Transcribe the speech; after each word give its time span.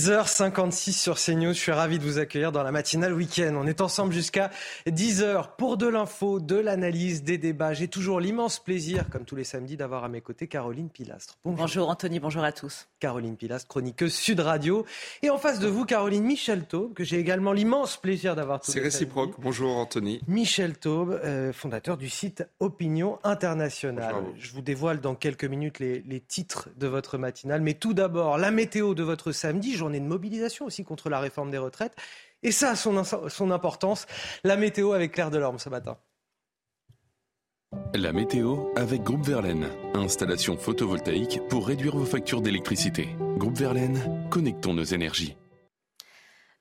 10h56 0.00 0.92
sur 0.92 1.16
CNews, 1.16 1.52
je 1.52 1.58
suis 1.58 1.72
ravi 1.72 1.98
de 1.98 2.04
vous 2.04 2.18
accueillir 2.18 2.52
dans 2.52 2.62
la 2.62 2.72
matinale 2.72 3.12
week-end. 3.12 3.54
On 3.54 3.66
est 3.66 3.82
ensemble 3.82 4.14
jusqu'à 4.14 4.48
10h 4.86 5.56
pour 5.58 5.76
de 5.76 5.86
l'info, 5.86 6.40
de 6.40 6.56
l'analyse, 6.56 7.22
des 7.22 7.36
débats. 7.36 7.74
J'ai 7.74 7.88
toujours 7.88 8.18
l'immense 8.18 8.60
plaisir, 8.60 9.10
comme 9.10 9.26
tous 9.26 9.36
les 9.36 9.44
samedis, 9.44 9.76
d'avoir 9.76 10.02
à 10.04 10.08
mes 10.08 10.22
côtés 10.22 10.46
Caroline 10.46 10.88
Pilastre. 10.88 11.36
Bonjour. 11.44 11.58
bonjour. 11.58 11.88
Anthony, 11.90 12.18
bonjour 12.18 12.42
à 12.44 12.52
tous. 12.52 12.88
Caroline 12.98 13.36
Pilastre, 13.36 13.68
chroniqueuse 13.68 14.14
Sud 14.14 14.40
Radio. 14.40 14.86
Et 15.20 15.28
en 15.28 15.36
face 15.36 15.58
de 15.58 15.68
vous, 15.68 15.84
Caroline 15.84 16.24
Michel 16.24 16.64
Taube, 16.64 16.94
que 16.94 17.04
j'ai 17.04 17.18
également 17.18 17.52
l'immense 17.52 17.98
plaisir 17.98 18.34
d'avoir 18.34 18.60
C'est 18.64 18.80
réciproque. 18.80 19.34
Bonjour 19.38 19.76
Anthony. 19.76 20.22
Michel 20.26 20.78
Taube, 20.78 21.20
euh, 21.24 21.52
fondateur 21.52 21.98
du 21.98 22.08
site 22.08 22.42
Opinion 22.58 23.18
Internationale. 23.22 24.14
Je 24.38 24.50
vous 24.52 24.62
dévoile 24.62 25.00
dans 25.00 25.14
quelques 25.14 25.44
minutes 25.44 25.78
les, 25.78 26.00
les 26.00 26.20
titres 26.20 26.70
de 26.78 26.86
votre 26.86 27.18
matinale. 27.18 27.60
Mais 27.60 27.74
tout 27.74 27.92
d'abord, 27.92 28.38
la 28.38 28.50
météo 28.50 28.94
de 28.94 29.02
votre 29.02 29.32
samedi, 29.32 29.74
journée 29.74 29.89
de 29.98 30.04
mobilisation 30.06 30.66
aussi 30.66 30.84
contre 30.84 31.10
la 31.10 31.18
réforme 31.18 31.50
des 31.50 31.58
retraites. 31.58 31.96
Et 32.42 32.52
ça 32.52 32.70
a 32.70 32.76
son, 32.76 33.02
son 33.04 33.50
importance. 33.50 34.06
La 34.44 34.56
météo 34.56 34.92
avec 34.92 35.12
Claire 35.12 35.30
Delorme 35.30 35.58
ce 35.58 35.68
matin. 35.68 35.98
La 37.94 38.12
météo 38.12 38.66
avec 38.76 39.02
Groupe 39.02 39.24
Verlaine. 39.24 39.68
Installation 39.94 40.56
photovoltaïque 40.56 41.40
pour 41.48 41.66
réduire 41.66 41.96
vos 41.96 42.04
factures 42.04 42.40
d'électricité. 42.40 43.08
Groupe 43.36 43.56
Verlaine, 43.56 44.26
connectons 44.30 44.74
nos 44.74 44.84
énergies. 44.84 45.36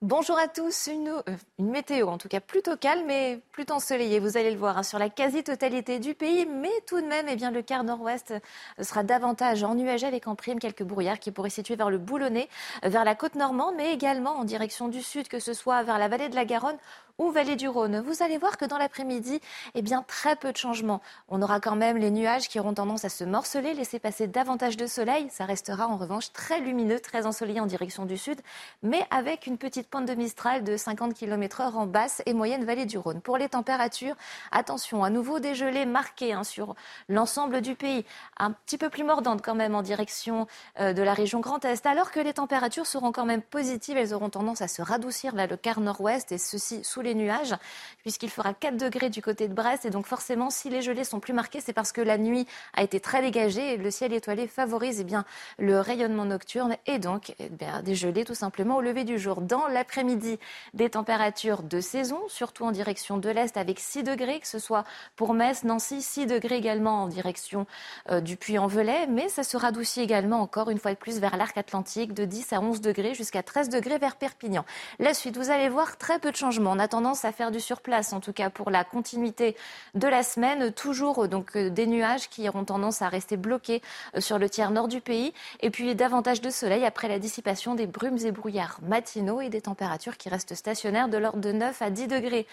Bonjour 0.01 0.39
à 0.39 0.47
tous, 0.47 0.87
une, 0.87 1.09
euh, 1.09 1.35
une, 1.57 1.71
météo 1.71 2.07
en 2.07 2.17
tout 2.17 2.29
cas 2.29 2.39
plutôt 2.39 2.77
calme 2.77 3.05
mais 3.05 3.41
plutôt 3.51 3.73
ensoleillée, 3.73 4.21
vous 4.21 4.37
allez 4.37 4.49
le 4.49 4.57
voir, 4.57 4.77
hein, 4.77 4.83
sur 4.83 4.97
la 4.97 5.09
quasi-totalité 5.09 5.99
du 5.99 6.13
pays, 6.13 6.45
mais 6.45 6.71
tout 6.87 7.01
de 7.01 7.05
même, 7.05 7.25
eh 7.27 7.35
bien, 7.35 7.51
le 7.51 7.61
quart 7.61 7.83
nord-ouest 7.83 8.33
sera 8.81 9.03
davantage 9.03 9.61
ennuagé 9.61 10.07
avec 10.07 10.29
en 10.29 10.35
prime 10.35 10.57
quelques 10.57 10.83
brouillards 10.83 11.19
qui 11.19 11.31
pourraient 11.31 11.49
situer 11.49 11.75
vers 11.75 11.89
le 11.89 11.97
Boulonnais, 11.97 12.47
euh, 12.85 12.87
vers 12.87 13.03
la 13.03 13.13
côte 13.13 13.35
normande, 13.35 13.75
mais 13.75 13.93
également 13.93 14.37
en 14.37 14.45
direction 14.45 14.87
du 14.87 15.01
sud, 15.01 15.27
que 15.27 15.39
ce 15.39 15.53
soit 15.53 15.83
vers 15.83 15.99
la 15.99 16.07
vallée 16.07 16.29
de 16.29 16.35
la 16.35 16.45
Garonne 16.45 16.77
ou 17.19 17.29
vallée 17.31 17.55
du 17.55 17.67
Rhône. 17.67 17.99
Vous 17.99 18.23
allez 18.23 18.37
voir 18.37 18.57
que 18.57 18.65
dans 18.65 18.77
l'après-midi, 18.77 19.39
eh 19.75 19.81
bien, 19.81 20.03
très 20.07 20.35
peu 20.35 20.51
de 20.51 20.57
changements. 20.57 21.01
On 21.27 21.41
aura 21.41 21.59
quand 21.59 21.75
même 21.75 21.97
les 21.97 22.09
nuages 22.09 22.47
qui 22.47 22.59
auront 22.59 22.73
tendance 22.73 23.05
à 23.05 23.09
se 23.09 23.23
morceler, 23.23 23.73
laisser 23.73 23.99
passer 23.99 24.27
davantage 24.27 24.77
de 24.77 24.87
soleil. 24.87 25.27
Ça 25.29 25.45
restera 25.45 25.87
en 25.87 25.97
revanche 25.97 26.31
très 26.31 26.61
lumineux, 26.61 26.99
très 26.99 27.25
ensoleillé 27.25 27.59
en 27.59 27.65
direction 27.65 28.05
du 28.05 28.17
sud, 28.17 28.39
mais 28.81 29.05
avec 29.11 29.45
une 29.45 29.57
petite 29.57 29.89
pointe 29.89 30.07
de 30.07 30.15
Mistral 30.15 30.63
de 30.63 30.77
50 30.77 31.13
km 31.13 31.61
heure 31.61 31.77
en 31.77 31.85
basse 31.85 32.21
et 32.25 32.33
moyenne 32.33 32.63
vallée 32.63 32.85
du 32.85 32.97
Rhône. 32.97 33.21
Pour 33.21 33.37
les 33.37 33.49
températures, 33.49 34.15
attention, 34.51 35.03
à 35.03 35.09
nouveau 35.09 35.39
des 35.39 35.55
gelées 35.55 35.85
marquées 35.85 36.33
hein, 36.33 36.45
sur 36.45 36.75
l'ensemble 37.09 37.61
du 37.61 37.75
pays. 37.75 38.05
Un 38.37 38.51
petit 38.51 38.77
peu 38.77 38.89
plus 38.89 39.03
mordantes 39.03 39.41
quand 39.41 39.55
même 39.55 39.75
en 39.75 39.81
direction 39.81 40.47
euh, 40.79 40.93
de 40.93 41.01
la 41.01 41.13
région 41.13 41.41
Grand 41.41 41.63
Est, 41.65 41.85
alors 41.85 42.11
que 42.11 42.21
les 42.21 42.33
températures 42.33 42.85
seront 42.85 43.11
quand 43.11 43.25
même 43.25 43.41
positives. 43.41 43.97
Elles 43.97 44.13
auront 44.13 44.29
tendance 44.29 44.61
à 44.61 44.69
se 44.69 44.81
radoucir 44.81 45.35
vers 45.35 45.47
le 45.47 45.57
quart 45.57 45.81
nord-ouest 45.81 46.31
et 46.31 46.37
ceci 46.37 46.83
sous 46.83 47.01
les 47.01 47.08
nuages, 47.13 47.55
puisqu'il 48.01 48.29
fera 48.29 48.53
4 48.53 48.77
degrés 48.77 49.09
du 49.09 49.21
côté 49.21 49.47
de 49.47 49.53
Brest. 49.53 49.85
Et 49.85 49.89
donc 49.89 50.05
forcément, 50.05 50.49
si 50.49 50.69
les 50.69 50.81
gelées 50.81 51.03
sont 51.03 51.19
plus 51.19 51.33
marquées, 51.33 51.61
c'est 51.61 51.73
parce 51.73 51.91
que 51.91 52.01
la 52.01 52.17
nuit 52.17 52.47
a 52.73 52.83
été 52.83 52.99
très 52.99 53.21
dégagée 53.21 53.73
et 53.73 53.77
le 53.77 53.91
ciel 53.91 54.13
étoilé 54.13 54.47
favorise 54.47 54.99
eh 55.01 55.03
bien, 55.03 55.25
le 55.57 55.79
rayonnement 55.79 56.25
nocturne 56.25 56.75
et 56.85 56.99
donc 56.99 57.35
eh 57.39 57.49
des 57.83 57.95
gelées 57.95 58.25
tout 58.25 58.35
simplement 58.35 58.77
au 58.77 58.81
lever 58.81 59.03
du 59.03 59.19
jour. 59.19 59.41
Dans 59.41 59.67
l'après-midi, 59.67 60.39
des 60.73 60.89
températures 60.89 61.63
de 61.63 61.81
saison, 61.81 62.19
surtout 62.27 62.65
en 62.65 62.71
direction 62.71 63.17
de 63.17 63.29
l'Est 63.29 63.57
avec 63.57 63.79
6 63.79 64.03
degrés, 64.03 64.39
que 64.39 64.47
ce 64.47 64.59
soit 64.59 64.83
pour 65.15 65.33
Metz, 65.33 65.63
Nancy, 65.63 66.01
6 66.01 66.27
degrés 66.27 66.55
également 66.55 67.03
en 67.03 67.07
direction 67.07 67.65
euh, 68.09 68.21
du 68.21 68.37
Puy-en-Velay, 68.37 69.07
mais 69.07 69.29
ça 69.29 69.43
se 69.43 69.57
radoucit 69.57 70.01
également 70.01 70.41
encore 70.41 70.69
une 70.69 70.79
fois 70.79 70.91
de 70.91 70.97
plus 70.97 71.19
vers 71.19 71.37
l'arc 71.37 71.57
atlantique 71.57 72.13
de 72.13 72.25
10 72.25 72.53
à 72.53 72.61
11 72.61 72.81
degrés 72.81 73.13
jusqu'à 73.13 73.43
13 73.43 73.69
degrés 73.69 73.97
vers 73.97 74.15
Perpignan. 74.15 74.65
La 74.99 75.13
suite, 75.13 75.37
vous 75.37 75.51
allez 75.51 75.69
voir 75.69 75.97
très 75.97 76.19
peu 76.19 76.31
de 76.31 76.35
changements. 76.35 76.71
On 76.71 76.79
attend 76.79 76.98
tendance 76.99 77.23
à 77.23 77.31
faire 77.31 77.49
du 77.49 77.61
surplace, 77.61 78.11
en 78.11 78.19
tout 78.19 78.33
cas 78.33 78.49
pour 78.49 78.69
la 78.69 78.83
continuité 78.83 79.55
de 79.95 80.05
la 80.05 80.21
semaine. 80.21 80.73
Toujours 80.73 81.23
euh, 81.23 81.27
donc 81.29 81.55
euh, 81.55 81.69
des 81.69 81.87
nuages 81.87 82.29
qui 82.29 82.49
auront 82.49 82.65
tendance 82.65 83.01
à 83.01 83.07
rester 83.07 83.37
bloqués 83.37 83.81
euh, 84.17 84.19
sur 84.19 84.37
le 84.37 84.49
tiers 84.49 84.71
nord 84.71 84.89
du 84.89 84.99
pays. 84.99 85.33
Et 85.61 85.69
puis 85.69 85.95
davantage 85.95 86.41
de 86.41 86.49
soleil 86.49 86.83
après 86.83 87.07
la 87.07 87.17
dissipation 87.17 87.73
des 87.73 87.87
brumes 87.87 88.17
et 88.25 88.33
brouillards 88.33 88.79
matinaux 88.81 89.39
et 89.39 89.47
des 89.47 89.61
températures 89.61 90.17
qui 90.17 90.27
restent 90.27 90.55
stationnaires 90.55 91.07
de 91.07 91.17
l'ordre 91.17 91.39
de 91.39 91.53
9 91.53 91.81
à 91.81 91.89
10 91.89 92.07
degrés 92.07 92.45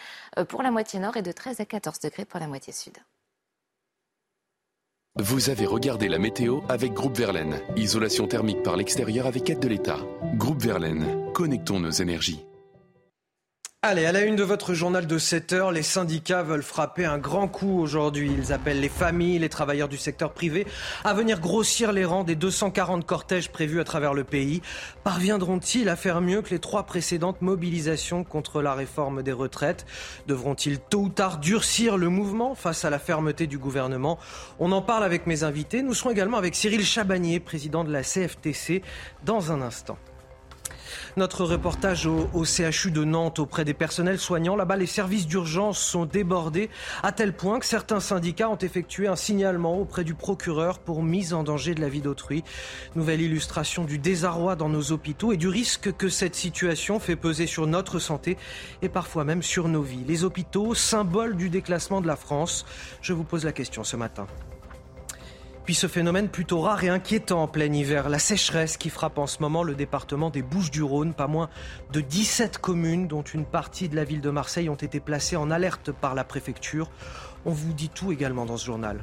pour 0.48 0.62
la 0.62 0.70
moitié 0.70 1.00
nord 1.00 1.16
et 1.16 1.22
de 1.22 1.32
13 1.32 1.58
à 1.58 1.64
14 1.64 1.98
degrés 1.98 2.24
pour 2.24 2.38
la 2.38 2.46
moitié 2.46 2.72
sud. 2.72 2.96
Vous 5.16 5.50
avez 5.50 5.66
regardé 5.66 6.08
la 6.08 6.18
météo 6.18 6.60
avec 6.68 6.92
Groupe 6.92 7.16
Verlaine. 7.16 7.58
Isolation 7.74 8.28
thermique 8.28 8.62
par 8.62 8.76
l'extérieur 8.76 9.26
avec 9.26 9.50
aide 9.50 9.58
de 9.58 9.68
l'État. 9.68 9.98
Groupe 10.34 10.62
Verlaine, 10.62 11.32
connectons 11.32 11.80
nos 11.80 11.90
énergies. 11.90 12.46
Allez, 13.88 14.04
à 14.04 14.10
la 14.10 14.24
une 14.24 14.34
de 14.34 14.42
votre 14.42 14.74
journal 14.74 15.06
de 15.06 15.16
7 15.16 15.52
heures, 15.52 15.70
les 15.70 15.84
syndicats 15.84 16.42
veulent 16.42 16.64
frapper 16.64 17.04
un 17.04 17.18
grand 17.18 17.46
coup 17.46 17.78
aujourd'hui. 17.78 18.32
Ils 18.36 18.52
appellent 18.52 18.80
les 18.80 18.88
familles, 18.88 19.38
les 19.38 19.48
travailleurs 19.48 19.86
du 19.86 19.96
secteur 19.96 20.32
privé 20.32 20.66
à 21.04 21.14
venir 21.14 21.38
grossir 21.38 21.92
les 21.92 22.04
rangs 22.04 22.24
des 22.24 22.34
240 22.34 23.06
cortèges 23.06 23.48
prévus 23.48 23.78
à 23.78 23.84
travers 23.84 24.12
le 24.12 24.24
pays. 24.24 24.60
Parviendront-ils 25.04 25.88
à 25.88 25.94
faire 25.94 26.20
mieux 26.20 26.42
que 26.42 26.50
les 26.50 26.58
trois 26.58 26.82
précédentes 26.82 27.42
mobilisations 27.42 28.24
contre 28.24 28.60
la 28.60 28.74
réforme 28.74 29.22
des 29.22 29.30
retraites? 29.30 29.86
Devront-ils 30.26 30.80
tôt 30.80 31.02
ou 31.02 31.08
tard 31.08 31.38
durcir 31.38 31.96
le 31.96 32.08
mouvement 32.08 32.56
face 32.56 32.84
à 32.84 32.90
la 32.90 32.98
fermeté 32.98 33.46
du 33.46 33.56
gouvernement? 33.56 34.18
On 34.58 34.72
en 34.72 34.82
parle 34.82 35.04
avec 35.04 35.28
mes 35.28 35.44
invités. 35.44 35.82
Nous 35.82 35.94
serons 35.94 36.10
également 36.10 36.38
avec 36.38 36.56
Cyril 36.56 36.84
Chabagnier, 36.84 37.38
président 37.38 37.84
de 37.84 37.92
la 37.92 38.02
CFTC, 38.02 38.82
dans 39.24 39.52
un 39.52 39.62
instant. 39.62 39.96
Notre 41.18 41.46
reportage 41.46 42.06
au, 42.06 42.44
CHU 42.44 42.90
de 42.90 43.02
Nantes 43.02 43.38
auprès 43.38 43.64
des 43.64 43.72
personnels 43.72 44.18
soignants. 44.18 44.54
Là-bas, 44.54 44.76
les 44.76 44.84
services 44.84 45.26
d'urgence 45.26 45.78
sont 45.78 46.04
débordés 46.04 46.68
à 47.02 47.10
tel 47.10 47.32
point 47.32 47.58
que 47.58 47.64
certains 47.64 48.00
syndicats 48.00 48.50
ont 48.50 48.58
effectué 48.58 49.08
un 49.08 49.16
signalement 49.16 49.78
auprès 49.78 50.04
du 50.04 50.12
procureur 50.12 50.78
pour 50.78 51.02
mise 51.02 51.32
en 51.32 51.42
danger 51.42 51.74
de 51.74 51.80
la 51.80 51.88
vie 51.88 52.02
d'autrui. 52.02 52.44
Nouvelle 52.96 53.22
illustration 53.22 53.84
du 53.84 53.98
désarroi 53.98 54.56
dans 54.56 54.68
nos 54.68 54.92
hôpitaux 54.92 55.32
et 55.32 55.38
du 55.38 55.48
risque 55.48 55.90
que 55.96 56.10
cette 56.10 56.34
situation 56.34 57.00
fait 57.00 57.16
peser 57.16 57.46
sur 57.46 57.66
notre 57.66 57.98
santé 57.98 58.36
et 58.82 58.90
parfois 58.90 59.24
même 59.24 59.42
sur 59.42 59.68
nos 59.68 59.80
vies. 59.80 60.04
Les 60.06 60.22
hôpitaux, 60.22 60.74
symbole 60.74 61.34
du 61.34 61.48
déclassement 61.48 62.02
de 62.02 62.06
la 62.06 62.16
France. 62.16 62.66
Je 63.00 63.14
vous 63.14 63.24
pose 63.24 63.46
la 63.46 63.52
question 63.52 63.84
ce 63.84 63.96
matin. 63.96 64.26
Puis 65.66 65.74
ce 65.74 65.88
phénomène 65.88 66.28
plutôt 66.28 66.60
rare 66.60 66.84
et 66.84 66.88
inquiétant 66.88 67.42
en 67.42 67.48
plein 67.48 67.72
hiver, 67.72 68.08
la 68.08 68.20
sécheresse 68.20 68.76
qui 68.76 68.88
frappe 68.88 69.18
en 69.18 69.26
ce 69.26 69.42
moment 69.42 69.64
le 69.64 69.74
département 69.74 70.30
des 70.30 70.42
Bouches-du-Rhône. 70.42 71.12
Pas 71.12 71.26
moins 71.26 71.50
de 71.92 72.00
17 72.00 72.58
communes, 72.58 73.08
dont 73.08 73.22
une 73.22 73.44
partie 73.44 73.88
de 73.88 73.96
la 73.96 74.04
ville 74.04 74.20
de 74.20 74.30
Marseille, 74.30 74.68
ont 74.68 74.76
été 74.76 75.00
placées 75.00 75.34
en 75.34 75.50
alerte 75.50 75.90
par 75.90 76.14
la 76.14 76.22
préfecture. 76.22 76.88
On 77.44 77.50
vous 77.50 77.72
dit 77.72 77.88
tout 77.88 78.12
également 78.12 78.46
dans 78.46 78.56
ce 78.56 78.64
journal. 78.64 79.02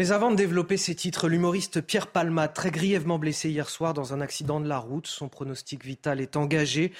Mais 0.00 0.12
avant 0.12 0.30
de 0.30 0.36
développer 0.36 0.78
ses 0.78 0.94
titres, 0.94 1.28
l'humoriste 1.28 1.82
Pierre 1.82 2.06
Palma, 2.06 2.48
très 2.48 2.70
grièvement 2.70 3.18
blessé 3.18 3.50
hier 3.50 3.68
soir 3.68 3.92
dans 3.92 4.14
un 4.14 4.22
accident 4.22 4.58
de 4.58 4.66
la 4.66 4.78
route, 4.78 5.06
son 5.06 5.28
pronostic 5.28 5.84
vital 5.84 6.22
est 6.22 6.38
engagé. 6.38 6.92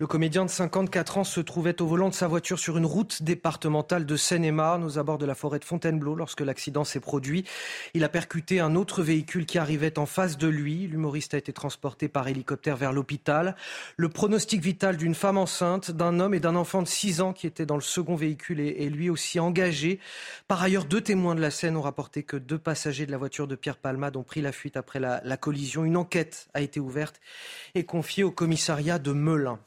Le 0.00 0.08
comédien 0.08 0.44
de 0.44 0.50
54 0.50 1.18
ans 1.18 1.22
se 1.22 1.38
trouvait 1.38 1.80
au 1.80 1.86
volant 1.86 2.08
de 2.08 2.14
sa 2.14 2.26
voiture 2.26 2.58
sur 2.58 2.76
une 2.76 2.84
route 2.84 3.22
départementale 3.22 4.06
de 4.06 4.16
Seine-et-Marne, 4.16 4.82
aux 4.82 4.98
abords 4.98 5.18
de 5.18 5.24
la 5.24 5.36
forêt 5.36 5.60
de 5.60 5.64
Fontainebleau, 5.64 6.16
lorsque 6.16 6.40
l'accident 6.40 6.82
s'est 6.82 6.98
produit. 6.98 7.44
Il 7.94 8.02
a 8.02 8.08
percuté 8.08 8.58
un 8.58 8.74
autre 8.74 9.04
véhicule 9.04 9.46
qui 9.46 9.58
arrivait 9.58 9.96
en 9.96 10.06
face 10.06 10.36
de 10.36 10.48
lui. 10.48 10.88
L'humoriste 10.88 11.34
a 11.34 11.38
été 11.38 11.52
transporté 11.52 12.08
par 12.08 12.26
hélicoptère 12.26 12.76
vers 12.76 12.92
l'hôpital. 12.92 13.54
Le 13.96 14.08
pronostic 14.08 14.60
vital 14.60 14.96
d'une 14.96 15.14
femme 15.14 15.38
enceinte, 15.38 15.92
d'un 15.92 16.18
homme 16.18 16.34
et 16.34 16.40
d'un 16.40 16.56
enfant 16.56 16.82
de 16.82 16.88
6 16.88 17.20
ans 17.20 17.32
qui 17.32 17.46
était 17.46 17.66
dans 17.66 17.76
le 17.76 17.82
second 17.82 18.16
véhicule 18.16 18.58
est, 18.58 18.90
lui 18.90 19.10
aussi 19.10 19.38
engagé. 19.38 20.00
Par 20.48 20.60
ailleurs, 20.60 20.86
deux 20.86 21.02
témoins 21.02 21.36
de 21.36 21.40
la 21.40 21.52
scène 21.52 21.76
ont 21.76 21.82
rapporté 21.82 22.24
que 22.24 22.47
deux 22.48 22.58
passagers 22.58 23.04
de 23.04 23.12
la 23.12 23.18
voiture 23.18 23.46
de 23.46 23.54
Pierre 23.54 23.76
Palmade 23.76 24.16
ont 24.16 24.22
pris 24.22 24.40
la 24.40 24.52
fuite 24.52 24.78
après 24.78 24.98
la, 24.98 25.36
collision. 25.36 25.84
Une 25.84 25.98
enquête 25.98 26.48
a 26.54 26.62
été 26.62 26.80
ouverte 26.80 27.20
et 27.74 27.84
confiée 27.84 28.24
au 28.24 28.30
commissariat 28.30 28.98
de 28.98 29.12
Melun. 29.12 29.60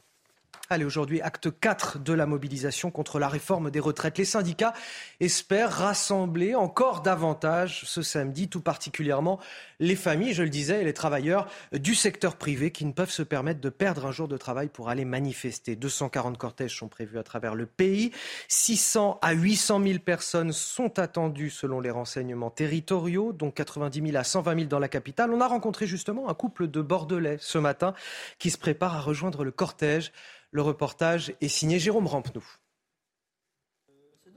Allez, 0.70 0.84
aujourd'hui, 0.84 1.20
acte 1.20 1.50
4 1.60 1.98
de 1.98 2.12
la 2.12 2.24
mobilisation 2.24 2.90
contre 2.90 3.18
la 3.18 3.28
réforme 3.28 3.70
des 3.70 3.80
retraites. 3.80 4.16
Les 4.16 4.24
syndicats 4.24 4.72
espèrent 5.20 5.70
rassembler 5.70 6.54
encore 6.54 7.02
davantage 7.02 7.82
ce 7.84 8.00
samedi, 8.00 8.48
tout 8.48 8.60
particulièrement 8.60 9.38
les 9.80 9.96
familles, 9.96 10.32
je 10.32 10.44
le 10.44 10.48
disais, 10.48 10.80
et 10.80 10.84
les 10.84 10.94
travailleurs 10.94 11.48
du 11.72 11.96
secteur 11.96 12.36
privé 12.36 12.70
qui 12.70 12.84
ne 12.84 12.92
peuvent 12.92 13.10
se 13.10 13.24
permettre 13.24 13.60
de 13.60 13.68
perdre 13.68 14.06
un 14.06 14.12
jour 14.12 14.28
de 14.28 14.36
travail 14.36 14.68
pour 14.68 14.88
aller 14.88 15.04
manifester. 15.04 15.74
240 15.74 16.38
cortèges 16.38 16.78
sont 16.78 16.88
prévus 16.88 17.18
à 17.18 17.24
travers 17.24 17.56
le 17.56 17.66
pays. 17.66 18.12
600 18.48 19.18
à 19.20 19.32
800 19.32 19.82
000 19.84 19.98
personnes 19.98 20.52
sont 20.52 21.00
attendues 21.00 21.50
selon 21.50 21.80
les 21.80 21.90
renseignements 21.90 22.50
territoriaux, 22.50 23.32
dont 23.32 23.50
90 23.50 24.00
000 24.06 24.16
à 24.16 24.24
120 24.24 24.54
000 24.54 24.66
dans 24.68 24.78
la 24.78 24.88
capitale. 24.88 25.32
On 25.34 25.40
a 25.40 25.48
rencontré 25.48 25.86
justement 25.86 26.30
un 26.30 26.34
couple 26.34 26.68
de 26.68 26.80
Bordelais 26.80 27.38
ce 27.40 27.58
matin 27.58 27.92
qui 28.38 28.50
se 28.50 28.58
prépare 28.58 28.94
à 28.94 29.00
rejoindre 29.00 29.44
le 29.44 29.50
cortège. 29.50 30.12
Le 30.54 30.60
reportage 30.60 31.34
est 31.40 31.48
signé 31.48 31.78
Jérôme 31.78 32.06
Rampenou. 32.06 32.44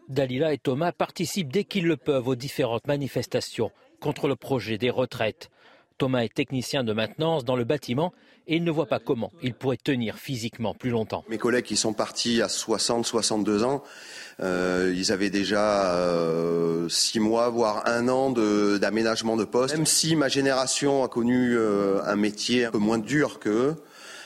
Dalila 0.08 0.54
et 0.54 0.58
Thomas 0.58 0.94
participent 0.94 1.52
dès 1.52 1.66
qu'ils 1.66 1.88
le 1.88 1.98
peuvent 1.98 2.30
aux 2.30 2.36
différentes 2.36 2.88
manifestations 2.88 3.70
contre 4.00 4.30
le 4.30 4.38
projet 4.38 4.78
des 4.78 4.90
retraites. 4.90 5.50
Thomas 5.98 6.24
est 6.24 6.34
technicien 6.34 6.86
de 6.86 6.94
maintenance 6.94 7.44
dans 7.44 7.58
le 7.58 7.66
bâtiment 7.66 8.14
et 8.48 8.56
il 8.56 8.64
ne 8.64 8.72
voit 8.72 8.86
pas 8.86 9.00
comment 9.00 9.34
il 9.44 9.54
pourrait 9.56 9.76
tenir 9.76 10.18
physiquement 10.18 10.74
plus 10.74 10.90
longtemps. 10.90 11.26
Mes 11.28 11.38
collègues 11.38 11.66
qui 11.66 11.76
sont 11.76 11.94
partis 11.94 12.42
à 12.42 12.48
60, 12.48 13.06
62 13.06 13.64
ans, 13.64 13.84
euh, 14.40 14.94
ils 14.96 15.12
avaient 15.12 15.30
déjà 15.30 15.96
euh, 15.96 16.88
six 16.88 17.20
mois, 17.20 17.50
voire 17.50 17.88
un 17.88 18.08
an 18.08 18.30
d'aménagement 18.32 19.36
de, 19.36 19.44
poste. 19.44 19.76
Même 19.76 19.86
si 19.86 20.16
ma 20.16 20.30
génération 20.30 21.04
a 21.04 21.10
connu 21.10 21.58
euh, 21.58 22.02
un 22.06 22.16
métier 22.16 22.66
un 22.66 22.72
peu 22.72 22.78
moins 22.78 23.00
dur 23.00 23.40
qu'eux, 23.40 23.76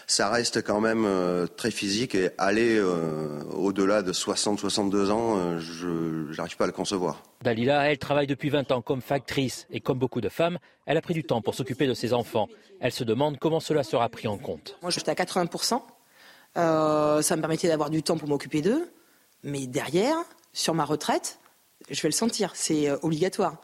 ça 0.10 0.30
reste 0.30 0.64
quand 0.64 0.82
même 0.82 1.06
euh, 1.06 1.46
très 1.46 1.70
physique 1.70 2.16
et 2.16 2.32
aller 2.40 2.78
euh, 2.78 3.44
au-delà 3.54 4.02
de 4.02 4.12
60-62 4.12 5.12
ans, 5.12 5.38
euh, 5.38 5.60
je 5.60 6.36
n'arrive 6.36 6.58
pas 6.58 6.64
à 6.64 6.68
le 6.68 6.74
concevoir. 6.74 7.22
Dalila, 7.44 7.92
elle 7.92 8.00
travaille 8.00 8.26
depuis 8.26 8.50
20 8.50 8.72
ans 8.72 8.82
comme 8.82 9.02
factrice 9.02 9.68
et 9.70 9.82
comme 9.82 10.00
beaucoup 10.00 10.20
de 10.20 10.30
femmes, 10.30 10.58
elle 10.88 10.98
a 10.98 11.02
pris 11.02 11.14
du 11.14 11.24
temps 11.24 11.44
pour 11.44 11.54
s'occuper 11.54 11.86
de 11.86 11.94
ses 11.94 12.14
enfants. 12.14 12.48
Elle 12.80 12.92
se 12.92 13.04
demande 13.04 13.38
comment 13.38 13.60
cela 13.60 13.84
sera 13.84 14.10
pris 14.10 14.28
en 14.28 14.40
compte. 14.40 14.78
Moi, 14.82 14.90
j'étais 14.90 15.12
à 15.12 15.14
80%. 15.14 15.80
ça 16.56 17.36
me 17.36 17.42
permettait 17.42 17.68
d'avoir 17.68 17.92
du 17.92 18.02
temps 18.02 18.18
pour 18.18 18.28
m'occuper 18.28 18.64
d'eux. 18.64 18.92
Mais 19.44 19.68
derrière, 19.68 20.18
sur 20.54 20.74
ma 20.74 20.86
retraite, 20.86 21.40
je 21.92 22.02
vais 22.02 22.10
le 22.10 22.14
sentir. 22.14 22.54
C'est 22.56 22.92
obligatoire. 23.04 23.58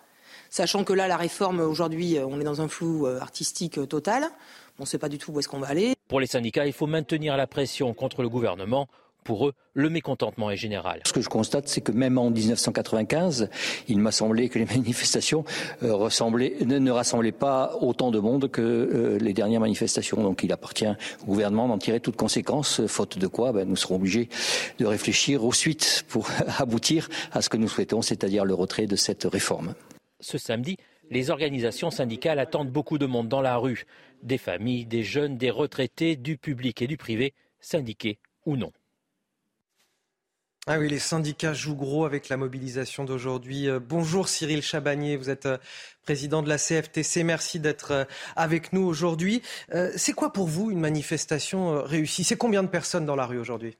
Sachant 0.51 0.83
que 0.83 0.93
là, 0.93 1.07
la 1.07 1.17
réforme, 1.17 1.59
aujourd'hui, 1.59 2.17
on 2.19 2.39
est 2.39 2.45
dans 2.45 2.61
un 2.61 2.67
flou 2.67 3.07
artistique 3.07 3.79
total. 3.89 4.29
On 4.77 4.83
ne 4.83 4.87
sait 4.87 4.99
pas 4.99 5.09
du 5.09 5.17
tout 5.17 5.31
où 5.31 5.39
est-ce 5.39 5.47
qu'on 5.47 5.59
va 5.59 5.67
aller. 5.69 5.94
Pour 6.07 6.19
les 6.19 6.27
syndicats, 6.27 6.67
il 6.67 6.73
faut 6.73 6.85
maintenir 6.85 7.35
la 7.35 7.47
pression 7.47 7.93
contre 7.95 8.21
le 8.21 8.29
gouvernement. 8.29 8.87
Pour 9.23 9.47
eux, 9.47 9.53
le 9.73 9.89
mécontentement 9.89 10.51
est 10.51 10.55
général. 10.55 11.01
Ce 11.03 11.11
que 11.11 11.19
je 11.19 11.29
constate, 11.29 11.67
c'est 11.67 11.81
que 11.81 11.91
même 11.91 12.19
en 12.19 12.29
1995, 12.29 13.49
il 13.87 13.97
m'a 13.97 14.11
semblé 14.11 14.47
que 14.49 14.59
les 14.59 14.65
manifestations 14.77 15.43
euh, 15.81 15.97
ne, 15.97 16.91
rassemblaient 16.91 17.31
pas 17.31 17.75
autant 17.81 18.11
de 18.11 18.19
monde 18.19 18.51
que 18.51 18.61
euh, 18.61 19.17
les 19.17 19.33
dernières 19.33 19.61
manifestations. 19.61 20.21
Donc 20.21 20.43
il 20.43 20.53
appartient 20.53 20.85
au 21.23 21.25
gouvernement 21.25 21.67
d'en 21.67 21.79
tirer 21.79 21.99
toutes 21.99 22.17
conséquences, 22.17 22.85
faute 22.85 23.17
de 23.17 23.25
quoi 23.25 23.51
ben, 23.51 23.67
nous 23.67 23.75
serons 23.75 23.95
obligés 23.95 24.29
de 24.77 24.85
réfléchir 24.85 25.43
aux 25.43 25.53
suites 25.53 26.05
pour 26.07 26.29
aboutir 26.59 27.09
à 27.31 27.41
ce 27.41 27.49
que 27.49 27.57
nous 27.57 27.67
souhaitons, 27.67 28.03
c'est-à-dire 28.03 28.45
le 28.45 28.53
retrait 28.53 28.85
de 28.85 28.95
cette 28.95 29.23
réforme. 29.23 29.73
Ce 30.19 30.37
samedi, 30.37 30.77
les 31.09 31.31
organisations 31.31 31.89
syndicales 31.89 32.39
attendent 32.39 32.71
beaucoup 32.71 32.99
de 32.99 33.05
monde 33.05 33.27
dans 33.27 33.41
la 33.41 33.57
rue. 33.57 33.85
Des 34.25 34.37
familles, 34.37 34.85
des 34.85 35.03
jeunes, 35.03 35.37
des 35.37 35.51
retraités, 35.51 36.17
du 36.17 36.37
public 36.37 36.81
et 36.81 36.87
du 36.87 36.97
privé, 36.97 37.33
syndiqués 37.61 38.19
ou 38.45 38.57
non. 38.57 38.71
Ah 40.67 40.79
oui, 40.79 40.89
les 40.89 40.97
syndicats 40.97 41.53
jouent 41.53 41.75
gros 41.75 42.05
avec 42.05 42.27
la 42.27 42.37
mobilisation 42.37 43.05
d'aujourd'hui. 43.05 43.69
Euh, 43.69 43.79
bonjour 43.79 44.27
Cyril 44.27 44.63
Chabagnier, 44.63 45.15
vous 45.15 45.29
êtes 45.29 45.45
euh, 45.45 45.59
président 46.01 46.41
de 46.41 46.49
la 46.49 46.57
CFTC. 46.57 47.23
Merci 47.23 47.59
d'être 47.59 47.91
euh, 47.91 48.05
avec 48.35 48.73
nous 48.73 48.81
aujourd'hui. 48.81 49.43
C'est 49.95 50.13
quoi 50.13 50.33
pour 50.33 50.47
vous 50.47 50.71
une 50.71 50.79
manifestation 50.79 51.83
réussie? 51.83 52.23
C'est 52.23 52.35
combien 52.35 52.63
de 52.63 52.67
personnes 52.67 53.05
dans 53.05 53.15
la 53.15 53.27
rue 53.27 53.37
aujourd'hui? 53.37 53.77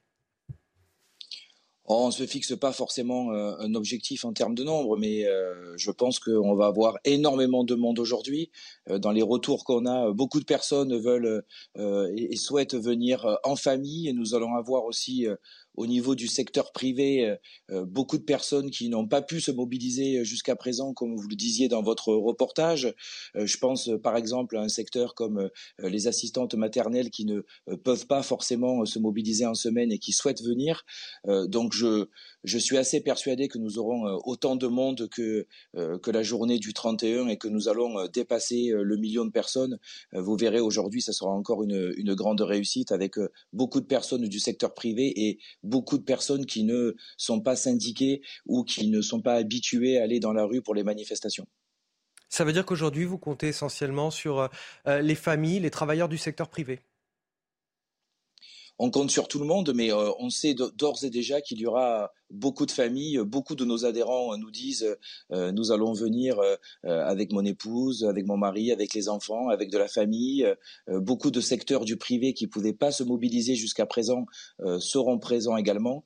On 1.87 2.07
ne 2.07 2.11
se 2.11 2.25
fixe 2.25 2.55
pas 2.55 2.71
forcément 2.71 3.31
euh, 3.31 3.55
un 3.59 3.75
objectif 3.75 4.25
en 4.25 4.33
termes 4.33 4.55
de 4.55 4.63
nombre, 4.63 4.97
mais 4.97 5.25
euh, 5.25 5.75
je 5.77 5.91
pense 5.91 6.19
qu'on 6.19 6.55
va 6.55 6.65
avoir 6.65 6.97
énormément 7.05 7.63
de 7.63 7.75
monde 7.75 7.99
aujourd'hui. 7.99 8.49
Euh, 8.89 8.97
dans 8.97 9.11
les 9.11 9.21
retours 9.21 9.63
qu'on 9.63 9.85
a, 9.85 10.11
beaucoup 10.11 10.39
de 10.39 10.45
personnes 10.45 10.97
veulent 10.97 11.43
et, 11.75 12.35
souhaitent 12.35 12.75
venir 12.75 13.37
en 13.43 13.55
famille, 13.55 14.09
et 14.09 14.13
nous 14.13 14.35
allons 14.35 14.55
avoir 14.55 14.85
aussi 14.85 15.27
au 15.77 15.87
niveau 15.87 16.15
du 16.15 16.27
secteur 16.27 16.71
privé, 16.71 17.27
euh, 17.27 17.35
euh, 17.71 17.85
beaucoup 17.85 18.17
de 18.17 18.23
personnes 18.23 18.71
qui 18.71 18.89
n'ont 18.89 19.07
pas 19.07 19.21
pu 19.21 19.41
se 19.41 19.51
mobiliser 19.51 20.23
jusqu'à 20.23 20.55
présent, 20.55 20.93
comme 20.93 21.15
vous 21.15 21.27
le 21.27 21.35
disiez 21.35 21.67
dans 21.67 21.81
votre 21.81 22.13
reportage. 22.13 22.93
Euh, 23.35 23.45
je 23.45 23.57
pense 23.57 23.89
par 24.03 24.17
exemple 24.17 24.57
à 24.57 24.61
un 24.61 24.69
secteur 24.69 25.15
comme 25.15 25.49
les 25.79 26.07
assistantes 26.07 26.55
maternelles 26.55 27.09
qui 27.09 27.25
ne 27.25 27.41
peuvent 27.83 28.07
pas 28.07 28.23
forcément 28.23 28.85
se 28.85 28.99
mobiliser 28.99 29.45
en 29.45 29.53
semaine 29.53 29.91
et 29.91 29.99
qui 29.99 30.11
souhaitent 30.11 30.43
venir. 30.43 30.83
donc 31.25 31.73
je, 31.73 32.07
je 32.43 32.57
suis 32.57 32.77
assez 32.77 33.01
persuadé 33.01 33.47
que 33.47 33.57
nous 33.57 33.77
aurons 33.77 34.19
autant 34.25 34.55
de 34.55 34.67
monde 34.67 35.07
que, 35.09 35.47
que 35.73 36.11
la 36.11 36.23
journée 36.23 36.59
du 36.59 36.73
31 36.73 37.27
et 37.27 37.37
que 37.37 37.47
nous 37.47 37.67
allons 37.69 38.07
dépasser 38.07 38.71
le 38.71 38.97
million 38.97 39.25
de 39.25 39.31
personnes. 39.31 39.79
Vous 40.13 40.35
verrez 40.35 40.59
aujourd'hui, 40.59 41.01
ça 41.01 41.13
sera 41.13 41.31
encore 41.31 41.63
une, 41.63 41.93
une 41.97 42.13
grande 42.13 42.41
réussite 42.41 42.91
avec 42.91 43.15
beaucoup 43.53 43.81
de 43.81 43.85
personnes 43.85 44.27
du 44.27 44.39
secteur 44.39 44.73
privé 44.73 45.27
et 45.27 45.39
beaucoup 45.65 45.97
de 45.97 46.03
personnes 46.03 46.45
qui 46.45 46.63
ne 46.63 46.95
sont 47.17 47.41
pas 47.41 47.55
syndiquées 47.55 48.21
ou 48.45 48.63
qui 48.63 48.87
ne 48.87 49.01
sont 49.01 49.21
pas 49.21 49.35
habituées 49.35 49.99
à 49.99 50.03
aller 50.03 50.19
dans 50.19 50.33
la 50.33 50.45
rue 50.45 50.61
pour 50.61 50.75
les 50.75 50.83
manifestations. 50.83 51.47
Ça 52.29 52.43
veut 52.43 52.53
dire 52.53 52.65
qu'aujourd'hui, 52.65 53.05
vous 53.05 53.17
comptez 53.17 53.47
essentiellement 53.47 54.11
sur 54.11 54.49
euh, 54.87 55.01
les 55.01 55.15
familles, 55.15 55.59
les 55.59 55.71
travailleurs 55.71 56.09
du 56.09 56.17
secteur 56.17 56.49
privé? 56.49 56.81
On 58.77 58.91
compte 58.91 59.09
sur 59.09 59.27
tout 59.27 59.39
le 59.39 59.45
monde, 59.45 59.71
mais 59.73 59.91
euh, 59.91 60.11
on 60.19 60.29
sait 60.29 60.53
d'ores 60.53 61.03
et 61.03 61.09
déjà 61.09 61.41
qu'il 61.41 61.59
y 61.59 61.65
aura 61.65 62.11
beaucoup 62.29 62.65
de 62.65 62.71
familles, 62.71 63.19
beaucoup 63.19 63.55
de 63.55 63.63
nos 63.63 63.85
adhérents 63.85 64.35
nous 64.37 64.51
disent 64.51 64.97
euh, 65.31 65.51
nous 65.51 65.71
allons 65.71 65.93
venir 65.93 66.39
euh, 66.39 66.57
avec 66.83 67.31
mon 67.31 67.45
épouse, 67.45 68.03
avec 68.03 68.25
mon 68.25 68.35
mari, 68.35 68.71
avec 68.71 68.93
les 68.93 69.07
enfants, 69.07 69.49
avec 69.49 69.71
de 69.71 69.77
la 69.77 69.87
famille. 69.87 70.45
beaucoup 70.87 71.31
de 71.31 71.39
secteurs 71.39 71.85
du 71.85 71.97
privé 71.97 72.33
qui 72.33 72.47
pouvaient 72.47 72.73
pas 72.73 72.91
se 72.91 73.03
mobiliser 73.03 73.55
jusqu'à 73.55 73.85
présent 73.85 74.25
seront 74.79 75.19
présents 75.19 75.57
également. 75.57 76.03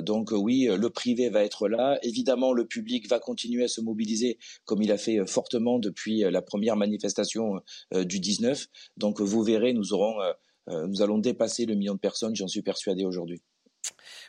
donc 0.00 0.30
oui, 0.32 0.68
le 0.70 0.90
privé 0.90 1.30
va 1.30 1.44
être 1.44 1.68
là. 1.68 1.98
Évidemment, 2.02 2.52
le 2.52 2.66
public 2.66 3.08
va 3.08 3.18
continuer 3.18 3.64
à 3.64 3.68
se 3.68 3.80
mobiliser 3.80 4.38
comme 4.64 4.82
il 4.82 4.92
a 4.92 4.98
fait 4.98 5.26
fortement 5.26 5.78
depuis 5.78 6.20
la 6.20 6.42
première 6.42 6.76
manifestation 6.76 7.60
du 7.92 8.20
19. 8.20 8.66
Donc 8.96 9.20
vous 9.20 9.42
verrez, 9.42 9.72
nous 9.72 9.92
aurons 9.92 10.20
euh, 10.20 10.32
nous 10.68 11.02
allons 11.02 11.18
dépasser 11.18 11.66
le 11.66 11.74
million 11.74 11.94
de 11.94 11.98
personnes, 11.98 12.34
j'en 12.34 12.48
suis 12.48 12.62
persuadé 12.62 13.04
aujourd'hui. 13.04 13.42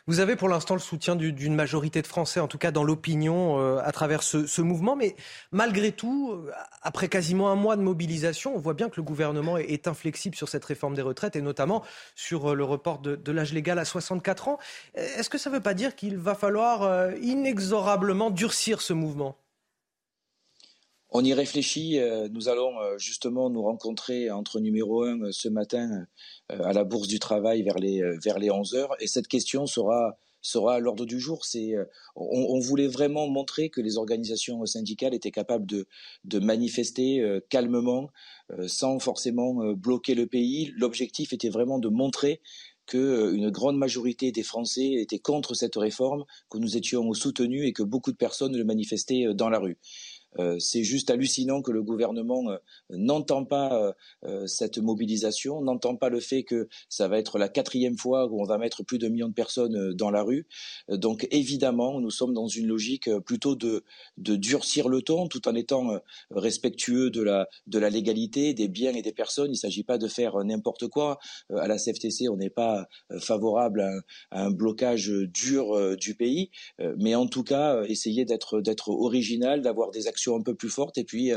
Vous 0.06 0.20
avez 0.20 0.36
pour 0.36 0.48
l'instant 0.48 0.74
le 0.74 0.80
soutien 0.80 1.16
d'une 1.16 1.54
majorité 1.54 2.02
de 2.02 2.06
Français, 2.06 2.40
en 2.40 2.46
tout 2.46 2.58
cas 2.58 2.70
dans 2.70 2.84
l'opinion, 2.84 3.60
euh, 3.60 3.78
à 3.82 3.92
travers 3.92 4.22
ce, 4.22 4.60
mouvement. 4.60 4.96
Mais 4.96 5.16
malgré 5.50 5.92
tout, 5.92 6.32
euh, 6.32 6.52
après 6.82 7.08
quasiment 7.08 7.50
un 7.50 7.56
mois 7.56 7.76
de 7.76 7.82
mobilisation, 7.82 8.54
on 8.54 8.58
voit 8.58 8.74
bien 8.74 8.88
que 8.88 8.96
le 8.96 9.02
gouvernement 9.02 9.56
est, 9.58 9.88
inflexible 9.88 10.36
sur 10.36 10.48
cette 10.48 10.64
réforme 10.64 10.94
des 10.94 11.02
retraites 11.02 11.36
et 11.36 11.40
notamment 11.40 11.84
sur 12.14 12.56
le 12.56 12.64
report 12.64 12.98
de 13.00 13.32
l'âge 13.32 13.52
légal 13.52 13.78
à 13.78 13.84
64 13.84 14.48
ans. 14.48 14.58
Est-ce 14.94 15.30
que 15.30 15.38
ça 15.38 15.50
ne 15.50 15.54
veut 15.54 15.60
pas 15.60 15.74
dire 15.74 15.94
qu'il 15.94 16.16
va 16.16 16.34
falloir 16.34 17.12
inexorablement 17.20 18.30
durcir 18.30 18.80
ce 18.80 18.92
mouvement? 18.92 19.36
On 21.10 21.24
y 21.24 21.32
réfléchit. 21.32 21.98
Euh, 21.98 22.28
nous 22.30 22.48
allons 22.48 22.78
euh, 22.80 22.98
justement 22.98 23.50
nous 23.50 23.62
rencontrer 23.62 24.30
entre 24.30 24.60
numéro 24.60 25.04
un 25.04 25.20
euh, 25.20 25.32
ce 25.32 25.48
matin 25.48 26.06
à 26.48 26.72
la 26.72 26.84
Bourse 26.84 27.08
du 27.08 27.18
Travail 27.18 27.62
vers 27.62 27.78
les, 27.78 28.02
vers 28.22 28.38
les 28.38 28.50
11 28.50 28.74
heures. 28.74 28.94
Et 29.00 29.06
cette 29.06 29.26
question 29.26 29.66
sera, 29.66 30.16
sera 30.40 30.76
à 30.76 30.78
l'ordre 30.78 31.04
du 31.04 31.18
jour. 31.18 31.42
On, 32.14 32.60
voulait 32.60 32.86
vraiment 32.86 33.26
montrer 33.26 33.68
que 33.68 33.80
les 33.80 33.98
organisations 33.98 34.64
syndicales 34.64 35.12
étaient 35.12 35.32
capables 35.32 35.66
de, 35.66 35.88
de 36.24 36.38
manifester 36.38 37.40
calmement, 37.50 38.10
sans 38.68 39.00
forcément 39.00 39.72
bloquer 39.72 40.14
le 40.14 40.28
pays. 40.28 40.72
L'objectif 40.76 41.32
était 41.32 41.48
vraiment 41.48 41.80
de 41.80 41.88
montrer 41.88 42.40
que 42.86 43.34
une 43.34 43.50
grande 43.50 43.76
majorité 43.76 44.30
des 44.30 44.44
Français 44.44 44.92
étaient 44.92 45.18
contre 45.18 45.54
cette 45.54 45.74
réforme, 45.74 46.24
que 46.48 46.58
nous 46.58 46.76
étions 46.76 47.12
soutenus 47.12 47.66
et 47.66 47.72
que 47.72 47.82
beaucoup 47.82 48.12
de 48.12 48.16
personnes 48.16 48.56
le 48.56 48.64
manifestaient 48.64 49.26
dans 49.34 49.50
la 49.50 49.58
rue. 49.58 49.78
C'est 50.58 50.84
juste 50.84 51.10
hallucinant 51.10 51.62
que 51.62 51.70
le 51.70 51.82
gouvernement 51.82 52.44
n'entend 52.90 53.44
pas 53.44 53.94
cette 54.46 54.78
mobilisation, 54.78 55.60
n'entend 55.60 55.96
pas 55.96 56.08
le 56.08 56.20
fait 56.20 56.42
que 56.42 56.68
ça 56.88 57.08
va 57.08 57.18
être 57.18 57.38
la 57.38 57.48
quatrième 57.48 57.96
fois 57.96 58.26
où 58.26 58.40
on 58.40 58.44
va 58.44 58.58
mettre 58.58 58.82
plus 58.82 58.98
de 58.98 59.08
millions 59.08 59.28
de 59.28 59.34
personnes 59.34 59.92
dans 59.94 60.10
la 60.10 60.22
rue. 60.22 60.46
Donc 60.88 61.26
évidemment, 61.30 62.00
nous 62.00 62.10
sommes 62.10 62.34
dans 62.34 62.48
une 62.48 62.66
logique 62.66 63.10
plutôt 63.20 63.56
de, 63.56 63.84
durcir 64.16 64.88
le 64.88 65.02
ton 65.02 65.28
tout 65.28 65.48
en 65.48 65.54
étant 65.54 66.00
respectueux 66.30 67.10
de 67.10 67.22
la, 67.22 67.90
légalité, 67.90 68.54
des 68.54 68.68
biens 68.68 68.94
et 68.94 69.02
des 69.02 69.12
personnes. 69.12 69.48
Il 69.48 69.52
ne 69.52 69.56
s'agit 69.56 69.84
pas 69.84 69.98
de 69.98 70.08
faire 70.08 70.44
n'importe 70.44 70.88
quoi. 70.88 71.18
À 71.54 71.66
la 71.66 71.78
CFTC, 71.78 72.28
on 72.28 72.36
n'est 72.36 72.50
pas 72.50 72.86
favorable 73.20 73.80
à 74.30 74.44
un, 74.44 74.50
blocage 74.50 75.08
dur 75.08 75.96
du 75.96 76.14
pays, 76.14 76.50
mais 76.98 77.14
en 77.14 77.26
tout 77.26 77.42
cas, 77.42 77.82
essayer 77.84 78.24
d'être 78.24 78.88
original, 78.88 79.62
d'avoir 79.62 79.90
des 79.90 80.06
actions 80.06 80.25
un 80.34 80.42
peu 80.42 80.54
plus 80.54 80.70
fortes, 80.70 80.98
et 80.98 81.04
puis 81.04 81.32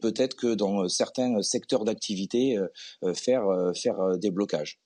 peut-être 0.00 0.34
que 0.36 0.54
dans 0.54 0.88
certains 0.88 1.42
secteurs 1.42 1.84
d'activité, 1.84 2.56
faire 3.14 3.44
faire 3.74 4.18
des 4.18 4.30
blocages. 4.30 4.78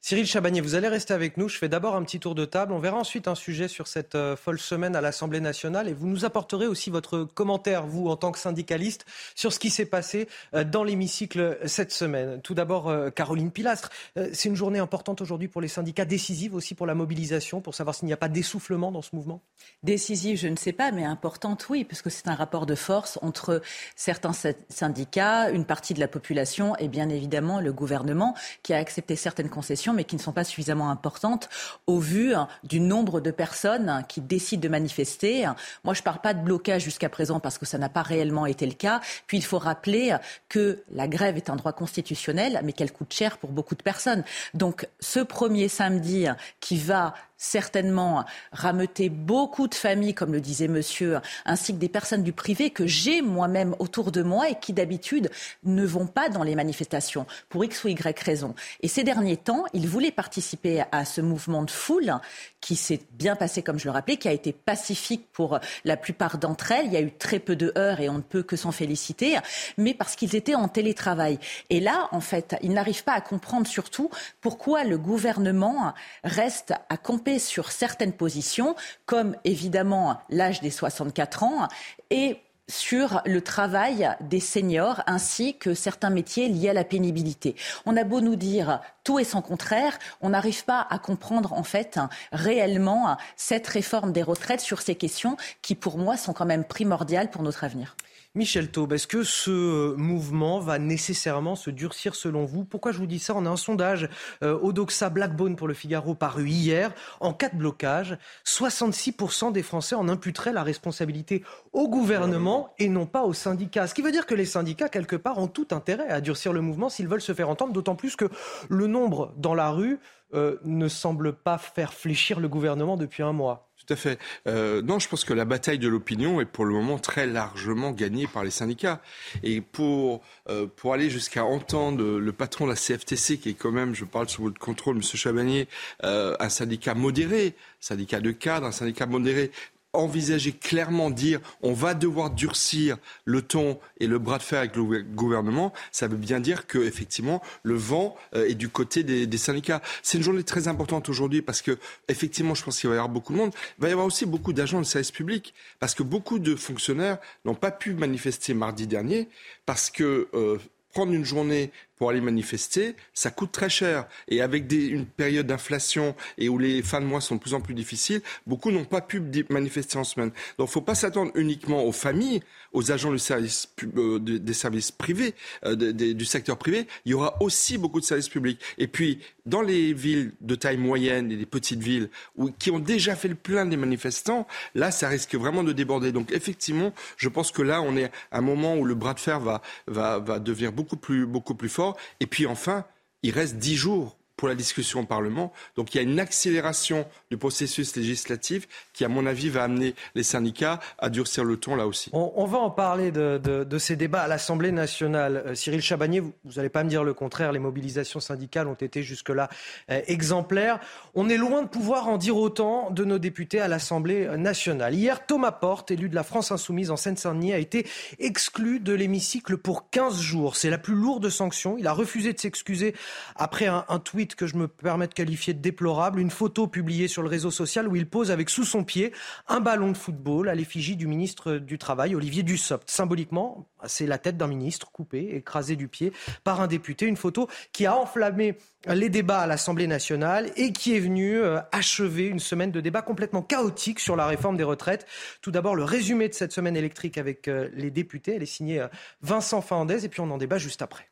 Cyril 0.00 0.26
Chabagnier, 0.26 0.60
vous 0.60 0.76
allez 0.76 0.86
rester 0.86 1.12
avec 1.12 1.36
nous. 1.36 1.48
Je 1.48 1.58
fais 1.58 1.68
d'abord 1.68 1.96
un 1.96 2.04
petit 2.04 2.20
tour 2.20 2.36
de 2.36 2.44
table. 2.44 2.72
On 2.72 2.78
verra 2.78 2.96
ensuite 2.96 3.26
un 3.26 3.34
sujet 3.34 3.66
sur 3.66 3.88
cette 3.88 4.14
euh, 4.14 4.36
folle 4.36 4.60
semaine 4.60 4.94
à 4.94 5.00
l'Assemblée 5.00 5.40
nationale 5.40 5.88
et 5.88 5.92
vous 5.92 6.06
nous 6.06 6.24
apporterez 6.24 6.68
aussi 6.68 6.88
votre 6.88 7.24
commentaire, 7.24 7.84
vous, 7.84 8.06
en 8.06 8.16
tant 8.16 8.30
que 8.30 8.38
syndicaliste, 8.38 9.06
sur 9.34 9.52
ce 9.52 9.58
qui 9.58 9.70
s'est 9.70 9.86
passé 9.86 10.28
euh, 10.54 10.62
dans 10.62 10.84
l'hémicycle 10.84 11.58
cette 11.64 11.90
semaine. 11.90 12.40
Tout 12.42 12.54
d'abord, 12.54 12.88
euh, 12.88 13.10
Caroline 13.10 13.50
Pilastre. 13.50 13.90
C'est 14.32 14.48
une 14.48 14.54
journée 14.54 14.78
importante 14.78 15.20
aujourd'hui 15.20 15.48
pour 15.48 15.60
les 15.60 15.68
syndicats, 15.68 16.04
décisive 16.04 16.54
aussi 16.54 16.76
pour 16.76 16.86
la 16.86 16.94
mobilisation, 16.94 17.60
pour 17.60 17.74
savoir 17.74 17.96
s'il 17.96 18.06
n'y 18.06 18.12
a 18.12 18.16
pas 18.16 18.28
d'essoufflement 18.28 18.92
dans 18.92 19.02
ce 19.02 19.10
mouvement 19.14 19.42
Décisive, 19.82 20.38
je 20.38 20.48
ne 20.48 20.56
sais 20.56 20.72
pas, 20.72 20.92
mais 20.92 21.04
importante, 21.04 21.68
oui, 21.68 21.84
puisque 21.84 22.10
c'est 22.10 22.28
un 22.28 22.34
rapport 22.34 22.66
de 22.66 22.76
force 22.76 23.18
entre 23.22 23.60
certains 23.96 24.32
syndicats, 24.68 25.50
une 25.50 25.64
partie 25.64 25.92
de 25.92 26.00
la 26.00 26.08
population 26.08 26.76
et 26.76 26.88
bien 26.88 27.08
évidemment 27.08 27.60
le 27.60 27.72
gouvernement 27.72 28.34
qui 28.62 28.72
a 28.72 28.76
accepté 28.76 29.16
certaines 29.16 29.50
concessions 29.50 29.87
mais 29.92 30.04
qui 30.04 30.16
ne 30.16 30.20
sont 30.20 30.32
pas 30.32 30.44
suffisamment 30.44 30.90
importantes 30.90 31.48
au 31.86 31.98
vu 31.98 32.34
hein, 32.34 32.48
du 32.64 32.80
nombre 32.80 33.20
de 33.20 33.30
personnes 33.30 34.04
qui 34.08 34.20
décident 34.20 34.62
de 34.62 34.68
manifester. 34.68 35.46
Moi, 35.84 35.94
je 35.94 36.00
ne 36.00 36.04
parle 36.04 36.20
pas 36.20 36.34
de 36.34 36.42
blocage 36.42 36.82
jusqu'à 36.82 37.08
présent 37.08 37.40
parce 37.40 37.58
que 37.58 37.66
ça 37.66 37.78
n'a 37.78 37.88
pas 37.88 38.02
réellement 38.02 38.46
été 38.46 38.66
le 38.66 38.74
cas. 38.74 39.00
Puis, 39.26 39.38
il 39.38 39.44
faut 39.44 39.58
rappeler 39.58 40.16
que 40.48 40.82
la 40.92 41.08
grève 41.08 41.36
est 41.36 41.50
un 41.50 41.56
droit 41.56 41.72
constitutionnel, 41.72 42.60
mais 42.64 42.72
qu'elle 42.72 42.92
coûte 42.92 43.12
cher 43.12 43.38
pour 43.38 43.50
beaucoup 43.50 43.74
de 43.74 43.82
personnes. 43.82 44.24
Donc, 44.54 44.88
ce 45.00 45.20
premier 45.20 45.68
samedi 45.68 46.26
qui 46.60 46.78
va 46.78 47.14
certainement 47.38 48.24
rameuter 48.52 49.08
beaucoup 49.08 49.68
de 49.68 49.74
familles, 49.74 50.14
comme 50.14 50.32
le 50.32 50.40
disait 50.40 50.68
monsieur, 50.68 51.20
ainsi 51.46 51.72
que 51.72 51.78
des 51.78 51.88
personnes 51.88 52.24
du 52.24 52.32
privé 52.32 52.70
que 52.70 52.86
j'ai 52.86 53.22
moi-même 53.22 53.74
autour 53.78 54.12
de 54.12 54.22
moi 54.22 54.50
et 54.50 54.58
qui 54.58 54.72
d'habitude 54.72 55.30
ne 55.64 55.86
vont 55.86 56.06
pas 56.06 56.28
dans 56.28 56.42
les 56.42 56.56
manifestations 56.56 57.26
pour 57.48 57.64
X 57.64 57.84
ou 57.84 57.88
Y 57.88 58.18
raison. 58.20 58.54
Et 58.80 58.88
ces 58.88 59.04
derniers 59.04 59.36
temps, 59.36 59.64
ils 59.72 59.88
voulaient 59.88 60.10
participer 60.10 60.82
à 60.92 61.04
ce 61.04 61.20
mouvement 61.20 61.62
de 61.62 61.70
foule 61.70 62.12
qui 62.60 62.74
s'est 62.74 63.00
bien 63.12 63.36
passé, 63.36 63.62
comme 63.62 63.78
je 63.78 63.84
le 63.84 63.92
rappelais, 63.92 64.16
qui 64.16 64.28
a 64.28 64.32
été 64.32 64.52
pacifique 64.52 65.28
pour 65.32 65.60
la 65.84 65.96
plupart 65.96 66.38
d'entre 66.38 66.72
elles. 66.72 66.86
Il 66.86 66.92
y 66.92 66.96
a 66.96 67.00
eu 67.00 67.12
très 67.12 67.38
peu 67.38 67.54
de 67.54 67.72
heurts 67.78 68.00
et 68.00 68.08
on 68.08 68.14
ne 68.14 68.22
peut 68.22 68.42
que 68.42 68.56
s'en 68.56 68.72
féliciter, 68.72 69.38
mais 69.76 69.94
parce 69.94 70.16
qu'ils 70.16 70.34
étaient 70.34 70.56
en 70.56 70.66
télétravail. 70.66 71.38
Et 71.70 71.78
là, 71.78 72.08
en 72.10 72.20
fait, 72.20 72.56
ils 72.62 72.72
n'arrivent 72.72 73.04
pas 73.04 73.12
à 73.12 73.20
comprendre 73.20 73.66
surtout 73.66 74.10
pourquoi 74.40 74.82
le 74.84 74.98
gouvernement 74.98 75.94
reste 76.24 76.74
à 76.88 76.96
sur 77.36 77.70
certaines 77.70 78.14
positions, 78.14 78.74
comme 79.04 79.36
évidemment 79.44 80.22
l'âge 80.30 80.62
des 80.62 80.70
64 80.70 81.42
ans 81.42 81.68
et 82.08 82.38
sur 82.68 83.22
le 83.24 83.40
travail 83.40 84.10
des 84.20 84.40
seniors 84.40 85.02
ainsi 85.06 85.56
que 85.56 85.74
certains 85.74 86.10
métiers 86.10 86.48
liés 86.48 86.68
à 86.68 86.74
la 86.74 86.84
pénibilité. 86.84 87.56
On 87.86 87.96
a 87.96 88.04
beau 88.04 88.20
nous 88.20 88.36
dire 88.36 88.80
tout 89.04 89.18
est 89.18 89.24
son 89.24 89.42
contraire, 89.42 89.98
on 90.20 90.30
n'arrive 90.30 90.64
pas 90.64 90.86
à 90.88 90.98
comprendre 90.98 91.54
en 91.54 91.62
fait 91.62 91.98
réellement 92.32 93.16
cette 93.36 93.66
réforme 93.66 94.12
des 94.12 94.22
retraites 94.22 94.60
sur 94.60 94.82
ces 94.82 94.94
questions 94.94 95.36
qui 95.62 95.74
pour 95.74 95.98
moi 95.98 96.16
sont 96.16 96.32
quand 96.32 96.46
même 96.46 96.64
primordiales 96.64 97.30
pour 97.30 97.42
notre 97.42 97.64
avenir. 97.64 97.96
Michel 98.34 98.70
Taube, 98.70 98.92
est-ce 98.92 99.06
que 99.06 99.22
ce 99.22 99.94
mouvement 99.96 100.60
va 100.60 100.78
nécessairement 100.78 101.56
se 101.56 101.70
durcir 101.70 102.14
selon 102.14 102.44
vous? 102.44 102.64
Pourquoi 102.64 102.92
je 102.92 102.98
vous 102.98 103.06
dis 103.06 103.18
ça? 103.18 103.34
On 103.34 103.46
a 103.46 103.48
un 103.48 103.56
sondage 103.56 104.08
euh, 104.44 104.58
Odoxa 104.60 105.08
Blackbone 105.08 105.56
pour 105.56 105.66
le 105.66 105.72
Figaro 105.72 106.14
paru 106.14 106.46
hier. 106.46 106.92
En 107.20 107.32
cas 107.32 107.48
de 107.48 107.56
blocage, 107.56 108.18
66% 108.44 109.50
des 109.50 109.62
Français 109.62 109.94
en 109.94 110.08
imputeraient 110.10 110.52
la 110.52 110.62
responsabilité 110.62 111.42
au 111.72 111.88
gouvernement 111.88 112.74
et 112.78 112.90
non 112.90 113.06
pas 113.06 113.22
aux 113.22 113.32
syndicats. 113.32 113.86
Ce 113.86 113.94
qui 113.94 114.02
veut 114.02 114.12
dire 114.12 114.26
que 114.26 114.34
les 114.34 114.44
syndicats, 114.46 114.90
quelque 114.90 115.16
part, 115.16 115.38
ont 115.38 115.48
tout 115.48 115.68
intérêt 115.70 116.08
à 116.10 116.20
durcir 116.20 116.52
le 116.52 116.60
mouvement 116.60 116.90
s'ils 116.90 117.08
veulent 117.08 117.22
se 117.22 117.32
faire 117.32 117.48
entendre, 117.48 117.72
d'autant 117.72 117.96
plus 117.96 118.14
que 118.14 118.26
le 118.68 118.86
nombre 118.86 119.32
dans 119.38 119.54
la 119.54 119.70
rue 119.70 119.98
euh, 120.34 120.58
ne 120.64 120.88
semble 120.88 121.32
pas 121.32 121.56
faire 121.56 121.94
fléchir 121.94 122.40
le 122.40 122.48
gouvernement 122.48 122.98
depuis 122.98 123.22
un 123.22 123.32
mois. 123.32 123.67
Tout 123.88 123.94
à 123.94 123.96
fait. 123.96 124.18
Euh, 124.46 124.82
non, 124.82 124.98
je 124.98 125.08
pense 125.08 125.24
que 125.24 125.32
la 125.32 125.46
bataille 125.46 125.78
de 125.78 125.88
l'opinion 125.88 126.42
est 126.42 126.44
pour 126.44 126.66
le 126.66 126.74
moment 126.74 126.98
très 126.98 127.26
largement 127.26 127.90
gagnée 127.90 128.26
par 128.26 128.44
les 128.44 128.50
syndicats. 128.50 129.00
Et 129.42 129.62
pour, 129.62 130.20
euh, 130.50 130.66
pour 130.66 130.92
aller 130.92 131.08
jusqu'à 131.08 131.46
entendre 131.46 132.18
le 132.18 132.32
patron 132.32 132.66
de 132.66 132.70
la 132.72 132.76
CFTC, 132.76 133.38
qui 133.38 133.48
est 133.48 133.54
quand 133.54 133.72
même, 133.72 133.94
je 133.94 134.04
parle 134.04 134.28
sous 134.28 134.42
votre 134.42 134.58
contrôle, 134.58 134.96
M. 134.96 135.02
Chabanier, 135.02 135.68
euh, 136.04 136.36
un 136.38 136.50
syndicat 136.50 136.92
modéré, 136.92 137.54
syndicat 137.80 138.20
de 138.20 138.30
cadre, 138.30 138.66
un 138.66 138.72
syndicat 138.72 139.06
modéré, 139.06 139.52
envisager 139.92 140.52
clairement 140.52 141.10
dire 141.10 141.40
on 141.62 141.72
va 141.72 141.94
devoir 141.94 142.30
durcir 142.30 142.98
le 143.24 143.42
ton 143.42 143.78
et 144.00 144.06
le 144.06 144.18
bras 144.18 144.38
de 144.38 144.42
fer 144.42 144.58
avec 144.58 144.76
le 144.76 145.02
gouvernement, 145.02 145.72
ça 145.92 146.08
veut 146.08 146.16
bien 146.16 146.40
dire 146.40 146.66
que 146.66 146.78
effectivement 146.78 147.42
le 147.62 147.74
vent 147.74 148.16
euh, 148.34 148.48
est 148.48 148.54
du 148.54 148.68
côté 148.68 149.02
des, 149.02 149.38
syndicats. 149.38 149.80
C'est 150.02 150.18
une 150.18 150.24
journée 150.24 150.42
très 150.42 150.68
importante 150.68 151.08
aujourd'hui 151.08 151.42
parce 151.42 151.62
que 151.62 151.78
effectivement, 152.08 152.54
je 152.54 152.64
pense 152.64 152.80
qu'il 152.80 152.88
va 152.88 152.96
y 152.96 152.98
avoir 152.98 153.08
beaucoup 153.08 153.32
de 153.32 153.38
monde. 153.38 153.52
Il 153.78 153.82
va 153.82 153.88
y 153.88 153.92
avoir 153.92 154.06
aussi 154.06 154.26
beaucoup 154.26 154.52
d'agents 154.52 154.80
de 154.80 154.86
service 154.86 155.12
public 155.12 155.54
parce 155.78 155.94
que 155.94 156.02
beaucoup 156.02 156.38
de 156.38 156.56
fonctionnaires 156.56 157.18
n'ont 157.44 157.54
pas 157.54 157.70
pu 157.70 157.94
manifester 157.94 158.54
mardi 158.54 158.86
dernier 158.86 159.28
parce 159.64 159.90
que 159.90 160.28
euh, 160.34 160.58
prendre 160.92 161.12
une 161.12 161.24
journée 161.24 161.70
pour 161.98 162.10
aller 162.10 162.20
manifester, 162.20 162.94
ça 163.12 163.30
coûte 163.30 163.52
très 163.52 163.68
cher. 163.68 164.06
Et 164.28 164.40
avec 164.40 164.72
une 164.72 165.06
période 165.06 165.46
d'inflation 165.46 166.14
et 166.36 166.48
où 166.48 166.58
les 166.58 166.82
fins 166.82 167.00
de 167.00 167.06
mois 167.06 167.20
sont 167.20 167.36
de 167.36 167.40
plus 167.40 167.54
en 167.54 167.60
plus 167.60 167.74
difficiles, 167.74 168.22
beaucoup 168.46 168.70
n'ont 168.70 168.84
pas 168.84 169.00
pu 169.00 169.22
manifester 169.50 169.98
en 169.98 170.04
semaine. 170.04 170.30
Donc 170.58 170.68
il 170.68 170.70
ne 170.70 170.72
faut 170.72 170.80
pas 170.80 170.94
s'attendre 170.94 171.32
uniquement 171.34 171.84
aux 171.84 171.92
familles, 171.92 172.40
aux 172.72 172.92
agents 172.92 173.12
euh, 173.12 174.18
des 174.18 174.54
services 174.54 174.90
privés, 174.92 175.34
euh, 175.64 175.74
du 175.74 176.24
secteur 176.24 176.56
privé. 176.58 176.86
Il 177.04 177.12
y 177.12 177.14
aura 177.14 177.40
aussi 177.42 177.78
beaucoup 177.78 178.00
de 178.00 178.04
services 178.04 178.28
publics. 178.28 178.60
Et 178.78 178.86
puis, 178.86 179.20
dans 179.46 179.62
les 179.62 179.92
villes 179.92 180.32
de 180.40 180.54
taille 180.54 180.76
moyenne 180.76 181.32
et 181.32 181.36
les 181.36 181.46
petites 181.46 181.80
villes 181.80 182.10
qui 182.58 182.70
ont 182.70 182.78
déjà 182.78 183.16
fait 183.16 183.28
le 183.28 183.34
plein 183.34 183.64
des 183.66 183.76
manifestants, 183.76 184.46
là, 184.74 184.90
ça 184.90 185.08
risque 185.08 185.34
vraiment 185.34 185.64
de 185.64 185.72
déborder. 185.72 186.12
Donc 186.12 186.32
effectivement, 186.32 186.92
je 187.16 187.28
pense 187.28 187.50
que 187.50 187.62
là, 187.62 187.80
on 187.82 187.96
est 187.96 188.10
à 188.30 188.38
un 188.38 188.40
moment 188.42 188.76
où 188.76 188.84
le 188.84 188.94
bras 188.94 189.14
de 189.14 189.20
fer 189.20 189.40
va, 189.40 189.62
va, 189.86 190.18
va 190.18 190.38
devenir 190.38 190.72
beaucoup 190.72 190.96
plus, 190.96 191.26
beaucoup 191.26 191.54
plus 191.54 191.68
fort. 191.68 191.87
Et 192.20 192.26
puis 192.26 192.46
enfin, 192.46 192.84
il 193.22 193.30
reste 193.32 193.56
dix 193.56 193.76
jours 193.76 194.17
pour 194.38 194.48
la 194.48 194.54
discussion 194.54 195.00
au 195.00 195.04
Parlement. 195.04 195.52
Donc 195.76 195.94
il 195.94 195.98
y 195.98 196.00
a 196.00 196.04
une 196.04 196.20
accélération 196.20 197.06
du 197.30 197.36
processus 197.36 197.94
législatif 197.96 198.68
qui, 198.94 199.04
à 199.04 199.08
mon 199.08 199.26
avis, 199.26 199.50
va 199.50 199.64
amener 199.64 199.94
les 200.14 200.22
syndicats 200.22 200.78
à 200.98 201.10
durcir 201.10 201.44
le 201.44 201.56
ton 201.56 201.74
là 201.74 201.86
aussi. 201.86 202.08
On, 202.12 202.46
va 202.46 202.58
en 202.58 202.70
parler 202.70 203.10
de, 203.10 203.78
ces 203.78 203.96
débats 203.96 204.22
à 204.22 204.28
l'Assemblée 204.28 204.72
nationale. 204.72 205.42
Euh, 205.44 205.54
Cyril 205.54 205.82
Chabagnier, 205.82 206.20
vous 206.20 206.32
n'allez 206.56 206.68
pas 206.68 206.84
me 206.84 206.88
dire 206.88 207.02
le 207.02 207.14
contraire, 207.14 207.50
les 207.52 207.58
mobilisations 207.58 208.20
syndicales 208.20 208.68
ont 208.68 208.74
été 208.74 209.02
jusque-là 209.02 209.48
euh, 209.90 210.00
exemplaires. 210.06 210.78
On 211.14 211.28
est 211.28 211.36
loin 211.36 211.62
de 211.62 211.68
pouvoir 211.68 212.06
en 212.06 212.16
dire 212.16 212.36
autant 212.36 212.90
de 212.90 213.04
nos 213.04 213.18
députés 213.18 213.60
à 213.60 213.66
l'Assemblée 213.66 214.28
nationale. 214.36 214.94
Hier, 214.94 215.26
Thomas 215.26 215.52
Porte, 215.52 215.90
élu 215.90 216.08
de 216.08 216.14
la 216.14 216.22
France 216.22 216.52
insoumise 216.52 216.92
en 216.92 216.96
Seine-Saint-Denis, 216.96 217.52
a 217.52 217.58
été 217.58 217.86
exclu 218.20 218.78
de 218.78 218.92
l'hémicycle 218.92 219.56
pour 219.56 219.90
15 219.90 220.20
jours. 220.20 220.54
C'est 220.54 220.70
la 220.70 220.78
plus 220.78 220.94
lourde 220.94 221.28
sanction. 221.28 221.76
Il 221.76 221.88
a 221.88 221.92
refusé 221.92 222.32
de 222.32 222.38
s'excuser 222.38 222.94
après 223.34 223.66
un 223.66 223.98
tweet 223.98 224.27
que 224.34 224.46
je 224.46 224.56
me 224.56 224.68
permets 224.68 225.08
de 225.08 225.14
qualifier 225.14 225.54
de 225.54 225.60
déplorable, 225.60 226.20
une 226.20 226.30
photo 226.30 226.66
publiée 226.66 227.08
sur 227.08 227.22
le 227.22 227.28
réseau 227.28 227.50
social 227.50 227.88
où 227.88 227.96
il 227.96 228.08
pose 228.08 228.30
avec 228.30 228.50
sous 228.50 228.64
son 228.64 228.84
pied 228.84 229.12
un 229.48 229.60
ballon 229.60 229.92
de 229.92 229.96
football 229.96 230.48
à 230.48 230.54
l'effigie 230.54 230.96
du 230.96 231.06
ministre 231.06 231.54
du 231.54 231.78
Travail, 231.78 232.14
Olivier 232.14 232.42
Dussopt. 232.42 232.90
Symboliquement, 232.90 233.68
c'est 233.84 234.06
la 234.06 234.18
tête 234.18 234.36
d'un 234.36 234.46
ministre 234.46 234.90
coupée, 234.90 235.36
écrasée 235.36 235.76
du 235.76 235.88
pied 235.88 236.12
par 236.44 236.60
un 236.60 236.66
député. 236.66 237.06
Une 237.06 237.16
photo 237.16 237.48
qui 237.72 237.86
a 237.86 237.96
enflammé 237.96 238.56
les 238.86 239.08
débats 239.08 239.40
à 239.40 239.46
l'Assemblée 239.46 239.86
nationale 239.86 240.50
et 240.56 240.72
qui 240.72 240.96
est 240.96 241.00
venue 241.00 241.38
euh, 241.38 241.60
achever 241.72 242.26
une 242.26 242.38
semaine 242.38 242.70
de 242.70 242.80
débats 242.80 243.02
complètement 243.02 243.42
chaotique 243.42 244.00
sur 244.00 244.16
la 244.16 244.26
réforme 244.26 244.56
des 244.56 244.64
retraites. 244.64 245.06
Tout 245.42 245.50
d'abord, 245.50 245.74
le 245.74 245.84
résumé 245.84 246.28
de 246.28 246.34
cette 246.34 246.52
semaine 246.52 246.76
électrique 246.76 247.18
avec 247.18 247.48
euh, 247.48 247.68
les 247.72 247.90
députés. 247.90 248.36
Elle 248.36 248.42
est 248.42 248.46
signée 248.46 248.80
euh, 248.80 248.88
Vincent 249.22 249.60
Fernandez 249.60 250.04
et 250.04 250.08
puis 250.08 250.20
on 250.20 250.30
en 250.30 250.38
débat 250.38 250.58
juste 250.58 250.82
après. 250.82 251.08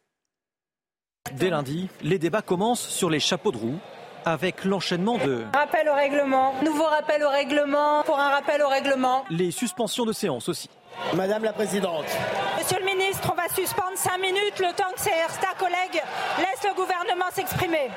Dès 1.33 1.51
lundi, 1.51 1.89
les 2.03 2.19
débats 2.19 2.43
commencent 2.43 2.87
sur 2.89 3.11
les 3.11 3.21
chapeaux 3.21 3.53
de 3.53 3.57
roue 3.57 3.79
avec 4.25 4.65
l'enchaînement 4.65 5.19
de... 5.19 5.45
Rappel 5.55 5.89
au 5.89 5.95
règlement, 5.95 6.55
nouveau 6.63 6.85
rappel 6.85 7.23
au 7.23 7.29
règlement, 7.29 8.03
pour 8.03 8.19
un 8.19 8.31
rappel 8.31 8.61
au 8.63 8.69
règlement. 8.69 9.25
Les 9.31 9.51
suspensions 9.51 10.05
de 10.05 10.13
séance 10.13 10.49
aussi. 10.49 10.69
Madame 11.15 11.45
la 11.45 11.53
Présidente. 11.53 12.07
Monsieur 12.59 12.79
le 12.81 12.87
ministre, 12.87 13.31
on 13.33 13.37
va 13.37 13.49
suspendre 13.49 13.97
cinq 13.97 14.19
minutes 14.19 14.59
le 14.59 14.75
temps 14.75 14.91
que 14.95 15.01
certains 15.01 15.55
collègues 15.59 16.03
laissent 16.39 16.65
le 16.65 16.75
gouvernement 16.75 17.27
s'exprimer. 17.33 17.91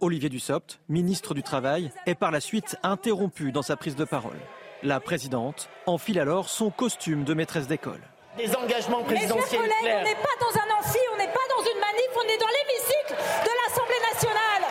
Olivier 0.00 0.28
Dussopt, 0.28 0.78
ministre 0.88 1.34
du 1.34 1.42
Travail, 1.42 1.90
est 2.04 2.14
par 2.14 2.30
la 2.30 2.40
suite 2.40 2.76
interrompu 2.82 3.50
dans 3.50 3.62
sa 3.62 3.76
prise 3.76 3.96
de 3.96 4.04
parole. 4.04 4.38
La 4.82 5.00
présidente 5.00 5.68
enfile 5.86 6.20
alors 6.20 6.48
son 6.48 6.70
costume 6.70 7.24
de 7.24 7.34
maîtresse 7.34 7.66
d'école. 7.66 8.02
Des 8.36 8.54
engagements 8.54 9.02
présidentiels 9.02 9.62
Mes 9.62 9.68
chers 9.68 9.80
collègues, 9.80 9.96
on 10.00 10.04
n'est 10.04 10.14
pas 10.14 10.36
dans 10.40 10.60
un 10.60 10.78
amphi, 10.78 10.98
on 11.14 11.18
n'est 11.18 11.26
pas 11.26 11.40
dans 11.48 11.62
une 11.62 11.80
manif, 11.80 12.10
on 12.16 12.28
est 12.28 12.38
dans 12.38 12.46
l'hémicycle 12.46 13.14
de 13.44 13.50
l'Assemblée 13.64 13.94
nationale. 14.12 14.62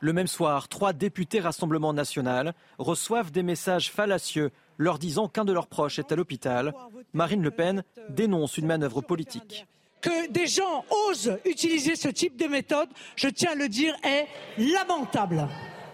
Le 0.00 0.12
même 0.12 0.26
soir, 0.26 0.68
trois 0.68 0.92
députés 0.92 1.40
Rassemblement 1.40 1.92
national 1.92 2.54
reçoivent 2.78 3.30
des 3.30 3.42
messages 3.42 3.90
fallacieux 3.90 4.50
leur 4.76 4.98
disant 4.98 5.28
qu'un 5.28 5.44
de 5.44 5.52
leurs 5.52 5.66
proches 5.66 5.98
est 5.98 6.10
à 6.10 6.16
l'hôpital. 6.16 6.72
Marine 7.12 7.42
Le 7.42 7.50
Pen 7.50 7.84
dénonce 8.08 8.58
une 8.58 8.66
manœuvre 8.66 9.02
politique. 9.02 9.66
Que 10.00 10.30
des 10.30 10.46
gens 10.46 10.84
osent 11.08 11.38
utiliser 11.44 11.94
ce 11.94 12.08
type 12.08 12.36
de 12.38 12.46
méthode, 12.46 12.88
je 13.14 13.28
tiens 13.28 13.52
à 13.52 13.54
le 13.54 13.68
dire, 13.68 13.94
est 14.02 14.26
lamentable. 14.58 15.46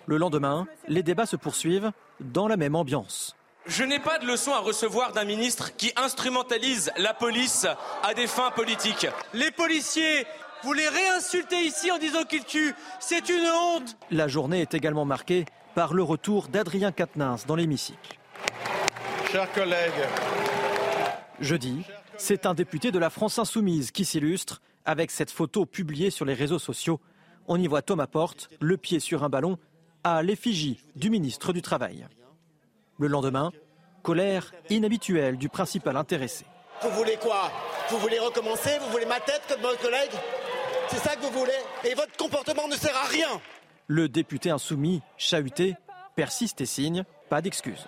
Le 0.06 0.16
lendemain, 0.16 0.68
les 0.86 1.02
débats 1.02 1.26
se 1.26 1.34
poursuivent 1.34 1.90
dans 2.20 2.46
la 2.46 2.56
même 2.56 2.76
ambiance. 2.76 3.36
Je 3.68 3.82
n'ai 3.82 3.99
pas 3.99 4.18
de 4.18 4.26
leçon 4.26 4.52
à 4.52 4.61
recevoir 4.61 5.12
d'un 5.12 5.25
ministre 5.25 5.75
qui 5.76 5.92
instrumentalise 5.96 6.92
la 6.99 7.12
police 7.14 7.66
à 8.04 8.14
des 8.14 8.28
fins 8.28 8.52
politiques. 8.52 9.08
Les 9.35 9.50
policiers, 9.50 10.25
vous 10.62 10.73
les 10.73 10.88
réinsultez 10.88 11.64
ici 11.64 11.90
en 11.90 11.99
disant 11.99 12.23
qu'ils 12.23 12.44
tuent. 12.44 12.75
C'est 13.00 13.28
une 13.28 13.44
honte. 13.44 13.96
La 14.12 14.28
journée 14.28 14.61
est 14.61 14.75
également 14.75 15.04
marquée 15.04 15.46
par 15.75 15.94
le 15.94 16.04
retour 16.04 16.46
d'Adrien 16.46 16.92
Quatennens 16.92 17.44
dans 17.44 17.56
l'hémicycle. 17.56 18.18
Chers 19.32 19.50
collègues. 19.52 19.92
Jeudi, 21.40 21.82
c'est 22.16 22.46
un 22.46 22.54
député 22.54 22.92
de 22.92 23.00
la 23.00 23.11
France 23.11 23.38
Insoumise 23.40 23.90
qui 23.90 24.04
s'illustre 24.04 24.62
avec 24.85 25.11
cette 25.11 25.32
photo 25.32 25.66
publiée 25.66 26.11
sur 26.11 26.25
les 26.25 26.35
réseaux 26.35 26.61
sociaux. 26.61 27.00
On 27.49 27.61
y 27.61 27.66
voit 27.66 27.82
Thomas 27.82 28.06
Porte, 28.06 28.49
le 28.61 28.76
pied 28.76 29.00
sur 29.00 29.25
un 29.25 29.28
ballon, 29.28 29.58
à 30.04 30.23
l'effigie 30.23 30.78
du 30.94 31.11
ministre 31.11 31.52
du 31.52 31.62
Travail. 31.62 32.06
Le 32.98 33.08
lendemain, 33.08 33.52
colère 34.02 34.54
inhabituelle 34.70 35.36
du 35.36 35.50
principal 35.50 35.98
intéressé. 35.98 36.46
Vous 36.80 36.88
voulez 36.90 37.16
quoi? 37.16 37.50
Vous 37.90 37.98
voulez 37.98 38.18
recommencer? 38.18 38.78
Vous 38.80 38.90
voulez 38.90 39.04
ma 39.04 39.20
tête 39.20 39.42
comme 39.48 39.60
votre 39.60 39.82
collègue? 39.82 40.12
C'est 40.88 40.96
ça 40.96 41.14
que 41.14 41.20
vous 41.20 41.38
voulez? 41.38 41.52
Et 41.84 41.94
votre 41.94 42.16
comportement 42.16 42.66
ne 42.68 42.74
sert 42.74 42.96
à 42.96 43.06
rien! 43.06 43.40
Le 43.86 44.08
député 44.08 44.48
insoumis, 44.48 45.02
chahuté, 45.18 45.74
persiste 46.14 46.62
et 46.62 46.66
signe, 46.66 47.04
pas 47.28 47.42
d'excuses. 47.42 47.86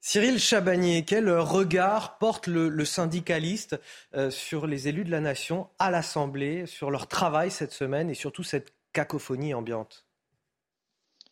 Cyril 0.00 0.40
Chabagnier, 0.40 1.04
quel 1.04 1.30
regard 1.30 2.16
porte 2.16 2.46
le, 2.46 2.70
le 2.70 2.84
syndicaliste 2.86 3.78
euh, 4.14 4.30
sur 4.30 4.66
les 4.66 4.88
élus 4.88 5.04
de 5.04 5.10
la 5.10 5.20
nation 5.20 5.68
à 5.78 5.90
l'Assemblée, 5.90 6.64
sur 6.64 6.90
leur 6.90 7.08
travail 7.08 7.50
cette 7.50 7.72
semaine 7.72 8.08
et 8.08 8.14
surtout 8.14 8.42
cette 8.42 8.72
cacophonie 8.94 9.52
ambiante? 9.52 10.06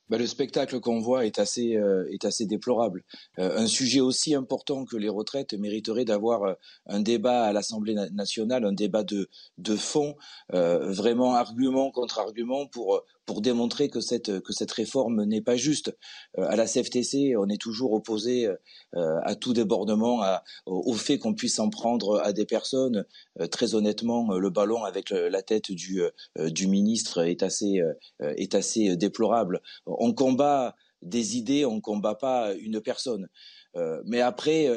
Bah, 0.08 0.18
le 0.18 0.26
spectacle 0.26 0.80
qu'on 0.80 1.00
voit 1.00 1.26
est 1.26 1.38
assez, 1.38 1.76
euh, 1.76 2.10
est 2.10 2.46
déplorable. 2.46 3.04
Euh, 3.38 3.58
un 3.58 3.66
sujet 3.66 4.00
aussi 4.00 4.34
important 4.34 4.84
que 4.84 4.96
les 4.96 5.08
retraites 5.08 5.54
mériterait 5.54 6.04
d'avoir 6.04 6.42
euh, 6.44 6.54
un 6.86 7.00
débat 7.00 7.44
à 7.44 7.52
l'Assemblée 7.52 7.94
nationale, 8.12 8.64
un 8.64 8.72
débat 8.72 9.02
de, 9.02 9.28
de 9.58 9.76
fond, 9.76 10.16
vraiment 10.50 11.34
argument 11.34 11.90
contre 11.90 12.18
argument 12.18 12.66
pour, 12.66 13.02
pour 13.28 13.42
démontrer 13.42 13.90
que 13.90 14.00
cette, 14.00 14.40
que 14.40 14.52
cette 14.54 14.73
réforme 14.73 15.25
n'est 15.25 15.42
pas 15.42 15.56
juste. 15.56 15.94
à 16.38 16.56
la 16.56 16.66
CFTC, 16.66 17.37
on 17.37 17.49
est 17.50 17.61
toujours 17.61 17.92
opposé 17.92 18.49
à 18.94 19.35
tout 19.35 19.52
débordement, 19.52 20.23
à, 20.23 20.42
au 20.66 20.94
fait 20.94 21.18
qu'on 21.18 21.35
puisse 21.35 21.58
en 21.58 21.68
prendre 21.68 22.20
à 22.25 22.32
des 22.32 22.47
personnes. 22.47 23.04
très 23.50 23.75
honnêtement, 23.75 24.32
le 24.32 24.50
ballon 24.50 24.85
avec 24.85 25.11
la 25.11 25.42
tête 25.42 25.70
du, 25.70 26.00
du 26.38 26.66
ministre 26.66 27.26
est 27.26 27.42
assez, 27.42 27.82
est 28.20 28.54
assez 28.54 28.97
déplorable 28.97 29.61
on 29.87 30.12
combat 30.12 30.75
des 31.02 31.37
idées, 31.37 31.64
on 31.64 31.80
combat 31.80 32.14
pas 32.14 32.54
une 32.54 32.80
personne. 32.80 33.28
Euh, 33.76 34.00
mais 34.04 34.20
après, 34.20 34.68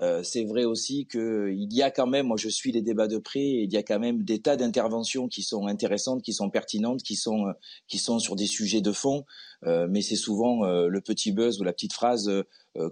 euh, 0.00 0.02
euh, 0.02 0.22
c'est 0.22 0.44
vrai 0.44 0.64
aussi 0.64 1.06
qu'il 1.06 1.72
y 1.72 1.82
a 1.82 1.90
quand 1.90 2.06
même, 2.06 2.26
moi 2.26 2.36
je 2.36 2.48
suis 2.48 2.72
les 2.72 2.82
débats 2.82 3.08
de 3.08 3.18
près, 3.18 3.40
il 3.40 3.72
y 3.72 3.76
a 3.76 3.82
quand 3.82 3.98
même 3.98 4.22
des 4.22 4.40
tas 4.40 4.56
d'interventions 4.56 5.28
qui 5.28 5.42
sont 5.42 5.66
intéressantes, 5.66 6.22
qui 6.22 6.32
sont 6.32 6.50
pertinentes, 6.50 7.02
qui 7.02 7.16
sont 7.16 7.46
qui 7.88 7.98
sont 7.98 8.18
sur 8.18 8.36
des 8.36 8.46
sujets 8.46 8.80
de 8.80 8.92
fond. 8.92 9.24
mais 9.64 10.02
c'est 10.02 10.16
souvent 10.16 10.64
le 10.64 11.00
petit 11.00 11.32
buzz 11.32 11.60
ou 11.60 11.64
la 11.64 11.72
petite 11.72 11.92
phrase 11.92 12.30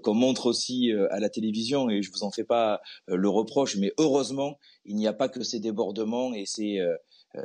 qu'on 0.03 0.15
montre 0.15 0.47
aussi 0.47 0.93
à 1.11 1.19
la 1.19 1.29
télévision 1.29 1.91
et 1.91 2.03
je 2.03 2.11
vous 2.13 2.23
en 2.23 2.31
fais 2.31 2.45
pas 2.45 2.81
le 3.07 3.29
reproche. 3.29 3.77
Mais 3.77 3.93
heureusement, 3.99 4.59
il 4.85 4.97
n'y 4.97 5.07
a 5.07 5.13
pas 5.13 5.29
que 5.29 5.43
ces 5.43 5.61
débordements 5.61 6.33
et 6.35 6.47
ces 6.47 6.79
euh, 6.79 6.97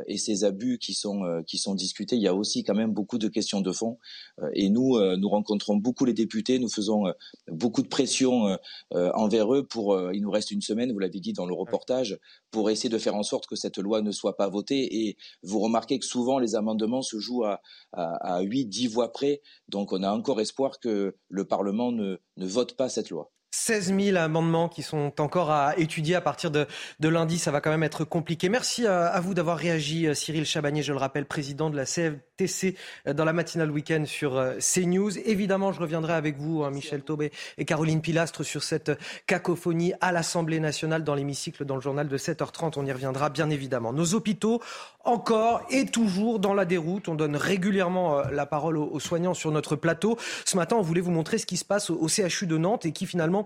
et 0.08 0.18
ces 0.18 0.44
abus 0.44 0.80
qui 0.80 0.94
sont 0.94 1.24
euh, 1.24 1.42
qui 1.44 1.58
sont 1.58 1.76
discutés, 1.76 2.16
il 2.16 2.22
y 2.22 2.28
a 2.28 2.34
aussi 2.34 2.64
quand 2.64 2.74
même 2.74 2.92
beaucoup 2.92 3.18
de 3.18 3.28
questions 3.28 3.62
de 3.62 3.72
fond. 3.72 3.98
Euh, 4.42 4.50
et 4.54 4.70
nous, 4.70 5.00
nous 5.18 5.30
rencontrons 5.30 5.78
beaucoup 5.78 6.06
les 6.06 6.14
députés, 6.14 6.60
nous 6.60 6.70
faisons 6.70 7.06
beaucoup 7.48 7.82
de 7.82 7.88
pression 7.88 8.58
envers 8.92 9.54
eux 9.54 9.66
pour. 9.66 9.98
il 10.14 10.22
nous 10.22 10.32
reste 10.32 10.52
une 10.52 10.62
semaine, 10.62 10.92
vous 10.92 11.00
l'avez 11.00 11.20
dit 11.20 11.34
dans 11.34 11.46
le 11.46 11.54
reportage, 11.54 12.18
pour 12.52 12.70
essayer 12.70 12.90
de 12.90 12.98
faire 12.98 13.16
en 13.16 13.24
sorte 13.24 13.48
que 13.48 13.56
cette 13.56 13.78
loi 13.78 14.02
ne 14.02 14.12
soit 14.12 14.38
pas 14.38 14.50
votée. 14.50 15.08
Et 15.08 15.18
vous 15.44 15.60
remarquez 15.60 16.00
que 16.00 16.06
souvent 16.06 16.40
les 16.40 16.56
amendements 16.56 17.02
se 17.02 17.20
jouent 17.20 17.46
à, 17.46 17.62
à, 17.94 18.38
à 18.38 18.42
8, 18.42 18.66
10 18.66 18.88
voix 18.88 19.12
près. 19.12 19.42
Donc 19.70 19.94
on 19.94 20.04
a 20.04 20.12
encore 20.12 20.42
espoir 20.42 20.80
que 20.80 21.16
le 21.30 21.46
Parlement 21.46 21.92
ne, 21.92 22.18
ne 22.38 22.46
vote 22.46 22.76
pas 22.76 22.90
cette 22.90 23.10
loi. 23.10 23.32
16 23.56 23.96
000 23.98 24.18
amendements 24.18 24.68
qui 24.68 24.84
sont 24.84 25.14
encore 25.22 25.50
à 25.50 25.78
étudier 25.80 26.16
à 26.16 26.22
partir 26.22 26.52
de, 26.52 26.68
lundi. 27.02 27.40
Ça 27.40 27.52
va 27.52 27.62
quand 27.62 27.70
même 27.70 27.84
être 27.84 28.04
compliqué. 28.04 28.50
Merci 28.50 28.86
à, 28.86 29.18
vous 29.22 29.34
d'avoir 29.34 29.58
réagi, 29.58 30.08
euh, 30.08 30.14
Cyril 30.14 30.46
Chabagnier, 30.46 30.84
je 30.84 30.92
le 30.92 31.00
rappelle, 31.00 31.26
président 31.26 31.70
de 31.70 31.78
la 31.78 31.86
CFTC 31.86 32.76
euh, 33.08 33.14
dans 33.14 33.24
la 33.24 33.32
matinale 33.32 33.72
week-end 33.72 34.04
sur 34.06 34.36
euh, 34.36 34.56
CNews. 34.60 35.18
Évidemment, 35.20 35.72
je 35.72 35.80
reviendrai 35.80 36.14
avec 36.14 36.38
vous, 36.38 36.64
hein, 36.64 36.70
Michel 36.70 37.02
Taubé 37.02 37.32
et 37.58 37.64
Caroline 37.64 38.02
Pilastre, 38.02 38.44
sur 38.44 38.62
cette 38.62 38.92
cacophonie 39.26 39.94
à 40.02 40.12
l'Assemblée 40.12 40.60
nationale 40.60 41.06
dans 41.06 41.16
l'hémicycle 41.16 41.64
dans 41.64 41.76
le 41.76 41.82
journal 41.82 42.10
de 42.10 42.18
7h30. 42.18 42.74
On 42.76 42.86
y 42.86 42.92
reviendra 42.92 43.30
bien 43.30 43.50
évidemment. 43.50 43.94
Nos 43.94 44.16
hôpitaux, 44.16 44.62
encore 45.06 45.62
et 45.70 45.86
toujours 45.86 46.40
dans 46.40 46.54
la 46.54 46.66
déroute. 46.66 47.08
On 47.08 47.16
donne 47.16 47.38
régulièrement 47.38 48.22
la 48.32 48.46
parole 48.46 48.78
aux, 48.78 49.00
soignants 49.00 49.34
sur 49.34 49.52
notre 49.52 49.76
plateau. 49.76 50.18
Ce 50.46 50.58
matin, 50.58 50.76
on 50.76 50.82
voulait 50.82 51.02
vous 51.02 51.12
montrer 51.12 51.38
ce 51.38 51.46
qui 51.46 51.58
se 51.58 51.66
passe 51.66 51.90
au 51.90 52.08
CHU 52.08 52.48
de 52.48 52.58
Nantes 52.58 52.86
et 52.86 52.92
qui 52.92 53.06
finalement 53.06 53.45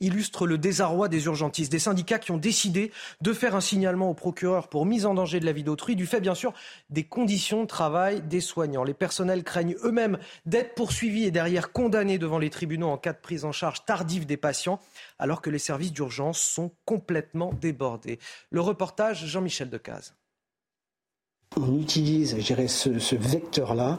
illustre 0.00 0.46
le 0.46 0.58
désarroi 0.58 1.08
des 1.08 1.26
urgentistes, 1.26 1.70
des 1.70 1.78
syndicats 1.78 2.18
qui 2.18 2.30
ont 2.30 2.38
décidé 2.38 2.90
de 3.20 3.32
faire 3.32 3.54
un 3.54 3.60
signalement 3.60 4.10
au 4.10 4.14
procureur 4.14 4.68
pour 4.68 4.86
mise 4.86 5.06
en 5.06 5.14
danger 5.14 5.40
de 5.40 5.44
la 5.44 5.52
vie 5.52 5.62
d'autrui, 5.62 5.94
du 5.94 6.06
fait 6.06 6.20
bien 6.20 6.34
sûr 6.34 6.52
des 6.88 7.04
conditions 7.04 7.62
de 7.62 7.66
travail 7.66 8.22
des 8.22 8.40
soignants. 8.40 8.84
Les 8.84 8.94
personnels 8.94 9.44
craignent 9.44 9.76
eux-mêmes 9.84 10.18
d'être 10.46 10.74
poursuivis 10.74 11.24
et 11.24 11.30
derrière 11.30 11.72
condamnés 11.72 12.18
devant 12.18 12.38
les 12.38 12.50
tribunaux 12.50 12.88
en 12.88 12.98
cas 12.98 13.12
de 13.12 13.18
prise 13.18 13.44
en 13.44 13.52
charge 13.52 13.84
tardive 13.84 14.26
des 14.26 14.38
patients, 14.38 14.80
alors 15.18 15.42
que 15.42 15.50
les 15.50 15.58
services 15.58 15.92
d'urgence 15.92 16.40
sont 16.40 16.72
complètement 16.84 17.52
débordés. 17.52 18.18
Le 18.50 18.60
reportage 18.60 19.26
Jean-Michel 19.26 19.68
Decaze 19.68 20.14
on 21.56 21.78
utilise, 21.78 22.36
je 22.38 22.44
dirais, 22.44 22.68
ce, 22.68 23.16
vecteur-là 23.16 23.98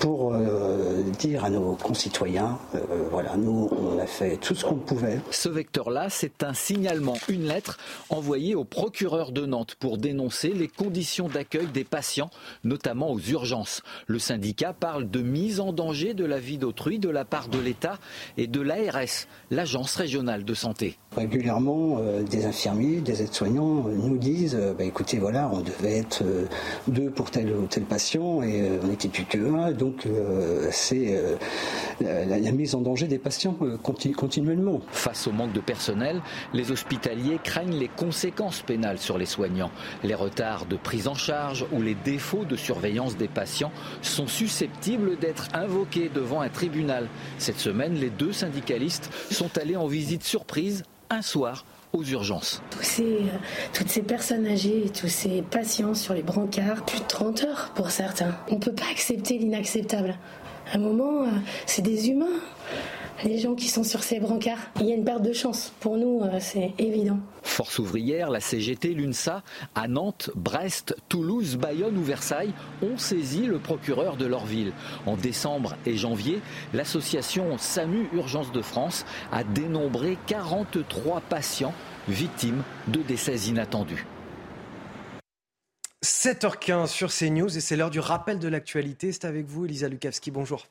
pour 0.00 0.34
euh, 0.34 1.02
dire 1.20 1.44
à 1.44 1.50
nos 1.50 1.76
concitoyens, 1.76 2.58
euh, 2.74 2.80
voilà, 3.12 3.36
nous, 3.36 3.70
on 3.70 3.98
a 3.98 4.06
fait 4.06 4.36
tout 4.38 4.56
ce 4.56 4.64
qu'on 4.64 4.74
pouvait. 4.74 5.20
Ce 5.30 5.48
vecteur-là, 5.48 6.08
c'est 6.10 6.42
un 6.42 6.52
signalement, 6.52 7.16
une 7.28 7.46
lettre 7.46 7.78
envoyée 8.08 8.56
au 8.56 8.64
procureur 8.64 9.30
de 9.30 9.46
Nantes 9.46 9.76
pour 9.78 9.98
dénoncer 9.98 10.48
les 10.48 10.66
conditions 10.66 11.28
d'accueil 11.28 11.68
des 11.68 11.84
patients, 11.84 12.30
notamment 12.64 13.12
aux 13.12 13.20
urgences. 13.20 13.82
Le 14.08 14.18
syndicat 14.18 14.72
parle 14.72 15.08
de 15.08 15.22
mise 15.22 15.60
en 15.60 15.72
danger 15.72 16.12
de 16.12 16.24
la 16.24 16.40
vie 16.40 16.58
d'autrui 16.58 16.98
de 16.98 17.08
la 17.08 17.24
part 17.24 17.48
de 17.48 17.58
l'État 17.60 17.98
et 18.36 18.48
de 18.48 18.60
l'ARS, 18.60 19.28
l'Agence 19.52 19.94
régionale 19.94 20.44
de 20.44 20.54
santé. 20.54 20.98
Régulièrement, 21.16 21.98
euh, 22.00 22.22
des 22.24 22.46
infirmiers, 22.46 23.00
des 23.00 23.22
aides-soignants 23.22 23.84
nous 23.88 24.18
disent, 24.18 24.58
bah, 24.76 24.84
écoutez, 24.84 25.18
voilà, 25.18 25.48
on 25.52 25.60
devait 25.60 25.98
être 25.98 26.24
deux 26.88 27.10
pour 27.10 27.30
tel 27.30 27.52
ou 27.52 27.66
tel 27.66 27.84
patient 27.84 28.42
et 28.42 28.62
euh, 28.62 28.78
on 28.82 28.88
n'était 28.88 29.08
plus 29.08 29.24
que 29.24 29.38
un. 29.38 29.72
Donc 29.72 30.06
euh, 30.06 30.68
c'est 30.70 31.16
euh, 31.16 31.36
la, 32.00 32.52
mise 32.52 32.74
en 32.74 32.80
danger 32.80 33.06
des 33.06 33.18
patients 33.18 33.56
continuellement. 33.82 34.80
Face 34.90 35.26
au 35.26 35.32
manque 35.32 35.52
de 35.52 35.60
personnel, 35.60 36.20
les 36.52 36.70
hospitaliers 36.70 37.38
craignent 37.42 37.76
les 37.76 37.88
conséquences 37.88 38.62
pénales 38.62 38.98
sur 38.98 39.18
les 39.18 39.26
soignants. 39.26 39.70
Les 40.04 40.14
retards 40.14 40.66
de 40.66 40.76
prise 40.76 41.08
en 41.08 41.14
charge 41.14 41.66
ou 41.72 41.82
les 41.82 41.94
défauts 41.94 42.44
de 42.44 42.56
surveillance 42.56 43.16
des 43.16 43.28
patients 43.28 43.72
sont 44.02 44.26
susceptibles 44.26 45.18
d'être 45.18 45.48
invoqués 45.52 46.10
devant 46.12 46.40
un 46.40 46.48
tribunal. 46.48 47.08
Cette 47.38 47.58
semaine, 47.58 47.94
les 47.94 48.10
deux 48.10 48.32
syndicalistes 48.32 49.10
sont 49.30 49.56
allés 49.58 49.76
en 49.76 49.86
visite 49.86 50.24
surprise 50.24 50.84
un 51.10 51.22
soir 51.22 51.64
aux 51.92 52.04
urgences. 52.04 52.62
Euh, 53.00 53.20
toutes 53.72 53.88
ces 53.88 54.02
personnes 54.02 54.46
âgées 54.46 54.90
tous 54.98 55.08
ces 55.08 55.42
patients 55.42 55.94
sur 55.94 56.14
les 56.14 56.22
brancards, 56.22 56.84
plus 56.84 57.00
de 57.00 57.04
30 57.04 57.44
heures 57.44 57.72
pour 57.74 57.90
certains. 57.90 58.34
On 58.48 58.56
ne 58.56 58.60
peut 58.60 58.74
pas 58.74 58.90
accepter 58.90 59.38
l'inacceptable. 59.38 60.16
À 60.72 60.76
un 60.76 60.80
moment, 60.80 61.26
c'est 61.66 61.82
des 61.82 62.08
humains 62.10 62.26
les 63.24 63.38
gens 63.38 63.54
qui 63.54 63.68
sont 63.68 63.84
sur 63.84 64.02
ces 64.02 64.20
brancards. 64.20 64.58
Il 64.80 64.86
y 64.86 64.92
a 64.92 64.94
une 64.94 65.04
perte 65.04 65.22
de 65.22 65.32
chance. 65.32 65.72
Pour 65.80 65.96
nous, 65.96 66.22
euh, 66.22 66.38
c'est 66.40 66.72
évident. 66.78 67.18
Force 67.42 67.78
ouvrière, 67.78 68.30
la 68.30 68.40
CGT, 68.40 68.94
l'UNSA, 68.94 69.42
à 69.74 69.88
Nantes, 69.88 70.30
Brest, 70.34 70.96
Toulouse, 71.08 71.56
Bayonne 71.56 71.96
ou 71.96 72.02
Versailles 72.02 72.52
ont 72.82 72.96
saisi 72.96 73.46
le 73.46 73.58
procureur 73.58 74.16
de 74.16 74.26
leur 74.26 74.46
ville. 74.46 74.72
En 75.06 75.16
décembre 75.16 75.76
et 75.86 75.96
janvier, 75.96 76.40
l'association 76.72 77.58
SAMU 77.58 78.08
Urgence 78.12 78.52
de 78.52 78.62
France 78.62 79.04
a 79.32 79.44
dénombré 79.44 80.18
43 80.26 81.20
patients 81.22 81.74
victimes 82.08 82.62
de 82.88 83.02
décès 83.02 83.36
inattendus. 83.48 84.06
7h15 86.02 86.86
sur 86.86 87.12
CNews 87.12 87.56
et 87.56 87.60
c'est 87.60 87.76
l'heure 87.76 87.90
du 87.90 88.00
rappel 88.00 88.38
de 88.38 88.48
l'actualité. 88.48 89.12
C'est 89.12 89.26
avec 89.26 89.46
vous, 89.46 89.66
Elisa 89.66 89.88
Lukavski. 89.88 90.30
Bonjour. 90.30 90.66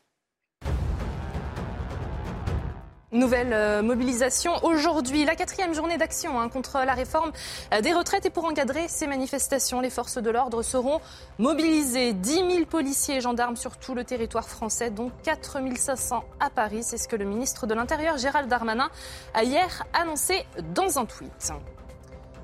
Nouvelle 3.11 3.53
euh, 3.53 3.81
mobilisation 3.81 4.51
aujourd'hui, 4.63 5.25
la 5.25 5.35
quatrième 5.35 5.73
journée 5.73 5.97
d'action 5.97 6.39
hein, 6.39 6.47
contre 6.47 6.77
la 6.85 6.93
réforme 6.93 7.31
euh, 7.73 7.81
des 7.81 7.91
retraites. 7.91 8.27
Et 8.27 8.29
pour 8.29 8.45
encadrer 8.45 8.87
ces 8.87 9.07
manifestations, 9.07 9.81
les 9.81 9.89
forces 9.89 10.19
de 10.19 10.29
l'ordre 10.29 10.61
seront 10.61 11.01
mobilisées. 11.39 12.13
10 12.13 12.33
000 12.33 12.65
policiers 12.65 13.15
et 13.15 13.21
gendarmes 13.21 13.55
sur 13.55 13.77
tout 13.77 13.95
le 13.95 14.03
territoire 14.03 14.47
français, 14.47 14.91
dont 14.91 15.11
4 15.23 15.57
500 15.75 16.23
à 16.39 16.51
Paris. 16.51 16.83
C'est 16.83 16.97
ce 16.97 17.07
que 17.07 17.15
le 17.15 17.25
ministre 17.25 17.65
de 17.65 17.73
l'Intérieur, 17.73 18.19
Gérald 18.19 18.47
Darmanin, 18.47 18.91
a 19.33 19.43
hier 19.43 19.85
annoncé 19.93 20.45
dans 20.75 20.99
un 20.99 21.05
tweet 21.05 21.51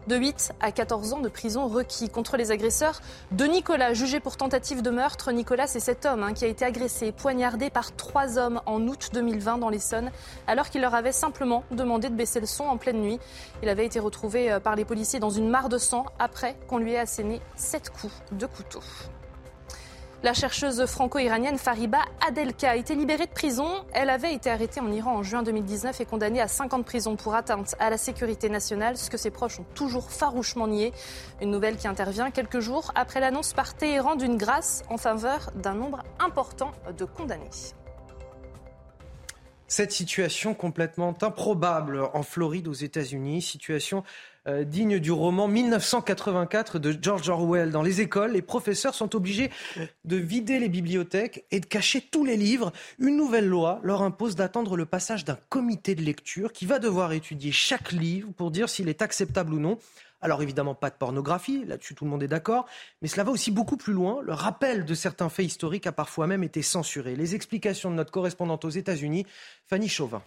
de 0.08 0.16
8 0.16 0.54
à 0.60 0.72
14 0.72 1.14
ans 1.14 1.20
de 1.20 1.30
prison 1.30 1.68
requis 1.68 2.10
contre 2.10 2.38
les 2.38 2.52
agresseurs 2.52 3.02
de 3.32 3.46
Nicolas, 3.46 3.94
jugé 3.94 4.20
pour 4.20 4.38
tentative 4.38 4.82
de 4.82 4.90
meurtre. 4.90 5.32
Nicolas, 5.32 5.68
c'est 5.68 5.80
cet 5.80 6.06
homme 6.06 6.24
hein, 6.24 6.34
qui 6.34 6.46
a 6.46 6.48
été 6.48 6.66
agressé, 6.66 7.12
poignardé 7.12 7.70
par 7.70 7.96
trois 7.96 8.38
hommes 8.38 8.62
en 8.66 8.88
août 8.88 9.10
2020 9.14 9.58
dans 9.58 9.70
l'Essonne, 9.70 10.12
alors 10.48 10.70
qu'il 10.70 10.82
leur 10.82 10.96
avait 10.96 11.12
simplement 11.12 11.64
demandé 11.72 12.10
de 12.10 12.16
baisser 12.16 12.40
le 12.40 12.46
son 12.46 12.66
en 12.66 12.78
pleine 12.78 13.02
nuit. 13.02 13.20
Il 13.64 13.70
avait 13.70 13.86
été 13.86 14.00
retrouvé 14.00 14.52
euh, 14.52 14.60
par 14.60 14.76
les 14.76 14.86
policiers 14.86 15.20
dans 15.20 15.30
une 15.30 15.50
mare 15.50 15.70
de 15.70 15.78
sang 15.78 16.06
après 16.20 16.58
qu'on 16.68 16.78
lui 16.78 16.94
ait 16.94 17.00
asséné 17.00 17.42
sept 17.56 17.90
coups 17.90 18.14
de 18.32 18.46
couteau. 18.46 18.82
La 20.26 20.34
chercheuse 20.34 20.84
franco-iranienne 20.88 21.60
Fariba 21.60 22.00
Adelka 22.28 22.72
a 22.72 22.76
été 22.76 22.96
libérée 22.96 23.28
de 23.28 23.32
prison. 23.32 23.68
Elle 23.94 24.10
avait 24.10 24.34
été 24.34 24.50
arrêtée 24.50 24.80
en 24.80 24.92
Iran 24.92 25.18
en 25.18 25.22
juin 25.22 25.44
2019 25.44 26.02
et 26.02 26.06
condamnée 26.06 26.42
à 26.42 26.48
50 26.48 26.74
ans 26.74 26.80
de 26.80 26.84
prison 26.84 27.16
pour 27.16 27.36
atteinte 27.36 27.76
à 27.78 27.92
la 27.92 27.98
sécurité 28.00 28.50
nationale, 28.50 28.98
ce 28.98 29.12
que 29.12 29.18
ses 29.18 29.30
proches 29.30 29.60
ont 29.60 29.68
toujours 29.76 30.10
farouchement 30.10 30.68
nié. 30.68 30.94
Une 31.44 31.52
nouvelle 31.52 31.78
qui 31.78 31.88
intervient 31.88 32.32
quelques 32.32 32.60
jours 32.60 32.92
après 32.96 33.20
l'annonce 33.20 33.54
par 33.54 33.76
Téhéran 33.76 34.16
d'une 34.16 34.36
grâce 34.36 34.82
en 34.90 34.98
faveur 34.98 35.52
d'un 35.54 35.76
nombre 35.76 36.02
important 36.18 36.72
de 36.98 37.06
condamnés. 37.06 37.52
Cette 39.68 39.92
situation 39.92 40.56
complètement 40.56 41.16
improbable 41.22 42.02
en 42.14 42.24
Floride 42.24 42.68
aux 42.68 42.74
États-Unis, 42.74 43.44
situation 43.44 44.04
euh, 44.48 44.64
digne 44.64 45.00
du 45.00 45.12
roman 45.12 45.48
1984 45.48 46.80
de 46.80 46.98
George 47.02 47.30
Orwell. 47.30 47.72
Dans 47.72 47.82
les 47.82 48.02
écoles, 48.02 48.34
les 48.34 48.42
professeurs 48.42 48.96
sont 48.96 49.16
obligés 49.16 49.50
de 50.04 50.16
vider 50.18 50.60
les 50.60 50.70
bibliothèques 50.70 51.46
et 51.52 51.60
de 51.60 51.66
cacher 51.66 52.02
tous 52.02 52.26
les 52.26 52.38
livres. 52.38 52.72
Une 53.00 53.18
nouvelle 53.18 53.48
loi 53.48 53.80
leur 53.84 54.02
impose 54.02 54.36
d'attendre 54.36 54.78
le 54.78 54.86
passage 54.86 55.26
d'un 55.26 55.38
comité 55.50 55.96
de 55.96 56.02
lecture 56.02 56.54
qui 56.54 56.66
va 56.66 56.80
devoir 56.80 57.14
étudier 57.14 57.52
chaque 57.52 57.92
livre 57.92 58.32
pour 58.34 58.52
dire 58.52 58.70
s'il 58.70 58.90
est 58.90 59.02
acceptable 59.02 59.54
ou 59.54 59.60
non. 59.60 59.80
Alors 60.22 60.42
évidemment, 60.42 60.74
pas 60.74 60.90
de 60.90 60.96
pornographie, 60.96 61.66
là-dessus 61.66 61.94
tout 61.94 62.06
le 62.06 62.10
monde 62.10 62.24
est 62.24 62.28
d'accord, 62.28 62.66
mais 63.02 63.08
cela 63.08 63.24
va 63.24 63.32
aussi 63.32 63.52
beaucoup 63.52 63.78
plus 63.78 63.94
loin. 63.94 64.22
Le 64.24 64.34
rappel 64.34 64.86
de 64.86 64.94
certains 64.96 65.30
faits 65.30 65.46
historiques 65.46 65.88
a 65.88 65.92
parfois 65.92 66.26
même 66.26 66.44
été 66.44 66.62
censuré. 66.62 67.16
Les 67.16 67.36
explications 67.36 67.92
de 67.92 67.96
notre 67.96 68.12
correspondante 68.12 68.66
aux 68.66 68.70
États-Unis, 68.70 69.26
Fanny 69.68 69.88
Chauvin. 69.88 70.24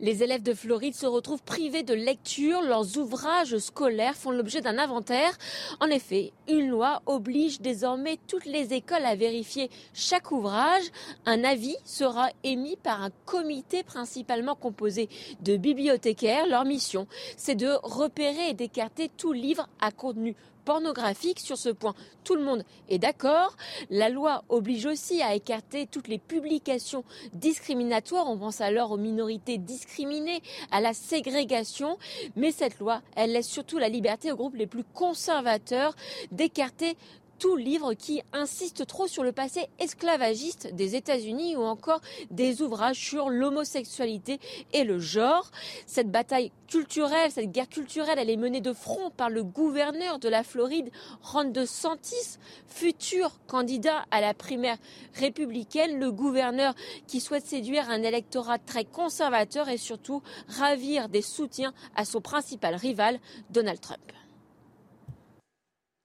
Les 0.00 0.22
élèves 0.22 0.42
de 0.42 0.54
Floride 0.54 0.94
se 0.94 1.06
retrouvent 1.06 1.42
privés 1.42 1.82
de 1.82 1.94
lecture. 1.94 2.62
Leurs 2.62 2.98
ouvrages 2.98 3.58
scolaires 3.58 4.16
font 4.16 4.30
l'objet 4.30 4.60
d'un 4.60 4.78
inventaire. 4.78 5.36
En 5.80 5.86
effet, 5.86 6.32
une 6.48 6.68
loi 6.68 7.02
oblige 7.06 7.60
désormais 7.60 8.18
toutes 8.26 8.46
les 8.46 8.72
écoles 8.72 9.04
à 9.04 9.14
vérifier 9.14 9.70
chaque 9.92 10.32
ouvrage. 10.32 10.84
Un 11.26 11.44
avis 11.44 11.76
sera 11.84 12.30
émis 12.42 12.76
par 12.76 13.02
un 13.02 13.10
comité 13.24 13.82
principalement 13.82 14.54
composé 14.54 15.08
de 15.40 15.56
bibliothécaires. 15.56 16.46
Leur 16.46 16.64
mission, 16.64 17.06
c'est 17.36 17.54
de 17.54 17.78
repérer 17.82 18.50
et 18.50 18.54
d'écarter 18.54 19.10
tout 19.16 19.32
livre 19.32 19.68
à 19.80 19.90
contenu 19.90 20.34
pornographique. 20.64 21.40
Sur 21.40 21.56
ce 21.56 21.68
point, 21.68 21.94
tout 22.24 22.34
le 22.34 22.42
monde 22.42 22.64
est 22.88 22.98
d'accord. 22.98 23.56
La 23.90 24.08
loi 24.08 24.44
oblige 24.48 24.86
aussi 24.86 25.22
à 25.22 25.34
écarter 25.34 25.86
toutes 25.86 26.08
les 26.08 26.18
publications 26.18 27.04
discriminatoires. 27.32 28.28
On 28.28 28.38
pense 28.38 28.60
alors 28.60 28.92
aux 28.92 28.96
minorités 28.96 29.58
discriminées, 29.58 30.42
à 30.70 30.80
la 30.80 30.94
ségrégation. 30.94 31.98
Mais 32.36 32.52
cette 32.52 32.78
loi, 32.78 33.02
elle 33.16 33.32
laisse 33.32 33.48
surtout 33.48 33.78
la 33.78 33.88
liberté 33.88 34.32
aux 34.32 34.36
groupes 34.36 34.56
les 34.56 34.66
plus 34.66 34.84
conservateurs 34.94 35.94
d'écarter 36.32 36.96
tout 37.38 37.56
livre 37.56 37.94
qui 37.94 38.22
insiste 38.32 38.86
trop 38.86 39.06
sur 39.06 39.22
le 39.22 39.32
passé 39.32 39.68
esclavagiste 39.78 40.74
des 40.74 40.96
États-Unis 40.96 41.56
ou 41.56 41.62
encore 41.62 42.00
des 42.30 42.62
ouvrages 42.62 42.98
sur 42.98 43.30
l'homosexualité 43.30 44.40
et 44.72 44.84
le 44.84 44.98
genre. 44.98 45.50
Cette 45.86 46.10
bataille 46.10 46.52
culturelle, 46.68 47.30
cette 47.30 47.52
guerre 47.52 47.68
culturelle, 47.68 48.18
elle 48.18 48.30
est 48.30 48.36
menée 48.36 48.60
de 48.60 48.72
front 48.72 49.10
par 49.10 49.30
le 49.30 49.44
gouverneur 49.44 50.18
de 50.18 50.28
la 50.28 50.42
Floride, 50.42 50.90
Ron 51.22 51.44
DeSantis, 51.44 52.38
futur 52.66 53.38
candidat 53.46 54.04
à 54.10 54.20
la 54.20 54.34
primaire 54.34 54.78
républicaine, 55.14 55.98
le 55.98 56.10
gouverneur 56.10 56.74
qui 57.06 57.20
souhaite 57.20 57.46
séduire 57.46 57.90
un 57.90 58.02
électorat 58.02 58.58
très 58.58 58.84
conservateur 58.84 59.68
et 59.68 59.78
surtout 59.78 60.22
ravir 60.48 61.08
des 61.08 61.22
soutiens 61.22 61.74
à 61.96 62.04
son 62.04 62.20
principal 62.20 62.74
rival, 62.74 63.20
Donald 63.50 63.80
Trump. 63.80 64.00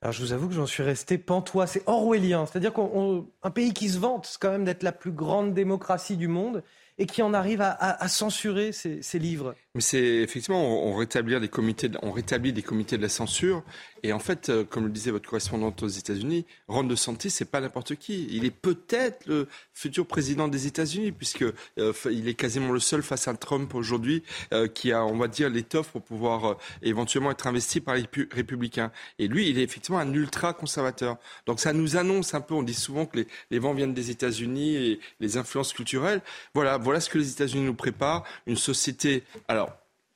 Alors 0.01 0.13
je 0.13 0.21
vous 0.21 0.31
avoue 0.31 0.47
que 0.47 0.53
j'en 0.53 0.65
suis 0.65 0.83
resté 0.83 1.17
pantois, 1.17 1.67
c'est 1.67 1.83
orwellien, 1.85 2.45
c'est-à-dire 2.45 2.73
qu'un 2.73 3.51
pays 3.51 3.73
qui 3.73 3.89
se 3.89 3.99
vante 3.99 4.37
quand 4.39 4.49
même 4.49 4.63
d'être 4.63 4.83
la 4.83 4.93
plus 4.93 5.11
grande 5.11 5.53
démocratie 5.53 6.15
du 6.15 6.29
monde 6.29 6.63
et 6.97 7.05
qui 7.05 7.21
en 7.21 7.33
arrive 7.33 7.61
à, 7.61 8.07
censurer 8.07 8.71
ces 8.71 9.19
livres. 9.19 9.55
Mais 9.75 9.81
c'est 9.81 9.99
effectivement, 9.99 10.87
on, 10.87 10.95
rétablit 10.95 11.39
des 11.39 11.47
comités, 11.47 11.91
on 12.01 12.11
rétablit 12.11 12.53
des 12.53 12.63
comités 12.63 12.97
de 12.97 13.03
la 13.03 13.09
censure. 13.09 13.63
Et 14.01 14.13
en 14.13 14.19
fait, 14.19 14.49
euh, 14.49 14.63
comme 14.63 14.85
le 14.85 14.89
disait 14.89 15.11
votre 15.11 15.29
correspondante 15.29 15.83
aux 15.83 15.87
États-Unis, 15.87 16.47
Ron 16.67 16.85
DeSantis, 16.85 17.29
c'est 17.29 17.51
pas 17.51 17.61
n'importe 17.61 17.95
qui. 17.95 18.27
Il 18.31 18.45
est 18.45 18.51
peut-être 18.51 19.27
le 19.27 19.47
futur 19.73 20.07
président 20.07 20.47
des 20.47 20.65
États-Unis, 20.65 21.11
puisque 21.11 21.43
euh, 21.77 21.93
il 22.09 22.27
est 22.27 22.33
quasiment 22.33 22.71
le 22.71 22.79
seul 22.79 23.03
face 23.03 23.27
à 23.27 23.35
Trump 23.35 23.75
aujourd'hui 23.75 24.23
euh, 24.53 24.67
qui 24.67 24.91
a, 24.91 25.05
on 25.05 25.17
va 25.17 25.27
dire, 25.27 25.51
l'étoffe 25.51 25.89
pour 25.89 26.01
pouvoir 26.01 26.57
éventuellement 26.81 27.29
être 27.29 27.45
investi 27.45 27.79
par 27.79 27.93
les 27.93 28.05
républicains. 28.31 28.91
Et 29.19 29.27
lui, 29.27 29.49
il 29.49 29.59
est 29.59 29.63
effectivement 29.63 29.99
un 29.99 30.11
ultra 30.13 30.53
conservateur. 30.53 31.17
Donc 31.45 31.59
ça 31.59 31.73
nous 31.73 31.95
annonce 31.95 32.33
un 32.33 32.41
peu. 32.41 32.55
On 32.55 32.63
dit 32.63 32.73
souvent 32.73 33.05
que 33.05 33.17
les, 33.17 33.27
les 33.51 33.59
vents 33.59 33.75
viennent 33.75 33.93
des 33.93 34.09
États-Unis 34.09 34.75
et 34.77 34.99
les 35.19 35.37
influences 35.37 35.73
culturelles. 35.73 36.21
Voilà, 36.55 36.77
voilà 36.77 37.01
ce 37.01 37.09
que 37.11 37.19
les 37.19 37.29
États-Unis 37.29 37.65
nous 37.65 37.75
préparent. 37.75 38.23
Une 38.47 38.57
société. 38.57 39.23
Alors, 39.47 39.68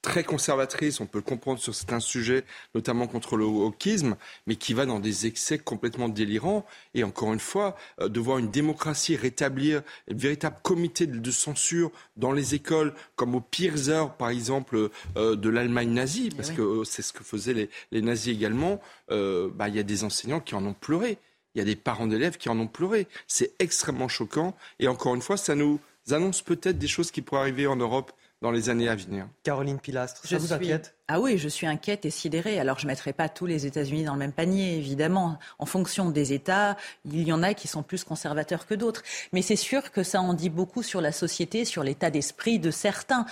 très 0.04 0.24
conservatrice, 0.24 1.00
on 1.00 1.08
peut 1.08 1.18
le 1.18 1.24
comprendre 1.24 1.60
sur 1.60 1.74
certains 1.74 2.02
sujets, 2.02 2.44
notamment 2.76 3.08
contre 3.08 3.38
le 3.38 3.46
wokisme, 3.46 4.18
mais 4.46 4.58
qui 4.58 4.74
va 4.74 4.86
dans 4.86 5.00
des 5.00 5.26
excès 5.26 5.58
complètement 5.58 6.10
délirants. 6.10 6.66
Et 6.94 7.04
encore 7.04 7.34
une 7.34 7.39
fois, 7.39 7.76
euh, 8.02 8.10
de 8.10 8.20
voir 8.20 8.38
une 8.38 8.52
démocratie 8.52 9.16
rétablir 9.16 9.82
un 10.12 10.13
véritable 10.13 10.58
comité 10.62 11.08
de 11.08 11.32
censure 11.32 11.89
dans 12.18 12.34
les 12.34 12.54
écoles, 12.54 12.94
comme 13.16 13.34
aux 13.34 13.42
pires 13.42 13.89
heures, 13.89 14.16
par 14.16 14.30
exemple, 14.30 14.89
euh, 15.16 15.36
de 15.36 15.50
l'Allemagne 15.50 15.92
nazie, 15.92 16.30
parce 16.36 16.52
que 16.52 16.62
euh, 16.62 16.84
c'est 16.84 17.02
ce 17.02 17.13
que 17.13 17.24
faisaient 17.24 17.70
les, 17.92 18.02
nazis 18.02 18.36
également, 18.36 18.82
bah, 19.10 19.70
il 19.70 19.76
y 19.76 19.80
a 19.80 19.84
des 19.84 20.04
enseignants 20.04 20.42
qui 20.42 20.54
en 20.54 20.66
ont 20.66 20.74
pleuré. 20.74 21.18
Il 21.56 21.60
y 21.60 21.62
a 21.62 21.66
des 21.66 21.78
parents 21.78 22.08
d'élèves 22.08 22.38
qui 22.38 22.50
en 22.50 22.60
ont 22.60 22.68
pleuré. 22.68 23.08
C'est 23.28 23.54
extrêmement 23.60 24.10
choquant. 24.10 24.56
Et 24.80 24.88
encore 24.89 25.16
une 25.16 25.22
fois, 25.22 25.38
ça 25.38 25.56
nous 25.56 25.80
annonce 26.12 26.42
peut-être 26.42 26.78
des 26.78 26.88
choses 26.88 27.12
qui 27.12 27.22
pourraient 27.22 27.42
arriver 27.42 27.68
en 27.68 27.78
Europe 27.78 28.12
dans 28.43 28.51
les 28.51 28.69
années 28.69 28.89
à 28.89 28.95
venir. 28.95 29.25
Caroline 29.43 29.79
Pilastre, 29.79 30.27
ça 30.27 30.38
vous 30.38 30.51
inquiète? 30.51 30.95
Ah 31.08 31.21
oui, 31.21 31.38
je 31.38 31.47
suis 31.47 31.65
inquiète 31.65 32.03
et 32.03 32.10
sidérée. 32.10 32.60
Alors 32.60 32.77
je 32.77 32.86
ne 32.86 32.91
mettrai 32.91 33.13
pas 33.13 33.29
tous 33.29 33.45
les 33.45 33.65
États-Unis 33.65 34.03
dans 34.03 34.13
le 34.13 34.19
même 34.19 34.34
panier, 34.34 34.75
évidemment. 34.77 35.39
En 35.60 35.65
fonction 35.65 36.10
des 36.10 36.34
États, 36.34 36.75
il 37.06 37.23
y 37.23 37.32
en 37.32 37.41
a 37.41 37.53
qui 37.53 37.69
sont 37.69 37.84
plus 37.84 38.03
conservateurs 38.03 38.67
que 38.67 38.75
d'autres. 38.75 39.01
Mais 39.32 39.41
c'est 39.41 39.56
sûr 39.56 39.91
que 39.91 40.03
ça 40.03 40.19
en 40.19 40.34
dit 40.34 40.49
beaucoup 40.49 40.84
sur 40.84 40.99
la 40.99 41.13
société, 41.13 41.63
sur 41.63 41.84
l'état 41.84 42.10
d'esprit 42.12 42.60
de 42.60 42.69
certains. 42.69 43.25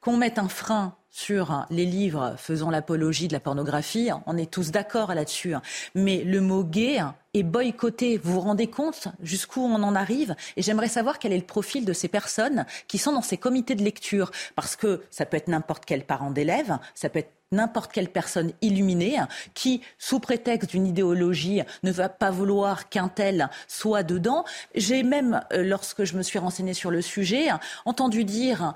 Qu'on 0.00 0.16
mette 0.16 0.38
un 0.38 0.48
frein 0.48 0.96
sur 1.10 1.66
les 1.68 1.84
livres 1.84 2.34
faisant 2.38 2.70
l'apologie 2.70 3.28
de 3.28 3.34
la 3.34 3.40
pornographie, 3.40 4.10
on 4.24 4.38
est 4.38 4.50
tous 4.50 4.70
d'accord 4.70 5.14
là-dessus. 5.14 5.54
Mais 5.94 6.24
le 6.24 6.40
mot 6.40 6.64
gay 6.64 7.00
est 7.38 7.42
boycottée. 7.42 8.18
Vous 8.18 8.34
vous 8.34 8.40
rendez 8.40 8.66
compte 8.66 9.08
jusqu'où 9.22 9.60
on 9.60 9.82
en 9.82 9.94
arrive? 9.94 10.34
Et 10.56 10.62
j'aimerais 10.62 10.88
savoir 10.88 11.18
quel 11.18 11.32
est 11.32 11.38
le 11.38 11.44
profil 11.44 11.84
de 11.84 11.92
ces 11.92 12.08
personnes 12.08 12.66
qui 12.88 12.98
sont 12.98 13.12
dans 13.12 13.22
ces 13.22 13.36
comités 13.36 13.74
de 13.74 13.82
lecture. 13.82 14.30
Parce 14.54 14.76
que 14.76 15.02
ça 15.10 15.26
peut 15.26 15.36
être 15.36 15.48
n'importe 15.48 15.84
quel 15.84 16.04
parent 16.04 16.30
d'élève, 16.30 16.78
ça 16.94 17.08
peut 17.08 17.20
être 17.20 17.32
n'importe 17.52 17.92
quelle 17.92 18.08
personne 18.08 18.52
illuminée 18.60 19.18
qui, 19.54 19.80
sous 19.98 20.18
prétexte 20.18 20.70
d'une 20.70 20.86
idéologie, 20.86 21.62
ne 21.84 21.92
va 21.92 22.08
pas 22.08 22.30
vouloir 22.30 22.88
qu'un 22.88 23.08
tel 23.08 23.50
soit 23.68 24.02
dedans. 24.02 24.44
J'ai 24.74 25.04
même, 25.04 25.40
euh, 25.52 25.62
lorsque 25.62 26.04
je 26.04 26.16
me 26.16 26.22
suis 26.22 26.40
renseignée 26.40 26.74
sur 26.74 26.90
le 26.90 27.02
sujet, 27.02 27.48
entendu 27.84 28.24
dire 28.24 28.74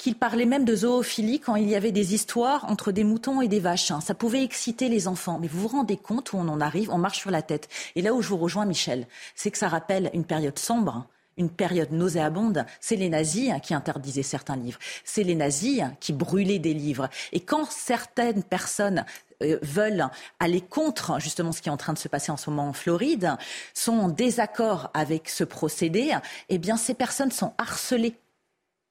qu'il 0.00 0.14
parlait 0.14 0.46
même 0.46 0.64
de 0.64 0.74
zoophilie 0.74 1.40
quand 1.40 1.56
il 1.56 1.68
y 1.68 1.76
avait 1.76 1.92
des 1.92 2.14
histoires 2.14 2.64
entre 2.70 2.90
des 2.90 3.04
moutons 3.04 3.42
et 3.42 3.48
des 3.48 3.60
vaches. 3.60 3.92
Ça 4.02 4.14
pouvait 4.14 4.42
exciter 4.42 4.88
les 4.88 5.06
enfants. 5.06 5.38
Mais 5.40 5.46
vous 5.46 5.60
vous 5.60 5.76
rendez 5.76 5.98
compte 5.98 6.32
où 6.32 6.38
on 6.38 6.48
en 6.48 6.60
arrive? 6.60 6.90
On 6.90 6.98
marche 6.98 7.18
sur 7.18 7.30
la 7.30 7.42
tête. 7.42 7.68
Et 7.96 8.02
là 8.02 8.14
où 8.14 8.22
je 8.22 8.28
vous 8.28 8.38
rejoins, 8.38 8.64
Michel, 8.64 9.06
c'est 9.34 9.50
que 9.50 9.58
ça 9.58 9.68
rappelle 9.68 10.10
une 10.14 10.24
période 10.24 10.58
sombre 10.58 11.06
une 11.36 11.48
période 11.48 11.90
nauséabonde, 11.90 12.66
c'est 12.80 12.96
les 12.96 13.08
nazis 13.08 13.50
qui 13.62 13.72
interdisaient 13.72 14.22
certains 14.22 14.56
livres. 14.56 14.78
C'est 15.04 15.22
les 15.22 15.34
nazis 15.34 15.84
qui 15.98 16.12
brûlaient 16.12 16.58
des 16.58 16.74
livres. 16.74 17.08
Et 17.32 17.40
quand 17.40 17.70
certaines 17.70 18.42
personnes 18.42 19.06
euh, 19.42 19.58
veulent 19.62 20.06
aller 20.38 20.60
contre 20.60 21.18
justement 21.18 21.52
ce 21.52 21.62
qui 21.62 21.70
est 21.70 21.72
en 21.72 21.78
train 21.78 21.94
de 21.94 21.98
se 21.98 22.08
passer 22.08 22.30
en 22.30 22.36
ce 22.36 22.50
moment 22.50 22.68
en 22.68 22.72
Floride, 22.74 23.36
sont 23.72 23.92
en 23.92 24.08
désaccord 24.08 24.90
avec 24.92 25.30
ce 25.30 25.44
procédé, 25.44 26.12
eh 26.50 26.58
bien 26.58 26.76
ces 26.76 26.92
personnes 26.92 27.32
sont 27.32 27.54
harcelées 27.56 28.16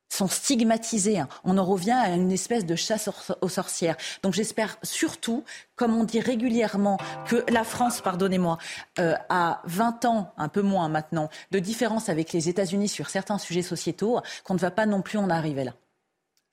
sont 0.09 0.27
stigmatisés. 0.27 1.23
On 1.43 1.57
en 1.57 1.65
revient 1.65 1.91
à 1.91 2.09
une 2.09 2.31
espèce 2.31 2.65
de 2.65 2.75
chasse 2.75 3.09
aux 3.41 3.49
sorcières. 3.49 3.95
Donc 4.23 4.33
j'espère 4.33 4.77
surtout, 4.83 5.43
comme 5.75 5.95
on 5.95 6.03
dit 6.03 6.19
régulièrement, 6.19 6.97
que 7.27 7.43
la 7.49 7.63
France, 7.63 8.01
pardonnez-moi, 8.01 8.57
euh, 8.99 9.15
a 9.29 9.61
20 9.65 10.05
ans, 10.05 10.33
un 10.37 10.49
peu 10.49 10.61
moins 10.61 10.89
maintenant, 10.89 11.29
de 11.51 11.59
différence 11.59 12.09
avec 12.09 12.33
les 12.33 12.49
États-Unis 12.49 12.87
sur 12.87 13.09
certains 13.09 13.37
sujets 13.37 13.61
sociétaux, 13.61 14.19
qu'on 14.43 14.55
ne 14.55 14.59
va 14.59 14.71
pas 14.71 14.85
non 14.85 15.01
plus 15.01 15.17
en 15.17 15.29
arriver 15.29 15.63
là 15.63 15.73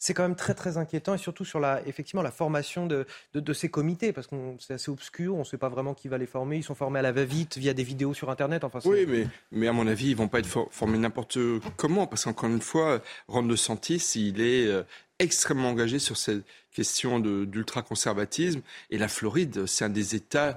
c'est 0.07 0.15
quand 0.15 0.23
même 0.23 0.37
très 0.37 0.55
très 0.55 0.77
inquiétant 0.77 1.15
et 1.15 1.19
surtout 1.19 1.45
sur 1.45 1.59
la, 1.59 1.85
effectivement, 1.85 2.23
la 2.23 2.31
formation 2.31 2.87
de, 2.87 3.07
de, 3.35 3.53
ces 3.53 3.69
comités 3.69 4.13
parce 4.13 4.29
que 4.29 4.37
c'est 4.61 4.75
assez 4.75 4.89
obscur, 4.89 5.35
on 5.35 5.41
ne 5.41 5.45
sait 5.45 5.59
pas 5.59 5.69
vraiment 5.69 5.95
qui 5.95 6.07
va 6.07 6.17
les 6.17 6.27
former, 6.27 6.59
ils 6.59 6.63
sont 6.63 6.77
formés 6.77 7.01
à 7.01 7.03
la 7.03 7.11
va-vite 7.11 7.59
via 7.59 7.75
des 7.75 7.83
vidéos 7.83 8.15
sur 8.15 8.31
Internet. 8.31 8.63
Enfin, 8.63 8.79
oui, 8.85 9.05
mais, 9.09 9.27
mais 9.51 9.67
à 9.67 9.73
mon 9.73 9.89
avis, 9.89 10.11
ils 10.11 10.17
vont 10.17 10.29
pas 10.29 10.39
être 10.39 10.69
formés 10.71 10.99
n'importe 10.99 11.39
comment 11.77 12.07
parce 12.07 12.23
qu'encore 12.23 12.49
une 12.49 12.61
fois, 12.61 13.03
Ron 13.27 13.43
DeSantis, 13.43 14.13
il 14.15 14.41
est 14.41 14.69
euh, 14.69 14.85
extrêmement 15.19 15.71
engagé 15.71 15.99
sur 15.99 16.17
cette 16.17 16.45
question 16.73 17.19
d'ultra-conservatisme 17.19 18.61
et 18.91 18.99
la 18.99 19.09
Floride, 19.09 19.67
c'est 19.67 19.85
un 19.85 19.89
des 19.89 20.15
États 20.15 20.57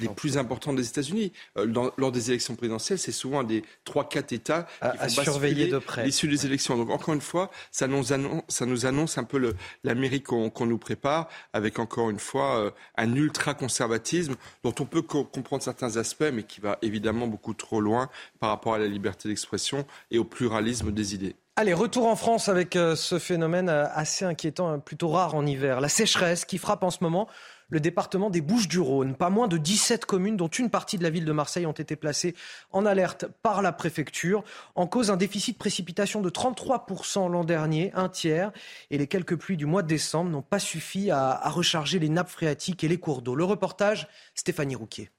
les 0.00 0.08
plus 0.08 0.38
importants 0.38 0.72
des 0.72 0.86
États-Unis. 0.86 1.32
Euh, 1.56 1.90
lors 1.96 2.12
des 2.12 2.30
élections 2.30 2.54
présidentielles, 2.54 2.98
c'est 2.98 3.12
souvent 3.12 3.42
des 3.42 3.62
3-4 3.86 4.34
États 4.34 4.62
qui 4.62 4.98
à, 4.98 5.08
surveiller 5.08 5.68
de 5.68 5.78
près 5.78 6.04
l'issue 6.04 6.28
des 6.28 6.46
élections. 6.46 6.76
Donc 6.76 6.90
encore 6.90 7.14
une 7.14 7.20
fois, 7.20 7.50
ça 7.70 7.86
nous 7.86 8.12
annonce, 8.12 8.42
ça 8.48 8.66
nous 8.66 8.86
annonce 8.86 9.18
un 9.18 9.24
peu 9.24 9.54
l'Amérique 9.84 10.24
qu'on 10.24 10.66
nous 10.66 10.78
prépare, 10.78 11.28
avec 11.52 11.78
encore 11.78 12.10
une 12.10 12.18
fois 12.18 12.58
euh, 12.58 12.70
un 12.96 13.14
ultra-conservatisme 13.14 14.34
dont 14.62 14.74
on 14.80 14.84
peut 14.84 15.02
comprendre 15.02 15.62
certains 15.62 15.96
aspects, 15.96 16.30
mais 16.32 16.42
qui 16.42 16.60
va 16.60 16.78
évidemment 16.82 17.26
beaucoup 17.26 17.54
trop 17.54 17.80
loin 17.80 18.08
par 18.40 18.50
rapport 18.50 18.74
à 18.74 18.78
la 18.78 18.86
liberté 18.86 19.28
d'expression 19.28 19.86
et 20.10 20.18
au 20.18 20.24
pluralisme 20.24 20.92
des 20.92 21.14
idées. 21.14 21.36
Allez, 21.56 21.74
retour 21.74 22.06
en 22.06 22.14
France 22.14 22.48
avec 22.48 22.76
euh, 22.76 22.94
ce 22.94 23.18
phénomène 23.18 23.68
assez 23.68 24.24
inquiétant, 24.24 24.78
plutôt 24.78 25.08
rare 25.08 25.34
en 25.34 25.44
hiver, 25.44 25.80
la 25.80 25.88
sécheresse 25.88 26.44
qui 26.44 26.56
frappe 26.56 26.84
en 26.84 26.90
ce 26.90 26.98
moment 27.02 27.28
le 27.70 27.80
département 27.80 28.30
des 28.30 28.40
Bouches-du-Rhône. 28.40 29.14
Pas 29.14 29.30
moins 29.30 29.48
de 29.48 29.58
17 29.58 30.06
communes, 30.06 30.36
dont 30.36 30.48
une 30.48 30.70
partie 30.70 30.98
de 30.98 31.02
la 31.02 31.10
ville 31.10 31.24
de 31.24 31.32
Marseille, 31.32 31.66
ont 31.66 31.72
été 31.72 31.96
placées 31.96 32.34
en 32.70 32.86
alerte 32.86 33.26
par 33.42 33.62
la 33.62 33.72
préfecture. 33.72 34.42
En 34.74 34.86
cause, 34.86 35.10
un 35.10 35.16
déficit 35.16 35.54
de 35.54 35.58
précipitation 35.58 36.20
de 36.20 36.30
33% 36.30 37.30
l'an 37.30 37.44
dernier, 37.44 37.92
un 37.94 38.08
tiers. 38.08 38.52
Et 38.90 38.98
les 38.98 39.06
quelques 39.06 39.36
pluies 39.36 39.56
du 39.56 39.66
mois 39.66 39.82
de 39.82 39.88
décembre 39.88 40.30
n'ont 40.30 40.42
pas 40.42 40.58
suffi 40.58 41.10
à, 41.10 41.30
à 41.30 41.50
recharger 41.50 41.98
les 41.98 42.08
nappes 42.08 42.30
phréatiques 42.30 42.84
et 42.84 42.88
les 42.88 42.98
cours 42.98 43.22
d'eau. 43.22 43.34
Le 43.34 43.44
reportage, 43.44 44.08
Stéphanie 44.34 44.74
Rouquier. 44.74 45.10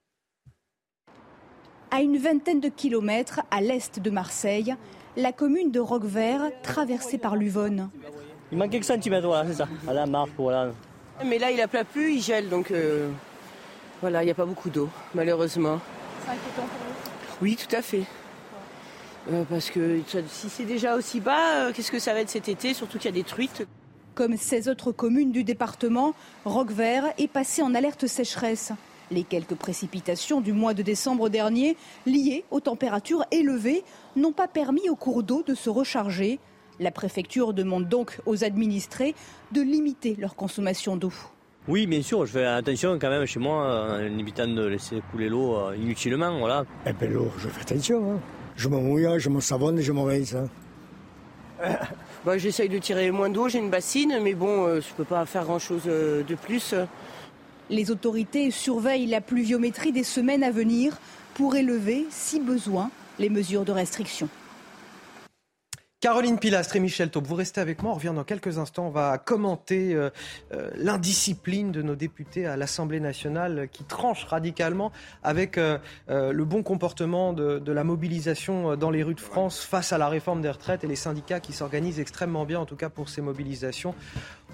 À 1.92 2.02
une 2.02 2.18
vingtaine 2.18 2.60
de 2.60 2.70
kilomètres 2.70 3.42
à 3.50 3.62
l'est 3.62 4.00
de 4.00 4.10
Marseille, 4.10 4.76
la 5.18 5.32
commune 5.32 5.72
de 5.72 5.80
Roquevert, 5.80 6.52
traversée 6.62 7.18
par 7.18 7.36
l'Uvonne. 7.36 7.90
Il 8.52 8.58
manque 8.58 8.72
quelques 8.72 8.86
centimètres, 8.86 9.28
voilà, 9.28 9.48
c'est 9.50 9.58
ça. 9.58 9.68
À 9.88 9.94
la 9.94 10.06
marque, 10.06 10.32
voilà. 10.38 10.72
Mais 11.26 11.38
là, 11.38 11.52
il 11.52 11.60
a 11.60 11.68
plu, 11.68 11.84
plus, 11.84 12.14
il 12.14 12.22
gèle, 12.22 12.50
donc 12.50 12.72
euh, 12.72 13.10
voilà, 14.02 14.24
il 14.24 14.26
n'y 14.26 14.32
a 14.32 14.36
pas 14.36 14.46
beaucoup 14.46 14.70
d'eau, 14.70 14.90
malheureusement. 15.14 15.80
C'est 16.24 16.32
inquiétant 16.32 16.62
pour 16.62 16.68
vous 16.68 17.38
Oui, 17.42 17.58
tout 17.58 17.76
à 17.76 17.82
fait. 17.82 18.04
Euh, 19.32 19.44
parce 19.50 19.70
que 19.70 20.00
si 20.30 20.50
c'est 20.50 20.64
déjà 20.64 20.96
aussi 20.96 21.20
bas, 21.20 21.66
euh, 21.68 21.74
qu'est-ce 21.74 21.92
que 21.92 22.00
ça 22.00 22.14
va 22.14 22.22
être 22.22 22.30
cet 22.30 22.48
été, 22.48 22.74
surtout 22.74 22.98
qu'il 22.98 23.06
y 23.06 23.14
a 23.14 23.18
des 23.18 23.26
truites 23.26 23.68
Comme 24.16 24.38
16 24.38 24.70
autres 24.70 24.94
communes 24.94 25.32
du 25.32 25.44
département, 25.44 26.14
Roquevert 26.46 27.04
est 27.18 27.28
passé 27.28 27.62
en 27.62 27.76
alerte 27.76 28.08
sécheresse. 28.08 28.72
Les 29.12 29.24
quelques 29.24 29.56
précipitations 29.56 30.40
du 30.40 30.54
mois 30.54 30.74
de 30.74 30.84
décembre 30.84 31.28
dernier, 31.28 31.76
liées 32.06 32.46
aux 32.50 32.62
températures 32.62 33.26
élevées, 33.32 33.84
n'ont 34.16 34.32
pas 34.32 34.48
permis 34.48 34.88
aux 34.90 34.96
cours 34.96 35.24
d'eau 35.24 35.44
de 35.46 35.54
se 35.54 35.70
recharger. 35.70 36.40
La 36.80 36.92
préfecture 36.92 37.54
demande 37.54 37.90
donc 37.90 38.20
aux 38.26 38.44
administrés 38.44 39.14
de 39.52 39.62
limiter 39.62 40.16
leur 40.18 40.36
consommation 40.36 40.96
d'eau. 40.96 41.12
Oui, 41.68 41.86
bien 41.88 42.02
sûr, 42.02 42.26
je 42.26 42.32
fais 42.32 42.46
attention 42.46 42.98
quand 42.98 43.10
même 43.10 43.26
chez 43.26 43.40
moi, 43.40 43.98
en 44.00 44.18
évitant 44.18 44.48
de 44.48 44.66
laisser 44.66 45.02
couler 45.12 45.28
l'eau 45.30 45.56
euh, 45.58 45.76
inutilement. 45.76 46.40
Voilà. 46.40 46.66
Eh 46.86 46.94
bien, 46.94 47.10
l'eau, 47.10 47.32
je 47.38 47.50
fais 47.50 47.62
attention. 47.62 48.14
Hein. 48.14 48.20
Je 48.56 48.70
me 48.70 48.78
mouille, 48.78 49.08
je 49.20 49.30
me 49.30 49.42
savonne 49.42 49.78
et 49.78 49.82
je 49.82 49.92
me 49.92 50.02
rince. 50.02 50.36
Hein. 50.36 50.48
Bah, 52.26 52.38
J'essaye 52.38 52.68
de 52.68 52.80
tirer 52.80 53.12
moins 53.12 53.30
d'eau, 53.30 53.48
j'ai 53.48 53.60
une 53.60 53.70
bassine, 53.70 54.20
mais 54.22 54.34
bon, 54.34 54.66
euh, 54.66 54.82
je 54.82 54.90
ne 54.92 54.94
peux 54.98 55.06
pas 55.06 55.26
faire 55.26 55.44
grand-chose 55.46 55.84
euh, 55.88 56.22
de 56.24 56.36
plus. 56.36 56.76
Les 57.70 57.92
autorités 57.92 58.52
surveillent 58.52 59.08
la 59.08 59.22
pluviométrie 59.22 59.94
des 59.94 60.04
semaines 60.04 60.44
à 60.44 60.52
venir 60.52 60.98
pour 61.34 61.56
élever, 61.56 62.08
si 62.10 62.42
besoin, 62.42 62.90
les 63.20 63.30
mesures 63.30 63.64
de 63.64 63.72
restriction. 63.72 64.28
Caroline 66.02 66.40
Pilastre 66.40 66.78
et 66.78 66.80
Michel 66.80 67.10
Taube, 67.10 67.28
vous 67.28 67.36
restez 67.36 67.60
avec 67.60 67.84
moi. 67.84 67.92
On 67.92 67.96
revient 67.96 68.14
dans 68.16 68.24
quelques 68.24 68.58
instants. 68.58 68.88
On 68.88 68.90
va 68.90 69.18
commenter 69.18 69.94
euh, 69.94 70.10
euh, 70.54 70.72
l'indiscipline 70.76 71.74
de 71.74 71.82
nos 71.82 71.96
députés 71.96 72.46
à 72.46 72.56
l'Assemblée 72.56 73.02
nationale 73.02 73.68
qui 73.70 73.84
tranche 73.84 74.24
radicalement 74.24 74.94
avec 75.24 75.58
euh, 75.58 75.78
le 76.08 76.46
bon 76.46 76.64
comportement 76.64 77.34
de, 77.34 77.60
de, 77.60 77.72
la 77.74 77.84
mobilisation 77.84 78.78
dans 78.78 78.92
les 78.92 79.04
rues 79.04 79.14
de 79.14 79.20
France 79.20 79.60
face 79.60 79.92
à 79.92 79.98
la 79.98 80.08
réforme 80.08 80.42
des 80.42 80.50
retraites 80.50 80.86
et 80.86 80.88
les 80.88 80.96
syndicats 80.96 81.42
qui 81.42 81.52
s'organisent 81.52 82.00
extrêmement 82.00 82.46
bien, 82.46 82.62
en 82.62 82.66
tout 82.66 82.78
cas 82.78 82.90
pour 82.90 83.10
ces 83.10 83.22
mobilisations. 83.22 83.94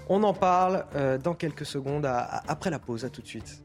On 0.08 0.24
en 0.24 0.34
parle 0.34 0.84
dans 1.22 1.34
quelques 1.34 1.66
secondes 1.66 2.06
après 2.06 2.70
la 2.70 2.78
pause. 2.78 3.04
À 3.04 3.08
tout 3.08 3.22
de 3.22 3.26
suite. 3.26 3.62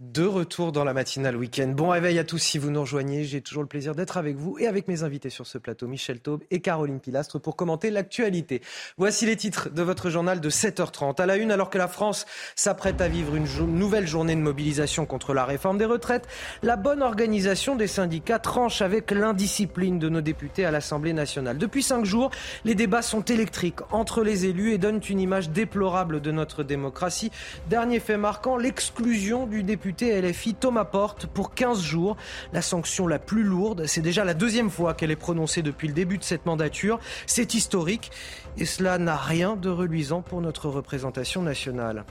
De 0.00 0.24
retour 0.24 0.70
dans 0.70 0.84
la 0.84 0.94
matinale 0.94 1.34
week-end. 1.34 1.72
Bon 1.74 1.88
réveil 1.88 2.20
à 2.20 2.24
tous 2.24 2.38
si 2.38 2.56
vous 2.58 2.70
nous 2.70 2.82
rejoignez. 2.82 3.24
J'ai 3.24 3.40
toujours 3.40 3.64
le 3.64 3.68
plaisir 3.68 3.96
d'être 3.96 4.16
avec 4.16 4.36
vous 4.36 4.56
et 4.60 4.68
avec 4.68 4.86
mes 4.86 5.02
invités 5.02 5.28
sur 5.28 5.44
ce 5.44 5.58
plateau, 5.58 5.88
Michel 5.88 6.20
Taube 6.20 6.44
et 6.52 6.60
Caroline 6.60 7.00
Pilastre, 7.00 7.40
pour 7.40 7.56
commenter 7.56 7.90
l'actualité. 7.90 8.62
Voici 8.96 9.26
les 9.26 9.34
titres 9.34 9.70
de 9.70 9.82
votre 9.82 10.08
journal 10.08 10.40
de 10.40 10.50
7h30. 10.50 11.20
À 11.20 11.26
la 11.26 11.36
une, 11.36 11.50
alors 11.50 11.68
que 11.68 11.78
la 11.78 11.88
France 11.88 12.26
s'apprête 12.54 13.00
à 13.00 13.08
vivre 13.08 13.34
une 13.34 13.48
nouvelle 13.76 14.06
journée 14.06 14.36
de 14.36 14.40
mobilisation 14.40 15.04
contre 15.04 15.34
la 15.34 15.44
réforme 15.44 15.78
des 15.78 15.84
retraites, 15.84 16.28
la 16.62 16.76
bonne 16.76 17.02
organisation 17.02 17.74
des 17.74 17.88
syndicats 17.88 18.38
tranche 18.38 18.82
avec 18.82 19.10
l'indiscipline 19.10 19.98
de 19.98 20.08
nos 20.08 20.20
députés 20.20 20.64
à 20.64 20.70
l'Assemblée 20.70 21.12
nationale. 21.12 21.58
Depuis 21.58 21.82
cinq 21.82 22.04
jours, 22.04 22.30
les 22.64 22.76
débats 22.76 23.02
sont 23.02 23.24
électriques 23.24 23.80
entre 23.90 24.22
les 24.22 24.46
élus 24.46 24.74
et 24.74 24.78
donnent 24.78 25.02
une 25.10 25.18
image 25.18 25.50
déplorable 25.50 26.20
de 26.20 26.30
notre 26.30 26.62
démocratie. 26.62 27.32
Dernier 27.68 27.98
fait 27.98 28.16
marquant, 28.16 28.56
l'exclusion 28.56 29.48
du 29.48 29.64
député 29.64 29.87
député 29.88 30.20
LFI 30.20 30.52
Thomas 30.52 30.84
Porte 30.84 31.26
pour 31.26 31.54
15 31.54 31.80
jours. 31.80 32.18
La 32.52 32.60
sanction 32.60 33.06
la 33.06 33.18
plus 33.18 33.42
lourde, 33.42 33.86
c'est 33.86 34.02
déjà 34.02 34.22
la 34.22 34.34
deuxième 34.34 34.68
fois 34.68 34.92
qu'elle 34.92 35.10
est 35.10 35.16
prononcée 35.16 35.62
depuis 35.62 35.88
le 35.88 35.94
début 35.94 36.18
de 36.18 36.24
cette 36.24 36.44
mandature. 36.44 37.00
C'est 37.26 37.54
historique 37.54 38.10
et 38.58 38.66
cela 38.66 38.98
n'a 38.98 39.16
rien 39.16 39.56
de 39.56 39.70
reluisant 39.70 40.20
pour 40.20 40.42
notre 40.42 40.68
représentation 40.68 41.40
nationale. 41.40 42.04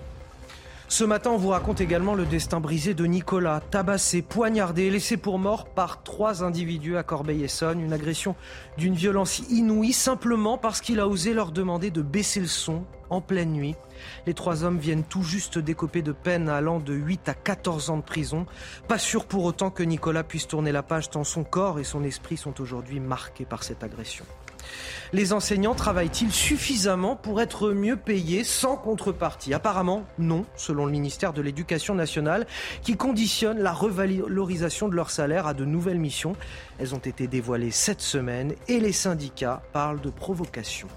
Ce 0.88 1.04
matin, 1.04 1.30
on 1.30 1.38
vous 1.38 1.50
raconte 1.50 1.80
également 1.80 2.16
le 2.16 2.26
destin 2.26 2.60
brisé 2.60 2.96
de 2.96 3.06
Nicolas, 3.06 3.62
tabassé, 3.70 4.24
poignardé, 4.24 4.90
laissé 4.90 5.16
pour 5.16 5.38
mort 5.38 5.66
par 5.66 6.02
trois 6.02 6.44
individus 6.44 6.98
à 6.98 7.04
Corbeil-Essonne. 7.04 7.80
Une 7.80 7.94
agression 7.94 8.36
d'une 8.80 8.96
violence 8.96 9.44
inouïe 9.52 9.94
simplement 9.94 10.58
parce 10.58 10.82
qu'il 10.82 11.00
a 11.00 11.08
osé 11.08 11.36
leur 11.36 11.52
demander 11.52 11.92
de 11.92 12.02
baisser 12.02 12.40
le 12.40 12.48
son 12.48 12.86
en 13.10 13.22
pleine 13.22 13.52
nuit. 13.52 13.76
Les 14.26 14.34
trois 14.34 14.64
hommes 14.64 14.80
viennent 14.80 15.04
tout 15.04 15.24
juste 15.24 15.58
d'écoper 15.58 16.02
de 16.02 16.12
peine 16.12 16.50
allant 16.50 16.80
de 16.80 16.94
8 16.94 17.30
à 17.30 17.34
14 17.34 17.90
ans 17.90 17.98
de 17.98 18.04
prison. 18.04 18.46
Pas 18.88 18.98
sûr 18.98 19.26
pour 19.26 19.44
autant 19.44 19.70
que 19.70 19.84
Nicolas 19.84 20.24
puisse 20.24 20.48
tourner 20.48 20.72
la 20.72 20.84
page 20.84 21.10
tant 21.10 21.24
son 21.24 21.44
corps 21.44 21.80
et 21.80 21.84
son 21.84 22.04
esprit 22.04 22.38
sont 22.38 22.60
aujourd'hui 22.62 23.00
marqués 23.00 23.46
par 23.46 23.64
cette 23.64 23.84
agression. 23.84 24.26
Les 25.14 25.32
enseignants 25.34 25.76
travaillent-ils 25.76 26.32
suffisamment 26.32 27.16
pour 27.16 27.42
être 27.42 27.72
mieux 27.72 27.96
payés 27.96 28.44
sans 28.44 28.76
contrepartie? 28.76 29.54
Apparemment, 29.54 30.04
non, 30.18 30.46
selon 30.56 30.86
le 30.86 30.92
ministère 30.92 31.34
de 31.34 31.42
l'Éducation 31.42 31.96
nationale, 31.96 32.46
qui 32.82 32.98
conditionne 32.98 33.60
la 33.60 33.72
revalorisation 33.72 34.90
de 34.90 34.96
leur 34.96 35.10
salaire 35.10 35.48
à 35.48 35.54
de 35.54 35.66
nouvelles 35.66 36.00
missions. 36.00 36.36
Elles 36.80 36.94
ont 36.94 37.00
été 37.00 37.28
dévoilées 37.28 37.72
cette 37.72 38.02
semaine 38.02 38.54
et 38.68 38.80
les 38.80 38.92
syndicats 38.92 39.62
parlent 39.72 40.02
de 40.02 40.10
provocation. 40.10 40.88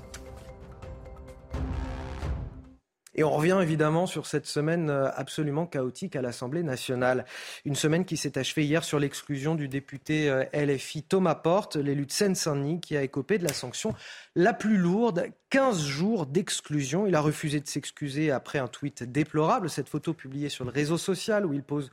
Et 3.14 3.24
on 3.24 3.30
revient 3.30 3.58
évidemment 3.60 4.06
sur 4.06 4.26
cette 4.26 4.46
semaine 4.46 4.88
euh, 4.88 5.10
absolument 5.14 5.66
chaotique 5.66 6.14
à 6.14 6.22
l'Assemblée 6.22 6.62
nationale. 6.62 7.24
Une 7.64 7.74
semaine 7.74 8.04
qui 8.04 8.16
s'est 8.16 8.38
achevée 8.38 8.64
hier 8.64 8.84
sur 8.84 9.00
l'exclusion 9.00 9.56
du 9.56 9.66
député 9.66 10.30
euh, 10.30 10.44
LFI 10.54 11.02
Thomas 11.02 11.34
Porte, 11.34 11.76
l'élu 11.76 12.06
de 12.06 12.12
Seine-Saint-Denis, 12.12 12.80
qui 12.80 12.96
a 12.96 13.02
écopé 13.02 13.38
de 13.38 13.44
la 13.44 13.52
sanction 13.52 13.94
la 14.36 14.52
plus 14.52 14.76
lourde, 14.76 15.26
15 15.50 15.82
jours 15.82 16.26
d'exclusion. 16.26 17.06
Il 17.06 17.16
a 17.16 17.20
refusé 17.20 17.58
de 17.58 17.66
s'excuser 17.66 18.30
après 18.30 18.60
un 18.60 18.68
tweet 18.68 19.02
déplorable, 19.02 19.68
cette 19.68 19.88
photo 19.88 20.14
publiée 20.14 20.48
sur 20.48 20.64
le 20.64 20.70
réseau 20.70 20.96
social 20.96 21.44
où 21.44 21.52
il 21.52 21.64
pose 21.64 21.90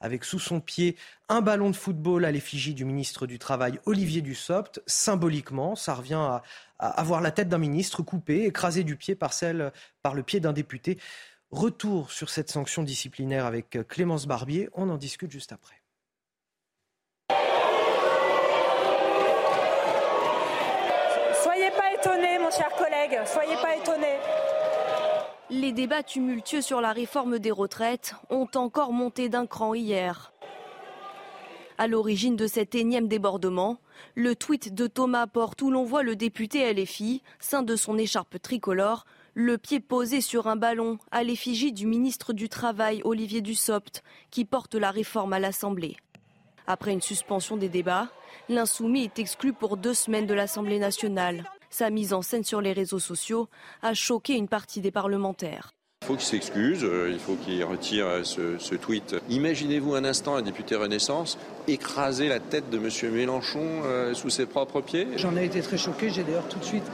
avec 0.00 0.24
sous 0.24 0.38
son 0.38 0.60
pied 0.60 0.96
un 1.28 1.42
ballon 1.42 1.70
de 1.70 1.76
football 1.76 2.24
à 2.24 2.32
l'effigie 2.32 2.74
du 2.74 2.84
ministre 2.84 3.26
du 3.26 3.38
Travail 3.38 3.78
Olivier 3.84 4.22
Dussopt. 4.22 4.82
Symboliquement, 4.86 5.76
ça 5.76 5.94
revient 5.94 6.14
à, 6.14 6.42
avoir 6.80 7.20
la 7.20 7.30
tête 7.30 7.48
d'un 7.48 7.58
ministre 7.58 8.02
coupée, 8.02 8.46
écrasée 8.46 8.84
du 8.84 8.96
pied 8.96 9.14
par, 9.14 9.32
celle, 9.32 9.72
par 10.02 10.14
le 10.14 10.22
pied 10.22 10.40
d'un 10.40 10.52
député. 10.52 10.98
Retour 11.50 12.10
sur 12.10 12.30
cette 12.30 12.50
sanction 12.50 12.82
disciplinaire 12.82 13.44
avec 13.44 13.78
Clémence 13.88 14.26
Barbier. 14.26 14.68
On 14.72 14.88
en 14.88 14.96
discute 14.96 15.30
juste 15.30 15.52
après. 15.52 15.76
Soyez 21.42 21.70
pas 21.70 21.92
étonnés, 21.94 22.38
mon 22.38 22.50
cher 22.50 22.70
collègue, 22.76 23.20
soyez 23.26 23.56
pas 23.56 23.76
étonnés. 23.76 24.18
Les 25.50 25.72
débats 25.72 26.04
tumultueux 26.04 26.62
sur 26.62 26.80
la 26.80 26.92
réforme 26.92 27.40
des 27.40 27.50
retraites 27.50 28.14
ont 28.30 28.48
encore 28.54 28.92
monté 28.92 29.28
d'un 29.28 29.46
cran 29.46 29.74
hier. 29.74 30.32
À 31.80 31.86
l'origine 31.86 32.36
de 32.36 32.46
cet 32.46 32.74
énième 32.74 33.08
débordement, 33.08 33.80
le 34.14 34.36
tweet 34.36 34.74
de 34.74 34.86
Thomas 34.86 35.26
Porte 35.26 35.62
où 35.62 35.70
l'on 35.70 35.82
voit 35.82 36.02
le 36.02 36.14
député 36.14 36.70
LFI, 36.74 37.22
sein 37.38 37.62
de 37.62 37.74
son 37.74 37.96
écharpe 37.96 38.36
tricolore, 38.42 39.06
le 39.32 39.56
pied 39.56 39.80
posé 39.80 40.20
sur 40.20 40.46
un 40.46 40.56
ballon 40.56 40.98
à 41.10 41.22
l'effigie 41.22 41.72
du 41.72 41.86
ministre 41.86 42.34
du 42.34 42.50
Travail 42.50 43.00
Olivier 43.04 43.40
Dussopt 43.40 44.02
qui 44.30 44.44
porte 44.44 44.74
la 44.74 44.90
réforme 44.90 45.32
à 45.32 45.38
l'Assemblée. 45.38 45.96
Après 46.66 46.92
une 46.92 47.00
suspension 47.00 47.56
des 47.56 47.70
débats, 47.70 48.10
l'insoumis 48.50 49.04
est 49.04 49.18
exclu 49.18 49.54
pour 49.54 49.78
deux 49.78 49.94
semaines 49.94 50.26
de 50.26 50.34
l'Assemblée 50.34 50.80
nationale. 50.80 51.44
Sa 51.70 51.88
mise 51.88 52.12
en 52.12 52.20
scène 52.20 52.44
sur 52.44 52.60
les 52.60 52.74
réseaux 52.74 52.98
sociaux 52.98 53.48
a 53.80 53.94
choqué 53.94 54.34
une 54.34 54.48
partie 54.48 54.82
des 54.82 54.90
parlementaires. 54.90 55.72
Il 56.02 56.06
faut 56.06 56.14
qu'il 56.14 56.26
s'excuse, 56.26 56.82
euh, 56.82 57.10
il 57.12 57.18
faut 57.18 57.34
qu'il 57.34 57.62
retire 57.62 58.06
euh, 58.06 58.24
ce, 58.24 58.74
tweet. 58.74 59.16
Imaginez-vous 59.28 59.94
un 59.94 60.04
instant 60.06 60.34
un 60.34 60.40
député 60.40 60.74
Renaissance 60.74 61.36
écraser 61.68 62.26
la 62.26 62.40
tête 62.40 62.70
de 62.70 62.78
M. 62.78 63.12
Mélenchon 63.12 63.60
euh, 63.84 64.14
sous 64.14 64.30
ses 64.30 64.46
propres 64.46 64.80
pieds? 64.80 65.06
J'en 65.16 65.36
ai 65.36 65.44
été 65.44 65.60
très 65.60 65.76
choqué, 65.76 66.08
j'ai 66.08 66.22
d'ailleurs 66.22 66.48
tout 66.48 66.58
de 66.58 66.64
suite 66.64 66.90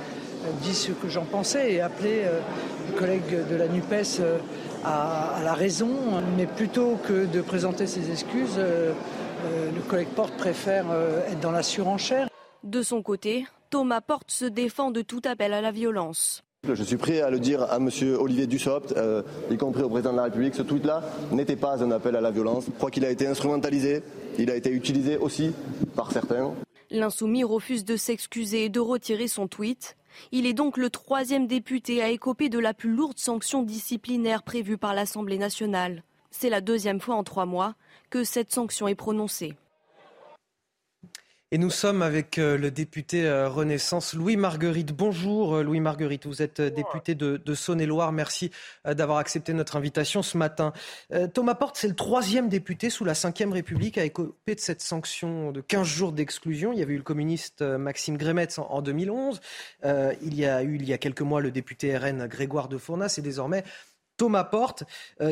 dit 0.63 0.75
ce 0.75 0.91
que 0.91 1.09
j'en 1.09 1.25
pensais 1.25 1.75
et 1.75 1.81
appelé 1.81 2.23
les 2.89 2.95
collègues 2.97 3.49
de 3.49 3.55
la 3.57 3.69
NUPES 3.69 4.23
à, 4.85 5.41
la 5.43 5.55
raison. 5.55 5.91
Mais 6.37 6.47
plutôt 6.47 6.99
que 7.07 7.27
de 7.27 7.41
présenter 7.41 7.87
ses 7.87 8.11
excuses, 8.11 8.59
le 8.59 9.81
collègue 9.89 10.09
Porte 10.15 10.37
préfère 10.37 10.87
être 11.29 11.41
dans 11.41 11.51
la 11.51 11.65
surenchère. 11.65 12.29
De 12.63 12.83
son 12.83 13.03
côté, 13.03 13.47
Thomas 13.71 14.01
Porte 14.01 14.31
se 14.31 14.45
défend 14.45 14.93
de 14.93 15.03
tout 15.03 15.23
appel 15.25 15.53
à 15.53 15.61
la 15.61 15.73
violence. 15.73 16.46
Je 16.75 16.83
suis 16.83 16.97
prêt 16.97 17.21
à 17.21 17.31
le 17.31 17.39
dire 17.39 17.63
à 17.63 17.77
M. 17.77 17.89
Olivier 18.19 18.47
Dussopt, 18.47 18.93
euh, 18.97 19.23
y 19.51 19.57
compris 19.57 19.83
au 19.83 19.89
président 19.89 20.13
de 20.13 20.17
la 20.17 20.25
République, 20.25 20.55
ce 20.55 20.63
tweet-là 20.63 21.03
n'était 21.31 21.57
pas 21.57 21.83
un 21.83 21.91
appel 21.91 22.17
à 22.17 22.21
la 22.21 22.31
violence. 22.31 22.65
Je 22.67 22.73
crois 22.73 22.91
qu'il 22.91 23.05
a 23.05 23.11
été 23.11 23.27
instrumentalisé, 23.27 24.03
il 24.39 24.51
a 24.51 24.57
été 24.57 24.71
utilisé 24.71 25.17
aussi 25.17 25.53
par 25.95 26.13
certains. 26.13 26.53
L'insoumis 26.91 27.45
refuse 27.45 27.85
de 27.85 27.97
s'excuser 27.97 28.65
et 28.65 28.69
de 28.69 28.81
retirer 28.81 29.29
son 29.29 29.49
tweet. 29.49 29.97
Il 30.33 30.47
est 30.47 30.55
donc 30.55 30.77
le 30.77 30.91
troisième 30.91 31.47
député 31.47 32.03
à 32.03 32.09
écoper 32.09 32.49
de 32.49 32.59
la 32.59 32.75
plus 32.75 32.91
lourde 32.91 33.19
sanction 33.19 33.63
disciplinaire 33.63 34.43
prévue 34.43 34.79
par 34.79 34.95
l'Assemblée 34.95 35.39
nationale. 35.39 36.03
C'est 36.31 36.51
la 36.51 36.61
deuxième 36.61 37.01
fois 37.01 37.17
en 37.17 37.25
trois 37.25 37.47
mois 37.47 37.75
que 38.11 38.25
cette 38.25 38.53
sanction 38.53 38.89
est 38.89 38.95
prononcée. 38.95 39.55
Et 41.53 41.59
nous 41.59 41.71
sommes 41.71 42.03
avec 42.03 42.39
euh, 42.39 42.59
le 42.59 42.73
député 42.73 43.25
euh, 43.25 43.49
Renaissance 43.49 44.15
Louis 44.15 44.37
Marguerite. 44.37 44.93
Bonjour 44.93 45.55
euh, 45.55 45.63
Louis 45.63 45.79
Marguerite, 45.79 46.27
vous 46.27 46.43
êtes 46.43 46.61
député 46.61 47.15
de, 47.15 47.55
Saône-et-Loire. 47.55 48.11
Merci 48.11 48.51
d'avoir 48.85 49.19
accepté 49.19 49.53
notre 49.53 49.77
invitation 49.77 50.23
ce 50.23 50.37
matin. 50.37 50.73
Thomas 51.33 51.55
Porte, 51.55 51.77
c'est 51.77 51.87
le 51.87 51.95
troisième 51.95 52.49
député 52.49 52.91
sous 52.91 53.05
la 53.05 53.13
Ve 53.13 53.53
République 53.53 53.97
à 53.97 54.05
écoper 54.05 54.57
de 54.57 54.61
cette 54.61 54.81
sanction 54.81 55.53
de 55.53 55.61
15 55.61 55.87
jours 55.87 56.13
d'exclusion. 56.13 56.73
Il 56.73 56.81
y 56.81 56.83
avait 56.83 56.95
eu 56.95 56.99
le 56.99 57.03
communiste 57.03 57.63
Maxime 57.63 58.17
Grémetz 58.17 58.59
en, 58.59 58.83
2011. 58.83 59.41
il 59.85 60.35
y 60.35 60.45
a 60.45 60.63
eu 60.63 60.77
il 60.77 60.89
y 60.89 60.93
a 60.93 60.99
quelques 60.99 61.23
mois 61.23 61.41
le 61.41 61.53
député 61.53 61.97
RN 61.97 62.27
Grégoire 62.27 62.69
de 62.69 62.77
Fournas 62.77 63.15
et 63.19 63.23
désormais 63.23 63.63
Thomas 64.17 64.45
Porte. 64.45 64.83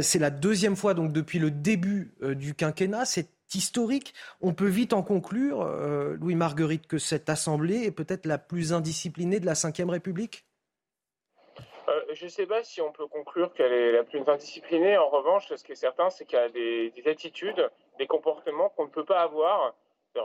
c'est 0.00 0.18
la 0.18 0.30
deuxième 0.30 0.76
fois 0.76 0.94
donc 0.94 1.12
depuis 1.12 1.38
le 1.38 1.50
début 1.50 2.14
du 2.22 2.54
quinquennat. 2.54 3.04
C'est 3.04 3.33
historique. 3.52 4.14
On 4.40 4.54
peut 4.54 4.68
vite 4.68 4.92
en 4.92 5.02
conclure, 5.02 5.62
euh, 5.62 6.16
Louis 6.20 6.34
Marguerite, 6.34 6.86
que 6.86 6.98
cette 6.98 7.28
Assemblée 7.28 7.84
est 7.84 7.90
peut-être 7.90 8.26
la 8.26 8.38
plus 8.38 8.72
indisciplinée 8.72 9.40
de 9.40 9.46
la 9.46 9.54
Ve 9.54 9.90
République? 9.90 10.46
Euh, 11.88 12.00
je 12.14 12.24
ne 12.24 12.30
sais 12.30 12.46
pas 12.46 12.62
si 12.62 12.80
on 12.80 12.92
peut 12.92 13.06
conclure 13.06 13.52
qu'elle 13.52 13.72
est 13.72 13.92
la 13.92 14.04
plus 14.04 14.22
indisciplinée. 14.26 14.96
En 14.96 15.10
revanche, 15.10 15.52
ce 15.54 15.62
qui 15.62 15.72
est 15.72 15.76
certain, 15.76 16.10
c'est 16.10 16.24
qu'il 16.24 16.38
y 16.38 16.42
a 16.42 16.48
des, 16.48 16.92
attitudes, 17.06 17.70
des 17.98 18.06
comportements 18.06 18.70
qu'on 18.70 18.84
ne 18.84 18.90
peut 18.90 19.04
pas 19.04 19.20
avoir 19.20 19.74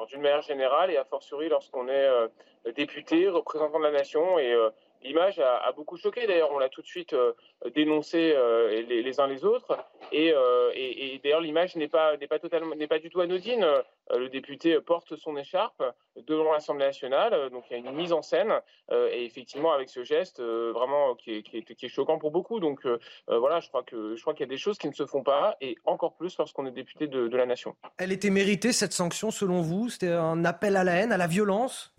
d'une 0.07 0.21
manière 0.21 0.43
générale 0.43 0.91
et 0.91 0.97
a 0.97 1.03
fortiori 1.03 1.49
lorsqu'on 1.49 1.87
est 1.87 2.07
euh, 2.07 2.27
député, 2.75 3.27
représentant 3.27 3.79
de 3.79 3.83
la 3.83 3.91
nation 3.91 4.37
et 4.37 4.55
L'image 5.01 5.39
a, 5.39 5.71
beaucoup 5.71 5.97
choqué. 5.97 6.27
D'ailleurs, 6.27 6.51
on 6.51 6.59
l'a 6.59 6.69
tout 6.69 6.81
de 6.81 6.87
suite 6.87 7.13
euh, 7.13 7.33
dénoncé 7.73 8.33
euh, 8.35 8.81
les, 8.81 9.19
uns 9.19 9.27
les 9.27 9.45
autres. 9.45 9.77
Euh, 10.13 10.71
et, 10.75 11.19
d'ailleurs, 11.23 11.41
l'image 11.41 11.75
n'est 11.75 11.87
pas 11.87 12.17
pas 12.17 12.39
totalement 12.39 12.75
pas 12.89 12.99
du 12.99 13.09
tout 13.09 13.21
anodine. 13.21 13.65
le 14.11 14.29
député 14.29 14.79
porte 14.81 15.15
son 15.15 15.37
écharpe 15.37 15.83
devant 16.27 16.51
l'Assemblée 16.51 16.85
nationale. 16.85 17.49
Donc, 17.49 17.65
il 17.69 17.73
y 17.73 17.75
a 17.75 17.89
une 17.89 17.95
mise 17.95 18.11
en 18.11 18.21
scène. 18.21 18.53
et 18.91 19.23
effectivement, 19.25 19.71
avec 19.71 19.89
ce 19.89 20.03
geste 20.03 20.41
vraiment 20.41 21.15
qui 21.15 21.43
est, 21.53 21.87
choquant 21.87 22.19
pour 22.19 22.31
beaucoup. 22.31 22.59
Donc, 22.59 22.85
voilà, 23.27 23.59
je 23.59 23.69
crois 23.69 23.83
que 23.83 24.15
je 24.15 24.23
qu'il 24.23 24.41
y 24.41 24.43
a 24.43 24.47
des 24.47 24.57
choses 24.57 24.77
qui 24.77 24.87
ne 24.87 24.93
se 24.93 25.05
font 25.05 25.23
pas, 25.23 25.57
et 25.59 25.75
encore 25.85 26.13
plus 26.13 26.37
lorsqu'on 26.37 26.65
est 26.67 26.71
député 26.71 27.07
de 27.07 27.35
la 27.37 27.45
nation. 27.45 27.75
Elle 27.97 28.11
était 28.11 28.29
méritée 28.29 28.73
cette 28.73 28.93
sanction, 28.93 29.31
selon 29.31 29.61
vous? 29.61 29.89
C'était 29.89 30.11
un 30.11 30.45
appel 30.45 30.75
à 30.75 30.83
la 30.83 30.93
haine, 30.95 31.11
à 31.11 31.17
la 31.17 31.27
violence? 31.27 31.93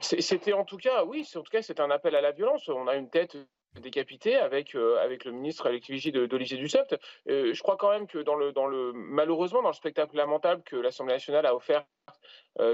C'était 0.00 0.52
en 0.52 0.64
tout 0.64 0.76
cas, 0.76 1.04
oui, 1.04 1.26
en 1.34 1.42
tout 1.42 1.50
cas, 1.50 1.62
c'est 1.62 1.80
un 1.80 1.90
appel 1.90 2.14
à 2.14 2.20
la 2.20 2.32
violence. 2.32 2.68
On 2.68 2.86
a 2.86 2.96
une 2.96 3.10
tête 3.10 3.36
décapitée 3.80 4.36
avec 4.36 4.74
euh, 4.74 4.98
avec 5.02 5.24
le 5.24 5.32
ministre 5.32 5.66
avec 5.66 5.86
l'effigie 5.86 6.12
d'Olivier 6.12 6.56
Dussopt. 6.56 6.96
Euh, 7.28 7.52
je 7.52 7.62
crois 7.62 7.76
quand 7.76 7.90
même 7.90 8.06
que 8.06 8.18
dans 8.18 8.34
le 8.34 8.52
dans 8.52 8.66
le 8.66 8.92
malheureusement 8.94 9.62
dans 9.62 9.68
le 9.68 9.74
spectacle 9.74 10.16
lamentable 10.16 10.62
que 10.62 10.76
l'Assemblée 10.76 11.14
nationale 11.14 11.46
a 11.46 11.54
offert 11.54 11.84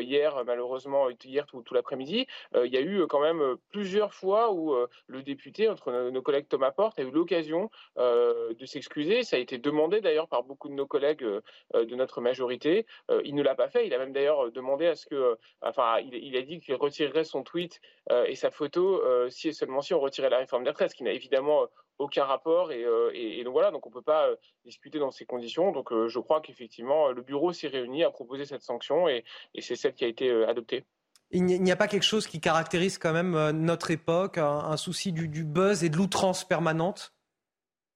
hier, 0.00 0.42
malheureusement, 0.44 1.08
hier 1.24 1.46
tout, 1.46 1.62
l'après-midi, 1.72 2.26
euh, 2.54 2.66
il 2.66 2.72
y 2.72 2.76
a 2.76 2.80
eu 2.80 3.06
quand 3.06 3.20
même 3.20 3.56
plusieurs 3.70 4.14
fois 4.14 4.52
où 4.52 4.74
euh, 4.74 4.88
le 5.06 5.22
député, 5.22 5.68
entre 5.68 5.92
nos, 5.92 6.22
collègues 6.22 6.48
Thomas 6.48 6.70
Porte, 6.70 6.98
a 6.98 7.02
eu 7.02 7.10
l'occasion 7.10 7.70
de 7.96 8.66
s'excuser. 8.66 9.22
Ça 9.22 9.36
a 9.36 9.38
été 9.38 9.58
demandé 9.58 10.00
d'ailleurs 10.00 10.28
par 10.28 10.44
beaucoup 10.44 10.68
de 10.68 10.74
nos 10.74 10.86
collègues 10.86 11.24
de 11.24 11.94
notre 11.96 12.20
majorité. 12.20 12.86
il 13.24 13.34
ne 13.34 13.42
l'a 13.42 13.54
pas 13.54 13.68
fait. 13.68 13.86
Il 13.86 13.94
a 13.94 13.98
même 13.98 14.12
d'ailleurs 14.12 14.50
demandé 14.52 14.86
à 14.86 14.94
ce 14.94 15.06
que, 15.06 15.36
enfin, 15.60 15.98
il, 16.00 16.36
a 16.36 16.42
dit 16.42 16.60
qu'il 16.60 16.74
retirerait 16.74 17.24
son 17.24 17.42
tweet 17.42 17.80
et 18.10 18.34
sa 18.34 18.50
photo 18.50 19.02
si 19.30 19.48
et 19.48 19.52
seulement 19.52 19.82
si 19.82 19.94
on 19.94 20.00
retirait 20.00 20.30
la 20.30 20.38
réforme 20.38 20.64
des 20.64 20.70
retraites, 20.70 20.90
ce 20.90 20.96
qui 20.96 21.04
n'a 21.04 21.12
évidemment 21.12 21.66
aucun 22.02 22.24
rapport 22.24 22.70
euh, 22.70 23.10
et, 23.14 23.42
donc 23.44 23.52
voilà, 23.52 23.70
donc 23.70 23.86
on 23.86 23.90
peut 23.90 24.02
pas 24.02 24.28
euh, 24.28 24.36
discuter 24.64 24.98
dans 24.98 25.10
ces 25.10 25.24
conditions. 25.24 25.72
Donc 25.72 25.92
euh, 25.92 26.08
je 26.08 26.18
crois 26.18 26.40
qu'effectivement 26.40 27.08
le 27.08 27.22
bureau 27.22 27.52
s'est 27.52 27.68
réuni 27.68 28.04
à 28.04 28.10
proposer 28.10 28.44
cette 28.44 28.62
sanction 28.62 29.08
et, 29.08 29.24
c'est 29.60 29.76
celle 29.76 29.94
qui 29.94 30.04
a 30.04 30.08
été 30.08 30.30
adoptée. 30.44 30.84
Il 31.30 31.44
n'y 31.44 31.72
a 31.72 31.76
pas 31.76 31.88
quelque 31.88 32.02
chose 32.02 32.26
qui 32.26 32.40
caractérise 32.40 32.98
quand 32.98 33.14
même 33.14 33.50
notre 33.52 33.90
époque, 33.90 34.36
un, 34.36 34.76
souci 34.76 35.12
du, 35.12 35.28
du, 35.28 35.44
buzz 35.44 35.82
et 35.82 35.88
de 35.88 35.96
l'outrance 35.96 36.46
permanente, 36.46 37.14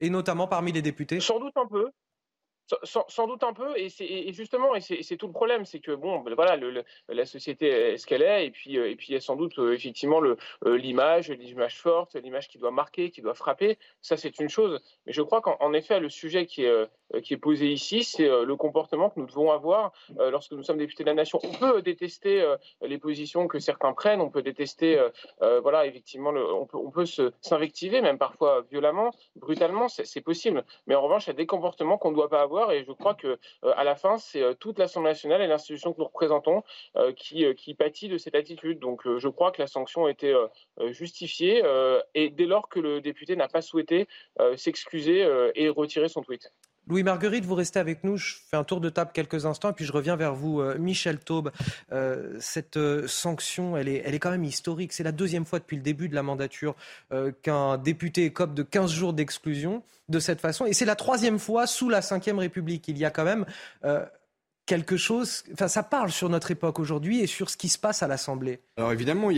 et 0.00 0.08
notamment 0.08 0.48
parmi 0.48 0.72
les 0.72 0.80
députés? 0.80 1.20
Sans 1.20 1.38
doute 1.38 1.56
un 1.56 1.66
peu. 1.66 1.90
Sans, 2.83 3.26
doute 3.26 3.44
un 3.44 3.52
peu, 3.52 3.76
et, 3.76 3.88
et 4.00 4.33
justement, 4.33 4.74
et 4.74 4.81
c'est 4.81 5.16
tout 5.16 5.26
le 5.26 5.33
problème, 5.33 5.64
c'est 5.64 5.81
que 5.81 5.92
bon, 5.92 6.18
ben 6.20 6.35
voilà, 6.35 6.59
la 7.09 7.26
société 7.26 7.68
est 7.68 7.96
ce 7.96 8.07
qu'elle 8.07 8.22
est, 8.22 8.46
et 8.46 8.50
puis, 8.50 8.79
euh, 8.79 8.90
et 8.90 8.96
puis 8.96 9.09
il 9.11 9.14
y 9.14 9.16
a 9.16 9.20
sans 9.20 9.37
doute 9.37 9.59
euh, 9.59 9.72
effectivement 9.72 10.20
euh, 10.22 10.76
l'image, 10.76 11.31
l'image 11.31 11.79
forte, 11.81 12.16
l'image 12.16 12.48
qui 12.48 12.59
doit 12.59 12.70
marquer, 12.70 13.11
qui 13.11 13.22
doit 13.22 13.35
frapper. 13.35 13.79
Ça, 14.02 14.16
c'est 14.16 14.38
une 14.40 14.48
chose. 14.48 14.81
Mais 15.07 15.12
je 15.12 15.22
crois 15.22 15.40
qu'en 15.40 15.72
effet, 15.72 16.00
le 16.00 16.09
sujet 16.09 16.46
qui 16.46 16.64
est, 16.64 17.22
qui 17.22 17.35
est 17.35 17.38
posé 17.38 17.70
ici, 17.70 18.02
c'est 18.02 18.29
le 18.29 18.57
comportement 18.57 19.11
que 19.11 19.20
nous 19.20 19.26
devons 19.26 19.52
avoir 19.52 19.92
lorsque 20.18 20.52
nous 20.52 20.62
sommes 20.62 20.79
députés 20.79 21.05
de 21.05 21.09
la 21.09 21.14
nation. 21.14 21.38
On 21.44 21.52
peut 21.52 21.83
détester 21.83 22.44
les 22.83 22.98
positions 22.98 23.46
que 23.46 23.59
certains 23.59 23.92
prennent, 23.92 24.20
on 24.20 24.31
peut 24.31 24.42
détester, 24.42 25.00
voilà, 25.40 25.87
effectivement, 25.87 26.31
on 26.31 26.66
peut, 26.66 26.79
on 26.79 26.90
peut 26.90 27.05
s'invectiver, 27.40 28.00
même 28.00 28.18
parfois 28.18 28.64
violemment, 28.70 29.12
brutalement, 29.37 29.88
c'est 29.88 30.20
possible. 30.20 30.64
Mais 30.87 30.94
en 30.94 31.03
revanche, 31.03 31.26
il 31.26 31.28
y 31.28 31.30
a 31.30 31.34
des 31.34 31.47
comportements 31.47 31.99
qu'on 31.99 32.11
ne 32.11 32.16
doit 32.16 32.28
pas 32.28 32.43
avoir 32.43 32.55
et 32.72 32.84
je 32.84 32.92
crois 32.92 33.14
que 33.14 33.26
euh, 33.28 33.72
à 33.76 33.84
la 33.84 33.94
fin, 33.96 34.18
c'est 34.18 34.42
euh, 34.42 34.54
toute 34.54 34.78
l'Assemblée 34.78 35.11
nationale 35.11 35.42
et 35.42 35.46
l'institution 35.46 35.92
que 35.92 35.98
nous 35.98 36.07
représentons 36.07 36.62
euh, 36.96 37.12
qui, 37.12 37.44
qui 37.54 37.74
pâtit 37.74 38.09
de 38.09 38.18
cette 38.18 38.34
attitude. 38.34 38.78
Donc 38.78 39.02
je 39.18 39.28
crois 39.28 39.52
que 39.52 39.61
la 39.61 39.66
sanction 39.66 40.09
était 40.09 40.34
justifiée 40.88 41.62
et 42.14 42.30
dès 42.30 42.46
lors 42.46 42.68
que 42.68 42.80
le 42.80 43.00
député 43.00 43.36
n'a 43.36 43.48
pas 43.48 43.62
souhaité 43.62 44.09
s'excuser 44.57 45.26
et 45.54 45.68
retirer 45.68 46.09
son 46.09 46.22
tweet. 46.22 46.52
Louis 46.89 47.03
Marguerite, 47.03 47.45
vous 47.45 47.57
restez 47.57 47.80
avec 47.80 48.05
nous. 48.05 48.16
Je 48.16 48.37
fais 48.49 48.57
un 48.57 48.62
tour 48.62 48.80
de 48.80 48.89
table 48.89 49.11
quelques 49.12 49.45
instants 49.45 49.72
puis 49.72 49.84
je 49.84 49.93
reviens 49.93 50.16
vers 50.16 50.34
vous. 50.34 50.61
Euh, 50.61 50.78
Michel 50.78 51.18
Taube, 51.18 51.51
euh, 51.93 52.37
cette 52.41 52.76
euh, 52.76 53.07
sanction, 53.09 53.76
elle 53.76 53.89
est, 53.89 54.03
elle 54.05 54.14
est 54.14 54.18
quand 54.18 54.30
même 54.30 54.45
historique. 54.45 54.93
C'est 54.93 55.03
la 55.03 55.12
deuxième 55.12 55.45
fois 55.45 55.59
depuis 55.59 55.76
le 55.76 55.82
début 55.82 56.09
de 56.09 56.14
la 56.14 56.22
mandature 56.22 56.74
qu'un 57.43 57.78
député 57.78 58.24
écope 58.24 58.55
de 58.55 58.62
15 58.62 58.93
jours 58.93 59.12
d'exclusion 59.12 59.82
de 60.09 60.18
cette 60.18 60.41
façon. 60.41 60.66
Et 60.66 60.72
c'est 60.72 60.84
la 60.84 60.97
troisième 60.97 61.39
fois 61.39 61.66
sous 61.66 61.89
la 61.89 62.01
Ve 62.01 62.39
République. 62.39 62.89
Il 62.89 62.99
y 62.99 63.05
a 63.05 63.11
quand 63.11 63.24
même 63.24 63.45
quelque 64.66 64.97
chose. 64.97 65.45
Enfin, 65.53 65.68
ça 65.68 65.82
parle 65.82 66.11
sur 66.11 66.28
notre 66.28 66.51
époque 66.51 66.78
aujourd'hui 66.78 67.20
et 67.20 67.26
sur 67.26 67.51
ce 67.51 67.57
qui 67.57 67.68
se 67.68 67.78
passe 67.78 68.03
à 68.03 68.09
l'Assemblée. 68.09 68.61
Alors 68.76 68.93
évidemment, 68.93 69.30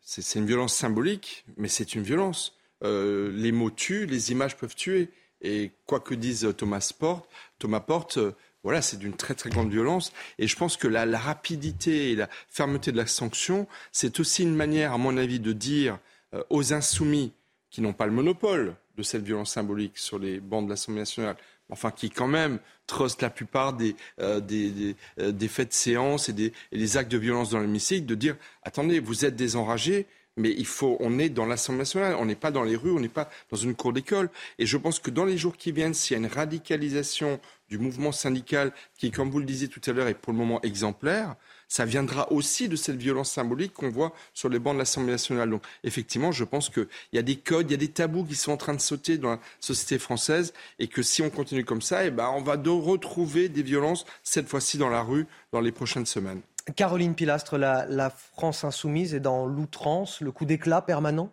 c'est, 0.00 0.38
une 0.38 0.46
violence 0.46 0.74
symbolique, 0.74 1.44
mais 1.56 1.68
c'est 1.68 1.94
une 1.94 2.02
violence. 2.02 2.56
les 2.82 3.52
mots 3.52 3.70
tuent, 3.70 4.06
les 4.06 4.32
images 4.32 4.56
peuvent 4.56 4.74
tuer. 4.74 5.10
Et 5.42 5.72
quoi 5.86 6.00
que 6.00 6.14
dise 6.14 6.52
Thomas 6.56 6.92
Porte, 6.98 7.28
Thomas 7.58 7.80
Porte, 7.80 8.18
euh, 8.18 8.34
voilà, 8.64 8.82
c'est 8.82 8.98
d'une 8.98 9.14
très 9.14 9.34
très 9.34 9.50
grande 9.50 9.70
violence. 9.70 10.12
Et 10.38 10.46
je 10.46 10.56
pense 10.56 10.76
que 10.76 10.88
la, 10.88 11.04
rapidité 11.18 12.10
et 12.10 12.16
la 12.16 12.28
fermeté 12.48 12.92
de 12.92 12.96
la 12.96 13.06
sanction, 13.06 13.66
c'est 13.92 14.20
aussi 14.20 14.42
une 14.42 14.56
manière, 14.56 14.92
à 14.92 14.98
mon 14.98 15.16
avis, 15.16 15.40
de 15.40 15.52
dire 15.52 15.98
euh, 16.34 16.42
aux 16.50 16.72
insoumis 16.72 17.32
qui 17.70 17.80
n'ont 17.80 17.92
pas 17.92 18.06
le 18.06 18.12
monopole 18.12 18.74
de 18.96 19.02
cette 19.02 19.22
violence 19.22 19.52
symbolique 19.52 19.96
sur 19.96 20.18
les 20.18 20.40
bancs 20.40 20.64
de 20.64 20.70
l'Assemblée 20.70 21.00
nationale, 21.00 21.36
enfin 21.70 21.90
qui 21.90 22.10
quand 22.10 22.26
même 22.26 22.58
trustent 22.86 23.22
la 23.22 23.30
plupart 23.30 23.74
des, 23.74 23.94
euh, 24.20 24.40
des, 24.40 25.48
faits 25.48 25.68
de 25.68 25.74
séance 25.74 26.28
et 26.28 26.32
des, 26.32 26.52
et 26.72 26.78
des 26.78 26.96
actes 26.96 27.12
de 27.12 27.18
violence 27.18 27.50
dans 27.50 27.60
l'hémicycle, 27.60 28.06
de 28.06 28.14
dire 28.14 28.36
attendez, 28.64 28.98
vous 28.98 29.24
êtes 29.24 29.36
des 29.36 29.54
enragés, 29.54 30.06
mais 30.38 30.54
il 30.56 30.66
faut, 30.66 30.96
on 31.00 31.18
est 31.18 31.28
dans 31.28 31.44
l'Assemblée 31.44 31.80
nationale, 31.80 32.16
on 32.18 32.24
n'est 32.24 32.34
pas 32.34 32.50
dans 32.50 32.62
les 32.62 32.76
rues, 32.76 32.92
on 32.92 33.00
n'est 33.00 33.08
pas 33.08 33.28
dans 33.50 33.56
une 33.56 33.74
cour 33.74 33.92
d'école. 33.92 34.30
Et 34.58 34.66
je 34.66 34.76
pense 34.76 34.98
que 34.98 35.10
dans 35.10 35.24
les 35.24 35.36
jours 35.36 35.56
qui 35.56 35.72
viennent, 35.72 35.94
s'il 35.94 36.16
y 36.16 36.20
a 36.20 36.24
une 36.24 36.32
radicalisation 36.32 37.40
du 37.68 37.78
mouvement 37.78 38.12
syndical 38.12 38.72
qui, 38.96 39.10
comme 39.10 39.30
vous 39.30 39.40
le 39.40 39.44
disiez 39.44 39.68
tout 39.68 39.80
à 39.86 39.92
l'heure, 39.92 40.08
est 40.08 40.14
pour 40.14 40.32
le 40.32 40.38
moment 40.38 40.62
exemplaire, 40.62 41.34
ça 41.68 41.84
viendra 41.84 42.32
aussi 42.32 42.68
de 42.68 42.76
cette 42.76 42.96
violence 42.96 43.30
symbolique 43.30 43.74
qu'on 43.74 43.90
voit 43.90 44.14
sur 44.32 44.48
les 44.48 44.58
bancs 44.58 44.74
de 44.74 44.78
l'Assemblée 44.78 45.12
nationale. 45.12 45.50
Donc, 45.50 45.62
effectivement, 45.84 46.32
je 46.32 46.44
pense 46.44 46.70
qu'il 46.70 46.88
y 47.12 47.18
a 47.18 47.22
des 47.22 47.36
codes, 47.36 47.68
il 47.68 47.72
y 47.72 47.74
a 47.74 47.78
des 47.78 47.88
tabous 47.88 48.24
qui 48.24 48.36
sont 48.36 48.52
en 48.52 48.56
train 48.56 48.74
de 48.74 48.80
sauter 48.80 49.18
dans 49.18 49.32
la 49.32 49.40
société 49.60 49.98
française 49.98 50.54
et 50.78 50.88
que 50.88 51.02
si 51.02 51.20
on 51.20 51.28
continue 51.28 51.64
comme 51.64 51.82
ça, 51.82 52.06
eh 52.06 52.10
ben, 52.10 52.32
on 52.34 52.40
va 52.40 52.54
retrouver 52.54 53.50
des 53.50 53.62
violences, 53.62 54.06
cette 54.22 54.48
fois-ci 54.48 54.78
dans 54.78 54.88
la 54.88 55.02
rue, 55.02 55.26
dans 55.52 55.60
les 55.60 55.72
prochaines 55.72 56.06
semaines. 56.06 56.40
Caroline 56.76 57.14
Pilastre, 57.14 57.56
la, 57.56 58.10
France 58.10 58.64
insoumise 58.64 59.14
est 59.14 59.20
dans 59.20 59.46
l'outrance, 59.46 60.20
le 60.20 60.32
coup 60.32 60.44
d'éclat 60.44 60.82
permanent? 60.82 61.30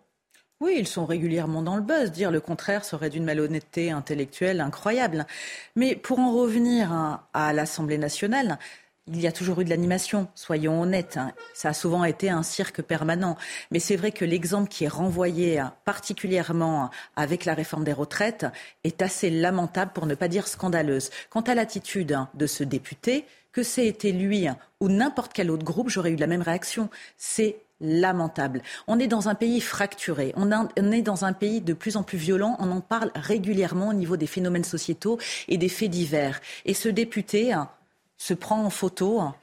Oui, 0.60 0.76
ils 0.78 0.88
sont 0.88 1.04
régulièrement 1.04 1.60
dans 1.60 1.76
le 1.76 1.82
buzz. 1.82 2.10
Dire 2.12 2.30
le 2.30 2.40
contraire 2.40 2.84
serait 2.84 3.10
d'une 3.10 3.24
malhonnêteté 3.24 3.90
intellectuelle 3.90 4.62
incroyable. 4.62 5.26
Mais 5.74 5.94
pour 5.96 6.18
en 6.18 6.32
revenir 6.32 7.20
à, 7.34 7.52
l'Assemblée 7.52 7.98
nationale, 7.98 8.58
il 9.06 9.20
y 9.20 9.26
a 9.26 9.32
toujours 9.32 9.60
eu 9.60 9.64
de 9.64 9.70
l'animation, 9.70 10.28
soyons 10.34 10.80
honnêtes. 10.80 11.18
Hein. 11.18 11.32
Ça 11.52 11.68
a 11.68 11.72
souvent 11.74 12.04
été 12.04 12.30
un 12.30 12.42
cirque 12.42 12.80
permanent. 12.80 13.36
Mais 13.70 13.80
c'est 13.80 13.96
vrai 13.96 14.12
que 14.12 14.24
l'exemple 14.24 14.70
qui 14.70 14.84
est 14.84 14.88
renvoyé 14.88 15.62
particulièrement 15.84 16.90
avec 17.16 17.44
la 17.44 17.52
réforme 17.52 17.84
des 17.84 17.92
retraites 17.92 18.46
est 18.82 19.02
assez 19.02 19.28
lamentable, 19.28 19.92
pour 19.94 20.06
ne 20.06 20.14
pas 20.14 20.28
dire 20.28 20.48
scandaleuse. 20.48 21.10
Quant 21.28 21.42
à 21.42 21.54
l'attitude 21.54 22.18
de 22.32 22.46
ce 22.46 22.64
député, 22.64 23.26
que 23.56 23.62
c'était 23.62 24.12
lui 24.12 24.46
ou 24.80 24.90
n'importe 24.90 25.32
quel 25.32 25.50
autre 25.50 25.64
groupe, 25.64 25.88
j'aurais 25.88 26.10
eu 26.10 26.16
la 26.16 26.26
même 26.26 26.42
réaction. 26.42 26.90
C'est 27.16 27.56
lamentable. 27.80 28.60
On 28.86 28.98
est 28.98 29.06
dans 29.06 29.30
un 29.30 29.34
pays 29.34 29.62
fracturé, 29.62 30.34
on, 30.36 30.50
est 30.92 31.00
dans 31.00 31.24
un 31.24 31.32
pays 31.32 31.62
de 31.62 31.72
plus 31.72 31.96
en 31.96 32.02
plus 32.02 32.18
violent, 32.18 32.56
on 32.58 32.70
en 32.70 32.82
parle 32.82 33.10
régulièrement 33.14 33.88
au 33.88 33.92
niveau 33.94 34.18
des 34.18 34.26
phénomènes 34.26 34.64
sociétaux 34.64 35.18
et 35.48 35.56
des 35.56 35.70
faits 35.70 35.88
divers. 35.88 36.42
Et 36.66 36.74
ce 36.74 36.90
député 36.90 37.54
hein, 37.54 37.70
se 38.18 38.34
prend 38.34 38.62
en 38.62 38.68
photo 38.68 39.20
hein, 39.20 39.34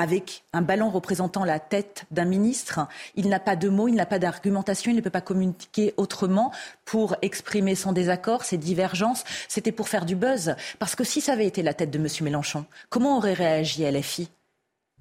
avec 0.00 0.44
un 0.54 0.62
ballon 0.62 0.88
représentant 0.88 1.44
la 1.44 1.58
tête 1.58 2.06
d'un 2.10 2.24
ministre. 2.24 2.80
Il 3.16 3.28
n'a 3.28 3.38
pas 3.38 3.54
de 3.54 3.68
mots, 3.68 3.86
il 3.86 3.94
n'a 3.94 4.06
pas 4.06 4.18
d'argumentation, 4.18 4.90
il 4.90 4.96
ne 4.96 5.02
peut 5.02 5.10
pas 5.10 5.20
communiquer 5.20 5.92
autrement 5.98 6.52
pour 6.86 7.16
exprimer 7.20 7.74
son 7.74 7.92
désaccord, 7.92 8.44
ses 8.44 8.56
divergences. 8.56 9.24
C'était 9.46 9.72
pour 9.72 9.90
faire 9.90 10.06
du 10.06 10.16
buzz. 10.16 10.56
Parce 10.78 10.94
que 10.94 11.04
si 11.04 11.20
ça 11.20 11.34
avait 11.34 11.46
été 11.46 11.62
la 11.62 11.74
tête 11.74 11.90
de 11.90 11.98
M. 11.98 12.06
Mélenchon, 12.22 12.64
comment 12.88 13.18
aurait 13.18 13.34
réagi 13.34 13.84
LFI 13.84 14.30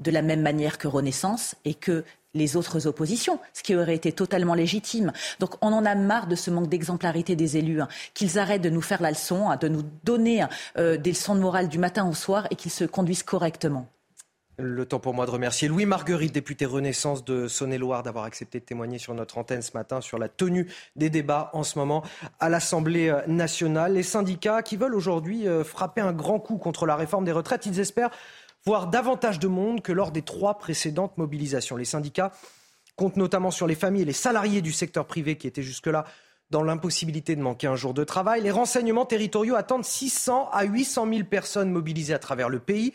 De 0.01 0.11
la 0.11 0.21
même 0.21 0.41
manière 0.41 0.77
que 0.77 0.89
Renaissance 0.89 1.55
et 1.63 1.75
que 1.75 2.03
les 2.33 2.57
autres 2.57 2.85
oppositions, 2.85 3.39
ce 3.53 3.63
qui 3.63 3.75
aurait 3.75 3.95
été 3.95 4.11
totalement 4.11 4.53
légitime? 4.53 5.13
Donc 5.39 5.55
on 5.61 5.71
en 5.71 5.85
a 5.85 5.95
marre 5.95 6.27
de 6.27 6.35
ce 6.35 6.51
manque 6.51 6.67
d'exemplarité 6.67 7.37
des 7.37 7.55
élus, 7.55 7.81
hein. 7.81 7.87
qu'ils 8.13 8.37
arrêtent 8.37 8.61
de 8.61 8.69
nous 8.69 8.81
faire 8.81 9.01
la 9.01 9.11
leçon, 9.11 9.49
hein, 9.49 9.55
de 9.55 9.69
nous 9.69 9.83
donner 10.03 10.45
euh, 10.77 10.97
des 10.97 11.11
leçons 11.11 11.35
de 11.35 11.39
morale 11.39 11.69
du 11.69 11.79
matin 11.79 12.05
au 12.05 12.13
soir 12.13 12.47
et 12.51 12.57
qu'ils 12.57 12.71
se 12.71 12.83
conduisent 12.83 13.23
correctement. 13.23 13.87
Le 14.61 14.85
temps 14.85 14.99
pour 14.99 15.13
moi 15.13 15.25
de 15.25 15.31
remercier 15.31 15.69
Louis 15.69 15.85
Marguerite, 15.85 16.33
député 16.33 16.65
Renaissance 16.65 17.23
de 17.23 17.47
Saône-et-Loire, 17.47 18.03
d'avoir 18.03 18.25
accepté 18.25 18.59
de 18.59 18.65
témoigner 18.65 18.97
sur 18.97 19.13
notre 19.13 19.37
antenne 19.37 19.61
ce 19.61 19.71
matin 19.73 20.01
sur 20.01 20.17
la 20.17 20.27
tenue 20.27 20.67
des 20.97 21.09
débats 21.09 21.49
en 21.53 21.63
ce 21.63 21.79
moment 21.79 22.03
à 22.41 22.49
l'Assemblée 22.49 23.07
euh, 23.07 23.21
nationale. 23.25 23.93
Les 23.93 24.03
syndicats 24.03 24.61
qui 24.61 24.75
veulent 24.75 24.95
aujourd'hui 24.95 25.47
euh, 25.47 25.63
frapper 25.63 26.01
un 26.01 26.11
grand 26.11 26.41
coup 26.41 26.57
contre 26.57 26.85
la 26.85 26.97
réforme 26.97 27.23
des 27.23 27.31
retraites, 27.31 27.67
ils 27.67 27.79
espèrent 27.79 28.09
voir 28.65 28.87
davantage 28.87 29.39
de 29.39 29.47
monde 29.47 29.81
que 29.81 29.93
lors 29.93 30.11
des 30.11 30.23
trois 30.23 30.57
précédentes 30.57 31.17
mobilisations. 31.17 31.77
Les 31.77 31.85
syndicats 31.85 32.33
comptent 32.97 33.15
notamment 33.15 33.51
sur 33.51 33.65
les 33.65 33.75
familles 33.75 34.01
et 34.01 34.05
les 34.05 34.11
salariés 34.11 34.61
du 34.61 34.73
secteur 34.73 35.05
privé 35.05 35.37
qui 35.37 35.47
étaient 35.47 35.63
jusque-là 35.63 36.03
dans 36.49 36.63
l'impossibilité 36.63 37.37
de 37.37 37.41
manquer 37.41 37.67
un 37.67 37.77
jour 37.77 37.93
de 37.93 38.03
travail. 38.03 38.41
Les 38.41 38.51
renseignements 38.51 39.05
territoriaux 39.05 39.55
attendent 39.55 39.85
600 39.85 40.49
à 40.51 40.65
800 40.65 41.07
000 41.13 41.23
personnes 41.23 41.71
mobilisées 41.71 42.13
à 42.13 42.19
travers 42.19 42.49
le 42.49 42.59
pays. 42.59 42.93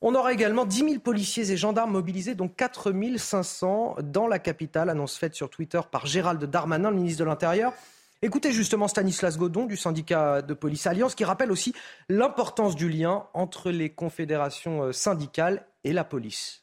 On 0.00 0.14
aura 0.14 0.32
également 0.32 0.64
10 0.64 0.78
000 0.78 0.98
policiers 0.98 1.50
et 1.50 1.56
gendarmes 1.56 1.92
mobilisés, 1.92 2.34
dont 2.34 2.48
4 2.48 2.92
500 3.16 3.96
dans 4.02 4.26
la 4.26 4.38
capitale, 4.38 4.90
annonce 4.90 5.16
faite 5.16 5.34
sur 5.34 5.50
Twitter 5.50 5.80
par 5.90 6.06
Gérald 6.06 6.44
Darmanin, 6.44 6.90
le 6.90 6.96
ministre 6.96 7.20
de 7.20 7.28
l'Intérieur. 7.28 7.72
Écoutez 8.22 8.52
justement 8.52 8.88
Stanislas 8.88 9.36
Godon 9.36 9.66
du 9.66 9.76
syndicat 9.76 10.40
de 10.40 10.54
police 10.54 10.86
Alliance 10.86 11.14
qui 11.14 11.24
rappelle 11.24 11.52
aussi 11.52 11.74
l'importance 12.08 12.74
du 12.74 12.88
lien 12.88 13.26
entre 13.34 13.70
les 13.70 13.90
confédérations 13.90 14.84
euh, 14.84 14.92
syndicales 14.92 15.66
et 15.84 15.92
la 15.92 16.04
police. 16.04 16.62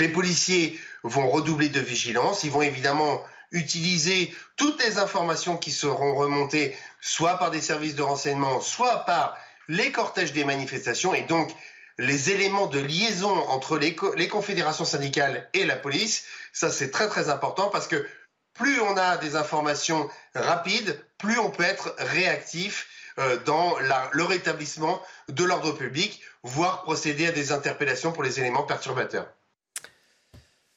Les 0.00 0.08
policiers 0.08 0.78
vont 1.02 1.28
redoubler 1.28 1.68
de 1.68 1.80
vigilance, 1.80 2.44
ils 2.44 2.50
vont 2.50 2.62
évidemment 2.62 3.20
utiliser 3.52 4.34
toutes 4.56 4.82
les 4.82 4.98
informations 4.98 5.56
qui 5.56 5.70
seront 5.70 6.14
remontées 6.14 6.74
soit 7.00 7.38
par 7.38 7.50
des 7.50 7.60
services 7.60 7.94
de 7.94 8.02
renseignement, 8.02 8.60
soit 8.60 9.04
par 9.04 9.36
les 9.68 9.92
cortèges 9.92 10.32
des 10.32 10.44
manifestations 10.44 11.14
et 11.14 11.22
donc 11.22 11.54
les 11.98 12.30
éléments 12.30 12.66
de 12.66 12.80
liaison 12.80 13.34
entre 13.48 13.78
les, 13.78 13.94
confédérations 14.28 14.84
syndicales 14.84 15.48
et 15.54 15.64
la 15.64 15.76
police, 15.76 16.24
ça 16.52 16.70
c'est 16.70 16.90
très 16.90 17.08
très 17.08 17.28
important 17.28 17.68
parce 17.68 17.86
que 17.86 18.06
plus 18.52 18.80
on 18.80 18.96
a 18.96 19.16
des 19.16 19.36
informations 19.36 20.08
rapides, 20.34 21.00
plus 21.18 21.38
on 21.38 21.50
peut 21.50 21.64
être 21.64 21.94
réactif 21.98 22.88
euh, 23.18 23.38
dans 23.44 23.76
le 23.78 24.22
rétablissement 24.24 25.00
de 25.28 25.44
l'ordre 25.44 25.72
public, 25.72 26.20
voire 26.42 26.82
procéder 26.82 27.26
à 27.28 27.32
des 27.32 27.52
interpellations 27.52 28.12
pour 28.12 28.22
les 28.22 28.40
éléments 28.40 28.64
perturbateurs. 28.64 29.28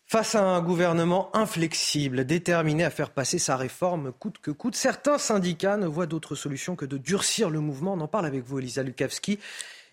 Face 0.09 0.35
à 0.35 0.41
un 0.41 0.61
gouvernement 0.61 1.35
inflexible, 1.35 2.23
déterminé 2.23 2.85
à 2.85 2.89
faire 2.89 3.09
passer 3.09 3.39
sa 3.39 3.57
réforme 3.57 4.13
coûte 4.13 4.37
que 4.37 4.51
coûte, 4.51 4.77
certains 4.77 5.17
syndicats 5.17 5.75
ne 5.75 5.85
voient 5.85 6.05
d'autre 6.05 6.33
solution 6.33 6.77
que 6.77 6.85
de 6.85 6.97
durcir 6.97 7.49
le 7.49 7.59
mouvement. 7.59 7.93
On 7.93 7.99
en 7.99 8.07
parle 8.07 8.25
avec 8.25 8.45
vous, 8.45 8.59
Elisa 8.59 8.83
Lukavski. 8.83 9.37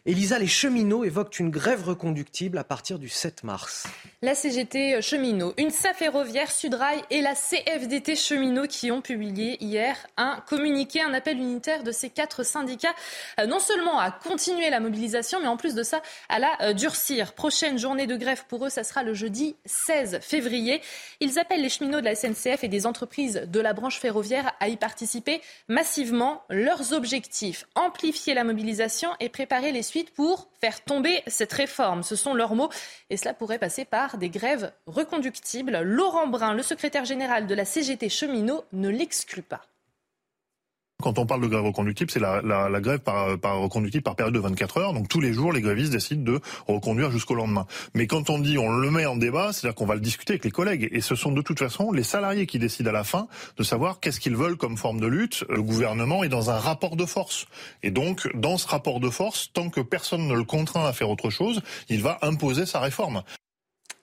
Elisa, 0.07 0.39
les 0.39 0.47
cheminots 0.47 1.03
évoquent 1.03 1.39
une 1.39 1.49
grève 1.49 1.83
reconductible 1.83 2.59
à 2.59 2.65
partir 2.65 2.99
du 2.99 3.09
7 3.09 3.43
mars. 3.43 3.87
La 4.21 4.35
CGT 4.35 5.01
cheminots, 5.01 5.55
une 5.57 5.71
SAF 5.71 5.97
ferroviaire, 5.97 6.53
Sudrail 6.53 7.01
et 7.09 7.23
la 7.23 7.35
CFDT 7.35 8.15
cheminots 8.15 8.67
qui 8.67 8.91
ont 8.91 9.01
publié 9.01 9.57
hier 9.65 9.97
un 10.19 10.43
communiqué, 10.47 11.01
un 11.01 11.15
appel 11.15 11.39
unitaire 11.39 11.85
de 11.85 11.91
ces 11.91 12.11
quatre 12.11 12.43
syndicats, 12.43 12.95
euh, 13.41 13.47
non 13.47 13.61
seulement 13.61 13.99
à 13.99 14.11
continuer 14.11 14.69
la 14.69 14.79
mobilisation, 14.79 15.41
mais 15.41 15.47
en 15.47 15.57
plus 15.57 15.75
de 15.75 15.83
ça, 15.83 16.03
à 16.29 16.39
la 16.39 16.51
euh, 16.61 16.73
durcir. 16.75 17.33
Prochaine 17.33 17.79
journée 17.79 18.07
de 18.07 18.17
grève 18.17 18.45
pour 18.47 18.67
eux, 18.67 18.71
ça 18.71 18.85
sera 18.85 19.05
le 19.05 19.15
jeudi 19.15 19.57
16 19.65 20.21
février. 20.21 20.83
Ils 21.21 21.39
appellent 21.39 21.63
les 21.63 21.71
cheminots 21.71 22.01
de 22.01 22.05
la 22.05 22.15
SNCF 22.15 22.63
et 22.63 22.69
des 22.69 22.85
entreprises 22.85 23.45
de 23.47 23.61
la 23.61 23.73
branche 23.73 23.99
ferroviaire 23.99 24.53
à 24.61 24.69
y 24.69 24.77
participer 24.77 25.41
massivement. 25.69 26.43
Leurs 26.51 26.93
objectifs, 26.93 27.67
amplifier 27.75 28.35
la 28.35 28.45
mobilisation 28.45 29.09
et 29.19 29.31
préparer 29.31 29.73
les 29.73 29.94
pour 30.03 30.49
faire 30.61 30.83
tomber 30.83 31.23
cette 31.29 31.53
réforme. 31.53 32.03
Ce 32.03 32.17
sont 32.17 32.35
leurs 32.35 32.55
mots 32.55 32.71
et 33.11 33.17
cela 33.17 33.35
pourrait 33.35 33.59
passer 33.59 33.85
par 33.85 34.19
des 34.19 34.31
grèves 34.31 34.73
reconductibles. 34.87 35.81
Laurent 35.83 36.27
Brun, 36.27 36.55
le 36.55 36.63
secrétaire 36.63 37.05
général 37.05 37.47
de 37.47 37.55
la 37.55 37.65
CGT 37.65 38.09
cheminot, 38.09 38.65
ne 38.73 38.89
l'exclut 38.89 39.43
pas. 39.43 39.63
Quand 41.03 41.19
on 41.19 41.27
parle 41.27 41.43
de 41.43 41.49
grève 41.49 41.65
reconductible, 41.65 42.11
c'est 42.11 42.21
la, 42.21 42.41
grève 42.81 43.01
par, 43.01 43.39
par 43.39 43.59
reconductible 43.59 44.03
par 44.03 44.17
période 44.17 44.35
de 44.35 44.39
24 44.39 44.79
heures. 44.79 44.93
Donc 44.95 45.09
tous 45.09 45.21
les 45.21 45.33
jours, 45.33 45.53
les 45.53 45.61
grévistes 45.61 45.93
décident 45.93 46.23
de 46.23 46.41
reconduire 46.67 47.11
jusqu'au 47.11 47.35
lendemain. 47.35 47.67
Mais 47.95 48.07
quand 48.07 48.31
on 48.31 48.39
dit 48.39 48.59
on 48.59 48.71
le 48.71 48.91
met 48.91 49.05
en 49.05 49.17
débat, 49.17 49.53
c'est-à-dire 49.53 49.75
qu'on 49.75 49.87
va 49.87 49.97
le 49.97 50.01
discuter 50.01 50.35
avec 50.35 50.45
les 50.45 50.51
collègues. 50.51 50.89
Et 50.93 51.01
ce 51.01 51.15
sont 51.15 51.33
de 51.33 51.43
toute 51.43 51.59
façon 51.59 51.93
les 51.93 52.05
salariés 52.05 52.47
qui 52.47 52.59
décident 52.59 52.91
à 52.91 52.93
la 52.93 53.05
fin 53.05 53.27
de 53.59 53.63
savoir 53.63 54.01
qu'est-ce 54.01 54.21
qu'ils 54.21 54.37
veulent 54.37 54.57
comme 54.57 54.77
forme 54.77 55.01
de 55.01 55.07
lutte. 55.07 55.45
Le 55.51 55.63
gouvernement 55.63 56.25
est 56.25 56.29
dans 56.29 56.51
un 56.51 56.59
rapport 56.59 56.97
de 56.97 57.05
force. 57.05 57.47
Et 57.83 57.91
donc, 57.91 58.29
dans 58.35 58.57
ce 58.57 58.69
rapport 58.69 59.01
de 59.01 59.11
force, 59.11 59.51
tant 59.53 59.71
que 59.71 59.81
personne 59.81 60.27
ne 60.27 60.35
le 60.35 60.45
contraint 60.45 60.87
à 60.87 60.93
faire 60.93 61.11
autre 61.11 61.29
chose, 61.29 61.61
il 61.89 62.03
va 62.03 62.19
imposer 62.23 62.67
sa 62.67 62.81
réforme. 62.81 63.23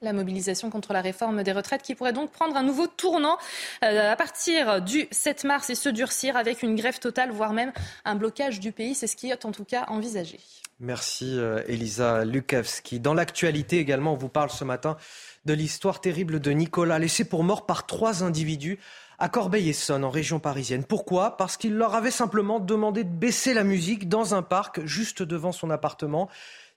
La 0.02 0.14
mobilisation 0.14 0.72
contre 0.72 0.94
la 0.94 1.02
réforme 1.02 1.44
des 1.44 1.52
retraites 1.52 1.84
qui 1.84 1.94
pourrait 1.94 2.14
donc 2.14 2.32
prendre 2.32 2.56
un 2.56 2.64
nouveau 2.64 2.88
tournant 2.88 3.38
euh, 3.84 4.12
à 4.12 4.16
partir 4.16 4.82
du 4.82 5.08
7 5.12 5.44
mars 5.44 5.70
et 5.70 5.76
se 5.76 5.90
durcir 5.90 6.36
avec 6.38 6.64
une 6.64 6.76
grève 6.76 6.98
totale, 6.98 7.32
voire 7.32 7.54
même 7.54 7.72
un 8.04 8.16
blocage 8.16 8.60
du 8.60 8.72
pays. 8.72 8.96
C'est 8.96 9.06
ce 9.06 9.16
qui 9.16 9.30
est 9.30 9.46
en 9.46 9.52
tout 9.52 9.66
cas 9.66 9.86
envisagé. 9.90 10.40
Merci 10.80 11.38
euh, 11.38 11.62
Elisa 11.68 12.26
Lukavski. 12.26 13.00
Dans 13.00 13.14
l'actualité 13.14 13.78
également, 13.78 14.14
on 14.14 14.18
vous 14.18 14.30
parle 14.30 14.50
ce 14.50 14.64
matin 14.64 14.98
de 15.46 15.54
l'histoire 15.54 16.02
terrible 16.02 16.40
de 16.40 16.50
Nicolas, 16.50 16.98
laissé 16.98 17.24
pour 17.24 17.44
mort 17.44 17.68
par 17.68 17.86
trois 17.86 18.24
individus 18.24 18.80
à 19.20 19.30
Corbeil-Essonne, 19.30 20.04
en 20.04 20.10
région 20.10 20.40
parisienne. 20.40 20.84
Pourquoi? 20.84 21.38
Parce 21.38 21.56
qu'il 21.56 21.76
leur 21.76 21.94
avait 21.94 22.10
simplement 22.10 22.60
demandé 22.60 23.04
de 23.04 23.10
baisser 23.10 23.54
la 23.54 23.64
musique 23.64 24.10
dans 24.10 24.34
un 24.34 24.42
parc 24.42 24.84
juste 24.86 25.22
devant 25.22 25.52
son 25.52 25.70
appartement. 25.70 26.28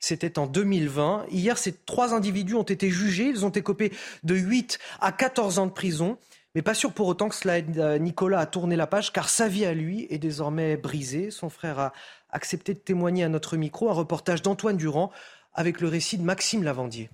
C'était 0.05 0.38
en 0.38 0.46
2020. 0.46 1.24
Hier, 1.30 1.57
ces 1.57 1.72
trois 1.72 2.12
individus 2.12 2.57
ont 2.57 2.62
été 2.62 2.90
jugés. 2.90 3.28
Ils 3.28 3.46
ont 3.46 3.50
écopé 3.50 3.90
de 4.22 4.34
8 4.34 4.78
à 5.00 5.12
14 5.12 5.59
ans 5.59 5.66
de 5.66 5.72
prison. 5.72 6.18
Mais 6.55 6.61
pas 6.61 6.74
sûr 6.74 6.92
pour 6.92 7.09
autant 7.09 7.30
que 7.30 7.34
cela 7.34 7.57
aide 7.57 7.78
euh, 7.78 7.96
Nicolas 7.96 8.40
à 8.40 8.46
tourner 8.46 8.76
la 8.76 8.86
page, 8.86 9.14
car 9.14 9.30
sa 9.30 9.48
vie 9.48 9.64
à 9.64 9.72
lui 9.72 10.07
est 10.11 10.18
désormais 10.18 10.76
brisée. 10.76 11.30
Son 11.30 11.48
frère 11.48 11.78
a 11.78 11.92
accepté 12.28 12.74
de 12.74 12.78
témoigner 12.80 13.24
à 13.24 13.30
notre 13.30 13.57
micro. 13.57 13.88
Un 13.88 13.94
reportage 13.94 14.42
d'Antoine 14.42 14.76
Durand 14.76 15.11
avec 15.55 15.80
le 15.80 15.88
récit 15.88 16.18
de 16.18 16.22
Maxime 16.22 16.62
Lavandier. 16.62 17.09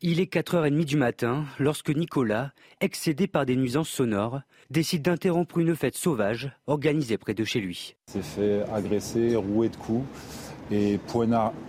Il 0.00 0.20
est 0.20 0.32
4h30 0.32 0.86
du 0.86 0.96
matin 0.96 1.44
lorsque 1.58 1.90
Nicolas, 1.90 2.52
excédé 2.80 3.26
par 3.26 3.44
des 3.44 3.56
nuisances 3.56 3.90
sonores, 3.90 4.40
décide 4.70 5.02
d'interrompre 5.02 5.58
une 5.58 5.76
fête 5.76 5.96
sauvage 5.96 6.50
organisée 6.66 7.18
près 7.18 7.34
de 7.34 7.44
chez 7.44 7.60
lui. 7.60 7.94
Il 8.08 8.12
s'est 8.14 8.22
fait 8.22 8.62
agresser, 8.72 9.36
roué 9.36 9.68
de 9.68 9.76
coups 9.76 10.06
et 10.70 10.98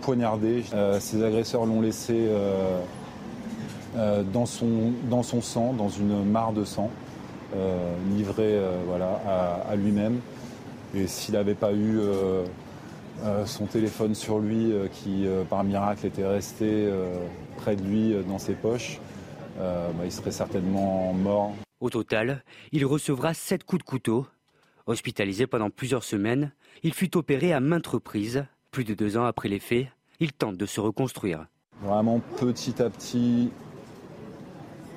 poignardé. 0.00 0.64
Euh, 0.72 0.98
ces 1.00 1.22
agresseurs 1.22 1.66
l'ont 1.66 1.80
laissé 1.80 2.14
euh, 2.14 2.80
euh, 3.96 4.22
dans, 4.22 4.46
son, 4.46 4.92
dans 5.10 5.22
son 5.22 5.42
sang, 5.42 5.72
dans 5.72 5.88
une 5.88 6.24
mare 6.24 6.52
de 6.52 6.64
sang, 6.64 6.90
livré 8.14 8.60
voilà, 8.86 9.20
à, 9.70 9.76
lui-même. 9.76 10.20
Et 10.94 11.06
s'il 11.06 11.34
n'avait 11.34 11.54
pas 11.54 11.72
eu 11.72 12.00
son 13.46 13.64
téléphone 13.64 14.14
sur 14.14 14.40
lui, 14.40 14.74
qui 14.92 15.24
par 15.48 15.64
miracle 15.64 16.04
était 16.04 16.26
resté 16.26 16.86
près 17.56 17.74
de 17.74 17.82
lui 17.82 18.14
dans 18.28 18.38
ses 18.38 18.52
poches, 18.52 19.00
bah, 19.58 20.04
il 20.04 20.12
serait 20.12 20.32
certainement 20.32 21.14
mort. 21.14 21.54
Au 21.80 21.88
total, 21.88 22.42
il 22.72 22.84
recevra 22.84 23.32
sept 23.32 23.64
coups 23.64 23.82
de 23.82 23.88
couteau. 23.88 24.26
Hospitalisé 24.86 25.46
pendant 25.46 25.70
plusieurs 25.70 26.04
semaines, 26.04 26.52
il 26.82 26.92
fut 26.92 27.16
opéré 27.16 27.54
à 27.54 27.60
maintes 27.60 27.86
reprises 27.86 28.44
plus 28.76 28.84
de 28.84 28.92
deux 28.92 29.16
ans 29.16 29.24
après 29.24 29.48
les 29.48 29.58
faits, 29.58 29.86
il 30.20 30.34
tente 30.34 30.58
de 30.58 30.66
se 30.66 30.82
reconstruire. 30.82 31.46
Vraiment 31.80 32.20
petit 32.36 32.82
à 32.82 32.90
petit, 32.90 33.48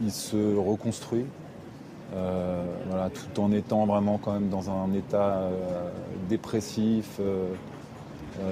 il 0.01 0.11
se 0.11 0.57
reconstruit. 0.57 1.23
Euh, 2.13 2.61
voilà, 2.89 3.09
tout 3.09 3.39
en 3.39 3.53
étant 3.53 3.85
vraiment 3.85 4.17
quand 4.17 4.33
même 4.33 4.49
dans 4.49 4.69
un 4.69 4.93
état 4.93 5.37
euh, 5.37 5.91
dépressif, 6.27 7.21
euh, 7.21 7.53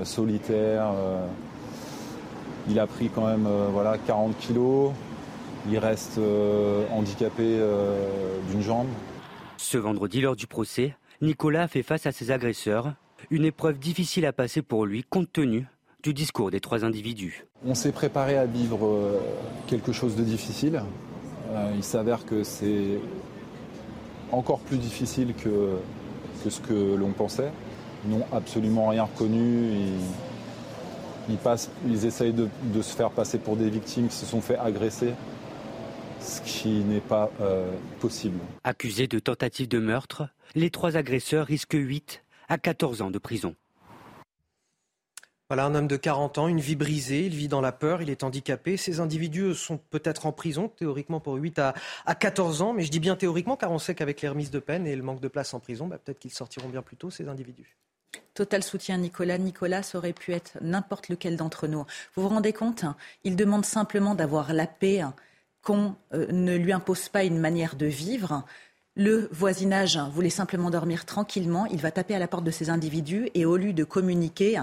solitaire. 0.06 0.94
il 2.70 2.80
a 2.80 2.88
pris 2.88 3.10
quand 3.10 3.28
même 3.28 3.50
voilà, 3.74 3.98
40 3.98 4.38
kilos. 4.38 4.94
Il 5.70 5.78
reste 5.78 6.22
handicapé 6.94 7.60
d'une 8.50 8.62
jambe. 8.62 8.88
Ce 9.58 9.78
vendredi, 9.78 10.22
lors 10.22 10.38
du 10.38 10.48
procès, 10.48 10.96
Nicolas 11.22 11.64
a 11.64 11.68
fait 11.68 11.84
face 11.84 12.06
à 12.06 12.14
ses 12.14 12.32
agresseurs 12.32 12.94
une 13.30 13.46
épreuve 13.46 13.78
difficile 13.78 14.26
à 14.26 14.34
passer 14.34 14.62
pour 14.62 14.86
lui 14.86 15.04
compte 15.04 15.32
tenu 15.32 15.68
du 16.04 16.14
discours 16.14 16.52
des 16.52 16.60
trois 16.60 16.86
individus. 16.86 17.46
On 17.66 17.76
s'est 17.76 17.92
préparé 17.92 18.38
à 18.38 18.46
vivre 18.46 18.86
euh, 18.86 19.20
quelque 19.68 19.92
chose 19.92 20.16
de 20.16 20.24
difficile. 20.24 20.82
Euh, 21.50 21.72
il 21.76 21.84
s'avère 21.84 22.26
que 22.26 22.44
c'est 22.44 23.00
encore 24.32 24.60
plus 24.60 24.78
difficile 24.78 25.34
que, 25.34 25.78
que 26.44 26.50
ce 26.50 26.62
que 26.62 26.96
l'on 26.96 27.12
pensait. 27.12 27.52
Ils 28.06 28.12
n'ont 28.12 28.26
absolument 28.32 28.90
rien 28.90 29.04
reconnu. 29.04 29.72
Ils, 31.30 31.38
passent, 31.38 31.72
ils 31.88 32.06
essayent 32.06 32.34
de, 32.34 32.82
se 32.82 32.96
faire 32.96 33.10
passer 33.10 33.38
pour 33.38 33.58
des 33.58 33.70
victimes 33.70 34.08
qui 34.08 34.16
se 34.16 34.26
sont 34.26 34.40
fait 34.40 34.58
agresser, 34.58 35.14
ce 36.22 36.40
qui 36.42 36.70
n'est 36.86 37.02
pas 37.02 37.30
euh, 37.42 37.70
possible. 38.00 38.40
Accusés 38.64 39.08
de 39.08 39.20
tentative 39.20 39.68
de 39.68 39.80
meurtre, 39.80 40.30
les 40.56 40.70
trois 40.70 40.96
agresseurs 40.96 41.48
risquent 41.48 41.74
8 41.74 42.24
à 42.48 42.58
14 42.58 43.02
ans 43.02 43.12
de 43.12 43.20
prison. 43.20 43.56
Voilà 45.50 45.64
un 45.66 45.76
homme 45.76 45.88
de 45.88 45.96
40 45.96 46.40
ans, 46.40 46.48
une 46.50 46.60
vie 46.60 46.76
brisée, 46.76 47.26
il 47.26 47.34
vit 47.34 47.48
dans 47.48 47.62
la 47.62 47.72
peur, 47.72 48.02
il 48.02 48.10
est 48.10 48.24
handicapé. 48.26 48.76
Ces 48.76 49.00
individus 49.00 49.56
sont 49.56 49.78
peut-être 49.78 50.26
en 50.26 50.34
prison, 50.34 50.68
théoriquement 50.68 51.22
pour 51.22 51.36
8 51.36 51.60
à, 51.60 51.74
14 52.16 52.62
ans, 52.62 52.74
mais 52.74 52.84
je 52.84 52.92
dis 52.92 53.00
bien 53.00 53.16
théoriquement 53.16 53.56
car 53.56 53.72
on 53.72 53.80
sait 53.80 53.96
qu'avec 53.96 54.22
les 54.22 54.28
remises 54.28 54.52
de 54.52 54.60
peine 54.60 54.86
et 54.86 54.96
le 54.96 55.04
manque 55.04 55.22
de 55.22 55.30
place 55.30 55.54
en 55.54 55.62
prison, 55.62 55.88
bah, 55.88 55.98
peut-être 56.04 56.20
qu'ils 56.20 56.34
sortiront 56.34 56.68
bien 56.68 56.82
plus 56.82 56.98
tôt, 56.98 57.10
ces 57.10 57.30
individus. 57.30 57.78
Total 58.34 58.62
soutien, 58.62 58.98
Nicolas. 58.98 59.38
Nicolas, 59.38 59.82
aurait 59.94 60.12
pu 60.12 60.34
être 60.34 60.58
n'importe 60.60 61.08
lequel 61.08 61.38
d'entre 61.38 61.68
nous. 61.68 61.86
Vous 62.16 62.24
vous 62.24 62.30
rendez 62.30 62.52
compte 62.52 62.84
Il 63.24 63.38
demande 63.38 63.64
simplement 63.64 64.16
d'avoir 64.16 64.52
la 64.52 64.68
paix, 64.68 65.02
qu'on 65.62 65.96
euh, 66.14 66.28
ne 66.32 66.56
lui 66.56 66.74
impose 66.74 67.10
pas 67.10 67.24
une 67.24 67.40
manière 67.40 67.76
de 67.76 67.86
vivre. 67.86 68.44
Le 69.00 69.30
voisinage 69.32 70.00
voulait 70.12 70.32
simplement 70.32 70.72
dormir 70.72 71.06
tranquillement. 71.06 71.68
Il 71.68 71.80
va 71.82 71.92
taper 71.92 72.16
à 72.16 72.20
la 72.20 72.28
porte 72.28 72.44
de 72.44 72.50
ces 72.50 72.72
individus 72.72 73.30
et 73.36 73.46
au 73.46 73.56
lieu 73.56 73.72
de 73.72 73.84
communiquer, 73.84 74.60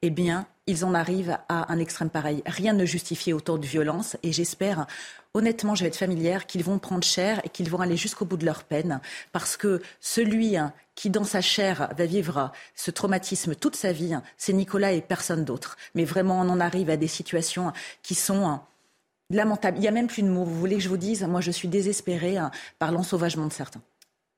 eh 0.00 0.08
bien, 0.08 0.46
ils 0.66 0.82
en 0.86 0.94
arrivent 0.94 1.36
à 1.50 1.70
un 1.70 1.78
extrême 1.78 2.08
pareil. 2.08 2.42
Rien 2.46 2.72
ne 2.72 2.86
justifie 2.86 3.34
autant 3.34 3.58
de 3.58 3.66
violence 3.66 4.16
et 4.22 4.32
j'espère, 4.32 4.86
honnêtement, 5.34 5.74
je 5.74 5.82
vais 5.82 5.88
être 5.88 5.98
familière, 5.98 6.46
qu'ils 6.46 6.64
vont 6.64 6.78
prendre 6.78 7.04
cher 7.04 7.42
et 7.44 7.50
qu'ils 7.50 7.68
vont 7.68 7.80
aller 7.80 7.98
jusqu'au 7.98 8.24
bout 8.24 8.38
de 8.38 8.46
leur 8.46 8.64
peine 8.64 8.98
parce 9.32 9.58
que 9.58 9.82
celui 10.00 10.56
qui, 10.94 11.10
dans 11.10 11.24
sa 11.24 11.42
chair, 11.42 11.90
va 11.98 12.06
vivre 12.06 12.52
ce 12.74 12.90
traumatisme 12.90 13.54
toute 13.54 13.76
sa 13.76 13.92
vie, 13.92 14.16
c'est 14.38 14.54
Nicolas 14.54 14.92
et 14.92 15.02
personne 15.02 15.44
d'autre. 15.44 15.76
Mais 15.94 16.06
vraiment, 16.06 16.40
on 16.40 16.48
en 16.48 16.60
arrive 16.60 16.88
à 16.88 16.96
des 16.96 17.08
situations 17.08 17.74
qui 18.02 18.14
sont 18.14 18.58
lamentable. 19.30 19.78
Il 19.78 19.80
n'y 19.80 19.88
a 19.88 19.92
même 19.92 20.06
plus 20.06 20.22
de 20.22 20.28
mots. 20.28 20.44
Vous 20.44 20.58
voulez 20.58 20.76
que 20.76 20.82
je 20.82 20.88
vous 20.88 20.96
dise 20.96 21.22
Moi, 21.24 21.40
je 21.40 21.50
suis 21.50 21.68
désespérée 21.68 22.36
hein, 22.36 22.50
par 22.78 22.92
l'ensauvagement 22.92 23.46
de 23.46 23.52
certains. 23.52 23.82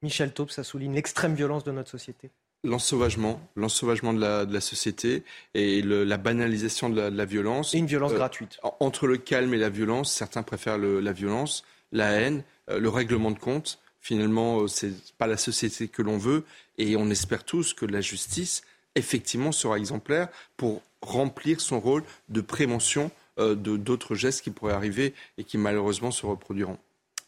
Michel 0.02 0.32
Taube, 0.32 0.50
ça 0.50 0.64
souligne 0.64 0.94
l'extrême 0.94 1.34
violence 1.34 1.64
de 1.64 1.72
notre 1.72 1.90
société. 1.90 2.30
L'ensauvagement, 2.64 3.40
l'ensauvagement 3.56 4.12
de 4.12 4.20
la, 4.20 4.44
de 4.44 4.52
la, 4.52 4.60
société 4.60 5.22
et 5.54 5.80
la 5.82 6.16
banalisation 6.16 6.90
de 6.90 7.00
la, 7.00 7.24
violence. 7.24 7.74
Et 7.74 7.78
une 7.78 7.86
violence 7.86 8.12
euh, 8.12 8.16
gratuite. 8.16 8.58
Entre 8.80 9.06
le 9.06 9.16
calme 9.16 9.54
et 9.54 9.58
la 9.58 9.68
violence, 9.68 10.12
certains 10.12 10.42
préfèrent 10.42 10.78
la 10.78 11.12
violence, 11.12 11.64
la 11.92 12.10
haine, 12.12 12.42
euh, 12.68 12.80
le 12.80 12.88
règlement 12.88 13.30
de 13.30 13.38
compte. 13.38 13.78
Finalement, 14.00 14.62
euh, 14.62 14.66
c'est 14.66 14.92
pas 15.18 15.28
la 15.28 15.36
société 15.36 15.86
que 15.86 16.02
l'on 16.02 16.18
veut 16.18 16.44
et 16.78 16.96
on 16.96 17.10
espère 17.10 17.44
tous 17.44 17.74
que 17.74 17.86
la 17.86 18.00
justice, 18.00 18.62
effectivement, 18.96 19.52
sera 19.52 19.76
exemplaire 19.76 20.28
pour 20.56 20.82
remplir 21.00 21.60
son 21.60 21.78
rôle 21.78 22.02
de 22.28 22.40
prévention 22.40 23.10
euh, 23.38 23.54
d'autres 23.54 24.14
gestes 24.14 24.42
qui 24.42 24.50
pourraient 24.50 24.74
arriver 24.74 25.14
et 25.36 25.44
qui 25.44 25.58
malheureusement 25.58 26.10
se 26.10 26.26
reproduiront. 26.26 26.78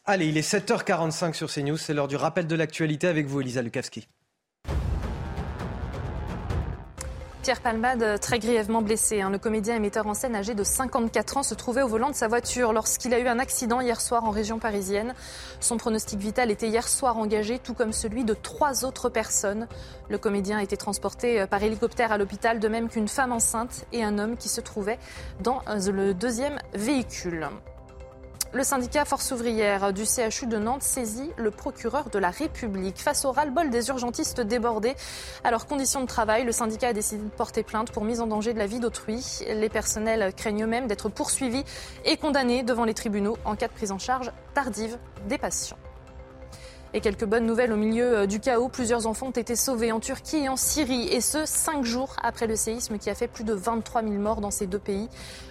Allez, 0.05 0.27
il 0.27 0.37
est 0.37 0.49
7h45 0.49 1.35
sur 1.35 1.53
CNews, 1.53 1.77
c'est 1.77 1.95
l'heure 1.95 2.09
du 2.09 2.17
rappel 2.17 2.47
de 2.47 2.57
l'actualité 2.57 3.07
avec 3.07 3.27
vous, 3.27 3.41
Elisa 3.41 3.63
Lukavski. 3.63 4.09
Pierre 7.43 7.63
Palmade, 7.63 8.21
très 8.21 8.39
grièvement 8.39 8.83
blessé. 8.83 9.23
Hein. 9.23 9.31
Le 9.31 9.39
comédien 9.39 9.75
et 9.75 9.79
metteur 9.79 10.07
en 10.07 10.13
scène 10.13 10.35
âgé 10.35 10.55
de 10.55 10.63
54 10.63 11.39
ans 11.39 11.43
se 11.43 11.55
trouvait 11.55 11.81
au 11.81 11.89
volant 11.89 12.11
de 12.11 12.15
sa 12.15 12.29
voiture 12.29 12.75
lorsqu'il 12.75 13.15
a 13.15 13.19
eu 13.19 13.29
un 13.29 13.39
accident 13.39 13.81
hier 13.81 13.99
soir 13.99 14.25
en 14.25 14.31
région 14.31 14.59
parisienne. 14.59 15.15
Son 15.59 15.79
pronostic 15.79 16.19
vital 16.19 16.51
était 16.51 16.69
hier 16.69 16.87
soir 16.87 17.17
engagé, 17.17 17.59
tout 17.59 17.73
comme 17.73 17.93
celui 17.93 18.25
de 18.25 18.35
trois 18.35 18.85
autres 18.85 19.09
personnes. 19.09 19.69
Le 20.11 20.19
comédien 20.19 20.59
a 20.59 20.63
été 20.63 20.77
transporté 20.77 21.47
par 21.47 21.63
hélicoptère 21.63 22.13
à 22.13 22.19
l'hôpital, 22.19 22.61
de 22.61 22.69
même 22.69 22.91
qu'une 22.91 23.09
femme 23.09 23.33
enceinte 23.33 23.87
et 23.93 24.05
un 24.05 24.19
homme 24.19 24.37
qui 24.37 24.51
se 24.51 24.61
trouvait 24.61 24.99
dans 25.41 25.63
le 25.67 26.13
deuxième 26.13 26.59
véhicule. 26.75 27.49
Le 28.53 28.65
syndicat 28.65 29.05
Force 29.05 29.31
ouvrière 29.31 29.93
du 29.93 30.03
CHU 30.05 30.49
de 30.49 30.59
Nantes 30.59 30.83
saisit 30.83 31.31
le 31.37 31.53
procureur 31.53 32.11
de 32.11 32.19
la 32.19 32.31
République. 32.31 32.99
Face 32.99 33.25
au 33.25 33.31
ras-le-bol 33.31 33.71
des 33.71 33.91
urgentistes 33.91 34.41
débordés 34.41 34.97
à 35.45 35.53
leurs 35.53 35.69
conditions 35.69 36.01
de 36.01 36.07
travail, 36.07 36.45
le 36.45 36.51
syndicat 36.51 36.89
a 36.89 36.93
décidé 36.93 37.23
de 37.23 37.29
porter 37.29 37.63
plainte 37.63 37.93
pour 37.93 38.05
mise 38.05 38.21
en 38.21 38.27
danger 38.27 38.53
de 38.53 38.59
la 38.59 38.67
vie 38.67 38.81
d'autrui. 38.81 39.25
Les 39.47 39.69
personnels 39.69 40.35
craignent 40.35 40.65
eux-mêmes 40.65 40.89
d'être 40.89 41.09
poursuivis 41.09 41.65
et 42.05 42.17
condamnés 42.17 42.65
devant 42.65 42.85
les 42.85 42.95
tribunaux 42.95 43.37
en 43.45 43.55
cas 43.55 43.69
de 43.69 43.73
prise 43.73 43.93
en 43.93 43.99
charge 43.99 44.33
tardive 44.53 44.99
des 45.29 45.39
patients. 45.39 45.79
Et 46.93 47.01
quelques 47.01 47.25
bonnes 47.25 47.47
nouvelles 47.47 47.73
au 47.73 47.77
milieu 47.77 48.19
euh, 48.19 48.27
du 48.27 48.41
chaos. 48.41 48.69
Plusieurs 48.69 49.07
enfants 49.07 49.29
ont 49.29 49.31
été 49.31 49.55
sauvés 49.55 49.93
en 49.93 50.01
Turquie 50.01 50.39
et 50.39 50.49
en 50.49 50.57
Syrie, 50.57 51.07
et 51.09 51.21
ce, 51.21 51.47
cinq 51.47 51.85
jours 51.85 52.17
après 52.21 52.49
le 52.49 52.57
séisme 52.57 52.99
qui 52.99 53.11
a 53.11 53.15
fait 53.15 53.29
plus 53.29 53.45
de 53.45 53.53
23 53.53 54.03
000 54.03 54.15
morts 54.15 54.41
dans 54.41 54.51
ces 54.51 54.67
deux 54.67 54.81
pays. 54.81 55.09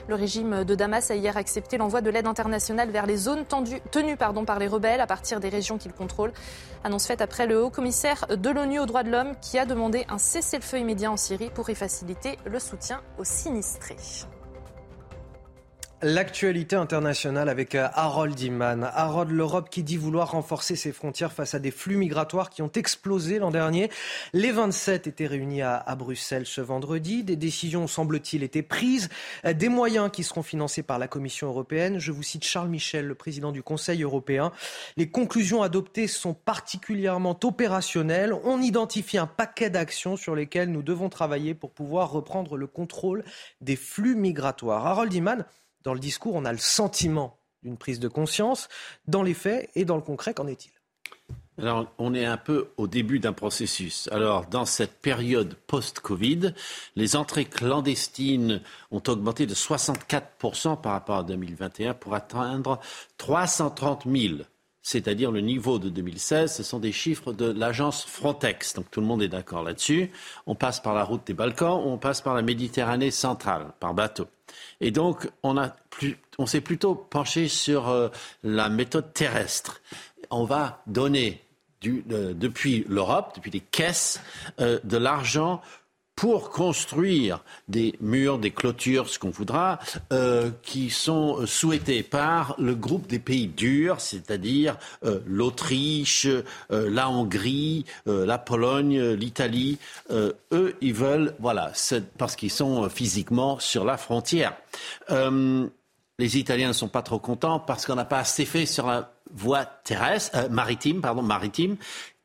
Le 0.09 0.15
régime 0.15 0.65
de 0.65 0.75
Damas 0.75 1.11
a 1.11 1.15
hier 1.15 1.37
accepté 1.37 1.77
l'envoi 1.77 2.01
de 2.01 2.09
l'aide 2.09 2.27
internationale 2.27 2.89
vers 2.89 3.05
les 3.05 3.15
zones 3.15 3.45
tenues 3.45 4.17
par 4.17 4.59
les 4.59 4.67
rebelles 4.67 4.99
à 4.99 5.07
partir 5.07 5.39
des 5.39 5.49
régions 5.49 5.77
qu'il 5.77 5.93
contrôle. 5.93 6.33
Annonce 6.83 7.07
faite 7.07 7.21
après 7.21 7.47
le 7.47 7.63
haut 7.63 7.69
commissaire 7.69 8.25
de 8.29 8.49
l'ONU 8.49 8.79
aux 8.79 8.85
droits 8.85 9.03
de 9.03 9.11
l'homme 9.11 9.33
qui 9.41 9.57
a 9.57 9.65
demandé 9.65 10.05
un 10.09 10.17
cessez-le-feu 10.17 10.79
immédiat 10.79 11.11
en 11.11 11.17
Syrie 11.17 11.51
pour 11.53 11.69
y 11.69 11.75
faciliter 11.75 12.37
le 12.45 12.59
soutien 12.59 13.01
aux 13.17 13.23
sinistrés. 13.23 13.97
L'actualité 16.01 16.77
internationale 16.77 17.49
avec 17.49 17.75
euh, 17.75 17.89
Harold 17.93 18.39
Iman. 18.39 18.89
Harold, 18.93 19.31
l'Europe 19.31 19.69
qui 19.69 19.83
dit 19.83 19.97
vouloir 19.97 20.31
renforcer 20.31 20.77
ses 20.77 20.93
frontières 20.93 21.33
face 21.33 21.55
à 21.55 21.59
des 21.59 21.71
flux 21.71 21.97
migratoires 21.97 22.49
qui 22.49 22.61
ont 22.61 22.71
explosé 22.73 23.37
l'an 23.37 23.51
dernier. 23.51 23.89
Les 24.31 24.53
27 24.53 25.07
étaient 25.07 25.27
réunis 25.27 25.61
à, 25.61 25.83
Bruxelles 25.97 26.45
ce 26.45 26.61
vendredi. 26.61 27.25
Des 27.25 27.35
décisions, 27.35 27.85
semble-t-il, 27.85 28.43
étaient 28.43 28.61
prises. 28.61 29.09
Euh, 29.43 29.51
des 29.51 29.67
moyens 29.67 30.09
qui 30.09 30.23
seront 30.23 30.41
financés 30.41 30.83
par 30.83 30.99
la 30.99 31.09
Commission 31.09 31.47
européenne. 31.47 31.99
Je 31.99 32.13
vous 32.13 32.23
cite 32.23 32.45
Charles 32.45 32.69
Michel, 32.69 33.05
le 33.05 33.15
président 33.15 33.51
du 33.51 33.61
Conseil 33.61 34.01
européen. 34.01 34.53
Les 34.95 35.09
conclusions 35.09 35.63
adoptées 35.63 36.07
sont 36.07 36.33
particulièrement 36.33 37.37
opérationnelles. 37.43 38.33
On 38.45 38.61
identifie 38.61 39.17
un 39.17 39.27
paquet 39.27 39.69
d'actions 39.69 40.15
sur 40.15 40.33
lesquelles 40.33 40.71
nous 40.71 40.81
devons 40.81 41.09
travailler 41.09 41.55
pour 41.55 41.71
pouvoir 41.71 42.09
reprendre 42.09 42.55
le 42.55 42.67
contrôle 42.67 43.25
des 43.59 43.75
flux 43.75 44.15
migratoires. 44.15 44.87
Harold 44.87 45.13
Iman, 45.13 45.43
dans 45.83 45.93
le 45.93 45.99
discours, 45.99 46.35
on 46.35 46.45
a 46.45 46.51
le 46.51 46.57
sentiment 46.57 47.37
d'une 47.63 47.77
prise 47.77 47.99
de 47.99 48.07
conscience. 48.07 48.67
Dans 49.07 49.23
les 49.23 49.33
faits 49.33 49.69
et 49.75 49.85
dans 49.85 49.95
le 49.95 50.01
concret, 50.01 50.33
qu'en 50.33 50.47
est-il? 50.47 50.71
Alors, 51.57 51.91
on 51.97 52.13
est 52.13 52.25
un 52.25 52.37
peu 52.37 52.69
au 52.77 52.87
début 52.87 53.19
d'un 53.19 53.33
processus. 53.33 54.07
Alors, 54.13 54.45
dans 54.45 54.63
cette 54.63 55.01
période 55.01 55.55
post-Covid, 55.67 56.53
les 56.95 57.15
entrées 57.17 57.45
clandestines 57.45 58.61
ont 58.91 59.03
augmenté 59.07 59.45
de 59.45 59.53
64% 59.53 60.79
par 60.79 60.93
rapport 60.93 61.17
à 61.17 61.23
2021 61.23 61.95
pour 61.95 62.13
atteindre 62.15 62.79
330 63.17 64.03
000 64.05 64.35
c'est-à-dire 64.81 65.31
le 65.31 65.41
niveau 65.41 65.77
de 65.77 65.89
2016, 65.89 66.55
ce 66.55 66.63
sont 66.63 66.79
des 66.79 66.91
chiffres 66.91 67.33
de 67.33 67.51
l'agence 67.51 68.05
Frontex. 68.05 68.73
Donc 68.73 68.89
tout 68.89 69.01
le 69.01 69.07
monde 69.07 69.21
est 69.21 69.27
d'accord 69.27 69.63
là-dessus. 69.63 70.11
On 70.47 70.55
passe 70.55 70.79
par 70.79 70.93
la 70.93 71.03
route 71.03 71.25
des 71.27 71.33
Balkans 71.33 71.81
ou 71.83 71.89
on 71.89 71.97
passe 71.97 72.21
par 72.21 72.33
la 72.33 72.41
Méditerranée 72.41 73.11
centrale, 73.11 73.73
par 73.79 73.93
bateau. 73.93 74.27
Et 74.81 74.91
donc 74.91 75.29
on, 75.43 75.55
on 76.37 76.45
s'est 76.45 76.61
plutôt 76.61 76.95
penché 76.95 77.47
sur 77.47 77.89
euh, 77.89 78.09
la 78.43 78.69
méthode 78.69 79.13
terrestre. 79.13 79.81
On 80.31 80.45
va 80.45 80.81
donner 80.87 81.41
euh, 81.85 82.33
depuis 82.33 82.85
l'Europe, 82.89 83.31
depuis 83.37 83.51
les 83.51 83.61
caisses, 83.61 84.21
euh, 84.59 84.79
de 84.83 84.97
l'argent 84.97 85.61
pour 86.19 86.49
construire 86.49 87.45
des 87.69 87.95
murs, 88.01 88.39
des 88.39 88.51
clôtures, 88.51 89.07
ce 89.07 89.17
qu'on 89.17 89.29
voudra, 89.29 89.79
euh, 90.11 90.51
qui 90.63 90.89
sont 90.89 91.45
souhaités 91.45 92.03
par 92.03 92.55
le 92.57 92.75
groupe 92.75 93.07
des 93.07 93.19
pays 93.19 93.47
durs, 93.47 94.01
c'est-à-dire 94.01 94.75
euh, 95.05 95.21
l'Autriche, 95.25 96.25
euh, 96.25 96.41
la 96.89 97.09
Hongrie, 97.09 97.85
la 98.05 98.37
Pologne, 98.37 98.99
l'Italie. 99.13 99.77
eux, 100.11 100.75
ils 100.81 100.93
veulent, 100.93 101.35
voilà, 101.39 101.71
parce 102.17 102.35
qu'ils 102.35 102.51
sont 102.51 102.89
physiquement 102.89 103.57
sur 103.59 103.85
la 103.85 103.95
frontière. 103.95 104.57
les 105.09 106.37
Italiens 106.37 106.67
ne 106.67 106.73
sont 106.73 106.89
pas 106.89 107.01
trop 107.01 107.19
contents 107.19 107.59
parce 107.59 107.85
qu'on 107.85 107.95
n'a 107.95 108.03
pas 108.03 108.19
assez 108.19 108.43
fait 108.43 108.65
sur 108.65 108.87
la 108.87 109.13
voie 109.33 109.63
terrestre, 109.63 110.49
maritime, 110.49 110.99
pardon, 110.99 111.21
maritime, 111.21 111.77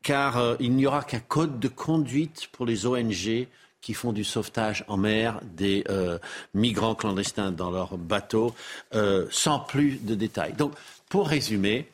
car 0.02 0.56
il 0.58 0.74
n'y 0.74 0.84
aura 0.86 1.04
qu'un 1.04 1.20
code 1.20 1.60
de 1.60 1.68
conduite 1.68 2.48
pour 2.50 2.66
les 2.66 2.86
ONG 2.86 3.46
qui 3.84 3.92
font 3.92 4.14
du 4.14 4.24
sauvetage 4.24 4.82
en 4.88 4.96
mer 4.96 5.40
des 5.42 5.84
euh, 5.90 6.18
migrants 6.54 6.94
clandestins 6.94 7.52
dans 7.52 7.70
leurs 7.70 7.98
bateaux, 7.98 8.54
euh, 8.94 9.26
sans 9.30 9.60
plus 9.60 10.02
de 10.02 10.14
détails. 10.14 10.54
Donc, 10.54 10.72
pour 11.10 11.28
résumer, 11.28 11.90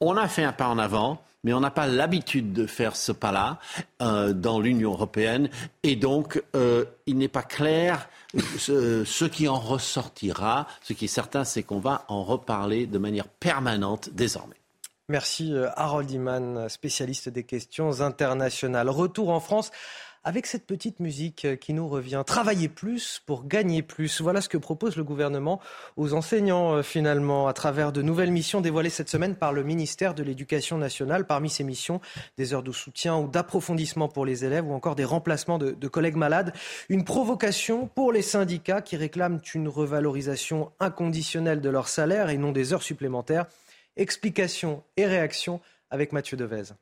on 0.00 0.16
a 0.16 0.28
fait 0.28 0.44
un 0.44 0.52
pas 0.52 0.66
en 0.66 0.78
avant, 0.78 1.22
mais 1.44 1.52
on 1.52 1.60
n'a 1.60 1.70
pas 1.70 1.86
l'habitude 1.86 2.54
de 2.54 2.66
faire 2.66 2.96
ce 2.96 3.12
pas-là 3.12 3.58
euh, 4.00 4.32
dans 4.32 4.60
l'Union 4.60 4.92
européenne, 4.92 5.50
et 5.82 5.94
donc 5.94 6.42
il 7.06 7.18
n'est 7.18 7.28
pas 7.28 7.42
clair 7.42 8.08
ce, 8.58 9.04
ce, 9.04 9.26
qui 9.26 9.46
en 9.46 9.58
ressortira. 9.58 10.66
Ce 10.80 10.94
qui 10.94 11.04
est 11.04 11.08
certain, 11.08 11.44
c'est 11.44 11.62
qu'on 11.62 11.80
va 11.80 12.06
en 12.08 12.24
reparler 12.24 12.86
de 12.86 12.96
manière 12.96 13.28
permanente 13.28 14.08
désormais. 14.10 14.56
Merci 15.10 15.52
Harold 15.76 16.10
Iman, 16.10 16.66
spécialiste 16.70 17.28
des 17.28 17.44
questions 17.44 18.00
internationales. 18.00 18.88
Retour 18.88 19.28
en 19.28 19.40
France 19.40 19.70
avec 20.24 20.46
cette 20.46 20.66
petite 20.66 21.00
musique 21.00 21.44
euh, 21.44 21.56
qui 21.56 21.72
nous 21.72 21.86
revient. 21.86 22.22
Travailler 22.26 22.68
plus 22.68 23.22
pour 23.26 23.46
gagner 23.46 23.82
plus. 23.82 24.20
Voilà 24.20 24.40
ce 24.40 24.48
que 24.48 24.58
propose 24.58 24.96
le 24.96 25.04
gouvernement 25.04 25.60
aux 25.96 26.14
enseignants 26.14 26.74
euh, 26.74 26.82
finalement 26.82 27.46
à 27.46 27.52
travers 27.52 27.92
de 27.92 28.02
nouvelles 28.02 28.30
missions 28.30 28.60
dévoilées 28.60 28.90
cette 28.90 29.10
semaine 29.10 29.36
par 29.36 29.52
le 29.52 29.62
ministère 29.62 30.14
de 30.14 30.22
l'Éducation 30.22 30.78
nationale. 30.78 31.26
Parmi 31.26 31.50
ces 31.50 31.64
missions, 31.64 32.00
des 32.38 32.54
heures 32.54 32.62
de 32.62 32.72
soutien 32.72 33.16
ou 33.16 33.28
d'approfondissement 33.28 34.08
pour 34.08 34.24
les 34.24 34.44
élèves 34.44 34.66
ou 34.66 34.72
encore 34.72 34.96
des 34.96 35.04
remplacements 35.04 35.58
de, 35.58 35.88
collègues 35.88 36.16
malades. 36.16 36.52
Une 36.88 37.04
provocation 37.04 37.86
pour 37.86 38.10
les 38.10 38.22
syndicats 38.22 38.80
qui 38.80 38.96
réclament 38.96 39.40
une 39.54 39.68
revalorisation 39.68 40.72
inconditionnelle 40.80 41.60
de 41.60 41.68
leur 41.68 41.88
salaire 41.88 42.30
et 42.30 42.38
non 42.38 42.52
des 42.52 42.72
heures 42.72 42.82
supplémentaires. 42.82 43.46
Explications 43.96 44.82
et 44.96 45.06
réactions 45.06 45.60
avec 45.90 46.12
Mathieu 46.12 46.36
Devez. 46.36 46.74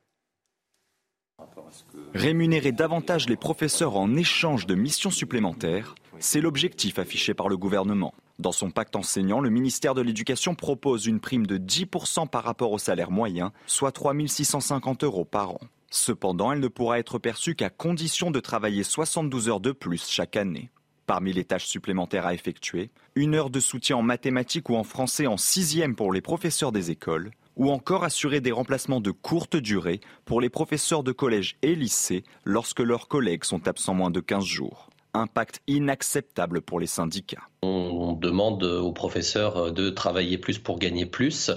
Rémunérer 2.13 2.71
davantage 2.71 3.27
les 3.27 3.35
professeurs 3.35 3.97
en 3.97 4.15
échange 4.15 4.67
de 4.67 4.75
missions 4.75 5.11
supplémentaires, 5.11 5.95
c'est 6.19 6.41
l'objectif 6.41 6.99
affiché 6.99 7.33
par 7.33 7.49
le 7.49 7.57
gouvernement. 7.57 8.13
Dans 8.39 8.51
son 8.51 8.71
pacte 8.71 8.95
enseignant, 8.95 9.39
le 9.39 9.49
ministère 9.49 9.93
de 9.93 10.01
l'Éducation 10.01 10.55
propose 10.55 11.05
une 11.05 11.19
prime 11.19 11.45
de 11.45 11.57
10% 11.57 12.27
par 12.27 12.43
rapport 12.43 12.71
au 12.71 12.77
salaire 12.77 13.11
moyen, 13.11 13.51
soit 13.67 13.91
3 13.91 14.13
650 14.27 15.03
euros 15.03 15.25
par 15.25 15.51
an. 15.51 15.59
Cependant, 15.91 16.51
elle 16.51 16.59
ne 16.59 16.67
pourra 16.67 16.97
être 16.97 17.19
perçue 17.19 17.55
qu'à 17.55 17.69
condition 17.69 18.31
de 18.31 18.39
travailler 18.39 18.83
72 18.83 19.49
heures 19.49 19.59
de 19.59 19.71
plus 19.71 20.07
chaque 20.09 20.35
année. 20.35 20.71
Parmi 21.05 21.33
les 21.33 21.43
tâches 21.43 21.67
supplémentaires 21.67 22.25
à 22.25 22.33
effectuer, 22.33 22.89
une 23.15 23.35
heure 23.35 23.49
de 23.49 23.59
soutien 23.59 23.97
en 23.97 24.01
mathématiques 24.01 24.69
ou 24.69 24.75
en 24.75 24.83
français 24.83 25.27
en 25.27 25.37
sixième 25.37 25.95
pour 25.95 26.11
les 26.11 26.21
professeurs 26.21 26.71
des 26.71 26.89
écoles, 26.89 27.31
ou 27.55 27.71
encore 27.71 28.03
assurer 28.03 28.41
des 28.41 28.51
remplacements 28.51 29.01
de 29.01 29.11
courte 29.11 29.55
durée 29.55 30.01
pour 30.25 30.41
les 30.41 30.49
professeurs 30.49 31.03
de 31.03 31.11
collège 31.11 31.57
et 31.61 31.75
lycée 31.75 32.23
lorsque 32.45 32.79
leurs 32.79 33.07
collègues 33.07 33.43
sont 33.43 33.67
absents 33.67 33.93
moins 33.93 34.11
de 34.11 34.19
15 34.19 34.43
jours. 34.43 34.89
Impact 35.13 35.61
inacceptable 35.67 36.61
pour 36.61 36.79
les 36.79 36.87
syndicats. 36.87 37.47
On 37.61 38.13
demande 38.13 38.63
aux 38.63 38.93
professeurs 38.93 39.71
de 39.71 39.91
travailler 39.91 40.39
plus 40.39 40.57
pour 40.57 40.79
gagner 40.79 41.05
plus 41.05 41.51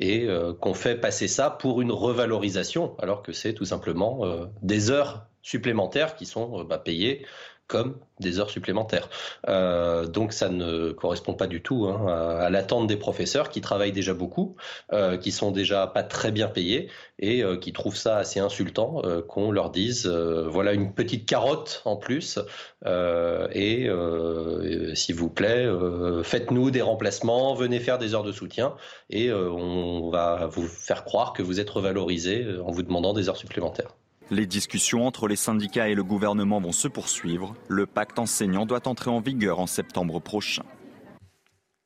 et 0.00 0.26
euh, 0.26 0.54
qu'on 0.54 0.74
fait 0.74 0.96
passer 0.96 1.28
ça 1.28 1.50
pour 1.50 1.82
une 1.82 1.92
revalorisation 1.92 2.96
alors 2.98 3.22
que 3.22 3.32
c'est 3.32 3.52
tout 3.52 3.66
simplement 3.66 4.24
euh, 4.24 4.46
des 4.62 4.90
heures 4.90 5.26
supplémentaires 5.42 6.14
qui 6.14 6.26
sont 6.26 6.60
euh, 6.60 6.64
bah, 6.64 6.78
payées 6.78 7.26
comme 7.72 7.96
des 8.20 8.38
heures 8.38 8.50
supplémentaires. 8.50 9.08
Euh, 9.48 10.06
donc 10.06 10.34
ça 10.34 10.50
ne 10.50 10.92
correspond 10.92 11.32
pas 11.32 11.46
du 11.46 11.62
tout 11.62 11.86
hein, 11.86 12.06
à, 12.06 12.50
l'attente 12.50 12.86
des 12.86 12.98
professeurs 12.98 13.48
qui 13.48 13.62
travaillent 13.62 13.92
déjà 13.92 14.12
beaucoup, 14.12 14.56
euh, 14.92 15.16
qui 15.16 15.32
sont 15.32 15.52
déjà 15.52 15.86
pas 15.86 16.02
très 16.02 16.32
bien 16.32 16.48
payés 16.48 16.90
et 17.18 17.42
euh, 17.42 17.56
qui 17.56 17.72
trouvent 17.72 17.96
ça 17.96 18.18
assez 18.18 18.40
insultant 18.40 19.00
qu'on 19.26 19.50
leur 19.50 19.70
dise 19.70 20.06
voilà 20.06 20.74
une 20.74 20.92
petite 20.92 21.26
carotte 21.26 21.80
en 21.86 21.96
plus 21.96 22.38
et 22.84 23.88
s'il 24.94 25.14
vous 25.14 25.30
plaît 25.30 25.66
faites-nous 26.22 26.70
des 26.70 26.82
remplacements, 26.82 27.54
venez 27.54 27.80
faire 27.80 27.98
des 27.98 28.14
heures 28.14 28.22
de 28.22 28.32
soutien 28.32 28.74
et 29.08 29.32
on 29.32 30.10
va 30.10 30.46
vous 30.46 30.66
faire 30.68 31.04
croire 31.04 31.32
que 31.32 31.42
vous 31.42 31.58
êtes 31.58 31.70
revalorisé 31.70 32.46
en 32.62 32.70
vous 32.70 32.82
demandant 32.82 33.14
des 33.14 33.30
heures 33.30 33.38
supplémentaires. 33.38 33.94
Les 34.30 34.46
discussions 34.46 35.06
entre 35.06 35.28
les 35.28 35.36
syndicats 35.36 35.88
et 35.88 35.94
le 35.94 36.04
gouvernement 36.04 36.60
vont 36.60 36.72
se 36.72 36.88
poursuivre. 36.88 37.54
Le 37.68 37.86
pacte 37.86 38.18
enseignant 38.18 38.66
doit 38.66 38.88
entrer 38.88 39.10
en 39.10 39.20
vigueur 39.20 39.60
en 39.60 39.66
septembre 39.66 40.20
prochain. 40.20 40.64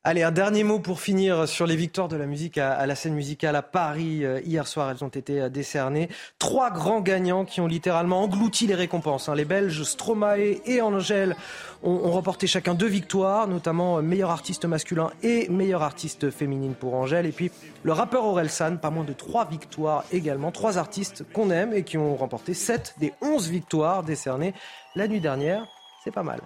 Allez, 0.09 0.23
un 0.23 0.31
dernier 0.31 0.63
mot 0.63 0.79
pour 0.79 1.01
finir 1.01 1.49
sur 1.49 1.67
les 1.67 1.75
victoires 1.75 2.07
de 2.07 2.15
la 2.15 2.27
musique 2.27 2.57
à, 2.57 2.85
la 2.85 2.95
scène 2.95 3.13
musicale 3.13 3.57
à 3.57 3.61
Paris. 3.61 4.23
Euh, 4.23 4.39
hier 4.45 4.65
soir, 4.65 4.89
elles 4.89 5.03
ont 5.03 5.09
été 5.09 5.41
euh, 5.41 5.49
décernées. 5.49 6.07
Trois 6.39 6.71
grands 6.71 7.01
gagnants 7.01 7.43
qui 7.43 7.59
ont 7.59 7.67
littéralement 7.67 8.21
englouti 8.21 8.67
les 8.67 8.73
récompenses. 8.73 9.27
Hein. 9.27 9.35
Les 9.35 9.43
Belges 9.43 9.83
Stromae 9.83 10.61
et 10.65 10.79
Angèle 10.79 11.35
ont, 11.83 12.09
remporté 12.09 12.47
chacun 12.47 12.73
deux 12.73 12.87
victoires, 12.87 13.49
notamment 13.49 13.97
euh, 13.97 14.01
meilleur 14.01 14.31
artiste 14.31 14.63
masculin 14.63 15.11
et 15.23 15.49
meilleur 15.49 15.83
artiste 15.83 16.31
féminine 16.31 16.73
pour 16.73 16.93
Angèle. 16.93 17.25
Et 17.25 17.33
puis 17.33 17.51
le 17.83 17.91
rappeur 17.91 18.23
Aurel 18.23 18.49
San, 18.49 18.79
pas 18.79 18.91
moins 18.91 19.03
de 19.03 19.11
trois 19.11 19.43
victoires 19.43 20.05
également. 20.13 20.53
Trois 20.53 20.77
artistes 20.77 21.25
qu'on 21.33 21.49
aime 21.49 21.73
et 21.73 21.83
qui 21.83 21.97
ont 21.97 22.15
remporté 22.15 22.53
sept 22.53 22.95
des 22.97 23.11
onze 23.21 23.49
victoires 23.49 24.03
décernées 24.03 24.53
la 24.95 25.09
nuit 25.09 25.19
dernière. 25.19 25.65
C'est 26.05 26.13
pas 26.13 26.23
mal. 26.23 26.39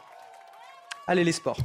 Allez, 1.06 1.24
les 1.24 1.32
sports. 1.32 1.58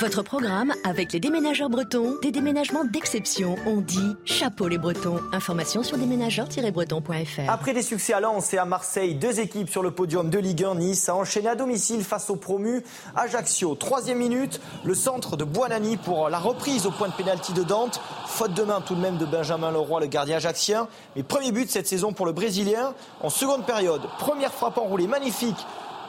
Votre 0.00 0.22
programme 0.22 0.72
avec 0.84 1.12
les 1.12 1.18
déménageurs 1.18 1.68
bretons, 1.68 2.14
des 2.22 2.30
déménagements 2.30 2.84
d'exception. 2.84 3.56
On 3.66 3.80
dit 3.80 4.14
chapeau 4.24 4.68
les 4.68 4.78
bretons. 4.78 5.20
Information 5.32 5.82
sur 5.82 5.98
déménageurs-bretons.fr. 5.98 7.50
Après 7.50 7.74
des 7.74 7.82
succès 7.82 8.12
à 8.12 8.20
Lens 8.20 8.54
et 8.54 8.58
à 8.58 8.64
Marseille, 8.64 9.16
deux 9.16 9.40
équipes 9.40 9.68
sur 9.68 9.82
le 9.82 9.90
podium 9.90 10.30
de 10.30 10.38
Ligue 10.38 10.62
1 10.62 10.76
Nice 10.76 11.08
a 11.08 11.16
enchaîné 11.16 11.48
à 11.48 11.56
domicile 11.56 12.04
face 12.04 12.30
au 12.30 12.36
promu 12.36 12.84
Ajaccio. 13.16 13.74
Troisième 13.74 14.18
minute, 14.18 14.60
le 14.84 14.94
centre 14.94 15.36
de 15.36 15.42
Buonani 15.42 15.96
pour 15.96 16.28
la 16.28 16.38
reprise 16.38 16.86
au 16.86 16.92
point 16.92 17.08
de 17.08 17.14
pénalty 17.14 17.52
de 17.52 17.64
Dante. 17.64 18.00
Faute 18.26 18.54
de 18.54 18.62
main 18.62 18.80
tout 18.80 18.94
de 18.94 19.00
même 19.00 19.18
de 19.18 19.26
Benjamin 19.26 19.72
Leroy, 19.72 20.00
le 20.00 20.06
gardien 20.06 20.36
ajaccien. 20.36 20.86
Mais 21.16 21.24
premier 21.24 21.50
but 21.50 21.68
cette 21.68 21.88
saison 21.88 22.12
pour 22.12 22.24
le 22.24 22.32
Brésilien 22.32 22.94
en 23.20 23.30
seconde 23.30 23.66
période. 23.66 24.02
Première 24.18 24.52
frappe 24.52 24.78
enroulée 24.78 25.08
magnifique 25.08 25.58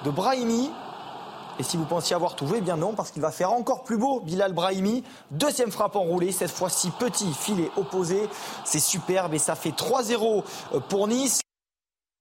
de 0.06 0.12
Brahimi 0.12 0.70
et 1.60 1.64
si 1.64 1.76
vous 1.76 1.86
pensiez 1.86 2.16
avoir 2.16 2.36
tout 2.36 2.48
joué, 2.48 2.60
eh 2.60 2.62
bien 2.62 2.78
non, 2.78 2.94
parce 2.94 3.12
qu'il 3.12 3.22
va 3.22 3.32
faire 3.32 3.52
encore 3.52 3.84
plus 3.84 3.98
beau, 3.98 4.22
Bilal 4.22 4.54
Brahimi. 4.54 5.04
Deuxième 5.32 5.72
frappe 5.72 5.98
enroulée, 5.98 6.32
cette 6.32 6.52
fois-ci 6.52 6.90
petit 6.92 7.34
filet 7.34 7.70
opposé. 7.76 8.30
C'est 8.64 8.80
superbe 8.80 9.34
et 9.34 9.40
ça 9.40 9.56
fait 9.56 9.72
3-0 9.72 10.44
euh, 10.74 10.80
pour 10.80 11.08
Nice. 11.10 11.42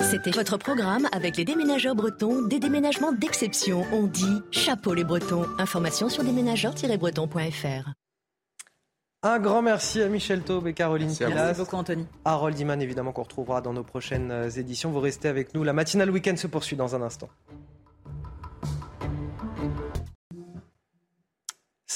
C'était 0.03 0.31
votre 0.31 0.57
programme 0.57 1.09
avec 1.13 1.37
les 1.37 1.45
déménageurs 1.45 1.95
bretons, 1.95 2.43
des 2.43 2.59
déménagements 2.59 3.13
d'exception. 3.13 3.85
On 3.93 4.05
dit 4.05 4.43
chapeau 4.51 4.95
les 4.95 5.05
bretons. 5.05 5.47
Information 5.59 6.09
sur 6.09 6.25
déménageurs-bretons.fr. 6.25 7.93
Un 9.25 9.41
grand 9.41 9.63
merci 9.63 10.01
à 10.01 10.09
Michel 10.09 10.43
Taube 10.43 10.69
et 10.69 10.75
Caroline 10.75 11.13
Pilas. 11.13 11.31
Merci 11.31 11.61
beaucoup 11.61 11.77
Anthony. 11.77 12.07
Harold 12.25 12.59
Iman 12.59 12.81
évidemment 12.81 13.13
qu'on 13.13 13.25
retrouvera 13.25 13.61
dans 13.61 13.73
nos 13.73 13.83
prochaines 13.83 14.31
euh, 14.31 14.49
éditions. 14.49 14.91
Vous 14.91 15.01
restez 15.01 15.29
avec 15.29 15.55
nous. 15.55 15.65
La 15.65 15.73
matinale 15.73 16.11
week-end 16.11 16.37
se 16.37 16.47
poursuit 16.47 16.77
dans 16.77 16.95
un 16.95 17.03
instant. 17.03 17.29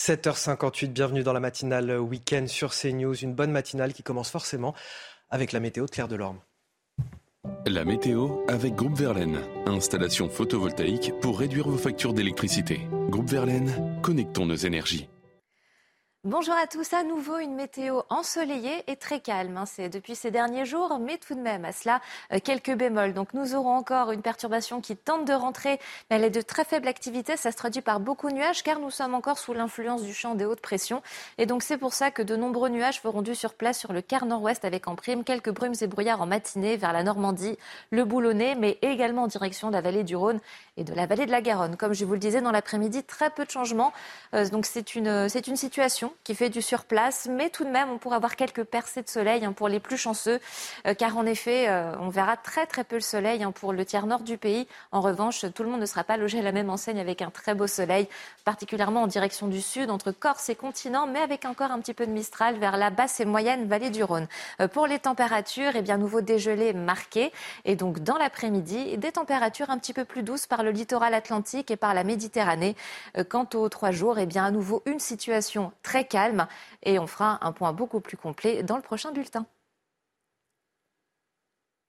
7h58, 0.03 0.89
bienvenue 0.89 1.23
dans 1.23 1.33
la 1.33 1.39
matinale 1.39 1.97
week-end 2.01 2.47
sur 2.49 2.75
CNews. 2.75 3.15
Une 3.23 3.35
bonne 3.35 3.53
matinale 3.53 3.93
qui 3.93 4.03
commence 4.03 4.31
forcément 4.31 4.75
avec 5.31 5.53
la 5.53 5.61
météo 5.61 5.87
de 5.87 5.91
Claire 5.93 6.09
Delorme. 6.09 6.41
La 7.67 7.85
météo 7.85 8.39
avec 8.49 8.75
Groupe 8.75 8.99
Verlaine. 8.99 9.39
Installation 9.65 10.29
photovoltaïque 10.29 11.13
pour 11.21 11.39
réduire 11.39 11.69
vos 11.69 11.79
factures 11.79 12.15
d'électricité. 12.15 12.81
Groupe 13.11 13.31
Verlaine, 13.31 14.01
connectons 14.03 14.45
nos 14.45 14.57
énergies. 14.57 15.09
Bonjour 16.25 16.55
à 16.55 16.69
tous, 16.69 16.93
à 16.93 17.03
nouveau 17.03 17.39
une 17.39 17.57
météo 17.57 18.03
ensoleillée 18.09 18.85
et 18.87 18.95
très 18.95 19.19
calme. 19.19 19.57
Hein. 19.57 19.67
C'est 19.67 19.89
depuis 19.89 20.15
ces 20.15 20.31
derniers 20.31 20.65
jours, 20.65 21.01
mais 21.01 21.19
tout 21.19 21.35
de 21.35 21.41
même 21.41 21.65
à 21.65 21.73
cela 21.73 22.01
euh, 22.33 22.39
quelques 22.39 22.77
bémols. 22.77 23.13
Donc 23.13 23.35
nous 23.35 23.57
aurons 23.57 23.75
encore 23.75 24.13
une 24.13 24.23
perturbation 24.23 24.81
qui 24.81 24.97
tente 24.97 25.25
de 25.25 25.33
rentrer, 25.33 25.81
mais 26.09 26.19
elle 26.19 26.23
est 26.23 26.31
de 26.31 26.41
très 26.41 26.65
faible 26.65 26.87
activité. 26.87 27.37
Ça 27.37 27.51
se 27.51 27.57
traduit 27.57 27.83
par 27.83 27.99
beaucoup 27.99 28.29
de 28.29 28.35
nuages 28.35 28.63
car 28.63 28.79
nous 28.79 28.93
sommes 28.93 29.17
encore 29.17 29.37
sous 29.37 29.53
l'influence 29.53 30.05
du 30.05 30.15
champ 30.15 30.37
des 30.37 30.45
hautes 30.45 30.61
pressions. 30.61 31.03
Et 31.39 31.47
donc 31.47 31.65
c'est 31.65 31.77
pour 31.77 31.93
ça 31.93 32.13
que 32.13 32.23
de 32.23 32.37
nombreux 32.37 32.69
nuages 32.69 33.01
feront 33.01 33.23
du 33.23 33.35
sur 33.35 33.55
place 33.55 33.81
sur 33.81 33.93
le 33.93 34.01
quart 34.01 34.25
nord-ouest 34.25 34.65
avec 34.65 34.87
en 34.87 34.95
prime 34.95 35.25
quelques 35.25 35.51
brumes 35.51 35.75
et 35.81 35.89
brouillards 35.89 36.21
en 36.21 36.27
matinée 36.27 36.77
vers 36.77 36.93
la 36.93 37.03
Normandie, 37.03 37.59
le 37.91 38.05
Boulonnais, 38.05 38.55
mais 38.55 38.79
également 38.83 39.25
en 39.25 39.27
direction 39.27 39.71
de 39.71 39.73
la 39.73 39.81
vallée 39.81 40.05
du 40.05 40.15
Rhône 40.15 40.39
et 40.77 40.85
de 40.85 40.95
la 40.95 41.07
vallée 41.07 41.27
de 41.27 41.33
la 41.33 41.43
Garonne. 41.43 41.77
Comme 41.77 41.95
je 41.95 42.05
vous 42.05 42.13
le 42.13 42.21
disais 42.21 42.41
dans 42.41 42.53
l'après-midi, 42.53 43.03
très 43.03 43.31
peu 43.31 43.45
de 43.45 43.51
changements. 43.51 43.93
Euh, 44.35 44.49
donc 44.51 44.67
c'est 44.67 44.95
une, 44.95 45.29
c'est 45.29 45.49
une 45.49 45.57
situation 45.57 46.12
qui 46.25 46.35
fait 46.35 46.51
du 46.51 46.63
surplace, 46.63 47.29
mais 47.31 47.51
tout 47.51 47.65
de 47.65 47.71
même, 47.71 47.91
on 47.91 47.99
pourra 47.99 48.17
avoir 48.17 48.37
quelques 48.37 48.65
percées 48.65 49.03
de 49.03 49.09
soleil 49.09 49.45
hein, 49.45 49.53
pour 49.53 49.69
les 49.69 49.81
plus 49.81 49.97
chanceux, 49.97 50.41
euh, 50.87 50.95
car 50.95 51.17
en 51.17 51.27
effet, 51.27 51.69
euh, 51.69 51.95
on 52.01 52.09
verra 52.09 52.37
très 52.37 52.67
très 52.67 52.85
peu 52.85 52.97
le 52.97 53.01
soleil 53.01 53.43
hein, 53.43 53.53
pour 53.53 53.73
le 53.73 53.85
tiers 53.85 54.07
nord 54.07 54.21
du 54.21 54.39
pays. 54.39 54.67
En 54.93 55.01
revanche, 55.01 55.45
tout 55.55 55.63
le 55.63 55.71
monde 55.71 55.81
ne 55.81 55.87
sera 55.87 56.05
pas 56.05 56.17
logé 56.17 56.39
à 56.39 56.43
la 56.43 56.53
même 56.53 56.71
enseigne 56.71 57.01
avec 57.01 57.23
un 57.23 57.31
très 57.31 57.55
beau 57.55 57.67
soleil, 57.67 58.09
particulièrement 58.45 59.03
en 59.03 59.07
direction 59.07 59.49
du 59.49 59.61
sud, 59.61 59.91
entre 59.91 60.13
Corse 60.13 60.49
et 60.49 60.55
continent, 60.55 61.07
mais 61.07 61.21
avec 61.21 61.45
encore 61.45 61.71
un 61.71 61.81
petit 61.81 61.95
peu 61.95 62.07
de 62.07 62.13
mistral 62.13 62.59
vers 62.59 62.77
la 62.77 62.91
basse 62.91 63.21
et 63.21 63.25
moyenne 63.25 63.67
vallée 63.67 63.91
du 63.91 64.05
Rhône. 64.05 64.29
Euh, 64.61 64.69
pour 64.69 64.87
les 64.87 64.99
températures, 64.99 65.73
eh 65.75 65.83
bien, 65.83 65.99
nouveau 65.99 66.21
dégelé 66.21 66.73
marqué, 66.73 67.33
et 67.65 67.77
donc 67.77 68.01
dans 68.01 68.17
l'après-midi, 68.17 68.99
des 68.99 69.13
températures 69.13 69.71
un 69.71 69.79
petit 69.79 69.93
peu 69.93 70.05
plus 70.05 70.23
douces 70.23 70.47
par 70.47 70.63
le 70.63 70.71
littoral 70.71 71.15
atlantique 71.15 71.71
et 71.71 71.77
par 71.77 71.95
la 71.95 72.05
Méditerranée. 72.05 72.77
Quant 73.29 73.49
aux 73.55 73.69
trois 73.69 73.91
jours, 73.91 74.19
eh 74.19 74.27
bien, 74.27 74.45
à 74.45 74.51
nouveau 74.51 74.83
une 74.87 74.99
situation 74.99 75.73
très 75.83 76.02
calme 76.05 76.47
et 76.83 76.99
on 76.99 77.07
fera 77.07 77.39
un 77.47 77.53
point 77.53 77.73
beaucoup 77.73 78.01
plus 78.01 78.17
complet 78.17 78.63
dans 78.63 78.77
le 78.77 78.83
prochain 78.83 79.13
bulletin. 79.13 79.47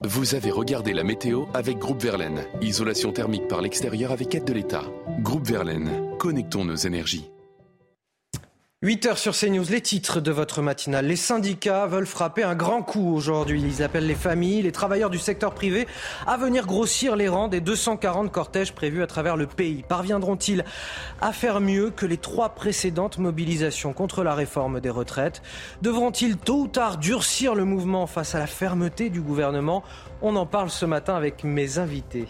Vous 0.05 0.35
avez 0.35 0.51
regardé 0.51 0.91
la 0.91 1.05
météo 1.05 1.45
avec 1.53 1.77
Groupe 1.77 2.01
Verlaine. 2.01 2.43
Isolation 2.61 3.13
thermique 3.13 3.47
par 3.47 3.61
l'extérieur 3.61 4.11
avec 4.11 4.35
aide 4.35 4.43
de 4.43 4.51
l'État. 4.51 4.83
Groupe 5.19 5.47
Verlaine, 5.47 6.17
connectons 6.17 6.65
nos 6.65 6.75
énergies. 6.75 7.31
8 8.83 9.05
heures 9.05 9.17
sur 9.17 9.33
CNews, 9.33 9.63
les 9.69 9.79
titres 9.79 10.19
de 10.19 10.29
votre 10.29 10.61
matinale. 10.61 11.05
Les 11.05 11.15
syndicats 11.15 11.85
veulent 11.85 12.05
frapper 12.05 12.43
un 12.43 12.53
grand 12.53 12.81
coup 12.81 13.15
aujourd'hui. 13.15 13.61
Ils 13.61 13.81
appellent 13.81 14.05
les 14.05 14.13
familles, 14.13 14.61
les 14.61 14.73
travailleurs 14.73 15.09
du 15.09 15.19
secteur 15.19 15.53
privé 15.53 15.87
à 16.27 16.35
venir 16.35 16.65
grossir 16.65 17.15
les 17.15 17.29
rangs 17.29 17.47
des 17.47 17.61
240 17.61 18.29
cortèges 18.29 18.73
prévus 18.73 19.01
à 19.01 19.07
travers 19.07 19.37
le 19.37 19.47
pays. 19.47 19.85
Parviendront-ils 19.87 20.65
à 21.21 21.31
faire 21.31 21.61
mieux 21.61 21.91
que 21.91 22.05
les 22.05 22.17
trois 22.17 22.49
précédentes 22.49 23.19
mobilisations 23.19 23.93
contre 23.93 24.21
la 24.21 24.35
réforme 24.35 24.81
des 24.81 24.89
retraites? 24.89 25.41
Devront-ils 25.81 26.35
tôt 26.35 26.63
ou 26.63 26.67
tard 26.67 26.97
durcir 26.97 27.55
le 27.55 27.63
mouvement 27.63 28.05
face 28.05 28.35
à 28.35 28.39
la 28.39 28.47
fermeté 28.47 29.09
du 29.09 29.21
gouvernement? 29.21 29.81
On 30.21 30.35
en 30.35 30.45
parle 30.45 30.69
ce 30.69 30.85
matin 30.85 31.15
avec 31.15 31.45
mes 31.45 31.77
invités. 31.77 32.27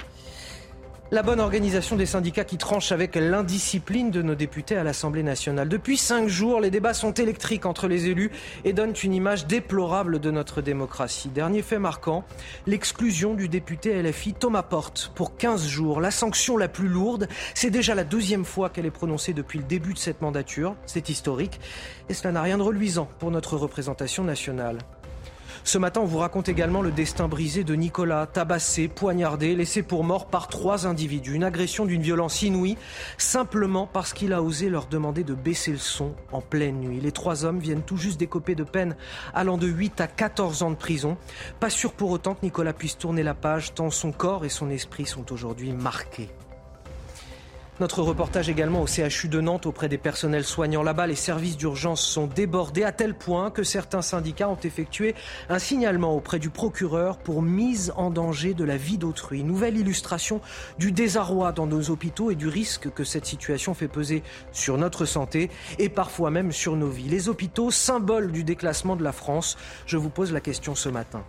La 1.12 1.22
bonne 1.22 1.40
organisation 1.40 1.96
des 1.96 2.08
syndicats 2.08 2.44
qui 2.44 2.58
tranche 2.58 2.92
avec 2.92 3.16
l'indiscipline 3.16 4.10
de 4.10 4.24
nos 4.24 4.34
députés 4.34 4.78
à 4.78 4.84
l'Assemblée 4.84 5.22
nationale. 5.22 5.70
Depuis 5.70 5.96
cinq 5.96 6.28
jours, 6.28 6.60
les 6.60 6.72
débats 6.72 6.96
sont 6.96 7.14
électriques 7.14 7.68
entre 7.68 7.88
les 7.88 8.08
élus 8.08 8.32
et 8.64 8.74
donnent 8.74 8.96
une 9.04 9.14
image 9.14 9.46
déplorable 9.46 10.20
de 10.20 10.32
notre 10.32 10.62
démocratie. 10.62 11.30
Dernier 11.30 11.62
fait 11.62 11.78
marquant, 11.78 12.24
l'exclusion 12.66 13.36
du 13.36 13.48
député 13.48 14.02
LFI 14.02 14.34
Thomas 14.34 14.64
Porte 14.64 15.12
pour 15.14 15.38
15 15.38 15.68
jours. 15.68 16.02
La 16.02 16.10
sanction 16.10 16.58
la 16.58 16.68
plus 16.68 16.88
lourde, 16.88 17.28
c'est 17.54 17.70
déjà 17.70 17.94
la 17.94 18.06
deuxième 18.06 18.46
fois 18.46 18.72
qu'elle 18.72 18.88
est 18.88 18.92
prononcée 18.92 19.34
depuis 19.34 19.60
le 19.60 19.66
début 19.66 19.94
de 19.94 20.00
cette 20.00 20.22
mandature. 20.22 20.76
C'est 20.88 21.10
historique 21.10 21.60
et 22.10 22.16
cela 22.16 22.32
n'a 22.32 22.42
rien 22.42 22.58
de 22.58 22.64
reluisant 22.64 23.08
pour 23.20 23.30
notre 23.30 23.56
représentation 23.56 24.24
nationale. 24.24 24.80
Ce 25.66 25.78
matin, 25.78 26.02
on 26.02 26.06
vous 26.06 26.18
raconte 26.18 26.50
également 26.50 26.82
le 26.82 26.92
destin 26.92 27.30
brisé 27.30 27.64
de 27.64 27.74
Nicolas, 27.74 28.28
tabassé, 28.28 28.90
poignardé, 28.90 29.56
laissé 29.56 29.82
pour 29.82 30.04
mort 30.04 30.28
par 30.28 30.50
trois 30.50 30.88
individus. 30.88 31.36
Une 31.36 31.44
agression 31.46 31.86
d'une 31.86 32.02
violence 32.02 32.42
inouïe, 32.42 32.78
simplement 33.18 33.88
parce 33.88 34.12
qu'il 34.12 34.34
a 34.34 34.44
osé 34.44 34.70
leur 34.70 34.88
demander 34.88 35.24
de 35.24 35.34
baisser 35.34 35.72
le 35.72 35.78
son 35.78 36.16
en 36.34 36.42
pleine 36.42 36.82
nuit. 36.82 37.00
Les 37.00 37.14
trois 37.14 37.46
hommes 37.46 37.60
viennent 37.60 37.82
tout 37.82 37.98
juste 37.98 38.20
d'écoper 38.20 38.56
de 38.56 38.66
peine 38.66 38.98
allant 39.34 39.58
de 39.58 39.68
8 39.68 40.02
à 40.02 40.08
14 40.08 40.64
ans 40.64 40.72
de 40.72 40.76
prison. 40.76 41.18
Pas 41.62 41.70
sûr 41.70 41.94
pour 41.94 42.12
autant 42.12 42.36
que 42.36 42.44
Nicolas 42.44 42.74
puisse 42.74 42.98
tourner 42.98 43.24
la 43.24 43.34
page, 43.34 43.74
tant 43.74 43.90
son 43.90 44.12
corps 44.12 44.44
et 44.44 44.50
son 44.50 44.70
esprit 44.70 45.06
sont 45.06 45.32
aujourd'hui 45.32 45.72
marqués. 45.72 46.30
Notre 47.80 48.04
reportage 48.04 48.50
également 48.50 48.84
au 48.84 48.88
CHU 48.88 49.30
de 49.30 49.42
Nantes 49.42 49.66
auprès 49.66 49.90
des 49.90 49.98
personnels 49.98 50.44
soignants. 50.44 50.84
Là-bas, 50.84 51.08
les 51.08 51.16
services 51.16 51.58
d'urgence 51.58 52.02
sont 52.02 52.28
débordés 52.28 52.84
à 52.84 52.92
tel 52.92 53.16
point 53.16 53.50
que 53.50 53.64
certains 53.64 54.04
syndicats 54.04 54.48
ont 54.48 54.60
effectué 54.64 55.16
un 55.50 55.58
signalement 55.58 56.16
auprès 56.16 56.38
du 56.38 56.52
procureur 56.52 57.18
pour 57.18 57.42
mise 57.42 57.92
en 57.96 58.12
danger 58.12 58.54
de 58.54 58.64
la 58.64 58.78
vie 58.78 59.00
d'autrui. 59.00 59.44
Nouvelle 59.44 59.76
illustration 59.76 60.40
du 60.78 60.92
désarroi 60.92 61.52
dans 61.52 61.66
nos 61.66 61.90
hôpitaux 61.90 62.30
et 62.30 62.36
du 62.36 62.48
risque 62.48 62.92
que 62.94 63.04
cette 63.04 63.26
situation 63.26 63.74
fait 63.74 63.88
peser 63.88 64.22
sur 64.52 64.78
notre 64.78 65.06
santé 65.06 65.50
et 65.80 65.90
parfois 65.90 66.30
même 66.30 66.52
sur 66.52 66.76
nos 66.76 66.90
vies. 66.90 67.10
Les 67.10 67.28
hôpitaux, 67.28 67.72
symbole 67.72 68.32
du 68.32 68.44
déclassement 68.44 68.96
de 68.96 69.04
la 69.04 69.12
France. 69.12 69.58
Je 69.88 69.98
vous 69.98 70.12
pose 70.12 70.32
la 70.32 70.42
question 70.42 70.76
ce 70.76 70.90
matin. 70.90 71.26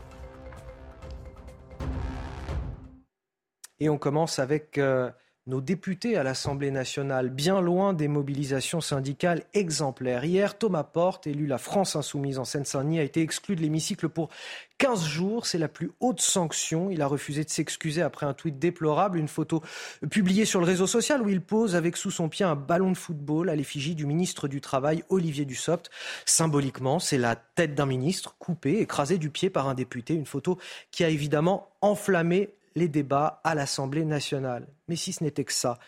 Et 3.81 3.89
on 3.89 3.97
commence 3.97 4.39
avec... 4.39 4.77
Euh, 4.77 5.11
nos 5.47 5.61
députés 5.61 6.17
à 6.17 6.23
l'Assemblée 6.23 6.71
nationale, 6.71 7.29
bien 7.29 7.61
loin 7.61 7.93
des 7.93 8.09
mobilisations 8.09 8.81
syndicales 8.81 9.43
exemplaires. 9.53 10.25
Hier, 10.25 10.57
Thomas 10.57 10.85
Porte, 10.85 11.27
élu 11.27 11.47
la 11.47 11.59
France 11.59 11.97
insoumise 11.97 12.39
en 12.39 12.47
Seine-Saint-Denis, 12.47 12.99
a 12.99 13.03
été 13.03 13.21
exclu 13.21 13.55
de 13.55 13.61
l'hémicycle 13.61 14.09
pour 14.09 14.31
15 14.79 15.05
jours. 15.05 15.45
C'est 15.45 15.59
la 15.59 15.69
plus 15.69 15.93
haute 16.01 16.23
sanction. 16.23 16.89
Il 16.91 17.03
a 17.03 17.07
refusé 17.07 17.45
de 17.45 17.51
s'excuser 17.51 18.01
après 18.01 18.25
un 18.25 18.33
tweet 18.33 18.59
déplorable, 18.59 19.19
une 19.19 19.29
photo 19.29 19.63
publiée 20.11 20.47
sur 20.47 20.61
le 20.61 20.67
réseau 20.67 20.87
social 20.87 21.21
où 21.21 21.29
il 21.29 21.43
pose 21.43 21.77
avec 21.77 21.99
sous 21.99 22.11
son 22.11 22.31
pied 22.31 22.47
un 22.47 22.57
ballon 22.57 22.91
de 22.91 22.97
football 22.97 23.51
à 23.51 23.55
l'effigie 23.55 23.95
du 23.95 24.07
ministre 24.07 24.49
du 24.49 24.63
Travail, 24.63 25.05
Olivier 25.11 25.45
Dussopt. 25.45 25.91
Symboliquement, 26.25 26.99
c'est 26.99 27.19
la 27.19 27.37
tête 27.37 27.75
d'un 27.75 27.87
ministre 27.87 28.37
coupée, 28.39 28.81
écrasée 28.81 29.19
du 29.19 29.29
pied 29.29 29.51
par 29.51 29.69
un 29.69 29.75
député. 29.75 30.15
Une 30.15 30.25
photo 30.25 30.59
qui 30.91 31.05
a 31.05 31.11
évidemment 31.11 31.69
enflammé 31.83 32.49
les 32.77 32.89
débats 32.89 33.43
à 33.45 33.55
l'Assemblée 33.55 34.07
nationale. 34.07 34.67
Mais 34.89 34.97
si 34.97 35.13
ce 35.13 35.25
n'était 35.25 35.45
que 35.45 35.53
ça, 35.53 35.79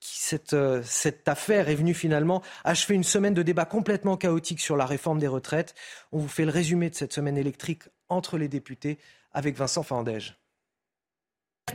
cette, 0.00 0.52
euh, 0.52 0.82
cette, 0.84 1.28
affaire 1.28 1.68
est 1.68 1.74
venue 1.74 1.94
finalement 1.94 2.42
achever 2.64 2.94
une 2.94 3.04
semaine 3.04 3.34
de 3.34 3.42
débats 3.42 3.64
complètement 3.64 4.16
chaotiques 4.16 4.60
sur 4.60 4.76
la 4.76 4.86
réforme 4.86 5.18
des 5.18 5.28
retraites. 5.28 5.74
On 6.10 6.18
vous 6.18 6.28
fait 6.28 6.44
le 6.44 6.50
résumé 6.50 6.90
de 6.90 6.94
cette 6.94 7.12
semaine 7.12 7.38
électrique 7.38 7.84
entre 8.08 8.38
les 8.38 8.48
députés 8.48 8.98
avec 9.32 9.56
Vincent 9.56 9.82
Fandège. 9.82 10.38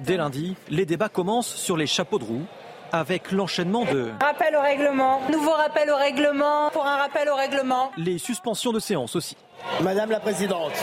Dès 0.01 0.17
lundi, 0.17 0.55
les 0.69 0.85
débats 0.85 1.09
commencent 1.09 1.55
sur 1.55 1.77
les 1.77 1.87
chapeaux 1.87 2.19
de 2.19 2.25
roue 2.25 2.45
avec 2.91 3.31
l'enchaînement 3.31 3.85
de... 3.85 4.11
Rappel 4.21 4.55
au 4.55 4.61
règlement, 4.61 5.21
nouveau 5.29 5.51
rappel 5.51 5.89
au 5.89 5.95
règlement, 5.95 6.69
pour 6.71 6.85
un 6.85 6.97
rappel 6.97 7.29
au 7.29 7.35
règlement. 7.35 7.91
Les 7.97 8.17
suspensions 8.17 8.71
de 8.71 8.79
séance 8.79 9.15
aussi. 9.15 9.35
Madame 9.81 10.11
la 10.11 10.19
Présidente. 10.19 10.73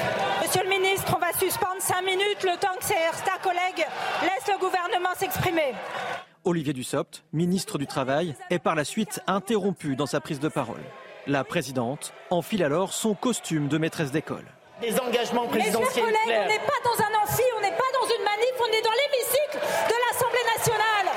Monsieur 0.43 0.63
le 0.63 0.69
ministre, 0.69 1.15
on 1.17 1.21
va 1.21 1.33
suspendre 1.33 1.81
cinq 1.81 2.03
minutes 2.03 2.43
le 2.43 2.57
temps 2.59 2.77
que 2.79 2.85
certains 2.85 3.39
collègues 3.43 3.87
laissent 4.23 4.53
le 4.53 4.59
gouvernement 4.59 5.15
s'exprimer. 5.17 5.75
Olivier 6.45 6.73
Dussopt, 6.73 7.25
ministre 7.33 7.79
du 7.79 7.87
Travail, 7.87 8.35
est 8.51 8.59
par 8.59 8.75
la 8.75 8.85
suite 8.85 9.21
interrompu 9.27 9.97
dans 9.97 10.07
sa 10.07 10.21
prise 10.21 10.41
de 10.41 10.49
parole. 10.49 10.83
La 11.27 11.43
présidente 11.43 12.13
enfile 12.31 12.63
alors 12.63 12.93
son 12.93 13.15
costume 13.15 13.69
de 13.69 13.79
maîtresse 13.79 14.13
d'école. 14.13 14.45
Des 14.81 14.99
engagements 15.01 15.47
présidentiels. 15.47 16.05
Mes 16.05 16.13
chers 16.13 16.25
collègues, 16.27 16.43
on 16.45 16.49
n'est 16.49 16.59
pas 16.59 16.81
dans 16.85 17.03
un 17.03 17.23
amphi, 17.23 17.43
on 17.57 17.61
n'est 17.63 17.71
pas 17.71 17.91
dans 17.95 18.07
une 18.07 18.25
manif, 18.25 18.55
on 18.61 18.73
est 18.73 18.83
dans 18.83 18.91
l'hémicycle 18.91 19.59
de 19.89 19.95
l'Assemblée 20.13 20.45
nationale. 20.57 21.15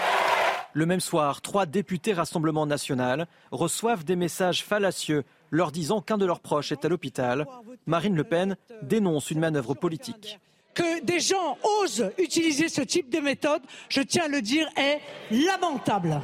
Le 0.74 0.86
même 0.86 1.00
soir, 1.02 1.42
trois 1.42 1.66
députés 1.66 2.14
Rassemblement 2.14 2.66
national 2.66 3.28
reçoivent 3.52 4.06
des 4.06 4.16
messages 4.16 4.64
fallacieux 4.64 5.24
leur 5.52 5.72
disant 5.72 6.02
qu'un 6.02 6.18
de 6.18 6.26
leurs 6.26 6.40
proches 6.40 6.72
est 6.72 6.86
à 6.86 6.90
l'hôpital. 6.90 7.46
Marine 7.86 8.16
Le 8.16 8.24
Pen 8.24 8.58
dénonce 8.82 9.32
une 9.32 9.40
manœuvre 9.40 9.74
politique. 9.74 10.40
Que 10.74 11.04
des 11.04 11.20
gens 11.20 11.58
osent 11.82 12.12
utiliser 12.18 12.70
ce 12.70 12.82
type 12.82 13.10
de 13.10 13.20
méthode, 13.20 13.62
je 13.90 14.02
tiens 14.02 14.26
à 14.26 14.28
le 14.28 14.42
dire, 14.42 14.70
est 14.78 15.00
lamentable. 15.32 16.22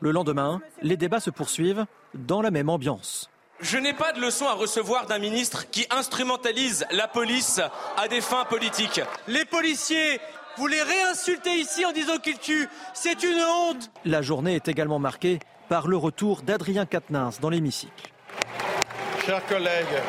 Le 0.00 0.10
lendemain, 0.10 0.60
les 0.82 0.98
débats 0.98 1.20
se 1.20 1.30
poursuivent 1.30 1.86
dans 2.14 2.42
la 2.42 2.50
même 2.50 2.68
ambiance. 2.68 3.30
Je 3.60 3.78
n'ai 3.78 3.94
pas 3.94 4.12
de 4.12 4.20
leçon 4.20 4.46
à 4.46 4.52
recevoir 4.52 5.06
d'un 5.06 5.18
ministre 5.18 5.70
qui 5.70 5.86
instrumentalise 5.90 6.84
la 6.90 7.08
police 7.08 7.60
à 7.96 8.08
des 8.08 8.20
fins 8.20 8.44
politiques. 8.44 9.00
Les 9.28 9.44
policiers, 9.44 10.20
vous 10.58 10.66
les 10.66 10.82
réinsultez 10.82 11.54
ici 11.54 11.86
en 11.86 11.92
disant 11.92 12.18
qu'ils 12.18 12.38
tuent. 12.38 12.68
C'est 12.92 13.22
une 13.22 13.40
honte. 13.40 13.90
La 14.04 14.22
journée 14.22 14.56
est 14.56 14.68
également 14.68 14.98
marquée 14.98 15.38
par 15.68 15.86
le 15.88 15.96
retour 15.96 16.42
d'Adrien 16.42 16.84
Quatennens 16.84 17.40
dans 17.40 17.48
l'hémicycle. 17.48 18.13
Chers 19.24 19.46
collègues. 19.46 20.02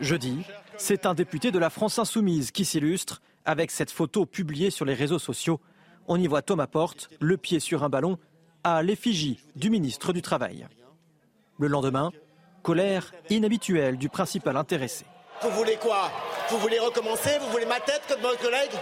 Jeudi, 0.00 0.44
c'est 0.76 1.06
un 1.06 1.14
député 1.14 1.50
de 1.50 1.58
la 1.58 1.70
France 1.70 1.98
insoumise 1.98 2.52
qui 2.52 2.64
s'illustre 2.64 3.20
avec 3.44 3.70
cette 3.70 3.90
photo 3.90 4.26
publiée 4.26 4.70
sur 4.70 4.84
les 4.84 4.94
réseaux 4.94 5.18
sociaux. 5.18 5.60
On 6.06 6.18
y 6.18 6.26
voit 6.26 6.42
Thomas 6.42 6.66
Porte, 6.66 7.10
le 7.20 7.36
pied 7.36 7.60
sur 7.60 7.84
un 7.84 7.88
ballon, 7.88 8.18
à 8.64 8.82
l'effigie 8.82 9.40
du 9.56 9.70
ministre 9.70 10.12
du 10.12 10.22
Travail. 10.22 10.66
Le 11.58 11.66
lendemain, 11.66 12.12
colère 12.62 13.12
inhabituelle 13.28 13.98
du 13.98 14.08
principal 14.08 14.56
intéressé. 14.56 15.04
Vous 15.42 15.50
voulez 15.50 15.76
quoi? 15.76 16.10
Vous 16.50 16.58
voulez 16.58 16.78
recommencer? 16.78 17.38
Vous 17.40 17.50
voulez 17.50 17.66
ma 17.66 17.80
tête 17.80 18.02
comme 18.08 18.20
votre 18.20 18.40
collègue? 18.40 18.72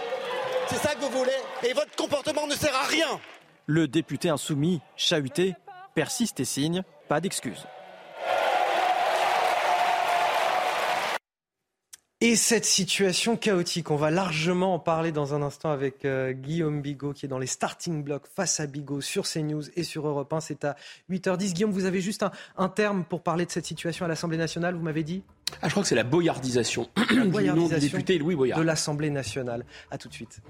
C'est 0.67 0.77
ça 0.77 0.93
que 0.95 1.01
vous 1.01 1.09
voulez? 1.09 1.31
Et 1.63 1.73
votre 1.73 1.95
comportement 1.95 2.45
ne 2.47 2.53
sert 2.53 2.75
à 2.75 2.85
rien 2.85 3.19
Le 3.65 3.87
député 3.87 4.29
insoumis, 4.29 4.81
chahuté, 4.95 5.55
persiste 5.95 6.39
et 6.39 6.45
signe, 6.45 6.83
pas 7.07 7.21
d'excuses. 7.21 7.65
Et 12.21 12.35
cette 12.35 12.65
situation 12.65 13.37
chaotique, 13.37 13.91
on 13.91 13.95
va 13.95 14.11
largement 14.11 14.73
en 14.73 14.79
parler 14.79 15.13
dans 15.13 15.33
un 15.33 15.41
instant 15.41 15.71
avec 15.71 16.03
euh, 16.03 16.33
Guillaume 16.33 16.81
Bigot 16.81 17.13
qui 17.13 17.25
est 17.25 17.29
dans 17.29 17.39
les 17.39 17.47
starting 17.47 18.03
blocks 18.03 18.27
face 18.35 18.59
à 18.59 18.67
Bigot 18.67 18.99
sur 18.99 19.23
CNews 19.25 19.63
et 19.77 19.83
sur 19.83 20.05
Europe 20.05 20.33
1. 20.33 20.41
C'est 20.41 20.65
à 20.65 20.75
8h10. 21.09 21.53
Guillaume, 21.53 21.71
vous 21.71 21.85
avez 21.85 22.01
juste 22.01 22.23
un, 22.23 22.31
un, 22.57 22.67
terme 22.67 23.05
pour 23.05 23.23
parler 23.23 23.45
de 23.45 23.51
cette 23.51 23.65
situation 23.65 24.03
à 24.03 24.09
l'Assemblée 24.09 24.37
nationale, 24.37 24.75
vous 24.75 24.83
m'avez 24.83 25.03
dit? 25.03 25.23
Ah, 25.61 25.69
Je 25.69 25.71
crois 25.71 25.83
que 25.83 25.87
c'est 25.87 25.95
la 25.95 26.03
boyardisation, 26.03 26.89
la 26.97 27.23
boyardisation 27.23 27.53
du 27.53 27.59
nom 27.59 27.67
du 27.69 27.79
député 27.79 28.17
Louis 28.17 28.35
Boyard. 28.35 28.59
De 28.59 28.65
l'Assemblée 28.65 29.11
nationale. 29.11 29.63
À 29.89 29.97
tout 29.97 30.09
de 30.09 30.13
suite. 30.13 30.41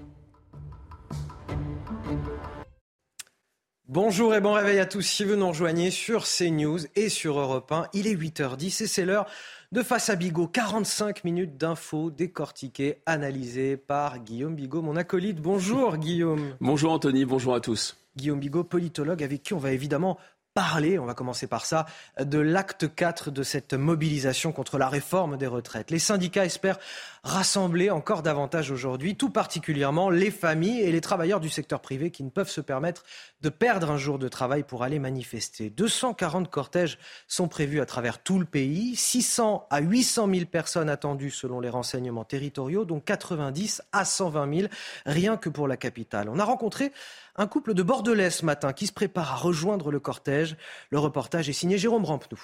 Bonjour 3.92 4.36
et 4.36 4.40
bon 4.40 4.52
réveil 4.52 4.78
à 4.78 4.86
tous. 4.86 5.02
Si 5.02 5.24
vous 5.24 5.34
nous 5.34 5.48
rejoignez 5.48 5.90
sur 5.90 6.22
CNews 6.22 6.78
et 6.94 7.08
sur 7.08 7.40
Europe 7.40 7.72
1, 7.72 7.88
il 7.92 8.06
est 8.06 8.14
8h10 8.14 8.84
et 8.84 8.86
c'est 8.86 9.04
l'heure 9.04 9.26
de 9.72 9.82
Face 9.82 10.10
à 10.10 10.14
Bigot, 10.14 10.46
45 10.46 11.24
minutes 11.24 11.56
d'infos 11.56 12.12
décortiquées, 12.12 13.02
analysées 13.04 13.76
par 13.76 14.20
Guillaume 14.20 14.54
Bigot, 14.54 14.80
mon 14.80 14.94
acolyte. 14.94 15.40
Bonjour 15.40 15.96
Guillaume. 15.96 16.54
Bonjour 16.60 16.92
Anthony, 16.92 17.24
bonjour 17.24 17.52
à 17.52 17.60
tous. 17.60 17.96
Guillaume 18.16 18.38
Bigot, 18.38 18.62
politologue, 18.62 19.24
avec 19.24 19.42
qui 19.42 19.54
on 19.54 19.58
va 19.58 19.72
évidemment 19.72 20.18
parler, 20.54 20.98
on 20.98 21.06
va 21.06 21.14
commencer 21.14 21.46
par 21.46 21.64
ça, 21.64 21.86
de 22.20 22.38
l'acte 22.38 22.92
4 22.92 23.30
de 23.30 23.42
cette 23.42 23.74
mobilisation 23.74 24.52
contre 24.52 24.78
la 24.78 24.88
réforme 24.88 25.36
des 25.36 25.46
retraites. 25.46 25.90
Les 25.90 25.98
syndicats 25.98 26.44
espèrent 26.44 26.78
rassembler 27.22 27.90
encore 27.90 28.22
davantage 28.22 28.70
aujourd'hui, 28.70 29.14
tout 29.16 29.30
particulièrement 29.30 30.10
les 30.10 30.30
familles 30.30 30.80
et 30.80 30.90
les 30.90 31.00
travailleurs 31.00 31.40
du 31.40 31.50
secteur 31.50 31.80
privé 31.80 32.10
qui 32.10 32.24
ne 32.24 32.30
peuvent 32.30 32.50
se 32.50 32.60
permettre 32.60 33.04
de 33.42 33.48
perdre 33.48 33.90
un 33.90 33.96
jour 33.96 34.18
de 34.18 34.28
travail 34.28 34.62
pour 34.62 34.82
aller 34.82 34.98
manifester. 34.98 35.70
240 35.70 36.50
cortèges 36.50 36.98
sont 37.28 37.48
prévus 37.48 37.80
à 37.80 37.86
travers 37.86 38.22
tout 38.22 38.38
le 38.38 38.44
pays, 38.44 38.96
600 38.96 39.66
à 39.70 39.80
800 39.80 40.28
000 40.32 40.46
personnes 40.46 40.88
attendues 40.88 41.30
selon 41.30 41.60
les 41.60 41.68
renseignements 41.68 42.24
territoriaux, 42.24 42.84
dont 42.84 43.00
90 43.00 43.82
à 43.92 44.04
120 44.04 44.58
000 44.58 44.68
rien 45.06 45.36
que 45.36 45.48
pour 45.48 45.68
la 45.68 45.76
capitale. 45.76 46.28
On 46.28 46.38
a 46.38 46.44
rencontré 46.44 46.92
un 47.40 47.46
couple 47.46 47.72
de 47.72 47.82
Bordelais 47.82 48.28
ce 48.28 48.44
matin 48.44 48.74
qui 48.74 48.86
se 48.86 48.92
prépare 48.92 49.32
à 49.32 49.36
rejoindre 49.36 49.90
le 49.90 49.98
cortège. 49.98 50.58
Le 50.90 50.98
reportage 50.98 51.48
est 51.48 51.54
signé 51.54 51.78
Jérôme 51.78 52.04
Rampenou. 52.04 52.38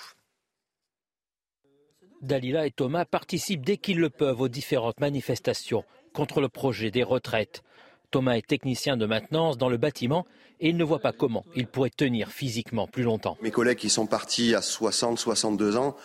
Dalila 2.22 2.66
et 2.66 2.70
Thomas 2.70 3.05
participent 3.05 3.64
dès 3.64 3.76
qu'ils 3.76 4.01
le 4.01 4.09
peuvent 4.09 4.40
aux 4.40 4.49
différentes 4.49 4.99
manifestations 4.99 5.84
contre 6.14 6.40
le 6.40 6.49
projet 6.49 6.90
des 6.90 7.03
retraites. 7.03 7.62
Thomas 8.11 8.34
est 8.34 8.46
technicien 8.46 8.96
de 8.96 9.07
maintenance 9.07 9.59
dans 9.59 9.68
le 9.68 9.76
bâtiment 9.76 10.26
et 10.61 10.70
il 10.70 10.76
ne 10.76 10.84
voit 10.84 11.00
pas 11.00 11.12
comment 11.12 11.44
il 11.54 11.66
pourrait 11.66 11.90
tenir 11.90 12.30
physiquement 12.30 12.86
plus 12.86 13.02
longtemps. 13.02 13.36
Mes 13.42 13.50
collègues 13.50 13.78
qui 13.78 13.90
sont 13.90 14.07
partis 14.07 14.54
à 14.54 14.62
60, 14.62 15.18
62 15.18 15.76
ans, 15.76 15.96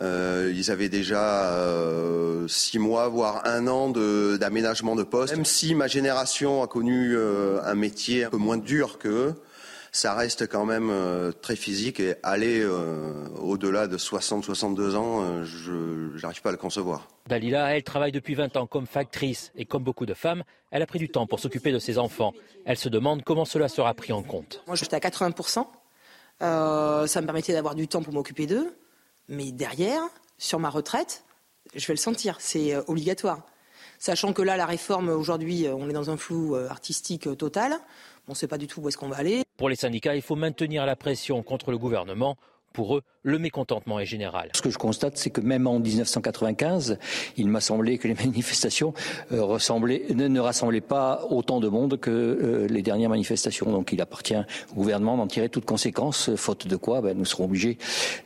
euh, 0.00 0.52
ils 0.54 0.70
avaient 0.70 0.88
déjà 0.88 1.52
euh, 1.52 2.48
six 2.48 2.78
mois, 2.78 3.08
voire 3.08 3.42
un 3.44 3.66
an 3.66 3.90
d'aménagement 3.90 4.96
de, 4.96 5.02
poste. 5.02 5.34
Même 5.34 5.44
si 5.44 5.74
ma 5.74 5.86
génération 5.86 6.62
a 6.62 6.66
connu 6.66 7.14
euh, 7.14 7.60
un 7.64 7.74
métier 7.74 8.24
un 8.24 8.30
peu 8.30 8.38
moins 8.38 8.56
dur 8.56 8.98
qu'eux, 8.98 9.34
ça 9.92 10.14
reste 10.14 10.48
quand 10.48 10.64
même 10.64 10.88
euh, 10.90 11.32
très 11.32 11.54
physique 11.54 12.00
et 12.00 12.14
aller 12.22 12.60
euh, 12.60 13.28
au-delà 13.38 13.86
de 13.86 13.98
60-62 13.98 14.96
ans, 14.96 15.22
euh, 15.22 15.44
je 15.44 16.18
n'arrive 16.22 16.40
pas 16.40 16.48
à 16.48 16.52
le 16.52 16.58
concevoir. 16.58 17.08
Dalila, 17.28 17.76
elle 17.76 17.82
travaille 17.82 18.10
depuis 18.10 18.34
20 18.34 18.56
ans 18.56 18.66
comme 18.66 18.86
factrice 18.86 19.52
et 19.54 19.66
comme 19.66 19.84
beaucoup 19.84 20.06
de 20.06 20.14
femmes, 20.14 20.44
elle 20.70 20.80
a 20.80 20.86
pris 20.86 20.98
du 20.98 21.10
temps 21.10 21.26
pour 21.26 21.40
s'occuper 21.40 21.72
de 21.72 21.78
ses 21.78 21.98
enfants. 21.98 22.32
Elle 22.64 22.78
se 22.78 22.88
demande 22.88 23.22
comment 23.22 23.44
cela 23.44 23.68
sera 23.68 23.92
pris 23.92 24.14
en 24.14 24.22
compte. 24.22 24.62
Moi, 24.66 24.76
j'étais 24.76 24.96
à 24.96 24.98
80%. 24.98 25.66
ça 26.40 27.20
me 27.20 27.26
permettait 27.26 27.52
d'avoir 27.52 27.74
du 27.74 27.86
temps 27.86 28.02
pour 28.02 28.14
m'occuper 28.14 28.46
d'eux. 28.46 28.74
Mais 29.28 29.52
derrière, 29.52 30.00
sur 30.38 30.58
ma 30.58 30.70
retraite, 30.70 31.24
je 31.74 31.86
vais 31.86 31.92
le 31.92 31.98
sentir. 31.98 32.36
C'est 32.40 32.74
obligatoire. 32.88 33.42
Sachant 33.98 34.32
que 34.32 34.42
là, 34.42 34.56
la 34.56 34.66
réforme, 34.66 35.10
aujourd'hui, 35.10 35.66
on 35.68 35.88
est 35.88 35.92
dans 35.92 36.10
un 36.10 36.16
flou 36.16 36.56
artistique 36.56 37.36
total. 37.36 37.78
On 38.28 38.32
ne 38.32 38.36
sait 38.36 38.46
pas 38.46 38.58
du 38.58 38.68
tout 38.68 38.80
où 38.80 38.88
est-ce 38.88 38.96
qu'on 38.96 39.08
va 39.08 39.16
aller. 39.16 39.42
Pour 39.56 39.68
les 39.68 39.74
syndicats, 39.74 40.14
il 40.14 40.22
faut 40.22 40.36
maintenir 40.36 40.86
la 40.86 40.94
pression 40.94 41.42
contre 41.42 41.72
le 41.72 41.78
gouvernement. 41.78 42.36
Pour 42.72 42.96
eux, 42.96 43.02
le 43.22 43.38
mécontentement 43.38 43.98
est 43.98 44.06
général. 44.06 44.50
Ce 44.54 44.62
que 44.62 44.70
je 44.70 44.78
constate, 44.78 45.18
c'est 45.18 45.28
que 45.30 45.40
même 45.40 45.66
en 45.66 45.78
1995, 45.78 46.98
il 47.36 47.48
m'a 47.48 47.60
semblé 47.60 47.98
que 47.98 48.06
les 48.08 48.14
manifestations 48.26 48.94
euh, 49.32 49.58
ne, 50.14 50.40
rassemblaient 50.40 50.80
pas 50.80 51.26
autant 51.30 51.58
de 51.58 51.68
monde 51.68 51.98
que 51.98 52.10
euh, 52.10 52.66
les 52.68 52.80
dernières 52.80 53.10
manifestations. 53.10 53.70
Donc 53.70 53.92
il 53.92 54.00
appartient 54.00 54.36
au 54.70 54.74
gouvernement 54.74 55.16
d'en 55.16 55.26
tirer 55.26 55.48
toutes 55.48 55.66
conséquences, 55.66 56.34
faute 56.36 56.66
de 56.66 56.76
quoi 56.76 57.02
ben, 57.02 57.18
nous 57.18 57.26
serons 57.26 57.44
obligés 57.44 57.76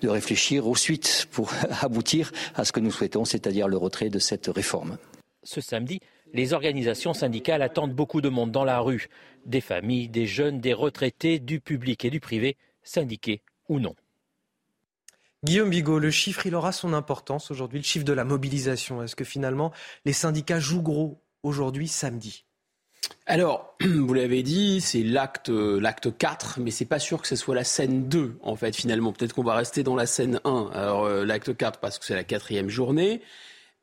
de 0.03 0.09
réfléchir 0.09 0.69
aux 0.69 0.77
suites 0.77 1.27
pour 1.33 1.51
aboutir 1.81 2.33
à 2.55 2.65
ce 2.65 2.71
que 2.71 2.81
nous 2.81 2.93
souhaitons, 2.93 3.25
c'est-à-dire 3.25 3.67
le 3.67 3.79
retrait 3.79 4.11
de 4.11 4.19
cette 4.19 4.47
réforme. 4.47 4.99
Ce 5.43 5.61
samedi, 5.61 6.01
Les 6.33 6.53
organisations 6.53 7.15
syndicales 7.15 7.63
attendent 7.63 7.95
beaucoup 7.95 8.21
de 8.21 8.29
monde 8.29 8.51
dans 8.51 8.65
la 8.65 8.81
rue. 8.81 9.09
Des 9.47 9.63
familles, 9.63 10.09
des 10.09 10.27
jeunes, 10.27 10.61
des 10.61 10.75
retraités, 10.75 11.39
du 11.39 11.61
public 11.61 12.05
et 12.05 12.11
du 12.11 12.21
privé, 12.21 12.57
syndiqués 12.83 13.41
ou 13.69 13.81
non. 13.81 13.95
Guillaume 15.45 15.71
Bigot, 15.71 15.99
le 15.99 16.11
chiffre, 16.11 16.47
il 16.47 16.55
aura 16.55 16.73
son 16.73 16.93
importance 16.93 17.51
aujourd'hui, 17.51 17.79
le 17.79 17.85
chiffre 17.85 18.05
de 18.05 18.13
la 18.13 18.25
mobilisation. 18.25 19.03
Est-ce 19.03 19.17
que 19.17 19.25
finalement 19.25 19.73
les 20.05 20.13
syndicats 20.13 20.61
jouent 20.61 20.83
gros 20.83 21.23
aujourd'hui, 21.43 21.89
samedi? 21.89 22.45
Alors, 23.27 23.77
vous 23.81 24.15
l'avez 24.15 24.43
dit, 24.43 24.81
c'est 24.81 25.03
l'acte 25.03 25.49
l'acte 25.49 26.17
4, 26.17 26.61
mais 26.61 26.71
c'est 26.71 26.85
pas 26.85 26.99
sûr 26.99 27.23
que 27.23 27.29
ce 27.29 27.37
soit 27.37 27.55
la 27.55 27.65
scène 27.65 28.09
2, 28.09 28.39
en 28.43 28.57
fait, 28.57 28.75
finalement. 28.75 29.13
Peut-être 29.13 29.35
qu'on 29.35 29.45
va 29.45 29.55
rester 29.55 29.83
dans 29.83 29.95
la 29.95 30.07
scène 30.07 30.41
1. 30.45 30.71
Alors, 30.73 31.05
euh, 31.05 31.25
l'acte 31.25 31.57
4, 31.57 31.81
parce 31.81 31.99
que 31.99 32.05
c'est 32.05 32.15
la 32.15 32.25
quatrième 32.25 32.69
journée, 32.69 33.21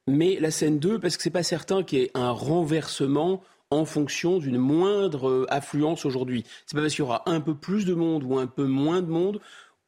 mais 0.08 0.38
la 0.40 0.52
scène 0.52 0.80
2, 0.80 1.00
parce 1.00 1.18
que 1.18 1.24
c'est 1.24 1.30
pas 1.30 1.44
certain 1.44 1.84
qu'il 1.84 2.00
y 2.00 2.02
ait 2.04 2.12
un 2.14 2.32
renversement 2.32 3.42
en 3.74 3.86
fonction 3.86 4.38
d'une 4.38 4.58
moindre 4.58 5.48
affluence 5.50 6.06
aujourd'hui. 6.06 6.46
C'est 6.66 6.76
pas 6.76 6.82
parce 6.82 6.94
qu'il 6.94 7.04
y 7.04 7.08
aura 7.08 7.24
un 7.26 7.42
peu 7.42 7.56
plus 7.56 7.86
de 7.86 7.94
monde 7.94 8.24
ou 8.24 8.38
un 8.38 8.48
peu 8.48 8.66
moins 8.66 9.02
de 9.02 9.10
monde. 9.10 9.42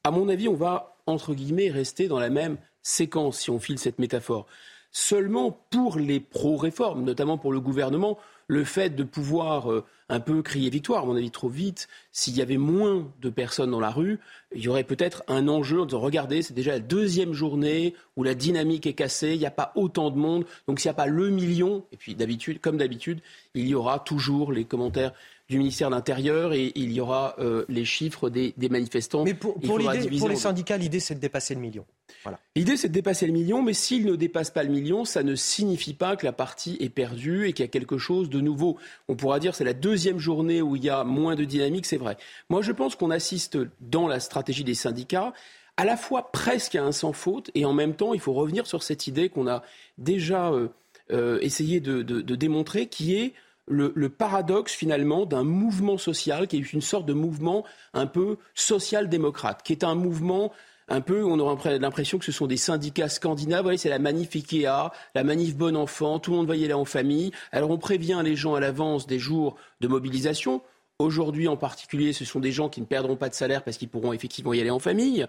À 0.04 0.12
mon 0.12 0.28
avis, 0.28 0.48
on 0.48 0.56
va, 0.56 0.98
entre 1.06 1.34
guillemets, 1.34 1.70
rester 1.70 2.08
dans 2.08 2.20
la 2.20 2.30
même 2.30 2.58
séquence, 2.82 3.40
si 3.40 3.50
on 3.52 3.60
file 3.60 3.80
cette 3.80 4.00
métaphore. 4.00 4.48
Seulement 4.92 5.52
pour 5.70 6.00
les 6.00 6.20
pro-réformes, 6.20 7.04
notamment 7.04 7.38
pour 7.38 7.52
le 7.52 7.60
gouvernement, 7.60 8.18
le 8.48 8.64
fait 8.64 8.96
de 8.96 9.04
pouvoir 9.04 9.72
euh, 9.72 9.84
un 10.10 10.20
peu 10.20 10.42
crier 10.42 10.70
victoire, 10.70 11.04
à 11.04 11.06
mon 11.06 11.16
avis, 11.16 11.32
trop 11.32 11.50
vite, 11.50 11.88
s'il 12.12 12.36
y 12.36 12.42
avait 12.42 12.58
moins 12.58 13.12
de 13.22 13.30
personnes 13.30 13.72
dans 13.72 13.80
la 13.80 13.90
rue, 13.90 14.20
il 14.54 14.62
y 14.62 14.68
aurait 14.68 14.84
peut-être 14.84 15.24
un 15.28 15.48
enjeu 15.48 15.86
de 15.86 15.96
regarder, 15.96 16.42
c'est 16.42 16.54
déjà 16.54 16.72
la 16.72 16.80
deuxième 16.80 17.34
journée 17.34 17.96
où 18.16 18.24
la 18.24 18.36
dynamique 18.36 18.86
est 18.86 18.94
cassée, 18.94 19.34
il 19.34 19.40
n'y 19.40 19.48
a 19.48 19.52
pas 19.52 19.72
autant 19.76 20.12
de 20.12 20.18
monde, 20.18 20.46
donc 20.68 20.80
s'il 20.80 20.90
n'y 20.90 20.94
a 20.94 20.96
pas 20.96 21.08
le 21.08 21.30
million, 21.30 21.86
et 21.92 21.98
puis 21.98 22.14
d'habitude, 22.14 22.62
comme 22.62 22.78
d'habitude, 22.78 23.20
il 23.56 23.68
y 23.68 23.74
aura 23.74 24.00
toujours 24.00 24.52
les 24.52 24.66
commentaires 24.66 25.14
du 25.48 25.60
ministère 25.60 25.90
de 25.90 25.96
l'Intérieur 25.96 26.54
et 26.54 26.72
il 26.76 26.92
y 26.92 27.00
aura 27.00 27.36
euh, 27.38 27.66
les 27.70 27.86
chiffres 27.86 28.30
des, 28.30 28.54
manifestants. 28.70 29.24
Mais 29.24 29.36
pour, 29.36 29.60
pour, 29.60 29.78
les 29.78 30.36
syndicats, 30.36 30.78
l'idée 30.78 31.00
c'est 31.00 31.16
de 31.16 31.20
dépasser 31.20 31.54
le 31.54 31.62
million. 31.62 31.86
Voilà. 32.24 32.40
L'idée 32.56 32.78
c'est 32.78 32.88
de 32.88 32.94
dépasser 32.94 33.28
le 33.28 33.34
million, 33.34 33.62
mais 33.62 33.74
s'il 33.74 34.06
ne 34.06 34.16
dépasse 34.16 34.50
pas 34.50 34.64
le 34.64 34.70
million, 34.70 35.06
ça 35.06 35.22
ne 35.22 35.36
signifie 35.36 35.94
pas 35.94 36.16
que 36.16 36.26
la 36.26 36.32
partie 36.32 36.78
est 36.80 36.90
perdue 36.90 37.48
et 37.48 37.54
qu'il 37.54 37.64
y 37.64 37.68
a 37.68 37.70
quelque 37.70 38.00
chose 38.00 38.30
de 38.30 38.42
nouveau. 38.42 38.78
On 39.08 39.16
pourra 39.16 39.40
dire 39.40 39.54
c'est 39.54 39.64
la 39.64 39.74
deuxième 39.74 40.18
journée 40.18 40.64
où 40.64 40.76
il 40.76 40.84
y 40.84 40.90
a 40.90 41.04
moins 41.04 41.36
de 41.36 41.46
dynamique, 41.46 41.86
c'est 41.86 41.98
vrai. 41.98 42.18
Moi 42.50 42.64
je 42.64 42.72
pense 42.72 42.96
qu'on 42.96 43.12
assiste 43.12 43.58
dans 43.82 44.08
la 44.08 44.20
stratégie 44.20 44.64
des 44.64 44.74
syndicats 44.74 45.34
à 45.78 45.86
la 45.86 45.98
fois 45.98 46.32
presque 46.32 46.76
à 46.76 46.84
un 46.84 46.92
sans 46.92 47.14
faute 47.14 47.52
et 47.54 47.66
en 47.66 47.74
même 47.74 47.96
temps 47.96 48.14
il 48.14 48.20
faut 48.20 48.34
revenir 48.34 48.66
sur 48.66 48.82
cette 48.82 49.08
idée 49.08 49.30
qu'on 49.30 49.48
a 49.48 49.62
déjà 49.98 50.50
euh, 50.52 50.70
euh, 51.12 51.38
essayé 51.42 51.82
de, 51.82 52.02
de 52.02 52.36
démontrer 52.36 52.88
qui 52.88 53.16
est 53.16 53.34
le, 53.68 54.10
paradoxe 54.10 54.74
finalement 54.74 55.26
d'un 55.26 55.44
mouvement 55.44 55.98
social 55.98 56.48
qui 56.48 56.58
est 56.58 56.74
une 56.74 56.82
sorte 56.82 57.06
de 57.06 57.14
mouvement 57.14 57.66
un 57.94 58.08
peu 58.08 58.38
social-démocrate, 58.54 59.64
qui 59.64 59.74
est 59.74 59.84
un 59.84 59.96
mouvement 59.96 60.52
un 60.88 61.02
peu, 61.02 61.24
on 61.24 61.40
aurait 61.40 61.80
l'impression 61.80 62.20
que 62.20 62.26
ce 62.26 62.32
sont 62.32 62.46
des 62.46 62.58
syndicats 62.58 63.10
scandinaves. 63.10 63.76
C'est 63.78 63.90
la 63.90 63.98
manif 63.98 64.36
Ikea, 64.36 64.92
la 65.16 65.24
manif 65.24 65.56
Bon 65.56 65.76
Enfant, 65.76 66.20
tout 66.20 66.32
le 66.32 66.38
monde 66.38 66.48
va 66.48 66.56
y 66.56 66.64
aller 66.64 66.74
en 66.74 66.86
famille. 66.86 67.32
Alors 67.52 67.72
on 67.72 67.80
prévient 67.80 68.22
les 68.24 68.36
gens 68.36 68.54
à 68.54 68.60
l'avance 68.60 69.08
des 69.08 69.18
jours 69.18 69.56
de 69.82 69.88
mobilisation. 69.88 70.62
Aujourd'hui 71.00 71.48
en 71.48 71.58
particulier, 71.58 72.14
ce 72.14 72.24
sont 72.24 72.40
des 72.40 72.52
gens 72.52 72.70
qui 72.70 72.82
ne 72.82 72.86
perdront 72.86 73.16
pas 73.16 73.30
de 73.30 73.34
salaire 73.34 73.64
parce 73.64 73.78
qu'ils 73.78 73.90
pourront 73.90 74.14
effectivement 74.14 74.54
y 74.54 74.62
aller 74.62 74.70
en 74.70 74.80
famille. 74.80 75.26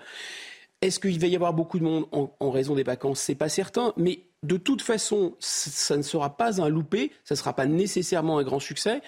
Est-ce 0.83 1.01
qu'il 1.01 1.19
va 1.19 1.27
y 1.27 1.35
avoir 1.35 1.55
beaucoup 1.55 1.79
de 1.79 1.85
monde 1.85 2.07
en, 2.13 2.51
raison 2.51 2.75
des 2.75 2.83
vacances? 2.83 3.21
C'est 3.21 3.35
pas 3.35 3.49
certain, 3.49 3.95
mais 3.97 4.21
de 4.47 4.57
toute 4.57 4.83
façon, 4.83 5.35
ça 5.41 5.97
ne 5.97 6.03
sera 6.03 6.37
pas 6.37 6.63
un 6.63 6.69
loupé, 6.69 7.13
ça 7.25 7.35
ne 7.35 7.39
sera 7.39 7.55
pas 7.55 7.67
nécessairement 7.67 8.39
un 8.39 8.45
grand 8.45 8.61
succès. 8.61 9.03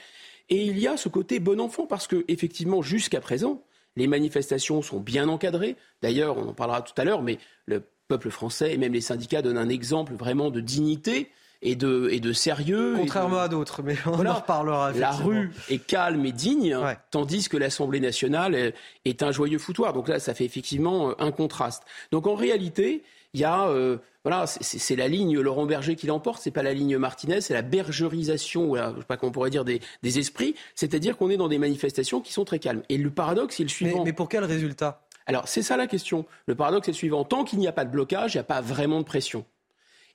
Et 0.51 0.65
il 0.65 0.79
y 0.79 0.87
a 0.87 0.97
ce 0.97 1.09
côté 1.09 1.41
bon 1.41 1.61
enfant, 1.61 1.87
parce 1.87 2.07
que 2.07 2.25
effectivement, 2.29 2.83
jusqu'à 2.83 3.21
présent, 3.21 3.63
les 3.97 4.07
manifestations 4.07 4.83
sont 4.83 5.01
bien 5.01 5.29
encadrées. 5.29 5.77
D'ailleurs, 6.03 6.39
on 6.39 6.49
en 6.49 6.55
parlera 6.55 6.83
tout 6.83 6.95
à 6.97 7.05
l'heure, 7.05 7.23
mais 7.23 7.39
le 7.67 7.83
peuple 8.09 8.31
français 8.31 8.73
et 8.73 8.79
même 8.79 8.93
les 8.93 9.01
syndicats 9.01 9.43
donnent 9.43 9.59
un 9.59 9.69
exemple 9.69 10.15
vraiment 10.15 10.51
de 10.51 10.61
dignité 10.61 11.31
et 11.61 11.77
de, 11.77 12.09
et 12.11 12.21
de 12.21 12.33
sérieux. 12.33 12.95
Contrairement 12.97 13.41
à 13.41 13.49
d'autres, 13.49 13.83
mais 13.83 13.97
on 14.07 14.25
en 14.25 14.35
reparlera. 14.35 14.93
La 14.93 15.11
rue 15.11 15.51
est 15.69 15.85
calme 15.85 16.25
et 16.25 16.33
digne, 16.33 16.79
tandis 17.11 17.49
que 17.49 17.57
l'Assemblée 17.57 18.01
nationale 18.01 18.73
est 19.05 19.23
un 19.23 19.33
joyeux 19.33 19.59
foutoir. 19.59 19.93
Donc 19.93 20.09
là, 20.09 20.21
ça 20.21 20.35
fait 20.35 20.45
effectivement 20.45 21.21
un 21.21 21.33
contraste. 21.33 21.83
Donc 22.13 22.27
en 22.27 22.35
réalité, 22.35 23.03
il 23.35 23.41
y 23.41 23.45
a, 23.45 23.69
euh, 23.69 23.99
voilà, 24.25 24.47
c'est 24.47 24.97
la 24.97 25.09
ligne 25.09 25.39
Laurent 25.39 25.67
Berger 25.67 25.97
qui 25.97 26.07
l'emporte, 26.07 26.43
c'est 26.43 26.51
pas 26.51 26.63
la 26.63 26.73
ligne 26.73 26.97
Martinez, 26.97 27.41
c'est 27.41 27.55
la 27.55 27.63
bergerisation, 27.63 28.71
ou 28.71 28.77
je 28.77 28.99
sais 28.99 29.05
pas 29.07 29.17
comment 29.17 29.31
on 29.31 29.33
pourrait 29.33 29.51
dire, 29.51 29.65
des, 29.65 29.81
esprits. 30.03 30.55
C'est-à-dire 30.75 31.17
qu'on 31.17 31.31
est 31.31 31.37
dans 31.37 31.49
des 31.49 31.59
manifestations 31.59 32.21
qui 32.21 32.33
sont 32.33 32.45
très 32.45 32.59
calmes. 32.59 32.83
Et 32.89 32.97
le 32.97 33.11
paradoxe, 33.11 33.61
est 33.61 33.65
le 33.65 33.69
suivant. 33.69 34.05
mais 34.05 34.13
pour 34.13 34.29
quel 34.29 34.45
résultat? 34.45 35.03
Alors, 35.27 35.47
c'est 35.47 35.63
ça 35.63 35.77
la 35.77 35.87
question. 35.87 36.25
Le 36.47 36.55
paradoxe 36.55 36.89
est 36.89 36.93
le 36.93 36.97
suivant. 36.97 37.23
Tant 37.25 37.45
qu'il 37.45 37.59
n'y 37.59 37.69
a 37.69 37.73
pas 37.73 37.85
de 37.85 37.91
blocage, 37.91 38.35
il 38.35 38.39
n'y 38.39 38.41
a 38.41 38.45
pas 38.45 38.63
vraiment 38.63 38.99
de 38.99 39.05
pression. 39.05 39.45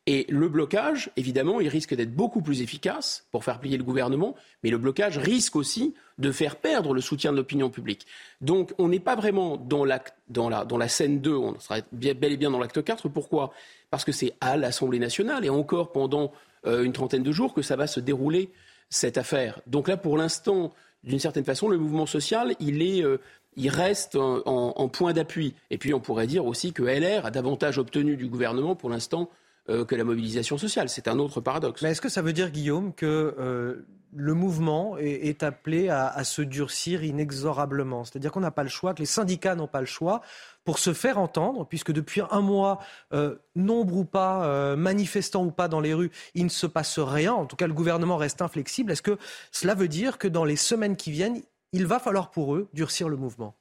Et 0.05 0.25
le 0.27 0.49
blocage, 0.49 1.11
évidemment, 1.15 1.61
il 1.61 1.69
risque 1.69 1.95
d'être 1.95 2.13
beaucoup 2.13 2.41
plus 2.41 2.61
efficace 2.61 3.25
pour 3.31 3.45
faire 3.45 3.59
plier 3.59 3.77
le 3.77 3.85
gouvernement, 3.85 4.35
mais 4.61 4.69
le 4.69 4.77
blocage 4.77 5.17
risque 5.17 5.55
aussi 5.55 5.93
de 6.17 6.31
faire 6.31 6.57
perdre 6.57 6.93
le 6.93 6.99
soutien 6.99 7.31
de 7.31 7.37
l'opinion 7.37 7.69
publique. 7.69 8.05
Donc 8.41 8.73
on 8.77 8.89
n'est 8.89 8.99
pas 8.99 9.15
vraiment 9.15 9.55
dans, 9.55 9.85
dans, 10.27 10.49
la, 10.49 10.65
dans 10.65 10.77
la 10.77 10.87
scène 10.89 11.21
2, 11.21 11.33
on 11.33 11.57
sera 11.57 11.77
bel 11.93 12.33
et 12.33 12.37
bien 12.37 12.51
dans 12.51 12.59
l'acte 12.59 12.83
4. 12.83 13.07
Pourquoi? 13.07 13.53
Parce 13.91 14.03
que 14.03 14.11
c'est 14.11 14.33
à 14.41 14.57
l'Assemblée 14.57 14.99
nationale 14.99 15.45
et 15.45 15.49
encore 15.49 15.93
pendant 15.93 16.33
euh, 16.67 16.83
une 16.83 16.91
trentaine 16.91 17.23
de 17.23 17.31
jours 17.31 17.53
que 17.53 17.61
ça 17.61 17.77
va 17.77 17.87
se 17.87 18.01
dérouler, 18.01 18.51
cette 18.89 19.17
affaire. 19.17 19.61
Donc 19.67 19.87
là, 19.87 19.95
pour 19.95 20.17
l'instant, 20.17 20.73
d'une 21.05 21.19
certaine 21.19 21.45
façon, 21.45 21.69
le 21.69 21.77
mouvement 21.77 22.05
social, 22.05 22.55
il 22.59 22.81
est... 22.81 23.03
Euh, 23.03 23.19
il 23.55 23.69
reste 23.69 24.15
en, 24.15 24.41
en 24.47 24.89
point 24.89 25.13
d'appui. 25.13 25.53
Et 25.69 25.77
puis 25.77 25.93
on 25.93 25.99
pourrait 25.99 26.25
dire 26.25 26.43
aussi 26.43 26.73
que 26.73 26.81
LR 26.81 27.27
a 27.27 27.29
davantage 27.29 27.77
obtenu 27.77 28.17
du 28.17 28.25
gouvernement 28.25 28.75
pour 28.75 28.89
l'instant 28.89 29.29
euh, 29.69 29.85
que 29.85 29.95
la 29.95 30.03
mobilisation 30.03 30.57
sociale. 30.57 30.89
C'est 30.89 31.07
un 31.07 31.19
autre 31.19 31.39
paradoxe. 31.39 31.81
Mais 31.81 31.91
est-ce 31.91 32.01
que 32.01 32.09
ça 32.09 32.21
veut 32.21 32.33
dire, 32.33 32.51
Guillaume, 32.51 32.93
que 32.93 33.33
euh, 33.39 33.85
le 34.13 34.33
mouvement 34.33 34.97
est, 34.97 35.41
appelé 35.41 35.87
à, 35.87 36.21
se 36.25 36.41
durcir 36.41 37.05
inexorablement? 37.05 38.03
C'est-à-dire 38.03 38.33
qu'on 38.33 38.41
n'a 38.41 38.51
pas 38.51 38.63
le 38.63 38.69
choix, 38.69 38.93
que 38.93 38.99
les 38.99 39.05
syndicats 39.05 39.55
n'ont 39.55 39.67
pas 39.67 39.79
le 39.79 39.85
choix 39.85 40.21
pour 40.65 40.79
se 40.79 40.91
faire 40.91 41.17
entendre, 41.17 41.65
puisque 41.65 41.93
depuis 41.93 42.21
un 42.29 42.41
mois, 42.41 42.79
euh, 43.13 43.37
nombre 43.55 43.95
ou 43.95 44.03
pas, 44.03 44.75
manifestants 44.75 45.45
ou 45.45 45.51
pas 45.51 45.69
dans 45.69 45.79
les 45.79 45.93
rues, 45.93 46.11
il 46.35 46.43
ne 46.43 46.49
se 46.49 46.67
passe 46.67 46.99
rien. 46.99 47.31
En 47.31 47.45
tout 47.45 47.55
cas, 47.55 47.67
le 47.67 47.73
gouvernement 47.73 48.17
reste 48.17 48.41
inflexible. 48.41 48.91
Est-ce 48.91 49.01
que 49.01 49.17
cela 49.53 49.75
veut 49.75 49.87
dire 49.87 50.17
que 50.17 50.27
dans 50.27 50.43
les 50.43 50.57
semaines 50.57 50.97
qui 50.97 51.11
viennent, 51.11 51.41
il 51.71 51.87
va 51.87 51.99
falloir 51.99 52.31
pour 52.31 52.55
eux 52.55 52.67
durcir 52.73 53.07
le 53.07 53.15
mouvement? 53.15 53.55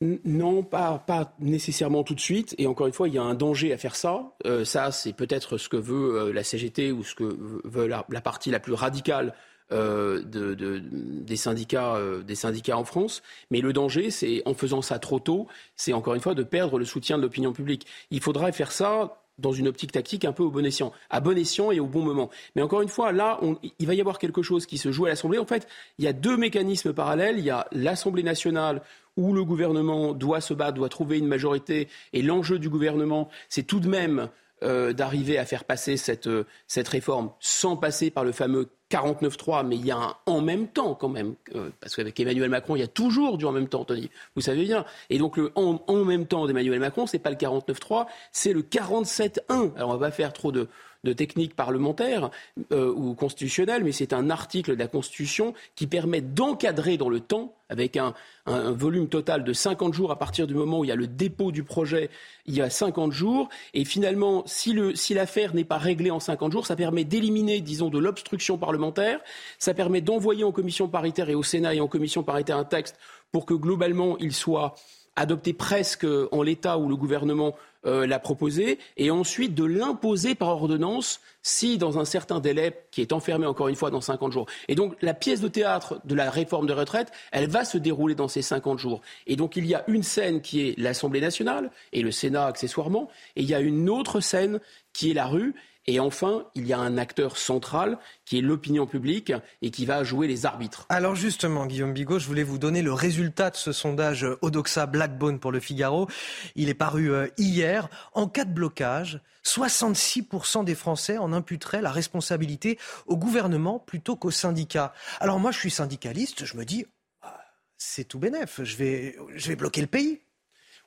Non, 0.00 0.62
pas, 0.62 0.98
pas, 0.98 1.34
nécessairement 1.38 2.02
tout 2.02 2.14
de 2.14 2.20
suite. 2.20 2.54
Et 2.58 2.66
encore 2.66 2.86
une 2.86 2.92
fois, 2.92 3.08
il 3.08 3.14
y 3.14 3.18
a 3.18 3.22
un 3.22 3.34
danger 3.34 3.72
à 3.72 3.78
faire 3.78 3.96
ça. 3.96 4.34
Euh, 4.46 4.64
ça, 4.64 4.90
c'est 4.92 5.12
peut-être 5.12 5.56
ce 5.56 5.68
que 5.68 5.76
veut 5.76 6.16
euh, 6.16 6.32
la 6.32 6.42
CGT 6.42 6.92
ou 6.92 7.04
ce 7.04 7.14
que 7.14 7.36
veut 7.64 7.86
la, 7.86 8.02
partie 8.20 8.50
la 8.50 8.60
plus 8.60 8.72
radicale 8.72 9.34
euh, 9.72 10.22
des, 10.22 11.36
syndicats, 11.36 11.98
des 12.26 12.34
syndicats 12.34 12.76
en 12.76 12.84
France. 12.84 13.22
Mais 13.50 13.60
le 13.60 13.72
danger, 13.72 14.10
c'est 14.10 14.42
en 14.46 14.54
faisant 14.54 14.82
ça 14.82 14.98
trop 14.98 15.20
tôt, 15.20 15.46
c'est 15.76 15.92
encore 15.92 16.14
une 16.14 16.20
fois 16.20 16.34
de 16.34 16.42
perdre 16.42 16.78
le 16.78 16.84
soutien 16.84 17.16
de 17.16 17.22
l'opinion 17.22 17.52
publique. 17.52 17.86
Il 18.10 18.20
faudrait 18.20 18.52
faire 18.52 18.72
ça 18.72 19.23
dans 19.38 19.52
une 19.52 19.68
optique 19.68 19.92
tactique 19.92 20.24
un 20.24 20.32
peu 20.32 20.42
au 20.42 20.50
bon 20.50 20.64
escient, 20.64 20.92
à 21.10 21.20
bon 21.20 21.36
escient 21.36 21.72
et 21.72 21.80
au 21.80 21.86
bon 21.86 22.02
moment. 22.02 22.30
Mais 22.54 22.62
encore 22.62 22.82
une 22.82 22.88
fois, 22.88 23.12
là, 23.12 23.40
il 23.78 23.86
va 23.86 23.94
y 23.94 24.00
avoir 24.00 24.18
quelque 24.18 24.42
chose 24.42 24.66
qui 24.66 24.78
se 24.78 24.92
joue 24.92 25.06
à 25.06 25.08
l'Assemblée. 25.08 25.38
En 25.38 25.46
fait, 25.46 25.66
il 25.98 26.04
y 26.04 26.08
a 26.08 26.12
deux 26.12 26.36
mécanismes 26.36 26.92
parallèles. 26.92 27.38
Il 27.38 27.44
y 27.44 27.50
a 27.50 27.66
l'Assemblée 27.72 28.22
nationale 28.22 28.82
où 29.16 29.32
le 29.32 29.44
gouvernement 29.44 30.12
doit 30.12 30.40
se 30.40 30.54
battre, 30.54 30.74
doit 30.74 30.88
trouver 30.88 31.18
une 31.18 31.28
majorité, 31.28 31.88
et 32.12 32.22
l'enjeu 32.22 32.58
du 32.58 32.68
gouvernement, 32.68 33.28
c'est 33.48 33.62
tout 33.62 33.80
de 33.80 33.88
même 33.88 34.28
euh, 34.62 34.92
d'arriver 34.92 35.36
à 35.36 35.44
faire 35.44 35.64
passer 35.64 35.96
cette, 35.96 36.28
euh, 36.28 36.46
cette 36.68 36.88
réforme 36.88 37.32
sans 37.40 37.76
passer 37.76 38.10
par 38.10 38.24
le 38.24 38.32
fameux 38.32 38.68
49-3, 38.90 39.66
mais 39.66 39.76
il 39.76 39.84
y 39.84 39.90
a 39.90 39.96
un 39.96 40.16
en 40.26 40.40
même 40.40 40.68
temps 40.68 40.94
quand 40.94 41.08
même, 41.08 41.34
euh, 41.54 41.70
parce 41.80 41.96
qu'avec 41.96 42.18
Emmanuel 42.20 42.48
Macron, 42.48 42.76
il 42.76 42.78
y 42.78 42.84
a 42.84 42.88
toujours 42.88 43.36
du 43.36 43.44
en 43.44 43.52
même 43.52 43.68
temps, 43.68 43.84
Tony, 43.84 44.10
vous 44.36 44.42
savez 44.42 44.62
bien. 44.62 44.84
Et 45.10 45.18
donc 45.18 45.36
le 45.36 45.50
en, 45.56 46.04
même 46.04 46.26
temps 46.26 46.46
d'Emmanuel 46.46 46.78
Macron, 46.78 47.06
c'est 47.06 47.18
pas 47.18 47.30
le 47.30 47.36
49-3, 47.36 48.06
c'est 48.30 48.52
le 48.52 48.62
47-1. 48.62 49.40
Alors 49.74 49.90
on 49.90 49.96
va 49.96 50.06
pas 50.06 50.12
faire 50.12 50.32
trop 50.32 50.52
de, 50.52 50.68
de 51.04 51.12
techniques 51.12 51.54
parlementaires 51.54 52.30
euh, 52.72 52.92
ou 52.92 53.14
constitutionnelles, 53.14 53.84
mais 53.84 53.92
c'est 53.92 54.12
un 54.12 54.30
article 54.30 54.74
de 54.74 54.78
la 54.78 54.88
Constitution 54.88 55.54
qui 55.76 55.86
permet 55.86 56.20
d'encadrer 56.20 56.96
dans 56.96 57.08
le 57.08 57.20
temps, 57.20 57.54
avec 57.68 57.96
un, 57.96 58.14
volume 58.46 59.08
total 59.08 59.42
de 59.42 59.52
50 59.54 59.94
jours 59.94 60.10
à 60.10 60.18
partir 60.18 60.46
du 60.46 60.54
moment 60.54 60.80
où 60.80 60.84
il 60.84 60.88
y 60.88 60.92
a 60.92 60.96
le 60.96 61.06
dépôt 61.06 61.50
du 61.50 61.64
projet, 61.64 62.10
il 62.44 62.54
y 62.54 62.60
a 62.60 62.68
50 62.68 63.10
jours. 63.10 63.48
Et 63.72 63.86
finalement, 63.86 64.42
si, 64.46 64.76
si 64.94 65.14
l'affaire 65.14 65.54
n'est 65.54 65.64
pas 65.64 65.78
réglée 65.78 66.10
en 66.10 66.20
50 66.20 66.52
jours, 66.52 66.66
ça 66.66 66.76
permet 66.76 67.04
d'éliminer, 67.04 67.62
disons, 67.62 67.88
de 67.88 67.98
l'obstruction 67.98 68.58
parlementaire, 68.58 69.20
ça 69.58 69.72
permet 69.72 70.02
d'envoyer 70.02 70.44
en 70.44 70.52
commission 70.52 70.88
paritaire 70.88 71.30
et 71.30 71.34
au 71.34 71.42
Sénat 71.42 71.74
et 71.74 71.80
en 71.80 71.88
commission 71.88 72.22
paritaire 72.22 72.58
un 72.58 72.64
texte 72.64 72.98
pour 73.32 73.46
que 73.46 73.54
globalement 73.54 74.18
il 74.18 74.32
soit 74.32 74.74
adopté 75.16 75.52
presque 75.52 76.06
en 76.32 76.42
l'état 76.42 76.78
où 76.78 76.88
le 76.88 76.96
gouvernement 76.96 77.54
euh, 77.86 78.06
l'a 78.06 78.18
proposé, 78.18 78.78
et 78.96 79.10
ensuite 79.10 79.54
de 79.54 79.64
l'imposer 79.64 80.34
par 80.34 80.48
ordonnance 80.48 81.20
si, 81.42 81.76
dans 81.76 81.98
un 81.98 82.06
certain 82.06 82.40
délai, 82.40 82.80
qui 82.90 83.02
est 83.02 83.12
enfermé 83.12 83.44
encore 83.46 83.68
une 83.68 83.76
fois 83.76 83.90
dans 83.90 84.00
50 84.00 84.32
jours. 84.32 84.46
Et 84.68 84.74
donc, 84.74 84.96
la 85.02 85.12
pièce 85.12 85.42
de 85.42 85.48
théâtre 85.48 86.00
de 86.06 86.14
la 86.14 86.30
réforme 86.30 86.66
de 86.66 86.72
retraite, 86.72 87.12
elle 87.30 87.46
va 87.46 87.66
se 87.66 87.76
dérouler 87.76 88.14
dans 88.14 88.28
ces 88.28 88.40
50 88.40 88.78
jours. 88.78 89.02
Et 89.26 89.36
donc, 89.36 89.56
il 89.56 89.66
y 89.66 89.74
a 89.74 89.84
une 89.86 90.02
scène 90.02 90.40
qui 90.40 90.66
est 90.66 90.78
l'Assemblée 90.78 91.20
nationale, 91.20 91.70
et 91.92 92.00
le 92.00 92.10
Sénat 92.10 92.46
accessoirement, 92.46 93.10
et 93.36 93.42
il 93.42 93.48
y 93.50 93.54
a 93.54 93.60
une 93.60 93.90
autre 93.90 94.20
scène 94.20 94.60
qui 94.94 95.10
est 95.10 95.14
la 95.14 95.26
rue. 95.26 95.54
Et 95.86 96.00
enfin, 96.00 96.46
il 96.54 96.66
y 96.66 96.72
a 96.72 96.78
un 96.78 96.96
acteur 96.96 97.36
central 97.36 97.98
qui 98.24 98.38
est 98.38 98.40
l'opinion 98.40 98.86
publique 98.86 99.32
et 99.60 99.70
qui 99.70 99.84
va 99.84 100.02
jouer 100.02 100.26
les 100.26 100.46
arbitres. 100.46 100.86
Alors 100.88 101.14
justement, 101.14 101.66
Guillaume 101.66 101.92
Bigot, 101.92 102.18
je 102.18 102.26
voulais 102.26 102.42
vous 102.42 102.58
donner 102.58 102.82
le 102.82 102.92
résultat 102.92 103.50
de 103.50 103.56
ce 103.56 103.72
sondage 103.72 104.26
Odoxa 104.40 104.86
Blackbone 104.86 105.38
pour 105.38 105.52
le 105.52 105.60
Figaro. 105.60 106.08
Il 106.54 106.68
est 106.68 106.74
paru 106.74 107.12
euh, 107.12 107.28
hier. 107.36 107.88
En 108.12 108.28
cas 108.28 108.44
de 108.44 108.52
blocage, 108.52 109.20
66% 109.44 110.64
des 110.64 110.74
Français 110.74 111.18
en 111.18 111.32
imputeraient 111.32 111.82
la 111.82 111.92
responsabilité 111.92 112.78
au 113.06 113.16
gouvernement 113.16 113.78
plutôt 113.78 114.16
qu'aux 114.16 114.30
syndicats. 114.30 114.94
Alors 115.20 115.38
moi, 115.38 115.50
je 115.50 115.58
suis 115.58 115.70
syndicaliste, 115.70 116.44
je 116.46 116.56
me 116.56 116.64
dis, 116.64 116.86
ah, 117.22 117.38
c'est 117.76 118.04
tout 118.04 118.18
bénef, 118.18 118.62
je 118.62 118.76
vais, 118.76 119.16
je 119.34 119.48
vais 119.48 119.56
bloquer 119.56 119.82
le 119.82 119.86
pays. 119.86 120.20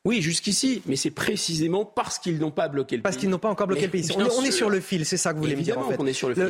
Oui, 0.05 0.21
jusqu'ici, 0.21 0.81
mais 0.85 0.95
c'est 0.95 1.11
précisément 1.11 1.83
parce 1.83 2.17
qu'ils 2.17 2.39
n'ont 2.39 2.51
pas 2.51 2.69
bloqué 2.69 2.95
le 2.95 3.01
pays. 3.01 3.03
Parce 3.03 3.17
qu'ils 3.17 3.29
n'ont 3.29 3.39
pas 3.39 3.49
encore 3.49 3.67
bloqué 3.67 3.83
le 3.83 3.91
pays. 3.91 4.07
On 4.15 4.43
est, 4.43 4.51
sur 4.51 4.69
le 4.69 4.79
fil, 4.79 5.05
c'est 5.05 5.17
ça 5.17 5.31
que 5.31 5.37
vous 5.37 5.43
voulez 5.43 5.55
me 5.55 5.61
dire 5.61 5.77
en 5.77 5.89
fait. 5.89 5.97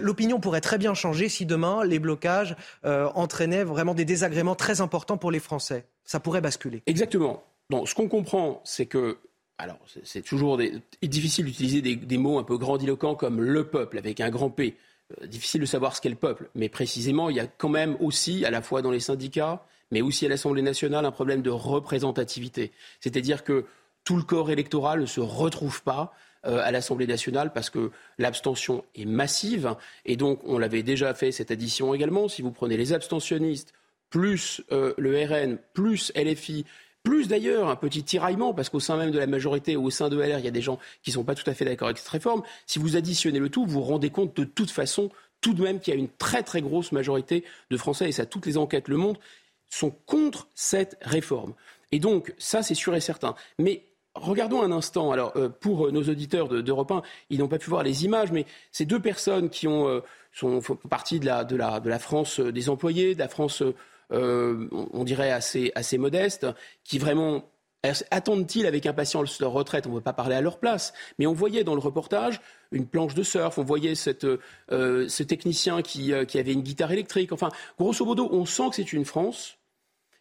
L'opinion 0.01 0.39
pourrait 0.39 0.61
très 0.61 0.77
bien 0.77 0.93
changer 0.93 1.29
si 1.29 1.45
demain 1.45 1.83
les 1.83 1.99
blocages 1.99 2.55
euh, 2.85 3.09
entraînaient 3.15 3.63
vraiment 3.63 3.93
des 3.93 4.05
désagréments 4.05 4.55
très 4.55 4.81
importants 4.81 5.17
pour 5.17 5.31
les 5.31 5.39
Français. 5.39 5.85
Ça 6.03 6.19
pourrait 6.19 6.41
basculer. 6.41 6.83
Exactement. 6.85 7.43
ce 7.85 7.95
qu'on 7.95 8.07
comprend, 8.07 8.61
c'est 8.63 8.85
que 8.85 9.17
alors, 9.59 9.79
c'est 10.03 10.21
toujours 10.21 10.59
difficile 11.01 11.45
d'utiliser 11.45 11.81
des, 11.81 12.17
mots 12.17 12.37
un 12.37 12.43
peu 12.43 12.57
grandiloquents 12.57 13.15
comme 13.15 13.41
le 13.41 13.67
peuple 13.67 13.97
avec 13.97 14.21
un 14.21 14.29
grand 14.29 14.51
P. 14.51 14.77
Euh, 15.21 15.25
difficile 15.25 15.61
de 15.61 15.65
savoir 15.65 15.95
ce 15.95 16.01
qu'est 16.01 16.09
le 16.09 16.15
peuple. 16.15 16.49
Mais 16.53 16.69
précisément, 16.69 17.29
il 17.29 17.37
y 17.37 17.39
a 17.39 17.47
quand 17.47 17.69
même 17.69 17.97
aussi, 17.99 18.45
à 18.45 18.51
la 18.51 18.61
fois 18.61 18.81
dans 18.81 18.91
les 18.91 18.99
syndicats, 18.99 19.65
mais 19.91 20.01
aussi 20.01 20.25
à 20.25 20.29
l'Assemblée 20.29 20.61
nationale, 20.61 21.05
un 21.05 21.11
problème 21.11 21.41
de 21.41 21.49
représentativité. 21.49 22.71
C'est-à-dire 22.99 23.43
que 23.43 23.65
tout 24.03 24.17
le 24.17 24.23
corps 24.23 24.51
électoral 24.51 25.01
ne 25.01 25.05
se 25.05 25.19
retrouve 25.19 25.83
pas 25.83 26.13
euh, 26.45 26.61
à 26.63 26.71
l'Assemblée 26.71 27.07
nationale 27.07 27.51
parce 27.51 27.69
que 27.69 27.91
l'abstention 28.17 28.85
est 28.95 29.05
massive. 29.05 29.75
Et 30.05 30.15
donc, 30.15 30.39
on 30.45 30.57
l'avait 30.57 30.83
déjà 30.83 31.13
fait 31.13 31.31
cette 31.31 31.51
addition 31.51 31.93
également. 31.93 32.27
Si 32.29 32.41
vous 32.41 32.51
prenez 32.51 32.77
les 32.77 32.93
abstentionnistes, 32.93 33.73
plus 34.09 34.61
euh, 34.71 34.93
le 34.97 35.21
RN, 35.25 35.57
plus 35.73 36.11
LFI, 36.15 36.65
plus 37.03 37.27
d'ailleurs 37.27 37.69
un 37.69 37.75
petit 37.75 38.03
tiraillement, 38.03 38.53
parce 38.53 38.69
qu'au 38.69 38.79
sein 38.79 38.97
même 38.97 39.11
de 39.11 39.19
la 39.19 39.27
majorité 39.27 39.75
au 39.75 39.89
sein 39.89 40.09
de 40.09 40.17
LR, 40.17 40.39
il 40.39 40.45
y 40.45 40.47
a 40.47 40.51
des 40.51 40.61
gens 40.61 40.79
qui 41.03 41.09
ne 41.09 41.15
sont 41.15 41.23
pas 41.23 41.35
tout 41.35 41.49
à 41.49 41.53
fait 41.53 41.65
d'accord 41.65 41.87
avec 41.87 41.97
cette 41.97 42.07
réforme. 42.07 42.43
Si 42.65 42.79
vous 42.79 42.97
additionnez 42.97 43.39
le 43.39 43.49
tout, 43.49 43.65
vous 43.65 43.79
vous 43.79 43.81
rendez 43.81 44.09
compte 44.09 44.35
de 44.35 44.43
toute 44.43 44.71
façon, 44.71 45.09
tout 45.41 45.53
de 45.53 45.63
même, 45.63 45.79
qu'il 45.79 45.93
y 45.93 45.97
a 45.97 45.99
une 45.99 46.09
très 46.09 46.43
très 46.43 46.61
grosse 46.61 46.91
majorité 46.91 47.43
de 47.69 47.77
Français, 47.77 48.09
et 48.09 48.11
ça 48.11 48.25
toutes 48.25 48.45
les 48.45 48.57
enquêtes 48.57 48.87
le 48.87 48.97
montrent, 48.97 49.21
sont 49.69 49.91
contre 50.05 50.47
cette 50.55 50.97
réforme. 51.01 51.53
Et 51.91 51.99
donc, 51.99 52.33
ça, 52.37 52.63
c'est 52.63 52.75
sûr 52.75 52.95
et 52.95 53.01
certain. 53.01 53.35
Mais 53.57 53.83
regardons 54.15 54.61
un 54.61 54.71
instant. 54.71 55.11
Alors, 55.11 55.33
euh, 55.35 55.49
pour 55.49 55.91
nos 55.91 56.03
auditeurs 56.03 56.47
d'Europe 56.47 56.91
1, 56.91 57.01
ils 57.29 57.39
n'ont 57.39 57.47
pas 57.47 57.59
pu 57.59 57.69
voir 57.69 57.83
les 57.83 58.05
images, 58.05 58.31
mais 58.31 58.45
ces 58.71 58.85
deux 58.85 58.99
personnes 58.99 59.49
qui 59.49 59.67
euh, 59.67 60.01
sont, 60.33 60.61
partie 60.89 61.19
de 61.19 61.25
la, 61.25 61.43
de, 61.43 61.55
la, 61.55 61.79
de 61.79 61.89
la 61.89 61.99
France 61.99 62.39
euh, 62.39 62.51
des 62.51 62.69
employés, 62.69 63.13
de 63.15 63.19
la 63.19 63.29
France, 63.29 63.63
on 64.09 65.03
dirait, 65.03 65.31
assez, 65.31 65.71
assez 65.75 65.97
modeste, 65.97 66.47
qui 66.83 66.97
vraiment 66.97 67.43
attendent-ils 67.83 68.65
avec 68.65 68.85
impatience 68.85 69.39
leur 69.39 69.51
retraite? 69.51 69.87
On 69.87 69.91
ne 69.91 69.95
veut 69.95 70.01
pas 70.01 70.13
parler 70.13 70.35
à 70.35 70.41
leur 70.41 70.59
place, 70.59 70.93
mais 71.19 71.27
on 71.27 71.33
voyait 71.33 71.63
dans 71.63 71.75
le 71.75 71.79
reportage 71.79 72.41
une 72.71 72.85
planche 72.85 73.13
de 73.13 73.23
surf, 73.23 73.57
on 73.57 73.63
voyait 73.63 73.95
ce 73.95 75.23
technicien 75.23 75.81
qui, 75.81 76.11
qui, 76.27 76.39
avait 76.39 76.53
une 76.53 76.63
guitare 76.63 76.91
électrique. 76.91 77.31
Enfin, 77.31 77.49
grosso 77.79 78.03
modo, 78.03 78.27
on 78.31 78.45
sent 78.45 78.69
que 78.69 78.75
c'est 78.77 78.93
une 78.93 79.05
France 79.05 79.57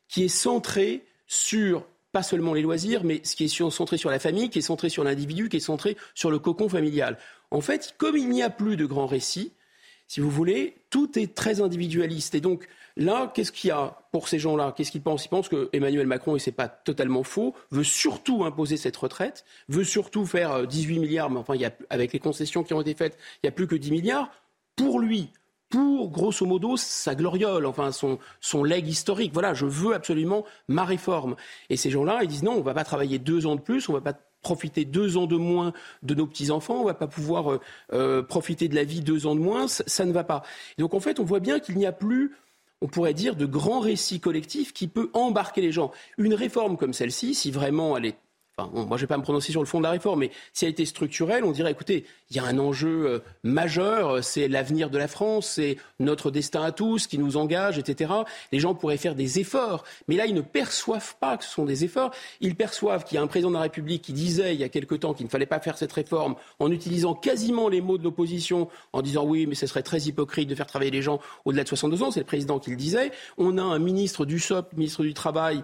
qui 0.08 0.24
est 0.24 0.28
centré 0.28 1.04
sur 1.26 1.84
pas 2.16 2.22
seulement 2.22 2.54
les 2.54 2.62
loisirs, 2.62 3.04
mais 3.04 3.20
ce 3.24 3.36
qui 3.36 3.44
est 3.44 3.70
centré 3.70 3.98
sur 3.98 4.08
la 4.08 4.18
famille, 4.18 4.48
qui 4.48 4.60
est 4.60 4.62
centré 4.62 4.88
sur 4.88 5.04
l'individu, 5.04 5.50
qui 5.50 5.58
est 5.58 5.60
centré 5.60 5.98
sur 6.14 6.30
le 6.30 6.38
cocon 6.38 6.66
familial. 6.66 7.18
En 7.50 7.60
fait, 7.60 7.94
comme 7.98 8.16
il 8.16 8.30
n'y 8.30 8.42
a 8.42 8.48
plus 8.48 8.76
de 8.76 8.86
grands 8.86 9.06
récits, 9.06 9.52
si 10.08 10.20
vous 10.20 10.30
voulez, 10.30 10.76
tout 10.90 11.18
est 11.18 11.34
très 11.34 11.60
individualiste. 11.60 12.34
Et 12.34 12.40
donc 12.40 12.68
là, 12.96 13.30
qu'est-ce 13.34 13.52
qu'il 13.52 13.68
y 13.68 13.70
a 13.72 13.98
pour 14.12 14.28
ces 14.28 14.38
gens-là? 14.38 14.72
Qu'est-ce 14.76 14.92
qu'ils 14.92 15.02
pensent? 15.02 15.24
Ils 15.24 15.28
pensent 15.28 15.48
que 15.48 15.68
Emmanuel 15.72 16.06
Macron, 16.06 16.36
et 16.36 16.38
c'est 16.38 16.52
pas 16.52 16.68
totalement 16.68 17.22
faux, 17.22 17.54
veut 17.70 17.84
surtout 17.84 18.44
imposer 18.44 18.76
cette 18.76 18.96
retraite, 18.96 19.44
veut 19.68 19.84
surtout 19.84 20.24
faire 20.24 20.66
18 20.66 20.96
euh, 20.96 21.00
milliards, 21.00 21.30
mais 21.30 21.38
enfin, 21.38 21.54
il 21.54 21.60
y 21.60 21.64
a, 21.64 21.72
avec 21.90 22.12
les 22.12 22.18
concessions 22.18 22.62
qui 22.62 22.74
ont 22.74 22.80
été 22.80 22.94
faites, 22.94 23.18
il 23.36 23.46
n'y 23.46 23.48
a 23.48 23.52
plus 23.52 23.66
que 23.66 23.76
10 23.76 23.90
milliards. 23.90 24.30
Pour 24.76 25.00
lui, 25.00 25.30
pour, 25.68 26.10
grosso 26.10 26.46
modo, 26.46 26.76
sa 26.76 27.14
gloriole, 27.14 27.66
enfin 27.66 27.90
son, 27.90 28.18
son 28.40 28.62
legs 28.62 28.86
historique. 28.86 29.32
Voilà, 29.32 29.54
je 29.54 29.66
veux 29.66 29.94
absolument 29.94 30.44
ma 30.68 30.84
réforme. 30.84 31.34
Et 31.70 31.76
ces 31.76 31.90
gens-là, 31.90 32.20
ils 32.22 32.28
disent 32.28 32.44
non, 32.44 32.52
on 32.52 32.58
ne 32.58 32.62
va 32.62 32.74
pas 32.74 32.84
travailler 32.84 33.18
deux 33.18 33.46
ans 33.46 33.56
de 33.56 33.60
plus, 33.60 33.88
on 33.88 33.92
ne 33.92 33.98
va 33.98 34.12
pas 34.12 34.18
profiter 34.46 34.84
deux 34.84 35.16
ans 35.16 35.26
de 35.26 35.34
moins 35.34 35.72
de 36.04 36.14
nos 36.14 36.24
petits-enfants, 36.24 36.80
on 36.80 36.84
va 36.84 36.94
pas 36.94 37.08
pouvoir 37.08 37.50
euh, 37.50 37.60
euh, 37.92 38.22
profiter 38.22 38.68
de 38.68 38.76
la 38.76 38.84
vie 38.84 39.00
deux 39.00 39.26
ans 39.26 39.34
de 39.34 39.40
moins, 39.40 39.66
ça, 39.66 40.04
ne 40.04 40.12
va 40.12 40.22
pas. 40.22 40.44
donc 40.78 40.94
en 40.94 41.00
fait, 41.00 41.18
on 41.18 41.24
voit 41.24 41.40
bien 41.40 41.58
qu'il 41.58 41.76
n'y 41.76 41.84
a 41.84 41.90
plus 41.90 42.36
on 42.80 42.88
pourrait 42.88 43.14
dire, 43.14 43.34
de 43.36 43.46
grands 43.46 43.80
récits 43.80 44.20
collectifs 44.20 44.72
qui 44.74 44.86
peut 44.86 45.08
embarquer 45.14 45.62
les 45.62 45.72
gens. 45.72 45.90
Une 46.18 46.34
réforme 46.34 46.76
comme 46.76 46.92
celle-ci, 46.92 47.34
si 47.34 47.50
vraiment 47.50 47.96
elle 47.96 48.04
est 48.04 48.18
moi, 48.58 48.72
je 48.72 48.94
ne 48.94 49.00
vais 49.00 49.06
pas 49.06 49.18
me 49.18 49.22
prononcer 49.22 49.52
sur 49.52 49.60
le 49.60 49.66
fond 49.66 49.80
de 49.80 49.82
la 49.82 49.90
réforme, 49.90 50.20
mais 50.20 50.30
si 50.54 50.64
elle 50.64 50.70
était 50.70 50.86
structurelle, 50.86 51.44
on 51.44 51.52
dirait, 51.52 51.70
écoutez, 51.70 52.06
il 52.30 52.36
y 52.36 52.40
a 52.40 52.44
un 52.44 52.58
enjeu 52.58 53.06
euh, 53.06 53.18
majeur, 53.42 54.24
c'est 54.24 54.48
l'avenir 54.48 54.88
de 54.88 54.96
la 54.96 55.08
France, 55.08 55.46
c'est 55.56 55.76
notre 56.00 56.30
destin 56.30 56.62
à 56.62 56.72
tous 56.72 57.06
qui 57.06 57.18
nous 57.18 57.36
engage, 57.36 57.78
etc. 57.78 58.10
Les 58.52 58.58
gens 58.58 58.74
pourraient 58.74 58.96
faire 58.96 59.14
des 59.14 59.38
efforts, 59.38 59.84
mais 60.08 60.16
là, 60.16 60.24
ils 60.24 60.34
ne 60.34 60.40
perçoivent 60.40 61.16
pas 61.20 61.36
que 61.36 61.44
ce 61.44 61.50
sont 61.50 61.66
des 61.66 61.84
efforts. 61.84 62.12
Ils 62.40 62.54
perçoivent 62.54 63.04
qu'il 63.04 63.16
y 63.16 63.18
a 63.18 63.22
un 63.22 63.26
président 63.26 63.50
de 63.50 63.56
la 63.56 63.60
République 63.60 64.00
qui 64.00 64.14
disait 64.14 64.54
il 64.54 64.60
y 64.60 64.64
a 64.64 64.70
quelque 64.70 64.94
temps 64.94 65.12
qu'il 65.12 65.26
ne 65.26 65.30
fallait 65.30 65.44
pas 65.44 65.60
faire 65.60 65.76
cette 65.76 65.92
réforme 65.92 66.34
en 66.58 66.70
utilisant 66.72 67.14
quasiment 67.14 67.68
les 67.68 67.82
mots 67.82 67.98
de 67.98 68.04
l'opposition, 68.04 68.70
en 68.94 69.02
disant 69.02 69.26
oui, 69.26 69.46
mais 69.46 69.54
ce 69.54 69.66
serait 69.66 69.82
très 69.82 70.00
hypocrite 70.04 70.48
de 70.48 70.54
faire 70.54 70.66
travailler 70.66 70.90
les 70.90 71.02
gens 71.02 71.20
au-delà 71.44 71.62
de 71.62 71.68
62 71.68 72.02
ans. 72.02 72.10
C'est 72.10 72.20
le 72.20 72.26
président 72.26 72.58
qui 72.58 72.70
le 72.70 72.76
disait. 72.76 73.12
On 73.36 73.58
a 73.58 73.62
un 73.62 73.78
ministre 73.78 74.24
du 74.24 74.38
SOP, 74.38 74.72
ministre 74.72 75.02
du 75.02 75.12
Travail, 75.12 75.62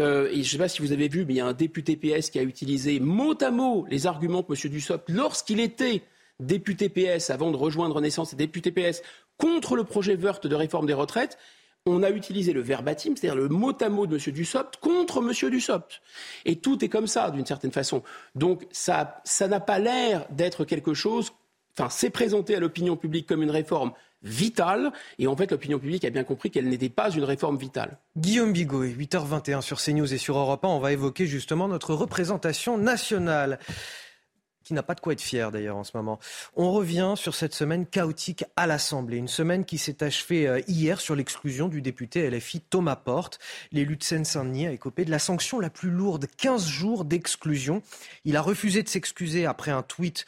euh, 0.00 0.28
et 0.30 0.36
je 0.36 0.38
ne 0.38 0.44
sais 0.44 0.58
pas 0.58 0.68
si 0.68 0.82
vous 0.82 0.92
avez 0.92 1.08
vu, 1.08 1.24
mais 1.24 1.34
il 1.34 1.36
y 1.36 1.40
a 1.40 1.46
un 1.46 1.52
député 1.52 1.96
PS 1.96 2.30
qui 2.30 2.38
a 2.38 2.42
utilisé 2.42 2.98
mot 3.00 3.34
à 3.40 3.50
mot 3.50 3.86
les 3.88 4.06
arguments 4.06 4.42
de 4.42 4.46
M. 4.48 4.70
Dussopt 4.70 5.08
lorsqu'il 5.08 5.60
était 5.60 6.02
député 6.40 6.88
PS, 6.88 7.30
avant 7.30 7.50
de 7.50 7.56
rejoindre 7.56 7.96
Renaissance 7.96 8.32
et 8.32 8.36
député 8.36 8.72
PS, 8.72 9.02
contre 9.38 9.76
le 9.76 9.84
projet 9.84 10.16
Wörth 10.16 10.46
de 10.46 10.54
réforme 10.54 10.86
des 10.86 10.94
retraites. 10.94 11.38
On 11.86 12.02
a 12.02 12.10
utilisé 12.10 12.52
le 12.54 12.62
verbatim, 12.62 13.14
c'est-à-dire 13.14 13.36
le 13.36 13.48
mot 13.48 13.74
à 13.80 13.88
mot 13.88 14.06
de 14.06 14.16
M. 14.16 14.32
Dussopt 14.32 14.78
contre 14.78 15.18
M. 15.18 15.50
Dussopt. 15.50 16.00
Et 16.44 16.56
tout 16.56 16.82
est 16.84 16.88
comme 16.88 17.06
ça, 17.06 17.30
d'une 17.30 17.46
certaine 17.46 17.72
façon. 17.72 18.02
Donc 18.34 18.66
ça 18.72 19.22
n'a 19.40 19.60
pas 19.60 19.78
l'air 19.78 20.26
d'être 20.30 20.64
quelque 20.64 20.94
chose. 20.94 21.32
Enfin, 21.76 21.90
c'est 21.90 22.10
présenté 22.10 22.54
à 22.56 22.60
l'opinion 22.60 22.96
publique 22.96 23.26
comme 23.26 23.42
une 23.42 23.50
réforme 23.50 23.92
vitale. 24.24 24.90
Et 25.18 25.26
en 25.26 25.36
fait, 25.36 25.50
l'opinion 25.50 25.78
publique 25.78 26.04
a 26.04 26.10
bien 26.10 26.24
compris 26.24 26.50
qu'elle 26.50 26.68
n'était 26.68 26.88
pas 26.88 27.10
une 27.10 27.24
réforme 27.24 27.56
vitale. 27.56 27.98
Guillaume 28.16 28.52
Bigot, 28.52 28.84
8h21 28.84 29.60
sur 29.60 29.80
CNews 29.80 30.12
et 30.12 30.18
sur 30.18 30.36
Europe 30.38 30.64
1, 30.64 30.68
on 30.68 30.80
va 30.80 30.92
évoquer 30.92 31.26
justement 31.26 31.68
notre 31.68 31.94
représentation 31.94 32.78
nationale 32.78 33.58
qui 34.64 34.74
n'a 34.74 34.82
pas 34.82 34.94
de 34.94 35.00
quoi 35.00 35.12
être 35.12 35.20
fier 35.20 35.52
d'ailleurs 35.52 35.76
en 35.76 35.84
ce 35.84 35.94
moment. 35.94 36.18
On 36.56 36.72
revient 36.72 37.14
sur 37.16 37.34
cette 37.34 37.54
semaine 37.54 37.86
chaotique 37.86 38.44
à 38.56 38.66
l'Assemblée, 38.66 39.18
une 39.18 39.28
semaine 39.28 39.64
qui 39.64 39.78
s'est 39.78 40.02
achevée 40.02 40.48
euh, 40.48 40.60
hier 40.66 41.00
sur 41.00 41.14
l'exclusion 41.14 41.68
du 41.68 41.82
député 41.82 42.28
LFI 42.28 42.60
Thomas 42.60 42.96
Porte. 42.96 43.38
L'élu 43.70 43.96
de 43.96 44.02
Seine-Saint-Denis 44.02 44.66
a 44.66 44.72
écopé 44.72 45.04
de 45.04 45.10
la 45.10 45.18
sanction 45.18 45.60
la 45.60 45.70
plus 45.70 45.90
lourde, 45.90 46.26
15 46.38 46.66
jours 46.66 47.04
d'exclusion. 47.04 47.82
Il 48.24 48.36
a 48.36 48.42
refusé 48.42 48.82
de 48.82 48.88
s'excuser 48.88 49.44
après 49.46 49.70
un 49.70 49.82
tweet 49.82 50.24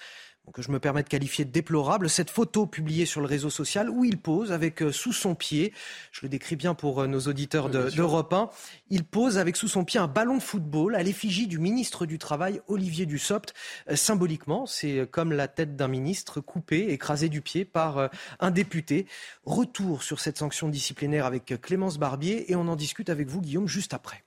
que 0.53 0.63
je 0.63 0.71
me 0.71 0.79
permets 0.79 1.03
de 1.03 1.09
qualifier 1.09 1.45
de 1.45 1.51
déplorable, 1.51 2.09
cette 2.09 2.31
photo 2.31 2.67
publiée 2.67 3.07
sur 3.07 3.21
le 3.21 3.27
réseau 3.27 3.51
social 3.51 3.91
où 3.91 4.05
il 4.05 4.19
pose 4.19 4.53
avec 4.53 4.83
euh, 4.83 4.93
sous 4.93 5.13
son 5.13 5.35
pied, 5.35 5.73
je 6.13 6.21
le 6.23 6.29
décris 6.29 6.57
bien 6.57 6.75
pour 6.75 7.01
euh, 7.01 7.07
nos 7.07 7.21
auditeurs 7.21 7.69
d'Europe 7.69 8.33
1, 8.33 8.51
il 8.91 9.05
pose 9.05 9.39
avec 9.39 9.57
sous 9.57 9.69
son 9.69 9.85
pied 9.85 9.99
un 9.99 10.07
ballon 10.07 10.37
de 10.37 10.43
football 10.43 10.95
à 10.95 11.03
l'effigie 11.03 11.47
du 11.47 11.59
ministre 11.59 12.07
du 12.07 12.19
Travail, 12.19 12.61
Olivier 12.69 13.07
Dussopt. 13.07 13.55
Euh, 13.91 13.97
symboliquement, 13.97 14.67
c'est 14.67 15.09
comme 15.11 15.33
la 15.33 15.49
tête 15.49 15.77
d'un 15.77 15.89
ministre 15.89 16.41
coupée, 16.41 16.91
écrasée 16.91 17.29
du 17.29 17.41
pied 17.41 17.65
par 17.65 18.11
un 18.41 18.51
député. 18.51 19.07
Retour 19.45 20.03
sur 20.03 20.21
cette 20.21 20.39
sanction 20.39 20.69
disciplinaire 20.69 21.27
avec 21.27 21.61
Clémence 21.61 21.99
Barbier 21.99 22.51
et 22.51 22.57
on 22.57 22.69
en 22.69 22.77
discute 22.77 23.11
avec 23.11 23.29
vous, 23.29 23.41
Guillaume, 23.41 23.69
juste 23.69 23.95
après. 23.95 24.26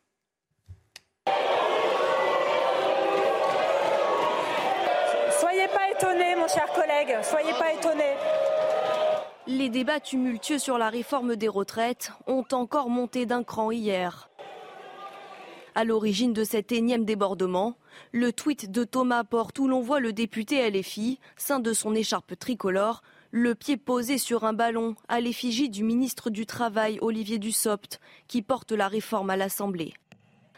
Chers 6.50 6.72
collègues, 6.74 7.18
soyez 7.24 7.54
pas 7.54 7.74
étonnés. 7.74 8.16
Les 9.47 9.70
débats 9.70 10.00
tumultueux 10.00 10.60
sur 10.60 10.78
la 10.78 10.89
réforme 10.89 11.36
des 11.36 11.47
retraites 11.47 12.12
ont 12.28 12.45
encore 12.52 12.89
monté 12.89 13.26
d'un 13.26 13.43
cran 13.43 13.72
hier. 13.72 14.30
À 15.76 15.84
l'origine 15.84 16.34
de 16.34 16.43
cet 16.43 16.72
énième 16.72 17.06
débordement, 17.06 17.76
le 18.12 18.34
tweet 18.34 18.72
de 18.72 18.84
Thomas 18.84 19.24
Porte 19.24 19.60
où 19.60 19.68
l'on 19.68 19.82
voit 19.82 20.00
le 20.00 20.12
député 20.12 20.70
LFI, 20.70 21.20
sein 21.38 21.60
de 21.60 21.74
son 21.74 21.93
écharpe 21.93 22.38
tricolore, 22.38 23.02
le 23.32 23.54
pied 23.54 23.78
posé 23.78 24.18
sur 24.18 24.43
un 24.43 24.54
ballon 24.54 24.95
à 25.08 25.22
l'effigie 25.22 25.70
du 25.70 25.84
ministre 25.84 26.32
du 26.32 26.47
Travail 26.47 26.97
Olivier 27.02 27.38
Dussopt 27.38 28.00
qui 28.28 28.41
porte 28.41 28.72
la 28.72 28.88
réforme 28.88 29.30
à 29.30 29.38
l'Assemblée. 29.38 29.93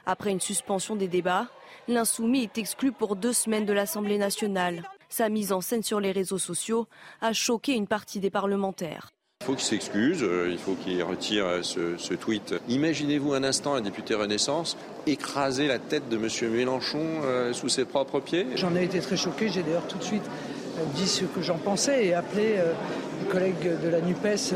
Après 0.06 0.32
une 0.32 0.40
suspension 0.40 0.96
des 0.96 1.10
débats, 1.10 1.48
l'insoumis 1.88 2.44
est 2.44 2.58
exclu 2.58 2.92
pour 2.94 3.18
deux 3.18 3.34
semaines 3.34 3.66
de 3.66 3.74
l'Assemblée 3.74 4.18
nationale. 4.18 4.84
Sa 5.12 5.28
mise 5.28 5.52
en 5.52 5.60
scène 5.60 5.84
sur 5.84 6.00
les 6.00 6.14
réseaux 6.14 6.38
sociaux 6.38 6.88
a 7.20 7.34
choqué 7.34 7.74
une 7.74 7.86
partie 7.86 8.22
des 8.22 8.30
parlementaires. 8.30 9.10
Il 9.42 9.46
faut 9.46 9.56
qu'il 9.56 9.66
s'excuse, 9.66 10.24
euh, 10.24 10.48
il 10.50 10.58
faut 10.58 10.76
qu'il 10.76 11.04
retire 11.04 11.46
euh, 11.46 11.62
ce, 11.64 12.14
tweet. 12.14 12.56
Imaginez-vous 12.70 13.34
un 13.34 13.44
instant 13.44 13.74
un 13.74 13.82
député 13.82 14.16
Renaissance 14.16 14.78
écraser 15.08 15.68
la 15.68 15.80
tête 15.80 16.08
de 16.08 16.16
M. 16.16 16.54
Mélenchon 16.54 17.04
euh, 17.26 17.52
sous 17.52 17.68
ses 17.68 17.84
propres 17.84 18.22
pieds? 18.22 18.48
J'en 18.56 18.74
ai 18.74 18.86
été 18.86 19.02
très 19.02 19.18
choqué, 19.18 19.50
j'ai 19.50 19.64
d'ailleurs 19.64 19.86
tout 19.86 19.98
de 19.98 20.04
suite 20.04 20.24
dit 20.96 21.08
ce 21.08 21.26
que 21.26 21.42
j'en 21.42 21.58
pensais 21.58 22.06
et 22.06 22.14
appelé 22.14 22.56
les 23.20 23.28
collègues 23.30 23.82
de 23.84 23.90
la 23.90 24.00
NUPES 24.00 24.56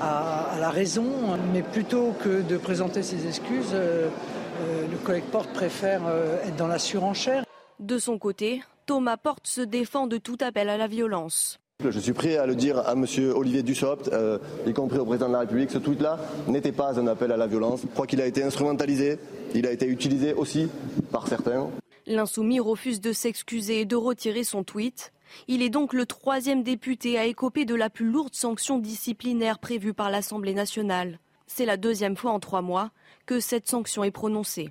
à, 0.00 0.56
la 0.58 0.70
raison. 0.70 1.06
Mais 1.52 1.62
plutôt 1.62 2.12
que 2.24 2.42
de 2.42 2.56
présenter 2.56 3.04
ses 3.04 3.28
excuses, 3.28 3.72
le 3.72 4.96
collègue 5.04 5.24
Porte 5.30 5.50
préfère 5.52 6.02
être 6.44 6.56
dans 6.56 6.66
la 6.66 6.80
surenchère. 6.80 7.44
De 7.78 7.98
son 7.98 8.18
côté, 8.18 8.62
Thomas 8.86 9.16
Porte 9.16 9.46
se 9.46 9.62
défend 9.62 10.06
de 10.06 10.18
tout 10.18 10.36
appel 10.40 10.68
à 10.68 10.76
la 10.76 10.86
violence. 10.86 11.58
Je 11.82 11.98
suis 11.98 12.12
prêt 12.12 12.36
à 12.36 12.46
le 12.46 12.54
dire 12.54 12.78
à 12.78 12.92
M. 12.92 13.06
Olivier 13.34 13.62
Dussopt, 13.62 14.08
euh, 14.12 14.38
y 14.66 14.74
compris 14.74 14.98
au 14.98 15.06
président 15.06 15.28
de 15.28 15.32
la 15.32 15.40
République, 15.40 15.70
ce 15.70 15.78
tweet-là 15.78 16.18
n'était 16.48 16.72
pas 16.72 16.98
un 17.00 17.06
appel 17.06 17.32
à 17.32 17.38
la 17.38 17.46
violence. 17.46 17.80
Je 17.82 17.86
crois 17.88 18.06
qu'il 18.06 18.20
a 18.20 18.26
été 18.26 18.42
instrumentalisé, 18.42 19.18
il 19.54 19.66
a 19.66 19.72
été 19.72 19.86
utilisé 19.86 20.34
aussi 20.34 20.68
par 21.10 21.26
certains. 21.28 21.70
L'insoumis 22.06 22.60
refuse 22.60 23.00
de 23.00 23.12
s'excuser 23.12 23.80
et 23.80 23.84
de 23.86 23.96
retirer 23.96 24.44
son 24.44 24.64
tweet. 24.64 25.12
Il 25.48 25.62
est 25.62 25.70
donc 25.70 25.94
le 25.94 26.04
troisième 26.04 26.62
député 26.62 27.18
à 27.18 27.24
écoper 27.24 27.64
de 27.64 27.74
la 27.74 27.88
plus 27.88 28.10
lourde 28.10 28.34
sanction 28.34 28.78
disciplinaire 28.78 29.58
prévue 29.58 29.94
par 29.94 30.10
l'Assemblée 30.10 30.54
nationale. 30.54 31.18
C'est 31.46 31.66
la 31.66 31.78
deuxième 31.78 32.16
fois 32.16 32.32
en 32.32 32.40
trois 32.40 32.62
mois 32.62 32.90
que 33.24 33.40
cette 33.40 33.66
sanction 33.66 34.04
est 34.04 34.10
prononcée. 34.10 34.70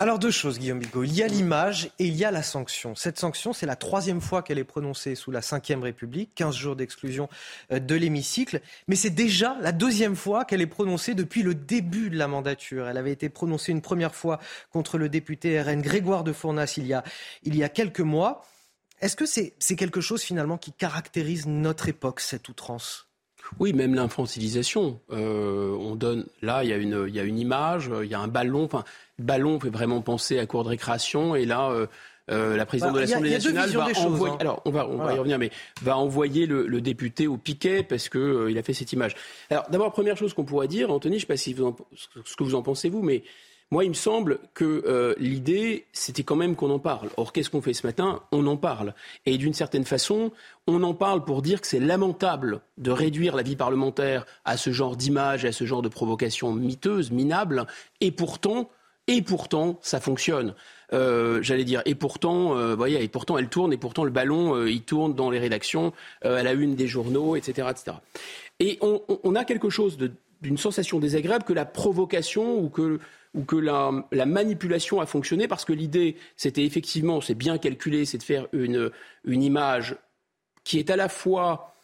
Alors 0.00 0.18
deux 0.18 0.32
choses, 0.32 0.58
Guillaume 0.58 0.80
Bigot. 0.80 1.04
Il 1.04 1.14
y 1.14 1.22
a 1.22 1.28
l'image 1.28 1.92
et 2.00 2.06
il 2.06 2.16
y 2.16 2.24
a 2.24 2.32
la 2.32 2.42
sanction. 2.42 2.96
Cette 2.96 3.16
sanction, 3.16 3.52
c'est 3.52 3.64
la 3.64 3.76
troisième 3.76 4.20
fois 4.20 4.42
qu'elle 4.42 4.58
est 4.58 4.64
prononcée 4.64 5.14
sous 5.14 5.30
la 5.30 5.38
Ve 5.38 5.82
République, 5.82 6.34
15 6.34 6.56
jours 6.56 6.74
d'exclusion 6.74 7.28
euh, 7.70 7.78
de 7.78 7.94
l'hémicycle. 7.94 8.60
Mais 8.88 8.96
c'est 8.96 9.10
déjà 9.10 9.56
la 9.60 9.70
deuxième 9.70 10.16
fois 10.16 10.44
qu'elle 10.44 10.62
est 10.62 10.66
prononcée 10.66 11.14
depuis 11.14 11.44
le 11.44 11.54
début 11.54 12.10
de 12.10 12.18
la 12.18 12.26
mandature. 12.26 12.88
Elle 12.88 12.96
avait 12.96 13.12
été 13.12 13.28
prononcée 13.28 13.70
une 13.70 13.82
première 13.82 14.16
fois 14.16 14.40
contre 14.72 14.98
le 14.98 15.08
député 15.08 15.62
RN 15.62 15.80
Grégoire 15.80 16.24
de 16.24 16.32
Fournas 16.32 16.74
il 16.76 16.88
y 16.88 16.92
a, 16.92 17.04
il 17.44 17.54
y 17.54 17.62
a 17.62 17.68
quelques 17.68 18.00
mois. 18.00 18.44
Est-ce 19.00 19.14
que 19.14 19.26
c'est 19.26 19.76
quelque 19.76 20.00
chose 20.00 20.22
finalement 20.22 20.58
qui 20.58 20.72
caractérise 20.72 21.46
notre 21.46 21.88
époque, 21.88 22.18
cette 22.18 22.48
outrance? 22.48 23.06
Oui, 23.60 23.72
même 23.72 23.94
l'infantilisation. 23.94 25.00
Euh, 25.12 25.70
on 25.70 25.94
donne 25.94 26.26
là, 26.42 26.64
il 26.64 26.70
y 26.70 26.72
a 26.72 26.76
une, 26.76 27.04
il 27.06 27.14
y 27.14 27.20
a 27.20 27.24
une 27.24 27.38
image, 27.38 27.90
il 28.02 28.08
y 28.08 28.14
a 28.14 28.20
un 28.20 28.28
ballon. 28.28 28.68
Ballon 29.18 29.60
fait 29.60 29.70
vraiment 29.70 30.00
penser 30.00 30.38
à 30.38 30.46
cour 30.46 30.64
de 30.64 30.68
récréation. 30.68 31.34
Et 31.34 31.44
là, 31.44 31.70
euh, 31.70 31.86
euh, 32.30 32.56
la 32.56 32.66
présidente 32.66 32.94
de 32.94 33.00
l'Assemblée 33.00 33.30
nationale 33.30 33.70
va 33.70 33.86
envoyer. 34.00 34.34
Hein. 34.34 34.38
Alors, 34.40 34.62
on 34.64 34.70
va, 34.70 34.88
on 34.88 34.96
va 34.96 35.14
y 35.14 35.18
revenir, 35.18 35.38
mais 35.38 35.50
va 35.82 35.96
envoyer 35.96 36.46
le, 36.46 36.80
député 36.80 37.26
au 37.26 37.36
piquet 37.36 37.82
parce 37.82 38.08
que 38.08 38.48
il 38.50 38.58
a 38.58 38.62
fait 38.62 38.74
cette 38.74 38.92
image. 38.92 39.14
Alors, 39.50 39.64
d'abord, 39.70 39.92
première 39.92 40.16
chose 40.16 40.34
qu'on 40.34 40.44
pourrait 40.44 40.68
dire, 40.68 40.90
Anthony, 40.90 41.14
je 41.14 41.16
ne 41.16 41.20
sais 41.20 41.26
pas 41.26 41.36
si 41.36 41.54
vous 41.54 41.76
ce 42.24 42.36
que 42.36 42.44
vous 42.44 42.54
en 42.54 42.62
pensez 42.62 42.88
vous, 42.88 43.02
mais 43.02 43.22
moi, 43.70 43.84
il 43.84 43.88
me 43.88 43.94
semble 43.94 44.38
que 44.52 44.84
euh, 44.86 45.14
l'idée, 45.18 45.86
c'était 45.92 46.22
quand 46.22 46.36
même 46.36 46.54
qu'on 46.54 46.70
en 46.70 46.78
parle. 46.78 47.08
Or, 47.16 47.32
qu'est-ce 47.32 47.50
qu'on 47.50 47.62
fait 47.62 47.74
ce 47.74 47.86
matin? 47.86 48.22
On 48.30 48.46
en 48.46 48.56
parle. 48.56 48.94
Et 49.26 49.38
d'une 49.38 49.54
certaine 49.54 49.84
façon, 49.84 50.32
on 50.66 50.82
en 50.82 50.94
parle 50.94 51.24
pour 51.24 51.42
dire 51.42 51.60
que 51.60 51.66
c'est 51.66 51.80
lamentable 51.80 52.60
de 52.78 52.90
réduire 52.90 53.34
la 53.34 53.42
vie 53.42 53.56
parlementaire 53.56 54.26
à 54.44 54.56
ce 54.56 54.70
genre 54.70 54.96
d'image, 54.96 55.44
à 55.44 55.52
ce 55.52 55.64
genre 55.64 55.82
de 55.82 55.88
provocation 55.88 56.52
miteuse, 56.52 57.10
minable. 57.10 57.66
Et 58.00 58.12
pourtant, 58.12 58.70
et 59.06 59.22
pourtant, 59.22 59.78
ça 59.82 60.00
fonctionne. 60.00 60.54
Euh, 60.92 61.42
j'allais 61.42 61.64
dire, 61.64 61.82
et 61.84 61.94
pourtant, 61.94 62.56
euh, 62.56 62.74
voyez, 62.74 63.02
et 63.02 63.08
pourtant, 63.08 63.38
elle 63.38 63.48
tourne, 63.48 63.72
et 63.72 63.76
pourtant, 63.76 64.04
le 64.04 64.10
ballon, 64.10 64.64
il 64.66 64.82
tourne 64.82 65.14
dans 65.14 65.30
les 65.30 65.38
rédactions, 65.38 65.92
à 66.22 66.42
la 66.42 66.52
une 66.52 66.74
des 66.74 66.86
journaux, 66.86 67.36
etc., 67.36 67.68
etc. 67.70 67.96
Et 68.60 68.78
on, 68.80 69.02
on 69.08 69.34
a 69.34 69.44
quelque 69.44 69.70
chose 69.70 69.98
d'une 70.42 70.58
sensation 70.58 70.98
désagréable 71.00 71.44
que 71.44 71.52
la 71.52 71.64
provocation 71.64 72.58
ou 72.58 72.68
que 72.68 73.00
ou 73.34 73.44
que 73.44 73.56
la, 73.56 74.26
manipulation 74.26 75.00
a 75.00 75.06
fonctionné 75.06 75.48
parce 75.48 75.64
que 75.64 75.72
l'idée, 75.72 76.16
c'était 76.36 76.64
effectivement, 76.64 77.20
c'est 77.20 77.34
bien 77.34 77.58
calculé, 77.58 78.04
c'est 78.04 78.18
de 78.18 78.22
faire 78.22 78.46
une, 78.52 78.90
une 79.24 79.42
image 79.42 79.96
qui 80.62 80.78
est 80.78 80.88
à 80.90 80.96
la 80.96 81.08
fois 81.08 81.74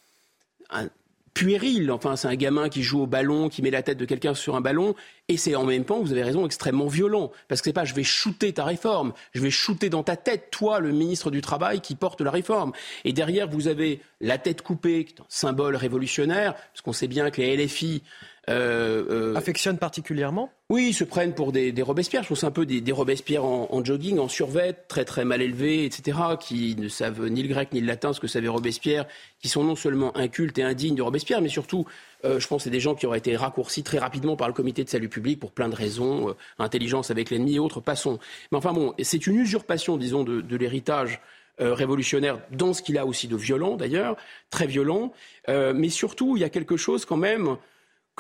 un, 0.70 0.88
puéril, 1.35 1.90
enfin 1.90 2.16
c'est 2.16 2.28
un 2.28 2.35
gamin 2.35 2.69
qui 2.69 2.82
joue 2.82 3.02
au 3.02 3.07
ballon, 3.07 3.48
qui 3.48 3.62
met 3.62 3.70
la 3.70 3.82
tête 3.82 3.98
de 3.98 4.05
quelqu'un 4.05 4.35
sur 4.35 4.57
un 4.57 4.61
ballon, 4.61 4.94
et 5.28 5.36
c'est 5.36 5.55
en 5.55 5.65
même 5.65 5.85
temps, 5.85 6.01
vous 6.01 6.12
avez 6.12 6.23
raison, 6.23 6.44
extrêmement 6.44 6.89
violent, 6.89 7.31
parce 7.48 7.61
que 7.61 7.66
c'est 7.66 7.73
pas 7.73 7.85
je 7.85 7.94
vais 7.94 8.02
shooter 8.02 8.52
ta 8.52 8.65
réforme, 8.65 9.12
je 9.32 9.40
vais 9.40 9.51
shooter 9.51 9.90
dans 9.90 10.02
ta 10.02 10.16
tête, 10.16 10.48
toi, 10.51 10.81
le 10.81 10.90
ministre 10.90 11.31
du 11.31 11.40
Travail 11.40 11.81
qui 11.81 11.94
porte 11.94 12.20
la 12.20 12.31
réforme. 12.31 12.73
Et 13.05 13.12
derrière, 13.12 13.48
vous 13.48 13.69
avez 13.69 14.01
la 14.20 14.39
tête 14.39 14.62
coupée, 14.62 15.07
symbole 15.28 15.77
révolutionnaire, 15.77 16.55
parce 16.55 16.82
qu'on 16.82 16.93
sait 16.93 17.09
bien 17.09 17.31
que 17.31 17.40
les 17.40 17.57
LFI 17.57 18.02
euh, 18.48 19.04
euh, 19.10 19.34
affectionnent 19.34 19.78
particulièrement 19.78 20.50
Oui, 20.70 20.88
ils 20.88 20.94
se 20.94 21.04
prennent 21.04 21.34
pour 21.34 21.52
des, 21.52 21.72
des 21.72 21.82
Robespierre. 21.82 22.22
Je 22.22 22.28
trouve 22.28 22.38
c'est 22.38 22.46
un 22.46 22.50
peu 22.50 22.64
des, 22.64 22.80
des 22.80 22.92
Robespierre 22.92 23.44
en, 23.44 23.84
jogging, 23.84 24.18
en 24.18 24.28
survêt, 24.28 24.72
très 24.72 25.04
très 25.04 25.26
mal 25.26 25.42
élevés, 25.42 25.84
etc., 25.84 26.18
qui 26.40 26.74
ne 26.76 26.88
savent 26.88 27.26
ni 27.28 27.42
le 27.42 27.48
grec 27.48 27.68
ni 27.72 27.80
le 27.80 27.86
latin, 27.86 28.14
ce 28.14 28.20
que 28.20 28.26
savait 28.26 28.48
Robespierre, 28.48 29.06
qui 29.40 29.48
sont 29.48 29.62
non 29.62 29.76
seulement 29.76 30.16
incultes 30.16 30.58
et 30.58 30.62
indignes 30.62 30.94
de 30.94 31.02
Robespierre, 31.02 31.42
mais 31.42 31.50
surtout, 31.50 31.84
euh, 32.24 32.40
je 32.40 32.48
pense, 32.48 32.64
c'est 32.64 32.70
des 32.70 32.80
gens 32.80 32.94
qui 32.94 33.06
auraient 33.06 33.18
été 33.18 33.36
raccourcis 33.36 33.82
très 33.82 33.98
rapidement 33.98 34.36
par 34.36 34.48
le 34.48 34.54
Comité 34.54 34.84
de 34.84 34.88
salut 34.88 35.10
public 35.10 35.38
pour 35.38 35.52
plein 35.52 35.68
de 35.68 35.76
raisons, 35.76 36.34
intelligence 36.58 37.10
avec 37.10 37.30
l'ennemi 37.30 37.56
et 37.56 37.58
autres. 37.58 37.80
Passons. 37.80 38.18
Mais 38.52 38.58
enfin 38.58 38.72
bon, 38.72 38.94
c'est 39.02 39.26
une 39.26 39.36
usurpation, 39.36 39.96
disons, 39.96 40.24
de, 40.24 40.40
de 40.40 40.56
l'héritage 40.56 41.20
révolutionnaire 41.58 42.40
dans 42.52 42.72
ce 42.72 42.80
qu'il 42.80 42.96
a 42.96 43.04
aussi 43.04 43.28
de 43.28 43.36
violent 43.36 43.76
d'ailleurs, 43.76 44.16
très 44.48 44.66
violent. 44.66 45.12
mais 45.46 45.90
surtout, 45.90 46.38
il 46.38 46.40
y 46.40 46.44
a 46.44 46.48
quelque 46.48 46.78
chose 46.78 47.04
quand 47.04 47.18
même 47.18 47.58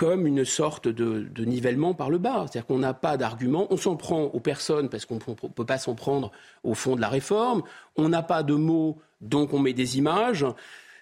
comme 0.00 0.26
une 0.26 0.46
sorte 0.46 0.88
de, 0.88 1.44
nivellement 1.44 1.92
par 1.92 2.08
le 2.08 2.16
bas. 2.16 2.46
C'est-à-dire 2.46 2.64
qu'on 2.64 2.78
n'a 2.78 2.94
pas 2.94 3.18
d'argument, 3.18 3.66
on 3.68 3.76
s'en 3.76 3.96
prend 3.96 4.22
aux 4.22 4.40
personnes 4.40 4.88
parce 4.88 5.04
qu'on 5.04 5.16
ne 5.16 5.48
peut 5.48 5.66
pas 5.66 5.76
s'en 5.76 5.94
prendre 5.94 6.32
au 6.64 6.72
fond 6.72 6.96
de 6.96 7.02
la 7.02 7.10
réforme, 7.10 7.62
on 7.96 8.08
n'a 8.08 8.22
pas 8.22 8.42
de 8.42 8.54
mots, 8.54 8.96
donc 9.20 9.52
on 9.52 9.58
met 9.58 9.74
des 9.74 9.98
images. 9.98 10.46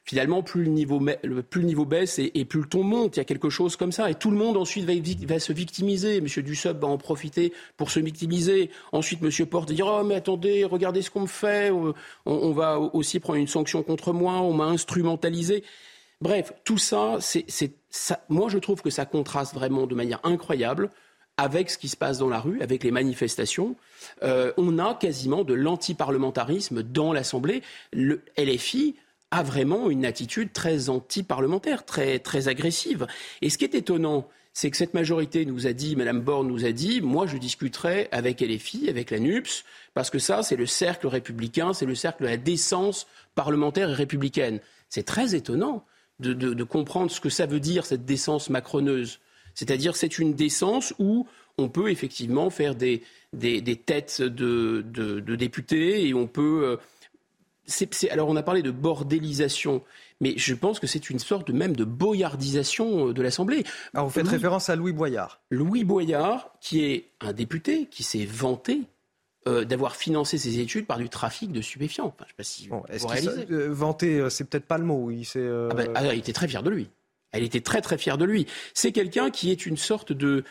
Finalement, 0.02 0.42
plus 0.42 0.64
le 0.64 0.70
niveau, 0.70 1.00
plus 1.48 1.60
le 1.60 1.66
niveau 1.68 1.84
baisse 1.84 2.18
et, 2.18 2.44
plus 2.44 2.62
le 2.62 2.66
ton 2.66 2.82
monte. 2.82 3.16
Il 3.16 3.20
y 3.20 3.20
a 3.20 3.24
quelque 3.24 3.50
chose 3.50 3.76
comme 3.76 3.92
ça. 3.92 4.10
Et 4.10 4.16
tout 4.16 4.32
le 4.32 4.36
monde 4.36 4.56
ensuite 4.56 4.84
va, 4.84 5.38
se 5.38 5.52
victimiser. 5.52 6.16
M. 6.16 6.26
Dussopt 6.26 6.80
va 6.80 6.88
en 6.88 6.98
profiter 6.98 7.52
pour 7.76 7.92
se 7.92 8.00
victimiser. 8.00 8.70
Ensuite, 8.90 9.22
M. 9.22 9.46
Porte 9.46 9.68
va 9.68 9.74
dire 9.76 9.86
Oh, 9.86 10.02
mais 10.02 10.16
attendez, 10.16 10.64
regardez 10.64 11.02
ce 11.02 11.10
qu'on 11.10 11.20
me 11.20 11.26
fait. 11.26 11.70
On, 11.70 11.94
on 12.26 12.52
va 12.52 12.80
aussi 12.80 13.20
prendre 13.20 13.38
une 13.38 13.46
sanction 13.46 13.84
contre 13.84 14.12
moi. 14.12 14.40
On 14.40 14.54
m'a 14.54 14.64
instrumentalisé. 14.64 15.62
Bref, 16.20 16.52
tout 16.64 16.78
ça, 16.78 17.18
c'est, 17.20 17.46
moi 18.28 18.48
je 18.48 18.58
trouve 18.58 18.82
que 18.82 18.90
ça 18.90 19.06
contraste 19.06 19.54
vraiment 19.54 19.86
de 19.86 19.94
manière 19.94 20.20
incroyable 20.24 20.90
avec 21.36 21.70
ce 21.70 21.78
qui 21.78 21.88
se 21.88 21.96
passe 21.96 22.18
dans 22.18 22.28
la 22.28 22.40
rue, 22.40 22.60
avec 22.60 22.82
les 22.82 22.90
manifestations. 22.90 23.76
Euh, 24.24 24.52
on 24.56 24.80
a 24.80 24.94
quasiment 24.94 25.44
de 25.44 25.54
l'antiparlementarisme 25.54 26.82
dans 26.82 27.12
l'Assemblée. 27.12 27.62
Le 27.92 28.22
LFI 28.36 28.96
a 29.30 29.44
vraiment 29.44 29.88
une 29.88 30.04
attitude 30.04 30.52
très 30.52 30.88
anti-parlementaire, 30.88 31.84
très, 31.84 32.18
très 32.18 32.48
agressive. 32.48 33.06
Et 33.40 33.50
ce 33.50 33.58
qui 33.58 33.64
est 33.64 33.76
étonnant, 33.76 34.26
c'est 34.52 34.72
que 34.72 34.76
cette 34.76 34.94
majorité 34.94 35.46
nous 35.46 35.68
a 35.68 35.72
dit, 35.72 35.94
Mme 35.94 36.20
Borne 36.20 36.48
nous 36.48 36.64
a 36.64 36.72
dit, 36.72 37.00
moi 37.00 37.28
je 37.28 37.36
discuterai 37.36 38.08
avec 38.10 38.40
LFI, 38.40 38.88
avec 38.88 39.12
la 39.12 39.20
NUPS, 39.20 39.64
parce 39.94 40.10
que 40.10 40.18
ça, 40.18 40.42
c'est 40.42 40.56
le 40.56 40.66
cercle 40.66 41.06
républicain, 41.06 41.72
c'est 41.72 41.86
le 41.86 41.94
cercle 41.94 42.24
de 42.24 42.28
la 42.28 42.36
décence 42.36 43.06
parlementaire 43.36 43.90
et 43.90 43.94
républicaine. 43.94 44.58
C'est 44.88 45.04
très 45.04 45.36
étonnant 45.36 45.84
de, 46.20 46.64
comprendre 46.64 47.10
ce 47.10 47.20
que 47.20 47.30
ça 47.30 47.46
veut 47.46 47.60
dire, 47.60 47.86
cette 47.86 48.04
décence 48.04 48.50
macroneuse. 48.50 49.20
C'est-à-dire 49.54 49.96
c'est 49.96 50.18
une 50.18 50.34
décence 50.34 50.94
où 50.98 51.26
on 51.58 51.68
peut 51.68 51.90
effectivement 51.90 52.50
faire 52.50 52.74
des, 52.74 53.02
têtes 53.86 54.22
de, 54.22 54.82
députés 55.36 56.06
et 56.06 56.14
on 56.14 56.26
peut... 56.26 56.64
Euh, 56.64 56.76
alors 58.10 58.28
on 58.28 58.36
a 58.36 58.42
parlé 58.42 58.62
de 58.62 58.70
bordélisation, 58.70 59.82
mais 60.22 60.32
je 60.38 60.54
pense 60.54 60.80
que 60.80 60.86
c'est 60.86 61.10
une 61.10 61.18
sorte 61.18 61.48
de, 61.48 61.52
même 61.52 61.76
de 61.76 61.84
boyardisation 61.84 63.08
euh, 63.08 63.12
de 63.12 63.20
l'Assemblée. 63.20 63.64
Alors 63.92 64.06
vous 64.06 64.12
faites 64.12 64.26
référence 64.26 64.70
à 64.70 64.76
Louis 64.76 64.92
Boyard. 64.92 65.40
Louis 65.50 65.84
Boyard, 65.84 66.50
qui 66.60 66.84
est 66.84 67.10
un 67.20 67.34
député 67.34 67.86
qui 67.90 68.04
s'est 68.04 68.24
vanté 68.24 68.84
euh, 69.46 69.64
d'avoir 69.64 69.94
financé 69.94 70.36
ses 70.36 70.58
études 70.58 70.86
par 70.86 70.98
du 70.98 71.08
trafic 71.08 71.52
de 71.52 71.62
stupéfiants. 71.62 72.06
Enfin, 72.06 72.24
je 72.24 72.30
sais 72.30 72.36
pas 72.36 72.42
si 72.42 72.68
vous, 72.68 73.08
réalisez. 73.08 73.46
Euh, 73.50 73.68
vanter, 73.70 74.18
euh, 74.18 74.30
c'est 74.30 74.44
peut-être 74.44 74.66
pas 74.66 74.78
le 74.78 74.84
mot. 74.84 75.10
Il, 75.12 75.22
ah 75.36 75.74
ben, 75.74 75.92
ah, 75.94 76.12
il 76.12 76.18
était 76.18 76.32
très 76.32 76.48
fier 76.48 76.62
de 76.62 76.68
lui. 76.68 76.90
Elle 77.30 77.44
était 77.44 77.60
très 77.60 77.80
très 77.80 77.98
fière 77.98 78.18
de 78.18 78.24
lui. 78.24 78.46
C'est 78.74 78.90
quelqu'un 78.90 79.30
qui 79.30 79.50
est 79.52 79.64
une 79.64 79.76
sorte 79.76 80.12
de 80.12 80.44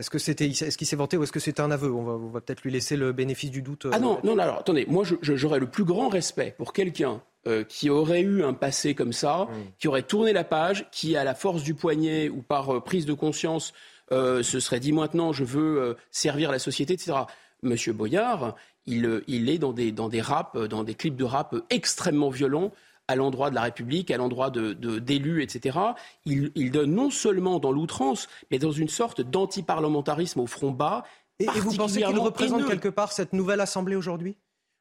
Est-ce 0.00 0.10
que 0.10 0.18
c'était, 0.18 0.46
est-ce 0.46 0.76
qu'il 0.76 0.86
s'est 0.86 0.96
vanté 0.96 1.16
ou 1.16 1.22
est-ce 1.22 1.32
que 1.32 1.40
c'était 1.40 1.60
un 1.62 1.70
aveu? 1.70 1.92
On 1.92 2.28
va, 2.28 2.40
peut-être 2.40 2.62
lui 2.62 2.72
laisser 2.72 2.96
le 2.96 3.12
bénéfice 3.12 3.52
du 3.52 3.62
doute. 3.62 3.86
Ah 3.92 4.00
non, 4.00 4.18
non, 4.24 4.36
alors 4.36 4.58
attendez, 4.58 4.84
moi 4.88 5.04
j'aurais 5.22 5.60
le 5.60 5.70
plus 5.70 5.84
grand 5.84 6.08
respect 6.08 6.54
pour 6.58 6.72
quelqu'un 6.72 7.22
qui 7.68 7.88
aurait 7.88 8.20
eu 8.20 8.42
un 8.42 8.52
passé 8.52 8.94
comme 8.94 9.12
ça, 9.12 9.48
qui 9.78 9.86
aurait 9.86 10.02
tourné 10.02 10.32
la 10.32 10.44
page, 10.44 10.86
qui 10.90 11.16
à 11.16 11.24
la 11.24 11.34
force 11.34 11.62
du 11.62 11.74
poignet 11.74 12.28
ou 12.28 12.42
par 12.42 12.82
prise 12.82 13.06
de 13.06 13.14
conscience 13.14 13.72
se 14.10 14.42
serait 14.42 14.80
dit 14.80 14.92
maintenant 14.92 15.32
je 15.32 15.44
veux 15.44 15.96
servir 16.10 16.50
la 16.50 16.58
société, 16.58 16.94
etc. 16.94 17.14
Monsieur 17.62 17.92
Boyard, 17.92 18.54
il, 18.86 19.22
il 19.26 19.48
est 19.50 19.58
dans 19.58 19.72
des, 19.72 19.92
dans 19.92 20.08
des 20.08 20.20
raps, 20.20 20.56
dans 20.68 20.84
des 20.84 20.94
clips 20.94 21.16
de 21.16 21.24
rap 21.24 21.54
extrêmement 21.70 22.30
violents 22.30 22.72
à 23.08 23.16
l'endroit 23.16 23.50
de 23.50 23.54
la 23.54 23.62
République, 23.62 24.10
à 24.10 24.18
l'endroit 24.18 24.50
d'élus, 24.50 24.74
de, 24.76 24.98
d'élus, 24.98 25.42
etc. 25.42 25.78
Il, 26.26 26.52
il, 26.54 26.70
donne 26.70 26.94
non 26.94 27.10
seulement 27.10 27.58
dans 27.58 27.72
l'outrance, 27.72 28.28
mais 28.50 28.58
dans 28.58 28.70
une 28.70 28.88
sorte 28.88 29.22
d'antiparlementarisme 29.22 30.40
au 30.40 30.46
front 30.46 30.70
bas. 30.70 31.04
Et, 31.40 31.44
et 31.44 31.60
vous 31.60 31.74
pensez 31.74 32.02
qu'il 32.02 32.18
représente 32.18 32.66
quelque 32.66 32.88
part 32.88 33.12
cette 33.12 33.32
nouvelle 33.32 33.60
Assemblée 33.60 33.96
aujourd'hui? 33.96 34.36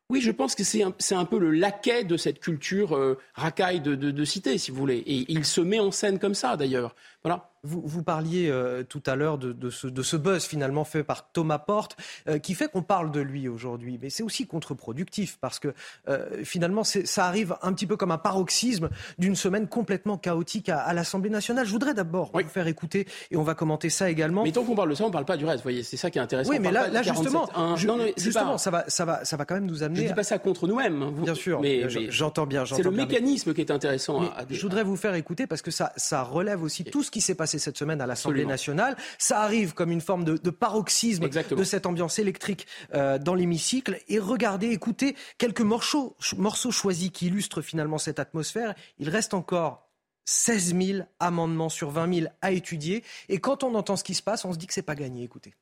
Oui, 0.09 0.21
je 0.21 0.31
pense 0.31 0.55
que 0.55 0.63
c'est 0.63 0.83
un, 0.83 0.93
un, 1.11 1.25
peu 1.25 1.37
le 1.37 1.51
laquais 1.51 2.05
de 2.05 2.15
cette 2.15 2.39
culture 2.39 2.95
euh, 2.95 3.17
racaille 3.33 3.81
de, 3.81 3.93
de, 3.95 4.11
de, 4.11 4.25
cité, 4.25 4.57
si 4.57 4.71
vous 4.71 4.77
voulez. 4.77 4.99
Et 4.99 5.25
il 5.27 5.43
se 5.43 5.59
met 5.59 5.79
en 5.79 5.91
scène 5.91 6.17
comme 6.17 6.33
ça, 6.33 6.55
d'ailleurs. 6.55 6.95
Voilà. 7.23 7.49
Vous, 7.67 7.81
vous 7.83 8.01
parliez 8.01 8.49
euh, 8.49 8.83
tout 8.83 9.03
à 9.05 9.15
l'heure 9.15 9.37
de, 9.37 9.51
de, 9.51 9.69
ce, 9.69 9.87
de, 9.87 10.01
ce, 10.01 10.15
buzz 10.15 10.45
finalement 10.45 10.85
fait 10.85 11.03
par 11.03 11.29
Thomas 11.31 11.59
Porte, 11.59 11.97
euh, 12.27 12.39
qui 12.39 12.53
fait 12.53 12.69
qu'on 12.69 12.81
parle 12.81 13.11
de 13.11 13.19
lui 13.19 13.49
aujourd'hui. 13.49 13.99
Mais 14.01 14.09
c'est 14.09 14.23
aussi 14.23 14.47
contre-productif 14.47 15.37
parce 15.41 15.59
que 15.59 15.73
euh, 16.07 16.43
finalement, 16.43 16.83
ça 16.83 17.25
arrive 17.25 17.55
un 17.61 17.73
petit 17.73 17.85
peu 17.85 17.97
comme 17.97 18.11
un 18.11 18.17
paroxysme 18.17 18.89
d'une 19.19 19.35
semaine 19.35 19.67
complètement 19.67 20.17
chaotique 20.17 20.69
à, 20.69 20.79
à 20.79 20.93
l'Assemblée 20.93 21.29
nationale. 21.29 21.65
Je 21.65 21.71
voudrais 21.71 21.93
d'abord 21.93 22.31
oui. 22.33 22.43
vous 22.43 22.49
faire 22.49 22.67
écouter 22.67 23.05
et 23.31 23.35
on 23.35 23.43
va 23.43 23.53
commenter 23.53 23.89
ça 23.89 24.09
également. 24.09 24.43
Mais 24.43 24.51
tant 24.53 24.63
qu'on 24.63 24.75
parle 24.75 24.89
de 24.89 24.95
ça, 24.95 25.03
on 25.03 25.07
ne 25.07 25.13
parle 25.13 25.25
pas 25.25 25.37
du 25.37 25.45
reste. 25.45 25.57
Vous 25.57 25.63
voyez, 25.63 25.83
c'est 25.83 25.97
ça 25.97 26.09
qui 26.09 26.19
est 26.19 26.21
intéressant. 26.21 26.49
Oui, 26.49 26.59
mais 26.59 26.71
là, 26.71 26.87
là 26.87 27.03
justement, 27.03 27.49
je, 27.75 27.87
non, 27.87 27.97
non, 27.97 28.05
justement 28.15 28.53
pas... 28.53 28.57
ça, 28.57 28.71
va, 28.71 28.85
ça, 28.87 29.03
va, 29.03 29.25
ça 29.25 29.35
va 29.35 29.45
quand 29.45 29.55
même 29.55 29.65
nous 29.65 29.83
amener. 29.83 29.99
Je 29.99 30.03
ne 30.03 30.07
dis 30.09 30.13
pas 30.13 30.23
ça 30.23 30.39
contre 30.39 30.67
nous-mêmes. 30.67 31.01
Hein, 31.03 31.13
bien 31.21 31.35
sûr, 31.35 31.59
mais, 31.59 31.83
mais 31.93 32.09
j'entends 32.11 32.47
bien. 32.47 32.65
C'est 32.65 32.83
le 32.83 32.91
mécanisme 32.91 33.49
mais... 33.49 33.55
qui 33.55 33.61
est 33.61 33.71
intéressant. 33.71 34.21
À, 34.21 34.41
à... 34.41 34.45
Je 34.49 34.61
voudrais 34.61 34.83
vous 34.83 34.95
faire 34.95 35.15
écouter 35.15 35.47
parce 35.47 35.61
que 35.61 35.71
ça, 35.71 35.91
ça 35.97 36.23
relève 36.23 36.63
aussi 36.63 36.85
tout 36.85 37.03
ce 37.03 37.11
qui 37.11 37.21
s'est 37.21 37.35
passé 37.35 37.56
cette 37.59 37.77
semaine 37.77 38.01
à 38.01 38.07
l'Assemblée 38.07 38.45
nationale. 38.45 38.95
Ça 39.17 39.41
arrive 39.41 39.73
comme 39.73 39.91
une 39.91 40.01
forme 40.01 40.23
de, 40.23 40.37
de 40.37 40.49
paroxysme 40.49 41.23
Exactement. 41.23 41.59
de 41.59 41.65
cette 41.65 41.85
ambiance 41.85 42.19
électrique 42.19 42.67
euh, 42.93 43.17
dans 43.17 43.35
l'hémicycle. 43.35 43.99
Et 44.07 44.19
regardez, 44.19 44.67
écoutez 44.69 45.15
quelques 45.37 45.61
morceaux, 45.61 46.15
morceaux 46.37 46.71
choisis 46.71 47.09
qui 47.11 47.27
illustrent 47.27 47.61
finalement 47.61 47.97
cette 47.97 48.19
atmosphère. 48.19 48.73
Il 48.99 49.09
reste 49.09 49.33
encore 49.33 49.87
16 50.25 50.75
000 50.75 50.99
amendements 51.19 51.69
sur 51.69 51.89
20 51.89 52.13
000 52.13 52.27
à 52.41 52.51
étudier. 52.51 53.03
Et 53.29 53.39
quand 53.39 53.63
on 53.63 53.73
entend 53.75 53.95
ce 53.95 54.03
qui 54.03 54.13
se 54.13 54.21
passe, 54.21 54.45
on 54.45 54.53
se 54.53 54.57
dit 54.57 54.67
que 54.67 54.73
c'est 54.73 54.81
pas 54.81 54.95
gagné. 54.95 55.23
Écoutez. 55.23 55.53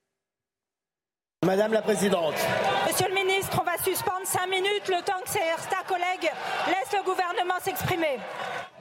Madame 1.45 1.73
la 1.73 1.83
Présidente. 1.83 2.33
45 4.25 4.47
minutes, 4.49 4.87
le 4.87 5.03
temps 5.03 5.21
que 5.23 5.69
ta 5.69 5.83
collègue 5.87 6.31
laisse 6.67 6.91
le 6.93 7.03
gouvernement 7.03 7.59
s'exprimer. 7.61 8.17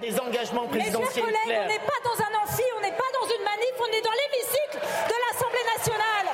Des 0.00 0.18
engagements 0.18 0.66
présidentiels. 0.66 1.04
Mes 1.04 1.14
chers 1.14 1.24
collègues, 1.24 1.60
on 1.64 1.68
n'est 1.68 1.78
pas 1.78 2.00
dans 2.02 2.20
un 2.22 2.42
amphi, 2.42 2.62
on 2.78 2.80
n'est 2.80 2.92
pas 2.92 3.10
dans 3.12 3.26
une 3.26 3.44
manif, 3.44 3.74
on 3.78 3.92
est 3.92 4.00
dans 4.00 4.10
l'hémicycle 4.10 4.78
de 4.80 5.14
l'Assemblée 5.28 5.66
nationale. 5.76 6.26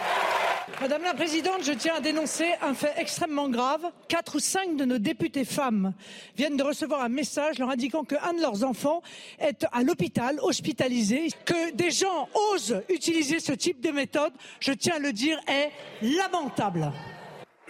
Madame 0.81 1.03
la 1.03 1.15
Présidente, 1.15 1.63
je 1.65 1.73
tiens 1.73 1.97
à 1.97 2.01
dénoncer 2.01 2.55
un 2.63 2.73
fait 2.73 2.95
extrêmement 2.99 3.49
grave. 3.49 3.85
Quatre 4.07 4.37
ou 4.37 4.39
cinq 4.39 4.77
de 4.77 4.85
nos 4.85 4.99
députés 4.99 5.45
femmes 5.45 5.93
viennent 6.37 6.57
de 6.57 6.63
recevoir 6.63 7.03
un 7.03 7.09
message 7.09 7.59
leur 7.59 7.71
indiquant 7.71 8.05
qu'un 8.05 8.33
de 8.33 8.41
leurs 8.41 8.63
enfants 8.63 9.03
est 9.41 9.67
à 9.73 9.83
l'hôpital, 9.83 10.39
hospitalisé, 10.41 11.29
que 11.45 11.73
des 11.73 11.91
gens 11.91 12.29
osent 12.53 12.81
utiliser 12.89 13.41
ce 13.41 13.53
type 13.53 13.81
de 13.81 13.91
méthode, 13.91 14.33
je 14.61 14.73
tiens 14.73 14.97
à 14.97 14.99
le 15.01 15.13
dire, 15.13 15.41
est 15.49 15.73
lamentable. 16.01 16.93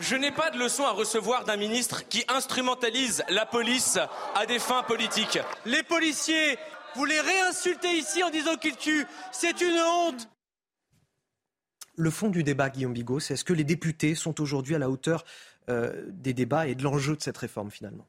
Je 0.00 0.16
n'ai 0.16 0.32
pas 0.32 0.50
de 0.50 0.58
leçon 0.58 0.84
à 0.84 0.92
recevoir 0.92 1.44
d'un 1.44 1.58
ministre 1.58 2.08
qui 2.08 2.24
instrumentalise 2.28 3.22
la 3.28 3.44
police 3.44 3.98
à 4.34 4.46
des 4.46 4.58
fins 4.58 4.82
politiques. 4.82 5.38
Les 5.66 5.82
policiers, 5.82 6.58
vous 6.96 7.04
les 7.04 7.20
réinsultez 7.20 7.98
ici 7.98 8.22
en 8.22 8.30
disant 8.30 8.56
qu'ils 8.56 8.76
tuent. 8.76 9.06
C'est 9.30 9.60
une 9.60 9.78
honte. 9.78 10.26
Le 11.96 12.10
fond 12.10 12.30
du 12.30 12.42
débat, 12.42 12.70
Guillaume 12.70 12.94
Bigot, 12.94 13.20
c'est 13.20 13.34
est-ce 13.34 13.44
que 13.44 13.52
les 13.52 13.62
députés 13.62 14.14
sont 14.14 14.40
aujourd'hui 14.40 14.74
à 14.74 14.78
la 14.78 14.88
hauteur 14.88 15.22
euh, 15.68 16.02
des 16.08 16.32
débats 16.32 16.66
et 16.66 16.74
de 16.74 16.82
l'enjeu 16.82 17.14
de 17.14 17.20
cette 17.20 17.36
réforme 17.36 17.70
finalement? 17.70 18.08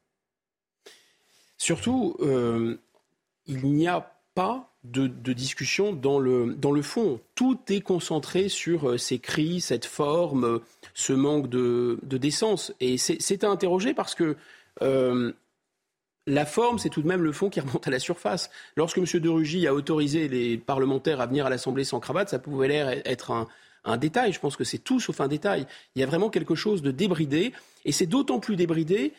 Surtout, 1.58 2.16
euh, 2.20 2.80
il 3.44 3.66
n'y 3.66 3.86
a 3.86 4.18
pas 4.34 4.71
de, 4.84 5.06
de, 5.06 5.32
discussion 5.32 5.92
dans 5.92 6.18
le, 6.18 6.54
dans 6.54 6.72
le 6.72 6.82
fond. 6.82 7.20
Tout 7.34 7.58
est 7.68 7.80
concentré 7.80 8.48
sur 8.48 8.90
euh, 8.90 8.98
ces 8.98 9.18
cris, 9.18 9.60
cette 9.60 9.84
forme, 9.84 10.44
euh, 10.44 10.58
ce 10.94 11.12
manque 11.12 11.48
de, 11.48 11.98
de 12.02 12.16
décence. 12.16 12.72
Et 12.80 12.98
c'est 12.98 13.44
à 13.44 13.48
interroger 13.48 13.94
parce 13.94 14.14
que 14.14 14.36
euh, 14.82 15.32
la 16.26 16.46
forme, 16.46 16.78
c'est 16.78 16.88
tout 16.88 17.02
de 17.02 17.08
même 17.08 17.22
le 17.22 17.32
fond 17.32 17.48
qui 17.48 17.60
remonte 17.60 17.86
à 17.86 17.90
la 17.90 18.00
surface. 18.00 18.50
Lorsque 18.76 18.98
M. 18.98 19.04
de 19.04 19.28
Rugy 19.28 19.66
a 19.66 19.74
autorisé 19.74 20.28
les 20.28 20.58
parlementaires 20.58 21.20
à 21.20 21.26
venir 21.26 21.46
à 21.46 21.50
l'Assemblée 21.50 21.84
sans 21.84 22.00
cravate, 22.00 22.28
ça 22.28 22.38
pouvait 22.38 22.68
l'air 22.68 22.88
être 23.04 23.30
un, 23.30 23.48
un 23.84 23.96
détail. 23.96 24.32
Je 24.32 24.40
pense 24.40 24.56
que 24.56 24.64
c'est 24.64 24.78
tout 24.78 25.00
sauf 25.00 25.20
un 25.20 25.28
détail. 25.28 25.66
Il 25.94 26.00
y 26.00 26.02
a 26.02 26.06
vraiment 26.06 26.30
quelque 26.30 26.54
chose 26.54 26.82
de 26.82 26.90
débridé. 26.90 27.52
Et 27.84 27.92
c'est 27.92 28.06
d'autant 28.06 28.40
plus 28.40 28.56
débridé 28.56 29.12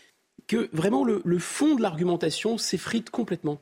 que 0.48 0.70
vraiment 0.74 1.06
le, 1.06 1.22
le 1.24 1.40
fond 1.40 1.76
de 1.76 1.82
l'argumentation 1.82 2.58
s'effrite 2.58 3.10
complètement. 3.10 3.62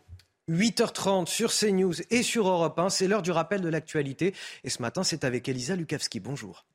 8h30 0.51 1.27
sur 1.27 1.51
CNews 1.51 1.93
et 2.09 2.23
sur 2.23 2.47
Europe 2.47 2.77
1, 2.77 2.89
c'est 2.89 3.07
l'heure 3.07 3.21
du 3.21 3.31
rappel 3.31 3.61
de 3.61 3.69
l'actualité. 3.69 4.35
Et 4.63 4.69
ce 4.69 4.81
matin, 4.81 5.03
c'est 5.03 5.23
avec 5.23 5.47
Elisa 5.47 5.75
Lukavski. 5.75 6.19
Bonjour. 6.19 6.65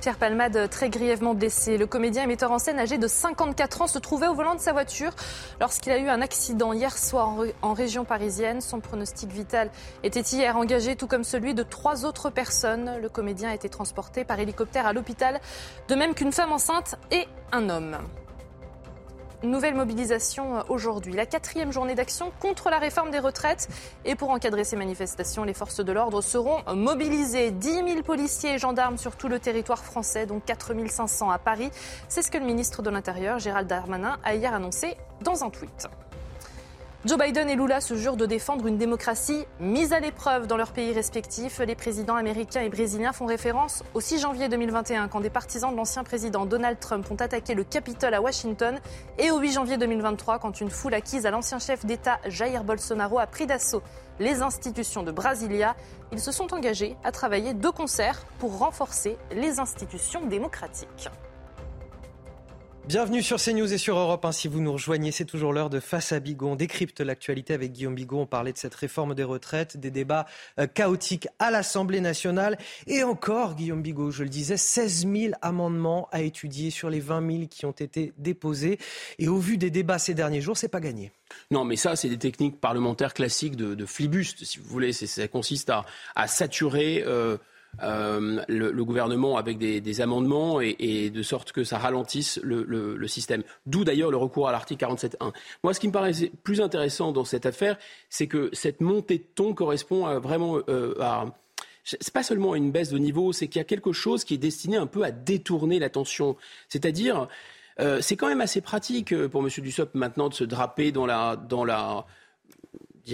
Pierre 0.00 0.16
Palmade, 0.16 0.70
très 0.70 0.88
grièvement 0.88 1.34
blessé. 1.34 1.76
Le 1.76 1.86
comédien 1.86 2.22
et 2.22 2.26
metteur 2.26 2.50
en 2.52 2.58
scène 2.58 2.78
âgé 2.78 2.96
de 2.96 3.06
54 3.06 3.82
ans 3.82 3.86
se 3.86 3.98
trouvait 3.98 4.28
au 4.28 4.34
volant 4.34 4.54
de 4.54 4.60
sa 4.60 4.72
voiture 4.72 5.12
lorsqu'il 5.60 5.92
a 5.92 5.98
eu 5.98 6.08
un 6.08 6.22
accident 6.22 6.72
hier 6.72 6.96
soir 6.96 7.36
en 7.60 7.74
région 7.74 8.06
parisienne. 8.06 8.62
Son 8.62 8.80
pronostic 8.80 9.30
vital 9.30 9.70
était 10.02 10.22
hier 10.22 10.56
engagé, 10.56 10.96
tout 10.96 11.06
comme 11.06 11.24
celui 11.24 11.52
de 11.52 11.62
trois 11.62 12.06
autres 12.06 12.30
personnes. 12.30 12.98
Le 13.02 13.10
comédien 13.10 13.50
a 13.50 13.54
été 13.54 13.68
transporté 13.68 14.24
par 14.24 14.40
hélicoptère 14.40 14.86
à 14.86 14.94
l'hôpital, 14.94 15.38
de 15.88 15.94
même 15.94 16.14
qu'une 16.14 16.32
femme 16.32 16.52
enceinte 16.52 16.96
et 17.10 17.26
un 17.52 17.68
homme. 17.68 17.98
Nouvelle 19.42 19.74
mobilisation 19.74 20.62
aujourd'hui, 20.68 21.14
la 21.14 21.24
quatrième 21.24 21.72
journée 21.72 21.94
d'action 21.94 22.30
contre 22.40 22.68
la 22.68 22.78
réforme 22.78 23.10
des 23.10 23.18
retraites. 23.18 23.68
Et 24.04 24.14
pour 24.14 24.28
encadrer 24.28 24.64
ces 24.64 24.76
manifestations, 24.76 25.44
les 25.44 25.54
forces 25.54 25.82
de 25.82 25.92
l'ordre 25.92 26.20
seront 26.20 26.58
mobilisées. 26.74 27.50
10 27.50 27.72
000 27.72 28.02
policiers 28.02 28.54
et 28.54 28.58
gendarmes 28.58 28.98
sur 28.98 29.16
tout 29.16 29.28
le 29.28 29.38
territoire 29.38 29.82
français, 29.82 30.26
dont 30.26 30.40
4 30.40 30.74
500 30.88 31.30
à 31.30 31.38
Paris. 31.38 31.70
C'est 32.08 32.20
ce 32.20 32.30
que 32.30 32.36
le 32.36 32.44
ministre 32.44 32.82
de 32.82 32.90
l'Intérieur, 32.90 33.38
Gérald 33.38 33.66
Darmanin, 33.66 34.18
a 34.24 34.34
hier 34.34 34.52
annoncé 34.52 34.96
dans 35.22 35.42
un 35.42 35.48
tweet. 35.48 35.88
Joe 37.06 37.18
Biden 37.18 37.48
et 37.48 37.56
Lula 37.56 37.80
se 37.80 37.94
jurent 37.94 38.18
de 38.18 38.26
défendre 38.26 38.66
une 38.66 38.76
démocratie 38.76 39.46
mise 39.58 39.94
à 39.94 40.00
l'épreuve 40.00 40.46
dans 40.46 40.58
leurs 40.58 40.72
pays 40.72 40.92
respectifs. 40.92 41.58
Les 41.58 41.74
présidents 41.74 42.14
américains 42.14 42.60
et 42.60 42.68
brésiliens 42.68 43.14
font 43.14 43.24
référence 43.24 43.82
au 43.94 44.02
6 44.02 44.20
janvier 44.20 44.50
2021 44.50 45.08
quand 45.08 45.20
des 45.20 45.30
partisans 45.30 45.72
de 45.72 45.76
l'ancien 45.78 46.04
président 46.04 46.44
Donald 46.44 46.78
Trump 46.78 47.10
ont 47.10 47.14
attaqué 47.14 47.54
le 47.54 47.64
Capitole 47.64 48.12
à 48.12 48.20
Washington 48.20 48.78
et 49.18 49.30
au 49.30 49.38
8 49.38 49.52
janvier 49.52 49.78
2023 49.78 50.40
quand 50.40 50.60
une 50.60 50.68
foule 50.68 50.92
acquise 50.92 51.24
à 51.24 51.30
l'ancien 51.30 51.58
chef 51.58 51.86
d'État 51.86 52.18
Jair 52.26 52.64
Bolsonaro 52.64 53.18
a 53.18 53.26
pris 53.26 53.46
d'assaut 53.46 53.82
les 54.18 54.42
institutions 54.42 55.02
de 55.02 55.10
Brasilia. 55.10 55.76
Ils 56.12 56.20
se 56.20 56.32
sont 56.32 56.52
engagés 56.52 56.98
à 57.02 57.12
travailler 57.12 57.54
de 57.54 57.68
concert 57.70 58.26
pour 58.38 58.58
renforcer 58.58 59.16
les 59.32 59.58
institutions 59.58 60.26
démocratiques. 60.26 61.08
Bienvenue 62.88 63.22
sur 63.22 63.36
CNews 63.36 63.72
et 63.72 63.78
sur 63.78 63.96
Europe 63.96 64.24
1. 64.24 64.32
Si 64.32 64.48
vous 64.48 64.60
nous 64.60 64.72
rejoignez, 64.72 65.12
c'est 65.12 65.24
toujours 65.24 65.52
l'heure 65.52 65.70
de 65.70 65.78
Face 65.78 66.12
à 66.12 66.18
Bigot. 66.18 66.48
On 66.48 66.56
décrypte 66.56 67.00
l'actualité 67.00 67.54
avec 67.54 67.72
Guillaume 67.72 67.94
Bigot. 67.94 68.18
On 68.18 68.26
parlait 68.26 68.52
de 68.52 68.58
cette 68.58 68.74
réforme 68.74 69.14
des 69.14 69.22
retraites, 69.22 69.76
des 69.76 69.90
débats 69.90 70.26
euh, 70.58 70.66
chaotiques 70.66 71.28
à 71.38 71.50
l'Assemblée 71.50 72.00
nationale. 72.00 72.58
Et 72.88 73.04
encore, 73.04 73.54
Guillaume 73.54 73.82
Bigot, 73.82 74.10
je 74.10 74.24
le 74.24 74.28
disais, 74.28 74.56
16 74.56 75.06
000 75.06 75.34
amendements 75.40 76.08
à 76.10 76.22
étudier 76.22 76.70
sur 76.70 76.90
les 76.90 77.00
20 77.00 77.30
000 77.30 77.46
qui 77.48 77.64
ont 77.64 77.70
été 77.70 78.12
déposés. 78.18 78.78
Et 79.18 79.28
au 79.28 79.38
vu 79.38 79.56
des 79.56 79.70
débats 79.70 79.98
ces 79.98 80.14
derniers 80.14 80.40
jours, 80.40 80.56
c'est 80.56 80.68
pas 80.68 80.80
gagné. 80.80 81.12
Non, 81.52 81.64
mais 81.64 81.76
ça, 81.76 81.94
c'est 81.94 82.08
des 82.08 82.18
techniques 82.18 82.60
parlementaires 82.60 83.14
classiques 83.14 83.56
de, 83.56 83.86
flibuste, 83.86 84.44
si 84.44 84.58
vous 84.58 84.64
voulez. 84.68 84.92
Ça 84.92 85.28
consiste 85.28 85.70
à, 85.70 85.84
à 86.16 86.26
saturer. 86.26 87.04
Euh, 87.06 87.36
euh, 87.82 88.42
le, 88.48 88.84
gouvernement 88.84 89.36
avec 89.36 89.58
des, 89.58 90.00
amendements 90.00 90.60
et, 90.60 91.10
de 91.10 91.22
sorte 91.22 91.52
que 91.52 91.64
ça 91.64 91.78
ralentisse 91.78 92.38
le, 92.42 93.06
système. 93.06 93.42
D'où 93.66 93.84
d'ailleurs 93.84 94.10
le 94.10 94.16
recours 94.16 94.48
à 94.48 94.52
l'article 94.52 94.84
47.1. 94.84 95.32
Moi, 95.64 95.74
ce 95.74 95.80
qui 95.80 95.88
me 95.88 95.92
paraît 95.92 96.12
plus 96.42 96.60
intéressant 96.60 97.12
dans 97.12 97.24
cette 97.24 97.46
affaire, 97.46 97.78
c'est 98.08 98.26
que 98.26 98.50
cette 98.52 98.80
montée 98.80 99.18
de 99.18 99.26
ton 99.34 99.54
correspond 99.54 100.18
vraiment 100.18 100.58
euh, 100.68 100.94
à 101.00 101.26
c'est 101.82 102.12
pas 102.12 102.22
seulement 102.22 102.54
une 102.54 102.70
baisse 102.70 102.90
de 102.90 102.98
niveau, 102.98 103.32
c'est 103.32 103.48
qu'il 103.48 103.58
y 103.58 103.62
a 103.62 103.64
quelque 103.64 103.92
chose 103.92 104.24
qui 104.24 104.34
est 104.34 104.38
destiné 104.38 104.76
un 104.76 104.86
peu 104.86 105.02
à 105.02 105.10
détourner 105.10 105.78
l'attention. 105.78 106.36
C'est-à-dire, 106.68 107.26
euh, 107.80 108.02
c'est 108.02 108.16
quand 108.16 108.28
même 108.28 108.42
assez 108.42 108.60
pratique 108.60 109.14
pour 109.28 109.40
M. 109.40 109.48
Dussopt 109.48 109.94
maintenant 109.94 110.28
de 110.28 110.34
se 110.34 110.44
draper 110.44 110.92
dans 110.92 111.06
la 111.06 112.06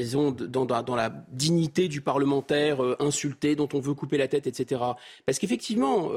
disons, 0.03 0.31
dans, 0.31 0.97
la 0.97 1.11
dignité 1.31 1.89
du 1.89 2.01
parlementaire 2.01 2.81
insulté, 3.01 3.57
dont 3.57 3.69
on 3.73 3.81
veut 3.81 3.95
couper 3.95 4.19
la 4.19 4.29
tête, 4.29 4.47
etc. 4.47 4.81
Parce 5.25 5.39
qu'effectivement, 5.39 6.11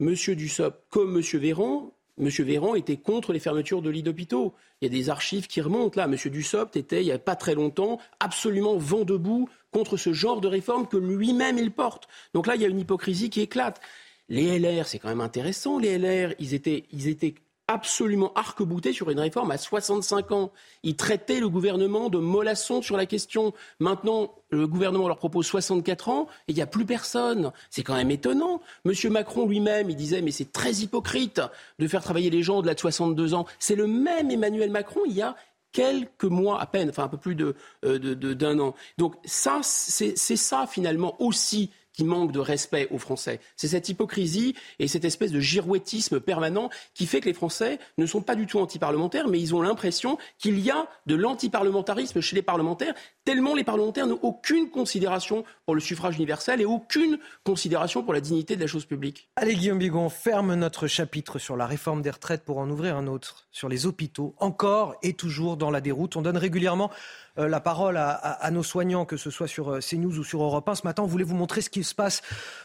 M. 0.00 0.14
Dussopt, 0.14 0.76
comme 0.90 1.16
M. 1.16 1.40
Véran, 1.40 1.92
M. 2.18 2.28
Véran 2.28 2.74
était 2.74 2.96
contre 2.96 3.32
les 3.32 3.38
fermetures 3.38 3.82
de 3.82 3.90
lits 3.90 4.02
d'hôpitaux. 4.02 4.54
Il 4.80 4.86
y 4.86 4.94
a 4.94 4.98
des 4.98 5.10
archives 5.10 5.46
qui 5.46 5.60
remontent 5.60 6.00
là. 6.00 6.06
M. 6.06 6.16
Dussopt 6.30 6.76
était, 6.76 7.02
il 7.02 7.06
n'y 7.06 7.12
a 7.12 7.18
pas 7.18 7.36
très 7.36 7.54
longtemps, 7.54 7.98
absolument 8.20 8.76
vent 8.76 9.04
debout 9.04 9.48
contre 9.70 9.96
ce 9.96 10.12
genre 10.12 10.40
de 10.40 10.48
réforme 10.48 10.86
que 10.86 10.96
lui-même 10.96 11.58
il 11.58 11.70
porte. 11.70 12.08
Donc 12.32 12.46
là, 12.46 12.56
il 12.56 12.62
y 12.62 12.64
a 12.64 12.68
une 12.68 12.80
hypocrisie 12.80 13.28
qui 13.28 13.42
éclate. 13.42 13.80
Les 14.28 14.58
LR, 14.58 14.86
c'est 14.86 14.98
quand 14.98 15.08
même 15.08 15.20
intéressant. 15.20 15.78
Les 15.78 15.98
LR, 15.98 16.34
ils 16.38 16.54
étaient, 16.54 16.84
ils 16.90 17.08
étaient 17.08 17.34
absolument 17.68 18.32
arc-bouté 18.34 18.92
sur 18.92 19.10
une 19.10 19.18
réforme 19.18 19.50
à 19.50 19.58
65 19.58 20.32
ans. 20.32 20.52
Ils 20.82 20.96
traitaient 20.96 21.40
le 21.40 21.48
gouvernement 21.48 22.08
de 22.08 22.18
mollasson 22.18 22.80
sur 22.80 22.96
la 22.96 23.06
question. 23.06 23.52
Maintenant, 23.80 24.34
le 24.50 24.66
gouvernement 24.66 25.08
leur 25.08 25.18
propose 25.18 25.46
64 25.46 26.08
ans 26.08 26.28
et 26.46 26.52
il 26.52 26.54
n'y 26.54 26.62
a 26.62 26.66
plus 26.66 26.86
personne. 26.86 27.52
C'est 27.70 27.82
quand 27.82 27.96
même 27.96 28.10
étonnant. 28.10 28.60
Monsieur 28.84 29.10
Macron 29.10 29.46
lui-même, 29.46 29.90
il 29.90 29.96
disait 29.96 30.22
mais 30.22 30.30
c'est 30.30 30.52
très 30.52 30.74
hypocrite 30.74 31.40
de 31.78 31.88
faire 31.88 32.02
travailler 32.02 32.30
les 32.30 32.42
gens 32.42 32.58
au-delà 32.58 32.74
de 32.74 32.80
62 32.80 33.34
ans. 33.34 33.46
C'est 33.58 33.76
le 33.76 33.86
même 33.86 34.30
Emmanuel 34.30 34.70
Macron 34.70 35.00
il 35.06 35.14
y 35.14 35.22
a 35.22 35.34
quelques 35.72 36.24
mois 36.24 36.60
à 36.60 36.66
peine, 36.66 36.88
enfin 36.88 37.04
un 37.04 37.08
peu 37.08 37.18
plus 37.18 37.34
d'un 37.34 37.52
de, 37.82 38.14
de, 38.14 38.60
an. 38.60 38.74
Donc 38.96 39.14
ça, 39.24 39.60
c'est 39.62 40.16
ça 40.16 40.66
finalement 40.66 41.20
aussi 41.20 41.70
qui 41.96 42.04
manque 42.04 42.30
de 42.30 42.38
respect 42.38 42.86
aux 42.90 42.98
Français. 42.98 43.40
C'est 43.56 43.68
cette 43.68 43.88
hypocrisie 43.88 44.54
et 44.78 44.86
cette 44.86 45.04
espèce 45.04 45.32
de 45.32 45.40
girouettisme 45.40 46.20
permanent 46.20 46.68
qui 46.94 47.06
fait 47.06 47.20
que 47.20 47.26
les 47.26 47.34
Français 47.34 47.78
ne 47.96 48.06
sont 48.06 48.20
pas 48.20 48.36
du 48.36 48.46
tout 48.46 48.58
antiparlementaires, 48.58 49.28
mais 49.28 49.40
ils 49.40 49.54
ont 49.54 49.62
l'impression 49.62 50.18
qu'il 50.38 50.60
y 50.60 50.70
a 50.70 50.86
de 51.06 51.14
l'antiparlementarisme 51.14 52.20
chez 52.20 52.36
les 52.36 52.42
parlementaires, 52.42 52.94
tellement 53.24 53.54
les 53.54 53.64
parlementaires 53.64 54.06
n'ont 54.06 54.20
aucune 54.22 54.70
considération 54.70 55.44
pour 55.64 55.74
le 55.74 55.80
suffrage 55.80 56.16
universel 56.16 56.60
et 56.60 56.66
aucune 56.66 57.18
considération 57.44 58.02
pour 58.02 58.12
la 58.12 58.20
dignité 58.20 58.56
de 58.56 58.60
la 58.60 58.66
chose 58.66 58.84
publique. 58.84 59.30
Allez 59.36 59.54
Guillaume 59.54 59.78
Bigon, 59.78 60.10
ferme 60.10 60.54
notre 60.54 60.86
chapitre 60.86 61.38
sur 61.38 61.56
la 61.56 61.66
réforme 61.66 62.02
des 62.02 62.10
retraites 62.10 62.44
pour 62.44 62.58
en 62.58 62.68
ouvrir 62.68 62.96
un 62.96 63.06
autre 63.06 63.46
sur 63.50 63.70
les 63.70 63.86
hôpitaux, 63.86 64.34
encore 64.38 64.96
et 65.02 65.14
toujours 65.14 65.56
dans 65.56 65.70
la 65.70 65.80
déroute. 65.80 66.16
On 66.16 66.22
donne 66.22 66.36
régulièrement 66.36 66.90
la 67.36 67.60
parole 67.60 67.96
à, 67.96 68.50
nos 68.50 68.62
soignants, 68.62 69.04
que 69.04 69.16
ce 69.16 69.30
soit 69.30 69.46
sur 69.46 69.70
euh, 69.70 69.80
CNews 69.80 70.18
ou 70.18 70.24
sur 70.24 70.42
Europe 70.42 70.68
1. 70.68 70.76
Ce 70.76 70.82
matin, 70.84 71.02
on 71.02 71.06
voulait 71.06 71.24
vous 71.24 71.34
montrer 71.34 71.60
ce 71.60 71.70
qui 71.70 71.84
se 71.84 71.94
passe 71.94 72.22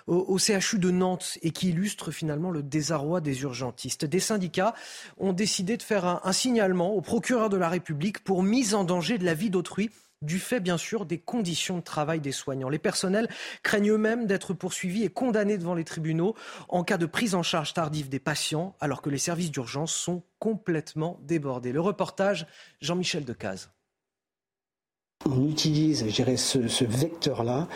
au, 0.07 0.37
CHU 0.37 0.79
de 0.79 0.91
Nantes 0.91 1.37
et 1.41 1.51
qui 1.51 1.69
illustre 1.69 2.11
finalement 2.11 2.51
le 2.51 2.63
désarroi 2.63 3.21
des 3.21 3.41
urgentistes. 3.43 4.05
Des 4.05 4.19
syndicats 4.19 4.73
ont 5.17 5.33
décidé 5.33 5.77
de 5.77 5.83
faire 5.83 6.05
un, 6.05 6.21
un 6.23 6.33
signalement 6.33 6.93
au 6.93 7.01
procureur 7.01 7.49
de 7.49 7.57
la 7.57 7.69
République 7.69 8.23
pour 8.23 8.43
mise 8.43 8.73
en 8.73 8.83
danger 8.83 9.17
de 9.17 9.25
la 9.25 9.33
vie 9.33 9.49
d'autrui 9.49 9.91
du 10.21 10.39
fait 10.39 10.59
bien 10.59 10.77
sûr 10.77 11.05
des 11.05 11.19
conditions 11.19 11.77
de 11.77 11.83
travail 11.83 12.19
des 12.19 12.31
soignants. 12.31 12.69
Les 12.69 12.79
personnels 12.79 13.27
craignent 13.63 13.91
eux-mêmes 13.91 14.27
d'être 14.27 14.53
poursuivis 14.53 15.03
et 15.03 15.09
condamnés 15.09 15.57
devant 15.57 15.73
les 15.73 15.83
tribunaux 15.83 16.35
en 16.69 16.83
cas 16.83 16.97
de 16.97 17.05
prise 17.05 17.35
en 17.35 17.43
charge 17.43 17.73
tardive 17.73 18.09
des 18.09 18.19
patients, 18.19 18.75
alors 18.79 19.01
que 19.01 19.09
les 19.09 19.17
services 19.17 19.51
d'urgence 19.51 19.93
sont 19.93 20.23
complètement 20.39 21.19
débordés. 21.23 21.71
Le 21.71 21.81
reportage, 21.81 22.45
Jean-Michel 22.81 23.25
Decaze. 23.25 23.71
On 25.29 25.47
utilise, 25.47 26.05
je 26.07 26.15
dirais, 26.15 26.35
ce, 26.35 26.83
vecteur-là 26.83 27.67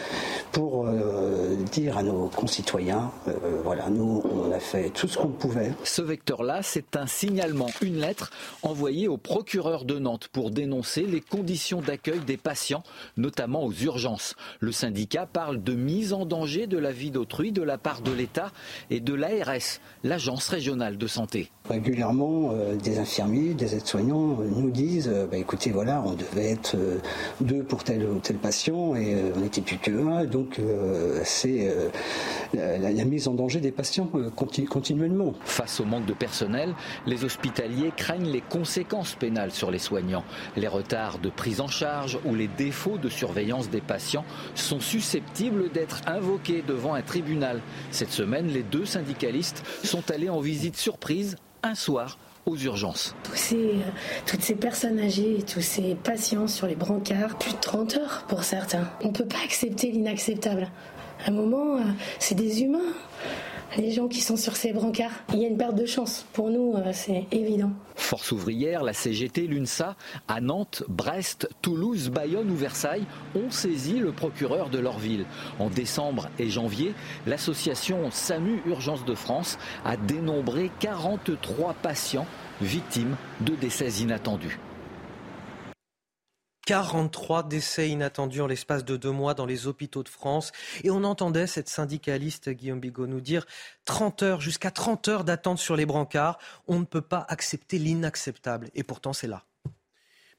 pour 0.52 0.88
euh, 0.88 1.56
dire 1.72 1.98
à 1.98 2.04
nos 2.04 2.28
concitoyens, 2.28 3.12
euh, 3.28 3.34
voilà, 3.64 3.90
nous, 3.90 4.24
on 4.34 4.52
a 4.52 4.60
fait 4.60 4.90
tout 4.90 5.08
ce 5.08 5.18
qu'on 5.18 5.28
pouvait. 5.28 5.72
Ce 5.84 6.02
vecteur-là, 6.02 6.62
c'est 6.64 6.96
un 6.96 7.06
signalement, 7.06 7.70
une 7.82 8.00
lettre 8.00 8.32
envoyée 8.64 9.08
au 9.08 9.18
procureur 9.18 9.86
de 9.86 10.00
Nantes 10.00 10.28
pour 10.32 10.50
dénoncer 10.50 11.04
les 11.04 11.22
conditions 11.22 11.82
d'accueil 11.82 12.20
des 12.20 12.38
patients, 12.38 12.84
notamment 13.16 13.64
aux 13.64 13.74
urgences. 13.74 14.36
Le 14.60 14.72
syndicat 14.72 15.28
parle 15.28 15.62
de 15.62 15.74
mise 15.74 16.14
en 16.14 16.26
danger 16.26 16.66
de 16.66 16.80
la 16.80 16.92
vie 16.92 17.12
d'autrui 17.12 17.52
de 17.52 17.62
la 17.62 17.78
part 17.78 18.02
de 18.02 18.12
l'État 18.12 18.52
et 18.90 19.02
de 19.02 19.14
l'ARS, 19.14 19.80
l'Agence 20.04 20.48
régionale 20.48 20.98
de 20.98 21.08
santé. 21.08 21.52
Régulièrement, 21.70 22.52
euh, 22.54 22.76
des 22.76 22.98
infirmiers, 22.98 23.54
des 23.54 23.76
aides-soignants 23.76 24.38
nous 24.56 24.72
disent, 24.72 25.14
bah, 25.30 25.38
écoutez, 25.38 25.70
voilà, 25.70 26.02
on 26.06 26.14
devait 26.14 26.50
être 26.52 26.76
deux 27.42 27.64
pour 27.64 27.84
tel 27.84 28.04
ou 28.06 28.20
tel 28.20 28.38
patient 28.38 28.96
et 28.96 29.14
euh, 29.14 29.32
on 29.36 29.40
n'était 29.40 29.62
plus 29.62 29.78
que 29.78 29.92
un. 29.92 30.26
Donc 30.26 30.60
euh, 30.60 31.22
c'est 31.24 31.70
euh, 31.70 32.78
la, 32.78 33.06
mise 33.06 33.28
en 33.28 33.34
danger 33.34 33.60
des 33.60 33.72
patients 33.72 34.10
continuellement. 34.36 35.34
Face 35.44 35.80
au 35.80 35.86
manque 35.86 36.06
de 36.06 36.14
personnel, 36.14 36.74
les 37.06 37.24
hospitaliers 37.24 37.92
craignent 37.96 38.30
les 38.30 38.42
conséquences 38.42 39.16
pénales 39.16 39.52
sur 39.52 39.72
les 39.72 39.80
soignants. 39.80 40.24
Les 40.56 40.68
retards 40.68 41.20
de 41.20 41.30
prise 41.30 41.62
en 41.62 41.68
charge 41.68 42.20
ou 42.26 42.36
les 42.36 42.48
défauts 42.48 42.98
de 42.98 43.10
surveillance 43.10 43.70
des 43.70 43.82
patients 43.82 44.26
sont 44.56 44.80
susceptibles 44.80 45.72
d'être 45.72 46.02
invoqués 46.08 46.64
devant 46.68 46.94
un 46.94 47.02
tribunal. 47.02 47.62
Cette 47.92 48.12
semaine, 48.12 48.48
les 48.48 48.64
deux 48.64 48.86
syndicalistes 48.86 49.64
sont 49.84 50.10
allés 50.12 50.30
en 50.30 50.40
visite 50.40 50.78
surprise 50.78 51.36
un 51.64 51.76
soir 51.76 52.18
aux 52.46 52.58
urgences. 52.58 53.16
Euh, 53.54 53.74
toutes 54.26 54.42
ces 54.42 54.56
personnes 54.56 55.00
âgées, 55.00 55.40
tous 55.52 55.62
ces 55.62 55.96
patients 55.96 56.48
sur 56.48 56.68
les 56.68 56.76
brancards, 56.76 57.38
plus 57.38 57.54
de 57.54 57.60
30 57.60 57.98
heures 57.98 58.26
pour 58.28 58.44
certains. 58.44 58.88
On 59.02 59.08
ne 59.08 59.14
peut 59.14 59.26
pas 59.26 59.44
accepter 59.44 59.92
l'inacceptable. 59.92 60.70
À 61.26 61.30
un 61.30 61.34
moment, 61.34 61.78
euh, 61.78 61.82
c'est 62.20 62.36
des 62.36 62.62
humains 62.62 62.94
les 63.78 63.92
gens 63.92 64.08
qui 64.08 64.22
sont 64.22 64.38
sur 64.38 64.56
ces 64.56 64.74
brancards. 64.74 65.12
Il 65.34 65.40
y 65.40 65.46
a 65.46 65.48
une 65.48 65.58
perte 65.58 65.76
de 65.76 65.86
chance. 65.86 66.26
Pour 66.34 66.50
nous, 66.50 66.74
euh, 66.76 66.92
c'est 66.94 67.26
évident. 67.32 67.72
Force 67.96 68.32
ouvrière, 68.32 68.84
la 68.84 68.94
CGT, 68.94 69.48
l'UNSA, 69.48 69.96
à 70.28 70.42
Nantes, 70.42 70.84
Brest, 70.88 71.50
Toulouse, 71.62 72.10
Bayonne 72.10 72.52
ou 72.52 72.56
Versailles 72.56 73.06
ont 73.36 73.50
saisi 73.50 74.00
le 74.00 74.12
procureur 74.12 74.70
de 74.70 74.80
leur 74.80 75.00
ville. 75.00 75.26
En 75.60 75.70
décembre 75.70 76.30
et 76.40 76.50
janvier, 76.50 76.94
l'association 77.26 78.12
SAMU 78.12 78.62
Urgence 78.66 79.06
de 79.06 79.16
France 79.16 79.58
a 79.84 79.98
dénombré 79.98 80.72
43 80.80 81.74
patients 81.82 82.28
victimes 82.62 83.16
de 83.42 83.56
décès 83.56 83.90
inattendus. 84.02 84.60
43 86.66 87.44
décès 87.44 87.90
inattendus 87.90 88.42
en 88.42 88.48
l'espace 88.48 88.84
de 88.84 88.98
deux 88.98 89.12
mois 89.12 89.34
dans 89.34 89.46
les 89.46 89.68
hôpitaux 89.68 90.04
de 90.04 90.10
France. 90.10 90.52
Et 90.84 90.90
on 90.90 91.04
entendait 91.04 91.48
cette 91.48 91.70
syndicaliste 91.70 92.50
Guillaume 92.50 92.80
Bigot 92.80 93.08
nous 93.08 93.22
dire 93.22 93.46
30 93.86 94.24
heures, 94.24 94.42
jusqu'à 94.42 94.72
30 94.72 95.08
heures 95.08 95.24
d'attente 95.24 95.60
sur 95.60 95.76
les 95.76 95.86
brancards. 95.86 96.40
On 96.68 96.80
ne 96.80 96.86
peut 96.86 97.02
pas 97.02 97.26
accepter 97.30 97.78
l'inacceptable. 97.78 98.70
Et 98.76 98.84
pourtant, 98.84 99.14
c'est 99.14 99.28
là. 99.28 99.44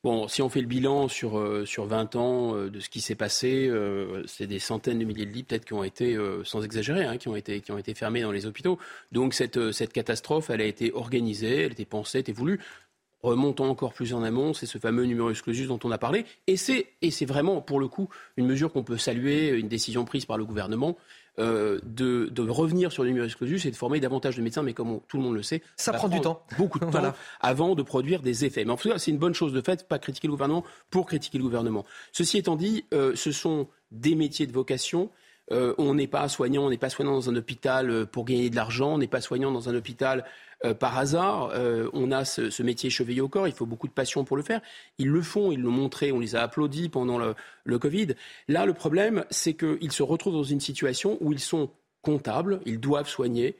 Bon, 0.06 0.28
si 0.28 0.40
on 0.40 0.48
fait 0.48 0.60
le 0.60 0.68
bilan 0.68 1.08
sur, 1.08 1.36
euh, 1.36 1.66
sur 1.66 1.86
20 1.86 2.14
ans 2.14 2.54
euh, 2.54 2.70
de 2.70 2.78
ce 2.78 2.88
qui 2.88 3.00
s'est 3.00 3.16
passé, 3.16 3.66
euh, 3.66 4.22
c'est 4.28 4.46
des 4.46 4.60
centaines 4.60 5.00
de 5.00 5.04
milliers 5.04 5.26
de 5.26 5.32
lits 5.32 5.42
peut-être 5.42 5.64
qui 5.64 5.72
ont 5.72 5.82
été, 5.82 6.16
sans 6.44 6.62
exagérer, 6.62 7.04
hein, 7.04 7.16
qui, 7.16 7.26
ont 7.26 7.34
été, 7.34 7.60
qui 7.60 7.72
ont 7.72 7.78
été 7.78 7.92
fermés 7.92 8.20
dans 8.20 8.30
les 8.30 8.46
hôpitaux. 8.46 8.78
Donc 9.10 9.34
cette, 9.34 9.72
cette 9.72 9.92
catastrophe, 9.92 10.48
elle 10.50 10.60
a 10.60 10.64
été 10.64 10.92
organisée, 10.92 11.62
elle 11.62 11.70
a 11.70 11.72
été 11.72 11.86
pensée, 11.86 12.18
elle 12.18 12.20
a 12.20 12.20
été 12.20 12.32
voulue 12.32 12.60
remontant 13.22 13.68
encore 13.68 13.92
plus 13.92 14.14
en 14.14 14.22
amont, 14.22 14.54
c'est 14.54 14.66
ce 14.66 14.78
fameux 14.78 15.04
numerus 15.04 15.42
clausus 15.42 15.68
dont 15.68 15.80
on 15.84 15.90
a 15.90 15.98
parlé. 15.98 16.24
Et 16.46 16.56
c'est, 16.56 16.86
et 17.02 17.10
c'est 17.10 17.26
vraiment, 17.26 17.60
pour 17.60 17.80
le 17.80 17.88
coup, 17.88 18.08
une 18.36 18.46
mesure 18.46 18.72
qu'on 18.72 18.84
peut 18.84 18.98
saluer, 18.98 19.50
une 19.50 19.68
décision 19.68 20.04
prise 20.04 20.24
par 20.24 20.38
le 20.38 20.44
gouvernement. 20.44 20.96
Euh, 21.38 21.80
de, 21.82 22.30
revenir 22.48 22.90
sur 22.92 23.02
le 23.02 23.10
numerus 23.10 23.34
clausus 23.34 23.66
et 23.66 23.70
de 23.70 23.76
former 23.76 24.00
davantage 24.00 24.36
de 24.36 24.42
médecins, 24.42 24.62
mais 24.62 24.72
comme 24.72 25.00
tout 25.06 25.18
le 25.18 25.22
monde 25.22 25.34
le 25.34 25.42
sait, 25.42 25.60
ça, 25.76 25.92
prend 25.92 26.08
du 26.08 26.18
temps, 26.22 26.42
beaucoup 26.56 26.78
de 26.78 26.86
temps 26.90 27.12
avant 27.40 27.74
de 27.74 27.82
produire 27.82 28.22
des 28.22 28.46
effets. 28.46 28.64
Mais 28.64 28.70
en 28.70 28.76
tout 28.78 28.88
cas, 28.88 28.98
c'est 28.98 29.10
une 29.10 29.18
bonne 29.18 29.34
chose 29.34 29.52
de 29.52 29.60
fait, 29.60 29.86
pas 29.86 29.98
critiquer 29.98 30.28
le 30.28 30.32
gouvernement 30.32 30.64
pour 30.88 31.04
critiquer 31.04 31.36
le 31.36 31.44
gouvernement. 31.44 31.84
Ceci 32.12 32.38
étant 32.38 32.56
dit, 32.56 32.86
euh, 32.94 33.12
ce 33.16 33.32
sont 33.32 33.68
des 33.90 34.14
métiers 34.14 34.46
de 34.46 34.52
vocation 34.52 35.10
euh, 35.52 35.74
on 35.78 35.94
n'est 35.94 36.08
pas 36.08 36.28
soignant, 36.28 36.64
on 36.64 36.70
n'est 36.70 36.76
pas 36.76 36.90
soignant 36.90 37.12
dans 37.12 37.30
un 37.30 37.36
hôpital 37.36 38.06
pour 38.06 38.24
gagner 38.24 38.50
de 38.50 38.56
l'argent, 38.56 38.94
on 38.94 38.98
n'est 38.98 39.06
pas 39.06 39.20
soignant 39.20 39.52
dans 39.52 39.68
un 39.68 39.76
hôpital 39.76 40.24
euh, 40.64 40.74
par 40.74 40.98
hasard. 40.98 41.52
on 41.92 42.10
a 42.12 42.24
ce, 42.24 42.62
métier 42.62 42.90
chevillé 42.90 43.20
au 43.20 43.28
corps, 43.28 43.48
il 43.48 43.54
faut 43.54 43.66
beaucoup 43.66 43.88
de 43.88 43.92
passion 43.92 44.24
pour 44.24 44.36
le 44.36 44.42
faire. 44.42 44.60
Ils 44.98 45.08
le 45.08 45.22
font, 45.22 45.52
ils 45.52 45.60
l'ont 45.60 45.70
montré, 45.70 46.12
on 46.12 46.20
les 46.20 46.36
a 46.36 46.42
applaudis 46.42 46.88
pendant 46.88 47.18
le, 47.18 47.78
Covid. 47.78 48.14
Là, 48.48 48.66
le 48.66 48.72
problème, 48.72 49.24
c'est 49.30 49.54
qu'ils 49.54 49.92
se 49.92 50.02
retrouvent 50.02 50.34
dans 50.34 50.42
une 50.42 50.60
situation 50.60 51.18
où 51.20 51.32
ils 51.32 51.40
sont 51.40 51.70
comptables, 52.02 52.60
ils 52.64 52.80
doivent 52.80 53.08
soigner, 53.08 53.56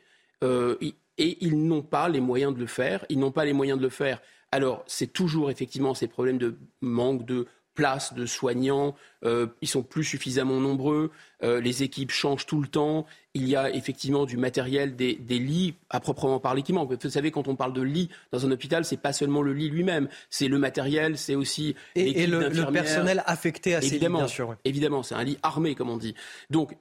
et 1.18 1.39
ils 1.44 1.66
n'ont 1.66 1.82
pas 1.82 2.09
les 2.09 2.20
moyens 2.20 2.55
de 2.55 2.60
le 2.60 2.66
faire. 2.66 3.05
Ils 3.09 3.18
n'ont 3.18 3.32
pas 3.32 3.44
les 3.44 3.52
moyens 3.52 3.78
de 3.78 3.85
le 3.85 3.90
faire. 3.90 4.20
Alors, 4.52 4.85
c'est 4.86 5.12
toujours 5.12 5.51
effectivement 5.51 5.94
ces 5.94 6.06
problèmes 6.06 6.39
de 6.39 6.56
manque 6.81 7.27
de 7.27 7.47
place 7.77 8.15
de 8.15 8.27
soignants, 8.27 8.97
euh, 9.24 9.47
ils 9.61 9.69
sont 9.69 9.85
plus 9.85 10.03
suffisamment 10.03 10.59
nombreux, 10.59 11.12
euh, 11.44 11.61
les 11.61 11.85
équipes 11.85 12.11
changent 12.11 12.47
tout 12.47 12.61
le 12.61 12.66
temps, 12.66 13.07
il 13.35 13.47
y 13.48 13.55
a 13.55 13.70
effectivement 13.70 14.24
du 14.24 14.36
matériel, 14.36 14.97
des, 14.97 15.15
lits 15.28 15.74
à 15.90 16.01
proprement 16.01 16.40
parler 16.40 16.62
qui 16.62 16.73
manquent. 16.73 17.01
Vous 17.01 17.11
savez, 17.11 17.31
quand 17.31 17.47
on 17.47 17.55
parle 17.55 17.74
de 17.74 17.82
lit 17.82 18.09
dans 18.32 18.44
un 18.44 18.51
hôpital, 18.51 18.85
c'est 18.85 18.97
pas 18.97 19.12
seulement 19.12 19.43
le 19.43 19.53
lit 19.53 19.69
lui-même, 19.69 20.09
c'est 20.31 20.48
le 20.48 20.59
matériel, 20.59 21.16
c'est 21.16 21.36
aussi 21.36 21.77
et, 21.94 22.23
et 22.23 22.27
le, 22.27 22.48
personnel 22.73 23.23
affecté 23.27 23.77
à 23.77 23.81
ces 23.81 23.98
lits, 23.98 24.09
bien 24.09 24.27
sûr. 24.27 24.57
Évidemment, 24.65 25.05
c'est 25.05 25.15
un 25.15 25.23
lit 25.23 25.39
armé, 25.44 25.77
comme 25.77 25.90
on 25.90 25.98
dit. 25.98 26.15
Donc, 26.51 26.77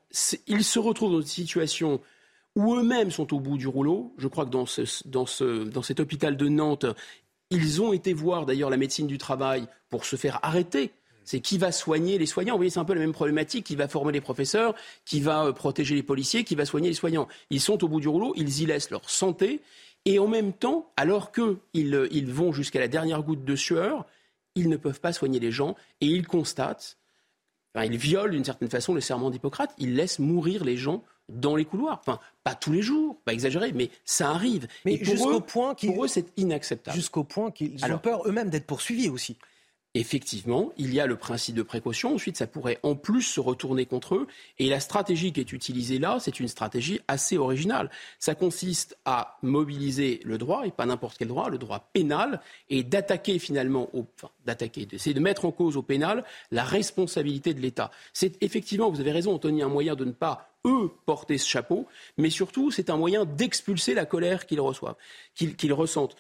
ils 0.48 0.64
se 0.64 0.80
retrouvent 0.80 1.12
dans 1.12 1.22
une 1.22 1.28
situation 1.28 2.02
où 2.56 2.76
eux-mêmes 2.76 3.12
sont 3.12 3.34
au 3.34 3.40
bout 3.40 3.58
du 3.58 3.68
rouleau. 3.68 4.14
Je 4.18 4.28
crois 4.28 4.46
que 4.46 4.50
dans, 4.50 4.66
ce, 4.66 4.82
dans, 5.06 5.26
ce, 5.26 5.64
dans 5.66 5.82
cet 5.82 6.00
hôpital 6.00 6.38
de 6.38 6.48
Nantes, 6.48 6.86
ils 7.52 7.82
ont 7.82 7.94
été 7.94 8.14
voir 8.14 8.46
d'ailleurs 8.46 8.70
la 8.70 8.78
médecine 8.78 9.08
du 9.08 9.18
travail 9.18 9.68
pour 9.90 10.06
se 10.06 10.16
faire 10.16 10.40
arrêter 10.44 10.92
C'est 11.24 11.40
qui 11.40 11.58
va 11.58 11.72
soigner 11.72 12.18
les 12.18 12.26
soignants. 12.26 12.54
Vous 12.54 12.60
voyez, 12.60 12.70
c'est 12.70 12.80
un 12.80 12.86
peu 12.86 12.94
la 12.94 13.00
même 13.00 13.14
problématique. 13.14 13.66
Qui 13.66 13.76
va 13.76 13.88
former 13.88 14.12
les 14.12 14.22
professeurs, 14.22 14.76
qui 15.06 15.20
va 15.20 15.46
euh, 15.46 15.52
protéger 15.52 15.96
les 15.96 16.04
policiers, 16.04 16.44
qui 16.44 16.56
va 16.56 16.66
soigner 16.66 16.90
les 16.90 16.96
soignants. 16.96 17.28
Ils 17.50 17.62
sont 17.62 17.84
au 17.84 17.88
bout 17.88 18.00
du 18.00 18.08
rouleau, 18.08 18.34
ils 18.36 18.62
y 18.62 18.66
laissent 18.66 18.90
leur 18.90 19.10
santé. 19.10 19.62
Et 20.06 20.20
en 20.20 20.28
même 20.28 20.54
temps, 20.54 20.92
alors 20.98 21.32
qu'ils 21.32 21.96
euh, 21.96 22.08
ils 22.12 22.32
vont 22.32 22.52
jusqu'à 22.52 22.80
la 22.80 22.88
dernière 22.88 23.24
goutte 23.24 23.44
de 23.44 23.56
sueur, 23.56 24.06
ils 24.56 24.70
ne 24.70 24.78
peuvent 24.78 25.02
pas 25.02 25.14
soigner 25.14 25.40
les 25.40 25.52
gens 25.52 25.76
et 26.00 26.06
ils 26.06 26.28
constatent, 26.28 26.98
ils 27.76 27.98
violent 27.98 28.32
d'une 28.32 28.46
certaine 28.46 28.70
façon 28.70 28.94
le 28.94 29.02
serment 29.02 29.30
d'Hippocrate, 29.30 29.74
ils 29.78 29.96
laissent 29.96 30.20
mourir 30.20 30.64
les 30.64 30.78
gens 30.78 31.04
dans 31.30 31.56
les 31.56 31.66
couloirs. 31.66 32.00
Enfin, 32.02 32.20
pas 32.44 32.56
tous 32.56 32.72
les 32.72 32.82
jours, 32.82 33.18
pas 33.26 33.34
exagéré, 33.34 33.72
mais 33.74 33.90
ça 34.04 34.30
arrive. 34.30 34.68
Mais 34.86 34.98
jusqu'au 35.04 35.42
point 35.42 35.76
pour 35.76 36.06
eux, 36.06 36.08
c'est 36.08 36.28
inacceptable. 36.38 36.96
Jusqu'au 36.96 37.24
point 37.24 37.52
qu'ils 37.52 37.84
ont 37.86 37.98
peur 37.98 38.28
eux-mêmes 38.28 38.50
d'être 38.50 38.68
poursuivis 38.68 39.10
aussi 39.10 39.38
effectivement, 39.96 40.74
il 40.78 40.94
y 40.94 41.00
a 41.00 41.08
le 41.08 41.16
principe 41.16 41.56
de 41.56 41.64
précaution. 41.64 42.16
Ensuite, 42.16 42.38
ça 42.38 42.48
pourrait 42.48 42.78
en 42.84 42.96
plus 42.96 43.24
se 43.24 43.40
retourner 43.40 43.86
contre 43.86 44.16
eux. 44.16 44.28
Et 44.60 44.68
la 44.68 44.82
stratégie 44.82 45.32
qui 45.32 45.40
est 45.40 45.54
utilisée 45.54 45.98
là, 46.00 46.18
c'est 46.20 46.40
une 46.40 46.50
stratégie 46.50 47.00
assez 47.08 47.38
originale. 47.38 47.90
Ça 48.20 48.36
consiste 48.36 48.98
à 49.06 49.38
mobiliser 49.42 50.20
le 50.26 50.38
droit, 50.38 50.68
et 50.68 50.72
pas 50.72 50.86
n'importe 50.86 51.18
quel 51.18 51.30
droit, 51.30 51.50
le 51.50 51.58
droit 51.58 51.90
pénal, 51.94 52.42
et 52.70 52.84
d'attaquer 52.84 53.40
finalement, 53.40 53.90
d'attaquer, 54.46 54.86
d'essayer 54.86 55.14
de 55.14 55.20
mettre 55.22 55.46
en 55.46 55.52
cause 55.52 55.78
au 55.78 55.82
pénal 55.82 56.26
la 56.52 56.66
responsabilité 56.66 57.54
de 57.54 57.62
l'État. 57.62 57.90
C'est 58.12 58.42
effectivement, 58.44 58.92
vous 58.92 59.00
avez 59.00 59.14
raison, 59.14 59.34
Anthony, 59.34 59.64
un 59.64 59.70
moyen 59.70 59.96
de 59.96 60.04
ne 60.04 60.12
pas 60.12 60.50
eux 60.66 60.92
porter 61.06 61.38
ce 61.38 61.48
chapeau, 61.48 61.88
mais 62.18 62.30
surtout 62.30 62.70
c'est 62.72 62.90
un 62.90 62.98
moyen 62.98 63.24
d'expulser 63.24 63.94
la 63.94 64.06
colère 64.06 64.46
qu'ils 64.46 64.60
reçoivent, 64.60 64.96
qu'ils 65.36 65.74
ressentent 65.74 66.18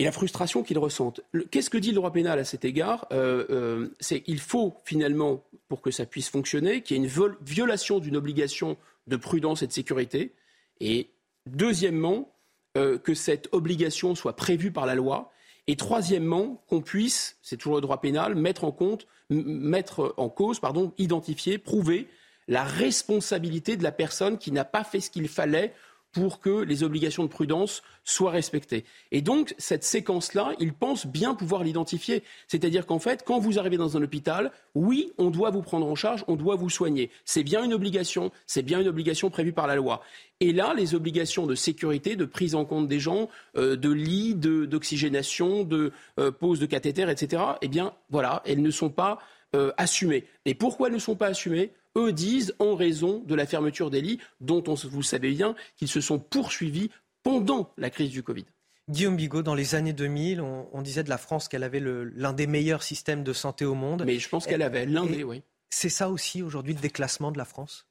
et 0.00 0.04
la 0.04 0.12
frustration 0.12 0.62
qu'ils 0.62 0.78
ressentent. 0.78 1.20
Qu'est-ce 1.50 1.68
que 1.68 1.76
dit 1.76 1.90
le 1.90 1.96
droit 1.96 2.10
pénal 2.10 2.38
à 2.38 2.44
cet 2.44 2.64
égard? 2.64 3.06
Euh, 3.12 3.44
euh, 3.50 3.88
C'est 4.00 4.22
qu'il 4.22 4.40
faut 4.40 4.74
finalement, 4.86 5.44
pour 5.68 5.82
que 5.82 5.90
ça 5.90 6.06
puisse 6.06 6.30
fonctionner, 6.30 6.80
qu'il 6.80 6.96
y 6.96 7.00
ait 7.00 7.02
une 7.02 7.36
violation 7.42 7.98
d'une 7.98 8.16
obligation 8.16 8.78
de 9.08 9.16
prudence 9.16 9.62
et 9.62 9.66
de 9.66 9.72
sécurité. 9.72 10.32
Et 10.80 11.10
deuxièmement, 11.44 12.34
euh, 12.78 12.96
que 12.96 13.12
cette 13.12 13.50
obligation 13.52 14.14
soit 14.14 14.36
prévue 14.36 14.72
par 14.72 14.86
la 14.86 14.94
loi. 14.94 15.32
Et 15.66 15.76
troisièmement, 15.76 16.64
qu'on 16.66 16.80
puisse, 16.80 17.36
c'est 17.42 17.58
toujours 17.58 17.74
le 17.74 17.82
droit 17.82 18.00
pénal, 18.00 18.34
mettre 18.34 18.64
en 18.64 18.72
compte, 18.72 19.06
mettre 19.28 20.14
en 20.16 20.30
cause, 20.30 20.60
pardon, 20.60 20.94
identifier, 20.96 21.58
prouver 21.58 22.08
la 22.48 22.64
responsabilité 22.64 23.76
de 23.76 23.82
la 23.82 23.92
personne 23.92 24.38
qui 24.38 24.50
n'a 24.50 24.64
pas 24.64 24.82
fait 24.82 25.00
ce 25.00 25.10
qu'il 25.10 25.28
fallait 25.28 25.74
pour 26.12 26.40
que 26.40 26.62
les 26.62 26.82
obligations 26.82 27.22
de 27.22 27.28
prudence 27.28 27.82
soient 28.04 28.30
respectées. 28.30 28.84
Et 29.12 29.22
donc, 29.22 29.54
cette 29.58 29.84
séquence-là, 29.84 30.54
ils 30.58 30.72
pensent 30.72 31.06
bien 31.06 31.34
pouvoir 31.34 31.62
l'identifier. 31.62 32.22
C'est-à-dire 32.48 32.86
qu'en 32.86 32.98
fait, 32.98 33.22
quand 33.24 33.38
vous 33.38 33.58
arrivez 33.58 33.76
dans 33.76 33.96
un 33.96 34.02
hôpital, 34.02 34.50
oui, 34.74 35.12
on 35.18 35.30
doit 35.30 35.50
vous 35.50 35.62
prendre 35.62 35.86
en 35.86 35.94
charge, 35.94 36.24
on 36.26 36.36
doit 36.36 36.56
vous 36.56 36.70
soigner. 36.70 37.10
C'est 37.24 37.44
bien 37.44 37.62
une 37.62 37.72
obligation, 37.72 38.32
c'est 38.46 38.62
bien 38.62 38.80
une 38.80 38.88
obligation 38.88 39.30
prévue 39.30 39.52
par 39.52 39.66
la 39.66 39.76
loi. 39.76 40.02
Et 40.40 40.52
là, 40.52 40.74
les 40.76 40.94
obligations 40.94 41.46
de 41.46 41.54
sécurité, 41.54 42.16
de 42.16 42.24
prise 42.24 42.54
en 42.54 42.64
compte 42.64 42.88
des 42.88 42.98
gens, 42.98 43.28
euh, 43.56 43.76
de 43.76 43.90
lits, 43.90 44.34
d'oxygénation, 44.34 45.64
de, 45.64 45.92
euh, 46.18 46.32
pose 46.32 46.58
de 46.58 46.66
cathéter, 46.66 47.08
etc., 47.08 47.42
eh 47.62 47.68
bien, 47.68 47.92
voilà, 48.08 48.42
elles 48.46 48.62
ne 48.62 48.70
sont 48.70 48.90
pas 48.90 49.18
euh, 49.54 49.72
assumées. 49.76 50.24
Et 50.44 50.54
pourquoi 50.54 50.88
elles 50.88 50.94
ne 50.94 50.98
sont 50.98 51.16
pas 51.16 51.26
assumées? 51.26 51.72
Eux 51.96 52.12
disent 52.12 52.54
en 52.58 52.74
raison 52.74 53.20
de 53.26 53.34
la 53.34 53.46
fermeture 53.46 53.90
des 53.90 54.00
lits, 54.00 54.18
dont 54.40 54.62
on, 54.66 54.74
vous 54.74 55.02
savez 55.02 55.30
bien 55.30 55.54
qu'ils 55.76 55.88
se 55.88 56.00
sont 56.00 56.18
poursuivis 56.18 56.90
pendant 57.22 57.72
la 57.76 57.90
crise 57.90 58.10
du 58.10 58.22
Covid. 58.22 58.44
Guillaume 58.88 59.16
Bigot, 59.16 59.42
dans 59.42 59.54
les 59.54 59.74
années 59.74 59.92
2000, 59.92 60.40
on, 60.40 60.82
disait 60.82 61.04
de 61.04 61.08
la 61.08 61.18
France 61.18 61.48
qu'elle 61.48 61.62
avait 61.62 61.80
l'un 61.80 62.32
des 62.32 62.46
meilleurs 62.48 62.82
systèmes 62.82 63.22
de 63.22 63.32
santé 63.32 63.64
au 63.64 63.74
monde. 63.74 64.02
Mais 64.04 64.18
je 64.18 64.28
pense 64.28 64.46
qu'elle 64.46 64.62
avait 64.62 64.84
l'un 64.86 65.06
des, 65.06 65.22
oui. 65.22 65.42
C'est 65.70 65.88
ça 65.88 66.10
aussi 66.10 66.42
aujourd'hui 66.42 66.74
le 66.74 66.80
déclassement 66.80 67.30
de 67.30 67.38
la 67.38 67.44
France? 67.44 67.86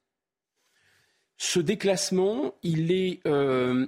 Ce 1.37 1.59
déclassement, 1.61 2.53
il 2.63 2.91
est. 2.91 3.25
Euh, 3.25 3.87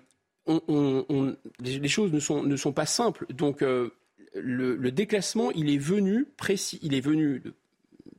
les 1.60 1.88
choses 1.90 2.14
ne 2.14 2.20
sont, 2.22 2.44
ne 2.44 2.56
sont, 2.56 2.72
pas 2.72 2.86
simples. 2.86 3.26
Donc, 3.34 3.62
euh, 3.62 3.90
le, 4.34 4.78
le, 4.78 4.92
déclassement, 4.92 5.52
il 5.52 5.70
est 5.70 5.78
venu 5.78 6.26
précis, 6.38 6.80
il 6.82 6.94
est 6.94 7.02
venu 7.02 7.44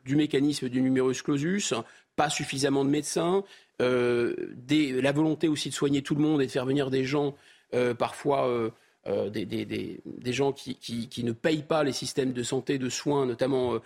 du 0.05 0.17
mécanisme 0.17 0.69
du 0.69 0.81
numerus 0.81 1.23
clausus, 1.23 1.75
pas 2.17 2.31
suffisamment 2.31 2.85
de 2.85 2.91
médecins, 2.91 3.45
euh, 3.81 4.35
la 4.69 5.13
volonté 5.13 5.49
aussi 5.49 5.69
de 5.69 5.75
soigner 5.75 6.03
tout 6.03 6.15
le 6.15 6.21
monde 6.21 6.43
et 6.43 6.47
de 6.47 6.51
faire 6.51 6.67
venir 6.67 6.91
des 6.91 7.05
gens, 7.05 7.35
euh, 7.75 7.95
parfois 7.95 8.49
euh, 8.49 9.31
des, 9.31 10.33
gens 10.33 10.53
qui, 10.53 11.25
ne 11.25 11.33
payent 11.33 11.65
pas 11.65 11.83
les 11.83 11.93
systèmes 11.93 12.33
de 12.33 12.43
santé, 12.43 12.79
de 12.79 12.89
soins, 12.89 13.27
notamment 13.27 13.81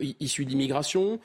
issus 0.00 0.44
d'immigration. 0.44 1.20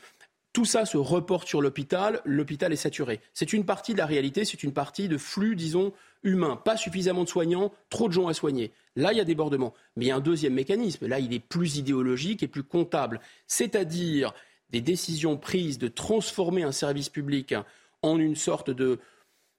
Tout 0.54 0.66
ça 0.66 0.86
se 0.86 0.98
reporte 0.98 1.48
sur 1.48 1.62
l'hôpital, 1.62 2.22
l'hôpital 2.26 2.74
est 2.74 2.78
saturé. 2.78 3.22
C'est 3.34 3.54
une 3.54 3.66
partie 3.66 3.94
de 3.94 3.98
la 3.98 4.06
réalité, 4.06 4.44
c'est 4.44 4.64
une 4.64 4.74
partie 4.74 5.08
de 5.08 5.18
flux, 5.18 5.56
disons, 5.56 5.94
humain. 6.24 6.56
Pas 6.56 6.78
suffisamment 6.78 7.24
de 7.24 7.30
soignants, 7.30 7.72
trop 7.90 8.08
de 8.08 8.14
gens 8.14 8.28
à 8.28 8.34
soigner. 8.34 8.72
Là, 8.96 9.14
il 9.14 9.18
y 9.18 9.22
a 9.22 9.26
débordement. 9.26 9.74
Mais 9.96 10.06
il 10.06 10.08
y 10.10 10.12
a 10.12 10.16
un 10.16 10.22
deuxième 10.22 10.54
mécanisme. 10.54 11.08
Là, 11.08 11.20
il 11.20 11.34
est 11.34 11.40
plus 11.40 11.78
idéologique 11.78 12.44
et 12.44 12.48
plus 12.48 12.64
comptable. 12.64 13.20
C'est-à-dire 13.48 14.34
des 14.70 14.82
décisions 14.82 15.38
prises 15.38 15.78
de 15.78 15.88
transformer 15.88 16.64
un 16.64 16.72
service 16.72 17.10
public 17.10 17.54
en 18.02 18.18
une 18.18 18.36
sorte 18.36 18.70
de, 18.70 19.00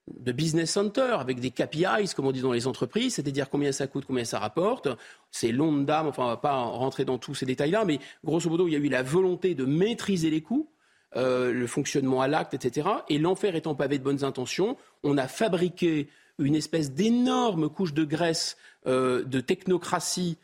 business 0.07 0.71
center 0.71 1.15
avec 1.19 1.39
des 1.39 1.51
KPIs, 1.51 2.13
comme 2.15 2.27
on 2.27 2.31
dit 2.31 2.41
dans 2.41 2.51
les 2.51 2.67
entreprises, 2.67 3.15
c'est-à-dire 3.15 3.49
combien 3.49 3.71
ça 3.71 3.87
coûte, 3.87 4.05
combien 4.05 4.25
ça 4.25 4.39
rapporte. 4.39 4.89
C'est 5.31 5.51
long 5.51 5.71
de 5.71 5.83
dame, 5.83 6.07
enfin, 6.07 6.23
on 6.23 6.25
ne 6.25 6.31
va 6.31 6.37
pas 6.37 6.55
rentrer 6.55 7.05
dans 7.05 7.17
tous 7.17 7.35
ces 7.35 7.45
détails-là, 7.45 7.85
mais 7.85 7.99
grosso 8.23 8.49
modo, 8.49 8.67
il 8.67 8.73
y 8.73 8.75
a 8.75 8.79
eu 8.79 8.89
la 8.89 9.03
volonté 9.03 9.55
de 9.55 9.65
maîtriser 9.65 10.29
les 10.29 10.41
coûts. 10.41 10.67
Euh, 11.15 11.53
le 11.53 11.67
fonctionnement 11.67 12.21
à 12.21 12.27
l'acte, 12.27 12.55
etc. 12.55 12.89
Et 13.07 13.19
l'enfer 13.19 13.55
étant 13.55 13.75
pavé 13.75 13.99
de 13.99 14.03
bonnes 14.03 14.23
intentions, 14.23 14.77
on 15.03 15.19
a 15.19 15.27
fabriqué 15.27 16.09
une 16.39 16.55
espèce 16.55 16.91
d'énorme 16.91 17.69
couche 17.69 17.93
de 17.93 18.03
graisse 18.03 18.57
euh, 18.87 19.23
de 19.23 19.39
technocratie 19.39 20.37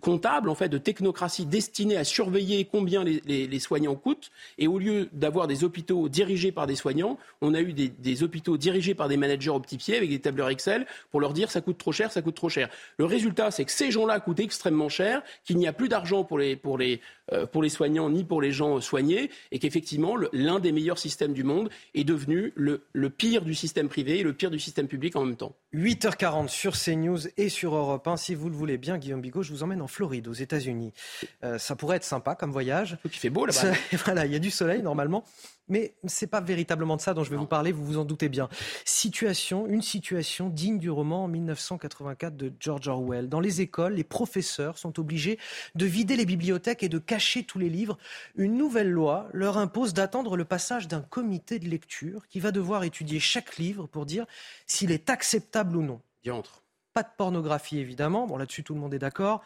comptable, 0.00 0.48
en 0.48 0.54
fait, 0.54 0.70
de 0.70 0.78
technocratie 0.78 1.44
destinée 1.44 1.96
à 1.96 2.04
surveiller 2.04 2.64
combien 2.64 3.04
les, 3.04 3.58
soignants 3.58 3.94
coûtent. 3.94 4.30
Et 4.56 4.66
au 4.66 4.78
lieu 4.78 5.08
d'avoir 5.12 5.46
des 5.46 5.64
hôpitaux 5.64 6.08
dirigés 6.08 6.50
par 6.50 6.66
des 6.66 6.76
soignants, 6.76 7.18
on 7.42 7.52
a 7.52 7.60
eu 7.60 7.72
des, 7.72 8.22
hôpitaux 8.22 8.56
dirigés 8.56 8.94
par 8.94 9.08
des 9.08 9.16
managers 9.16 9.50
au 9.50 9.60
petit 9.60 9.76
pied 9.76 9.96
avec 9.96 10.08
des 10.08 10.18
tableurs 10.18 10.48
Excel 10.48 10.86
pour 11.10 11.20
leur 11.20 11.34
dire 11.34 11.50
ça 11.50 11.60
coûte 11.60 11.78
trop 11.78 11.92
cher, 11.92 12.10
ça 12.10 12.22
coûte 12.22 12.36
trop 12.36 12.48
cher. 12.48 12.70
Le 12.96 13.04
résultat, 13.04 13.50
c'est 13.50 13.64
que 13.64 13.72
ces 13.72 13.90
gens-là 13.90 14.18
coûtent 14.20 14.40
extrêmement 14.40 14.88
cher, 14.88 15.22
qu'il 15.44 15.58
n'y 15.58 15.66
a 15.66 15.72
plus 15.72 15.88
d'argent 15.88 16.24
pour 16.24 16.38
les, 16.38 16.56
pour, 16.56 16.78
les, 16.78 17.00
euh, 17.32 17.44
pour 17.44 17.62
les 17.62 17.68
soignants 17.68 18.08
ni 18.08 18.24
pour 18.24 18.40
les 18.40 18.52
gens 18.52 18.80
soignés, 18.80 19.30
et 19.52 19.58
qu'effectivement, 19.58 20.16
l'un 20.32 20.58
des 20.58 20.72
meilleurs 20.72 20.98
systèmes 20.98 21.34
du 21.34 21.44
monde 21.44 21.68
est 21.94 22.04
devenu 22.04 22.52
le, 22.56 22.84
le 22.92 23.10
pire 23.10 23.42
du 23.42 23.54
système 23.54 23.88
privé 23.88 24.20
et 24.20 24.22
le 24.22 24.32
pire 24.32 24.50
du 24.50 24.58
système 24.58 24.88
public 24.88 25.16
en 25.16 25.24
même 25.26 25.36
temps. 25.36 25.54
8h40 25.74 26.48
sur 26.48 26.72
CNews 26.72 27.28
et 27.36 27.50
sur 27.50 27.74
Europe 27.74 28.06
1, 28.08 28.16
si 28.16 28.34
vous 28.34 28.48
le 28.48 28.54
voulez 28.54 28.78
bien, 28.78 28.96
Guillaume 28.96 29.17
Bigot, 29.18 29.42
je 29.42 29.52
vous 29.52 29.62
emmène 29.62 29.82
en 29.82 29.86
Floride, 29.86 30.28
aux 30.28 30.32
États-Unis. 30.32 30.92
Euh, 31.44 31.58
ça 31.58 31.76
pourrait 31.76 31.96
être 31.96 32.04
sympa 32.04 32.34
comme 32.34 32.52
voyage. 32.52 32.98
Il 33.04 33.10
fait 33.10 33.30
beau 33.30 33.46
là-bas. 33.46 33.72
voilà, 34.04 34.26
il 34.26 34.32
y 34.32 34.36
a 34.36 34.40
du 34.40 34.50
soleil 34.50 34.82
normalement. 34.82 35.24
Mais 35.68 35.94
ce 36.06 36.24
n'est 36.24 36.28
pas 36.28 36.40
véritablement 36.40 36.96
de 36.96 37.00
ça 37.00 37.14
dont 37.14 37.24
je 37.24 37.30
vais 37.30 37.36
vous 37.36 37.46
parler, 37.46 37.72
vous 37.72 37.84
vous 37.84 37.98
en 37.98 38.04
doutez 38.04 38.28
bien. 38.28 38.48
Situation, 38.84 39.66
une 39.66 39.82
situation 39.82 40.48
digne 40.48 40.78
du 40.78 40.90
roman 40.90 41.28
1984 41.28 42.36
de 42.36 42.52
George 42.58 42.88
Orwell. 42.88 43.28
Dans 43.28 43.40
les 43.40 43.60
écoles, 43.60 43.94
les 43.94 44.04
professeurs 44.04 44.78
sont 44.78 44.98
obligés 44.98 45.38
de 45.74 45.84
vider 45.84 46.16
les 46.16 46.24
bibliothèques 46.24 46.82
et 46.82 46.88
de 46.88 46.98
cacher 46.98 47.44
tous 47.44 47.58
les 47.58 47.68
livres. 47.68 47.98
Une 48.36 48.56
nouvelle 48.56 48.90
loi 48.90 49.28
leur 49.32 49.58
impose 49.58 49.92
d'attendre 49.92 50.36
le 50.36 50.44
passage 50.44 50.88
d'un 50.88 51.02
comité 51.02 51.58
de 51.58 51.68
lecture 51.68 52.26
qui 52.28 52.40
va 52.40 52.50
devoir 52.50 52.84
étudier 52.84 53.20
chaque 53.20 53.58
livre 53.58 53.86
pour 53.86 54.06
dire 54.06 54.26
s'il 54.66 54.90
est 54.90 55.10
acceptable 55.10 55.76
ou 55.76 55.82
non. 55.82 56.00
Diantre. 56.24 56.62
Pas 56.98 57.04
de 57.04 57.16
pornographie, 57.16 57.78
évidemment. 57.78 58.26
Bon, 58.26 58.38
là-dessus, 58.38 58.64
tout 58.64 58.74
le 58.74 58.80
monde 58.80 58.92
est 58.92 58.98
d'accord. 58.98 59.40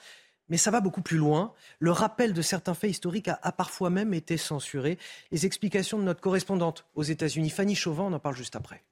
Mais 0.49 0.57
ça 0.57 0.71
va 0.71 0.81
beaucoup 0.81 1.03
plus 1.03 1.19
loin. 1.19 1.53
Le 1.81 1.91
rappel 1.91 2.33
de 2.33 2.41
certains 2.41 2.73
faits 2.73 2.91
historiques 2.91 3.29
a, 3.29 3.53
parfois 3.53 3.91
même 3.91 4.15
été 4.15 4.39
censuré. 4.39 4.99
Les 5.33 5.45
explications 5.45 5.99
de 5.99 6.03
notre 6.03 6.23
correspondante 6.23 6.87
aux 6.95 7.03
États-Unis, 7.03 7.51
Fanny 7.51 7.75
Chauvin, 7.75 8.05
on 8.05 8.13
en 8.15 8.19
parle 8.19 8.37
juste 8.37 8.57
après. 8.57 8.83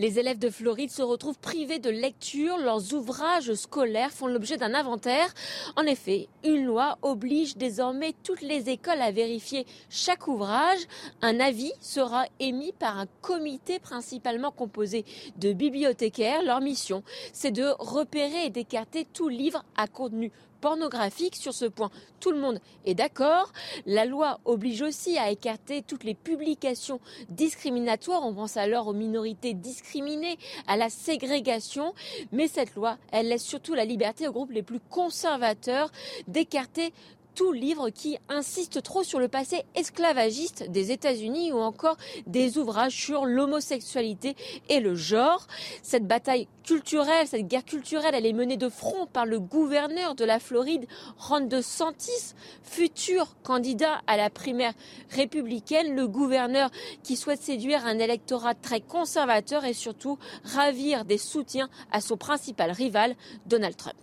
Les 0.00 0.18
élèves 0.18 0.38
de 0.38 0.48
Floride 0.48 0.90
se 0.90 1.02
retrouvent 1.02 1.38
privés 1.38 1.78
de 1.78 1.90
lecture. 1.90 2.56
Leurs 2.56 2.94
ouvrages 2.94 3.52
scolaires 3.52 4.10
font 4.10 4.28
l'objet 4.28 4.56
d'un 4.56 4.72
inventaire. 4.72 5.34
En 5.76 5.82
effet, 5.82 6.26
une 6.42 6.64
loi 6.64 6.96
oblige 7.02 7.58
désormais 7.58 8.14
toutes 8.24 8.40
les 8.40 8.70
écoles 8.70 9.02
à 9.02 9.10
vérifier 9.10 9.66
chaque 9.90 10.26
ouvrage. 10.26 10.78
Un 11.20 11.38
avis 11.38 11.74
sera 11.82 12.24
émis 12.38 12.72
par 12.78 12.98
un 12.98 13.04
comité 13.20 13.78
principalement 13.78 14.50
composé 14.50 15.04
de 15.36 15.52
bibliothécaires. 15.52 16.42
Leur 16.44 16.62
mission, 16.62 17.02
c'est 17.34 17.52
de 17.52 17.66
repérer 17.78 18.46
et 18.46 18.50
d'écarter 18.50 19.06
tout 19.12 19.28
livre 19.28 19.66
à 19.76 19.86
contenu 19.86 20.32
pornographiques. 20.60 21.36
Sur 21.36 21.54
ce 21.54 21.64
point, 21.64 21.90
tout 22.20 22.30
le 22.30 22.38
monde 22.38 22.60
est 22.84 22.94
d'accord. 22.94 23.52
La 23.86 24.04
loi 24.04 24.40
oblige 24.44 24.82
aussi 24.82 25.18
à 25.18 25.30
écarter 25.30 25.82
toutes 25.82 26.04
les 26.04 26.14
publications 26.14 27.00
discriminatoires. 27.28 28.24
On 28.24 28.34
pense 28.34 28.56
alors 28.56 28.88
aux 28.88 28.92
minorités 28.92 29.54
discriminées, 29.54 30.38
à 30.66 30.76
la 30.76 30.90
ségrégation. 30.90 31.94
Mais 32.32 32.48
cette 32.48 32.74
loi, 32.74 32.98
elle 33.12 33.28
laisse 33.28 33.44
surtout 33.44 33.74
la 33.74 33.84
liberté 33.84 34.28
aux 34.28 34.32
groupes 34.32 34.52
les 34.52 34.62
plus 34.62 34.80
conservateurs 34.90 35.90
d'écarter 36.28 36.92
tout 37.34 37.52
livre 37.52 37.90
qui 37.90 38.18
insiste 38.28 38.82
trop 38.82 39.02
sur 39.02 39.18
le 39.18 39.28
passé 39.28 39.64
esclavagiste 39.74 40.70
des 40.70 40.92
États-Unis 40.92 41.52
ou 41.52 41.58
encore 41.58 41.96
des 42.26 42.58
ouvrages 42.58 42.94
sur 42.94 43.26
l'homosexualité 43.26 44.36
et 44.68 44.80
le 44.80 44.94
genre. 44.94 45.46
Cette 45.82 46.06
bataille 46.06 46.48
culturelle, 46.64 47.26
cette 47.26 47.48
guerre 47.48 47.64
culturelle, 47.64 48.14
elle 48.14 48.26
est 48.26 48.32
menée 48.32 48.56
de 48.56 48.68
front 48.68 49.06
par 49.06 49.26
le 49.26 49.40
gouverneur 49.40 50.14
de 50.14 50.24
la 50.24 50.38
Floride, 50.38 50.86
Ron 51.18 51.40
DeSantis, 51.40 52.34
futur 52.62 53.34
candidat 53.42 54.00
à 54.06 54.16
la 54.16 54.30
primaire 54.30 54.74
républicaine, 55.10 55.94
le 55.94 56.06
gouverneur 56.06 56.70
qui 57.02 57.16
souhaite 57.16 57.42
séduire 57.42 57.86
un 57.86 57.98
électorat 57.98 58.54
très 58.54 58.80
conservateur 58.80 59.64
et 59.64 59.74
surtout 59.74 60.18
ravir 60.44 61.04
des 61.04 61.18
soutiens 61.18 61.68
à 61.90 62.00
son 62.00 62.16
principal 62.16 62.70
rival, 62.70 63.14
Donald 63.46 63.76
Trump 63.76 63.96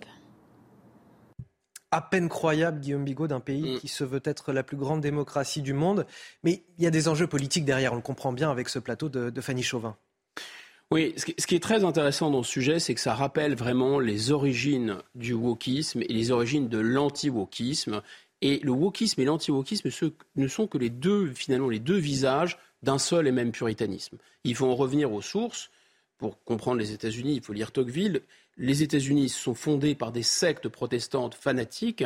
à 1.92 2.02
peine 2.02 2.30
croyable, 2.30 2.80
Guillaume 2.80 3.06
Bigot, 3.06 3.28
d'un 3.28 3.40
pays 3.40 3.76
mm. 3.76 3.80
qui 3.80 3.88
se 3.88 4.04
veut 4.04 4.22
être 4.24 4.52
la 4.52 4.64
plus 4.64 4.78
grande 4.78 5.02
démocratie 5.02 5.62
du 5.62 5.74
monde. 5.74 6.06
Mais 6.44 6.64
il 6.78 6.84
y 6.84 6.88
a 6.88 6.92
des 6.92 7.08
enjeux 7.08 7.28
politiques 7.28 7.66
derrière, 7.66 7.94
on 7.94 7.98
le 7.98 8.02
comprend 8.02 8.34
bien 8.34 8.52
avec 8.52 8.70
ce 8.70 8.80
plateau 8.80 9.10
de, 9.10 9.42
Fanny 9.42 9.64
Chauvin. 9.64 9.96
Oui, 10.90 11.14
ce 11.18 11.46
qui 11.46 11.56
est 11.56 11.64
très 11.64 11.84
intéressant 11.84 12.32
dans 12.32 12.44
ce 12.44 12.52
sujet, 12.52 12.80
c'est 12.80 12.96
que 12.96 13.02
ça 13.02 13.14
rappelle 13.14 13.56
vraiment 13.56 14.00
les 14.00 14.32
origines 14.32 14.98
du 15.16 15.34
wokisme 15.34 16.02
et 16.02 16.14
les 16.14 16.32
origines 16.32 16.70
de 16.70 16.78
l'anti-wokisme. 16.78 18.02
Et 18.42 18.60
le 18.60 18.72
wokisme 18.72 19.20
et 19.20 19.26
l'anti-wokisme 19.26 19.90
ne 20.36 20.48
sont 20.48 20.68
que 20.68 20.78
les 20.78 20.90
deux, 20.90 21.34
finalement, 21.34 21.68
les 21.68 21.80
deux 21.80 21.98
visages 21.98 22.58
d'un 22.84 23.00
seul 23.00 23.28
et 23.28 23.32
même 23.32 23.52
puritanisme. 23.52 24.18
Il 24.46 24.56
faut 24.56 24.68
en 24.68 24.76
revenir 24.76 25.12
aux 25.12 25.22
sources. 25.22 25.72
Pour 26.18 26.42
comprendre 26.46 26.80
les 26.80 26.94
États-Unis, 26.94 27.36
il 27.36 27.44
faut 27.44 27.54
lire 27.54 27.72
Tocqueville 27.72 28.22
les 28.58 28.84
États-Unis 28.84 29.30
sont 29.30 29.54
fondés 29.54 29.96
par 29.96 30.12
des 30.12 30.24
sectes 30.24 30.68
protestantes 30.68 31.36
fanatiques 31.36 32.04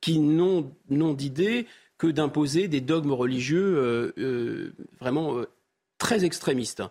qui 0.00 0.18
n'ont 0.18 0.72
d'idée 0.88 1.66
que 1.98 2.06
d'imposer 2.06 2.68
des 2.68 2.80
dogmes 2.80 3.12
religieux 3.12 3.76
euh, 3.76 4.12
euh, 4.18 4.72
vraiment 4.98 5.42
euh, 6.00 6.06
très 6.06 6.24
extrémistes. 6.24 6.82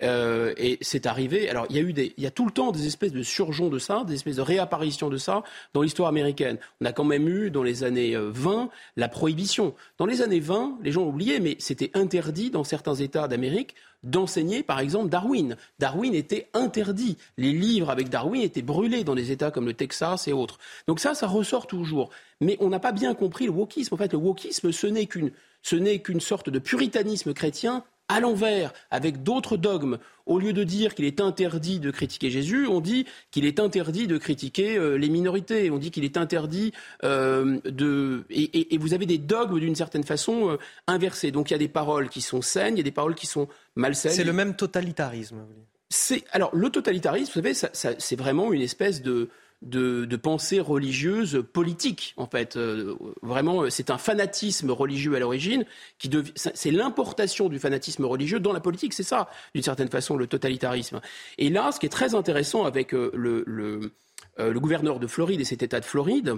et 0.00 0.78
c'est 0.80 1.06
arrivé. 1.06 1.48
Alors, 1.48 1.66
il 1.70 1.76
y 1.76 1.78
a 1.78 1.82
eu 1.82 1.92
des, 1.92 2.14
il 2.16 2.24
y 2.24 2.26
a 2.26 2.30
tout 2.30 2.46
le 2.46 2.52
temps 2.52 2.72
des 2.72 2.86
espèces 2.86 3.12
de 3.12 3.22
surgeons 3.22 3.68
de 3.68 3.78
ça, 3.78 4.04
des 4.06 4.14
espèces 4.14 4.36
de 4.36 4.42
réapparitions 4.42 5.08
de 5.08 5.16
ça 5.16 5.42
dans 5.74 5.82
l'histoire 5.82 6.08
américaine. 6.08 6.58
On 6.80 6.86
a 6.86 6.92
quand 6.92 7.04
même 7.04 7.28
eu, 7.28 7.50
dans 7.50 7.62
les 7.62 7.84
années 7.84 8.16
20, 8.16 8.70
la 8.96 9.08
prohibition. 9.08 9.74
Dans 9.98 10.06
les 10.06 10.22
années 10.22 10.40
20, 10.40 10.78
les 10.82 10.92
gens 10.92 11.04
oublié, 11.04 11.40
mais 11.40 11.56
c'était 11.58 11.90
interdit 11.94 12.50
dans 12.50 12.64
certains 12.64 12.94
États 12.94 13.28
d'Amérique 13.28 13.74
d'enseigner, 14.06 14.62
par 14.62 14.80
exemple, 14.80 15.08
Darwin. 15.08 15.56
Darwin 15.78 16.14
était 16.14 16.48
interdit. 16.54 17.16
Les 17.36 17.52
livres 17.52 17.90
avec 17.90 18.08
Darwin 18.08 18.42
étaient 18.42 18.62
brûlés 18.62 19.04
dans 19.04 19.14
des 19.14 19.32
États 19.32 19.50
comme 19.50 19.66
le 19.66 19.74
Texas 19.74 20.28
et 20.28 20.32
autres. 20.32 20.58
Donc 20.86 21.00
ça, 21.00 21.14
ça 21.14 21.26
ressort 21.26 21.66
toujours. 21.66 22.10
Mais 22.40 22.56
on 22.60 22.68
n'a 22.68 22.78
pas 22.78 22.92
bien 22.92 23.14
compris 23.14 23.46
le 23.46 23.52
wokisme. 23.52 23.94
En 23.94 23.98
fait, 23.98 24.12
le 24.12 24.18
wokisme, 24.18 24.72
ce 24.72 24.86
n'est 24.86 25.06
qu'une, 25.06 25.32
ce 25.62 25.76
n'est 25.76 25.98
qu'une 26.00 26.20
sorte 26.20 26.50
de 26.50 26.58
puritanisme 26.58 27.34
chrétien 27.34 27.84
à 28.08 28.20
l'envers, 28.20 28.72
avec 28.90 29.22
d'autres 29.22 29.56
dogmes. 29.56 29.98
Au 30.26 30.38
lieu 30.38 30.52
de 30.52 30.64
dire 30.64 30.94
qu'il 30.94 31.04
est 31.04 31.20
interdit 31.20 31.78
de 31.78 31.90
critiquer 31.90 32.30
Jésus, 32.30 32.66
on 32.66 32.80
dit 32.80 33.06
qu'il 33.30 33.44
est 33.44 33.60
interdit 33.60 34.06
de 34.06 34.18
critiquer 34.18 34.76
euh, 34.76 34.96
les 34.96 35.08
minorités. 35.08 35.70
On 35.70 35.78
dit 35.78 35.90
qu'il 35.90 36.04
est 36.04 36.16
interdit 36.16 36.72
euh, 37.04 37.60
de... 37.64 38.24
Et, 38.30 38.76
vous 38.78 38.94
avez 38.94 39.06
des 39.06 39.18
dogmes 39.18 39.60
d'une 39.60 39.76
certaine 39.76 40.04
façon 40.04 40.50
euh, 40.50 40.56
inversés. 40.86 41.30
Donc 41.30 41.50
il 41.50 41.54
y 41.54 41.56
a 41.56 41.58
des 41.58 41.68
paroles 41.68 42.08
qui 42.08 42.20
sont 42.20 42.42
saines, 42.42 42.74
il 42.74 42.78
y 42.78 42.80
a 42.80 42.84
des 42.84 42.90
paroles 42.90 43.14
qui 43.14 43.26
sont 43.26 43.48
malsaines. 43.76 44.12
C'est 44.12 44.24
le 44.24 44.32
même 44.32 44.56
totalitarisme. 44.56 45.44
C'est 45.88 46.24
alors 46.32 46.50
le 46.54 46.68
totalitarisme, 46.70 47.40
vous 47.40 47.54
savez, 47.54 47.94
c'est 47.98 48.16
vraiment 48.16 48.52
une 48.52 48.62
espèce 48.62 49.02
de 49.02 49.28
de, 49.66 50.16
pensée 50.16 50.60
religieuse 50.60 51.44
politique, 51.52 52.14
en 52.16 52.26
fait. 52.26 52.56
Euh, 52.56 52.94
vraiment, 53.22 53.68
c'est 53.70 53.90
un 53.90 53.98
fanatisme 53.98 54.70
religieux 54.70 55.14
à 55.14 55.18
l'origine, 55.18 55.64
qui 55.98 56.10
c'est 56.34 56.70
l'importation 56.70 57.48
du 57.48 57.58
fanatisme 57.58 58.04
religieux 58.04 58.40
dans 58.40 58.52
la 58.52 58.60
politique, 58.60 58.92
c'est 58.92 59.02
ça, 59.02 59.28
d'une 59.54 59.62
certaine 59.62 59.88
façon, 59.88 60.16
le 60.16 60.26
totalitarisme. 60.26 61.00
Et 61.38 61.50
là, 61.50 61.72
ce 61.72 61.80
qui 61.80 61.86
est 61.86 61.90
très 61.90 62.14
intéressant 62.14 62.64
avec 62.64 62.94
euh, 62.94 63.10
le, 63.14 63.44
le, 63.46 63.92
euh, 64.38 64.52
le 64.52 64.60
gouverneur 64.60 64.98
de 65.00 65.06
Floride 65.06 65.40
et 65.40 65.44
cet 65.44 65.62
État 65.62 65.80
de 65.80 65.84
Floride, 65.84 66.36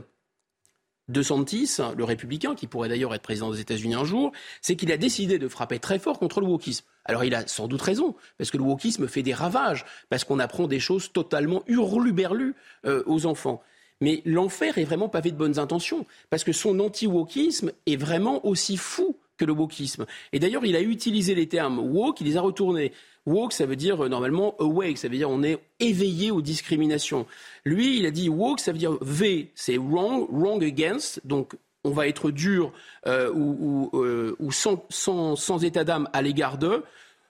de 1.08 1.22
Santis, 1.22 1.78
le 1.96 2.04
républicain, 2.04 2.54
qui 2.54 2.66
pourrait 2.66 2.88
d'ailleurs 2.88 3.14
être 3.14 3.22
président 3.22 3.50
des 3.50 3.60
États-Unis 3.60 3.94
un 3.94 4.04
jour, 4.04 4.32
c'est 4.60 4.76
qu'il 4.76 4.92
a 4.92 4.96
décidé 4.96 5.38
de 5.38 5.48
frapper 5.48 5.78
très 5.78 5.98
fort 5.98 6.18
contre 6.18 6.40
le 6.40 6.46
wokisme. 6.46 6.84
Alors 7.04 7.24
il 7.24 7.34
a 7.34 7.46
sans 7.46 7.66
doute 7.68 7.82
raison, 7.82 8.14
parce 8.36 8.50
que 8.50 8.58
le 8.58 8.64
wokisme 8.64 9.08
fait 9.08 9.22
des 9.22 9.34
ravages, 9.34 9.84
parce 10.10 10.24
qu'on 10.24 10.38
apprend 10.38 10.66
des 10.66 10.80
choses 10.80 11.12
totalement 11.12 11.62
hurluberlues 11.66 12.54
euh, 12.84 13.02
aux 13.06 13.26
enfants. 13.26 13.62
Mais 14.00 14.22
l'enfer 14.24 14.78
est 14.78 14.84
vraiment 14.84 15.08
pavé 15.08 15.32
de 15.32 15.36
bonnes 15.36 15.58
intentions, 15.58 16.06
parce 16.30 16.44
que 16.44 16.52
son 16.52 16.78
anti-wokisme 16.78 17.72
est 17.86 17.96
vraiment 17.96 18.46
aussi 18.46 18.76
fou 18.76 19.16
que 19.38 19.44
le 19.44 19.52
wokisme. 19.52 20.04
Et 20.32 20.38
d'ailleurs, 20.38 20.64
il 20.64 20.76
a 20.76 20.82
utilisé 20.82 21.34
les 21.34 21.48
termes 21.48 21.78
woke, 21.78 22.20
il 22.20 22.26
les 22.26 22.36
a 22.36 22.40
retournés. 22.40 22.92
Woke, 23.28 23.52
ça 23.52 23.66
veut 23.66 23.76
dire 23.76 24.04
euh, 24.04 24.08
normalement 24.08 24.54
awake, 24.58 24.98
ça 24.98 25.08
veut 25.08 25.16
dire 25.16 25.30
on 25.30 25.42
est 25.42 25.58
éveillé 25.80 26.30
aux 26.30 26.40
discriminations. 26.40 27.26
Lui, 27.64 27.98
il 27.98 28.06
a 28.06 28.10
dit 28.10 28.28
woke, 28.28 28.60
ça 28.60 28.72
veut 28.72 28.78
dire 28.78 28.96
V, 29.02 29.50
c'est 29.54 29.76
wrong, 29.76 30.26
wrong 30.30 30.64
against, 30.64 31.20
donc 31.26 31.54
on 31.84 31.90
va 31.90 32.08
être 32.08 32.30
dur 32.30 32.72
euh, 33.06 33.30
ou, 33.32 33.90
euh, 33.94 34.36
sans, 34.50 35.64
état 35.64 35.84
d'âme 35.84 36.08
à 36.12 36.22
l'égard 36.22 36.58
de. 36.58 36.82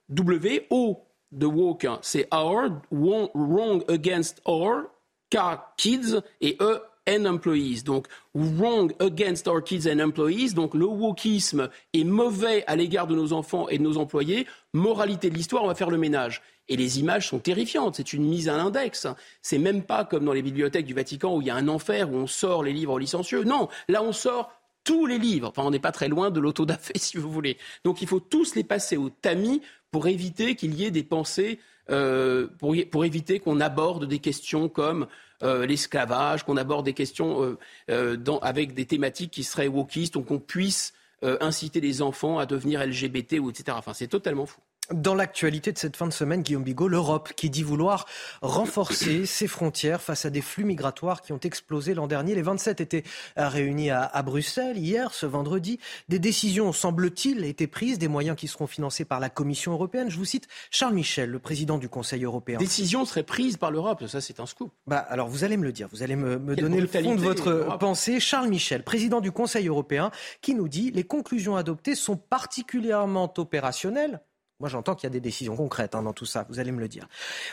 W, 0.09 0.67
O 0.71 1.05
de 1.33 1.47
woke, 1.47 1.85
hein, 1.85 1.99
c'est 2.01 2.27
our, 2.33 2.71
wrong 2.91 3.83
against 3.89 4.41
our, 4.47 4.85
K, 5.31 5.37
kids, 5.77 6.23
et 6.41 6.57
E, 6.61 6.81
and 7.09 7.25
employees. 7.25 7.83
Donc, 7.85 8.07
wrong 8.35 8.93
against 9.01 9.49
our 9.49 9.63
kids 9.63 9.89
and 9.89 9.99
employees. 9.99 10.55
Donc, 10.55 10.75
le 10.75 10.85
wokisme 10.85 11.71
est 11.95 12.05
mauvais 12.05 12.65
à 12.67 12.77
l'égard 12.77 13.07
de 13.07 13.17
nos 13.17 13.33
enfants 13.33 13.69
et 13.69 13.79
de 13.79 13.83
nos 13.83 13.97
employés. 13.97 14.47
Moralité 14.75 15.31
de 15.31 15.35
l'histoire, 15.35 15.65
on 15.65 15.69
va 15.69 15.75
faire 15.75 15.91
le 15.91 15.99
ménage. 15.99 16.43
Et 16.69 16.77
les 16.77 17.01
images 17.01 17.29
sont 17.29 17.39
terrifiantes. 17.39 17.97
C'est 17.97 18.13
une 18.13 18.25
mise 18.25 18.49
à 18.49 18.57
l'index. 18.57 19.07
C'est 19.41 19.59
même 19.59 19.83
pas 19.83 20.05
comme 20.05 20.27
dans 20.27 20.35
les 20.35 20.43
bibliothèques 20.43 20.87
du 20.87 20.95
Vatican 20.95 21.37
où 21.37 21.41
il 21.41 21.47
y 21.47 21.51
a 21.51 21.57
un 21.57 21.69
enfer 21.69 22.13
où 22.13 22.17
on 22.17 22.27
sort 22.27 22.63
les 22.63 22.75
livres 22.75 22.99
licencieux. 22.99 23.45
Non, 23.45 23.69
là, 23.89 24.03
on 24.03 24.13
sort 24.13 24.53
tous 24.85 25.07
les 25.07 25.19
livres. 25.19 25.49
Enfin, 25.49 25.63
on 25.65 25.71
n'est 25.71 25.79
pas 25.79 25.93
très 25.93 26.09
loin 26.09 26.31
de 26.31 26.41
l'autodafé, 26.41 26.93
si 26.97 27.17
vous 27.17 27.31
voulez. 27.33 27.57
Donc, 27.85 28.03
il 28.03 28.09
faut 28.09 28.21
tous 28.21 28.55
les 28.55 28.65
passer 28.65 28.97
au 28.97 29.09
tamis 29.09 29.63
pour 29.91 30.09
éviter 30.09 30.55
qu'il 30.55 30.75
y 30.75 30.85
ait 30.85 30.91
des 30.91 31.03
pensées, 31.03 31.59
euh, 31.91 32.49
pour 32.59 33.05
éviter 33.05 33.39
qu'on 33.39 33.61
aborde 33.61 34.07
des 34.07 34.19
questions 34.19 34.69
comme 34.69 35.07
euh, 35.45 35.67
l'esclavage, 35.67 36.43
qu'on 36.43 36.57
aborde 36.57 36.85
des 36.85 36.95
questions 36.95 37.45
euh, 37.45 37.59
euh, 37.91 38.39
avec 38.43 38.75
des 38.75 38.87
thématiques 38.87 39.31
qui 39.31 39.45
seraient 39.45 39.69
wokistes, 39.69 40.15
donc 40.15 40.27
qu'on 40.27 40.41
puisse 40.41 40.95
inciter 41.41 41.81
les 41.81 42.01
enfants 42.01 42.39
à 42.39 42.47
devenir 42.47 42.87
LGBT 42.87 43.41
ou 43.41 43.51
etc. 43.51 43.77
Enfin, 43.77 43.93
c'est 43.93 44.07
totalement 44.07 44.47
fou. 44.47 44.61
Dans 44.93 45.15
l'actualité 45.15 45.71
de 45.71 45.79
cette 45.79 45.97
fin 45.97 46.07
de 46.07 46.13
semaine, 46.13 46.41
Guillaume 46.41 46.63
Bigot, 46.63 46.89
l'Europe 46.89 47.35
qui 47.37 47.51
dit 47.51 47.63
vouloir 47.63 48.07
renforcer 48.41 49.27
ses 49.27 49.47
frontières 49.47 50.01
face 50.01 50.25
à 50.25 50.31
des 50.31 50.41
flux 50.41 50.65
migratoires 50.65 51.21
qui 51.21 51.33
ont 51.33 51.41
explosé 51.41 51.93
l'an 51.93 52.07
dernier. 52.07 52.35
Les 52.35 52.41
27 52.41 52.81
étaient 52.81 53.05
réunis 53.37 53.91
à, 53.91 54.23
Bruxelles 54.23 54.79
hier, 54.79 55.13
ce 55.13 55.27
vendredi. 55.27 55.79
Des 56.09 56.19
décisions, 56.19 56.73
semble-t-il, 56.73 57.45
été 57.45 57.67
prises, 57.67 57.99
des 57.99 58.09
moyens 58.09 58.35
qui 58.35 58.49
seront 58.49 58.67
financés 58.67 59.05
par 59.05 59.21
la 59.21 59.29
Commission 59.29 59.73
européenne. 59.73 60.09
Je 60.09 60.17
vous 60.17 60.25
cite 60.25 60.49
Charles 60.71 60.95
Michel, 60.95 61.29
le 61.29 61.39
président 61.39 61.77
du 61.77 61.91
Conseil 61.91 62.25
européen. 62.25 62.57
Décisions 62.57 63.05
seraient 63.05 63.23
prises 63.25 63.59
par 63.59 63.71
l'Europe, 63.71 64.07
ça 64.07 64.23
c'est 64.23 64.41
un 64.41 64.47
scoop. 64.47 64.73
Bah, 64.87 64.99
alors 64.99 65.29
vous 65.29 65.45
allez 65.45 65.59
me 65.59 65.65
le 65.65 65.73
dire, 65.73 65.89
vous 65.93 66.03
allez 66.03 66.17
me, 66.17 66.39
me 66.39 66.57
donner 66.57 66.81
le 66.81 66.87
fond 66.87 67.15
de 67.15 67.21
votre 67.21 67.77
pensée. 67.79 68.21
Charles 68.21 68.49
Michel, 68.49 68.85
président 68.85 69.21
du 69.21 69.33
Conseil 69.33 69.69
européen, 69.69 70.11
qui 70.41 70.55
nous 70.55 70.69
dit 70.69 70.91
les 70.93 71.05
conclusions 71.05 71.57
adoptées 71.57 71.95
sont 71.95 72.17
particulièrement 72.17 73.33
opérationnelles 73.37 74.23
moi, 74.61 74.69
j'entends 74.69 74.97
qu'il 74.97 75.05
y 75.05 75.07
a 75.07 75.11
des 75.11 75.21
décisions 75.21 75.55
concrètes 75.55 75.95
hein, 75.95 76.03
dans 76.03 76.13
tout 76.13 76.27
ça, 76.27 76.45
vous 76.49 76.59
allez 76.59 76.73
me 76.73 76.81
le 76.81 76.89
dire. 76.89 77.07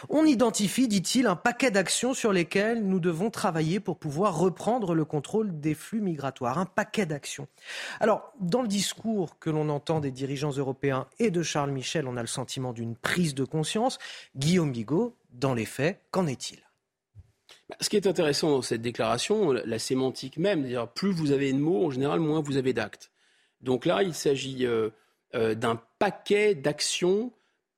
On 0.10 0.26
identifie, 0.26 0.88
dit-il, 0.88 1.28
un 1.28 1.36
paquet 1.36 1.70
d'actions 1.70 2.16
sur 2.16 2.34
lesquelles 2.34 2.84
nous 2.84 3.00
devons 3.00 3.30
travailler 3.30 3.80
pour 3.80 4.00
pouvoir 4.00 4.40
reprendre 4.40 4.96
le 4.96 5.06
contrôle 5.06 5.60
des 5.60 5.76
flux 5.76 6.02
migratoires. 6.02 6.58
Un 6.58 6.66
paquet 6.66 7.06
d'actions. 7.06 7.48
Alors, 8.00 8.34
dans 8.40 8.64
le 8.64 8.68
discours 8.68 9.38
que 9.38 9.52
l'on 9.52 9.70
entend 9.70 10.00
des 10.00 10.10
dirigeants 10.10 10.52
européens 10.52 11.06
et 11.20 11.30
de 11.30 11.44
Charles 11.44 11.72
Michel, 11.72 12.08
on 12.08 12.18
a 12.18 12.22
le 12.22 12.28
sentiment 12.28 12.74
d'une 12.74 12.96
prise 12.96 13.36
de 13.36 13.44
conscience. 13.44 14.00
Guillaume 14.36 14.72
Bigot, 14.72 15.16
dans 15.32 15.54
les 15.54 15.66
faits, 15.66 16.02
qu'en 16.10 16.26
est-il? 16.26 16.60
Bah, 17.70 17.76
ce 17.82 17.90
qui 17.90 17.98
est 17.98 18.08
intéressant 18.08 18.50
dans 18.50 18.62
cette 18.64 18.82
déclaration, 18.82 19.52
la 19.52 19.80
sémantique 19.80 20.38
même, 20.38 20.68
plus 20.96 21.12
vous 21.12 21.32
avez 21.32 21.54
de 21.54 21.60
mots, 21.60 21.86
en 21.86 21.92
général, 21.92 22.20
moins 22.20 22.42
vous 22.42 22.58
avez 22.58 22.74
d'actes. 22.74 23.12
Donc 23.62 23.86
là, 23.86 24.02
il 24.02 24.16
s'agit 24.16 24.66
euh, 24.66 24.90
euh, 25.36 25.54
d'un 25.54 25.82
paquet 26.06 26.54
d'actions 26.54 27.32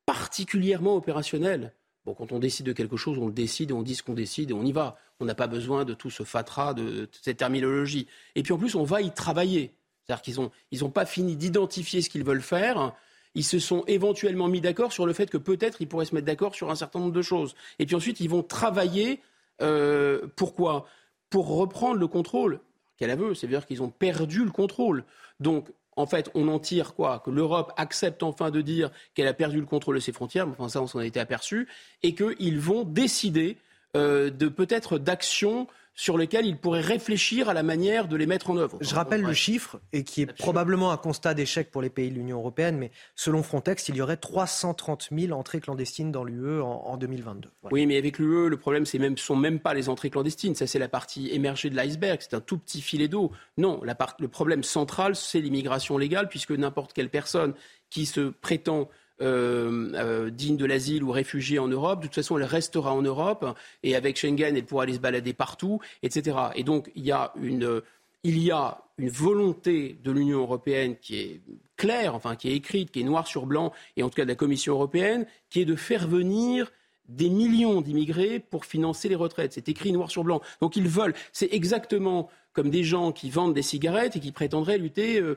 particulièrement 0.05 0.97
opérationnelles. 0.97 1.71
Bon, 2.05 2.13
quand 2.13 2.33
on 2.33 2.39
décide 2.39 2.65
de 2.65 2.73
quelque 2.73 2.97
chose, 2.97 3.17
on 3.17 3.27
le 3.27 3.31
décide, 3.31 3.71
on 3.71 3.83
dit 3.83 3.95
ce 3.95 4.03
qu'on 4.03 4.15
décide 4.15 4.51
et 4.51 4.53
on 4.53 4.65
y 4.65 4.73
va. 4.73 4.97
On 5.21 5.25
n'a 5.25 5.33
pas 5.33 5.47
besoin 5.47 5.85
de 5.85 5.93
tout 5.93 6.09
ce 6.09 6.23
fatras, 6.23 6.73
de, 6.73 7.07
cette 7.21 7.37
terminologie. 7.37 8.05
Et 8.35 8.43
puis 8.43 8.51
en 8.51 8.57
plus, 8.57 8.75
on 8.75 8.83
va 8.83 9.01
y 9.01 9.13
travailler. 9.13 9.71
C'est-à-dire 10.03 10.21
qu'ils 10.21 10.35
n'ont 10.41 10.51
ils 10.71 10.83
ont 10.83 10.89
pas 10.89 11.05
fini 11.05 11.37
d'identifier 11.37 12.01
ce 12.01 12.09
qu'ils 12.09 12.25
veulent 12.25 12.41
faire. 12.41 12.93
Ils 13.33 13.45
se 13.45 13.59
sont 13.59 13.85
éventuellement 13.87 14.49
mis 14.49 14.59
d'accord 14.59 14.91
sur 14.91 15.05
le 15.05 15.13
fait 15.13 15.29
que 15.29 15.37
peut-être 15.37 15.81
ils 15.81 15.87
pourraient 15.87 16.03
se 16.03 16.13
mettre 16.13 16.27
d'accord 16.27 16.53
sur 16.53 16.69
un 16.69 16.75
certain 16.75 16.99
nombre 16.99 17.13
de 17.13 17.21
choses. 17.21 17.55
Et 17.79 17.85
puis 17.85 17.95
ensuite, 17.95 18.19
ils 18.19 18.29
vont 18.29 18.43
travailler. 18.43 19.21
Euh, 19.61 20.27
pourquoi? 20.35 20.85
Pour 21.29 21.47
reprendre 21.55 21.95
le 21.95 22.07
contrôle. 22.07 22.59
Quel 22.97 23.09
aveu 23.09 23.33
C'est-à-dire 23.35 23.65
qu'ils 23.65 23.81
ont 23.81 23.89
perdu 23.89 24.43
le 24.43 24.51
contrôle. 24.51 25.05
Donc, 25.39 25.69
en 25.97 26.05
fait, 26.05 26.29
on 26.35 26.47
en 26.47 26.59
tire 26.59 26.93
quoi? 26.93 27.21
Que 27.25 27.31
l'Europe 27.31 27.73
accepte 27.75 28.23
enfin 28.23 28.51
de 28.51 28.61
dire 28.61 28.91
qu'elle 29.13 29.27
a 29.27 29.33
perdu 29.33 29.59
le 29.59 29.65
contrôle 29.65 29.95
de 29.95 29.99
ses 29.99 30.13
frontières, 30.13 30.47
enfin 30.47 30.69
ça, 30.69 30.81
on 30.81 30.87
s'en 30.87 30.99
a 30.99 31.05
été 31.05 31.19
aperçu, 31.19 31.67
et 32.03 32.15
qu'ils 32.15 32.59
vont 32.59 32.83
décider 32.83 33.57
euh, 33.95 34.29
de 34.29 34.47
peut-être 34.47 34.97
d'actions 34.99 35.67
sur 35.97 36.15
lesquels 36.15 36.45
ils 36.45 36.57
pourraient 36.57 36.79
réfléchir 36.79 37.49
à 37.49 37.55
la 37.55 37.63
manière 37.63 38.07
de 38.07 38.15
les 38.15 38.27
mettre 38.27 38.51
en 38.51 38.57
œuvre. 38.57 38.77
Je 38.81 38.93
rappelle 38.93 39.23
le 39.23 39.33
chiffre, 39.33 39.81
et 39.91 40.03
qui 40.03 40.21
est 40.21 40.31
probablement 40.31 40.91
un 40.91 40.97
constat 40.97 41.33
d'échec 41.33 41.71
pour 41.71 41.81
les 41.81 41.89
pays 41.89 42.11
de 42.11 42.15
l'Union 42.15 42.37
européenne, 42.37 42.77
mais 42.77 42.91
selon 43.15 43.41
Frontex, 43.41 43.89
il 43.89 43.95
y 43.95 44.01
aurait 44.01 44.17
330 44.17 45.09
000 45.11 45.37
entrées 45.37 45.59
clandestines 45.59 46.11
dans 46.11 46.23
l'UE 46.23 46.61
en, 46.61 46.97
2022. 46.97 47.49
Oui, 47.71 47.87
mais 47.87 47.97
avec 47.97 48.19
l'UE, 48.19 48.47
le 48.47 48.57
problème, 48.57 48.85
ce 48.85 48.97
ne 48.97 49.15
sont 49.15 49.35
même 49.35 49.59
pas 49.59 49.73
les 49.73 49.89
entrées 49.89 50.11
clandestines, 50.11 50.53
ça 50.53 50.67
c'est 50.67 50.79
la 50.79 50.87
partie 50.87 51.29
émergée 51.31 51.71
de 51.71 51.75
l'iceberg, 51.75 52.19
c'est 52.21 52.35
un 52.35 52.41
tout 52.41 52.59
petit 52.59 52.81
filet 52.81 53.07
d'eau. 53.07 53.31
Non, 53.57 53.81
la 53.83 53.97
le 54.19 54.27
problème 54.27 54.61
central, 54.61 55.15
c'est 55.15 55.41
l'immigration 55.41 55.97
légale, 55.97 56.29
puisque 56.29 56.51
n'importe 56.51 56.93
quelle 56.93 57.09
personne 57.09 57.55
qui 57.89 58.05
se 58.05 58.29
prétend 58.29 58.87
euh, 59.21 59.91
euh, 59.95 60.29
digne 60.29 60.57
de 60.57 60.65
l'asile 60.65 61.03
ou 61.03 61.11
réfugiée 61.11 61.59
en 61.59 61.67
Europe. 61.67 62.01
De 62.01 62.05
toute 62.05 62.15
façon, 62.15 62.37
elle 62.37 62.43
restera 62.43 62.93
en 62.93 63.01
Europe 63.01 63.57
et 63.83 63.95
avec 63.95 64.17
Schengen, 64.17 64.55
elle 64.55 64.65
pourra 64.65 64.83
aller 64.83 64.93
se 64.93 64.99
balader 64.99 65.33
partout, 65.33 65.79
etc. 66.03 66.37
Et 66.55 66.63
donc, 66.63 66.91
il 66.95 67.05
y 67.05 67.11
a 67.11 67.33
une, 67.41 67.81
il 68.23 68.39
y 68.39 68.51
a 68.51 68.79
une 68.97 69.09
volonté 69.09 69.97
de 70.03 70.11
l'Union 70.11 70.39
européenne 70.39 70.95
qui 71.01 71.19
est 71.19 71.41
claire, 71.75 72.15
enfin 72.15 72.35
qui 72.35 72.49
est 72.49 72.55
écrite, 72.55 72.91
qui 72.91 73.01
est 73.01 73.03
noire 73.03 73.27
sur 73.27 73.45
blanc, 73.45 73.71
et 73.95 74.03
en 74.03 74.09
tout 74.09 74.15
cas 74.15 74.23
de 74.23 74.29
la 74.29 74.35
Commission 74.35 74.73
européenne, 74.73 75.25
qui 75.49 75.61
est 75.61 75.65
de 75.65 75.75
faire 75.75 76.07
venir 76.07 76.71
des 77.07 77.29
millions 77.29 77.81
d'immigrés 77.81 78.39
pour 78.39 78.65
financer 78.65 79.07
les 79.09 79.15
retraites. 79.15 79.53
C'est 79.53 79.69
écrit 79.69 79.91
noir 79.91 80.11
sur 80.11 80.23
blanc. 80.23 80.41
Donc 80.61 80.75
ils 80.75 80.87
veulent. 80.87 81.13
C'est 81.31 81.53
exactement 81.53 82.29
comme 82.53 82.69
des 82.69 82.83
gens 82.83 83.11
qui 83.11 83.29
vendent 83.29 83.53
des 83.53 83.61
cigarettes 83.61 84.15
et 84.15 84.19
qui 84.19 84.31
prétendraient 84.31 84.77
lutter 84.77 85.21
euh, 85.21 85.23
euh, 85.31 85.35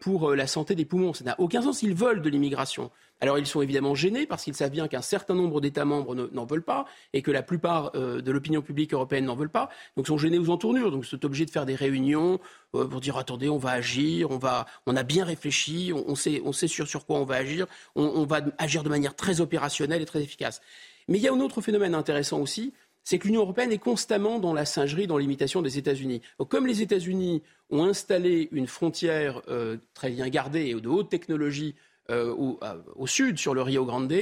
pour 0.00 0.30
euh, 0.30 0.36
la 0.36 0.46
santé 0.46 0.74
des 0.74 0.84
poumons. 0.84 1.12
Ça 1.12 1.24
n'a 1.24 1.38
aucun 1.38 1.62
sens. 1.62 1.82
Ils 1.82 1.94
veulent 1.94 2.22
de 2.22 2.28
l'immigration. 2.28 2.90
Alors 3.20 3.38
ils 3.38 3.46
sont 3.46 3.62
évidemment 3.62 3.94
gênés 3.94 4.26
parce 4.26 4.42
qu'ils 4.42 4.54
savent 4.54 4.72
bien 4.72 4.88
qu'un 4.88 5.02
certain 5.02 5.34
nombre 5.34 5.60
d'États 5.60 5.84
membres 5.84 6.14
n'en 6.14 6.44
veulent 6.44 6.64
pas 6.64 6.86
et 7.12 7.22
que 7.22 7.30
la 7.30 7.42
plupart 7.42 7.92
euh, 7.94 8.20
de 8.20 8.32
l'opinion 8.32 8.62
publique 8.62 8.92
européenne 8.94 9.26
n'en 9.26 9.36
veulent 9.36 9.48
pas. 9.48 9.68
Donc 9.96 10.06
ils 10.06 10.08
sont 10.08 10.18
gênés 10.18 10.38
aux 10.38 10.50
entournures. 10.50 10.90
Donc 10.90 11.04
ils 11.04 11.08
sont 11.08 11.24
obligés 11.24 11.46
de 11.46 11.50
faire 11.50 11.66
des 11.66 11.76
réunions 11.76 12.40
pour 12.72 13.00
dire 13.00 13.16
attendez, 13.18 13.48
on 13.48 13.58
va 13.58 13.70
agir, 13.70 14.30
on, 14.30 14.38
va, 14.38 14.66
on 14.86 14.96
a 14.96 15.02
bien 15.02 15.24
réfléchi, 15.24 15.92
on, 15.94 16.14
sait, 16.14 16.40
on 16.44 16.52
sait 16.52 16.68
sur, 16.68 16.88
sur 16.88 17.04
quoi 17.04 17.18
on 17.18 17.24
va 17.24 17.36
agir, 17.36 17.66
on, 17.94 18.04
on 18.04 18.24
va 18.24 18.40
agir 18.56 18.82
de 18.82 18.88
manière 18.88 19.14
très 19.14 19.40
opérationnelle 19.40 20.00
et 20.00 20.06
très 20.06 20.22
efficace. 20.22 20.62
Mais 21.08 21.18
il 21.18 21.22
y 21.22 21.28
a 21.28 21.32
un 21.32 21.40
autre 21.40 21.60
phénomène 21.60 21.94
intéressant 21.94 22.40
aussi, 22.40 22.72
c'est 23.04 23.18
que 23.18 23.26
l'Union 23.26 23.42
européenne 23.42 23.72
est 23.72 23.78
constamment 23.78 24.38
dans 24.38 24.52
la 24.52 24.64
singerie, 24.64 25.06
dans 25.06 25.18
l'imitation 25.18 25.62
des 25.62 25.78
États-Unis. 25.78 26.22
Comme 26.48 26.66
les 26.66 26.82
États-Unis 26.82 27.42
ont 27.70 27.84
installé 27.84 28.48
une 28.52 28.66
frontière 28.66 29.42
euh, 29.48 29.76
très 29.94 30.10
bien 30.10 30.28
gardée 30.28 30.66
et 30.66 30.74
de 30.74 30.88
haute 30.88 31.08
technologie 31.08 31.74
euh, 32.10 32.34
au, 32.34 33.06
sud, 33.06 33.38
sur 33.38 33.54
le 33.54 33.62
Rio 33.62 33.84
Grande, 33.84 34.12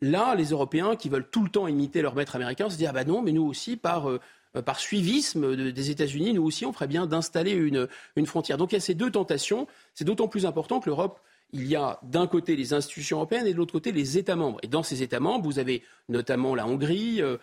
là, 0.00 0.34
les 0.34 0.50
Européens 0.50 0.96
qui 0.96 1.08
veulent 1.08 1.28
tout 1.28 1.42
le 1.42 1.50
temps 1.50 1.66
imiter 1.66 2.02
leur 2.02 2.14
maître 2.14 2.36
américain 2.36 2.70
se 2.70 2.76
disent 2.76 2.88
Ah 2.88 2.92
ben 2.92 3.06
non, 3.06 3.22
mais 3.22 3.32
nous 3.32 3.44
aussi, 3.44 3.76
par, 3.76 4.08
euh, 4.08 4.20
par 4.64 4.78
suivisme 4.80 5.72
des 5.72 5.90
États-Unis, 5.90 6.32
nous 6.32 6.44
aussi, 6.44 6.64
on 6.64 6.72
ferait 6.72 6.86
bien 6.86 7.06
d'installer 7.06 7.52
une, 7.52 7.88
une 8.16 8.26
frontière. 8.26 8.56
Donc 8.56 8.72
il 8.72 8.76
y 8.76 8.78
a 8.78 8.80
ces 8.80 8.94
deux 8.94 9.10
tentations. 9.10 9.66
C'est 9.94 10.04
d'autant 10.04 10.28
plus 10.28 10.46
important 10.46 10.80
que 10.80 10.88
l'Europe 10.88 11.20
il 11.52 11.66
y 11.66 11.76
a 11.76 11.98
d'un 12.02 12.26
côté 12.26 12.56
les 12.56 12.74
institutions 12.74 13.18
européennes 13.18 13.46
et 13.46 13.52
de 13.52 13.56
l'autre 13.56 13.72
côté 13.72 13.92
les 13.92 14.18
États 14.18 14.36
membres. 14.36 14.58
Et 14.62 14.68
dans 14.68 14.82
ces 14.82 15.02
États 15.02 15.20
membres, 15.20 15.44
vous 15.44 15.58
avez 15.58 15.82
notamment 16.08 16.54
la 16.54 16.66
Hongrie, 16.66 17.22
euh, 17.22 17.38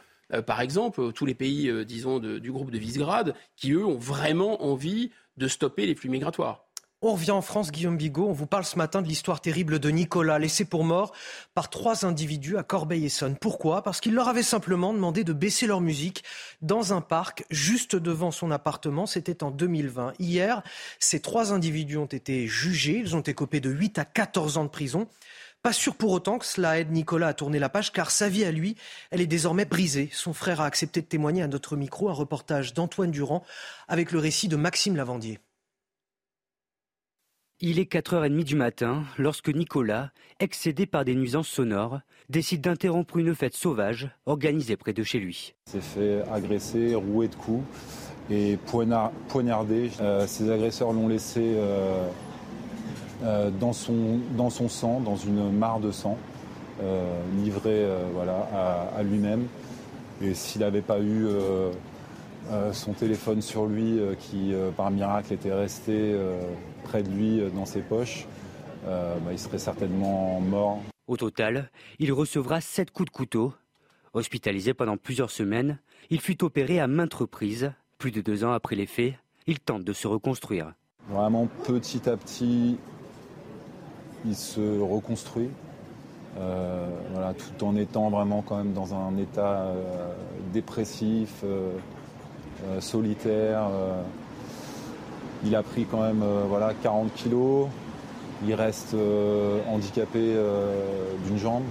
par 0.45 0.61
exemple, 0.61 1.11
tous 1.13 1.25
les 1.25 1.35
pays, 1.35 1.69
euh, 1.69 1.85
disons, 1.85 2.19
du 2.19 2.51
groupe 2.51 2.71
de 2.71 2.77
Visegrad, 2.77 3.35
qui, 3.55 3.71
eux, 3.71 3.85
ont 3.85 3.97
vraiment 3.97 4.63
envie 4.63 5.11
de 5.37 5.47
stopper 5.47 5.85
les 5.85 5.95
flux 5.95 6.09
migratoires. 6.09 6.65
On 7.07 7.11
revient 7.11 7.31
en 7.31 7.41
France, 7.41 7.71
Guillaume 7.71 7.97
Bigot. 7.97 8.25
On 8.27 8.31
vous 8.31 8.47
parle 8.47 8.65
ce 8.65 8.77
matin 8.77 9.03
de 9.03 9.07
l'histoire 9.07 9.39
terrible 9.39 9.77
de 9.77 9.89
Nicolas, 9.89 10.39
laissé 10.39 10.65
pour 10.65 10.83
mort 10.83 11.13
par 11.53 11.69
trois 11.69 12.03
individus 12.03 12.57
à 12.57 12.63
Corbeil-Essonne. 12.63 13.35
Pourquoi? 13.35 13.83
Parce 13.83 13.99
qu'il 13.99 14.15
leur 14.15 14.27
avait 14.27 14.41
simplement 14.41 14.91
demandé 14.91 15.23
de 15.23 15.31
baisser 15.31 15.67
leur 15.67 15.81
musique 15.81 16.23
dans 16.63 16.93
un 16.93 17.01
parc 17.01 17.45
juste 17.51 17.95
devant 17.95 18.31
son 18.31 18.49
appartement. 18.49 19.05
C'était 19.05 19.43
en 19.43 19.51
2020. 19.51 20.13
Hier, 20.17 20.63
ces 20.97 21.19
trois 21.19 21.53
individus 21.53 21.97
ont 21.97 22.05
été 22.05 22.47
jugés. 22.47 22.97
Ils 22.97 23.15
ont 23.15 23.19
été 23.19 23.35
copés 23.35 23.59
de 23.59 23.69
8 23.69 23.99
à 23.99 24.05
14 24.05 24.57
ans 24.57 24.63
de 24.63 24.69
prison. 24.69 25.07
Pas 25.65 25.73
sûr 25.73 25.95
pour 25.95 26.11
autant 26.11 26.37
que 26.37 26.45
cela 26.45 26.79
aide 26.79 26.91
Nicolas 26.91 27.29
à 27.29 27.33
tourner 27.33 27.57
la 27.57 27.69
page, 27.69 27.91
car 27.91 28.11
sa 28.11 28.29
vie 28.29 28.45
à 28.45 28.51
lui, 28.51 28.75
elle 29.09 29.19
est 29.19 29.25
désormais 29.25 29.65
brisée. 29.65 30.11
Son 30.13 30.31
frère 30.31 30.61
a 30.61 30.65
accepté 30.67 31.01
de 31.01 31.07
témoigner 31.07 31.41
à 31.41 31.47
notre 31.47 31.75
micro, 31.75 32.07
un 32.07 32.13
reportage 32.13 32.75
d'Antoine 32.75 33.09
Durand 33.09 33.43
avec 33.87 34.11
le 34.11 34.19
récit 34.19 34.47
de 34.47 34.57
Maxime 34.57 34.95
Lavandier. 34.95 35.39
Il 37.61 37.79
est 37.79 37.91
4h30 37.91 38.43
du 38.43 38.55
matin 38.55 39.05
lorsque 39.17 39.49
Nicolas, 39.49 40.11
excédé 40.39 40.85
par 40.85 41.03
des 41.03 41.15
nuisances 41.15 41.47
sonores, 41.47 41.99
décide 42.29 42.61
d'interrompre 42.61 43.17
une 43.17 43.33
fête 43.33 43.55
sauvage 43.55 44.07
organisée 44.27 44.77
près 44.77 44.93
de 44.93 45.01
chez 45.01 45.17
lui. 45.17 45.55
Il 45.65 45.71
s'est 45.71 45.81
fait 45.81 46.21
agresser, 46.31 46.93
rouer 46.93 47.27
de 47.27 47.33
coups 47.33 47.65
et 48.29 48.59
poignarder. 48.67 49.89
Euh, 49.99 50.27
ces 50.27 50.47
agresseurs 50.51 50.93
l'ont 50.93 51.07
laissé 51.07 51.41
euh, 51.55 52.07
dans, 53.21 53.73
son, 53.73 54.19
dans 54.37 54.49
son 54.49 54.69
sang, 54.69 54.99
dans 54.99 55.15
une 55.15 55.51
mare 55.51 55.79
de 55.79 55.91
sang, 55.91 56.17
euh, 56.81 57.21
livré 57.37 57.71
euh, 57.71 58.05
voilà, 58.13 58.47
à, 58.95 59.03
lui-même. 59.03 59.47
Et 60.21 60.33
s'il 60.33 60.61
n'avait 60.61 60.81
pas 60.81 60.99
eu 60.99 61.27
son 62.71 62.93
téléphone 62.93 63.41
sur 63.41 63.65
lui, 63.65 63.99
qui 64.19 64.53
par 64.77 64.89
miracle 64.89 65.33
était 65.33 65.53
resté 65.53 66.15
près 66.85 67.03
de 67.03 67.09
lui 67.09 67.41
dans 67.53 67.65
ses 67.65 67.81
poches, 67.81 68.25
bah, 68.85 69.17
il 69.31 69.39
serait 69.39 69.57
certainement 69.57 70.39
mort. 70.39 70.79
Au 71.07 71.17
total, 71.17 71.69
il 71.99 72.13
recevra 72.13 72.61
sept 72.61 72.91
coups 72.91 73.11
de 73.11 73.15
couteau. 73.15 73.53
Hospitalisé 74.13 74.73
pendant 74.73 74.95
plusieurs 74.95 75.29
semaines, 75.29 75.79
il 76.09 76.21
fut 76.21 76.43
opéré 76.43 76.79
à 76.79 76.87
maintes 76.87 77.13
reprises. 77.13 77.73
Plus 77.97 78.11
de 78.11 78.21
deux 78.21 78.45
ans 78.45 78.53
après 78.53 78.75
les 78.75 78.85
faits, 78.85 79.15
il 79.47 79.59
tente 79.59 79.83
de 79.83 79.93
se 79.93 80.07
reconstruire. 80.07 80.73
Vraiment 81.09 81.47
petit 81.65 82.09
à 82.09 82.15
petit, 82.17 82.77
il 84.25 84.35
se 84.35 84.79
reconstruit. 84.79 85.49
Euh, 86.37 86.85
voilà, 87.11 87.33
tout 87.33 87.65
en 87.65 87.75
étant 87.77 88.09
vraiment 88.09 88.41
quand 88.41 88.57
même 88.57 88.73
dans 88.73 88.93
un 88.93 89.17
état 89.17 89.61
euh, 89.61 90.13
dépressif, 90.51 91.43
euh, 91.43 91.71
solitaire. 92.79 93.69
il 95.45 95.55
a 95.55 95.63
pris 95.63 95.85
quand 95.85 96.01
même 96.01 96.23
voilà, 96.47 96.73
40 96.73 97.13
kilos. 97.13 97.67
Il 98.45 98.53
reste 98.53 98.95
handicapé 99.67 100.35
d'une 101.25 101.37
jambe. 101.37 101.63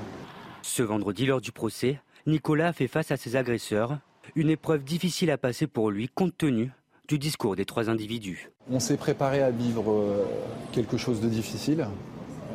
Ce 0.62 0.82
vendredi, 0.82 1.26
lors 1.26 1.40
du 1.40 1.52
procès, 1.52 2.00
Nicolas 2.26 2.68
a 2.68 2.72
fait 2.72 2.86
face 2.86 3.10
à 3.10 3.16
ses 3.16 3.36
agresseurs. 3.36 3.98
Une 4.34 4.50
épreuve 4.50 4.84
difficile 4.84 5.30
à 5.30 5.38
passer 5.38 5.66
pour 5.66 5.90
lui 5.90 6.08
compte 6.08 6.36
tenu 6.36 6.70
du 7.08 7.18
discours 7.18 7.56
des 7.56 7.64
trois 7.64 7.90
individus. 7.90 8.50
On 8.70 8.80
s'est 8.80 8.96
préparé 8.96 9.42
à 9.42 9.50
vivre 9.50 10.26
quelque 10.72 10.96
chose 10.96 11.20
de 11.20 11.28
difficile. 11.28 11.86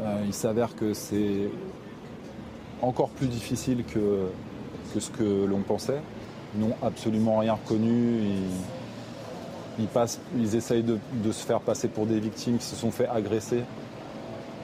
Euh, 0.01 0.23
il 0.25 0.33
s'avère 0.33 0.75
que 0.75 0.93
c'est 0.93 1.49
encore 2.81 3.09
plus 3.09 3.27
difficile 3.27 3.83
que, 3.83 4.29
ce 4.97 5.09
que 5.09 5.45
l'on 5.45 5.61
pensait. 5.61 6.01
Ils 6.55 6.61
n'ont 6.61 6.75
absolument 6.81 7.39
rien 7.39 7.53
reconnu. 7.53 8.21
Ils 9.77 10.55
essayent 10.55 10.83
de, 10.83 11.31
se 11.31 11.45
faire 11.45 11.61
passer 11.61 11.87
pour 11.87 12.05
des 12.05 12.19
victimes 12.19 12.57
qui 12.57 12.65
se 12.65 12.75
sont 12.75 12.91
fait 12.91 13.07
agresser, 13.07 13.63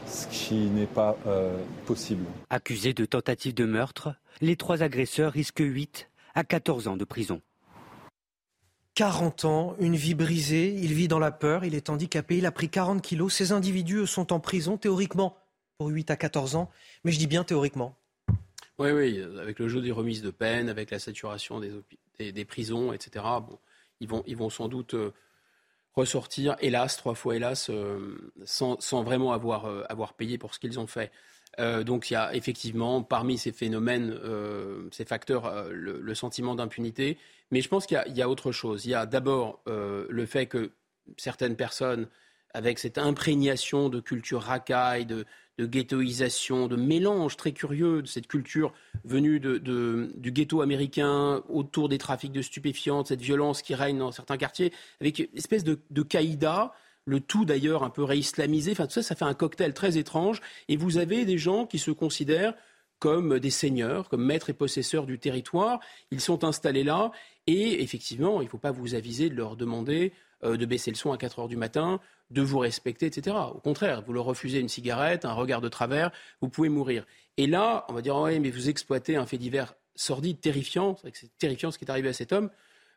ce 0.07 0.27
qui 0.27 0.55
n'est 0.55 0.87
pas 0.87 1.15
euh, 1.27 1.57
possible. 1.85 2.25
Accusés 2.49 2.93
de 2.93 3.05
tentative 3.05 3.53
de 3.53 3.65
meurtre, 3.65 4.15
les 4.41 4.55
trois 4.55 4.83
agresseurs 4.83 5.31
risquent 5.31 5.63
8 5.63 6.09
à 6.33 6.43
14 6.43 6.87
ans 6.87 6.97
de 6.97 7.05
prison. 7.05 7.41
40 8.95 9.45
ans, 9.45 9.75
une 9.79 9.97
vie 9.97 10.15
brisée, 10.15 10.73
il 10.73 10.93
vit 10.93 11.09
dans 11.09 11.19
la 11.19 11.31
peur, 11.31 11.65
il 11.65 11.75
est 11.75 11.89
handicapé, 11.89 12.37
il 12.37 12.45
a 12.45 12.51
pris 12.51 12.69
40 12.69 13.01
kilos. 13.01 13.33
Ces 13.33 13.51
individus 13.51 14.07
sont 14.07 14.31
en 14.31 14.39
prison 14.39 14.77
théoriquement 14.77 15.37
pour 15.77 15.87
8 15.87 16.11
à 16.11 16.15
14 16.15 16.55
ans, 16.55 16.71
mais 17.03 17.11
je 17.11 17.19
dis 17.19 17.27
bien 17.27 17.43
théoriquement. 17.43 17.97
Oui, 18.77 18.91
oui, 18.91 19.21
avec 19.39 19.59
le 19.59 19.67
jeu 19.67 19.81
des 19.81 19.91
remises 19.91 20.21
de 20.21 20.31
peine, 20.31 20.69
avec 20.69 20.91
la 20.91 20.99
saturation 20.99 21.59
des, 21.59 22.45
prisons, 22.45 22.93
etc. 22.93 23.25
Ils, 23.99 24.07
vont, 24.07 24.49
sans 24.49 24.67
doute 24.67 24.93
euh, 24.93 25.11
ressortir, 25.93 26.55
hélas, 26.59 26.97
trois 26.97 27.15
fois 27.15 27.35
hélas, 27.35 27.69
euh, 27.69 28.31
sans, 28.45 29.03
vraiment 29.03 29.31
avoir, 29.31 29.65
euh, 29.65 29.83
avoir 29.87 30.13
payé 30.13 30.37
pour 30.37 30.53
ce 30.53 30.59
qu'ils 30.59 30.79
ont 30.79 30.87
fait. 30.87 31.11
donc 31.85 32.09
il 32.09 32.13
y 32.13 32.17
a 32.17 32.35
effectivement 32.35 33.01
parmi 33.01 33.37
ces 33.37 33.53
phénomènes, 33.53 34.19
ces 34.91 35.05
facteurs, 35.05 35.69
le, 35.71 36.13
sentiment 36.15 36.53
d'impunité. 36.53 37.17
Mais 37.51 37.61
je 37.61 37.69
pense 37.69 37.85
qu'il 37.85 38.01
y, 38.07 38.21
a 38.21 38.29
autre 38.29 38.51
chose. 38.51 38.85
Il 38.85 38.89
y 38.89 38.95
a 38.95 39.05
d'abord 39.05 39.61
le 39.65 40.25
fait 40.25 40.47
que 40.47 40.71
certaines 41.17 41.55
personnes, 41.55 42.07
avec 42.53 42.79
cette 42.79 42.97
imprégnation 42.97 43.89
de 43.89 43.99
culture 43.99 44.41
racaille, 44.41 45.05
de, 45.05 45.25
ghettoisation, 45.59 46.67
de 46.67 46.75
mélange 46.75 47.37
très 47.37 47.51
curieux 47.51 48.01
de 48.01 48.07
cette 48.07 48.27
culture 48.27 48.73
venue 49.03 49.39
du 49.39 50.31
ghetto 50.31 50.61
américain 50.61 51.43
autour 51.49 51.89
des 51.89 51.97
trafics 51.97 52.31
de 52.31 52.41
stupéfiants, 52.41 53.05
cette 53.05 53.21
violence 53.21 53.61
qui 53.61 53.75
règne 53.75 53.99
dans 53.99 54.11
certains 54.11 54.37
quartiers, 54.37 54.73
avec 54.99 55.19
une 55.19 55.27
espèce 55.35 55.63
de, 55.63 55.79
de 55.91 56.01
caïda, 56.01 56.73
le 57.05 57.19
tout 57.19 57.45
d'ailleurs 57.45 57.83
un 57.83 57.89
peu 57.89 58.03
réislamisé. 58.03 58.71
Enfin, 58.71 58.87
tout 58.87 58.93
ça, 58.93 59.03
ça 59.03 59.15
fait 59.15 59.25
un 59.25 59.33
cocktail 59.33 59.73
très 59.73 59.97
étrange. 59.97 60.41
Et 60.67 60.77
vous 60.77 60.97
avez 60.97 61.25
des 61.25 61.37
gens 61.37 61.65
qui 61.65 61.77
se 61.77 61.91
considèrent 61.91 62.55
comme 62.99 63.39
des 63.39 63.49
seigneurs, 63.49 64.09
comme 64.09 64.23
maîtres 64.23 64.49
et 64.49 64.53
possesseurs 64.53 65.05
du 65.05 65.19
territoire. 65.19 65.79
Ils 66.11 66.21
sont 66.21 66.43
installés 66.43 66.83
là. 66.83 67.11
Et 67.47 67.83
effectivement, 67.83 68.41
il 68.41 68.45
ne 68.45 68.49
faut 68.49 68.57
pas 68.57 68.71
vous 68.71 68.95
aviser 68.95 69.29
de 69.29 69.35
leur 69.35 69.55
demander 69.55 70.13
euh, 70.43 70.57
de 70.57 70.65
baisser 70.65 70.91
le 70.91 70.97
son 70.97 71.11
à 71.11 71.17
4 71.17 71.39
heures 71.39 71.47
du 71.47 71.57
matin, 71.57 71.99
de 72.29 72.41
vous 72.41 72.59
respecter, 72.59 73.05
etc. 73.05 73.35
Au 73.53 73.59
contraire, 73.59 74.03
vous 74.05 74.13
leur 74.13 74.25
refusez 74.25 74.59
une 74.59 74.69
cigarette, 74.69 75.25
un 75.25 75.33
regard 75.33 75.61
de 75.61 75.69
travers, 75.69 76.11
vous 76.41 76.49
pouvez 76.49 76.69
mourir. 76.69 77.05
Et 77.37 77.47
là, 77.47 77.85
on 77.89 77.93
va 77.93 78.01
dire, 78.01 78.15
oui, 78.17 78.39
mais 78.39 78.49
vous 78.49 78.69
exploitez 78.69 79.15
un 79.15 79.25
fait 79.25 79.37
divers 79.37 79.75
sordide, 79.95 80.41
terrifiant. 80.41 80.97
C'est 81.13 81.37
terrifiant 81.37 81.71
ce 81.71 81.77
qui 81.77 81.85
est 81.85 81.91
arrivé 81.91 82.09
à 82.09 82.13
cet 82.13 82.33
homme. 82.33 82.49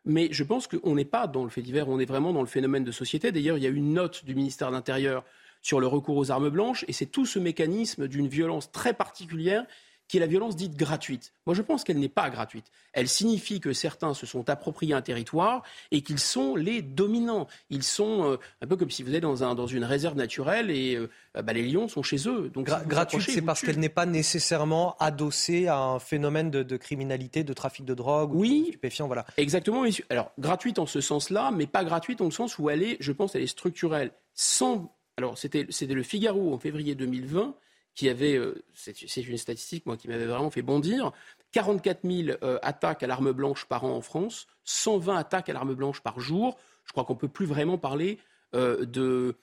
Mais 0.05 0.29
je 0.31 0.43
pense 0.43 0.67
qu'on 0.67 0.95
n'est 0.95 1.05
pas 1.05 1.27
dans 1.27 1.43
le 1.43 1.49
fait 1.49 1.61
divers, 1.61 1.87
on 1.87 1.99
est 1.99 2.05
vraiment 2.05 2.33
dans 2.33 2.41
le 2.41 2.47
phénomène 2.47 2.83
de 2.83 2.91
société. 2.91 3.31
D'ailleurs, 3.31 3.57
il 3.57 3.63
y 3.63 3.67
a 3.67 3.69
une 3.69 3.93
note 3.93 4.25
du 4.25 4.35
ministère 4.35 4.69
de 4.69 4.75
l'Intérieur 4.75 5.23
sur 5.61 5.79
le 5.79 5.87
recours 5.87 6.17
aux 6.17 6.31
armes 6.31 6.49
blanches, 6.49 6.85
et 6.87 6.93
c'est 6.93 7.05
tout 7.05 7.25
ce 7.25 7.37
mécanisme 7.37 8.07
d'une 8.07 8.27
violence 8.27 8.71
très 8.71 8.93
particulière 8.93 9.65
qui 10.09 10.17
est 10.17 10.19
la 10.19 10.27
violence 10.27 10.55
dite 10.55 10.75
gratuite. 10.75 11.31
Moi, 11.45 11.55
je 11.55 11.61
pense 11.61 11.83
qu'elle 11.83 11.99
n'est 11.99 12.09
pas 12.09 12.31
gratuite. 12.31 12.65
Elle 12.93 13.07
signifie 13.07 13.59
que 13.61 13.73
certains 13.73 14.15
se 14.15 14.25
sont 14.25 14.49
appropriés 14.49 14.95
un 14.95 15.03
territoire 15.03 15.61
et 15.91 16.01
qu'ils 16.01 16.19
sont 16.19 16.55
les 16.55 16.81
dominants. 16.81 17.47
Ils 17.69 17.83
sont 17.83 18.23
euh, 18.23 18.37
un 18.61 18.67
peu 18.67 18.75
comme 18.75 18.89
si 18.89 19.03
vous 19.03 19.13
êtes 19.13 19.21
dans, 19.21 19.43
un, 19.43 19.53
dans 19.53 19.67
une 19.67 19.83
réserve 19.83 20.17
naturelle 20.17 20.71
et 20.71 20.95
euh, 20.95 21.07
bah, 21.43 21.53
les 21.53 21.61
lions 21.61 21.87
sont 21.87 22.01
chez 22.01 22.27
eux. 22.27 22.49
Donc, 22.49 22.65
gratuite, 22.65 23.21
c'est 23.21 23.43
parce 23.43 23.61
qu'elle 23.61 23.77
n'est 23.77 23.87
pas 23.87 24.07
nécessairement 24.07 24.97
adossée 24.99 25.67
à 25.67 25.77
un 25.77 25.99
phénomène 25.99 26.49
de, 26.49 26.77
criminalité, 26.77 27.43
de 27.43 27.53
trafic 27.53 27.85
de 27.85 27.93
drogue 27.93 28.33
oui, 28.33 28.49
ou 28.49 28.63
de 28.63 28.67
stupéfiants. 28.69 29.07
Voilà. 29.07 29.27
Exactement. 29.37 29.85
Alors, 30.09 30.31
gratuite 30.39 30.79
en 30.79 30.87
ce 30.87 31.01
sens-là, 31.01 31.51
mais 31.51 31.67
pas 31.67 31.83
gratuite 31.83 32.17
dans 32.17 32.25
le 32.25 32.31
sens 32.31 32.57
où 32.57 32.71
elle 32.71 32.81
est, 32.81 32.97
je 32.99 33.11
pense, 33.11 33.35
elle 33.35 33.43
est 33.43 33.47
structurelle. 33.47 34.11
Sans... 34.33 34.91
Alors, 35.17 35.37
c'était 35.37 35.65
le 35.65 36.03
Figaro 36.03 36.51
en 36.51 36.57
février 36.57 36.95
2020 36.95 37.53
qui 37.95 38.09
avait, 38.09 38.35
euh, 38.35 38.63
c'est 38.73 39.17
une 39.17 39.37
statistique 39.37 39.83
qui 39.97 40.07
m'avait 40.07 40.25
vraiment 40.25 40.49
fait 40.49 40.61
bondir, 40.61 41.11
44 41.51 41.99
000 42.03 42.37
euh, 42.43 42.59
attaques 42.61 43.03
à 43.03 43.07
l'arme 43.07 43.31
blanche 43.31 43.65
par 43.65 43.83
an 43.83 43.95
en 43.95 44.01
France, 44.01 44.47
120 44.65 45.15
attaques 45.17 45.49
à 45.49 45.53
l'arme 45.53 45.73
blanche 45.73 46.01
par 46.01 46.19
jour. 46.19 46.57
Je 46.85 46.91
crois 46.91 47.03
qu'on 47.03 47.15
ne 47.15 47.19
peut 47.19 47.27
plus 47.27 47.45
vraiment 47.45 47.77
parler 47.77 48.19
euh, 48.55 48.85
de 48.85 49.35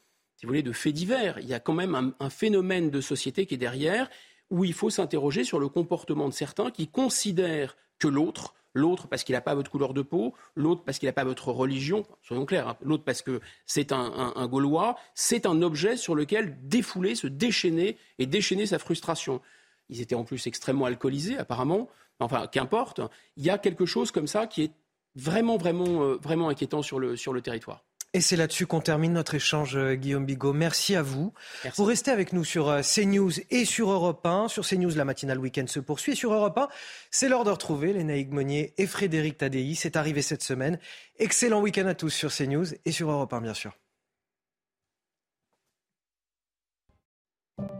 faits 0.73 0.94
divers. 0.94 1.39
Il 1.40 1.47
y 1.47 1.55
a 1.55 1.60
quand 1.60 1.74
même 1.74 2.14
un 2.18 2.31
phénomène 2.31 2.90
de 2.90 3.01
société 3.01 3.47
qui 3.47 3.55
est 3.55 3.59
derrière 3.59 4.09
où 4.51 4.64
il 4.64 4.73
faut 4.73 4.90
s'interroger 4.90 5.44
sur 5.44 5.59
le 5.59 5.68
comportement 5.68 6.28
de 6.28 6.35
certains 6.35 6.70
qui 6.70 6.89
considèrent 6.89 7.77
que 7.98 8.09
l'autre 8.09 8.55
l'autre 8.77 9.09
parce 9.09 9.24
qu'il 9.24 9.35
n'a 9.35 9.40
pas 9.40 9.55
votre 9.55 9.70
couleur 9.70 9.94
de 9.94 10.03
peau, 10.03 10.35
l'autre 10.55 10.82
parce 10.85 10.98
qu'il 10.98 11.09
n'a 11.09 11.12
pas 11.12 11.24
votre 11.24 11.51
religion, 11.51 12.05
soyons 12.23 12.47
clairs, 12.47 12.69
hein. 12.69 12.77
l'autre 12.82 13.05
parce 13.05 13.23
que 13.23 13.40
c'est 13.66 13.93
un, 13.93 14.47
Gaulois, 14.47 14.97
c'est 15.15 15.47
un 15.47 15.62
objet 15.62 15.97
sur 15.97 16.15
lequel 16.15 16.57
défouler, 16.62 17.15
se 17.15 17.27
déchaîner 17.27 17.97
et 18.19 18.27
déchaîner 18.27 18.66
sa 18.66 18.78
frustration. 18.78 19.40
Ils 19.89 20.01
étaient 20.01 20.15
en 20.15 20.24
plus 20.24 20.47
extrêmement 20.47 20.85
alcoolisés, 20.85 21.39
apparemment. 21.39 21.89
Enfin, 22.19 22.47
qu'importe. 22.47 23.01
Il 23.36 23.44
y 23.44 23.51
a 23.51 23.59
quelque 23.59 23.85
chose 23.85 24.11
comme 24.11 24.27
ça 24.27 24.47
qui 24.47 24.62
est 24.62 24.73
vraiment, 25.16 25.57
vraiment, 25.57 26.03
euh, 26.03 26.16
vraiment 26.23 26.48
inquiétant 26.48 26.82
sur 26.82 26.98
le, 26.98 27.16
sur 27.16 27.32
le 27.32 27.43
territoire. 27.43 27.85
Et 28.16 28.22
c'est 28.22 28.36
là-dessus 28.36 28.64
qu'on 28.64 28.80
termine 28.80 29.12
notre 29.12 29.34
échange, 29.34 29.76
euh, 29.76 29.94
Guillaume 29.94 30.24
Bigot. 30.24 30.55
Merci 30.55 30.97
à 30.97 31.02
vous. 31.02 31.34
Vous 31.74 31.84
restez 31.84 32.10
avec 32.10 32.32
nous 32.32 32.44
sur 32.44 32.70
euh, 32.70 32.80
CNews 32.80 33.30
et 33.51 33.66
sur 33.66 33.90
Europe 33.90 34.24
1. 34.24 34.48
Sur 34.48 34.66
CNews, 34.66 34.94
la 34.97 35.05
matinale 35.05 35.38
week-end 35.38 35.66
se 35.66 35.80
poursuit. 35.80 36.12
Et 36.12 36.14
sur 36.14 36.32
Europe 36.32 36.56
1, 36.56 36.68
c'est 37.10 37.28
l'heure 37.28 37.44
de 37.44 37.51
retrouver 37.51 37.93
Lénaïque 37.93 38.30
Monnier 38.30 38.72
et 38.78 38.86
Frédéric 38.86 39.36
Tadei. 39.36 39.74
C'est 39.74 39.97
arrivé 39.97 40.22
cette 40.22 40.43
semaine. 40.43 40.78
Excellent 41.18 41.60
week-end 41.60 41.84
à 41.84 41.93
tous 41.94 42.09
sur 42.09 42.34
CNews 42.34 42.64
et 42.86 42.90
sur 42.90 43.10
Europe 43.10 43.34
1, 43.34 43.43
bien 43.43 43.52
sûr. 43.52 43.76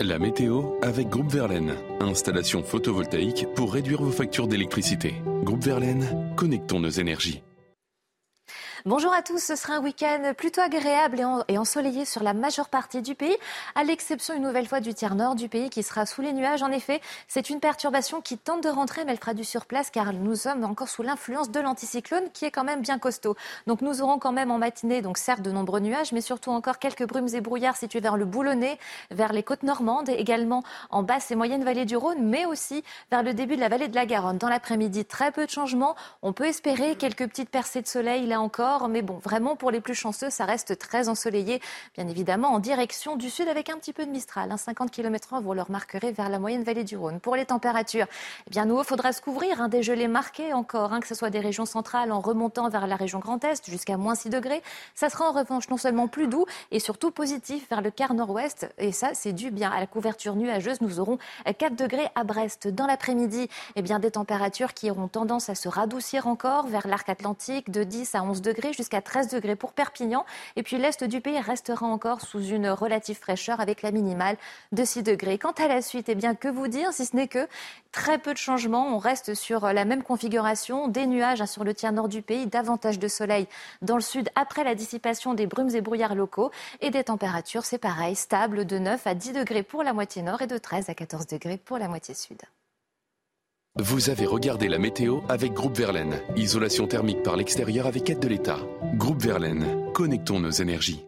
La 0.03 0.19
météo 0.19 0.73
avec 0.83 1.09
Groupe 1.09 1.33
Verlaine. 1.33 1.77
Installation 2.01 2.63
photovoltaïque 2.63 3.47
pour 3.55 3.73
réduire 3.73 4.03
vos 4.03 4.13
factures 4.13 4.49
d'électricité. 4.49 5.15
Groupe 5.45 5.65
Verlaine, 5.65 6.35
connectons 6.37 6.81
nos 6.81 6.91
énergies. 6.91 7.43
Bonjour 8.87 9.13
à 9.13 9.21
tous, 9.21 9.43
ce 9.43 9.57
sera 9.57 9.75
un 9.75 9.81
week-end 9.81 10.33
plutôt 10.39 10.61
agréable 10.61 11.21
et, 11.49 11.59
ensoleillé 11.59 12.05
sur 12.05 12.23
la 12.23 12.35
majeure 12.35 12.69
partie 12.69 13.03
du 13.03 13.17
pays, 13.17 13.37
à 13.75 13.83
l'exception 13.83 14.33
une 14.33 14.45
nouvelle 14.45 14.69
fois 14.69 14.79
du 14.79 14.95
tiers 14.95 15.17
nord 15.17 15.35
du 15.35 15.49
pays 15.49 15.71
qui 15.71 15.83
sera 15.83 16.07
sous 16.07 16.23
les 16.23 16.33
nuages. 16.33 16.63
En 16.63 16.71
effet, 16.71 17.01
c'est 17.27 17.51
une 17.51 17.59
perturbation 17.59 18.21
qui 18.21 18.39
tente 18.39 18.63
de 18.63 18.69
rentrer, 18.69 19.05
mais 19.05 19.11
elle 19.11 19.19
fera 19.19 19.35
du 19.35 19.43
surplace 19.43 19.91
car 19.91 20.13
nous 20.13 20.37
sommes 20.37 20.63
encore 20.63 20.89
sous 20.89 21.03
l'influence 21.03 21.51
de 21.51 21.59
l'anticyclone 21.59 22.31
qui 22.33 22.45
est 22.45 22.53
quand 22.53 22.63
même 22.63 22.81
bien 22.81 23.01
costaud. 23.01 23.35
Donc 23.67 23.81
nous 23.81 24.03
aurons 24.03 24.21
quand 24.21 24.31
même 24.31 24.53
en 24.53 24.59
matinée, 24.59 25.03
donc 25.03 25.19
certes 25.19 25.43
de 25.43 25.51
nombreux 25.51 25.81
nuages, 25.81 26.13
mais 26.13 26.21
surtout 26.21 26.53
encore 26.53 26.79
quelques 26.79 27.09
brumes 27.09 27.35
et 27.35 27.41
brouillards 27.41 27.77
situés 27.77 27.99
vers 27.99 28.17
le 28.17 28.25
Boulonnais, 28.25 28.79
vers 29.11 29.33
les 29.33 29.43
côtes 29.43 29.65
normandes, 29.65 30.11
également 30.11 30.63
en 30.91 31.03
basse 31.03 31.33
et 31.33 31.35
moyenne 31.35 31.65
vallée 31.65 31.87
du 31.87 31.97
Rhône, 31.97 32.23
mais 32.23 32.47
aussi 32.47 32.85
vers 33.11 33.25
le 33.25 33.35
début 33.35 33.57
de 33.57 33.63
la 33.63 33.69
vallée 33.69 33.89
de 33.89 33.97
la 33.97 34.07
Garonne. 34.07 34.39
Dans 34.39 34.49
l'après-midi, 34.49 35.05
très 35.05 35.33
peu 35.33 35.45
de 35.45 35.51
changements. 35.51 35.97
On 36.23 36.33
peut 36.33 36.47
espérer 36.47 36.95
quelques 36.95 37.27
petites 37.27 37.51
percées 37.51 37.83
de 37.83 37.89
soleil 37.89 38.29
là 38.29 38.41
encore 38.41 38.76
mais 38.89 39.03
bon, 39.03 39.19
vraiment 39.19 39.57
pour 39.57 39.71
les 39.71 39.81
plus 39.81 39.95
chanceux, 39.95 40.31
ça 40.31 40.45
reste 40.45 40.79
très 40.79 41.09
ensoleillé, 41.09 41.61
bien 41.95 42.07
évidemment 42.09 42.49
en 42.49 42.59
direction 42.59 43.17
du 43.17 43.31
sud 43.31 43.49
avec 43.49 43.71
un 43.71 43.77
petit 43.77 43.93
peu 43.93 44.05
de 44.05 44.11
Mistral. 44.11 44.53
50 44.57 44.91
km/h, 44.91 45.43
vous 45.43 45.53
le 45.55 45.63
remarquerez 45.63 46.13
vers 46.13 46.29
la 46.29 46.39
moyenne 46.39 46.63
vallée 46.63 46.85
du 46.85 46.97
Rhône. 46.97 47.21
Pour 47.21 47.37
les 47.37 47.47
températures, 47.47 48.07
eh 48.47 48.51
bien, 48.51 48.65
nous, 48.65 48.79
il 48.79 48.85
faudra 48.85 49.13
se 49.13 49.21
couvrir, 49.21 49.61
hein, 49.61 49.69
des 49.69 49.83
gelées 49.83 50.09
marquées 50.09 50.53
encore, 50.53 50.93
hein, 50.93 51.01
que 51.01 51.07
ce 51.07 51.15
soit 51.15 51.31
des 51.31 51.41
régions 51.41 51.67
centrales 51.67 52.13
en 52.13 52.21
remontant 52.21 52.69
vers 52.69 52.87
la 52.87 52.97
région 52.97 53.19
Grand 53.19 53.43
Est 53.45 53.69
jusqu'à 53.71 53.97
moins 53.97 54.15
6 54.15 54.31
degrés. 54.31 54.63
Ça 54.95 55.09
sera 55.11 55.29
en 55.29 55.33
revanche 55.33 55.69
non 55.69 55.77
seulement 55.77 56.09
plus 56.09 56.29
doux 56.29 56.47
et 56.71 56.81
surtout 56.81 57.11
positif 57.11 57.69
vers 57.71 57.83
le 57.83 57.91
quart 57.91 58.15
nord-ouest. 58.15 58.69
Et 58.79 58.93
ça, 58.93 59.11
c'est 59.15 59.33
dû 59.33 59.51
bien 59.51 59.71
à 59.71 59.81
la 59.81 59.87
couverture 59.87 60.37
nuageuse. 60.37 60.81
Nous 60.81 61.01
aurons 61.01 61.19
4 61.59 61.77
degrés 61.77 62.09
à 62.15 62.25
Brest. 62.25 62.69
Dans 62.69 62.87
l'après-midi, 62.87 63.49
eh 63.77 63.83
bien, 63.83 63.99
des 63.99 64.11
températures 64.11 64.75
qui 64.75 64.91
auront 64.91 65.09
tendance 65.09 65.49
à 65.49 65.55
se 65.55 65.69
radoucir 65.69 66.27
encore 66.27 66.67
vers 66.67 66.87
l'arc 66.87 67.09
atlantique 67.09 67.71
de 67.71 67.85
10 67.85 68.15
à 68.15 68.23
11 68.23 68.43
degrés 68.43 68.66
jusqu'à 68.73 69.01
13 69.01 69.29
degrés 69.29 69.57
pour 69.57 69.73
Perpignan. 69.73 70.25
Et 70.57 70.63
puis 70.63 70.79
l'est 70.79 71.05
du 71.05 71.21
pays 71.21 71.41
restera 71.41 71.87
encore 71.87 72.21
sous 72.21 72.43
une 72.43 72.69
relative 72.69 73.19
fraîcheur 73.19 73.61
avec 73.61 73.83
la 73.83 73.91
minimale 73.91 74.37
de 74.73 74.85
6 74.85 75.03
degrés. 75.03 75.39
Quant 75.39 75.53
à 75.53 75.69
la 75.69 75.83
suite, 75.83 76.09
eh 76.09 76.15
bien, 76.15 76.35
que 76.35 76.49
vous 76.49 76.69
dire 76.69 76.93
si 76.93 77.07
ce 77.07 77.17
n'est 77.17 77.29
que 77.29 77.47
très 77.93 78.19
peu 78.19 78.33
de 78.33 78.39
changements. 78.39 78.95
On 78.95 78.99
reste 78.99 79.35
sur 79.35 79.73
la 79.73 79.85
même 79.85 80.03
configuration, 80.03 80.87
des 80.87 81.07
nuages 81.07 81.41
hein, 81.41 81.47
sur 81.47 81.65
le 81.65 81.73
tiers 81.73 81.93
nord 81.93 82.09
du 82.09 82.21
pays, 82.21 82.47
davantage 82.47 82.99
de 82.99 83.09
soleil 83.09 83.49
dans 83.81 83.97
le 83.97 84.03
sud 84.03 84.29
après 84.35 84.65
la 84.65 84.75
dissipation 84.75 85.35
des 85.35 85.47
brumes 85.47 85.75
et 85.75 85.81
brouillards 85.81 86.15
locaux 86.15 86.51
et 86.81 86.91
des 86.91 87.05
températures, 87.05 87.65
c'est 87.65 87.79
pareil, 87.79 88.15
stables 88.15 88.67
de 88.67 88.79
9 88.79 89.07
à 89.07 89.15
10 89.15 89.33
degrés 89.33 89.63
pour 89.63 89.83
la 89.83 89.93
moitié 89.93 90.23
nord 90.23 90.43
et 90.43 90.47
de 90.47 90.59
13 90.59 90.91
à 90.91 90.95
14 90.95 91.27
degrés 91.27 91.57
pour 91.57 91.79
la 91.79 91.89
moitié 91.89 92.15
sud. 92.15 92.43
Vous 93.79 94.09
avez 94.09 94.25
regardé 94.25 94.69
la 94.69 94.79
météo 94.79 95.21
avec 95.29 95.53
Groupe 95.53 95.77
Verlaine. 95.77 96.23
Isolation 96.35 96.87
thermique 96.87 97.23
par 97.23 97.37
l'extérieur 97.37 97.87
avec 97.87 98.09
aide 98.09 98.21
de 98.21 98.29
l'État. 98.29 98.57
Groupe 98.95 99.21
Verlaine, 99.21 99.93
connectons 99.93 100.41
nos 100.41 100.51
énergies. 100.51 101.05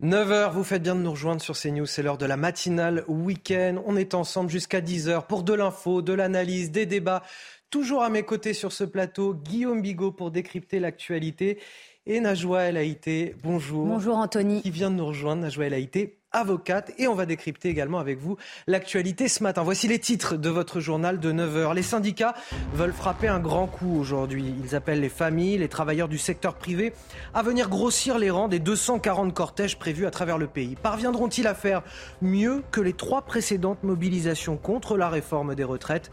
9h, 0.00 0.52
vous 0.52 0.62
faites 0.62 0.84
bien 0.84 0.94
de 0.94 1.00
nous 1.00 1.10
rejoindre 1.10 1.42
sur 1.42 1.58
CNews, 1.58 1.86
c'est 1.86 2.04
l'heure 2.04 2.18
de 2.18 2.24
la 2.24 2.36
matinale 2.36 3.04
week-end. 3.08 3.82
On 3.84 3.96
est 3.96 4.14
ensemble 4.14 4.48
jusqu'à 4.48 4.80
10h 4.80 5.26
pour 5.26 5.42
de 5.42 5.52
l'info, 5.52 6.02
de 6.02 6.12
l'analyse, 6.12 6.70
des 6.70 6.86
débats. 6.86 7.24
Toujours 7.68 8.04
à 8.04 8.10
mes 8.10 8.22
côtés 8.22 8.54
sur 8.54 8.70
ce 8.70 8.84
plateau, 8.84 9.34
Guillaume 9.34 9.82
Bigot 9.82 10.12
pour 10.12 10.30
décrypter 10.30 10.78
l'actualité 10.78 11.58
et 12.06 12.20
Najwa 12.20 12.62
El 12.62 12.76
Haïté. 12.76 13.36
Bonjour. 13.42 13.86
Bonjour 13.86 14.16
Anthony. 14.16 14.62
Qui 14.62 14.70
vient 14.70 14.90
de 14.90 14.96
nous 14.96 15.06
rejoindre, 15.06 15.42
Najwa 15.42 15.66
El 15.66 15.74
Haïté 15.74 16.16
avocate 16.32 16.92
et 16.96 17.08
on 17.08 17.14
va 17.14 17.26
décrypter 17.26 17.68
également 17.68 17.98
avec 17.98 18.20
vous 18.20 18.36
l'actualité 18.68 19.26
ce 19.26 19.42
matin. 19.42 19.62
Voici 19.64 19.88
les 19.88 19.98
titres 19.98 20.36
de 20.36 20.48
votre 20.48 20.78
journal 20.78 21.18
de 21.18 21.32
9h. 21.32 21.74
Les 21.74 21.82
syndicats 21.82 22.34
veulent 22.72 22.92
frapper 22.92 23.26
un 23.26 23.40
grand 23.40 23.66
coup 23.66 23.98
aujourd'hui. 23.98 24.54
Ils 24.62 24.76
appellent 24.76 25.00
les 25.00 25.08
familles, 25.08 25.58
les 25.58 25.68
travailleurs 25.68 26.08
du 26.08 26.18
secteur 26.18 26.54
privé 26.54 26.92
à 27.34 27.42
venir 27.42 27.68
grossir 27.68 28.18
les 28.18 28.30
rangs 28.30 28.48
des 28.48 28.60
240 28.60 29.34
cortèges 29.34 29.76
prévus 29.76 30.06
à 30.06 30.12
travers 30.12 30.38
le 30.38 30.46
pays. 30.46 30.76
Parviendront-ils 30.80 31.48
à 31.48 31.54
faire 31.54 31.82
mieux 32.22 32.62
que 32.70 32.80
les 32.80 32.92
trois 32.92 33.22
précédentes 33.22 33.82
mobilisations 33.82 34.56
contre 34.56 34.96
la 34.96 35.08
réforme 35.08 35.56
des 35.56 35.64
retraites? 35.64 36.12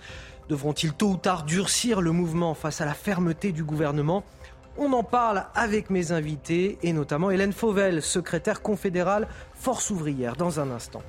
Devront-ils 0.49 0.93
tôt 0.93 1.09
ou 1.09 1.17
tard 1.17 1.43
durcir 1.43 2.01
le 2.01 2.11
mouvement 2.11 2.53
face 2.53 2.81
à 2.81 2.85
la 2.85 2.93
fermeté 2.93 3.51
du 3.51 3.63
gouvernement? 3.63 4.23
On 4.77 4.93
en 4.93 5.03
parle 5.03 5.45
avec 5.55 5.89
mes 5.89 6.11
invités 6.11 6.77
et 6.83 6.93
notamment 6.93 7.31
Hélène 7.31 7.53
Fauvel, 7.53 8.01
secrétaire 8.01 8.61
confédérale 8.61 9.27
Force 9.53 9.89
ouvrière, 9.89 10.35
dans 10.35 10.59
un 10.59 10.71
instant. 10.71 11.01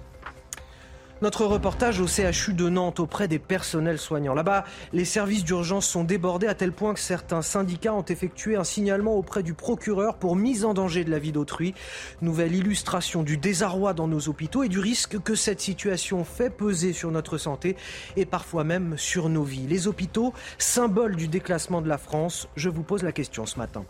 Notre 1.21 1.47
reportage 1.47 2.01
au 2.01 2.07
CHU 2.07 2.55
de 2.55 2.69
Nantes 2.69 3.01
auprès 3.01 3.27
des 3.27 3.41
personnels 3.41 3.99
soignants. 3.99 4.35
Là-bas, 4.35 4.65
les 4.93 5.05
services 5.05 5.43
d'urgence 5.43 5.85
sont 5.85 6.05
débordés 6.05 6.47
à 6.47 6.55
tel 6.55 6.71
point 6.71 6.95
que 6.95 7.01
certains 7.01 7.43
syndicats 7.43 7.93
ont 7.93 8.05
effectué 8.05 8.55
un 8.55 8.63
signalement 8.63 9.15
auprès 9.15 9.43
du 9.43 9.53
procureur 9.53 10.17
pour 10.17 10.37
mise 10.37 10.65
en 10.65 10.75
danger 10.75 11.03
de 11.03 11.11
la 11.11 11.19
vie 11.19 11.33
d'autrui. 11.33 11.75
Nouvelle 12.23 12.55
illustration 12.55 13.25
du 13.25 13.37
désarroi 13.37 13.95
dans 13.95 14.07
nos 14.07 14.29
hôpitaux 14.29 14.63
et 14.63 14.69
du 14.69 14.79
risque 14.79 15.21
que 15.21 15.35
cette 15.35 15.61
situation 15.61 16.23
fait 16.23 16.51
peser 16.51 16.93
sur 16.93 17.11
notre 17.11 17.37
santé 17.37 17.75
et 18.17 18.25
parfois 18.25 18.63
même 18.63 18.97
sur 18.97 19.29
nos 19.29 19.43
vies. 19.43 19.67
Les 19.67 19.89
hôpitaux, 19.89 20.33
symbole 20.59 21.17
du 21.17 21.27
déclassement 21.27 21.83
de 21.83 21.89
la 21.89 21.99
France, 21.99 22.49
je 22.55 22.69
vous 22.69 22.85
pose 22.85 23.03
la 23.03 23.11
question 23.11 23.45
ce 23.45 23.59
matin. 23.59 23.85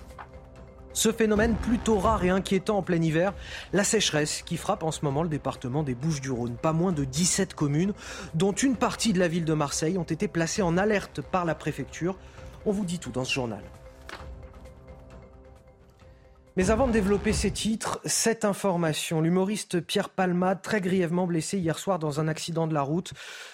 Ce 0.93 1.13
phénomène 1.13 1.55
plutôt 1.55 1.99
rare 1.99 2.25
et 2.25 2.31
inquiétant 2.31 2.79
en 2.79 2.83
plein 2.83 3.01
hiver, 3.01 3.33
la 3.73 3.85
sécheresse 3.85 4.43
qui 4.43 4.57
frappe 4.57 4.83
en 4.83 4.91
ce 4.91 5.05
moment 5.05 5.23
le 5.23 5.29
département 5.29 5.83
des 5.83 5.95
Bouches-du-Rhône. 5.95 6.57
Pas 6.57 6.73
moins 6.73 6.93
de 6.93 7.05
17 7.05 7.55
communes, 7.55 7.93
dont 8.35 8.53
une 8.53 8.77
partie 8.77 9.13
de 9.13 9.19
la 9.19 9.29
ville 9.29 9.45
de 9.45 9.55
Marseille, 9.55 9.99
ont 9.99 10.03
été 10.03 10.29
placées 10.29 10.63
en 10.63 10.77
alerte 10.77 11.21
par 11.21 11.45
la 11.45 11.55
préfecture. 11.55 12.17
On 12.67 12.73
vous 12.73 12.85
dit 12.85 12.99
tout 12.99 13.11
dans 13.11 13.25
ce 13.25 13.33
journal. 13.33 13.63
Mais 16.59 16.73
avant 16.73 16.89
de 16.89 16.93
développer 16.93 17.33
ces 17.33 17.53
titres, 17.53 18.01
cette 18.05 18.45
information. 18.45 19.21
L'humoriste 19.21 19.81
Pierre 19.81 20.09
Palmade, 20.09 20.61
très 20.61 20.81
grièvement 20.81 21.25
blessé 21.25 21.57
hier 21.57 21.79
soir 21.79 22.01
dans 22.01 22.19
un 22.19 22.27
accident 22.27 22.67
de 22.67 22.75
la 22.75 22.83
route. 22.83 23.13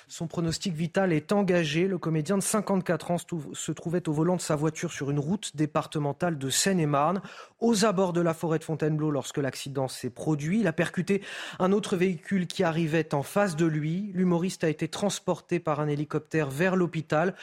Son 0.09 0.27
pronostic 0.27 0.73
vital 0.73 1.13
est 1.13 1.31
engagé. 1.31 1.87
Le 1.87 1.99
comédien 1.99 2.39
de 2.39 2.43
54 2.43 3.11
ans 3.11 3.17
se 3.53 3.73
trouvait 3.73 4.09
au 4.09 4.13
volant 4.15 4.37
de 4.37 4.41
sa 4.41 4.57
voiture 4.57 4.91
sur 4.91 5.11
une 5.11 5.19
route 5.19 5.55
départementale 5.55 6.39
de 6.39 6.49
Seine-et-Marne, 6.49 7.21
aux 7.61 7.85
abords 7.85 8.15
de 8.15 8.23
la 8.23 8.33
forêt 8.33 8.59
de 8.59 8.65
Fontainebleau 8.65 9.11
lorsque 9.11 9.37
l'accident 9.37 9.87
s'est 9.87 10.09
produit. 10.09 10.61
Il 10.61 10.67
a 10.67 10.73
percuté 10.73 11.21
un 11.59 11.73
autre 11.73 11.97
véhicule 11.97 12.47
qui 12.47 12.65
arrivait 12.65 13.15
en 13.15 13.23
face 13.23 13.55
de 13.55 13.67
lui. 13.67 14.13
L'humoriste 14.15 14.65
a 14.65 14.71
été 14.71 14.89
transporté 14.89 15.61
par 15.61 15.79
un 15.79 15.89
hélicoptère 15.89 16.49
vers 16.49 16.75
l'hôpital. 16.75 17.35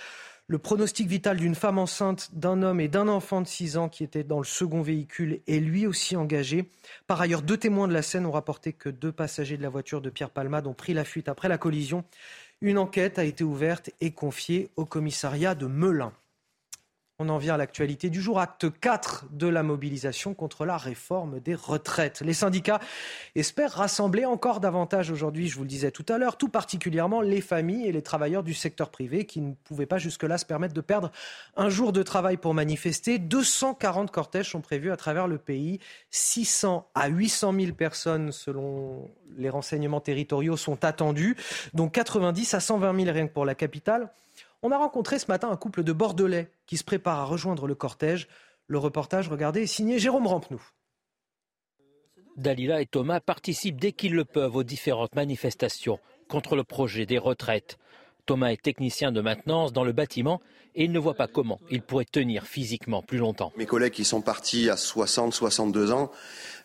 Le 0.52 0.57
pronostic 0.57 1.07
vital 1.07 1.38
d'une 1.38 1.56
femme 1.56 1.78
enceinte, 1.78 2.30
d'un 2.34 2.61
homme 2.61 2.82
et 2.82 2.90
d'un 2.90 3.07
enfant 3.07 3.40
de 3.40 3.48
6 3.48 3.78
ans 3.78 3.88
qui 3.88 4.03
était 4.03 4.26
dans 4.26 4.40
le 4.40 4.44
second 4.44 4.82
véhicule 4.82 5.40
est 5.48 5.61
lui 5.61 5.88
aussi 5.88 6.18
engagé. 6.18 6.69
Par 7.07 7.22
ailleurs, 7.22 7.41
deux 7.41 7.56
témoins 7.56 7.88
de 7.88 7.94
la 7.94 8.02
scène 8.02 8.26
ont 8.26 8.32
rapporté 8.32 8.73
que 8.73 8.90
deux 8.90 9.14
passagers 9.14 9.56
de 9.56 9.61
la 9.61 9.69
voiture 9.69 10.02
de 10.02 10.10
Pierre 10.10 10.30
Palmade 10.30 10.68
ont 10.68 10.73
pris 10.73 10.94
la 10.94 11.06
fuite 11.06 11.30
après 11.30 11.48
la 11.48 11.57
collision. 11.57 12.03
Une 12.60 12.80
enquête 12.80 13.18
a 13.18 13.23
été 13.23 13.45
ouverte 13.45 13.91
et 14.02 14.11
confiée 14.11 14.72
au 14.76 14.84
commissariat 14.84 15.56
de 15.56 15.68
Melun. 15.68 16.11
On 17.23 17.30
en 17.30 17.38
vient 17.38 17.53
à 17.53 17.57
l'actualité 17.57 18.10
du 18.10 18.19
jour, 18.19 18.39
acte 18.39 18.65
4 18.80 19.26
de 19.30 19.45
la 19.45 19.61
mobilisation 19.61 20.34
contre 20.34 20.65
la 20.65 20.76
réforme 20.76 21.39
des 21.39 21.53
retraites. 21.53 22.22
Les 22.22 22.34
syndicats 22.34 22.80
espèrent 23.35 23.73
rassembler 23.73 24.26
encore 24.26 24.60
davantage 24.60 25.11
aujourd'hui, 25.11 25.48
je 25.48 25.56
vous 25.56 25.61
le 25.61 25.68
disais 25.68 25.91
tout 25.91 26.06
à 26.10 26.18
l'heure, 26.18 26.35
tout 26.35 26.49
particulièrement 26.49 27.22
les 27.22 27.41
familles 27.41 27.85
et 27.85 27.91
les 27.91 28.02
travailleurs 28.02 28.41
du 28.41 28.56
secteur 28.56 28.89
privé 28.89 29.26
qui 29.26 29.39
ne 29.39 29.53
pouvaient 29.53 29.85
pas 29.85 29.99
jusque-là 29.99 30.39
se 30.39 30.48
permettre 30.48 30.73
de 30.73 30.81
perdre 30.81 31.11
un 31.56 31.69
jour 31.69 31.93
de 31.93 32.02
travail 32.02 32.38
pour 32.38 32.56
manifester. 32.56 33.19
240 33.19 34.10
cortèges 34.10 34.49
sont 34.49 34.61
prévus 34.61 34.89
à 34.89 34.98
travers 34.98 35.27
le 35.27 35.38
pays. 35.38 35.80
600 36.10 36.89
à 36.95 37.07
800 37.07 37.53
000 37.53 37.73
personnes, 37.73 38.31
selon 38.31 39.11
les 39.38 39.52
renseignements 39.52 40.02
territoriaux, 40.02 40.57
sont 40.57 40.84
attendues, 40.84 41.38
dont 41.76 41.88
90 41.88 42.56
à 42.56 42.60
120 42.60 42.99
000 42.99 43.14
rien 43.14 43.27
que 43.27 43.34
pour 43.34 43.45
la 43.45 43.53
capitale. 43.53 44.10
On 44.64 44.72
a 44.72 44.78
rencontré 44.78 45.18
ce 45.18 45.26
matin 45.28 45.50
un 45.50 45.58
couple 45.58 45.84
de 45.84 45.92
Bordelais 45.92 46.52
qui 46.68 46.78
se 46.78 46.84
prépare 46.84 47.20
à 47.20 47.26
rejoindre 47.26 47.68
le 47.68 47.74
cortège. 47.74 48.28
Le 48.68 48.78
reportage, 48.78 49.28
regardez, 49.28 49.64
est 49.64 49.68
signé 49.68 49.98
Jérôme 49.98 50.28
Rampenou. 50.28 50.62
Dalila 52.38 52.82
et 52.82 52.86
Thomas 52.86 53.20
participent 53.20 53.80
dès 53.80 53.92
qu'ils 53.92 54.14
le 54.14 54.24
peuvent 54.24 54.56
aux 54.56 54.64
différentes 54.64 55.16
manifestations 55.16 56.00
contre 56.30 56.56
le 56.56 56.64
projet 56.64 57.06
des 57.06 57.18
retraites. 57.18 57.78
Thomas 58.26 58.52
est 58.52 58.61
technicien 58.61 59.11
de 59.11 59.22
maintenance 59.22 59.73
dans 59.73 59.84
le 59.84 59.91
bâtiment 59.91 60.41
et 60.76 60.85
il 60.85 60.91
ne 60.91 60.99
voit 60.99 61.15
pas 61.15 61.27
comment 61.27 61.60
il 61.69 61.81
pourrait 61.81 62.06
tenir 62.06 62.45
physiquement 62.45 63.02
plus 63.02 63.18
longtemps. 63.18 63.52
Mes 63.57 63.65
collègues 63.65 63.93
qui 63.93 64.06
sont 64.06 64.22
partis 64.22 64.69
à 64.69 64.77
60, 64.77 65.34
62 65.34 65.91
ans, 65.91 66.11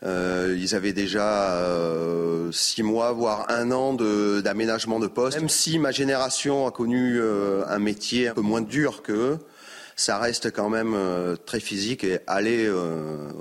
euh, 0.04 0.56
ils 0.58 0.74
avaient 0.74 0.92
déjà 0.92 1.54
euh, 1.54 2.52
six 2.52 2.82
mois, 2.82 3.12
voire 3.12 3.46
un 3.48 3.70
an 3.72 3.94
d'aménagement 3.94 5.00
de, 5.00 5.06
poste. 5.06 5.38
Même 5.38 5.48
si 5.48 5.78
ma 5.78 5.90
génération 5.90 6.66
a 6.66 6.70
connu 6.70 7.18
euh, 7.18 7.64
un 7.68 7.78
métier 7.78 8.28
un 8.28 8.34
peu 8.34 8.42
moins 8.42 8.60
dur 8.60 9.02
qu'eux, 9.02 9.38
ça 9.96 10.18
reste 10.18 10.52
quand 10.52 10.68
même 10.68 10.94
très 11.46 11.58
physique 11.58 12.04
et 12.04 12.18
aller 12.26 12.70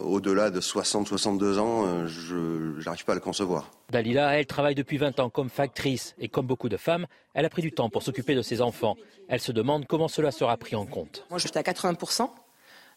au-delà 0.02 0.50
de 0.50 0.62
60-62 0.62 1.60
ans, 1.60 2.08
je 2.08 2.82
n'arrive 2.84 3.06
pas 3.06 3.12
à 3.12 3.16
le 3.16 3.22
concevoir. 3.22 3.70
Dalila, 3.92 4.40
elle 4.40 4.46
travaille 4.46 4.76
depuis 4.76 4.98
20 4.98 5.20
ans 5.20 5.30
comme 5.30 5.50
factrice 5.50 6.16
et 6.18 6.30
comme 6.30 6.48
beaucoup 6.48 6.70
de 6.70 6.78
femmes, 6.78 7.08
elle 7.34 7.46
a 7.46 7.50
pris 7.50 7.62
du 7.62 7.72
temps 7.74 7.90
pour 7.90 8.04
s'occuper 8.04 8.36
de 8.36 8.42
ses 8.42 8.62
enfants. 8.62 8.96
Elle 9.28 9.42
se 9.42 9.52
demande 9.52 9.86
comment 9.86 10.08
cela 10.08 10.32
sera 10.32 10.56
pris 10.56 10.76
en 10.76 10.86
compte. 10.86 11.26
Moi, 11.30 11.40
j'étais 11.40 11.60
à 11.60 11.64
80%. 11.64 12.30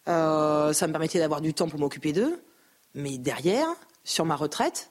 ça 0.07 0.87
me 0.87 0.93
permettait 0.93 1.19
d'avoir 1.19 1.41
du 1.41 1.53
temps 1.53 1.69
pour 1.69 1.81
m'occuper 1.81 2.13
d'eux. 2.13 2.41
Mais 2.95 3.19
derrière, 3.19 3.69
sur 4.05 4.25
ma 4.25 4.37
retraite, 4.37 4.91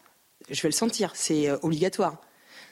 je 0.50 0.62
vais 0.62 0.70
le 0.70 0.74
sentir, 0.74 1.12
c'est 1.16 1.50
euh, 1.50 1.58
obligatoire. 1.62 2.18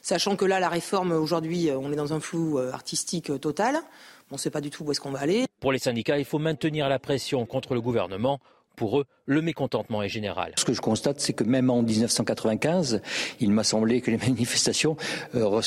Sachant 0.01 0.35
que 0.35 0.45
là, 0.45 0.59
la 0.59 0.69
réforme, 0.69 1.11
aujourd'hui, 1.11 1.69
euh, 1.69 1.77
on 1.77 1.91
est 1.91 1.95
dans 1.95 2.13
un 2.13 2.19
flou 2.19 2.59
euh, 2.59 2.71
artistique 2.71 3.39
total. 3.41 3.81
On 4.31 4.35
ne 4.35 4.39
sait 4.39 4.49
pas 4.49 4.61
du 4.61 4.69
tout 4.69 4.83
où 4.83 4.91
est-ce 4.91 4.99
qu'on 4.99 5.11
va 5.11 5.19
aller. 5.19 5.45
Pour 5.59 5.71
les 5.71 5.79
syndicats, 5.79 6.17
il 6.17 6.25
faut 6.25 6.39
maintenir 6.39 6.89
la 6.89 6.99
pression 6.99 7.45
contre 7.45 7.73
le 7.73 7.81
gouvernement 7.81 8.39
pour 8.75 8.99
eux, 8.99 9.05
le 9.25 9.41
mécontentement 9.41 10.03
est 10.03 10.09
général. 10.09 10.53
Ce 10.57 10.65
que 10.65 10.73
je 10.73 10.81
constate, 10.81 11.19
c'est 11.19 11.33
que 11.33 11.43
même 11.43 11.69
en 11.69 11.81
1995, 11.81 13.01
il 13.39 13.51
m'a 13.51 13.63
semblé 13.63 14.01
que 14.01 14.11
les 14.11 14.17
manifestations 14.29 14.97
euh, 15.33 15.61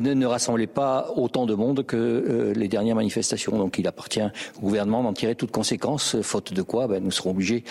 ne, 0.00 0.26
rassemblaient 0.26 0.66
pas 0.66 1.12
autant 1.16 1.46
de 1.46 1.54
monde 1.54 1.86
que 1.86 1.96
euh, 1.96 2.52
les 2.54 2.68
dernières 2.68 2.96
manifestations. 2.96 3.56
Donc 3.56 3.78
il 3.78 3.86
appartient 3.86 4.22
au 4.56 4.60
gouvernement 4.60 5.02
d'en 5.02 5.12
tirer 5.12 5.34
toutes 5.34 5.52
conséquences, 5.52 6.20
faute 6.22 6.52
de 6.52 6.62
quoi 6.62 6.88
ben, 6.88 7.02
nous 7.02 7.10
serons 7.10 7.30
obligés 7.30 7.64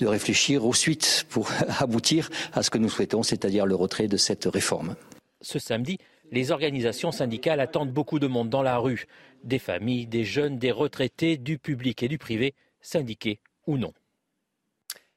de 0.00 0.06
réfléchir 0.06 0.64
aux 0.64 0.74
suites 0.74 1.26
pour 1.30 1.50
aboutir 1.80 2.30
à 2.52 2.62
ce 2.62 2.70
que 2.70 2.78
nous 2.78 2.88
souhaitons, 2.88 3.22
c'est-à-dire 3.22 3.66
le 3.66 3.74
retrait 3.74 4.08
de 4.08 4.16
cette 4.16 4.44
réforme. 4.44 4.94
Ce 5.40 5.58
samedi, 5.58 5.98
les 6.32 6.50
organisations 6.50 7.12
syndicales 7.12 7.60
attendent 7.60 7.92
beaucoup 7.92 8.18
de 8.18 8.26
monde 8.26 8.48
dans 8.48 8.62
la 8.62 8.78
rue. 8.78 9.06
Des 9.44 9.58
familles, 9.58 10.06
des 10.06 10.24
jeunes, 10.24 10.58
des 10.58 10.72
retraités, 10.72 11.36
du 11.36 11.58
public 11.58 12.02
et 12.02 12.08
du 12.08 12.18
privé, 12.18 12.54
syndiqués 12.80 13.40
ou 13.66 13.78
non. 13.78 13.92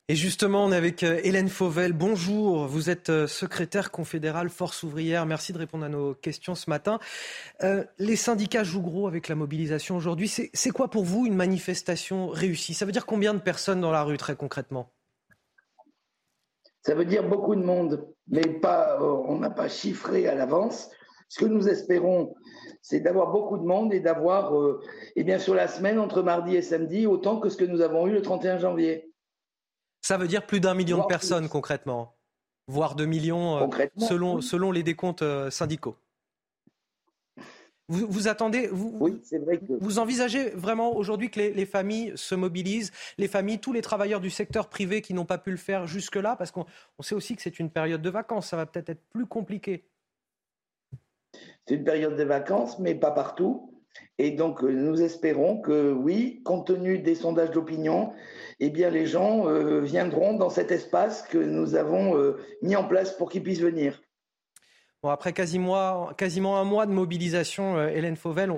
Et 0.10 0.16
justement, 0.16 0.64
on 0.64 0.72
est 0.72 0.78
avec 0.78 1.04
euh, 1.04 1.20
Hélène 1.24 1.50
Fauvel. 1.50 1.92
Bonjour, 1.92 2.66
vous 2.66 2.90
êtes 2.90 3.10
euh, 3.10 3.28
secrétaire 3.28 3.92
confédérale 3.92 4.50
Force 4.50 4.84
ouvrière. 4.84 5.26
Merci 5.26 5.52
de 5.52 5.58
répondre 5.58 5.84
à 5.84 5.90
nos 5.90 6.14
questions 6.14 6.56
ce 6.56 6.70
matin. 6.70 7.00
Euh, 7.64 7.84
les 8.00 8.16
syndicats 8.16 8.64
jouent 8.64 8.82
gros 8.82 9.08
avec 9.08 9.28
la 9.28 9.36
mobilisation 9.36 9.98
aujourd'hui. 9.98 10.30
C'est 10.30 10.70
quoi 10.72 10.90
pour 10.90 11.04
vous 11.04 11.26
une 11.26 11.36
manifestation 11.36 12.30
réussie? 12.30 12.74
Ça 12.74 12.86
veut 12.86 12.94
dire 12.94 13.06
combien 13.06 13.34
de 13.34 13.40
personnes 13.40 13.82
dans 13.82 13.92
la 13.92 14.04
rue 14.04 14.18
très 14.18 14.38
concrètement? 14.38 14.92
Ça 16.84 16.96
veut 16.96 17.04
dire 17.04 17.28
beaucoup 17.28 17.56
de 17.56 17.64
monde, 17.64 18.08
mais 18.30 18.48
pas, 18.48 19.02
on 19.02 19.40
n'a 19.40 19.50
pas 19.50 19.68
chiffré 19.68 20.26
à 20.28 20.36
l'avance. 20.36 20.90
Ce 21.30 21.40
que 21.40 21.46
nous 21.46 21.68
espérons, 21.68 22.36
c'est 22.82 23.02
d'avoir 23.02 23.32
beaucoup 23.32 23.58
de 23.58 23.64
monde 23.64 23.94
et 23.94 24.00
d'avoir, 24.00 24.54
et 25.16 25.24
bien 25.24 25.40
sur 25.40 25.54
la 25.54 25.68
semaine 25.68 26.00
entre 26.00 26.22
mardi 26.22 26.56
et 26.56 26.62
samedi, 26.62 27.06
autant 27.06 27.40
que 27.40 27.50
ce 27.50 27.58
que 27.58 27.66
nous 27.66 27.82
avons 27.82 28.08
eu 28.08 28.12
le 28.12 28.22
31 28.22 28.60
janvier. 28.60 29.12
Ça 30.02 30.18
veut 30.18 30.28
dire 30.28 30.46
plus 30.46 30.60
d'un 30.60 30.74
million 30.74 31.00
de 31.02 31.06
personnes 31.06 31.50
concrètement, 31.50 32.16
voire 32.68 32.96
deux 32.96 33.06
millions 33.06 33.58
euh, 33.58 33.68
selon, 33.98 34.42
selon 34.42 34.72
les 34.72 34.84
décomptes 34.84 35.22
euh, 35.22 35.50
syndicaux. 35.50 35.98
Vous, 37.90 38.28
attendez, 38.28 38.68
vous, 38.68 38.98
oui, 39.00 39.22
vrai 39.32 39.62
vous 39.80 40.00
envisagez 40.00 40.50
vraiment 40.50 40.94
aujourd'hui 40.96 41.30
que 41.30 41.40
les, 41.40 41.66
familles 41.66 42.12
se 42.16 42.36
mobilisent, 42.36 42.92
les 43.18 43.30
familles, 43.30 43.60
tous 43.60 43.72
les 43.72 43.82
travailleurs 43.82 44.20
du 44.20 44.30
secteur 44.30 44.68
privé 44.68 45.02
qui 45.02 45.14
n'ont 45.14 45.26
pas 45.26 45.38
pu 45.38 45.52
le 45.52 45.58
faire 45.58 45.88
jusque-là, 45.88 46.36
parce 46.36 46.52
qu'on 46.52 46.66
sait 47.00 47.16
aussi 47.16 47.38
que 47.38 47.42
c'est 47.42 47.60
une 47.60 47.70
période 47.70 48.02
de 48.02 48.10
vacances, 48.10 48.48
ça 48.48 48.58
va 48.58 48.66
peut-être 48.66 48.90
être 48.90 49.04
plus 49.10 49.26
compliqué. 49.26 49.86
C'est 51.68 51.76
une 51.76 51.84
période 51.84 52.16
de 52.16 52.24
vacances, 52.24 52.80
mais 52.80 52.96
pas 52.96 53.12
partout. 53.12 53.74
Et 54.20 54.32
donc, 54.32 54.64
euh, 54.64 54.72
nous 54.72 55.02
espérons 55.02 55.60
que 55.60 55.92
oui, 55.92 56.42
compte 56.44 56.68
tenu 56.68 57.00
des 57.00 57.16
sondages 57.16 57.52
d'opinion, 57.52 58.14
eh 58.60 58.70
bien, 58.70 58.90
les 58.90 59.06
gens 59.06 59.48
euh, 59.48 59.82
viendront 59.82 60.34
dans 60.34 60.50
cet 60.50 60.72
espace 60.72 61.24
que 61.24 61.38
nous 61.38 61.76
avons 61.76 62.18
euh, 62.18 62.38
mis 62.62 62.76
en 62.76 62.88
place 62.88 63.12
pour 63.12 63.30
qu'ils 63.30 63.44
puissent 63.44 63.62
venir. 63.62 64.02
Bon, 65.04 65.10
après 65.10 65.34
quasiment, 65.34 66.10
un 66.10 66.64
mois 66.64 66.86
de 66.86 66.92
mobilisation, 66.92 67.88
Hélène 67.88 68.16
Fauvel, 68.16 68.52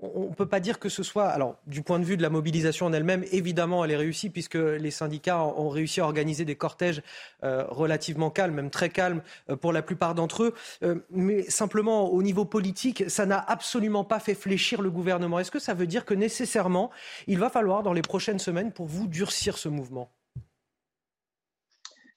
on 0.00 0.28
ne 0.28 0.34
peut 0.34 0.46
pas 0.46 0.60
dire 0.60 0.78
que 0.78 0.88
ce 0.88 1.02
soit. 1.02 1.26
Alors, 1.26 1.56
du 1.66 1.82
point 1.82 1.98
de 1.98 2.04
vue 2.04 2.16
de 2.16 2.22
la 2.22 2.30
mobilisation 2.30 2.86
en 2.86 2.92
elle-même, 2.92 3.24
évidemment, 3.32 3.84
elle 3.84 3.90
est 3.90 3.96
réussie 3.96 4.30
puisque 4.30 4.54
les 4.54 4.90
syndicats 4.90 5.42
ont 5.42 5.68
réussi 5.68 6.00
à 6.00 6.04
organiser 6.04 6.44
des 6.44 6.54
cortèges 6.54 7.02
euh, 7.42 7.64
relativement 7.68 8.30
calmes, 8.30 8.54
même 8.54 8.70
très 8.70 8.90
calmes 8.90 9.22
euh, 9.50 9.56
pour 9.56 9.72
la 9.72 9.82
plupart 9.82 10.14
d'entre 10.14 10.44
eux. 10.44 10.54
Euh, 10.82 10.96
mais 11.10 11.42
simplement, 11.42 12.12
au 12.12 12.22
niveau 12.22 12.44
politique, 12.44 13.04
ça 13.08 13.26
n'a 13.26 13.38
absolument 13.38 14.04
pas 14.04 14.20
fait 14.20 14.34
fléchir 14.34 14.82
le 14.82 14.90
gouvernement. 14.90 15.40
Est-ce 15.40 15.50
que 15.50 15.58
ça 15.58 15.74
veut 15.74 15.86
dire 15.86 16.04
que 16.04 16.14
nécessairement, 16.14 16.90
il 17.26 17.38
va 17.38 17.50
falloir, 17.50 17.82
dans 17.82 17.92
les 17.92 18.02
prochaines 18.02 18.38
semaines, 18.38 18.72
pour 18.72 18.86
vous, 18.86 19.08
durcir 19.08 19.58
ce 19.58 19.68
mouvement? 19.68 20.10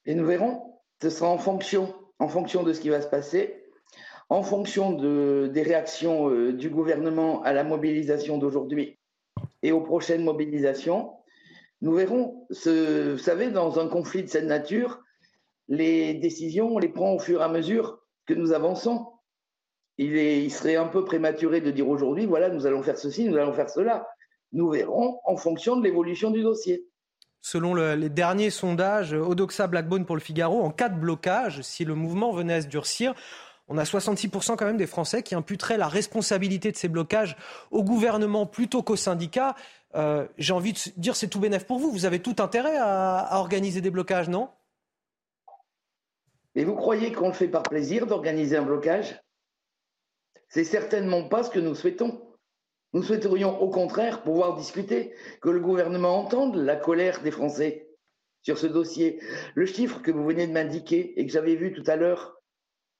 Et 0.05 0.13
nous 0.13 0.25
verrons. 0.25 0.61
Ce 1.01 1.09
sera 1.09 1.29
en 1.29 1.39
fonction, 1.39 1.95
en 2.19 2.27
fonction 2.27 2.61
de 2.61 2.73
ce 2.73 2.79
qui 2.79 2.89
va 2.89 3.01
se 3.01 3.07
passer 3.07 3.60
en 4.31 4.43
fonction 4.43 4.93
des 4.93 5.61
réactions 5.61 6.29
euh, 6.29 6.53
du 6.53 6.69
gouvernement 6.69 7.43
à 7.43 7.51
la 7.51 7.65
mobilisation 7.65 8.37
d'aujourd'hui 8.37 8.97
et 9.61 9.73
aux 9.73 9.81
prochaines 9.81 10.23
mobilisations, 10.23 11.11
nous 11.81 11.91
verrons. 11.95 12.47
vous 12.49 13.17
savez, 13.17 13.51
dans 13.51 13.77
un 13.77 13.89
conflit 13.89 14.23
de 14.23 14.29
cette 14.29 14.45
nature, 14.45 15.01
les 15.67 16.13
décisions, 16.13 16.73
on 16.73 16.79
les 16.79 16.87
prend 16.87 17.11
au 17.11 17.19
fur 17.19 17.41
et 17.41 17.43
à 17.43 17.49
mesure 17.49 17.99
que 18.25 18.33
nous 18.33 18.53
avançons. 18.53 19.05
Il 19.97 20.49
serait 20.49 20.77
un 20.77 20.87
peu 20.87 21.03
prématuré 21.03 21.59
de 21.59 21.69
dire 21.69 21.89
aujourd'hui, 21.89 22.25
voilà, 22.25 22.47
nous 22.47 22.65
allons 22.65 22.83
faire 22.83 22.97
ceci, 22.97 23.25
nous 23.25 23.35
allons 23.35 23.53
faire 23.53 23.69
cela. 23.69 24.07
Nous 24.53 24.69
verrons 24.69 25.19
en 25.25 25.35
fonction 25.35 25.75
de 25.75 25.83
l'évolution 25.83 26.31
du 26.31 26.41
dossier. 26.41 26.87
Selon 27.41 27.73
les 27.73 28.09
derniers 28.09 28.49
sondages, 28.49 29.13
Odoxa 29.13 29.67
Blackbone 29.67 30.05
pour 30.05 30.15
le 30.15 30.21
Figaro, 30.21 30.61
en 30.61 30.71
cas 30.71 30.87
de 30.87 30.97
blocage, 30.97 31.61
si 31.63 31.83
le 31.83 31.95
mouvement 31.95 32.31
venait 32.31 32.53
à 32.53 32.61
se 32.61 32.67
durcir, 32.67 33.13
on 33.71 33.77
a 33.77 33.83
66% 33.83 34.57
quand 34.57 34.65
même 34.65 34.75
des 34.75 34.85
Français 34.85 35.23
qui 35.23 35.33
imputeraient 35.33 35.77
la 35.77 35.87
responsabilité 35.87 36.73
de 36.73 36.77
ces 36.77 36.89
blocages 36.89 37.37
au 37.71 37.83
gouvernement 37.83 38.45
plutôt 38.45 38.83
qu'aux 38.83 38.97
syndicats. 38.97 39.55
Euh, 39.95 40.27
j'ai 40.37 40.51
envie 40.51 40.73
de 40.73 40.79
dire 40.97 41.15
c'est 41.15 41.29
tout 41.29 41.39
bénef 41.39 41.65
pour 41.65 41.79
vous. 41.79 41.89
Vous 41.89 42.03
avez 42.03 42.19
tout 42.19 42.35
intérêt 42.39 42.75
à, 42.77 43.39
organiser 43.39 43.79
des 43.79 43.89
blocages, 43.89 44.27
non? 44.27 44.49
Mais 46.53 46.65
vous 46.65 46.75
croyez 46.75 47.13
qu'on 47.13 47.27
le 47.27 47.33
fait 47.33 47.47
par 47.47 47.63
plaisir 47.63 48.07
d'organiser 48.07 48.57
un 48.57 48.63
blocage? 48.63 49.21
C'est 50.49 50.65
certainement 50.65 51.29
pas 51.29 51.43
ce 51.43 51.49
que 51.49 51.59
nous 51.59 51.73
souhaitons. 51.73 52.21
Nous 52.91 53.03
souhaiterions 53.03 53.61
au 53.61 53.69
contraire 53.69 54.21
pouvoir 54.21 54.57
discuter, 54.57 55.13
que 55.41 55.49
le 55.49 55.61
gouvernement 55.61 56.19
entende 56.19 56.57
la 56.57 56.75
colère 56.75 57.21
des 57.21 57.31
Français 57.31 57.87
sur 58.41 58.57
ce 58.57 58.67
dossier. 58.67 59.21
Le 59.55 59.65
chiffre 59.65 60.01
que 60.01 60.11
vous 60.11 60.25
venez 60.25 60.45
de 60.45 60.51
m'indiquer 60.51 61.17
et 61.17 61.25
que 61.25 61.31
j'avais 61.31 61.55
vu 61.55 61.71
tout 61.71 61.89
à 61.89 61.95
l'heure, 61.95 62.40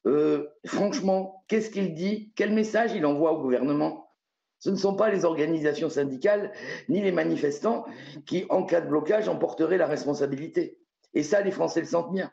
euh, 0.07 0.47
franchement, 0.65 1.43
qu'est-ce 1.47 1.69
qu'il 1.69 1.93
dit? 1.93 2.31
Quel 2.35 2.53
message 2.53 2.93
il 2.93 3.05
envoie 3.05 3.33
au 3.33 3.41
gouvernement? 3.41 4.11
Ce 4.59 4.69
ne 4.69 4.75
sont 4.75 4.95
pas 4.95 5.09
les 5.09 5.25
organisations 5.25 5.89
syndicales 5.89 6.51
ni 6.87 7.01
les 7.01 7.11
manifestants 7.11 7.85
qui, 8.25 8.45
en 8.49 8.63
cas 8.63 8.81
de 8.81 8.87
blocage, 8.87 9.27
en 9.27 9.35
porteraient 9.35 9.77
la 9.77 9.87
responsabilité. 9.87 10.79
Et 11.13 11.23
ça, 11.23 11.41
les 11.41 11.51
Français 11.51 11.81
le 11.81 11.87
sentent 11.87 12.13
bien. 12.13 12.31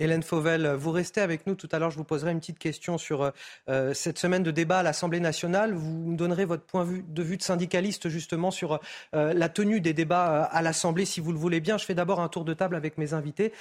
Hélène 0.00 0.22
Fauvel, 0.22 0.68
vous 0.74 0.92
restez 0.92 1.20
avec 1.20 1.46
nous. 1.46 1.56
Tout 1.56 1.68
à 1.72 1.78
l'heure, 1.78 1.90
je 1.90 1.96
vous 1.96 2.04
poserai 2.04 2.30
une 2.30 2.38
petite 2.38 2.58
question 2.58 2.98
sur 2.98 3.32
euh, 3.68 3.94
cette 3.94 4.18
semaine 4.18 4.44
de 4.44 4.52
débat 4.52 4.78
à 4.78 4.82
l'Assemblée 4.84 5.18
nationale. 5.18 5.74
Vous 5.74 5.90
me 5.90 6.16
donnerez 6.16 6.44
votre 6.44 6.64
point 6.64 6.84
de 6.84 7.22
vue 7.22 7.36
de 7.36 7.42
syndicaliste 7.42 8.08
justement 8.08 8.52
sur 8.52 8.78
euh, 9.14 9.32
la 9.34 9.48
tenue 9.48 9.80
des 9.80 9.94
débats 9.94 10.44
à 10.44 10.62
l'Assemblée, 10.62 11.04
si 11.04 11.20
vous 11.20 11.32
le 11.32 11.38
voulez 11.38 11.60
bien. 11.60 11.78
Je 11.78 11.84
fais 11.84 11.94
d'abord 11.94 12.20
un 12.20 12.28
tour 12.28 12.44
de 12.44 12.54
table 12.54 12.76
avec 12.76 12.96
mes 12.96 13.12
invités 13.12 13.52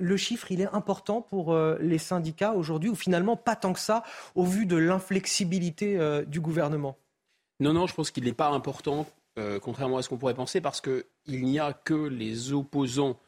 le 0.00 0.16
chiffre, 0.16 0.50
est 0.50 0.66
important 0.72 1.22
pour 1.22 1.52
euh, 1.52 1.76
les 1.80 1.98
syndicats 1.98 2.52
aujourd'hui, 2.54 2.90
ou 2.90 2.94
finalement 2.94 3.36
pas 3.36 3.54
tant 3.54 3.72
que 3.72 3.78
ça, 3.78 4.02
au 4.34 4.44
vu 4.44 4.66
de 4.66 4.76
l'inflexibilité 4.76 5.98
euh, 5.98 6.24
du 6.24 6.40
gouvernement? 6.40 6.96
Non, 7.60 7.74
non, 7.74 7.86
je 7.86 7.94
pense 7.94 8.10
qu'il 8.10 8.24
n'est 8.24 8.32
pas 8.32 8.48
important, 8.48 9.06
euh, 9.38 9.60
contrairement 9.60 9.98
à 9.98 10.02
ce 10.02 10.08
qu'on 10.08 10.16
pourrait 10.16 10.34
penser, 10.34 10.60
parce 10.60 10.80
qu'il 10.80 11.44
n'y 11.44 11.58
a 11.58 11.72
que 11.72 12.08
les 12.08 12.52
opposants 12.52 13.18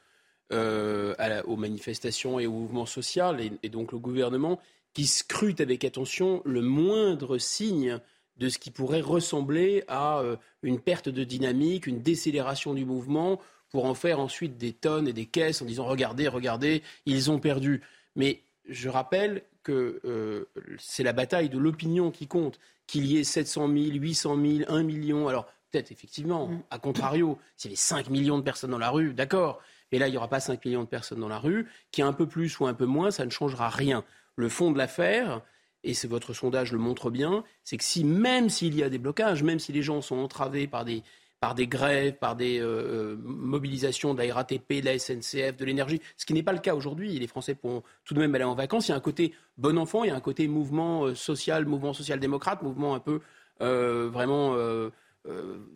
aux 0.50 1.56
manifestations 1.56 2.38
et 2.38 2.46
au 2.46 2.52
mouvement 2.52 2.84
social, 2.84 3.40
et, 3.62 3.68
donc 3.70 3.92
le 3.92 3.98
gouvernement, 3.98 4.60
qui 4.92 5.06
scrutent 5.06 5.62
avec 5.62 5.82
attention 5.82 6.42
le 6.44 6.60
moindre 6.60 7.38
signe 7.38 7.98
de 8.36 8.50
ce 8.50 8.58
qui 8.58 8.70
pourrait 8.70 9.00
ressembler 9.00 9.82
à 9.88 10.22
une 10.62 10.78
perte 10.78 11.08
de 11.08 11.24
dynamique, 11.24 11.86
une 11.86 12.02
décélération 12.02 12.74
du 12.74 12.84
mouvement 12.84 13.40
pour 13.72 13.86
en 13.86 13.94
faire 13.94 14.20
ensuite 14.20 14.58
des 14.58 14.72
tonnes 14.72 15.08
et 15.08 15.12
des 15.12 15.26
caisses 15.26 15.62
en 15.62 15.64
disant 15.64 15.86
regardez, 15.86 16.28
regardez, 16.28 16.82
ils 17.06 17.30
ont 17.30 17.40
perdu. 17.40 17.80
Mais 18.14 18.42
je 18.68 18.88
rappelle 18.88 19.42
que 19.62 20.00
euh, 20.04 20.44
c'est 20.78 21.02
la 21.02 21.12
bataille 21.12 21.48
de 21.48 21.58
l'opinion 21.58 22.10
qui 22.10 22.28
compte. 22.28 22.60
Qu'il 22.86 23.06
y 23.06 23.16
ait 23.16 23.24
700 23.24 23.68
000, 23.68 23.78
800 23.94 24.36
000, 24.36 24.58
1 24.68 24.82
million. 24.82 25.28
Alors, 25.28 25.46
peut-être, 25.70 25.90
effectivement, 25.92 26.48
mm. 26.48 26.62
à 26.70 26.78
contrario, 26.78 27.38
s'il 27.56 27.70
y 27.70 27.72
avait 27.72 27.76
5 27.76 28.10
millions 28.10 28.38
de 28.38 28.42
personnes 28.42 28.72
dans 28.72 28.78
la 28.78 28.90
rue, 28.90 29.14
d'accord. 29.14 29.60
Mais 29.90 29.98
là, 29.98 30.08
il 30.08 30.10
n'y 30.10 30.16
aura 30.16 30.28
pas 30.28 30.40
5 30.40 30.62
millions 30.64 30.82
de 30.82 30.88
personnes 30.88 31.20
dans 31.20 31.28
la 31.28 31.38
rue. 31.38 31.68
Qui 31.90 32.02
un 32.02 32.12
peu 32.12 32.26
plus 32.26 32.58
ou 32.60 32.66
un 32.66 32.74
peu 32.74 32.84
moins, 32.84 33.10
ça 33.10 33.24
ne 33.24 33.30
changera 33.30 33.70
rien. 33.70 34.04
Le 34.36 34.48
fond 34.48 34.70
de 34.70 34.78
l'affaire, 34.78 35.40
et 35.84 35.94
c'est 35.94 36.08
votre 36.08 36.34
sondage 36.34 36.72
le 36.72 36.78
montre 36.78 37.10
bien, 37.10 37.44
c'est 37.64 37.78
que 37.78 37.84
si 37.84 38.04
même 38.04 38.50
s'il 38.50 38.74
y 38.74 38.82
a 38.82 38.90
des 38.90 38.98
blocages, 38.98 39.42
même 39.42 39.58
si 39.58 39.72
les 39.72 39.82
gens 39.82 40.02
sont 40.02 40.18
entravés 40.18 40.66
par 40.66 40.84
des, 40.84 41.02
par 41.42 41.56
des 41.56 41.66
grèves, 41.66 42.18
par 42.18 42.36
des 42.36 42.60
euh, 42.60 42.66
euh, 42.66 43.16
mobilisations 43.24 44.14
de 44.14 44.22
la 44.22 44.32
RATP, 44.32 44.74
de 44.74 44.84
la 44.84 44.96
SNCF, 44.96 45.56
de 45.56 45.64
l'énergie, 45.64 46.00
ce 46.16 46.24
qui 46.24 46.34
n'est 46.34 46.44
pas 46.44 46.52
le 46.52 46.60
cas 46.60 46.76
aujourd'hui. 46.76 47.18
Les 47.18 47.26
Français 47.26 47.56
pourront 47.56 47.82
tout 48.04 48.14
de 48.14 48.20
même 48.20 48.32
aller 48.36 48.44
en 48.44 48.54
vacances. 48.54 48.86
Il 48.86 48.92
y 48.92 48.94
a 48.94 48.96
un 48.96 49.00
côté 49.00 49.34
bon 49.58 49.76
enfant, 49.76 50.04
il 50.04 50.06
y 50.06 50.10
a 50.12 50.14
un 50.14 50.20
côté 50.20 50.46
mouvement 50.46 51.04
euh, 51.04 51.16
social, 51.16 51.66
mouvement 51.66 51.94
social-démocrate, 51.94 52.62
mouvement 52.62 52.94
un 52.94 53.00
peu 53.00 53.20
vraiment 53.58 54.56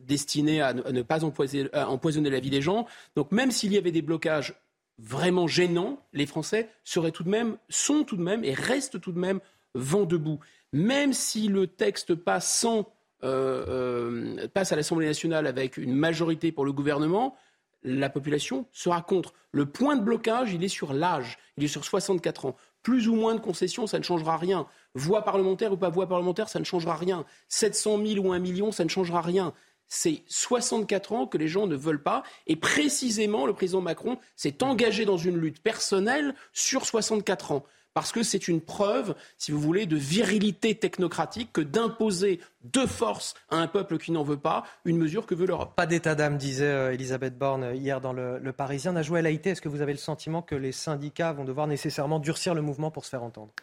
destiné 0.06 0.60
à 0.60 0.72
ne, 0.72 1.02
pas 1.02 1.24
empoisonner, 1.24 1.68
empoisonner 1.72 2.30
la 2.30 2.40
vie 2.40 2.50
des 2.50 2.62
gens. 2.62 2.86
Donc 3.14 3.30
même 3.30 3.52
s'il 3.52 3.72
y 3.72 3.76
avait 3.76 3.92
des 3.92 4.02
blocages 4.02 4.54
vraiment 4.98 5.46
gênants, 5.46 6.00
les 6.12 6.26
Français 6.26 6.68
seraient 6.84 7.12
tout 7.12 7.22
de 7.22 7.28
même, 7.28 7.58
sont 7.68 8.02
tout 8.02 8.16
de 8.16 8.22
même 8.22 8.42
et 8.44 8.54
restent 8.54 9.00
tout 9.00 9.12
de 9.12 9.20
même 9.20 9.40
vent 9.74 10.04
debout. 10.04 10.40
Même 10.72 11.12
si 11.12 11.46
le 11.46 11.68
texte 11.68 12.14
passe 12.14 12.52
sans 12.52 12.88
euh, 13.24 13.64
euh, 13.68 14.48
passe 14.48 14.72
à 14.72 14.76
l'Assemblée 14.76 15.06
nationale 15.06 15.46
avec 15.46 15.76
une 15.76 15.94
majorité 15.94 16.52
pour 16.52 16.64
le 16.64 16.72
gouvernement, 16.72 17.36
la 17.82 18.10
population 18.10 18.66
sera 18.72 19.00
contre. 19.02 19.32
Le 19.52 19.66
point 19.66 19.96
de 19.96 20.02
blocage, 20.02 20.52
il 20.52 20.64
est 20.64 20.68
sur 20.68 20.92
l'âge, 20.92 21.38
il 21.56 21.64
est 21.64 21.68
sur 21.68 21.84
64 21.84 22.46
ans. 22.46 22.56
Plus 22.82 23.08
ou 23.08 23.14
moins 23.14 23.34
de 23.34 23.40
concessions, 23.40 23.86
ça 23.86 23.98
ne 23.98 24.04
changera 24.04 24.36
rien. 24.36 24.66
Voix 24.94 25.22
parlementaire 25.22 25.72
ou 25.72 25.76
pas 25.76 25.88
voix 25.88 26.08
parlementaire, 26.08 26.48
ça 26.48 26.58
ne 26.58 26.64
changera 26.64 26.96
rien. 26.96 27.24
700 27.48 28.04
000 28.04 28.26
ou 28.26 28.32
1 28.32 28.38
million, 28.38 28.72
ça 28.72 28.84
ne 28.84 28.88
changera 28.88 29.22
rien. 29.22 29.54
C'est 29.88 30.22
64 30.26 31.12
ans 31.12 31.26
que 31.26 31.38
les 31.38 31.48
gens 31.48 31.66
ne 31.66 31.76
veulent 31.76 32.02
pas. 32.02 32.22
Et 32.46 32.56
précisément, 32.56 33.46
le 33.46 33.52
président 33.52 33.80
Macron 33.80 34.18
s'est 34.34 34.62
engagé 34.62 35.04
dans 35.04 35.16
une 35.16 35.36
lutte 35.36 35.62
personnelle 35.62 36.34
sur 36.52 36.84
64 36.84 37.52
ans 37.52 37.64
parce 37.96 38.12
que 38.12 38.22
c'est 38.22 38.46
une 38.46 38.60
preuve, 38.60 39.14
si 39.38 39.52
vous 39.52 39.58
voulez, 39.58 39.86
de 39.86 39.96
virilité 39.96 40.74
technocratique 40.74 41.50
que 41.54 41.62
d'imposer 41.62 42.40
de 42.64 42.84
force 42.84 43.32
à 43.48 43.56
un 43.56 43.68
peuple 43.68 43.96
qui 43.96 44.12
n'en 44.12 44.22
veut 44.22 44.36
pas 44.36 44.64
une 44.84 44.98
mesure 44.98 45.24
que 45.24 45.34
veut 45.34 45.46
l'Europe. 45.46 45.72
Pas 45.76 45.86
d'état 45.86 46.14
d'âme, 46.14 46.36
disait 46.36 46.66
euh, 46.66 46.92
Elisabeth 46.92 47.38
Borne 47.38 47.64
euh, 47.64 47.74
hier 47.74 48.02
dans 48.02 48.12
le, 48.12 48.38
le 48.38 48.52
Parisien. 48.52 48.92
Najouel 48.92 49.24
Haïté, 49.24 49.48
est-ce 49.48 49.62
que 49.62 49.70
vous 49.70 49.80
avez 49.80 49.92
le 49.92 49.98
sentiment 49.98 50.42
que 50.42 50.54
les 50.54 50.72
syndicats 50.72 51.32
vont 51.32 51.44
devoir 51.44 51.68
nécessairement 51.68 52.18
durcir 52.18 52.54
le 52.54 52.60
mouvement 52.60 52.90
pour 52.90 53.06
se 53.06 53.08
faire 53.08 53.22
entendre? 53.22 53.54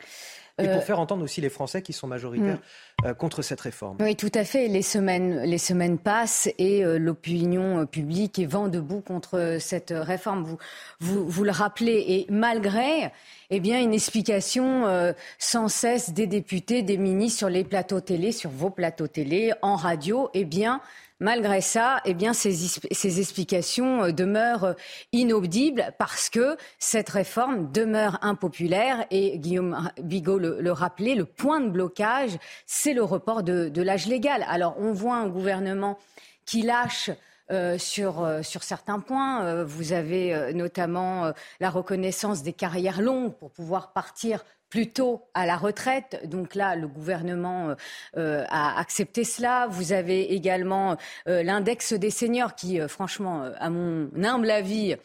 Et 0.60 0.66
pour 0.66 0.76
euh, 0.76 0.82
faire 0.82 1.00
entendre 1.00 1.24
aussi 1.24 1.42
les 1.42 1.50
Français 1.50 1.82
qui 1.82 1.94
sont 1.94 2.08
majoritaires 2.08 2.60
mm. 3.04 3.14
contre 3.14 3.42
cette 3.42 3.62
réforme. 3.62 3.98
Oui, 4.00 4.16
tout 4.16 4.32
à 4.36 4.44
fait. 4.44 4.68
Les 4.68 4.82
semaines, 4.84 5.42
les 5.42 5.58
semaines 5.58 5.98
passent 5.98 6.50
et 6.58 6.84
l'opinion 6.84 7.86
publique 7.88 8.38
est 8.38 8.46
vent 8.46 8.68
debout 8.68 9.02
contre 9.02 9.58
cette 9.60 9.94
réforme. 9.96 10.44
Vous, 10.44 10.58
vous, 11.00 11.28
vous 11.28 11.44
le 11.44 11.52
rappelez. 11.52 12.06
Et 12.08 12.28
malgré 12.30 13.12
eh 13.56 13.60
bien, 13.60 13.80
une 13.80 13.94
explication 13.94 14.88
euh, 14.88 15.14
sans 15.38 15.68
cesse 15.68 16.12
des 16.12 16.26
députés, 16.26 16.82
des 16.82 16.98
ministres 16.98 17.38
sur 17.38 17.50
les 17.50 17.64
plateaux 17.64 18.02
télé, 18.02 18.32
sur 18.32 18.50
vos 18.50 18.72
plateaux 18.72 19.06
télé, 19.06 19.54
en 19.62 19.76
radio. 19.76 20.32
Eh 20.34 20.44
bien, 20.44 20.82
malgré 21.20 21.62
ça, 21.62 22.02
eh 22.06 22.16
ces, 22.34 23.20
explications 23.20 24.04
euh, 24.04 24.12
demeurent 24.12 24.66
euh, 24.66 24.74
inaudibles 25.12 25.94
parce 25.98 26.30
que 26.30 26.58
cette 26.80 27.10
réforme 27.10 27.72
demeure 27.72 28.20
impopulaire 28.22 29.06
et 29.12 29.38
Guillaume 29.40 29.92
Bigot 30.02 30.40
le, 30.40 30.72
rappelait, 30.72 31.16
le 31.16 31.26
point 31.26 31.60
de 31.60 31.70
blocage, 31.70 32.38
c'est 32.66 32.94
le 32.94 33.04
report 33.04 33.44
de, 33.44 33.82
l'âge 33.82 34.08
légal. 34.08 34.46
Alors, 34.48 34.76
on 34.80 34.94
voit 34.94 35.16
un 35.16 35.28
gouvernement 35.28 35.98
qui 36.46 36.62
lâche 36.62 37.10
euh, 37.52 37.78
sur, 37.78 38.26
certains 38.44 39.00
points. 39.00 39.64
Vous 39.64 39.94
avez 39.94 40.54
notamment 40.54 41.32
la 41.60 41.70
reconnaissance 41.70 42.44
des 42.44 42.54
carrières 42.54 43.02
longues 43.02 43.34
pour 43.34 43.52
pouvoir 43.52 43.94
partir 43.94 44.44
plus 44.74 44.90
tôt 44.90 45.22
à 45.36 45.46
la 45.46 45.56
retraite. 45.56 46.22
Donc 46.26 46.56
là, 46.56 46.76
le 46.76 46.88
gouvernement 46.88 47.76
a 48.16 48.80
accepté 48.80 49.24
cela. 49.24 49.68
Vous 49.70 49.94
avez 49.94 50.34
également 50.34 50.98
l'index 51.28 51.94
des 51.94 52.10
seniors 52.10 52.56
qui, 52.56 52.80
franchement, 52.88 53.52
à 53.60 53.70
mon 53.70 54.10
humble 54.24 54.50
avis, 54.50 54.96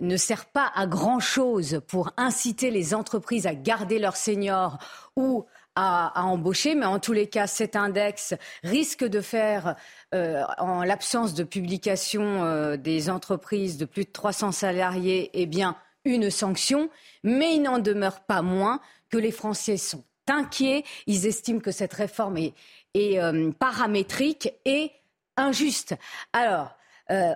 ne 0.00 0.16
sert 0.16 0.46
pas 0.46 0.72
à 0.74 0.86
grand-chose 0.86 1.82
pour 1.86 2.10
inciter 2.16 2.70
les 2.70 2.94
entreprises 2.94 3.46
à 3.46 3.54
garder 3.54 3.98
leurs 3.98 4.16
seniors 4.16 4.78
ou 5.14 5.44
à, 5.74 6.24
embaucher. 6.24 6.74
Mais 6.74 6.86
en 6.86 6.98
tous 6.98 7.12
les 7.12 7.28
cas, 7.28 7.46
cet 7.46 7.76
index 7.76 8.34
risque 8.62 9.04
de 9.04 9.20
faire, 9.20 9.76
euh, 10.14 10.42
en 10.58 10.84
l'absence 10.84 11.34
de 11.34 11.44
publication 11.44 12.44
euh, 12.44 12.76
des 12.76 13.10
entreprises 13.10 13.76
de 13.78 13.84
plus 13.84 14.04
de 14.04 14.10
300 14.10 14.52
salariés, 14.52 15.30
eh 15.34 15.46
bien, 15.46 15.76
une 16.04 16.30
sanction. 16.30 16.90
Mais 17.22 17.54
il 17.54 17.62
n'en 17.62 17.78
demeure 17.78 18.20
pas 18.20 18.42
moins 18.42 18.80
que 19.12 19.18
les 19.18 19.30
Français 19.30 19.76
sont 19.76 20.02
inquiets. 20.26 20.82
Ils 21.06 21.26
estiment 21.26 21.60
que 21.60 21.70
cette 21.70 21.92
réforme 21.92 22.38
est, 22.38 22.54
euh, 22.96 23.52
paramétrique 23.52 24.52
et 24.64 24.90
injuste. 25.36 25.94
Alors, 26.32 26.76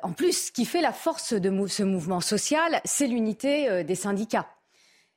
en 0.03 0.13
plus, 0.13 0.47
ce 0.47 0.53
qui 0.53 0.65
fait 0.65 0.81
la 0.81 0.93
force 0.93 1.35
de 1.35 1.67
ce 1.67 1.83
mouvement 1.83 2.23
social, 2.23 2.81
c'est 2.87 3.07
l'unité 3.07 3.85
des 3.85 3.95
syndicats 3.95 4.49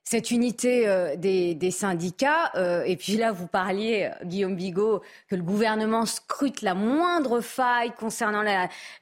cette 0.09 0.31
unité 0.31 0.87
euh, 0.87 1.15
des, 1.15 1.69
syndicats. 1.69 2.51
Euh, 2.55 2.81
et 2.83 2.95
puis 2.95 3.15
là, 3.15 3.31
vous 3.31 3.45
parliez, 3.45 4.09
Guillaume 4.23 4.55
Bigot, 4.55 5.03
que 5.27 5.35
le 5.35 5.43
gouvernement 5.43 6.07
scrute 6.07 6.63
la 6.63 6.73
moindre 6.73 7.41
faille 7.41 7.91
concernant 7.91 8.43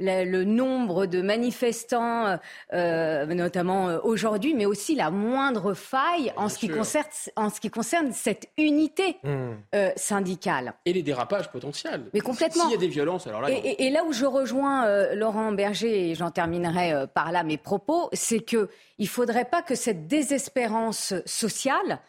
le 0.02 0.44
nombre 0.44 1.06
de 1.06 1.22
manifestants, 1.22 2.38
euh, 2.74 3.26
notamment 3.26 4.00
aujourd'hui, 4.04 4.54
mais 4.54 4.66
aussi 4.66 4.96
la 4.96 5.10
moindre 5.10 5.74
faille 5.74 6.34
en 6.36 6.50
ce, 6.50 6.58
qui 6.60 6.68
concerne, 6.68 7.06
en 7.38 7.50
ce 7.50 7.62
qui 7.62 7.70
concerne 7.70 8.12
cette 8.12 8.50
unité 8.58 9.16
mmh. 9.24 9.78
syndicale. 9.96 10.74
Et 10.86 10.92
les 10.92 11.04
dérapages 11.04 11.50
potentiels. 11.50 12.04
Mais 12.14 12.20
complètement. 12.20 12.64
S'il 12.64 12.72
y 12.72 12.76
a 12.76 12.80
des 12.80 12.90
violences, 12.90 13.28
alors 13.28 13.40
là. 13.40 13.50
Et, 13.50 13.86
et 13.86 13.90
là 13.92 14.04
où 14.04 14.12
je 14.12 14.26
rejoins 14.26 15.14
Laurent 15.14 15.54
Berger, 15.54 16.10
et 16.10 16.16
j'en 16.16 16.32
terminerai 16.32 17.06
par 17.14 17.32
là 17.32 17.44
mes 17.44 17.58
propos, 17.58 18.10
c'est 18.12 18.42
que 18.42 18.68
il 19.00 19.04
ne 19.04 19.10
faudrait 19.10 19.46
pas 19.46 19.62
que 19.62 19.76
cette 19.76 20.08
désespérance 20.08 20.97
sociale 21.26 22.00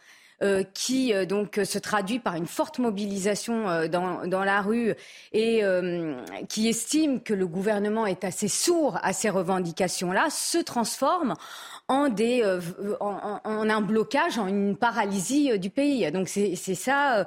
euh, 0.40 0.62
qui 0.72 1.12
euh, 1.12 1.24
donc 1.26 1.58
se 1.64 1.80
traduit 1.80 2.20
par 2.20 2.36
une 2.36 2.46
forte 2.46 2.78
mobilisation 2.78 3.68
euh, 3.68 3.88
dans, 3.88 4.44
la 4.44 4.62
rue 4.62 4.94
et 5.32 5.62
qui 6.48 6.68
estime 6.68 7.20
que 7.20 7.34
le 7.34 7.48
gouvernement 7.48 8.06
est 8.06 8.22
assez 8.22 8.46
sourd 8.46 9.00
à 9.02 9.12
ces 9.12 9.30
revendications-là, 9.30 10.28
se 10.30 10.58
transforme 10.58 11.34
en, 11.88 12.08
des, 12.08 12.44
en, 13.00 13.40
un 13.44 13.80
blocage, 13.80 14.38
en 14.38 14.46
une 14.46 14.76
paralysie 14.76 15.58
du 15.58 15.70
pays. 15.70 16.08
Donc 16.12 16.28
c'est 16.28 16.54
ça. 16.54 17.26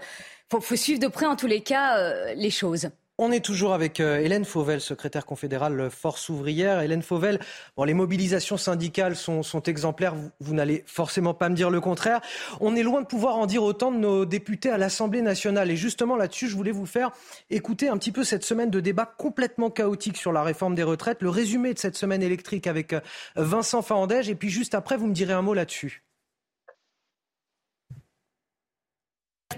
Il 0.53 0.61
faut, 0.61 0.75
suivre 0.77 0.99
de 0.99 1.07
près 1.07 1.25
en 1.25 1.35
tous 1.35 1.47
les 1.47 1.61
cas 1.61 2.33
les 2.33 2.49
choses. 2.49 2.87
On 3.23 3.31
est 3.31 3.45
toujours 3.45 3.75
avec 3.75 3.99
euh, 3.99 4.17
Hélène 4.17 4.45
Fauvel, 4.45 4.81
secrétaire 4.81 5.27
confédérale 5.27 5.91
Force 5.91 6.27
ouvrière. 6.29 6.81
Hélène 6.81 7.03
Fauvel, 7.03 7.39
bon, 7.77 7.83
les 7.83 7.93
mobilisations 7.93 8.57
syndicales 8.57 9.15
sont, 9.15 9.43
exemplaires, 9.67 10.15
vous, 10.39 10.55
n'allez 10.55 10.83
forcément 10.87 11.35
pas 11.35 11.47
me 11.49 11.53
dire 11.53 11.69
le 11.69 11.79
contraire. 11.79 12.21
On 12.61 12.75
est 12.75 12.81
loin 12.81 13.03
de 13.03 13.05
pouvoir 13.05 13.37
en 13.37 13.45
dire 13.45 13.61
autant 13.61 13.91
de 13.91 13.97
nos 13.97 14.25
députés 14.25 14.71
à 14.71 14.79
l'Assemblée 14.79 15.21
nationale. 15.21 15.69
Et 15.69 15.75
justement 15.75 16.15
là-dessus, 16.15 16.47
je 16.47 16.55
voulais 16.55 16.71
vous 16.71 16.87
faire 16.87 17.11
écouter 17.51 17.89
un 17.89 17.97
petit 17.99 18.11
peu 18.11 18.23
cette 18.23 18.43
semaine 18.43 18.71
de 18.71 18.79
débat 18.79 19.05
complètement 19.05 19.69
chaotique 19.69 20.17
sur 20.17 20.31
la 20.31 20.41
réforme 20.41 20.73
des 20.73 20.81
retraites, 20.81 21.21
le 21.21 21.29
résumé 21.29 21.75
de 21.75 21.79
cette 21.79 21.97
semaine 21.97 22.23
électrique 22.23 22.65
avec 22.65 22.91
euh, 22.91 23.01
Vincent 23.35 23.83
Fahandège. 23.83 24.31
Et 24.31 24.35
puis 24.35 24.49
juste 24.49 24.73
après, 24.73 24.97
vous 24.97 25.05
me 25.05 25.13
direz 25.13 25.33
un 25.33 25.43
mot 25.43 25.53
là-dessus. 25.53 26.01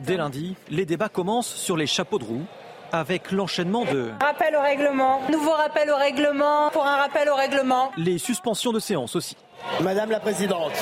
Dès 0.01 0.17
lundi, 0.17 0.57
les 0.69 0.85
débats 0.85 1.07
commencent 1.07 1.55
sur 1.55 1.77
les 1.77 1.87
chapeaux 1.87 2.19
de 2.19 2.25
roue 2.25 2.45
avec 2.93 3.31
l'enchaînement 3.31 3.85
de... 3.85 4.11
Rappel 4.21 4.55
au 4.55 4.61
règlement, 4.61 5.21
nouveau 5.29 5.51
rappel 5.51 5.89
au 5.89 5.97
règlement, 5.97 6.69
pour 6.69 6.85
un 6.85 6.95
rappel 6.95 7.27
au 7.27 7.35
règlement. 7.35 7.91
Les 7.97 8.19
suspensions 8.19 8.71
de 8.71 8.79
séance 8.79 9.15
aussi. 9.15 9.35
Madame 9.81 10.11
la 10.11 10.19
Présidente. 10.19 10.73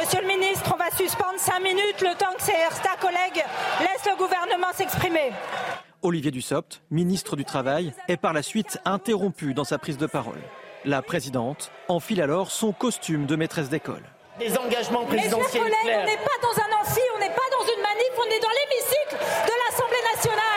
Monsieur 0.00 0.22
le 0.22 0.26
ministre, 0.26 0.72
on 0.74 0.78
va 0.78 0.90
suspendre 0.90 1.38
cinq 1.38 1.60
minutes 1.60 2.00
le 2.00 2.16
temps 2.16 2.32
que 2.36 2.42
certains 2.42 2.96
collègues 3.00 3.44
laissent 3.80 4.06
le 4.06 4.16
gouvernement 4.16 4.68
s'exprimer. 4.74 5.30
Olivier 6.00 6.30
Dussopt, 6.30 6.80
ministre 6.90 7.36
du 7.36 7.44
Travail, 7.44 7.92
est 8.08 8.16
par 8.16 8.32
la 8.32 8.42
suite 8.42 8.78
interrompu 8.86 9.52
dans 9.52 9.64
sa 9.64 9.76
prise 9.76 9.98
de 9.98 10.06
parole. 10.06 10.40
La 10.86 11.02
présidente 11.02 11.70
enfile 11.88 12.22
alors 12.22 12.50
son 12.50 12.72
costume 12.72 13.26
de 13.26 13.36
maîtresse 13.36 13.68
d'école. 13.68 14.04
Des 14.38 14.56
engagements 14.56 15.04
présidentiels. 15.04 15.64
Mes 15.64 15.70
chers 15.70 15.82
collègues, 15.82 15.98
on 16.00 16.06
n'est 16.06 16.16
pas 16.16 16.38
dans 16.40 16.62
un 16.62 16.80
amphi, 16.80 17.00
on 17.16 17.18
n'est 17.18 17.26
pas 17.26 17.48
dans 17.50 17.66
une 17.74 17.82
manif, 17.82 18.12
on 18.16 18.30
est 18.30 18.40
dans 18.40 18.48
l'hémicycle 18.48 19.16
de 19.44 19.52
l'Assemblée 19.66 20.14
nationale. 20.14 20.47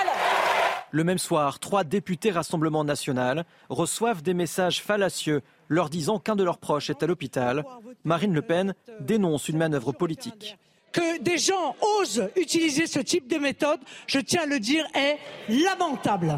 Le 0.92 1.04
même 1.06 1.18
soir, 1.18 1.60
trois 1.60 1.84
députés 1.84 2.32
Rassemblement 2.32 2.84
national 2.84 3.46
reçoivent 3.70 4.22
des 4.22 4.34
messages 4.34 4.82
fallacieux 4.82 5.42
leur 5.70 5.90
disant 5.90 6.20
qu'un 6.20 6.36
de 6.36 6.44
leurs 6.44 6.58
proches 6.58 6.90
est 6.90 7.02
à 7.02 7.08
l'hôpital. 7.08 7.64
Marine 8.04 8.34
Le 8.34 8.42
Pen 8.42 8.74
dénonce 9.00 9.48
une 9.48 9.58
manœuvre 9.58 9.94
politique. 9.94 10.58
Que 10.92 11.22
des 11.22 11.38
gens 11.38 11.76
osent 12.00 12.30
utiliser 12.36 12.88
ce 12.88 13.00
type 13.00 13.30
de 13.30 13.38
méthode, 13.38 13.80
je 14.08 14.20
tiens 14.20 14.44
à 14.44 14.46
le 14.46 14.60
dire, 14.60 14.86
est 14.94 15.18
lamentable. 15.48 16.38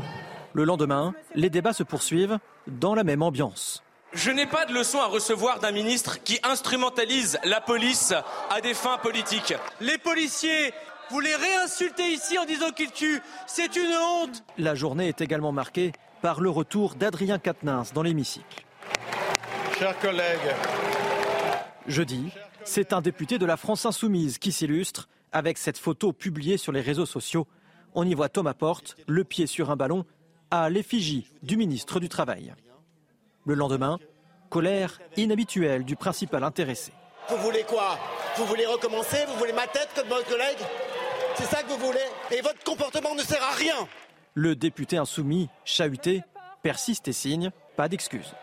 Le 0.53 0.63
lendemain, 0.65 1.15
les 1.34 1.49
débats 1.49 1.73
se 1.73 1.81
poursuivent 1.81 2.38
dans 2.67 2.93
la 2.93 3.03
même 3.03 3.23
ambiance. 3.23 3.84
Je 4.13 4.30
n'ai 4.30 4.45
pas 4.45 4.65
de 4.65 4.73
leçon 4.73 4.99
à 4.99 5.07
recevoir 5.07 5.59
d'un 5.59 5.71
ministre 5.71 6.21
qui 6.23 6.38
instrumentalise 6.43 7.39
la 7.43 7.59
police 7.59 8.13
à 8.51 8.61
des 8.61 8.75
fins 8.75 8.99
politiques. 8.99 9.55
Les 9.81 9.97
policiers 9.97 10.71
vous 11.09 11.19
les 11.19 11.35
réinsultez 11.35 12.11
ici 12.11 12.38
en 12.38 12.45
disant 12.45 12.71
qu'ils 12.71 12.91
tuent. 12.91 13.21
C'est 13.47 13.75
une 13.75 13.93
honte. 13.95 14.43
La 14.57 14.75
journée 14.75 15.07
est 15.07 15.21
également 15.21 15.51
marquée 15.51 15.91
par 16.21 16.41
le 16.41 16.49
retour 16.49 16.95
d'Adrien 16.95 17.39
Quatennens 17.39 17.93
dans 17.93 18.03
l'hémicycle. 18.03 18.65
Chers 19.77 19.99
collègues. 19.99 20.55
Jeudi, 21.88 22.31
c'est 22.63 22.93
un 22.93 23.01
député 23.01 23.38
de 23.38 23.45
la 23.45 23.57
France 23.57 23.85
Insoumise 23.85 24.38
qui 24.38 24.51
s'illustre 24.51 25.09
avec 25.31 25.57
cette 25.57 25.77
photo 25.77 26.13
publiée 26.13 26.57
sur 26.57 26.71
les 26.71 26.81
réseaux 26.81 27.05
sociaux. 27.05 27.47
On 27.93 28.07
y 28.07 28.13
voit 28.13 28.30
Thomas 28.30 28.53
Porte, 28.53 28.95
le 29.07 29.23
pied 29.23 29.47
sur 29.47 29.69
un 29.69 29.75
ballon, 29.75 30.05
à 30.51 30.69
l'effigie 30.69 31.27
du 31.41 31.57
ministre 31.57 31.99
du 31.99 32.07
Travail. 32.07 32.53
Le 33.45 33.55
lendemain, 33.55 33.99
colère 34.49 34.99
inhabituelle 35.17 35.84
du 35.84 35.95
principal 35.95 36.43
intéressé. 36.43 36.93
Vous 37.29 37.37
voulez 37.37 37.63
quoi? 37.63 37.97
Vous 38.37 38.45
voulez 38.45 38.65
recommencer? 38.65 39.25
Vous 39.27 39.35
voulez 39.35 39.53
ma 39.53 39.67
tête 39.67 39.89
comme 39.95 40.07
votre 40.07 40.27
collègue? 40.27 40.57
C'est 41.35 41.45
ça 41.45 41.63
que 41.63 41.69
vous 41.69 41.77
voulez? 41.77 42.05
Et 42.31 42.41
votre 42.41 42.61
comportement 42.63 43.15
ne 43.15 43.21
sert 43.21 43.41
à 43.41 43.51
rien 43.51 43.87
Le 44.33 44.55
député 44.55 44.97
insoumis, 44.97 45.49
chahuté, 45.63 46.21
persiste 46.61 47.07
et 47.07 47.13
signe, 47.13 47.51
pas 47.77 47.87
d'excuses. 47.87 48.33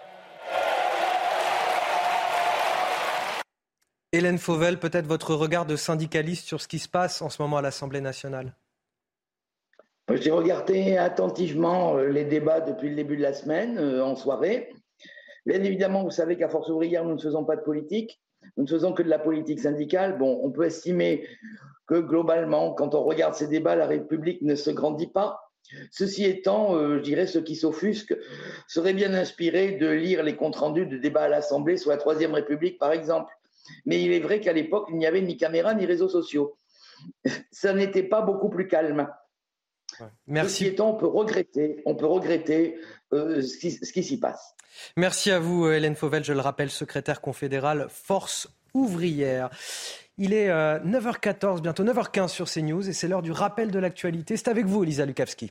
Hélène 4.13 4.39
Fauvel, 4.39 4.79
peut-être 4.79 5.07
votre 5.07 5.35
regard 5.35 5.67
de 5.67 5.77
syndicaliste 5.77 6.47
sur 6.47 6.61
ce 6.61 6.67
qui 6.67 6.79
se 6.79 6.89
passe 6.89 7.23
en 7.23 7.29
ce 7.29 7.41
moment 7.41 7.59
à 7.59 7.63
l'Assemblée 7.63 8.01
nationale? 8.01 8.55
J'ai 10.13 10.33
regardé 10.33 10.97
attentivement 10.97 11.97
euh, 11.97 12.09
les 12.09 12.25
débats 12.25 12.61
depuis 12.61 12.89
le 12.89 12.97
début 12.97 13.17
de 13.17 13.23
la 13.23 13.35
semaine, 13.35 13.79
euh, 13.79 14.05
en 14.05 14.17
soirée. 14.17 14.73
Bien 15.47 15.63
évidemment, 15.63 16.03
vous 16.03 16.11
savez 16.11 16.37
qu'à 16.37 16.49
Force 16.49 16.69
ouvrière, 16.71 17.05
nous 17.05 17.15
ne 17.15 17.21
faisons 17.21 17.45
pas 17.45 17.55
de 17.55 17.63
politique. 17.63 18.21
Nous 18.57 18.65
ne 18.65 18.69
faisons 18.69 18.93
que 18.93 19.03
de 19.03 19.09
la 19.09 19.19
politique 19.19 19.61
syndicale. 19.61 20.19
Bon, 20.19 20.41
on 20.43 20.51
peut 20.51 20.65
estimer 20.65 21.27
que 21.87 22.01
globalement, 22.01 22.73
quand 22.73 22.95
on 22.95 23.03
regarde 23.03 23.35
ces 23.35 23.49
débats, 23.49 23.77
la 23.77 23.87
République 23.87 24.43
ne 24.43 24.55
se 24.55 24.71
grandit 24.71 25.09
pas. 25.09 25.51
Ceci 25.91 26.25
étant, 26.25 26.75
euh, 26.75 26.99
je 26.99 27.03
dirais, 27.03 27.27
ceux 27.27 27.43
qui 27.43 27.57
s'offusquent 27.57 28.17
seraient 28.67 28.95
bien 28.95 29.15
inspirés 29.15 29.73
de 29.73 29.89
lire 29.89 30.23
les 30.23 30.37
comptes 30.37 30.57
rendus 30.57 30.87
de 30.87 30.99
débats 30.99 31.25
à 31.25 31.29
l'Assemblée 31.29 31.77
sur 31.77 31.91
la 31.91 31.97
Troisième 31.97 32.35
République, 32.35 32.79
par 32.79 32.93
exemple. 32.93 33.33
Mais 33.87 34.03
il 34.03 34.13
est 34.13 34.21
vrai 34.21 34.41
qu'à 34.41 34.53
l'époque, 34.53 34.89
il 34.91 34.97
n'y 34.97 35.07
avait 35.07 35.21
ni 35.21 35.37
caméra 35.37 35.75
ni 35.75 35.87
réseaux 35.87 36.09
sociaux. 36.09 36.59
Ça 37.53 37.73
n'était 37.73 38.03
pas 38.03 38.23
beaucoup 38.23 38.51
plus 38.51 38.67
calme. 38.67 39.09
Merci. 40.27 40.51
Ceci 40.51 40.67
étant, 40.67 40.91
on 40.91 40.97
peut 40.97 41.07
regretter, 41.07 41.83
on 41.85 41.95
peut 41.95 42.07
regretter 42.07 42.79
euh, 43.13 43.43
ce 43.43 43.59
qui, 43.59 43.71
ce 43.73 43.93
qui 43.93 44.03
s'y 44.03 44.19
passe. 44.19 44.55
Merci 44.97 45.31
à 45.31 45.39
vous, 45.39 45.69
Hélène 45.69 45.97
Fauvel, 45.97 46.25
je 46.25 46.33
le 46.33 46.41
rappelle, 46.41 46.71
secrétaire 46.71 47.21
confédérale 47.21 47.87
Force 47.89 48.49
ouvrière. 48.75 49.51
Il 50.19 50.33
est 50.33 50.49
9h14, 50.49 51.59
euh, 51.59 51.61
bientôt 51.61 51.85
9h15 51.85 52.29
sur 52.29 52.51
CNews 52.51 52.89
et 52.89 52.93
c'est 52.93 53.09
l'heure 53.09 53.23
du 53.23 53.33
rappel 53.33 53.71
de 53.71 53.79
l'actualité. 53.79 54.37
C'est 54.37 54.49
avec 54.49 54.67
vous, 54.67 54.83
Elisa 54.85 55.07
Lukavski. 55.07 55.51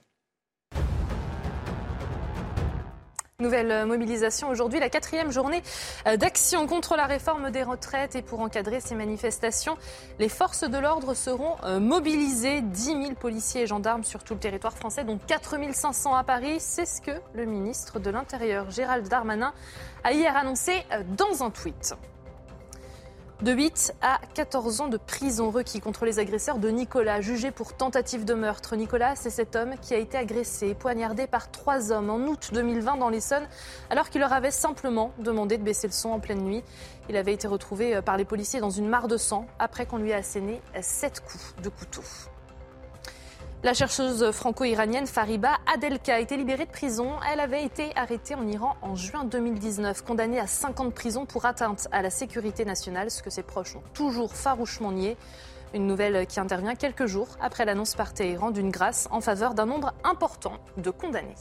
Nouvelle 3.40 3.72
euh, 3.72 3.86
mobilisation 3.86 4.49
aujourd'hui, 4.49 4.82
la 4.82 4.90
quatrième 4.90 5.32
journée 5.32 5.64
euh, 6.07 6.18
d'action 6.18 6.68
contre 6.68 6.98
la 6.98 7.06
réforme 7.06 7.52
des 7.52 7.64
retraites 7.64 8.18
et 8.18 8.22
pour 8.22 8.41
encadrer 8.41 8.82
ces 8.82 8.95
manifestations, 8.95 9.78
les 10.20 10.28
forces 10.28 10.70
de 10.70 10.78
l'ordre 10.78 11.14
seront 11.14 11.56
mobilisées. 11.80 12.61
10 12.61 12.84
000 12.84 13.14
policiers 13.14 13.61
et 13.61 13.68
gendarmes 13.68 14.03
sur 14.03 14.24
tout 14.24 14.34
le 14.34 14.40
territoire 14.40 14.76
français, 14.76 15.03
dont 15.03 15.18
4 15.26 15.56
500 15.72 16.16
à 16.16 16.24
Paris. 16.24 16.57
C'est 16.60 16.86
ce 16.86 17.02
que 17.02 17.11
le 17.34 17.45
ministre 17.45 17.99
de 17.99 18.10
l'Intérieur, 18.10 18.70
Gérald 18.72 19.07
Darmanin, 19.07 19.53
a 20.03 20.11
hier 20.11 20.36
annoncé 20.36 20.84
dans 21.18 21.44
un 21.44 21.49
tweet. 21.49 21.95
De 23.41 23.53
8 23.53 23.94
à 24.02 24.20
14 24.34 24.82
ans 24.82 24.88
de 24.90 24.98
prison 24.98 25.49
requis 25.49 25.80
contre 25.80 26.03
les 26.03 26.20
agresseurs 26.20 26.57
de 26.57 26.68
Nicolas, 26.68 27.22
jugé 27.22 27.52
pour 27.52 27.74
tentative 27.74 28.26
de 28.26 28.34
meurtre. 28.34 28.76
Nicolas, 28.76 29.16
c'est 29.16 29.30
cet 29.30 29.56
homme 29.56 29.76
qui 29.82 29.94
a 29.94 29.98
été 29.98 30.18
agressé, 30.18 30.74
poignardé 30.74 31.26
par 31.26 31.49
trois 31.49 31.94
hommes 31.94 32.10
en 32.10 32.18
août 32.18 32.49
2020 32.52 32.98
dans 32.98 33.07
l'Essonne, 33.07 33.48
alors 33.90 34.10
qu'il 34.10 34.20
leur 34.20 34.34
avait 34.34 34.52
simplement 34.52 35.14
demandé 35.20 35.57
de 35.57 35.64
baisser 35.64 35.88
le 35.88 35.94
son 35.94 36.10
en 36.10 36.20
pleine 36.20 36.41
nuit. 36.41 36.66
Il 37.07 37.16
avait 37.16 37.34
été 37.34 37.48
retrouvé 37.48 37.95
euh, 37.95 38.02
par 38.02 38.18
les 38.18 38.26
policiers 38.26 38.60
dans 38.60 38.72
une 38.72 38.90
mare 38.90 39.07
de 39.07 39.16
sang 39.16 39.45
après 39.57 39.86
qu'on 39.86 39.99
lui 39.99 40.11
a 40.11 40.18
asséné 40.18 40.61
sept 40.82 41.22
coups 41.22 41.56
de 41.64 41.70
couteau. 41.70 42.03
La 43.61 43.73
chercheuse 43.73 44.31
franco-iranienne 44.31 45.06
Fariba 45.06 45.57
Adelka 45.65 46.15
a 46.15 46.19
été 46.19 46.38
libérée 46.38 46.65
de 46.65 46.72
prison. 46.72 47.11
Elle 47.30 47.41
avait 47.41 47.65
été 47.65 47.91
arrêtée 47.98 48.34
en 48.34 48.48
Iran 48.48 48.77
en 48.81 48.95
juin 48.95 49.26
2019, 49.26 50.02
condamnée 50.06 50.40
à 50.40 50.48
5 50.48 50.80
ans 50.80 50.86
de 50.86 50.91
prison 50.91 51.26
pour 51.26 51.44
atteinte 51.44 51.90
à 51.91 52.02
la 52.02 52.10
sécurité 52.10 52.64
nationale, 52.64 53.11
ce 53.11 53.22
que 53.22 53.30
ses 53.30 53.44
proches 53.44 53.76
ont 53.76 53.84
toujours 53.94 54.34
farouchement 54.34 54.94
nié. 54.94 55.18
Une 55.73 55.88
nouvelle 55.88 56.26
qui 56.26 56.40
intervient 56.40 56.73
quelques 56.73 57.06
jours 57.06 57.27
après 57.41 57.65
l'annonce 57.65 57.95
par 57.95 58.14
Téhéran 58.14 58.52
d'une 58.52 58.72
grâce 58.72 59.10
en 59.11 59.19
faveur 59.19 59.53
d'un 59.56 59.65
nombre 59.65 59.94
important 60.06 60.53
de 60.77 60.90
condamnés. 60.90 61.36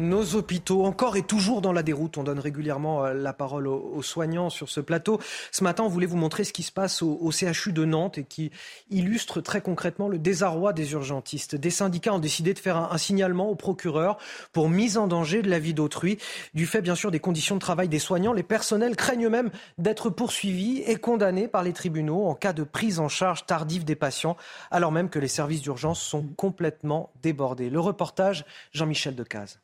Nos 0.00 0.34
hôpitaux, 0.34 0.84
encore 0.84 1.16
et 1.16 1.22
toujours 1.22 1.60
dans 1.60 1.72
la 1.72 1.82
déroute. 1.82 2.18
On 2.18 2.24
donne 2.24 2.38
régulièrement 2.38 3.04
euh, 3.04 3.14
la 3.14 3.32
parole 3.32 3.68
aux, 3.68 4.02
soignants 4.02 4.50
sur 4.50 4.68
ce 4.68 4.80
plateau. 4.80 5.20
Ce 5.52 5.62
matin, 5.62 5.84
on 5.84 5.88
voulait 5.88 6.06
vous 6.06 6.16
montrer 6.16 6.44
ce 6.44 6.52
qui 6.52 6.62
se 6.62 6.72
passe 6.72 7.02
au, 7.02 7.30
CHU 7.30 7.72
de 7.72 7.84
Nantes 7.84 8.18
et 8.18 8.24
qui 8.24 8.50
illustre 8.90 9.40
très 9.40 9.60
concrètement 9.60 10.08
le 10.08 10.18
désarroi 10.18 10.72
des 10.72 10.92
urgentistes. 10.92 11.54
Des 11.54 11.70
syndicats 11.70 12.14
ont 12.14 12.18
décidé 12.18 12.54
de 12.54 12.58
faire 12.58 12.76
un, 12.76 12.98
signalement 12.98 13.48
au 13.50 13.54
procureur 13.54 14.18
pour 14.52 14.68
mise 14.68 14.98
en 14.98 15.06
danger 15.06 15.42
de 15.42 15.50
la 15.50 15.58
vie 15.58 15.74
d'autrui. 15.74 16.18
Du 16.54 16.66
fait, 16.66 16.82
bien 16.82 16.94
sûr, 16.94 17.10
des 17.10 17.20
conditions 17.20 17.54
de 17.54 17.60
travail 17.60 17.88
des 17.88 17.98
soignants, 17.98 18.32
les 18.32 18.42
personnels 18.42 18.96
craignent 18.96 19.28
même 19.28 19.50
d'être 19.78 20.10
poursuivis 20.10 20.82
et 20.86 20.96
condamnés 20.96 21.48
par 21.48 21.62
les 21.62 21.72
tribunaux 21.72 22.26
en 22.26 22.34
cas 22.34 22.52
de 22.52 22.64
prise 22.64 22.98
en 22.98 23.08
charge 23.08 23.46
tardive 23.46 23.84
des 23.84 23.96
patients, 23.96 24.36
alors 24.70 24.92
même 24.92 25.10
que 25.10 25.18
les 25.18 25.28
services 25.28 25.62
d'urgence 25.62 26.00
sont 26.00 26.26
complètement 26.36 27.12
débordés. 27.22 27.70
Le 27.70 27.80
reportage, 27.80 28.44
Jean-Michel 28.72 29.14
Decaze 29.14 29.60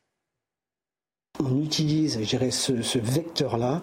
on 1.43 1.61
utilise, 1.61 2.19
je 2.23 2.49
ce, 2.49 2.97
vecteur-là 2.97 3.81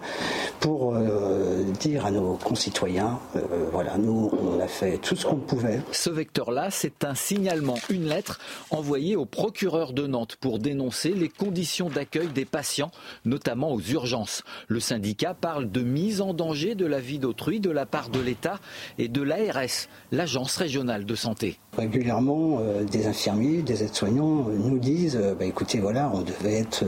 pour 0.59 0.93
euh, 0.93 1.63
dire 1.79 2.05
à 2.05 2.11
nos 2.11 2.33
concitoyens, 2.35 3.19
euh, 3.35 3.39
voilà, 3.71 3.97
nous, 3.97 4.31
on 4.41 4.59
a 4.59 4.67
fait 4.67 4.97
tout 4.97 5.15
ce 5.15 5.25
qu'on 5.25 5.37
pouvait. 5.37 5.79
Ce 5.91 6.09
vecteur-là, 6.09 6.69
c'est 6.71 7.03
un 7.03 7.15
signalement, 7.15 7.75
une 7.89 8.07
lettre 8.07 8.39
envoyée 8.71 9.15
au 9.15 9.25
procureur 9.25 9.93
de 9.93 10.07
Nantes 10.07 10.37
pour 10.39 10.59
dénoncer 10.59 11.09
les 11.09 11.29
conditions 11.29 11.89
d'accueil 11.89 12.27
des 12.27 12.45
patients, 12.45 12.91
notamment 13.23 13.71
aux 13.71 13.81
urgences. 13.81 14.43
Le 14.67 14.79
syndicat 14.79 15.33
parle 15.33 15.71
de 15.71 15.81
mise 15.81 16.21
en 16.21 16.33
danger 16.33 16.75
de 16.75 16.85
la 16.85 16.99
vie 16.99 17.19
d'autrui 17.19 17.59
de 17.59 17.69
la 17.69 17.85
part 17.85 18.09
de 18.09 18.19
l'État 18.19 18.59
et 18.97 19.07
de 19.07 19.21
l'ARS, 19.21 19.87
l'Agence 20.11 20.57
régionale 20.57 21.05
de 21.05 21.15
santé. 21.15 21.59
Régulièrement, 21.77 22.59
euh, 22.61 22.83
des 22.83 23.07
infirmiers, 23.07 23.61
des 23.61 23.83
aides-soignants 23.83 24.47
nous 24.49 24.79
disent, 24.79 25.19
bah, 25.37 25.45
écoutez, 25.45 25.79
voilà, 25.79 26.09
on 26.13 26.21
devait 26.21 26.59
être 26.59 26.83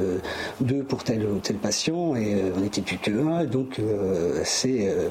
deux 0.62 0.84
pour 0.84 1.04
tel 1.04 1.26
ou 1.26 1.40
tel 1.40 1.58
patient 1.58 2.16
et 2.16 2.36
euh, 2.36 2.52
on 2.56 2.62
n'était 2.62 2.82
plus 2.82 2.98
que 2.98 3.12
un. 3.12 3.46
Donc 3.46 3.80
euh, 3.80 4.42
c'est 4.44 4.90
euh, 4.90 5.10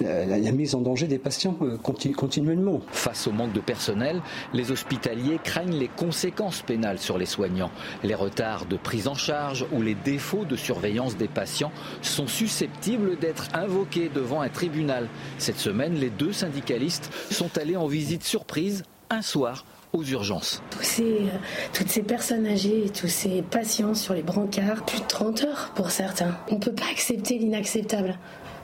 la, 0.00 0.52
mise 0.52 0.74
en 0.74 0.80
danger 0.80 1.06
des 1.06 1.18
patients 1.18 1.56
continuellement. 1.82 2.80
Face 2.92 3.26
au 3.26 3.32
manque 3.32 3.52
de 3.52 3.60
personnel, 3.60 4.20
les 4.52 4.70
hospitaliers 4.70 5.38
craignent 5.42 5.76
les 5.76 5.88
conséquences 5.88 6.62
pénales 6.62 6.98
sur 6.98 7.18
les 7.18 7.26
soignants. 7.26 7.70
Les 8.02 8.14
retards 8.14 8.66
de 8.66 8.76
prise 8.76 9.08
en 9.08 9.14
charge 9.14 9.66
ou 9.72 9.82
les 9.82 9.94
défauts 9.94 10.44
de 10.44 10.56
surveillance 10.56 11.16
des 11.16 11.28
patients 11.28 11.72
sont 12.02 12.26
susceptibles 12.26 13.18
d'être 13.18 13.48
invoqués 13.54 14.10
devant 14.14 14.40
un 14.40 14.48
tribunal. 14.48 15.08
Cette 15.38 15.58
semaine, 15.58 15.94
les 15.94 16.10
deux 16.10 16.32
syndicalistes 16.32 17.10
sont 17.30 17.56
allés 17.58 17.76
en 17.76 17.86
visite 17.86 18.24
surprise 18.24 18.84
un 19.10 19.22
soir 19.22 19.64
aux 19.94 20.04
urgences. 20.04 20.62
Euh, 21.00 21.26
toutes 21.72 21.88
ces 21.88 22.02
personnes 22.02 22.46
âgées, 22.46 22.90
tous 22.92 23.08
ces 23.08 23.42
patients 23.42 23.94
sur 23.94 24.12
les 24.14 24.22
brancards, 24.22 24.84
plus 24.84 25.00
de 25.00 25.06
30 25.06 25.44
heures 25.44 25.72
pour 25.74 25.90
certains. 25.90 26.36
On 26.50 26.56
ne 26.56 26.60
peut 26.60 26.72
pas 26.72 26.90
accepter 26.90 27.38
l'inacceptable. 27.38 28.18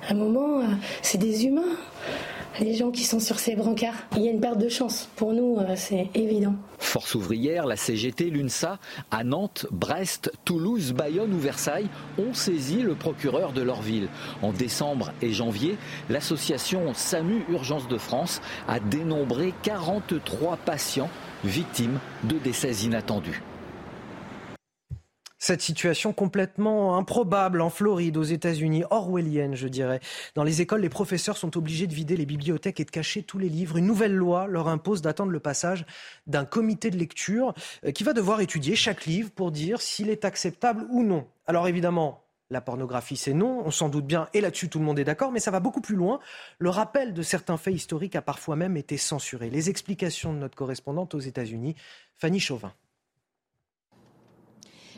À 0.09 0.12
un 0.12 0.16
moment, 0.16 0.61
euh, 0.61 0.65
c'est 1.02 1.19
des 1.19 1.47
humains 1.47 1.77
les 2.59 2.75
gens 2.75 2.91
qui 2.91 3.05
sont 3.05 3.21
sur 3.21 3.39
ces 3.39 3.55
brancards. 3.55 3.95
Il 4.17 4.23
y 4.23 4.29
a 4.29 4.31
une 4.31 4.41
perte 4.41 4.59
de 4.59 4.69
chance. 4.69 5.09
Pour 5.17 5.33
nous, 5.33 5.59
euh, 5.59 5.75
c'est 5.77 6.09
évident. 6.15 6.55
Force 6.79 7.15
ouvrière, 7.15 7.67
la 7.67 7.77
CGT, 7.77 8.31
l'UNSA, 8.31 8.79
à 9.11 9.23
Nantes, 9.23 9.67
Brest, 9.71 10.33
Toulouse, 10.45 10.93
Bayonne 10.93 11.33
ou 11.33 11.39
Versailles 11.39 11.89
ont 12.19 12.35
saisi 12.35 12.83
le 12.83 12.95
procureur 12.95 13.53
de 13.53 13.63
leur 13.63 13.83
ville. 13.83 14.09
En 14.43 14.53
décembre 14.53 15.13
et 15.23 15.33
janvier, 15.33 15.77
l'association 16.09 16.93
SAMU 16.95 17.45
Urgence 17.51 17.87
de 17.89 17.99
France 17.99 18.41
a 18.67 18.81
dénombré 18.81 19.55
43 19.63 20.57
patients 20.57 21.11
victimes 21.45 21.99
de 22.25 22.39
décès 22.39 22.73
inattendus. 22.85 23.43
Cette 25.43 25.62
situation 25.62 26.12
complètement 26.12 26.99
improbable 26.99 27.62
en 27.62 27.71
Floride, 27.71 28.19
aux 28.19 28.23
États-Unis, 28.23 28.85
orwellienne, 28.91 29.55
je 29.55 29.69
dirais. 29.69 30.01
Dans 30.35 30.45
les 30.45 30.61
écoles, 30.61 30.83
les 30.83 30.91
professeurs 30.91 31.39
sont 31.39 31.57
obligés 31.57 31.87
de 31.87 31.95
vider 31.95 32.15
les 32.15 32.27
bibliothèques 32.27 32.79
et 32.79 32.85
de 32.85 32.91
cacher 32.91 33.23
tous 33.23 33.39
les 33.39 33.49
livres. 33.49 33.79
Une 33.79 33.87
nouvelle 33.87 34.15
loi 34.15 34.47
leur 34.47 34.69
impose 34.69 35.01
d'attendre 35.01 35.33
le 35.33 35.41
passage 35.41 35.87
d'un 36.27 36.45
comité 36.45 36.91
de 36.91 36.99
lecture 36.99 37.55
euh, 37.87 37.91
qui 37.91 38.05
va 38.05 38.12
devoir 38.12 38.43
étudier 38.43 38.77
chaque 38.77 39.07
livre 39.07 39.31
pour 39.31 39.51
dire 39.51 39.81
s'il 39.81 40.11
est 40.11 40.27
acceptable 40.27 40.87
ou 40.91 41.03
non. 41.03 41.27
Alors 41.47 41.67
évidemment, 41.69 42.23
la 42.51 42.61
pornographie, 42.61 43.17
c'est 43.17 43.33
non, 43.33 43.62
on 43.65 43.71
s'en 43.71 43.89
doute 43.89 44.07
bien, 44.07 44.29
et 44.35 44.43
là-dessus 44.43 44.69
tout 44.69 44.79
le 44.79 44.85
monde 44.85 44.99
est 44.99 45.05
d'accord, 45.05 45.33
mais 45.33 45.41
ça 45.41 45.51
va 45.51 45.61
beaucoup 45.61 45.81
plus 45.81 45.97
loin. 45.97 46.21
Le 46.59 46.69
rappel 46.69 47.15
de 47.15 47.23
certains 47.23 47.57
faits 47.57 47.75
historiques 47.75 48.15
a 48.15 48.21
parfois 48.21 48.57
même 48.57 48.77
été 48.77 48.99
censuré. 48.99 49.49
Les 49.49 49.71
explications 49.71 50.35
de 50.35 50.39
notre 50.39 50.55
correspondante 50.55 51.15
aux 51.15 51.21
États-Unis, 51.21 51.77
Fanny 52.19 52.41
Chauvin. 52.41 52.75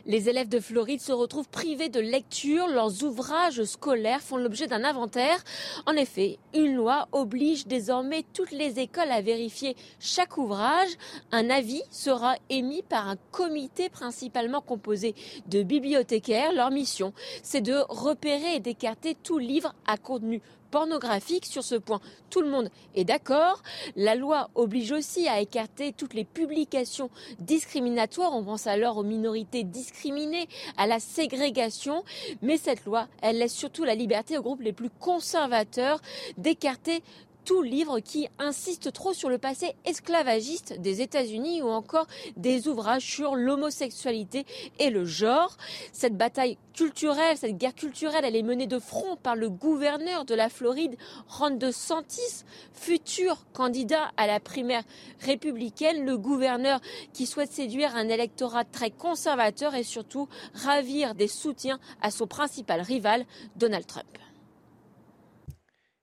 Les 0.04 0.28
élèves 0.28 0.48
de 0.48 0.58
Floride 0.58 1.00
se 1.00 1.12
retrouvent 1.12 1.48
privés 1.48 1.88
de 1.88 2.00
lecture. 2.00 2.66
Leurs 2.66 3.04
ouvrages 3.04 3.62
scolaires 3.62 4.20
font 4.20 4.36
l'objet 4.36 4.66
d'un 4.66 4.82
inventaire. 4.82 5.44
En 5.86 5.92
effet, 5.92 6.38
une 6.54 6.74
loi 6.74 7.06
oblige 7.12 7.68
désormais 7.68 8.24
toutes 8.32 8.50
les 8.50 8.80
écoles 8.80 9.12
à 9.12 9.20
vérifier 9.20 9.76
chaque 10.00 10.38
ouvrage. 10.38 10.90
Un 11.30 11.50
avis 11.50 11.82
sera 11.92 12.34
émis 12.50 12.82
par 12.82 13.08
un 13.08 13.16
comité 13.30 13.88
principalement 13.90 14.60
composé 14.60 15.14
de 15.46 15.62
bibliothécaires. 15.62 16.52
Leur 16.52 16.72
mission, 16.72 17.12
c'est 17.44 17.60
de 17.60 17.84
repérer 17.88 18.56
et 18.56 18.60
d'écarter 18.60 19.14
tout 19.14 19.38
livre 19.38 19.72
à 19.86 19.96
contenu 19.96 20.42
pornographique. 20.72 21.46
Sur 21.46 21.62
ce 21.62 21.76
point, 21.76 22.00
tout 22.30 22.40
le 22.40 22.50
monde 22.50 22.68
est 22.96 23.04
d'accord. 23.04 23.62
La 23.94 24.16
loi 24.16 24.50
oblige 24.56 24.90
aussi 24.90 25.28
à 25.28 25.40
écarter 25.40 25.92
toutes 25.92 26.14
les 26.14 26.24
publications 26.24 27.10
discriminatoires. 27.38 28.34
On 28.34 28.42
pense 28.42 28.66
alors 28.66 28.96
aux 28.96 29.04
minorités 29.04 29.62
discriminées, 29.62 30.48
à 30.76 30.88
la 30.88 30.98
ségrégation. 30.98 32.02
Mais 32.40 32.56
cette 32.56 32.84
loi, 32.84 33.06
elle 33.20 33.38
laisse 33.38 33.54
surtout 33.54 33.84
la 33.84 33.94
liberté 33.94 34.36
aux 34.36 34.42
groupes 34.42 34.62
les 34.62 34.72
plus 34.72 34.90
conservateurs 34.90 36.00
d'écarter 36.38 37.02
tout 37.44 37.62
livre 37.62 38.00
qui 38.00 38.28
insiste 38.38 38.92
trop 38.92 39.12
sur 39.12 39.28
le 39.28 39.38
passé 39.38 39.74
esclavagiste 39.84 40.80
des 40.80 41.00
États-Unis 41.00 41.62
ou 41.62 41.68
encore 41.68 42.06
des 42.36 42.68
ouvrages 42.68 43.04
sur 43.04 43.34
l'homosexualité 43.36 44.46
et 44.78 44.90
le 44.90 45.04
genre. 45.04 45.56
Cette 45.92 46.16
bataille 46.16 46.58
culturelle, 46.74 47.36
cette 47.36 47.56
guerre 47.56 47.74
culturelle, 47.74 48.24
elle 48.24 48.36
est 48.36 48.42
menée 48.42 48.66
de 48.66 48.78
front 48.78 49.16
par 49.16 49.36
le 49.36 49.50
gouverneur 49.50 50.24
de 50.24 50.34
la 50.34 50.48
Floride, 50.48 50.96
Ron 51.28 51.50
DeSantis, 51.50 52.44
futur 52.72 53.44
candidat 53.52 54.10
à 54.16 54.26
la 54.26 54.40
primaire 54.40 54.84
républicaine, 55.20 56.04
le 56.04 56.16
gouverneur 56.16 56.80
qui 57.12 57.26
souhaite 57.26 57.52
séduire 57.52 57.94
un 57.96 58.08
électorat 58.08 58.64
très 58.64 58.90
conservateur 58.90 59.74
et 59.74 59.84
surtout 59.84 60.28
ravir 60.54 61.14
des 61.14 61.28
soutiens 61.28 61.78
à 62.00 62.10
son 62.10 62.26
principal 62.26 62.80
rival, 62.80 63.24
Donald 63.56 63.86
Trump. 63.86 64.06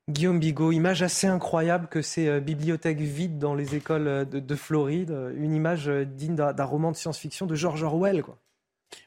Guillaume 0.09 0.39
Bigot, 0.39 0.71
image 0.71 1.03
assez 1.03 1.27
incroyable 1.27 1.87
que 1.87 2.01
ces 2.01 2.27
euh, 2.27 2.39
bibliothèques 2.39 2.99
vides 2.99 3.37
dans 3.37 3.53
les 3.53 3.75
écoles 3.75 4.07
euh, 4.07 4.25
de, 4.25 4.55
Floride, 4.55 5.15
une 5.37 5.53
image 5.53 5.87
euh, 5.87 6.03
digne 6.03 6.35
d'un 6.35 6.65
roman 6.65 6.91
de 6.91 6.95
science-fiction 6.95 7.45
de 7.45 7.53
George 7.53 7.83
Orwell. 7.83 8.23
Quoi. 8.23 8.37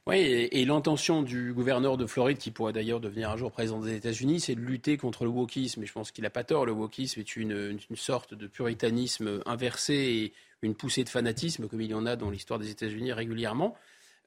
Oui, 0.06 0.18
et, 0.18 0.64
l'intention 0.64 1.22
du 1.22 1.52
gouverneur 1.52 1.96
de 1.96 2.06
Floride, 2.06 2.38
qui 2.38 2.52
pourrait 2.52 2.72
d'ailleurs 2.72 3.00
devenir 3.00 3.30
un 3.30 3.36
jour 3.36 3.50
président 3.50 3.80
des 3.80 3.96
États-Unis, 3.96 4.38
c'est 4.38 4.54
de 4.54 4.60
lutter 4.60 4.96
contre 4.96 5.24
le 5.24 5.30
wokisme. 5.30 5.82
Et 5.82 5.86
je 5.86 5.92
pense 5.92 6.12
qu'il 6.12 6.22
n'a 6.22 6.30
pas 6.30 6.44
tort. 6.44 6.66
Le 6.66 6.72
wokisme 6.72 7.18
est 7.18 7.34
une, 7.34 7.76
une, 7.90 7.96
sorte 7.96 8.34
de 8.34 8.46
puritanisme 8.46 9.40
inversé 9.44 9.94
et 9.94 10.32
une 10.62 10.76
poussée 10.76 11.02
de 11.02 11.08
fanatisme, 11.08 11.66
comme 11.66 11.80
il 11.80 11.90
y 11.90 11.94
en 11.94 12.06
a 12.06 12.14
dans 12.14 12.30
l'histoire 12.30 12.60
des 12.60 12.70
États-Unis 12.70 13.12
régulièrement. 13.12 13.74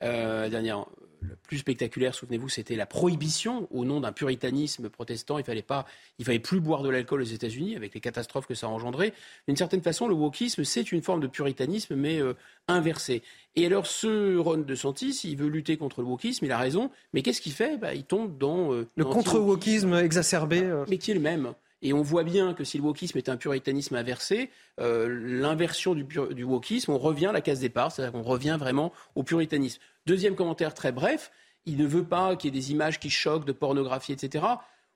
Euh, 0.03 0.49
dernière, 0.49 0.85
le 1.21 1.35
plus 1.35 1.59
spectaculaire, 1.59 2.13
souvenez-vous, 2.13 2.49
c'était 2.49 2.75
la 2.75 2.85
prohibition 2.85 3.67
au 3.71 3.85
nom 3.85 3.99
d'un 3.99 4.11
puritanisme 4.11 4.89
protestant. 4.89 5.37
Il 5.37 5.43
fallait 5.43 5.61
pas, 5.61 5.85
il 6.19 6.25
fallait 6.25 6.39
plus 6.39 6.59
boire 6.59 6.83
de 6.83 6.89
l'alcool 6.89 7.21
aux 7.21 7.25
États-Unis 7.25 7.75
avec 7.75 7.93
les 7.93 7.99
catastrophes 7.99 8.47
que 8.47 8.53
ça 8.53 8.67
a 8.67 8.69
engendré. 8.69 9.13
D'une 9.47 9.57
certaine 9.57 9.81
façon, 9.81 10.07
le 10.07 10.13
wokisme, 10.13 10.63
c'est 10.63 10.91
une 10.91 11.01
forme 11.01 11.19
de 11.19 11.27
puritanisme, 11.27 11.95
mais 11.95 12.19
euh, 12.21 12.33
inversé. 12.67 13.23
Et 13.55 13.65
alors, 13.65 13.87
ce 13.87 14.37
Ron 14.37 14.57
DeSantis, 14.57 15.21
il 15.23 15.37
veut 15.37 15.47
lutter 15.47 15.77
contre 15.77 16.01
le 16.01 16.07
wokisme, 16.07 16.45
il 16.45 16.51
a 16.51 16.57
raison, 16.57 16.91
mais 17.13 17.21
qu'est-ce 17.21 17.41
qu'il 17.41 17.53
fait? 17.53 17.77
Bah, 17.77 17.93
Il 17.93 18.03
tombe 18.03 18.37
dans... 18.37 18.73
Euh, 18.73 18.87
le 18.95 19.05
contre-wokisme 19.05 19.93
exacerbé. 19.95 20.61
Euh. 20.63 20.85
Mais 20.89 20.97
qui 20.97 21.11
est 21.11 21.15
le 21.15 21.19
même. 21.19 21.53
Et 21.85 21.93
on 21.93 22.01
voit 22.01 22.23
bien 22.23 22.55
que 22.55 22.63
si 22.63 22.79
le 22.79 22.83
wokisme 22.83 23.19
est 23.19 23.29
un 23.29 23.37
puritanisme 23.37 23.93
inversé, 23.93 24.49
euh, 24.81 25.07
l'inversion 25.07 25.93
du, 25.93 26.03
du, 26.03 26.43
wokisme, 26.43 26.89
on 26.89 26.97
revient 26.97 27.27
à 27.27 27.31
la 27.31 27.41
case 27.41 27.59
départ, 27.59 27.91
c'est-à-dire 27.91 28.11
qu'on 28.11 28.27
revient 28.27 28.57
vraiment 28.59 28.91
au 29.13 29.21
puritanisme. 29.21 29.79
Deuxième 30.07 30.33
commentaire 30.33 30.73
très 30.73 30.91
bref, 30.91 31.31
il 31.67 31.77
ne 31.77 31.85
veut 31.85 32.03
pas 32.03 32.35
qu'il 32.35 32.51
y 32.51 32.57
ait 32.57 32.59
des 32.59 32.71
images 32.71 32.99
qui 32.99 33.11
choquent 33.11 33.45
de 33.45 33.51
pornographie, 33.51 34.13
etc. 34.13 34.43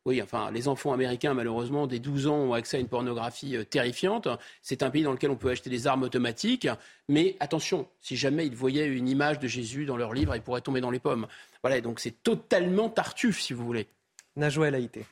Oui, 0.05 0.19
enfin, 0.19 0.49
les 0.49 0.67
enfants 0.67 0.91
américains, 0.91 1.35
malheureusement, 1.35 1.85
dès 1.85 1.99
12 1.99 2.25
ans, 2.25 2.37
ont 2.37 2.53
accès 2.53 2.77
à 2.77 2.79
une 2.79 2.87
pornographie 2.87 3.55
euh, 3.55 3.63
terrifiante. 3.63 4.27
C'est 4.63 4.81
un 4.81 4.89
pays 4.89 5.03
dans 5.03 5.11
lequel 5.11 5.29
on 5.29 5.35
peut 5.35 5.51
acheter 5.51 5.69
des 5.69 5.85
armes 5.85 6.01
automatiques. 6.01 6.67
Mais 7.07 7.37
attention, 7.39 7.87
si 8.01 8.15
jamais 8.15 8.47
ils 8.47 8.55
voyaient 8.55 8.87
une 8.87 9.07
image 9.07 9.37
de 9.37 9.47
Jésus 9.47 9.85
dans 9.85 9.95
leur 9.95 10.11
livre, 10.11 10.35
ils 10.35 10.41
pourraient 10.41 10.61
tomber 10.61 10.81
dans 10.81 10.89
les 10.89 10.97
pommes. 10.97 11.27
Voilà, 11.61 11.81
donc 11.81 11.99
c'est 11.99 12.23
totalement 12.23 12.89
tartuffe, 12.89 13.39
si 13.39 13.53
vous 13.53 13.63
voulez. 13.63 13.85
Najwa 14.35 14.69
El 14.69 14.73
Haïté. 14.73 15.05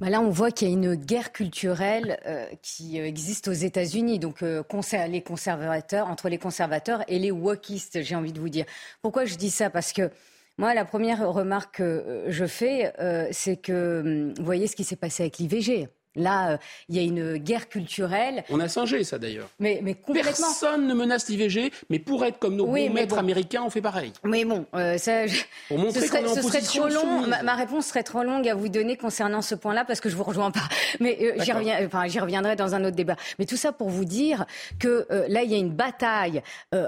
Bah 0.00 0.10
là, 0.10 0.20
on 0.20 0.28
voit 0.28 0.50
qu'il 0.50 0.68
y 0.68 0.70
a 0.72 0.74
une 0.74 0.96
guerre 0.96 1.30
culturelle 1.30 2.18
euh, 2.26 2.46
qui 2.62 2.98
euh, 3.00 3.06
existe 3.06 3.46
aux 3.46 3.52
États-Unis, 3.52 4.18
donc 4.18 4.42
euh, 4.42 4.64
les 5.08 5.22
conservateurs 5.22 6.08
entre 6.08 6.28
les 6.28 6.38
conservateurs 6.38 7.04
et 7.06 7.20
les 7.20 7.30
wokistes, 7.30 8.02
j'ai 8.02 8.16
envie 8.16 8.32
de 8.32 8.40
vous 8.40 8.48
dire. 8.48 8.64
Pourquoi 9.02 9.24
je 9.24 9.36
dis 9.36 9.50
ça? 9.50 9.70
Parce 9.70 9.92
que 9.92 10.10
moi, 10.58 10.74
la 10.74 10.84
première 10.84 11.28
remarque 11.28 11.76
que 11.76 12.24
je 12.28 12.44
fais, 12.44 12.92
c'est 13.32 13.56
que 13.56 14.00
hum, 14.04 14.34
vous 14.36 14.44
voyez 14.44 14.66
ce 14.66 14.76
qui 14.76 14.84
s'est 14.84 14.96
passé 14.96 15.22
avec 15.24 15.38
l'IVG. 15.38 15.88
Là, 16.16 16.52
euh, 16.52 16.56
il 16.88 16.96
y 16.96 16.98
a 16.98 17.02
une 17.02 17.38
guerre 17.38 17.68
culturelle. 17.68 18.44
On 18.50 18.60
a 18.60 18.68
singé 18.68 19.02
ça 19.04 19.18
d'ailleurs. 19.18 19.48
Mais, 19.58 19.80
mais 19.82 19.94
complètement. 19.94 20.32
Personne 20.32 20.86
ne 20.86 20.94
menace 20.94 21.28
l'IVG, 21.28 21.72
mais 21.90 21.98
pour 21.98 22.24
être 22.24 22.38
comme 22.38 22.56
nos 22.56 22.66
bons 22.66 22.90
maîtres 22.90 23.18
américains, 23.18 23.62
on 23.64 23.70
fait 23.70 23.82
pareil. 23.82 24.12
Mais 24.22 24.44
bon, 24.44 24.66
euh, 24.74 24.96
ça, 24.98 25.24
pour 25.68 25.78
montrer 25.78 26.00
ce 26.00 26.06
serait, 26.06 26.22
est 26.22 26.28
en 26.28 26.34
ce 26.34 26.42
serait 26.42 26.60
trop 26.60 26.88
long. 26.88 27.26
Ma, 27.26 27.54
réponse 27.54 27.86
serait 27.86 28.02
trop 28.02 28.22
longue 28.22 28.48
à 28.48 28.54
vous 28.54 28.68
donner 28.68 28.96
concernant 28.96 29.42
ce 29.42 29.54
point-là 29.54 29.84
parce 29.84 30.00
que 30.00 30.08
je 30.08 30.16
vous 30.16 30.24
rejoins 30.24 30.50
pas. 30.50 30.68
Mais 31.00 31.18
euh, 31.20 31.42
j'y 31.42 31.52
reviens, 31.52 31.84
enfin, 31.84 32.06
j'y 32.06 32.20
reviendrai 32.20 32.54
dans 32.56 32.74
un 32.74 32.84
autre 32.84 32.96
débat. 32.96 33.16
Mais 33.38 33.46
tout 33.46 33.56
ça 33.56 33.72
pour 33.72 33.88
vous 33.88 34.04
dire 34.04 34.46
que 34.78 35.06
là, 35.28 35.42
il 35.42 35.50
y 35.50 35.54
a 35.54 35.58
une 35.58 35.72
bataille 35.72 36.42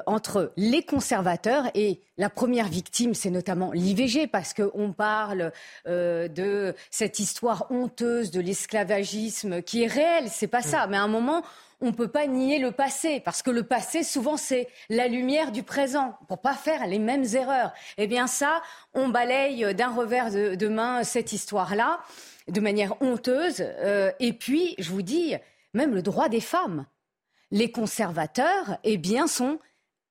entre 0.06 0.52
les 0.56 0.82
conservateurs 0.82 1.64
et 1.74 2.00
la 2.18 2.30
première 2.30 2.68
victime, 2.68 3.12
c'est 3.14 3.30
notamment 3.30 3.72
l'IVG, 3.72 4.26
parce 4.26 4.54
qu'on 4.54 4.92
parle 4.92 5.52
de 5.86 6.74
cette 6.90 7.18
histoire 7.18 7.66
honteuse 7.70 8.30
de 8.30 8.40
l'esclavagisme 8.40 9.15
qui 9.64 9.82
est 9.82 9.86
réelle, 9.86 10.28
c'est 10.28 10.46
pas 10.46 10.62
ça. 10.62 10.86
Mm. 10.86 10.90
Mais 10.90 10.96
à 10.96 11.02
un 11.02 11.08
moment, 11.08 11.42
on 11.80 11.86
ne 11.86 11.92
peut 11.92 12.08
pas 12.08 12.26
nier 12.26 12.58
le 12.58 12.72
passé, 12.72 13.20
parce 13.20 13.42
que 13.42 13.50
le 13.50 13.62
passé, 13.62 14.02
souvent, 14.02 14.36
c'est 14.36 14.68
la 14.88 15.08
lumière 15.08 15.52
du 15.52 15.62
présent, 15.62 16.18
pour 16.28 16.40
pas 16.40 16.54
faire 16.54 16.86
les 16.86 16.98
mêmes 16.98 17.26
erreurs. 17.34 17.72
Eh 17.98 18.06
bien 18.06 18.26
ça, 18.26 18.62
on 18.94 19.08
balaye 19.08 19.74
d'un 19.74 19.92
revers 19.94 20.30
de, 20.30 20.68
main 20.68 21.04
cette 21.04 21.32
histoire-là, 21.32 22.00
de 22.48 22.60
manière 22.60 23.00
honteuse. 23.02 23.56
Euh, 23.60 24.10
et 24.20 24.32
puis, 24.32 24.74
je 24.78 24.90
vous 24.90 25.02
dis, 25.02 25.34
même 25.74 25.94
le 25.94 26.02
droit 26.02 26.28
des 26.28 26.40
femmes. 26.40 26.86
Les 27.50 27.70
conservateurs, 27.70 28.78
eh 28.82 28.96
bien, 28.96 29.26
sont 29.26 29.58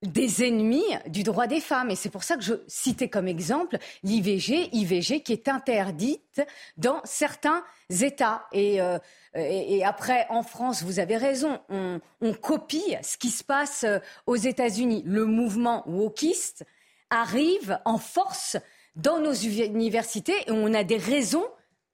des 0.07 0.43
ennemis 0.43 0.83
du 1.07 1.23
droit 1.23 1.47
des 1.47 1.59
femmes. 1.59 1.91
Et 1.91 1.95
c'est 1.95 2.09
pour 2.09 2.23
ça 2.23 2.35
que 2.35 2.43
je 2.43 2.53
citais 2.67 3.09
comme 3.09 3.27
exemple 3.27 3.77
l'IVG, 4.03 4.69
IVG 4.73 5.21
qui 5.21 5.33
est 5.33 5.47
interdite 5.47 6.41
dans 6.77 7.01
certains 7.03 7.63
États. 7.89 8.47
Euh, 8.53 8.99
et, 9.35 9.83
après, 9.83 10.25
en 10.29 10.43
France, 10.43 10.83
vous 10.83 10.99
avez 10.99 11.17
raison, 11.17 11.59
on, 11.69 11.99
on 12.21 12.33
copie 12.33 12.95
ce 13.01 13.17
qui 13.17 13.29
se 13.29 13.43
passe 13.43 13.83
euh, 13.83 13.99
aux 14.25 14.35
États-Unis. 14.35 15.03
Le 15.05 15.25
mouvement 15.25 15.83
wokiste 15.87 16.65
arrive 17.09 17.79
en 17.85 17.97
force 17.97 18.57
dans 18.95 19.19
nos 19.19 19.33
universités 19.33 20.35
et 20.47 20.51
on 20.51 20.73
a 20.73 20.83
des 20.83 20.97
raisons 20.97 21.45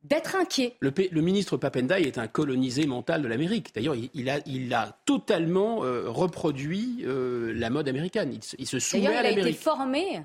d'être 0.03 0.35
inquiet. 0.35 0.75
Le, 0.79 0.91
le, 1.11 1.21
ministre 1.21 1.57
Papendai 1.57 2.01
est 2.01 2.17
un 2.17 2.27
colonisé 2.27 2.85
mental 2.85 3.21
de 3.21 3.27
l'Amérique. 3.27 3.73
D'ailleurs, 3.75 3.95
il, 4.13 4.29
a, 4.29 4.39
il, 4.45 4.73
a, 4.73 4.97
totalement 5.05 5.83
euh, 5.83 6.03
reproduit 6.07 7.03
euh, 7.05 7.53
la 7.55 7.69
mode 7.69 7.87
américaine. 7.87 8.37
Il, 8.57 8.67
se 8.67 8.79
soumet 8.79 9.07
à 9.07 9.23
l'Amérique. 9.23 9.37
Il 9.37 9.45
a 9.45 9.49
été 9.49 9.57
formé 9.57 10.23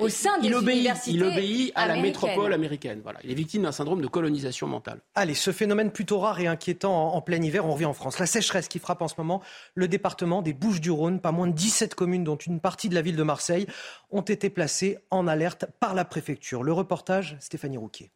au 0.00 0.08
sein 0.08 0.38
des 0.38 0.48
il 0.48 0.54
obéit, 0.54 0.76
universités 0.76 1.10
Il 1.12 1.22
obéit 1.22 1.72
à 1.74 1.86
la 1.86 1.96
métropole 1.96 2.52
américaine. 2.52 3.00
Voilà. 3.02 3.18
Il 3.24 3.30
est 3.30 3.34
victime 3.34 3.62
d'un 3.62 3.72
syndrome 3.72 4.00
de 4.00 4.06
colonisation 4.06 4.66
mentale. 4.66 5.00
Allez, 5.14 5.34
ce 5.34 5.52
phénomène 5.52 5.90
plutôt 5.90 6.18
rare 6.18 6.40
et 6.40 6.46
inquiétant 6.46 7.14
en, 7.14 7.20
plein 7.20 7.42
hiver, 7.42 7.66
on 7.66 7.72
revient 7.72 7.84
en 7.84 7.92
France. 7.92 8.18
La 8.18 8.26
sécheresse 8.26 8.68
qui 8.68 8.78
frappe 8.78 9.02
en 9.02 9.08
ce 9.08 9.14
moment 9.18 9.42
le 9.74 9.86
département 9.86 10.40
des 10.40 10.54
Bouches-du-Rhône. 10.54 11.20
Pas 11.20 11.32
moins 11.32 11.46
de 11.46 11.52
17 11.52 11.94
communes, 11.94 12.24
dont 12.24 12.36
une 12.36 12.60
partie 12.60 12.88
de 12.88 12.94
la 12.94 13.02
ville 13.02 13.16
de 13.16 13.22
Marseille, 13.22 13.66
ont 14.10 14.22
été 14.22 14.48
placées 14.48 14.98
en 15.10 15.26
alerte 15.26 15.66
par 15.78 15.94
la 15.94 16.04
préfecture. 16.06 16.62
Le 16.62 16.72
reportage, 16.72 17.36
Stéphanie 17.40 17.76
Rouquier. 17.76 18.10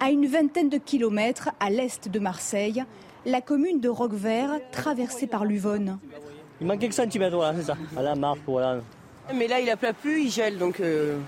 À 0.00 0.10
une 0.10 0.26
vingtaine 0.26 0.68
de 0.68 0.78
kilomètres 0.78 1.50
à 1.60 1.70
l'est 1.70 2.08
de 2.08 2.18
Marseille, 2.18 2.84
la 3.24 3.40
commune 3.40 3.80
de 3.80 3.88
Roquevert, 3.88 4.60
traversée 4.70 5.26
par 5.26 5.44
l'Uvonne. 5.44 5.98
Il 6.60 6.66
manque 6.66 6.80
quelques 6.80 6.94
centimètres, 6.94 7.36
voilà, 7.36 7.56
c'est 7.58 7.66
ça. 7.66 7.76
Voilà, 7.92 8.14
marque, 8.14 8.40
voilà. 8.46 8.80
Mais 9.34 9.46
là, 9.48 9.60
il 9.60 9.70
a 9.70 9.76
plu, 9.76 10.22
il 10.22 10.30
gèle, 10.30 10.58
donc 10.58 10.80
euh, 10.80 11.18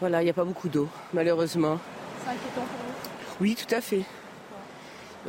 voilà, 0.00 0.22
il 0.22 0.24
n'y 0.24 0.30
a 0.30 0.34
pas 0.34 0.44
beaucoup 0.44 0.68
d'eau, 0.68 0.88
malheureusement. 1.12 1.78
C'est 2.24 2.30
inquiétant 2.30 2.54
pour 2.54 2.62
vous? 2.62 3.36
Oui, 3.40 3.54
tout 3.54 3.72
à 3.72 3.80
fait. 3.80 4.02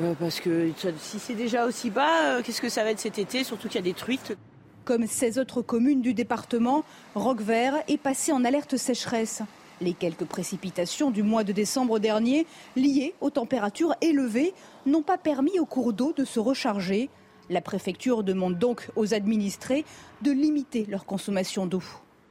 Euh, 0.02 0.14
parce 0.20 0.40
que 0.40 0.72
si 1.00 1.20
c'est 1.20 1.36
déjà 1.36 1.66
aussi 1.66 1.90
bas, 1.90 2.24
euh, 2.24 2.42
qu'est-ce 2.44 2.62
que 2.62 2.70
ça 2.70 2.84
va 2.84 2.92
être 2.92 3.00
cet 3.00 3.20
été, 3.20 3.44
surtout 3.44 3.68
qu'il 3.68 3.76
y 3.76 3.84
a 3.84 3.84
des 3.84 3.94
truites? 3.94 4.36
Comme 4.84 5.08
16 5.08 5.40
autres 5.40 5.62
communes 5.62 6.02
du 6.02 6.14
département, 6.14 6.84
Roquevert 7.16 7.76
est 7.88 7.98
passé 7.98 8.32
en 8.32 8.44
alerte 8.44 8.78
sécheresse. 8.78 9.42
Les 9.82 9.94
quelques 9.94 10.26
précipitations 10.26 11.12
du 11.12 11.24
mois 11.24 11.44
de 11.44 11.52
décembre 11.52 12.00
dernier, 12.00 12.48
liées 12.76 13.14
aux 13.22 13.30
températures 13.30 13.94
élevées, 14.02 14.54
n'ont 14.86 15.02
pas 15.02 15.18
permis 15.18 15.60
aux 15.60 15.66
cours 15.66 15.94
d'eau 15.94 16.14
de 16.16 16.24
se 16.24 16.40
recharger. 16.40 17.10
La 17.50 17.62
préfecture 17.62 18.24
demande 18.24 18.58
donc 18.58 18.90
aux 18.96 19.14
administrés 19.14 19.86
de 20.22 20.32
limiter 20.32 20.86
leur 20.90 21.06
consommation 21.06 21.68
d'eau. 21.68 21.84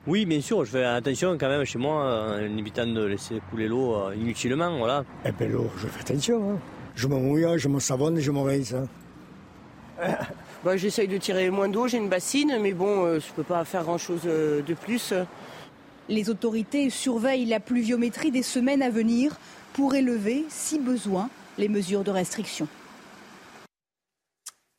Oui, 0.06 0.26
bien 0.26 0.40
sûr, 0.40 0.64
je 0.64 0.70
fais 0.70 0.84
attention 0.84 1.38
quand 1.38 1.48
même 1.48 1.64
chez 1.64 1.78
moi, 1.78 2.36
en 2.36 2.58
évitant 2.58 2.86
de 2.86 3.04
laisser 3.04 3.40
couler 3.50 3.68
l'eau 3.68 3.94
euh, 3.94 4.14
inutilement, 4.14 4.76
voilà. 4.76 5.04
Eh 5.24 5.32
bien 5.32 5.48
l'eau, 5.48 5.70
je 5.78 5.86
fais 5.86 6.00
attention. 6.00 6.52
Hein. 6.52 6.58
Je 6.94 7.08
me 7.08 7.16
mouille, 7.16 7.46
je 7.56 7.68
me 7.68 7.80
savonne 7.80 8.18
et 8.18 8.20
je 8.20 8.30
me 8.30 8.40
rince. 8.40 8.74
Hein. 8.74 8.86
Bah, 10.64 10.78
J'essaye 10.78 11.08
de 11.08 11.18
tirer 11.18 11.50
moins 11.50 11.68
d'eau, 11.68 11.88
j'ai 11.88 11.98
une 11.98 12.08
bassine, 12.08 12.56
mais 12.58 12.72
bon, 12.72 13.04
euh, 13.04 13.20
je 13.20 13.28
ne 13.28 13.32
peux 13.36 13.42
pas 13.42 13.64
faire 13.66 13.82
grand-chose 13.82 14.22
euh, 14.24 14.62
de 14.62 14.72
plus. 14.72 15.12
Les 16.08 16.28
autorités 16.28 16.90
surveillent 16.90 17.46
la 17.46 17.60
pluviométrie 17.60 18.30
des 18.30 18.42
semaines 18.42 18.82
à 18.82 18.90
venir 18.90 19.38
pour 19.72 19.94
élever, 19.94 20.44
si 20.50 20.78
besoin, 20.78 21.30
les 21.56 21.68
mesures 21.68 22.04
de 22.04 22.10
restriction. 22.10 22.68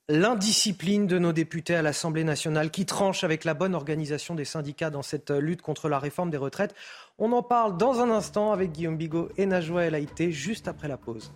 L'indiscipline 0.08 1.08
de 1.08 1.18
nos 1.18 1.34
députés 1.34 1.74
à 1.74 1.82
l'Assemblée 1.82 2.24
nationale 2.24 2.70
qui 2.70 2.86
tranche 2.86 3.24
avec 3.24 3.44
la 3.44 3.56
bonne 3.56 3.74
organisation 3.74 4.36
des 4.36 4.46
syndicats 4.46 4.92
dans 4.92 5.02
cette 5.02 5.32
lutte 5.32 5.64
contre 5.64 5.90
la 5.90 5.98
réforme 5.98 6.30
des 6.30 6.38
retraites. 6.38 6.76
On 7.18 7.32
en 7.32 7.42
parle 7.42 7.76
dans 7.76 8.02
un 8.02 8.12
instant 8.12 8.52
avec 8.52 8.72
Guillaume 8.72 8.98
Bigot 8.98 9.30
et 9.38 9.48
Najwa 9.48 9.86
El 9.86 9.96
Haïté 9.96 10.32
juste 10.32 10.68
après 10.68 10.88
la 10.88 10.98
pause. 10.98 11.34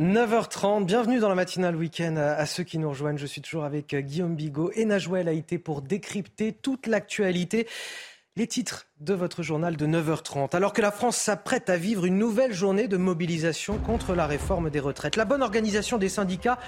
9h30, 0.00 0.86
bienvenue 0.86 1.20
dans 1.20 1.28
la 1.28 1.36
matinale 1.36 1.76
week-end 1.76 2.16
à 2.16 2.46
ceux 2.46 2.64
qui 2.64 2.78
nous 2.78 2.88
rejoignent. 2.88 3.16
Je 3.16 3.26
suis 3.26 3.40
toujours 3.40 3.62
avec 3.62 3.94
euh, 3.94 4.00
Guillaume 4.00 4.34
Bigot 4.34 4.72
et 4.74 4.86
Najwa 4.86 5.20
El 5.20 5.28
Haïté 5.28 5.56
pour 5.56 5.82
décrypter 5.82 6.52
toute 6.52 6.88
l'actualité. 6.88 7.68
Les 8.34 8.48
titres 8.48 8.86
de 8.98 9.14
votre 9.14 9.44
journal 9.44 9.76
de 9.76 9.86
9h30. 9.86 10.56
Alors 10.56 10.72
que 10.72 10.82
la 10.82 10.90
France 10.90 11.16
s'apprête 11.16 11.70
à 11.70 11.76
vivre 11.76 12.06
une 12.06 12.18
nouvelle 12.18 12.52
journée 12.52 12.88
de 12.88 12.96
mobilisation 12.96 13.78
contre 13.78 14.16
la 14.16 14.26
réforme 14.26 14.68
des 14.68 14.80
retraites, 14.80 15.14
la 15.14 15.24
bonne 15.24 15.42
organisation 15.44 15.96
des 15.96 16.08
syndicats 16.08 16.58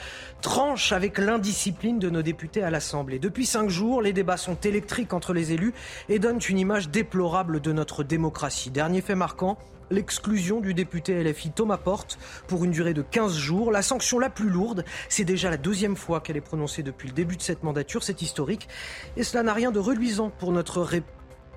tranche 0.40 0.93
avec 0.93 1.19
l'indiscipline 1.19 1.98
de 1.98 2.09
nos 2.09 2.23
députés 2.23 2.62
à 2.62 2.70
l'Assemblée. 2.70 3.19
Depuis 3.19 3.47
cinq 3.47 3.69
jours, 3.70 4.03
les 4.03 4.12
débats 4.12 4.36
sont 4.36 4.55
électriques 4.61 5.12
entre 5.12 5.32
les 5.32 5.51
élus 5.51 5.74
et 6.09 6.20
donnent 6.20 6.39
une 6.48 6.61
image 6.61 6.90
déplorable 6.90 7.61
de 7.61 7.73
notre 7.73 8.05
démocratie. 8.05 8.70
Dernier 8.70 9.01
fait 9.01 9.16
marquant, 9.16 9.59
l'exclusion 9.90 10.60
du 10.60 10.74
député 10.74 11.22
LFI 11.22 11.50
Thomas 11.50 11.76
Porte 11.76 12.18
pour 12.46 12.64
une 12.64 12.70
durée 12.70 12.94
de 12.94 13.02
15 13.02 13.34
jours. 13.36 13.70
La 13.70 13.82
sanction 13.82 14.18
la 14.18 14.30
plus 14.30 14.48
lourde, 14.48 14.84
c'est 15.08 15.24
déjà 15.24 15.50
la 15.50 15.56
deuxième 15.56 15.96
fois 15.96 16.20
qu'elle 16.20 16.36
est 16.36 16.40
prononcée 16.40 16.82
depuis 16.82 17.08
le 17.08 17.14
début 17.14 17.36
de 17.36 17.42
cette 17.42 17.62
mandature, 17.62 18.02
c'est 18.02 18.22
historique. 18.22 18.68
Et 19.16 19.22
cela 19.22 19.42
n'a 19.42 19.52
rien 19.52 19.70
de 19.70 19.78
reluisant 19.78 20.30
pour 20.30 20.52
notre 20.52 20.86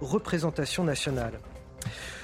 représentation 0.01 0.83
nationale. 0.83 1.39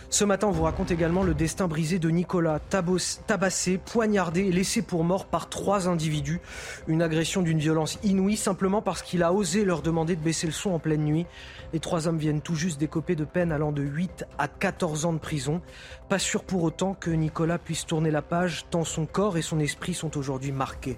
Ce 0.09 0.23
matin, 0.23 0.47
on 0.47 0.51
vous 0.51 0.63
raconte 0.63 0.91
également 0.91 1.23
le 1.23 1.33
destin 1.33 1.67
brisé 1.67 1.99
de 1.99 2.09
Nicolas, 2.09 2.59
tabassé, 2.59 3.77
poignardé 3.77 4.41
et 4.41 4.51
laissé 4.51 4.81
pour 4.81 5.03
mort 5.03 5.25
par 5.25 5.49
trois 5.49 5.87
individus. 5.87 6.39
Une 6.87 7.01
agression 7.01 7.41
d'une 7.41 7.59
violence 7.59 7.99
inouïe 8.03 8.37
simplement 8.37 8.81
parce 8.81 9.01
qu'il 9.01 9.23
a 9.23 9.33
osé 9.33 9.65
leur 9.65 9.81
demander 9.81 10.15
de 10.15 10.21
baisser 10.21 10.47
le 10.47 10.53
son 10.53 10.71
en 10.71 10.79
pleine 10.79 11.03
nuit. 11.03 11.25
Les 11.73 11.79
trois 11.79 12.07
hommes 12.07 12.17
viennent 12.17 12.41
tout 12.41 12.55
juste 12.55 12.79
d'écoper 12.79 13.15
de 13.15 13.25
peine 13.25 13.51
allant 13.51 13.71
de 13.71 13.81
8 13.81 14.25
à 14.37 14.47
14 14.47 15.05
ans 15.05 15.13
de 15.13 15.19
prison. 15.19 15.61
Pas 16.07 16.19
sûr 16.19 16.43
pour 16.43 16.63
autant 16.63 16.93
que 16.93 17.09
Nicolas 17.09 17.57
puisse 17.57 17.85
tourner 17.85 18.11
la 18.11 18.21
page 18.21 18.65
tant 18.69 18.83
son 18.83 19.05
corps 19.05 19.37
et 19.37 19.41
son 19.41 19.59
esprit 19.59 19.93
sont 19.93 20.17
aujourd'hui 20.17 20.51
marqués. 20.51 20.97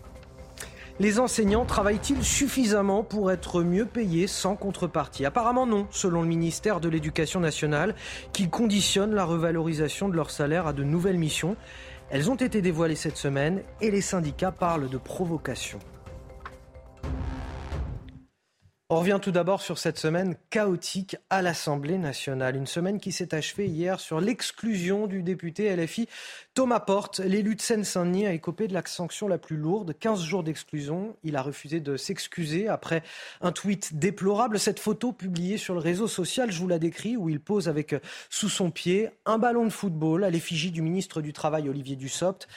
Les 1.00 1.20
enseignants 1.20 1.64
travaillent-ils 1.64 2.24
suffisamment 2.24 3.04
pour 3.04 3.32
être 3.32 3.62
mieux 3.62 3.86
payés 3.86 4.26
sans 4.26 4.56
contrepartie? 4.56 5.26
Apparemment 5.26 5.68
non, 5.68 5.86
selon 5.92 6.24
le 6.24 6.28
ministère 6.28 6.80
de 6.80 6.90
l'Éducation 6.90 7.40
nationale, 7.40 7.94
qui 8.34 8.50
conditionne 8.50 9.14
la 9.14 9.24
revalorisation 9.24 10.10
de 10.10 10.16
leur 10.16 10.32
salaire 10.32 10.66
à 10.66 10.74
de 10.74 10.84
nouvelles 10.84 11.20
missions. 11.20 11.56
Elles 12.10 12.32
ont 12.32 12.36
été 12.36 12.64
dévoilées 12.64 12.96
cette 12.96 13.18
semaine 13.18 13.62
et 13.80 13.92
les 13.92 14.02
syndicats 14.02 14.52
parlent 14.52 14.90
de 14.90 14.98
provocation. 14.98 15.78
On 18.90 19.00
revient 19.00 19.20
tout 19.22 19.32
d'abord 19.32 19.62
sur 19.62 19.78
cette 19.78 19.98
semaine 19.98 20.38
chaotique 20.50 21.18
à 21.30 21.42
l'Assemblée 21.42 21.98
nationale. 21.98 22.56
Une 22.56 22.68
semaine 22.68 23.02
qui 23.02 23.12
s'est 23.12 23.36
achevée 23.36 23.66
hier 23.66 24.00
sur 24.00 24.22
l'exclusion 24.22 25.08
du 25.08 25.24
député 25.24 25.76
LFI 25.76 26.08
Thomas 26.54 26.80
Porte. 26.80 27.20
L'élu 27.20 27.56
de 27.56 27.62
Seine-Saint-Denis 27.62 28.28
a 28.28 28.32
écopé 28.32 28.70
de 28.70 28.74
la 28.74 28.82
sanction 28.86 29.28
la 29.28 29.38
plus 29.38 29.58
lourde, 29.58 29.94
15 30.00 30.24
jours 30.24 30.42
d'exclusion. 30.42 31.18
Il 31.26 31.36
a 31.36 31.42
refusé 31.42 31.82
de 31.82 31.98
s'excuser 31.98 32.70
après 32.70 33.04
un 33.42 33.52
tweet 33.52 34.00
déplorable. 34.00 34.58
Cette 34.58 34.80
photo 34.80 35.12
publiée 35.12 35.58
sur 35.58 35.74
le 35.74 35.82
réseau 35.82 36.08
social, 36.08 36.50
je 36.50 36.58
vous 36.58 36.70
la 36.70 36.80
décris, 36.80 37.18
où 37.18 37.28
il 37.28 37.42
pose 37.42 37.68
avec 37.68 37.94
sous 38.30 38.48
son 38.48 38.72
pied 38.72 39.10
un 39.26 39.38
ballon 39.38 39.66
de 39.66 39.70
football 39.70 40.24
à 40.24 40.30
l'effigie 40.30 40.72
du 40.72 40.82
ministre 40.82 41.22
du 41.22 41.34
Travail 41.34 41.68
Olivier 41.68 41.98
Dussopt. 41.98 42.48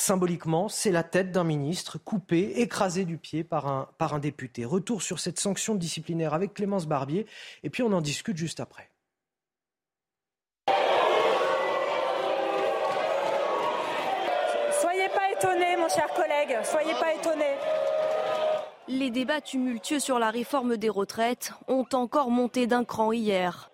Symboliquement, 0.00 0.70
c'est 0.70 0.92
la 0.92 1.02
tête 1.02 1.30
d'un 1.30 1.44
ministre 1.44 1.98
coupée, 1.98 2.52
écrasée 2.56 3.04
du 3.04 3.18
pied 3.18 3.44
par 3.44 3.66
un, 3.66 3.86
par 3.98 4.14
un 4.14 4.18
député. 4.18 4.64
Retour 4.64 5.02
sur 5.02 5.20
cette 5.20 5.38
sanction 5.38 5.74
disciplinaire 5.74 6.32
avec 6.32 6.54
Clémence 6.54 6.86
Barbier, 6.86 7.26
et 7.64 7.68
puis 7.68 7.82
on 7.82 7.92
en 7.92 8.00
discute 8.00 8.38
juste 8.38 8.60
après. 8.60 8.88
Soyez 14.80 15.10
pas 15.10 15.32
étonnés, 15.36 15.76
mon 15.76 15.90
cher 15.90 16.08
collègue, 16.16 16.56
soyez 16.64 16.94
pas 16.94 17.12
étonnés. 17.12 17.58
Les 18.88 19.10
débats 19.10 19.42
tumultueux 19.42 20.00
sur 20.00 20.18
la 20.18 20.30
réforme 20.30 20.78
des 20.78 20.88
retraites 20.88 21.52
ont 21.68 21.86
encore 21.92 22.30
monté 22.30 22.66
d'un 22.66 22.84
cran 22.84 23.12
hier. 23.12 23.70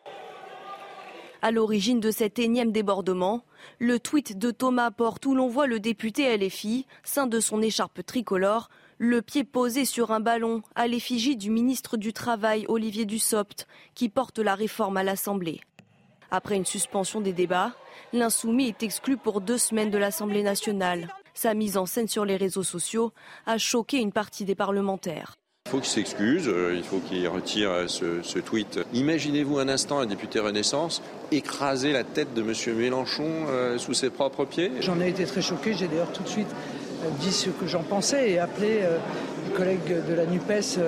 À 1.43 1.51
l'origine 1.51 2.01
de 2.01 2.11
cet 2.11 2.39
énième 2.39 2.73
débordement, 2.73 3.45
le 3.79 4.01
tweet 4.01 4.39
de 4.39 4.51
Thomas 4.51 4.91
Porte 4.91 5.27
où 5.27 5.35
l'on 5.35 5.49
voit 5.49 5.67
le 5.67 5.81
député 5.81 6.37
LFI, 6.37 6.87
sein 7.05 7.27
de 7.27 7.41
son 7.41 7.61
écharpe 7.63 8.05
tricolore, 8.05 8.69
le 8.99 9.21
pied 9.21 9.45
posé 9.45 9.85
sur 9.85 10.11
un 10.11 10.21
ballon 10.21 10.63
à 10.75 10.87
l'effigie 10.87 11.37
du 11.37 11.51
ministre 11.51 11.97
du 11.97 12.13
Travail 12.13 12.65
Olivier 12.69 13.05
Dussopt 13.05 13.67
qui 13.95 14.09
porte 14.09 14.39
la 14.39 14.55
réforme 14.55 14.97
à 14.97 15.03
l'Assemblée. 15.03 15.61
Après 16.31 16.57
une 16.57 16.65
suspension 16.65 17.21
des 17.21 17.33
débats, 17.33 17.75
l'insoumis 18.13 18.69
est 18.69 18.83
exclu 18.83 19.17
pour 19.17 19.41
deux 19.41 19.59
semaines 19.59 19.91
de 19.91 19.99
l'Assemblée 19.99 20.43
nationale. 20.43 21.09
Sa 21.35 21.53
mise 21.53 21.77
en 21.77 21.85
scène 21.85 22.09
sur 22.09 22.25
les 22.25 22.37
réseaux 22.37 22.63
sociaux 22.63 23.13
a 23.45 23.59
choqué 23.59 23.99
une 23.99 24.13
partie 24.13 24.47
des 24.47 24.55
parlementaires. 24.55 25.37
Il 25.67 25.71
faut 25.71 25.79
qu'il 25.79 25.89
s'excuse, 25.89 26.47
euh, 26.47 26.75
il 26.77 26.85
faut 26.85 26.99
qu'il 26.99 27.27
retire 27.27 27.71
euh, 27.73 27.89
ce, 27.89 28.39
tweet. 28.39 28.79
Imaginez-vous 28.95 29.59
un 29.59 29.69
instant 29.69 29.99
un 29.99 30.07
député 30.07 30.39
Renaissance 30.39 31.03
écraser 31.33 31.93
la 31.93 32.05
tête 32.05 32.33
de 32.35 32.43
M. 32.43 32.77
Mélenchon 32.79 33.25
euh, 33.49 33.77
sous 33.77 33.93
ses 33.93 34.11
propres 34.11 34.45
pieds? 34.45 34.71
J'en 34.79 35.01
ai 35.01 35.09
été 35.09 35.25
très 35.25 35.43
choqué, 35.43 35.75
j'ai 35.75 35.89
d'ailleurs 35.89 36.13
tout 36.13 36.23
de 36.23 36.29
suite 36.29 36.55
dit 37.19 37.33
ce 37.33 37.51
que 37.51 37.67
j'en 37.67 37.83
pensais 37.83 38.31
et 38.31 38.39
appelé 38.39 38.81
les 39.45 39.55
collègues 39.55 40.07
de 40.09 40.15
la 40.15 40.25
NUPES 40.27 40.79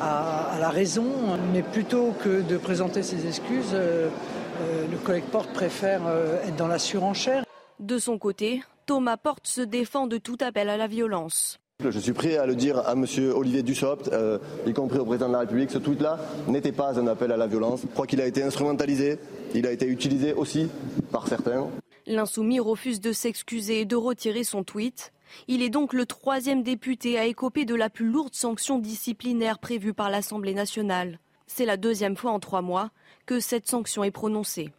à, 0.00 0.56
la 0.58 0.70
raison. 0.70 1.04
Mais 1.52 1.62
plutôt 1.62 2.14
que 2.24 2.40
de 2.40 2.56
présenter 2.56 3.02
ses 3.02 3.26
excuses, 3.26 3.72
le 3.72 4.96
collègue 5.04 5.24
Porte 5.24 5.52
préfère 5.52 6.02
être 6.46 6.56
dans 6.56 6.66
la 6.66 6.78
surenchère. 6.78 7.44
De 7.78 7.98
son 7.98 8.18
côté, 8.18 8.62
Thomas 8.86 9.16
Porte 9.16 9.46
se 9.46 9.60
défend 9.60 10.06
de 10.06 10.18
tout 10.18 10.38
appel 10.40 10.68
à 10.68 10.76
la 10.76 10.88
violence. 10.88 11.60
Je 11.90 11.98
suis 11.98 12.12
prêt 12.12 12.36
à 12.36 12.46
le 12.46 12.54
dire 12.54 12.78
à 12.78 12.92
M. 12.92 13.04
Olivier 13.34 13.62
Dussopt, 13.62 14.08
euh, 14.12 14.38
y 14.66 14.72
compris 14.72 14.98
au 14.98 15.04
président 15.04 15.26
de 15.26 15.32
la 15.32 15.40
République, 15.40 15.70
ce 15.70 15.78
tweet-là 15.78 16.18
n'était 16.48 16.72
pas 16.72 16.98
un 16.98 17.06
appel 17.08 17.32
à 17.32 17.36
la 17.36 17.46
violence. 17.46 17.82
Je 17.82 17.88
crois 17.88 18.06
qu'il 18.06 18.20
a 18.20 18.26
été 18.26 18.42
instrumentalisé, 18.42 19.18
il 19.54 19.66
a 19.66 19.72
été 19.72 19.86
utilisé 19.86 20.32
aussi 20.32 20.68
par 21.10 21.26
certains. 21.26 21.68
L'insoumis 22.06 22.60
refuse 22.60 23.00
de 23.00 23.12
s'excuser 23.12 23.80
et 23.80 23.84
de 23.84 23.96
retirer 23.96 24.44
son 24.44 24.62
tweet. 24.62 25.12
Il 25.48 25.62
est 25.62 25.68
donc 25.68 25.92
le 25.92 26.06
troisième 26.06 26.62
député 26.62 27.18
à 27.18 27.26
écoper 27.26 27.64
de 27.64 27.74
la 27.74 27.90
plus 27.90 28.06
lourde 28.06 28.34
sanction 28.34 28.78
disciplinaire 28.78 29.58
prévue 29.58 29.92
par 29.92 30.10
l'Assemblée 30.10 30.54
nationale. 30.54 31.18
C'est 31.46 31.66
la 31.66 31.76
deuxième 31.76 32.16
fois 32.16 32.30
en 32.30 32.40
trois 32.40 32.62
mois 32.62 32.90
que 33.26 33.40
cette 33.40 33.68
sanction 33.68 34.04
est 34.04 34.10
prononcée. 34.10 34.70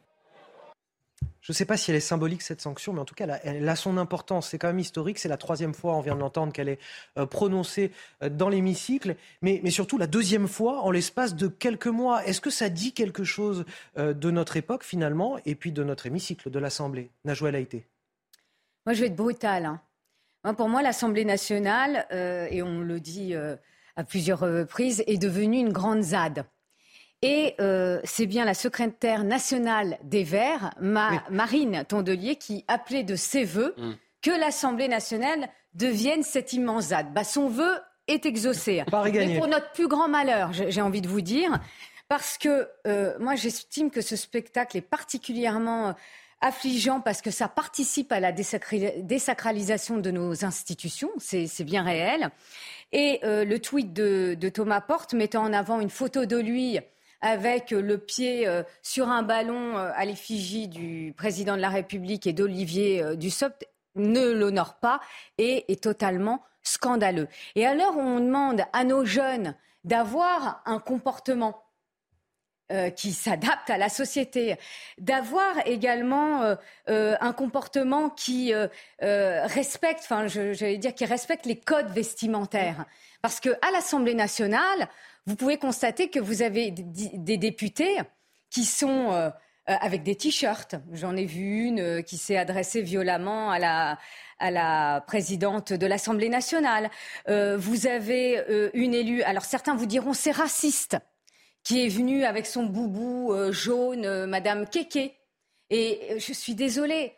Je 1.46 1.52
ne 1.52 1.54
sais 1.54 1.66
pas 1.66 1.78
si 1.78 1.92
elle 1.92 1.98
est 1.98 2.00
symbolique, 2.00 2.42
cette 2.42 2.60
sanction, 2.60 2.92
mais 2.92 3.02
en 3.02 3.06
tout 3.06 3.14
cas, 3.14 3.28
elle 3.44 3.70
a, 3.70 3.76
son 3.76 3.98
importance. 3.98 4.50
C'est 4.50 4.58
quand 4.58 4.70
même 4.70 4.80
historique. 4.80 5.20
C'est 5.20 5.30
la 5.30 5.38
troisième 5.38 5.76
fois, 5.76 5.96
on 5.96 6.02
vient 6.02 6.16
de 6.16 6.20
l'entendre, 6.20 6.52
qu'elle 6.52 6.70
est 6.70 6.80
euh, 7.20 7.28
prononcée 7.28 7.92
euh, 8.24 8.30
dans 8.30 8.50
l'hémicycle. 8.50 9.16
Mais, 9.44 9.70
surtout, 9.70 10.00
la 10.00 10.08
deuxième 10.08 10.48
fois 10.48 10.82
en 10.82 10.90
l'espace 10.90 11.36
de 11.36 11.48
quelques 11.48 11.86
mois. 11.86 12.26
Est-ce 12.26 12.42
que 12.42 12.50
ça 12.50 12.70
dit 12.70 12.94
quelque 12.94 13.24
chose 13.24 13.64
euh, 14.00 14.16
de 14.16 14.32
notre 14.32 14.58
époque, 14.58 14.84
finalement, 14.84 15.38
et 15.46 15.54
puis 15.54 15.72
de 15.72 15.84
notre 15.84 16.08
hémicycle, 16.08 16.50
de 16.50 16.58
l'Assemblée 16.58 17.12
Najouel 17.26 17.54
a 17.54 17.60
été. 17.60 17.86
Moi, 18.88 18.96
je 18.96 19.02
vais 19.02 19.08
être 19.08 19.16
brutale. 19.16 19.80
Hein. 20.44 20.56
pour 20.56 20.68
moi, 20.68 20.82
l'Assemblée 20.82 21.26
nationale, 21.26 22.08
et 22.50 22.64
on 22.64 22.80
le 22.80 23.00
dit 23.00 23.36
à 23.36 24.04
plusieurs 24.04 24.40
reprises, 24.40 25.04
est 25.06 25.20
devenue 25.20 25.60
une 25.60 25.72
grande 25.72 26.02
ZAD. 26.02 26.48
Et 27.28 27.56
euh, 27.60 28.00
c'est 28.04 28.28
bien 28.28 28.46
la 28.46 28.54
secrétaire 28.54 29.24
nationale 29.24 29.98
des 30.04 30.24
Verts, 30.24 30.70
Marine 30.80 31.84
Tondelier, 31.88 32.36
qui 32.36 32.64
appelait 32.68 33.02
de 33.02 33.16
ses 33.16 33.44
voeux 33.44 33.74
mm. 33.78 33.94
que 34.22 34.30
l'Assemblée 34.30 34.88
nationale 34.88 35.50
devienne 35.74 36.22
cette 36.22 36.54
immense 36.54 36.90
ZAD. 36.90 37.16
Bah, 37.16 37.24
son 37.24 37.48
vœu 37.48 37.80
est 38.08 38.28
exaucé. 38.28 38.84
Mais 39.12 39.40
pour 39.40 39.48
notre 39.48 39.72
plus 39.72 39.88
grand 39.88 40.08
malheur, 40.08 40.52
j'ai 40.54 40.82
envie 40.82 41.02
de 41.02 41.08
vous 41.08 41.22
dire, 41.22 41.60
parce 42.10 42.38
que 42.38 42.68
euh, 42.86 43.16
moi 43.20 43.34
j'estime 43.34 43.90
que 43.90 44.02
ce 44.02 44.16
spectacle 44.16 44.78
est 44.78 44.82
particulièrement 44.82 45.88
euh, 45.88 45.94
affligeant 46.42 47.00
parce 47.02 47.24
que 47.24 47.32
ça 47.32 47.48
participe 47.48 48.12
à 48.12 48.20
la 48.20 48.32
désacralisation 48.32 49.98
de 49.98 50.12
nos 50.12 50.46
institutions, 50.46 51.10
c'est 51.18 51.64
bien 51.64 51.82
réel. 51.82 52.30
Et 52.92 53.20
le 53.24 53.58
tweet 53.58 53.94
de, 53.94 54.38
de, 54.40 54.50
Thomas 54.50 54.82
Porte 54.82 55.16
mettant 55.16 55.44
en 55.44 55.54
avant 55.54 55.80
une 55.80 55.90
photo 55.90 56.26
de 56.26 56.38
lui 56.38 56.78
avec 57.22 57.72
le 57.72 57.98
pied 57.98 58.48
euh, 58.48 58.64
sur 58.82 59.10
un 59.10 59.24
ballon 59.24 59.78
euh, 59.78 59.92
à 59.96 60.06
l'effigie 60.06 60.68
du 60.68 61.14
président 61.18 61.56
de 61.56 61.62
la 61.62 61.70
République 61.70 62.28
et 62.28 62.34
d'Olivier 62.34 63.04
euh, 63.04 63.16
Dussopt 63.16 63.68
ne 63.96 64.32
l'honore 64.32 64.76
pas 64.76 65.00
et 65.38 65.72
est 65.72 65.84
totalement 65.84 66.44
scandaleux. 66.64 67.28
Et 67.56 67.66
alors 67.66 67.98
on 67.98 68.20
demande 68.20 68.62
à 68.74 68.84
nos 68.84 69.06
jeunes 69.06 69.56
d'avoir 69.84 70.62
un 70.66 70.80
comportement 70.80 71.65
qui 72.96 73.14
s'adapte 73.14 73.70
à 73.70 73.78
la 73.78 73.90
société, 73.90 74.56
d'avoir 74.98 75.68
également 75.68 76.56
un 76.88 77.34
comportement 77.34 78.10
qui 78.10 78.54
respecte, 79.00 80.00
enfin, 80.04 80.28
j'allais 80.28 80.78
dire, 80.78 80.96
qui 80.96 81.06
respecte 81.06 81.46
les 81.46 81.60
codes 81.60 81.92
vestimentaires. 81.92 82.86
Parce 83.22 83.40
qu'à 83.40 83.72
l'Assemblée 83.72 84.16
nationale, 84.16 84.88
vous 85.26 85.36
pouvez 85.36 85.58
constater 85.58 86.10
que 86.10 86.20
vous 86.20 86.42
avez 86.42 86.72
des 86.72 87.38
députés 87.38 87.98
qui 88.52 88.64
sont 88.64 89.12
euh, 89.12 89.30
euh, 89.70 89.76
avec 89.82 90.04
des 90.04 90.16
t-shirts. 90.16 90.76
J'en 90.92 91.16
ai 91.16 91.26
vu 91.26 91.66
une 91.66 91.80
euh, 91.80 92.02
qui 92.02 92.18
s'est 92.18 92.38
adressée 92.38 92.82
violemment 92.82 93.50
à 93.50 93.60
la, 93.60 93.98
à 94.40 94.52
la 94.52 95.04
présidente 95.08 95.74
de 95.74 95.88
l'Assemblée 95.88 96.30
nationale. 96.30 96.90
vous 97.28 97.88
avez 97.88 98.44
une 98.74 98.94
élue, 98.94 99.24
alors 99.24 99.46
certains 99.46 99.76
vous 99.76 99.86
diront 99.86 100.14
c'est 100.14 100.32
raciste, 100.32 100.98
qui 101.66 101.86
est 101.86 101.90
venue 101.90 102.24
avec 102.24 102.46
son 102.46 102.64
boubou 102.64 103.34
jaune, 103.52 104.26
Madame 104.28 104.66
Keke. 104.70 105.14
Et 105.70 106.16
je 106.18 106.32
suis 106.32 106.56
désolée. 106.56 107.14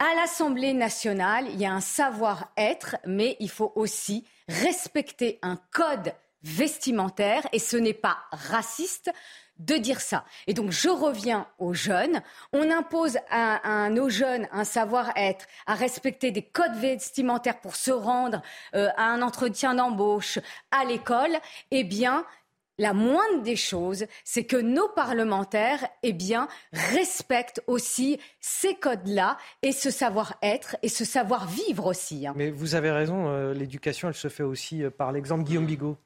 À 0.00 0.12
l'Assemblée 0.16 0.72
nationale, 0.72 1.46
il 1.50 1.60
y 1.60 1.66
a 1.66 1.72
un 1.72 1.80
savoir-être, 1.80 2.96
mais 3.06 3.36
il 3.38 3.48
faut 3.48 3.72
aussi 3.76 4.26
respecter 4.48 5.38
un 5.42 5.56
code 5.70 6.12
vestimentaire 6.42 7.46
et 7.52 7.58
ce 7.58 7.76
n'est 7.76 7.94
pas 7.94 8.18
raciste 8.32 9.10
de 9.58 9.76
dire 9.76 10.00
ça. 10.00 10.24
Et 10.46 10.54
donc 10.54 10.72
je 10.72 10.88
reviens 10.88 11.46
aux 11.58 11.74
jeunes. 11.74 12.22
On 12.52 12.70
impose 12.70 13.18
à, 13.30 13.88
nos 13.88 14.08
jeunes 14.08 14.48
un 14.50 14.64
savoir-être, 14.64 15.46
à 15.66 15.74
respecter 15.74 16.32
des 16.32 16.42
codes 16.42 16.74
vestimentaires 16.74 17.60
pour 17.60 17.76
se 17.76 17.92
rendre 17.92 18.42
euh, 18.74 18.88
à 18.96 19.04
un 19.04 19.22
entretien 19.22 19.74
d'embauche 19.74 20.40
à 20.72 20.84
l'école. 20.84 21.38
Eh 21.70 21.84
bien, 21.84 22.26
la 22.78 22.92
moindre 22.92 23.42
des 23.42 23.56
choses, 23.56 24.06
c'est 24.24 24.44
que 24.44 24.56
nos 24.56 24.88
parlementaires, 24.88 25.86
eh 26.02 26.12
bien, 26.12 26.48
respectent 26.72 27.62
aussi 27.66 28.18
ces 28.40 28.74
codes-là 28.74 29.36
et 29.62 29.72
ce 29.72 29.90
savoir-être 29.90 30.76
et 30.82 30.88
ce 30.88 31.04
savoir-vivre 31.04 31.86
aussi. 31.86 32.26
Hein. 32.26 32.34
Mais 32.36 32.50
vous 32.50 32.74
avez 32.74 32.90
raison, 32.90 33.28
euh, 33.28 33.54
l'éducation, 33.54 34.08
elle 34.08 34.14
se 34.14 34.28
fait 34.28 34.42
aussi 34.42 34.82
euh, 34.82 34.90
par 34.90 35.12
l'exemple 35.12 35.44
Guillaume 35.44 35.66
Bigot. 35.66 35.96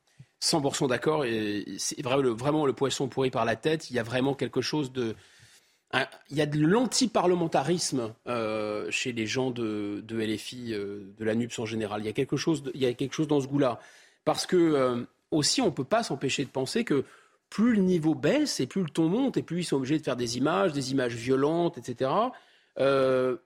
100% 0.43 0.89
d'accord. 0.89 1.24
Et 1.24 1.65
c'est 1.78 2.01
vraiment 2.03 2.66
le 2.66 2.73
poisson 2.73 3.09
pourri 3.09 3.31
par 3.31 3.45
la 3.45 3.57
tête. 3.57 3.90
Il 3.90 3.97
y 3.97 3.99
a 3.99 4.03
vraiment 4.03 4.35
quelque 4.35 4.61
chose 4.61 4.93
de. 4.93 5.15
il 5.95 6.36
y 6.36 6.40
a 6.40 6.47
de 6.47 6.59
l'anti-parlementarisme 6.61 8.15
euh, 8.27 8.90
chez 8.90 9.12
les 9.12 9.27
gens 9.27 9.51
de, 9.51 10.05
LFI, 10.09 10.74
euh, 10.74 11.12
de 11.19 11.24
la 11.24 11.35
NUPS 11.35 11.59
en 11.59 11.66
général. 11.66 12.03
Il 12.03 12.07
y 12.07 12.11
a 12.11 12.12
quelque 12.12 12.36
chose, 12.36 12.62
il 12.74 12.81
y 12.81 12.86
a 12.86 12.93
quelque 12.95 13.15
chose 13.15 13.28
dans 13.28 13.40
ce 13.40 13.47
goût-là. 13.47 13.81
Parce 14.24 14.47
que, 14.47 14.57
euh, 14.57 15.05
aussi, 15.30 15.60
on 15.60 15.66
ne 15.66 15.70
peut 15.70 15.84
pas 15.84 16.02
s'empêcher 16.02 16.44
de 16.44 16.50
penser 16.50 16.84
que 16.84 17.05
plus 17.50 17.74
le 17.74 17.82
niveau 17.82 18.14
baisse 18.14 18.60
et 18.60 18.66
plus 18.66 18.82
le 18.82 18.90
ton 18.90 19.09
monte 19.09 19.36
et 19.36 19.42
plus 19.42 19.60
ils 19.60 19.64
sont 19.64 19.76
obligés 19.76 19.98
de 19.98 20.05
faire 20.05 20.16
des 20.16 20.36
images, 20.36 20.72
des 20.72 20.92
images 20.92 21.14
violentes, 21.14 21.78
etc. 21.78 22.10
il 22.78 23.38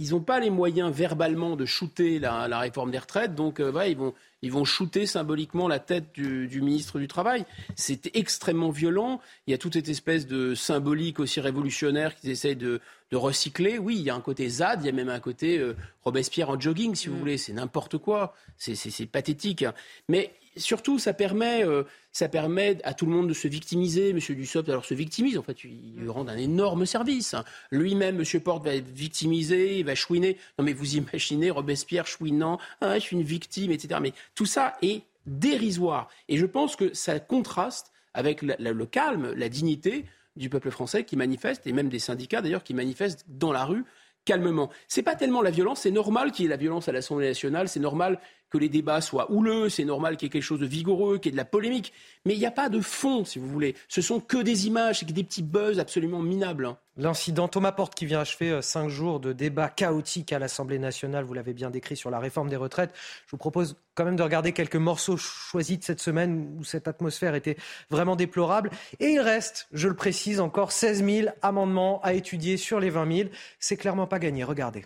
ils 0.00 0.12
n'ont 0.12 0.22
pas 0.22 0.40
les 0.40 0.48
moyens 0.48 0.90
verbalement 0.90 1.56
de 1.56 1.66
shooter 1.66 2.18
la, 2.18 2.58
réforme 2.58 2.90
des 2.90 2.98
retraites, 2.98 3.34
donc 3.34 3.60
euh, 3.60 3.70
ils, 3.86 3.98
vont, 3.98 4.14
ils 4.40 4.50
vont 4.50 4.64
shooter 4.64 5.04
symboliquement 5.04 5.68
la 5.68 5.78
tête 5.78 6.14
du, 6.14 6.62
ministre 6.62 6.98
du 6.98 7.06
Travail. 7.06 7.44
C'est 7.76 8.10
extrêmement 8.16 8.70
violent. 8.70 9.20
Il 9.46 9.50
y 9.50 9.54
a 9.54 9.58
toute 9.58 9.74
cette 9.74 9.90
espèce 9.90 10.26
de 10.26 10.54
symbolique 10.54 11.20
aussi 11.20 11.38
révolutionnaire 11.40 12.16
qu'ils 12.16 12.30
essayent 12.30 12.56
de, 12.56 12.80
recycler. 13.12 13.76
Oui, 13.76 13.96
il 13.96 14.02
y 14.02 14.10
a 14.10 14.14
un 14.14 14.20
côté 14.22 14.48
ZAD, 14.48 14.82
il 14.82 14.86
y 14.86 14.88
a 14.88 14.92
même 14.92 15.10
un 15.10 15.20
côté 15.20 15.58
euh, 15.58 15.76
Robespierre 16.02 16.48
en 16.48 16.58
jogging, 16.58 16.94
si 16.94 17.08
vous 17.08 17.16
mm. 17.16 17.18
voulez. 17.18 17.36
C'est 17.36 17.52
n'importe 17.52 17.98
quoi. 17.98 18.34
C'est 18.56 19.06
pathétique. 19.06 19.66
Mais 20.08 20.32
surtout, 20.56 20.98
ça 20.98 21.12
permet, 21.12 21.64
euh, 21.64 21.84
ça 22.12 22.28
permet 22.28 22.78
à 22.84 22.94
tout 22.94 23.06
le 23.06 23.12
monde 23.12 23.28
de 23.28 23.34
se 23.34 23.48
victimiser. 23.48 24.12
Monsieur 24.12 24.34
Dussopt, 24.34 24.68
alors 24.68 24.84
se 24.84 24.94
victimise, 24.94 25.38
en 25.38 25.42
fait, 25.42 25.64
il 25.64 25.94
lui 25.96 26.08
rend 26.08 26.26
un 26.28 26.36
énorme 26.36 26.86
service. 26.86 27.34
Lui-même, 27.70 28.16
Monsieur 28.16 28.40
Porte, 28.40 28.64
va 28.64 28.74
être 28.74 28.88
victimisé, 28.88 29.78
il 29.78 29.84
va 29.84 29.94
chouiner. 29.94 30.36
Non, 30.58 30.64
mais 30.64 30.72
vous 30.72 30.96
imaginez 30.96 31.50
Robespierre 31.50 32.06
chouinant, 32.06 32.58
ah, 32.80 32.98
je 32.98 33.00
suis 33.00 33.16
une 33.16 33.22
victime, 33.22 33.70
etc. 33.72 34.00
Mais 34.02 34.12
tout 34.34 34.46
ça 34.46 34.76
est 34.82 35.02
dérisoire. 35.26 36.08
Et 36.28 36.36
je 36.36 36.46
pense 36.46 36.76
que 36.76 36.94
ça 36.94 37.20
contraste 37.20 37.92
avec 38.14 38.42
le 38.42 38.86
calme, 38.86 39.32
la 39.36 39.48
dignité 39.48 40.04
du 40.36 40.48
peuple 40.48 40.70
français 40.70 41.04
qui 41.04 41.16
manifeste, 41.16 41.66
et 41.66 41.72
même 41.72 41.88
des 41.88 41.98
syndicats 41.98 42.40
d'ailleurs 42.40 42.64
qui 42.64 42.74
manifestent 42.74 43.24
dans 43.28 43.52
la 43.52 43.64
rue 43.64 43.84
calmement. 44.24 44.70
C'est 44.88 45.02
pas 45.02 45.14
tellement 45.14 45.42
la 45.42 45.50
violence, 45.50 45.80
c'est 45.80 45.90
normal 45.90 46.32
qu'il 46.32 46.44
y 46.44 46.46
ait 46.46 46.50
la 46.50 46.56
violence 46.56 46.88
à 46.88 46.92
l'Assemblée 46.92 47.28
nationale, 47.28 47.68
c'est 47.68 47.80
normal 47.80 48.20
que 48.50 48.58
les 48.58 48.68
débats 48.68 49.00
soient 49.00 49.30
houleux, 49.30 49.68
c'est 49.68 49.84
normal 49.84 50.16
qu'il 50.16 50.26
y 50.26 50.28
ait 50.28 50.32
quelque 50.32 50.42
chose 50.42 50.60
de 50.60 50.66
vigoureux, 50.66 51.18
qu'il 51.18 51.26
y 51.26 51.30
ait 51.30 51.32
de 51.32 51.36
la 51.36 51.44
polémique, 51.44 51.92
mais 52.24 52.34
il 52.34 52.38
n'y 52.38 52.46
a 52.46 52.50
pas 52.50 52.68
de 52.68 52.80
fond, 52.80 53.24
si 53.24 53.38
vous 53.38 53.48
voulez. 53.48 53.74
Ce 53.88 54.02
sont 54.02 54.20
que 54.20 54.38
des 54.38 54.66
images, 54.66 55.04
des 55.04 55.24
petits 55.24 55.42
buzz 55.42 55.78
absolument 55.78 56.20
minables. 56.20 56.66
Hein. 56.66 56.78
L'incident 56.96 57.48
Thomas 57.48 57.72
Porte 57.72 57.94
qui 57.94 58.04
vient 58.04 58.20
achever 58.20 58.50
euh, 58.50 58.60
cinq 58.60 58.88
jours 58.88 59.20
de 59.20 59.32
débats 59.32 59.68
chaotiques 59.68 60.32
à 60.32 60.38
l'Assemblée 60.38 60.78
nationale, 60.78 61.24
vous 61.24 61.32
l'avez 61.32 61.54
bien 61.54 61.70
décrit 61.70 61.96
sur 61.96 62.10
la 62.10 62.18
réforme 62.18 62.50
des 62.50 62.56
retraites. 62.56 62.92
Je 63.26 63.30
vous 63.30 63.38
propose 63.38 63.76
quand 63.94 64.04
même 64.04 64.16
de 64.16 64.22
regarder 64.22 64.52
quelques 64.52 64.76
morceaux 64.76 65.16
choisis 65.16 65.78
de 65.78 65.84
cette 65.84 66.00
semaine 66.00 66.56
où 66.58 66.64
cette 66.64 66.88
atmosphère 66.88 67.34
était 67.34 67.56
vraiment 67.90 68.16
déplorable. 68.16 68.70
Et 68.98 69.12
il 69.12 69.20
reste, 69.20 69.68
je 69.72 69.88
le 69.88 69.94
précise, 69.94 70.40
encore 70.40 70.72
16 70.72 71.04
000 71.04 71.28
amendements 71.42 72.00
à 72.02 72.12
étudier 72.12 72.56
sur 72.56 72.80
les 72.80 72.90
20 72.90 73.16
000. 73.16 73.28
C'est 73.58 73.76
clairement 73.76 74.06
pas 74.06 74.18
gagné. 74.18 74.44
Regardez. 74.44 74.84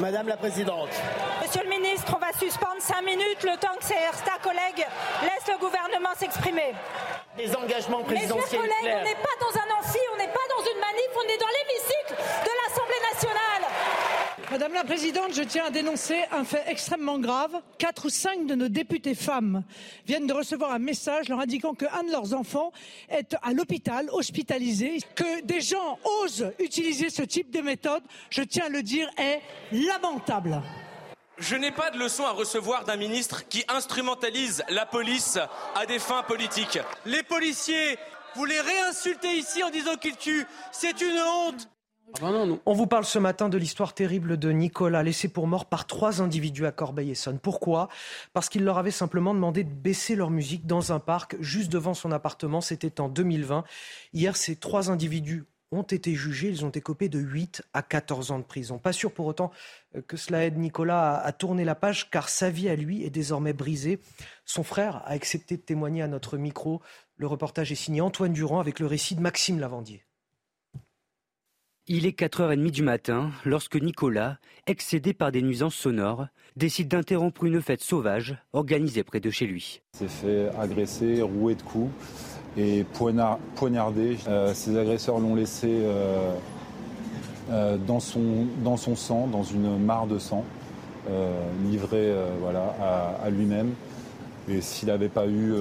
Madame 0.00 0.28
la 0.28 0.36
Présidente. 0.36 0.90
On 2.14 2.18
va 2.18 2.32
suspendre 2.38 2.80
cinq 2.80 3.02
minutes 3.02 3.42
le 3.42 3.56
temps 3.56 3.74
que 3.76 3.84
certains 3.84 4.38
collègues 4.40 4.86
laissent 5.22 5.48
le 5.48 5.58
gouvernement 5.58 6.14
s'exprimer. 6.16 6.72
Des 7.36 7.54
engagements 7.56 8.04
présidentiels. 8.04 8.60
Mes 8.62 8.68
chers 8.68 8.80
collègues, 8.80 8.96
on 9.00 9.04
n'est 9.04 9.14
pas 9.16 9.36
dans 9.40 9.58
un 9.58 9.80
amphi, 9.80 9.98
on 10.14 10.18
n'est 10.18 10.28
pas 10.28 10.46
dans 10.48 10.62
une 10.62 10.78
manif, 10.78 11.10
on 11.16 11.28
est 11.28 11.38
dans 11.38 11.48
l'hémicycle 11.48 12.14
de 12.14 12.50
l'Assemblée 12.62 13.02
nationale. 13.12 13.72
Madame 14.48 14.74
la 14.74 14.84
Présidente, 14.84 15.34
je 15.34 15.42
tiens 15.42 15.64
à 15.64 15.70
dénoncer 15.70 16.22
un 16.30 16.44
fait 16.44 16.62
extrêmement 16.68 17.18
grave. 17.18 17.60
Quatre 17.78 18.06
ou 18.06 18.10
cinq 18.10 18.46
de 18.46 18.54
nos 18.54 18.68
députés 18.68 19.16
femmes 19.16 19.64
viennent 20.06 20.28
de 20.28 20.34
recevoir 20.34 20.70
un 20.70 20.78
message 20.78 21.28
leur 21.28 21.40
indiquant 21.40 21.74
qu'un 21.74 22.04
de 22.04 22.12
leurs 22.12 22.32
enfants 22.32 22.70
est 23.08 23.34
à 23.42 23.52
l'hôpital, 23.52 24.08
hospitalisé. 24.12 24.98
Que 25.16 25.40
des 25.42 25.60
gens 25.60 25.98
osent 26.22 26.52
utiliser 26.60 27.10
ce 27.10 27.22
type 27.22 27.50
de 27.50 27.60
méthode, 27.60 28.04
je 28.30 28.42
tiens 28.42 28.66
à 28.66 28.68
le 28.68 28.82
dire, 28.82 29.10
est 29.18 29.40
lamentable. 29.72 30.62
Je 31.38 31.56
n'ai 31.56 31.72
pas 31.72 31.90
de 31.90 31.98
leçon 31.98 32.24
à 32.24 32.30
recevoir 32.30 32.84
d'un 32.84 32.96
ministre 32.96 33.48
qui 33.48 33.64
instrumentalise 33.68 34.62
la 34.68 34.86
police 34.86 35.38
à 35.74 35.84
des 35.84 35.98
fins 35.98 36.22
politiques. 36.22 36.78
Les 37.06 37.24
policiers, 37.24 37.98
vous 38.36 38.44
les 38.44 38.60
réinsultez 38.60 39.32
ici 39.36 39.62
en 39.64 39.70
disant 39.70 39.96
qu'ils 39.96 40.16
tuent. 40.16 40.46
C'est 40.70 41.00
une 41.00 41.18
honte. 41.18 41.68
Ah 42.16 42.30
bah 42.30 42.46
On 42.66 42.72
vous 42.74 42.86
parle 42.86 43.04
ce 43.04 43.18
matin 43.18 43.48
de 43.48 43.58
l'histoire 43.58 43.94
terrible 43.94 44.36
de 44.36 44.50
Nicolas, 44.52 45.02
laissé 45.02 45.28
pour 45.28 45.48
mort 45.48 45.66
par 45.66 45.86
trois 45.86 46.22
individus 46.22 46.66
à 46.66 46.70
Corbeil-Essonne. 46.70 47.40
Pourquoi? 47.40 47.88
Parce 48.32 48.48
qu'il 48.48 48.62
leur 48.62 48.78
avait 48.78 48.92
simplement 48.92 49.34
demandé 49.34 49.64
de 49.64 49.72
baisser 49.72 50.14
leur 50.14 50.30
musique 50.30 50.66
dans 50.66 50.92
un 50.92 51.00
parc 51.00 51.36
juste 51.40 51.72
devant 51.72 51.94
son 51.94 52.12
appartement. 52.12 52.60
C'était 52.60 53.00
en 53.00 53.08
2020. 53.08 53.64
Hier, 54.12 54.36
ces 54.36 54.54
trois 54.54 54.90
individus 54.90 55.46
ont 55.74 55.82
été 55.82 56.14
jugés. 56.14 56.48
Ils 56.48 56.64
ont 56.64 56.68
été 56.68 56.80
copés 56.80 57.08
de 57.08 57.18
8 57.18 57.62
à 57.72 57.82
14 57.82 58.30
ans 58.30 58.38
de 58.38 58.44
prison. 58.44 58.78
Pas 58.78 58.92
sûr 58.92 59.12
pour 59.12 59.26
autant 59.26 59.50
euh, 59.96 60.02
que 60.02 60.16
cela 60.16 60.44
aide 60.44 60.58
Nicolas 60.58 61.16
à, 61.16 61.32
tourner 61.32 61.64
la 61.64 61.74
page, 61.74 62.10
car 62.10 62.28
sa 62.28 62.50
vie 62.50 62.68
à 62.68 62.76
lui 62.76 63.04
est 63.04 63.10
désormais 63.10 63.52
brisée. 63.52 63.98
Son 64.44 64.62
frère 64.62 64.96
a 65.04 65.10
accepté 65.10 65.56
de 65.56 65.62
témoigner 65.62 66.02
à 66.02 66.08
notre 66.08 66.36
micro. 66.36 66.80
Le 67.16 67.26
reportage 67.26 67.72
est 67.72 67.76
signé 67.76 68.00
Antoine 68.00 68.32
Durand 68.32 68.60
avec 68.60 68.80
le 68.80 68.86
récit 68.86 69.14
de 69.14 69.20
Maxime 69.20 69.60
Lavandier. 69.60 70.04
Il 71.86 72.06
est 72.06 72.18
4h30 72.18 72.70
du 72.70 72.82
matin 72.82 73.30
lorsque 73.44 73.76
Nicolas, 73.76 74.38
excédé 74.66 75.12
par 75.12 75.30
des 75.30 75.42
nuisances 75.42 75.74
sonores, 75.74 76.28
décide 76.56 76.88
d'interrompre 76.88 77.44
une 77.44 77.60
fête 77.60 77.82
sauvage 77.82 78.38
organisée 78.54 79.04
près 79.04 79.20
de 79.20 79.28
chez 79.28 79.46
lui. 79.46 79.82
Il 79.92 79.98
s'est 79.98 80.08
fait 80.08 80.48
agresser, 80.58 81.20
rouer 81.20 81.54
de 81.54 81.62
coups 81.62 81.92
et 82.56 82.84
poignardé. 83.54 84.18
Euh, 84.28 84.54
ses 84.54 84.76
agresseurs 84.76 85.18
l'ont 85.18 85.34
laissé 85.34 85.68
euh, 85.70 86.32
euh, 87.50 87.76
dans, 87.76 88.00
son, 88.00 88.46
dans 88.62 88.76
son 88.76 88.96
sang, 88.96 89.26
dans 89.26 89.42
une 89.42 89.78
mare 89.78 90.06
de 90.06 90.18
sang, 90.18 90.44
livré 91.70 92.14
voilà, 92.40 92.74
à, 93.22 93.28
lui-même. 93.28 93.74
Et 94.48 94.62
s'il 94.62 94.88
n'avait 94.88 95.10
pas 95.10 95.26
eu 95.26 95.52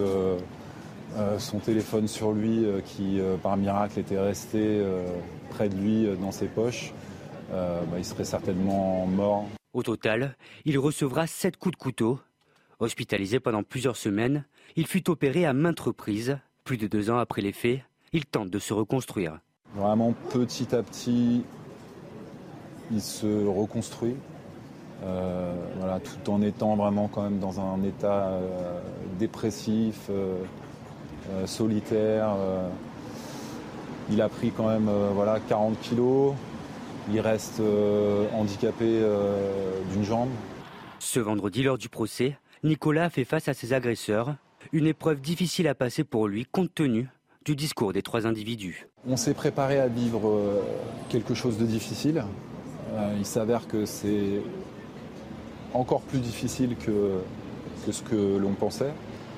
son 1.37 1.59
téléphone 1.59 2.07
sur 2.07 2.31
lui, 2.31 2.65
qui 2.85 3.19
par 3.41 3.57
miracle 3.57 3.99
était 3.99 4.17
resté 4.17 4.81
près 5.49 5.67
de 5.67 5.75
lui 5.75 6.07
dans 6.21 6.31
ses 6.31 6.45
poches, 6.45 6.93
bah, 7.51 7.97
il 7.97 8.05
serait 8.05 8.23
certainement 8.23 9.05
mort. 9.05 9.49
Au 9.73 9.83
total, 9.83 10.37
il 10.63 10.79
recevra 10.79 11.27
sept 11.27 11.57
coups 11.57 11.75
de 11.75 11.83
couteau. 11.83 12.19
Hospitalisé 12.79 13.41
pendant 13.41 13.63
plusieurs 13.63 13.97
semaines, 13.97 14.45
il 14.77 14.87
fut 14.87 15.09
opéré 15.09 15.45
à 15.45 15.51
maintes 15.51 15.81
reprises 15.81 16.37
plus 16.63 16.77
de 16.77 16.87
deux 16.87 17.09
ans 17.09 17.17
après 17.17 17.41
les 17.41 17.51
faits, 17.51 17.81
il 18.13 18.25
tente 18.25 18.49
de 18.49 18.59
se 18.59 18.73
reconstruire. 18.73 19.39
Vraiment 19.75 20.13
petit 20.29 20.75
à 20.75 20.83
petit, 20.83 21.43
il 22.91 23.01
se 23.01 23.45
reconstruit. 23.45 24.15
Euh, 25.03 25.53
voilà, 25.77 25.99
tout 25.99 26.31
en 26.31 26.41
étant 26.41 26.75
vraiment 26.75 27.09
quand 27.09 27.23
même 27.23 27.39
dans 27.39 27.59
un 27.59 27.83
état 27.83 28.27
euh, 28.27 28.79
dépressif, 29.19 30.07
euh, 30.09 30.37
solitaire. 31.45 32.35
il 34.09 34.21
a 34.21 34.29
pris 34.29 34.51
quand 34.51 34.67
même 34.67 34.89
voilà, 35.13 35.39
40 35.39 35.79
kilos. 35.79 36.33
Il 37.11 37.19
reste 37.19 37.61
handicapé 38.33 39.01
d'une 39.91 40.03
jambe. 40.03 40.29
Ce 40.99 41.19
vendredi, 41.19 41.63
lors 41.63 41.77
du 41.77 41.89
procès, 41.89 42.37
Nicolas 42.63 43.09
fait 43.09 43.25
face 43.25 43.47
à 43.47 43.53
ses 43.53 43.73
agresseurs 43.73 44.35
une 44.71 44.87
épreuve 44.87 45.21
difficile 45.21 45.67
à 45.67 45.75
passer 45.75 46.03
pour 46.03 46.27
lui 46.27 46.45
compte 46.45 46.73
tenu 46.73 47.09
du 47.45 47.55
discours 47.55 47.93
des 47.93 48.01
trois 48.01 48.25
individus. 48.25 48.87
On 49.05 49.17
s'est 49.17 49.33
préparé 49.33 49.79
à 49.79 49.87
vivre 49.87 50.29
euh, 50.29 50.61
quelque 51.09 51.33
chose 51.33 51.57
de 51.57 51.65
difficile. 51.65 52.23
Euh, 52.93 53.15
il 53.17 53.25
s'avère 53.25 53.67
que 53.67 53.85
c'est 53.85 54.41
encore 55.73 56.01
plus 56.01 56.19
difficile 56.19 56.75
que, 56.77 57.19
que 57.85 57.91
ce 57.91 58.01
que 58.01 58.37
l'on 58.37 58.53
pensait. 58.53 58.93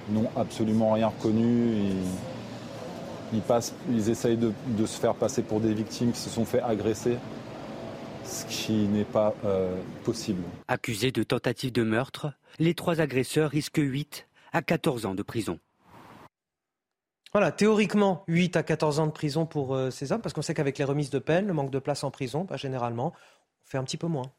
Ils 0.10 0.16
n'ont 0.16 0.30
absolument 0.36 0.94
rien 0.94 1.08
reconnu. 1.08 1.74
Ils, 3.34 3.42
passent, 3.42 3.74
ils 3.90 4.10
essayent 4.10 4.38
de, 4.38 4.86
se 4.86 5.00
faire 5.00 5.16
passer 5.16 5.42
pour 5.42 5.60
des 5.60 5.74
victimes 5.74 6.12
qui 6.12 6.20
se 6.20 6.30
sont 6.30 6.46
fait 6.46 6.62
agresser, 6.62 7.18
ce 8.24 8.46
qui 8.46 8.74
n'est 8.74 9.04
pas 9.04 9.34
euh, 9.46 9.76
possible. 10.04 10.44
Accusés 10.68 11.12
de 11.12 11.24
tentative 11.24 11.72
de 11.72 11.84
meurtre, 11.84 12.34
les 12.60 12.76
trois 12.76 13.02
agresseurs 13.02 13.50
risquent 13.50 13.82
8 13.82 14.25
à 14.56 14.62
14 14.62 15.06
ans 15.06 15.16
de 15.16 15.22
prison. 15.22 15.60
Voilà, 17.34 17.52
théoriquement, 17.52 18.24
8 18.30 18.56
à 18.56 18.64
14 18.64 19.02
ans 19.02 19.08
de 19.08 19.12
prison 19.12 19.46
pour 19.46 19.76
euh, 19.76 19.92
ces 19.92 20.14
hommes, 20.14 20.22
parce 20.22 20.32
qu'on 20.34 20.42
sait 20.42 20.54
qu'avec 20.54 20.78
les 20.78 20.86
remises 20.86 21.10
de 21.10 21.20
peine, 21.20 21.46
le 21.46 21.52
manque 21.52 21.72
de 21.72 21.80
place 21.80 22.06
en 22.06 22.12
prison, 22.12 22.46
bah, 22.46 22.56
généralement, 22.56 23.12
on 23.12 23.70
fait 23.70 23.78
un 23.78 23.84
petit 23.84 23.98
peu 23.98 24.08
moins. 24.08 24.32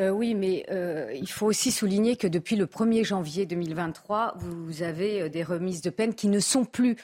Euh, 0.00 0.10
oui, 0.10 0.34
mais 0.34 0.66
euh, 0.72 1.12
il 1.14 1.30
faut 1.30 1.46
aussi 1.46 1.70
souligner 1.70 2.16
que 2.16 2.26
depuis 2.26 2.56
le 2.56 2.66
1er 2.66 3.04
janvier 3.04 3.46
2023, 3.46 4.34
vous 4.38 4.82
avez 4.82 5.30
des 5.30 5.44
remises 5.44 5.82
de 5.82 5.90
peine 5.90 6.16
qui 6.16 6.26
ne 6.26 6.40
sont 6.40 6.64
plus 6.64 6.96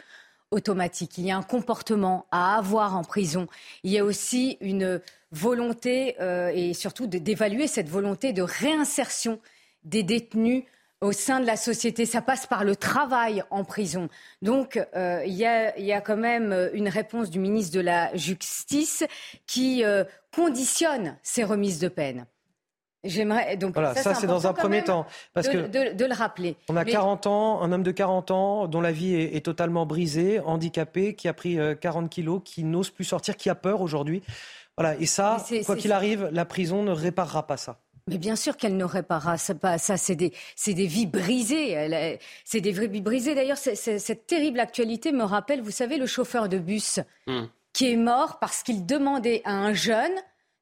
automatiques. 0.50 1.18
Il 1.18 1.26
y 1.26 1.30
a 1.30 1.36
un 1.36 1.44
comportement 1.44 2.26
à 2.32 2.56
avoir 2.56 2.96
en 2.96 3.04
prison. 3.04 3.46
Il 3.84 3.92
y 3.92 3.98
a 3.98 4.04
aussi 4.04 4.56
une 4.60 5.00
volonté, 5.30 6.16
et 6.54 6.74
surtout 6.74 7.06
d'évaluer 7.06 7.68
cette 7.68 7.88
volonté 7.88 8.32
de 8.32 8.42
réinsertion 8.42 9.38
des 9.84 10.02
détenus 10.02 10.64
au 11.00 11.12
sein 11.12 11.40
de 11.40 11.46
la 11.46 11.56
société. 11.56 12.06
Ça 12.06 12.22
passe 12.22 12.46
par 12.46 12.64
le 12.64 12.76
travail 12.76 13.42
en 13.50 13.64
prison. 13.64 14.08
Donc, 14.42 14.80
euh, 14.96 15.22
il 15.26 15.34
y, 15.34 15.44
a, 15.44 16.00
quand 16.00 16.16
même 16.16 16.52
euh, 16.52 16.70
une 16.72 16.88
réponse 16.88 17.30
du 17.30 17.38
ministre 17.38 17.74
de 17.74 17.80
la 17.80 18.14
Justice 18.16 19.04
qui 19.46 19.84
euh, 19.84 20.04
conditionne 20.34 21.16
ces 21.22 21.44
remises 21.44 21.78
de 21.78 21.88
peine. 21.88 22.26
J'aimerais 23.04 23.56
donc 23.56 23.74
voilà, 23.74 23.94
ça, 23.94 24.12
c'est 24.12 24.26
dans 24.26 24.48
un 24.48 24.52
premier 24.52 24.82
temps 24.82 25.06
parce 25.32 25.48
de, 25.48 25.52
que 25.68 25.94
de, 25.94 26.04
le 26.04 26.12
rappeler. 26.12 26.56
On 26.68 26.76
a 26.76 26.84
40 26.84 27.28
ans, 27.28 27.62
un 27.62 27.70
homme 27.70 27.84
de 27.84 27.92
40 27.92 28.32
ans 28.32 28.66
dont 28.66 28.80
la 28.80 28.90
vie 28.90 29.14
est, 29.14 29.44
totalement 29.44 29.86
brisée, 29.86 30.40
handicapé, 30.40 31.14
qui 31.14 31.28
a 31.28 31.32
pris 31.32 31.58
40 31.80 32.10
kilos, 32.10 32.42
qui 32.44 32.64
n'ose 32.64 32.90
plus 32.90 33.04
sortir, 33.04 33.36
qui 33.36 33.48
a 33.50 33.54
peur 33.54 33.82
aujourd'hui. 33.82 34.20
Voilà, 34.76 34.96
et 34.96 35.06
ça, 35.06 35.44
quoi 35.64 35.76
qu'il 35.76 35.92
arrive, 35.92 36.28
la 36.32 36.44
prison 36.44 36.82
ne 36.82 36.90
réparera 36.90 37.46
pas 37.46 37.56
ça. 37.56 37.78
Mais 38.08 38.18
bien 38.18 38.36
sûr 38.36 38.56
qu'elle 38.56 38.76
ne 38.76 38.84
réparera 38.84 39.36
pas 39.60 39.78
ça. 39.78 39.96
C'est 39.96 40.16
des, 40.16 40.32
des, 40.66 40.86
vies 40.86 41.06
brisées. 41.06 42.18
C'est 42.44 42.60
des 42.60 42.72
vraies 42.72 42.86
vies 42.86 43.00
brisées. 43.00 43.34
D'ailleurs, 43.34 43.58
cette 43.58 44.26
terrible 44.26 44.60
actualité 44.60 45.12
me 45.12 45.24
rappelle, 45.24 45.60
vous 45.60 45.70
savez, 45.70 45.98
le 45.98 46.06
chauffeur 46.06 46.48
de 46.48 46.58
bus 46.58 47.00
hmm. 47.26 47.44
qui 47.72 47.92
est 47.92 47.96
mort 47.96 48.38
parce 48.38 48.62
qu'il 48.62 48.86
demandait 48.86 49.42
à 49.44 49.52
un 49.52 49.74
jeune 49.74 50.14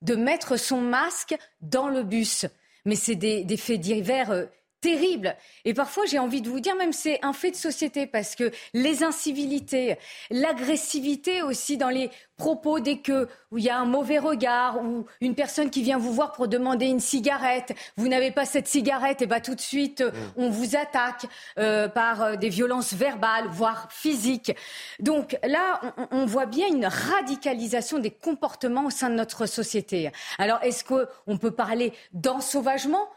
de 0.02 0.14
mettre 0.14 0.58
son 0.58 0.80
masque 0.80 1.36
dans 1.60 1.88
le 1.88 2.02
bus. 2.02 2.46
Mais 2.84 2.96
c'est 2.96 3.16
des, 3.16 3.44
des, 3.44 3.56
faits 3.56 3.80
divers 3.80 4.30
euh, 4.30 4.44
terrible. 4.86 5.34
Et 5.64 5.74
parfois, 5.74 6.04
j'ai 6.06 6.20
envie 6.20 6.42
de 6.42 6.48
vous 6.48 6.60
dire, 6.60 6.76
même 6.76 6.92
c'est 6.92 7.18
un 7.24 7.32
fait 7.32 7.50
de 7.50 7.56
société, 7.56 8.06
parce 8.06 8.36
que 8.36 8.52
les 8.72 9.02
incivilités, 9.02 9.96
l'agressivité 10.30 11.42
aussi 11.42 11.76
dans 11.76 11.88
les 11.88 12.08
propos, 12.36 12.78
dès 12.78 12.98
que 12.98 13.26
où 13.50 13.58
il 13.58 13.64
y 13.64 13.70
a 13.70 13.78
un 13.78 13.84
mauvais 13.84 14.20
regard 14.20 14.80
ou 14.84 15.06
une 15.20 15.34
personne 15.34 15.70
qui 15.70 15.82
vient 15.82 15.98
vous 15.98 16.12
voir 16.12 16.30
pour 16.32 16.46
demander 16.46 16.86
une 16.86 17.00
cigarette, 17.00 17.74
vous 17.96 18.06
n'avez 18.06 18.30
pas 18.30 18.44
cette 18.44 18.68
cigarette, 18.68 19.22
et 19.22 19.26
bien 19.26 19.40
tout 19.40 19.56
de 19.56 19.60
suite, 19.60 20.02
mm. 20.02 20.12
on 20.36 20.50
vous 20.50 20.76
attaque 20.76 21.26
euh, 21.58 21.88
par 21.88 22.22
euh, 22.22 22.36
des 22.36 22.48
violences 22.48 22.94
verbales, 22.94 23.48
voire 23.48 23.88
physiques. 23.90 24.54
Donc 25.00 25.36
là, 25.42 25.80
on, 25.96 26.06
on 26.12 26.26
voit 26.26 26.46
bien 26.46 26.68
une 26.68 26.86
radicalisation 26.86 27.98
des 27.98 28.12
comportements 28.12 28.86
au 28.86 28.90
sein 28.90 29.10
de 29.10 29.16
notre 29.16 29.46
société. 29.46 30.12
Alors, 30.38 30.62
est-ce 30.62 30.84
qu'on 30.84 31.38
peut 31.38 31.50
parler 31.50 31.92
d'ensauvagement? 32.12 33.08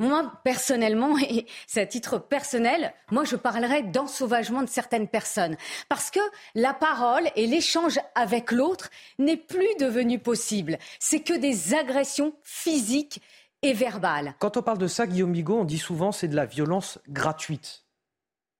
Moi, 0.00 0.32
personnellement, 0.42 1.16
et 1.30 1.46
c'est 1.66 1.82
à 1.82 1.86
titre 1.86 2.18
personnel, 2.18 2.92
moi, 3.12 3.24
je 3.24 3.36
parlerais 3.36 3.82
d'ensauvagement 3.82 4.62
de 4.62 4.68
certaines 4.68 5.06
personnes. 5.06 5.56
Parce 5.88 6.10
que 6.10 6.20
la 6.56 6.74
parole 6.74 7.28
et 7.36 7.46
l'échange 7.46 8.00
avec 8.16 8.50
l'autre 8.50 8.90
n'est 9.18 9.36
plus 9.36 9.68
devenu 9.78 10.18
possible. 10.18 10.78
C'est 10.98 11.20
que 11.20 11.34
des 11.34 11.74
agressions 11.74 12.34
physiques 12.42 13.22
et 13.62 13.74
verbales. 13.74 14.34
Quand 14.38 14.56
on 14.56 14.62
parle 14.62 14.78
de 14.78 14.86
ça, 14.86 15.06
Guillaume 15.06 15.32
Bigot, 15.32 15.60
on 15.60 15.64
dit 15.64 15.78
souvent 15.78 16.12
c'est 16.12 16.28
de 16.28 16.36
la 16.36 16.46
violence 16.46 16.98
gratuite. 17.08 17.84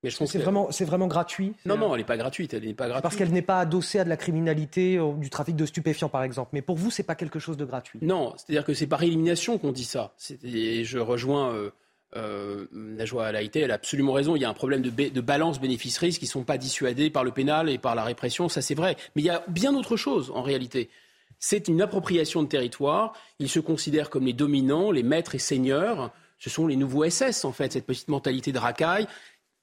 Mais 0.02 0.08
je 0.10 0.24
c'est 0.24 0.38
vraiment, 0.38 0.70
c'est 0.70 0.86
vraiment 0.86 1.06
gratuit. 1.06 1.52
Non, 1.66 1.76
non, 1.76 1.94
elle 1.94 2.00
n'est 2.00 2.06
pas 2.06 2.16
gratuite. 2.16 2.54
Elle 2.54 2.64
n'est 2.64 2.72
pas 2.72 2.86
gratuite. 2.86 3.02
Parce 3.02 3.16
qu'elle 3.16 3.32
n'est 3.32 3.42
pas 3.42 3.60
adossée 3.60 3.98
à 3.98 4.04
de 4.04 4.08
la 4.08 4.16
criminalité, 4.16 4.98
ou 4.98 5.16
du 5.16 5.28
trafic 5.28 5.56
de 5.56 5.66
stupéfiants, 5.66 6.08
par 6.08 6.22
exemple. 6.22 6.50
Mais 6.54 6.62
pour 6.62 6.76
vous, 6.76 6.90
c'est 6.90 7.02
pas 7.02 7.14
quelque 7.14 7.38
chose 7.38 7.58
de 7.58 7.66
gratuit. 7.66 7.98
Non, 8.02 8.32
c'est-à-dire 8.36 8.64
que 8.64 8.72
c'est 8.72 8.86
par 8.86 9.02
élimination 9.02 9.58
qu'on 9.58 9.72
dit 9.72 9.84
ça. 9.84 10.14
Et 10.42 10.84
je 10.84 10.98
rejoins. 10.98 11.54
Euh, 11.54 11.70
euh, 12.16 12.66
Najwa 12.72 13.26
Alaïté, 13.26 13.60
elle 13.60 13.70
a 13.70 13.74
absolument 13.74 14.12
raison. 14.12 14.34
Il 14.34 14.42
y 14.42 14.44
a 14.44 14.48
un 14.48 14.54
problème 14.54 14.82
de, 14.82 14.90
de 14.90 15.20
balance 15.20 15.60
bénéfice-risque 15.60 16.18
qui 16.18 16.24
ne 16.26 16.30
sont 16.30 16.42
pas 16.42 16.58
dissuadés 16.58 17.08
par 17.08 17.22
le 17.22 17.30
pénal 17.30 17.68
et 17.68 17.78
par 17.78 17.94
la 17.94 18.02
répression, 18.02 18.48
ça 18.48 18.62
c'est 18.62 18.74
vrai. 18.74 18.96
Mais 19.14 19.22
il 19.22 19.26
y 19.26 19.30
a 19.30 19.44
bien 19.46 19.76
autre 19.76 19.96
chose 19.96 20.32
en 20.34 20.42
réalité. 20.42 20.90
C'est 21.38 21.68
une 21.68 21.80
appropriation 21.80 22.42
de 22.42 22.48
territoire. 22.48 23.14
Ils 23.38 23.48
se 23.48 23.60
considèrent 23.60 24.10
comme 24.10 24.26
les 24.26 24.32
dominants, 24.32 24.90
les 24.90 25.02
maîtres 25.02 25.36
et 25.36 25.38
seigneurs. 25.38 26.12
Ce 26.38 26.50
sont 26.50 26.66
les 26.66 26.76
nouveaux 26.76 27.08
SS, 27.08 27.44
en 27.44 27.52
fait, 27.52 27.72
cette 27.72 27.86
petite 27.86 28.08
mentalité 28.08 28.50
de 28.50 28.58
racaille 28.58 29.06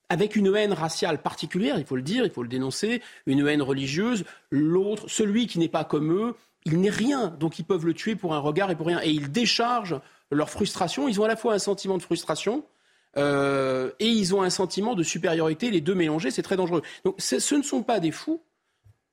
avec 0.10 0.36
une 0.36 0.56
haine 0.56 0.74
raciale 0.74 1.22
particulière, 1.22 1.78
il 1.78 1.86
faut 1.86 1.96
le 1.96 2.02
dire, 2.02 2.26
il 2.26 2.32
faut 2.32 2.44
le 2.44 2.50
dénoncer, 2.50 3.02
une 3.26 3.46
haine 3.48 3.62
religieuse. 3.62 4.24
L'autre, 4.52 5.06
celui 5.08 5.48
qui 5.48 5.60
n'est 5.60 5.68
pas 5.68 5.84
comme 5.84 6.14
eux, 6.14 6.36
il 6.66 6.80
n'est 6.80 6.90
rien, 6.90 7.28
donc 7.40 7.60
ils 7.60 7.64
peuvent 7.64 7.86
le 7.86 7.94
tuer 7.94 8.16
pour 8.16 8.34
un 8.34 8.40
regard 8.40 8.72
et 8.72 8.76
pour 8.76 8.88
rien. 8.88 9.02
Et 9.04 9.12
ils 9.12 9.32
déchargent 9.32 10.00
leur 10.32 10.50
frustration. 10.50 11.08
Ils 11.08 11.20
ont 11.20 11.24
à 11.24 11.28
la 11.28 11.36
fois 11.36 11.54
un 11.54 11.60
sentiment 11.60 11.98
de 11.98 12.04
frustration 12.04 12.64
euh, 13.18 13.92
et 14.00 14.08
ils 14.08 14.36
ont 14.36 14.42
un 14.42 14.50
sentiment 14.50 14.96
de 14.96 15.04
supériorité. 15.04 15.72
Les 15.72 15.82
deux 15.82 15.96
mélangés, 15.96 16.32
c'est 16.32 16.42
très 16.42 16.58
dangereux. 16.58 16.82
Donc 17.06 17.16
ce 17.18 17.56
ne 17.56 17.64
sont 17.64 17.84
pas 17.84 18.00
des 18.00 18.12
fous, 18.12 18.42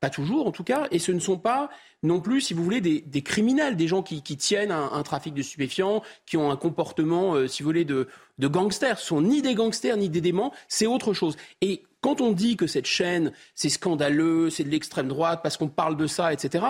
pas 0.01 0.11
toujours 0.11 0.47
en 0.47 0.53
tout 0.53 0.65
cas, 0.65 0.87
et 0.91 0.99
ce 0.99 1.13
ne 1.13 1.19
sont 1.19 1.39
pas 1.39 1.71
non 2.03 2.21
plus, 2.21 2.43
si 2.43 2.55
vous 2.55 2.63
voulez, 2.63 2.81
des, 2.81 3.23
criminels, 3.23 3.77
des 3.77 3.89
gens 3.89 4.03
qui, 4.03 4.23
tiennent 4.23 4.71
un, 4.71 5.03
trafic 5.03 5.33
de 5.33 5.43
stupéfiants, 5.43 6.03
qui 6.27 6.37
ont 6.37 6.51
un 6.51 6.57
comportement, 6.57 7.35
euh, 7.35 7.49
si 7.49 7.63
vous 7.63 7.69
voulez, 7.69 7.87
de, 7.87 8.09
gangsters. 8.39 8.99
Ce 8.99 9.07
sont 9.07 9.23
ni 9.23 9.41
des 9.41 9.55
gangsters 9.55 9.97
ni 9.97 10.11
des 10.11 10.21
déments, 10.21 10.53
c'est 10.69 10.87
autre 10.87 11.15
chose. 11.15 11.37
Et 11.63 11.85
quand 12.03 12.21
on 12.21 12.33
dit 12.33 12.57
que 12.57 12.67
cette 12.67 12.87
chaîne, 12.87 13.33
c'est 13.55 13.71
scandaleux, 13.71 14.51
c'est 14.51 14.65
de 14.65 14.69
l'extrême 14.69 15.09
droite, 15.09 15.41
parce 15.43 15.57
qu'on 15.57 15.69
parle 15.69 15.97
de 15.97 16.07
ça, 16.07 16.35
etc., 16.35 16.65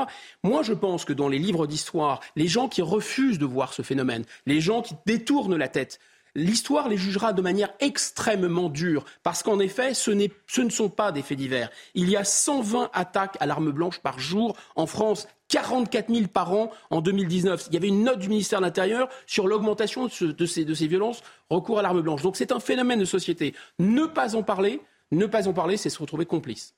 moi 0.44 0.62
je 0.62 0.72
pense 0.72 1.04
que 1.04 1.12
dans 1.12 1.28
les 1.28 1.40
livres 1.40 1.66
d'histoire, 1.66 2.20
les 2.36 2.46
gens 2.46 2.68
qui 2.68 2.82
refusent 2.82 3.40
de 3.40 3.46
voir 3.46 3.74
ce 3.74 3.82
phénomène, 3.82 4.24
les 4.46 4.60
gens 4.60 4.82
qui 4.82 4.94
détournent 5.06 5.56
la 5.56 5.68
tête, 5.68 5.98
l'histoire 6.34 6.88
les 6.88 6.96
jugera 6.96 7.32
de 7.32 7.42
manière 7.42 7.72
extrêmement 7.80 8.68
dure, 8.68 9.04
parce 9.22 9.42
qu'en 9.42 9.58
effet, 9.58 9.94
ce, 9.94 10.10
ce, 10.46 10.60
ne 10.60 10.70
sont 10.70 10.88
pas 10.88 11.12
des 11.12 11.22
faits 11.22 11.38
divers. 11.38 11.70
Il 11.94 12.08
y 12.10 12.16
a 12.16 12.24
120 12.24 12.90
attaques 12.92 13.36
à 13.40 13.46
l'arme 13.46 13.70
blanche 13.70 14.00
par 14.00 14.18
jour 14.18 14.56
en 14.76 14.86
France. 14.86 15.26
44 15.48 16.12
000 16.12 16.26
par 16.28 16.52
an 16.52 16.72
en 16.90 17.00
2019. 17.00 17.66
Il 17.68 17.74
y 17.74 17.76
avait 17.76 17.88
une 17.88 18.02
note 18.02 18.18
du 18.18 18.28
ministère 18.28 18.60
de 18.60 18.64
l'Intérieur 18.64 19.08
sur 19.26 19.46
l'augmentation 19.46 20.06
de, 20.06 20.32
de, 20.32 20.46
ces, 20.46 20.64
de 20.64 20.74
ces 20.74 20.86
violences, 20.86 21.22
recours 21.50 21.78
à 21.78 21.82
l'arme 21.82 22.00
blanche. 22.00 22.22
Donc 22.22 22.36
c'est 22.36 22.50
un 22.50 22.60
phénomène 22.60 22.98
de 22.98 23.04
société. 23.04 23.54
Ne 23.78 24.06
pas 24.06 24.34
en 24.36 24.42
parler, 24.42 24.80
ne 25.12 25.26
pas 25.26 25.46
en 25.46 25.52
parler, 25.52 25.76
c'est 25.76 25.90
se 25.90 25.98
retrouver 25.98 26.24
complice. 26.24 26.74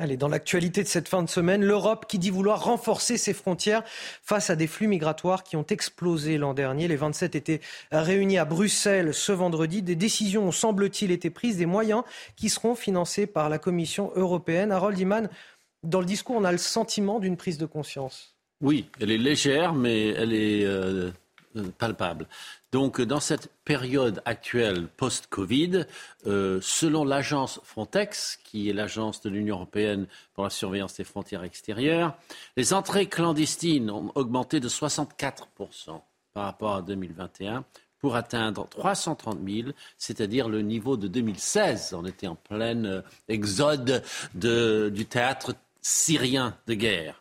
Allez, 0.00 0.16
dans 0.16 0.28
l'actualité 0.28 0.82
de 0.82 0.88
cette 0.88 1.08
fin 1.08 1.22
de 1.22 1.28
semaine, 1.28 1.62
l'Europe 1.62 2.06
qui 2.08 2.18
dit 2.18 2.30
vouloir 2.30 2.64
renforcer 2.64 3.18
ses 3.18 3.34
frontières 3.34 3.82
face 4.22 4.48
à 4.48 4.56
des 4.56 4.66
flux 4.66 4.88
migratoires 4.88 5.44
qui 5.44 5.56
ont 5.56 5.66
explosé 5.68 6.38
l'an 6.38 6.54
dernier. 6.54 6.88
Les 6.88 6.96
27 6.96 7.34
étaient 7.34 7.60
réunis 7.92 8.38
à 8.38 8.46
Bruxelles 8.46 9.12
ce 9.12 9.30
vendredi. 9.30 9.82
Des 9.82 9.96
décisions 9.96 10.48
ont, 10.48 10.52
semble-t-il, 10.52 11.10
été 11.10 11.28
prises, 11.28 11.58
des 11.58 11.66
moyens 11.66 12.02
qui 12.34 12.48
seront 12.48 12.74
financés 12.74 13.26
par 13.26 13.50
la 13.50 13.58
Commission 13.58 14.10
européenne. 14.14 14.72
Harold 14.72 14.98
Iman, 14.98 15.28
dans 15.82 16.00
le 16.00 16.06
discours, 16.06 16.36
on 16.36 16.44
a 16.44 16.52
le 16.52 16.56
sentiment 16.56 17.20
d'une 17.20 17.36
prise 17.36 17.58
de 17.58 17.66
conscience. 17.66 18.34
Oui, 18.62 18.86
elle 19.00 19.10
est 19.10 19.18
légère, 19.18 19.74
mais 19.74 20.14
elle 20.14 20.32
est 20.32 20.64
euh, 20.64 21.10
palpable. 21.78 22.26
Donc, 22.72 23.00
dans 23.00 23.20
cette 23.20 23.50
période 23.64 24.22
actuelle 24.24 24.86
post-Covid, 24.96 25.86
euh, 26.26 26.60
selon 26.62 27.04
l'agence 27.04 27.60
Frontex, 27.64 28.38
qui 28.44 28.70
est 28.70 28.72
l'agence 28.72 29.20
de 29.22 29.30
l'Union 29.30 29.56
européenne 29.56 30.06
pour 30.34 30.44
la 30.44 30.50
surveillance 30.50 30.94
des 30.94 31.04
frontières 31.04 31.44
extérieures, 31.44 32.16
les 32.56 32.72
entrées 32.72 33.06
clandestines 33.06 33.90
ont 33.90 34.12
augmenté 34.14 34.60
de 34.60 34.68
64% 34.68 36.00
par 36.32 36.44
rapport 36.44 36.76
à 36.76 36.82
2021 36.82 37.64
pour 37.98 38.16
atteindre 38.16 38.66
330 38.68 39.38
000, 39.46 39.68
c'est-à-dire 39.98 40.48
le 40.48 40.62
niveau 40.62 40.96
de 40.96 41.08
2016. 41.08 41.94
On 41.96 42.06
était 42.06 42.28
en 42.28 42.36
plein 42.36 42.84
euh, 42.84 43.02
exode 43.28 44.02
du 44.34 45.06
théâtre 45.06 45.54
syrien 45.82 46.56
de 46.66 46.74
guerre. 46.74 47.19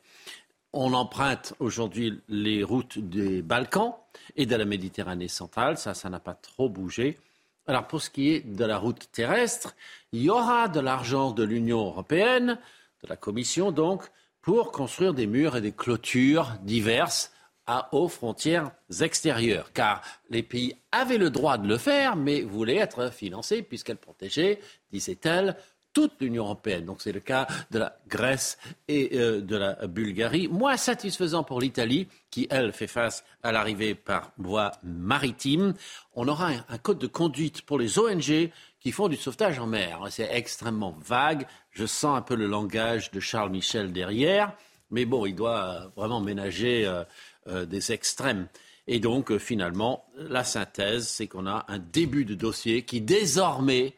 On 0.71 0.93
emprunte 0.93 1.53
aujourd'hui 1.59 2.21
les 2.27 2.63
routes 2.63 2.99
des 2.99 3.41
Balkans 3.41 3.95
et 4.35 4.45
de 4.45 4.55
la 4.55 4.65
Méditerranée 4.65 5.27
centrale. 5.27 5.77
Ça, 5.77 5.95
ça 5.95 6.09
n'a 6.09 6.19
pas 6.19 6.35
trop 6.35 6.69
bougé. 6.69 7.17
Alors 7.65 7.87
pour 7.87 8.01
ce 8.01 8.09
qui 8.09 8.29
est 8.29 8.41
de 8.41 8.65
la 8.65 8.77
route 8.77 9.11
terrestre, 9.11 9.75
il 10.11 10.21
y 10.21 10.29
aura 10.29 10.67
de 10.67 10.79
l'argent 10.79 11.31
de 11.31 11.43
l'Union 11.43 11.79
européenne, 11.79 12.59
de 13.03 13.09
la 13.09 13.15
Commission 13.15 13.71
donc, 13.71 14.03
pour 14.41 14.71
construire 14.71 15.13
des 15.13 15.27
murs 15.27 15.57
et 15.57 15.61
des 15.61 15.71
clôtures 15.71 16.53
diverses 16.61 17.31
à, 17.65 17.93
aux 17.93 18.07
frontières 18.07 18.71
extérieures. 19.01 19.71
Car 19.73 20.01
les 20.29 20.43
pays 20.43 20.75
avaient 20.91 21.17
le 21.17 21.29
droit 21.29 21.57
de 21.57 21.67
le 21.67 21.77
faire, 21.77 22.15
mais 22.15 22.41
voulaient 22.41 22.77
être 22.77 23.11
financés 23.11 23.61
puisqu'elles 23.63 23.97
protégeaient, 23.97 24.59
disait-elle, 24.91 25.55
toute 25.93 26.13
l'Union 26.19 26.45
européenne. 26.45 26.85
Donc 26.85 27.01
c'est 27.01 27.11
le 27.11 27.19
cas 27.19 27.47
de 27.71 27.79
la 27.79 27.97
Grèce 28.07 28.57
et 28.87 29.17
euh, 29.17 29.41
de 29.41 29.55
la 29.55 29.73
Bulgarie. 29.87 30.47
Moins 30.47 30.77
satisfaisant 30.77 31.43
pour 31.43 31.59
l'Italie, 31.59 32.07
qui, 32.29 32.47
elle, 32.49 32.71
fait 32.71 32.87
face 32.87 33.23
à 33.43 33.51
l'arrivée 33.51 33.95
par 33.95 34.31
voie 34.37 34.71
maritime. 34.83 35.73
On 36.13 36.27
aura 36.27 36.51
un, 36.67 36.77
code 36.77 36.99
de 36.99 37.07
conduite 37.07 37.63
pour 37.63 37.79
les 37.79 37.97
ONG 37.97 38.51
qui 38.79 38.91
font 38.91 39.07
du 39.07 39.17
sauvetage 39.17 39.59
en 39.59 39.67
mer. 39.67 40.01
C'est 40.09 40.29
extrêmement 40.31 40.95
vague. 41.05 41.45
Je 41.71 41.85
sens 41.85 42.17
un 42.17 42.21
peu 42.21 42.35
le 42.35 42.47
langage 42.47 43.11
de 43.11 43.19
Charles 43.19 43.51
Michel 43.51 43.91
derrière. 43.91 44.53
Mais 44.91 45.05
bon, 45.05 45.25
il 45.25 45.35
doit 45.35 45.91
vraiment 45.95 46.19
ménager 46.19 46.85
euh, 46.85 47.03
euh, 47.47 47.65
des 47.65 47.91
extrêmes. 47.91 48.47
Et 48.87 48.99
donc, 48.99 49.37
finalement, 49.37 50.05
la 50.15 50.43
synthèse, 50.43 51.07
c'est 51.07 51.27
qu'on 51.27 51.45
a 51.45 51.65
un 51.67 51.77
début 51.77 52.25
de 52.25 52.33
dossier 52.33 52.83
qui, 52.83 53.01
désormais, 53.01 53.93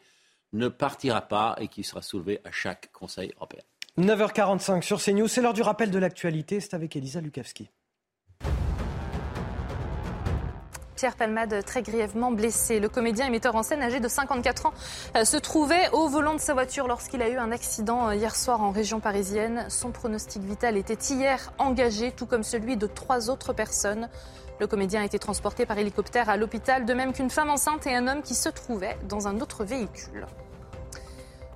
ne 0.52 0.68
partira 0.68 1.22
pas 1.22 1.56
et 1.58 1.68
qui 1.68 1.84
sera 1.84 2.02
soulevé 2.02 2.40
à 2.44 2.50
chaque 2.50 2.90
Conseil 2.92 3.32
européen. 3.36 3.62
9h45 3.98 4.82
sur 4.82 5.02
CNews, 5.02 5.28
c'est 5.28 5.42
l'heure 5.42 5.52
du 5.52 5.62
rappel 5.62 5.90
de 5.90 5.98
l'actualité, 5.98 6.60
c'est 6.60 6.74
avec 6.74 6.96
Elisa 6.96 7.20
Lukavski. 7.20 7.70
Pierre 11.02 11.16
Palmade, 11.16 11.64
très 11.64 11.82
grièvement 11.82 12.30
blessé. 12.30 12.78
Le 12.78 12.88
comédien 12.88 13.26
et 13.26 13.30
metteur 13.30 13.56
en 13.56 13.64
scène 13.64 13.82
âgé 13.82 13.98
de 13.98 14.06
54 14.06 14.66
ans 14.66 14.72
euh, 15.16 15.24
se 15.24 15.36
trouvait 15.36 15.90
au 15.90 16.06
volant 16.06 16.34
de 16.34 16.38
sa 16.38 16.54
voiture 16.54 16.86
lorsqu'il 16.86 17.20
a 17.22 17.28
eu 17.28 17.38
un 17.38 17.50
accident 17.50 18.06
euh, 18.06 18.14
hier 18.14 18.36
soir 18.36 18.62
en 18.62 18.70
région 18.70 19.00
parisienne. 19.00 19.66
Son 19.68 19.90
pronostic 19.90 20.44
vital 20.44 20.76
était 20.76 20.94
hier 20.94 21.52
engagé, 21.58 22.12
tout 22.12 22.26
comme 22.26 22.44
celui 22.44 22.76
de 22.76 22.86
trois 22.86 23.30
autres 23.30 23.52
personnes. 23.52 24.08
Le 24.60 24.68
comédien 24.68 25.02
a 25.02 25.04
été 25.04 25.18
transporté 25.18 25.66
par 25.66 25.76
hélicoptère 25.76 26.28
à 26.28 26.36
l'hôpital, 26.36 26.84
de 26.84 26.94
même 26.94 27.12
qu'une 27.12 27.30
femme 27.30 27.50
enceinte 27.50 27.84
et 27.88 27.96
un 27.96 28.06
homme 28.06 28.22
qui 28.22 28.36
se 28.36 28.48
trouvaient 28.48 28.96
dans 29.08 29.26
un 29.26 29.40
autre 29.40 29.64
véhicule. 29.64 30.28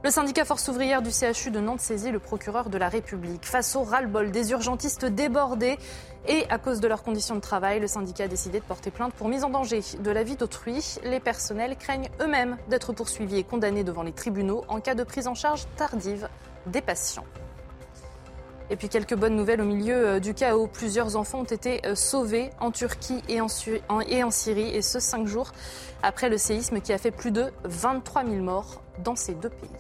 Le 0.05 0.11
syndicat 0.11 0.45
Force 0.45 0.69
ouvrière 0.69 1.03
du 1.03 1.11
CHU 1.11 1.51
de 1.51 1.59
Nantes 1.59 1.81
saisit 1.81 2.13
le 2.13 2.19
procureur 2.19 2.69
de 2.69 2.79
la 2.79 2.89
République. 2.89 3.45
Face 3.45 3.75
au 3.75 3.83
ras-le-bol 3.83 4.31
des 4.31 4.51
urgentistes 4.53 5.07
débordés 5.07 5.79
et 6.29 6.45
à 6.51 6.59
cause 6.59 6.81
de 6.81 6.87
leurs 6.87 7.03
conditions 7.03 7.35
de 7.35 7.41
travail, 7.41 7.81
le 7.81 7.87
syndicat 7.89 8.25
a 8.25 8.29
décidé 8.29 8.61
de 8.61 8.65
porter 8.65 8.91
plainte 8.91 9.15
pour 9.15 9.29
mise 9.29 9.43
en 9.43 9.51
danger 9.51 9.81
de 9.99 10.11
la 10.11 10.23
vie 10.23 10.37
d'autrui. 10.37 10.97
Les 11.03 11.19
personnels 11.19 11.77
craignent 11.77 12.11
eux-mêmes 12.21 12.57
d'être 12.69 12.93
poursuivis 12.93 13.39
et 13.39 13.45
condamnés 13.45 13.85
devant 13.85 14.03
les 14.03 14.13
tribunaux 14.13 14.65
en 14.69 14.81
cas 14.81 14.95
de 14.95 15.03
prise 15.03 15.27
en 15.27 15.35
charge 15.35 15.65
tardive 15.77 16.29
des 16.67 16.83
patients. 16.83 17.25
Et 18.69 18.77
puis 18.77 18.89
quelques 18.89 19.15
bonnes 19.15 19.37
nouvelles 19.37 19.61
au 19.61 19.65
milieu 19.65 20.07
euh, 20.07 20.21
du 20.21 20.35
chaos. 20.35 20.67
Plusieurs 20.67 21.17
enfants 21.17 21.41
ont 21.41 21.45
été 21.45 21.87
euh, 21.87 21.95
sauvés 21.95 22.51
en 22.61 22.71
Turquie 22.71 23.23
et 23.29 23.41
en, 23.41 23.49
Syrie, 23.49 24.69
et 24.75 24.83
ce 24.83 24.99
cinq 24.99 25.27
jours 25.27 25.53
après 26.03 26.29
le 26.29 26.37
séisme 26.37 26.81
qui 26.81 26.93
a 26.93 26.99
fait 26.99 27.13
plus 27.13 27.31
de 27.31 27.53
23 27.65 28.25
000 28.25 28.37
morts 28.43 28.83
dans 29.03 29.17
ces 29.17 29.35
deux 29.35 29.51
pays. 29.51 29.71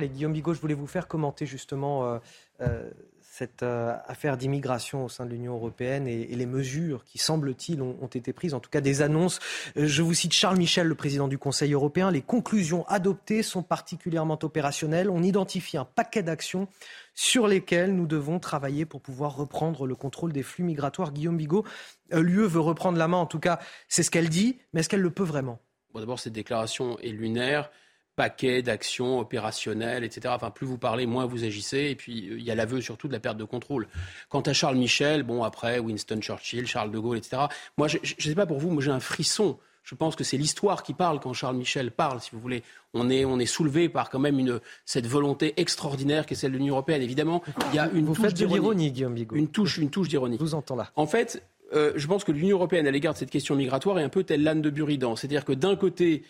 Guillaume 0.00 0.32
Bigot, 0.32 0.52
je 0.52 0.60
voulais 0.60 0.74
vous 0.74 0.88
faire 0.88 1.06
commenter 1.06 1.46
justement 1.46 2.18
euh, 2.60 2.90
cette 3.34 3.62
euh, 3.62 3.96
affaire 4.08 4.36
d'immigration 4.36 5.06
au 5.06 5.08
sein 5.08 5.24
de 5.24 5.30
l'Union 5.30 5.54
européenne 5.54 6.06
et, 6.06 6.26
les 6.26 6.44
mesures 6.44 7.02
qui, 7.02 7.16
semble-t-il, 7.16 7.80
ont, 7.80 8.06
été 8.08 8.34
prises, 8.34 8.52
en 8.52 8.60
tout 8.60 8.68
cas 8.68 8.82
des 8.82 9.00
annonces. 9.00 9.40
Euh, 9.78 9.86
je 9.86 10.02
vous 10.02 10.12
cite 10.12 10.34
Charles 10.34 10.58
Michel, 10.58 10.86
le 10.86 10.94
président 10.94 11.28
du 11.28 11.38
Conseil 11.38 11.72
européen. 11.72 12.10
Les 12.10 12.20
conclusions 12.20 12.86
adoptées 12.88 13.42
sont 13.42 13.62
particulièrement 13.62 14.38
opérationnelles. 14.42 15.08
On 15.08 15.22
identifie 15.22 15.78
un 15.78 15.86
paquet 15.86 16.22
d'actions 16.22 16.68
sur 17.14 17.46
lesquelles 17.48 17.96
nous 17.96 18.06
devons 18.06 18.38
travailler 18.38 18.84
pour 18.84 19.00
pouvoir 19.00 19.34
reprendre 19.34 19.86
le 19.86 19.94
contrôle 19.94 20.34
des 20.34 20.42
flux 20.42 20.62
migratoires. 20.62 21.10
Guillaume 21.10 21.38
Bigot, 21.38 21.64
euh, 22.12 22.20
l'UE 22.20 22.46
veut 22.46 22.60
reprendre 22.60 22.98
la 22.98 23.08
main, 23.08 23.16
en 23.16 23.26
tout 23.26 23.40
cas, 23.40 23.60
c'est 23.88 24.02
ce 24.02 24.10
qu'elle 24.10 24.28
dit, 24.28 24.58
mais 24.74 24.80
est-ce 24.80 24.90
qu'elle 24.90 25.00
le 25.00 25.10
peut 25.10 25.24
vraiment? 25.24 25.58
D'abord, 25.94 26.18
cette 26.18 26.32
déclaration 26.32 26.98
est 27.00 27.08
lunaire 27.08 27.70
paquet 28.16 28.62
d'actions 28.62 29.18
opérationnelles, 29.18 30.04
etc. 30.04 30.34
Enfin, 30.36 30.50
plus 30.50 30.66
vous 30.66 30.78
parlez, 30.78 31.06
moins 31.06 31.26
vous 31.26 31.44
agissez. 31.44 31.88
Et 31.90 31.94
puis, 31.94 32.28
euh, 32.28 32.38
il 32.38 32.44
y 32.44 32.50
a 32.50 32.54
l'aveu 32.54 32.80
surtout 32.80 33.08
de 33.08 33.12
la 33.12 33.20
perte 33.20 33.38
de 33.38 33.44
contrôle. 33.44 33.88
Quant 34.28 34.42
à 34.42 34.52
Charles 34.52 34.76
Michel, 34.76 35.22
bon, 35.22 35.42
après, 35.42 35.78
Winston 35.78 36.20
Churchill, 36.20 36.66
Charles 36.66 36.90
de 36.90 36.98
Gaulle, 36.98 37.18
etc. 37.18 37.44
Moi, 37.78 37.88
je 37.88 37.98
ne 37.98 38.22
sais 38.22 38.34
pas 38.34 38.46
pour 38.46 38.58
vous, 38.58 38.70
moi, 38.70 38.82
j'ai 38.82 38.90
un 38.90 39.00
frisson. 39.00 39.58
Je 39.82 39.96
pense 39.96 40.14
que 40.14 40.22
c'est 40.22 40.36
l'histoire 40.36 40.84
qui 40.84 40.94
parle 40.94 41.18
quand 41.18 41.32
Charles 41.32 41.56
Michel 41.56 41.90
parle, 41.90 42.20
si 42.20 42.30
vous 42.32 42.38
voulez. 42.38 42.62
On 42.94 43.10
est, 43.10 43.24
on 43.24 43.40
est 43.40 43.46
soulevé 43.46 43.88
par 43.88 44.10
quand 44.10 44.20
même 44.20 44.38
une, 44.38 44.60
cette 44.84 45.06
volonté 45.06 45.54
extraordinaire 45.56 46.24
qui 46.24 46.34
est 46.34 46.36
celle 46.36 46.52
de 46.52 46.58
l'Union 46.58 46.74
européenne. 46.74 47.02
Évidemment, 47.02 47.42
il 47.70 47.76
y 47.76 47.78
a 47.80 47.90
une 47.92 48.04
vous 48.04 48.14
touche 48.14 48.34
d'ironie. 48.34 48.94
Une 49.32 49.48
touche, 49.48 49.78
une 49.78 49.90
touche 49.90 50.08
d'ironie. 50.08 50.36
Vous 50.38 50.54
entends 50.54 50.76
là. 50.76 50.92
En 50.94 51.06
fait, 51.06 51.42
euh, 51.74 51.92
je 51.96 52.06
pense 52.06 52.24
que 52.24 52.32
l'Union 52.32 52.56
européenne, 52.56 52.86
à 52.86 52.90
l'égard 52.90 53.14
de 53.14 53.18
cette 53.18 53.30
question 53.30 53.54
migratoire, 53.54 53.98
est 53.98 54.02
un 54.02 54.08
peu 54.08 54.24
telle 54.24 54.42
l'âne 54.42 54.62
de 54.62 54.70
Buridan. 54.70 55.16
C'est-à-dire 55.16 55.44
que 55.44 55.52
d'un 55.52 55.76
côté, 55.76 56.22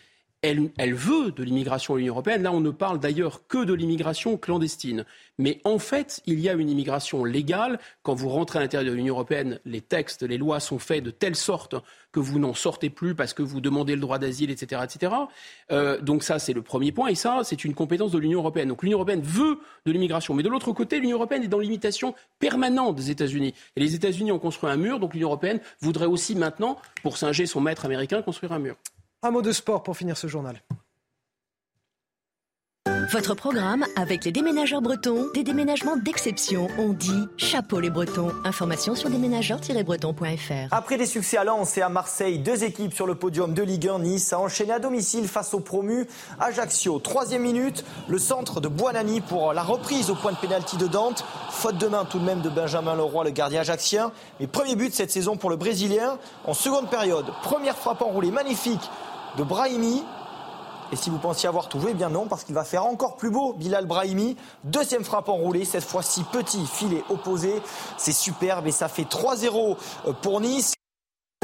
elle, 0.42 0.94
veut 0.94 1.30
de 1.30 1.44
l'immigration 1.44 1.94
à 1.94 1.98
l'Union 1.98 2.14
européenne. 2.14 2.42
Là, 2.42 2.52
on 2.52 2.60
ne 2.60 2.70
parle 2.70 2.98
d'ailleurs 2.98 3.46
que 3.46 3.64
de 3.64 3.72
l'immigration 3.72 4.36
clandestine. 4.36 5.04
Mais 5.38 5.60
en 5.64 5.78
fait, 5.78 6.20
il 6.26 6.40
y 6.40 6.48
a 6.48 6.54
une 6.54 6.68
immigration 6.68 7.24
légale. 7.24 7.78
Quand 8.02 8.14
vous 8.14 8.28
rentrez 8.28 8.58
à 8.58 8.62
l'intérieur 8.62 8.90
de 8.90 8.96
l'Union 8.96 9.14
européenne, 9.14 9.60
les 9.64 9.80
textes, 9.80 10.22
les 10.22 10.38
lois 10.38 10.58
sont 10.58 10.80
faits 10.80 11.04
de 11.04 11.12
telle 11.12 11.36
sorte 11.36 11.76
que 12.10 12.18
vous 12.18 12.40
n'en 12.40 12.54
sortez 12.54 12.90
plus 12.90 13.14
parce 13.14 13.34
que 13.34 13.42
vous 13.42 13.60
demandez 13.60 13.94
le 13.94 14.00
droit 14.00 14.18
d'asile, 14.18 14.50
etc. 14.50 14.82
etc. 14.84 15.12
Euh, 15.70 16.00
donc 16.00 16.24
ça, 16.24 16.40
c'est 16.40 16.52
le 16.52 16.62
premier 16.62 16.90
point. 16.90 17.08
Et 17.08 17.14
ça, 17.14 17.42
c'est 17.44 17.64
une 17.64 17.74
compétence 17.74 18.10
de 18.10 18.18
l'Union 18.18 18.40
européenne. 18.40 18.68
Donc 18.68 18.82
l'Union 18.82 18.98
européenne 18.98 19.22
veut 19.22 19.60
de 19.86 19.92
l'immigration. 19.92 20.34
Mais 20.34 20.42
de 20.42 20.48
l'autre 20.48 20.72
côté, 20.72 20.98
l'Union 20.98 21.18
européenne 21.18 21.44
est 21.44 21.48
dans 21.48 21.60
l'imitation 21.60 22.16
permanente 22.40 22.96
des 22.96 23.12
États-Unis. 23.12 23.54
Et 23.76 23.80
les 23.80 23.94
États-Unis 23.94 24.32
ont 24.32 24.40
construit 24.40 24.70
un 24.70 24.76
mur, 24.76 24.98
donc 24.98 25.14
l'Union 25.14 25.28
européenne 25.28 25.60
voudrait 25.80 26.06
aussi 26.06 26.34
maintenant, 26.34 26.78
pour 27.02 27.16
singer 27.16 27.46
son 27.46 27.60
maître 27.60 27.84
américain, 27.84 28.22
construire 28.22 28.52
un 28.52 28.58
mur. 28.58 28.76
Un 29.24 29.30
mot 29.30 29.40
de 29.40 29.52
sport 29.52 29.84
pour 29.84 29.96
finir 29.96 30.16
ce 30.16 30.26
journal. 30.26 30.60
Votre 33.12 33.34
programme 33.34 33.84
avec 33.94 34.24
les 34.24 34.32
déménageurs 34.32 34.80
bretons, 34.80 35.28
des 35.34 35.44
déménagements 35.44 35.96
d'exception. 35.96 36.66
On 36.78 36.92
dit 36.92 37.28
chapeau 37.36 37.78
les 37.78 37.90
bretons. 37.90 38.32
Information 38.44 38.96
sur 38.96 39.10
déménageurs-bretons.fr. 39.10 40.72
Après 40.72 40.96
des 40.96 41.06
succès 41.06 41.36
à 41.36 41.44
Lens 41.44 41.76
et 41.76 41.82
à 41.82 41.88
Marseille, 41.88 42.38
deux 42.38 42.64
équipes 42.64 42.94
sur 42.94 43.06
le 43.06 43.14
podium 43.14 43.54
de 43.54 43.62
Ligue 43.62 43.86
1 43.86 44.00
Nice 44.00 44.32
a 44.32 44.40
enchaîné 44.40 44.72
à 44.72 44.78
domicile 44.80 45.28
face 45.28 45.54
au 45.54 45.60
promu 45.60 46.08
Ajaccio. 46.40 46.98
Troisième 46.98 47.42
minute, 47.42 47.84
le 48.08 48.18
centre 48.18 48.60
de 48.60 48.68
Buonani 48.68 49.20
pour 49.20 49.52
la 49.52 49.62
reprise 49.62 50.10
au 50.10 50.16
point 50.16 50.32
de 50.32 50.38
pénalty 50.38 50.78
de 50.78 50.86
Dante. 50.86 51.24
Faute 51.50 51.78
de 51.78 51.86
main 51.86 52.04
tout 52.06 52.18
de 52.18 52.24
même 52.24 52.40
de 52.40 52.48
Benjamin 52.48 52.96
Leroy, 52.96 53.24
le 53.24 53.30
gardien 53.30 53.60
ajaccien. 53.60 54.10
Mais 54.40 54.48
premier 54.48 54.74
but 54.74 54.92
cette 54.92 55.12
saison 55.12 55.36
pour 55.36 55.50
le 55.50 55.56
Brésilien 55.56 56.18
en 56.44 56.54
seconde 56.54 56.88
période. 56.90 57.26
Première 57.42 57.76
frappe 57.76 58.02
enroulée 58.02 58.32
magnifique 58.32 58.90
de 59.36 59.42
Brahimi. 59.42 60.02
Et 60.92 60.96
si 60.96 61.08
vous 61.08 61.18
pensiez 61.18 61.48
avoir 61.48 61.68
tout 61.68 61.80
eh 61.88 61.94
bien 61.94 62.10
non, 62.10 62.26
parce 62.26 62.44
qu'il 62.44 62.54
va 62.54 62.64
faire 62.64 62.84
encore 62.84 63.16
plus 63.16 63.30
beau, 63.30 63.54
Bilal 63.54 63.86
Brahimi. 63.86 64.36
Deuxième 64.64 65.04
frappe 65.04 65.30
enroulée, 65.30 65.64
cette 65.64 65.84
fois-ci 65.84 66.22
petit 66.24 66.66
filet 66.66 67.02
opposé. 67.08 67.62
C'est 67.96 68.12
superbe 68.12 68.66
et 68.66 68.72
ça 68.72 68.88
fait 68.88 69.04
3-0 69.04 69.76
euh, 70.06 70.12
pour 70.12 70.40
Nice. 70.40 70.74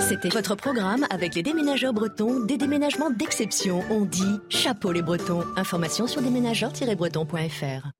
C'était 0.00 0.28
votre 0.28 0.54
programme 0.54 1.06
avec 1.10 1.34
les 1.34 1.42
déménageurs 1.42 1.92
bretons, 1.92 2.40
des 2.40 2.56
déménagements 2.56 3.10
d'exception. 3.10 3.82
On 3.90 4.02
dit 4.02 4.38
chapeau 4.48 4.92
les 4.92 5.02
bretons. 5.02 5.44
Information 5.56 6.06
sur 6.06 6.22
déménageurs-bretons.fr 6.22 7.97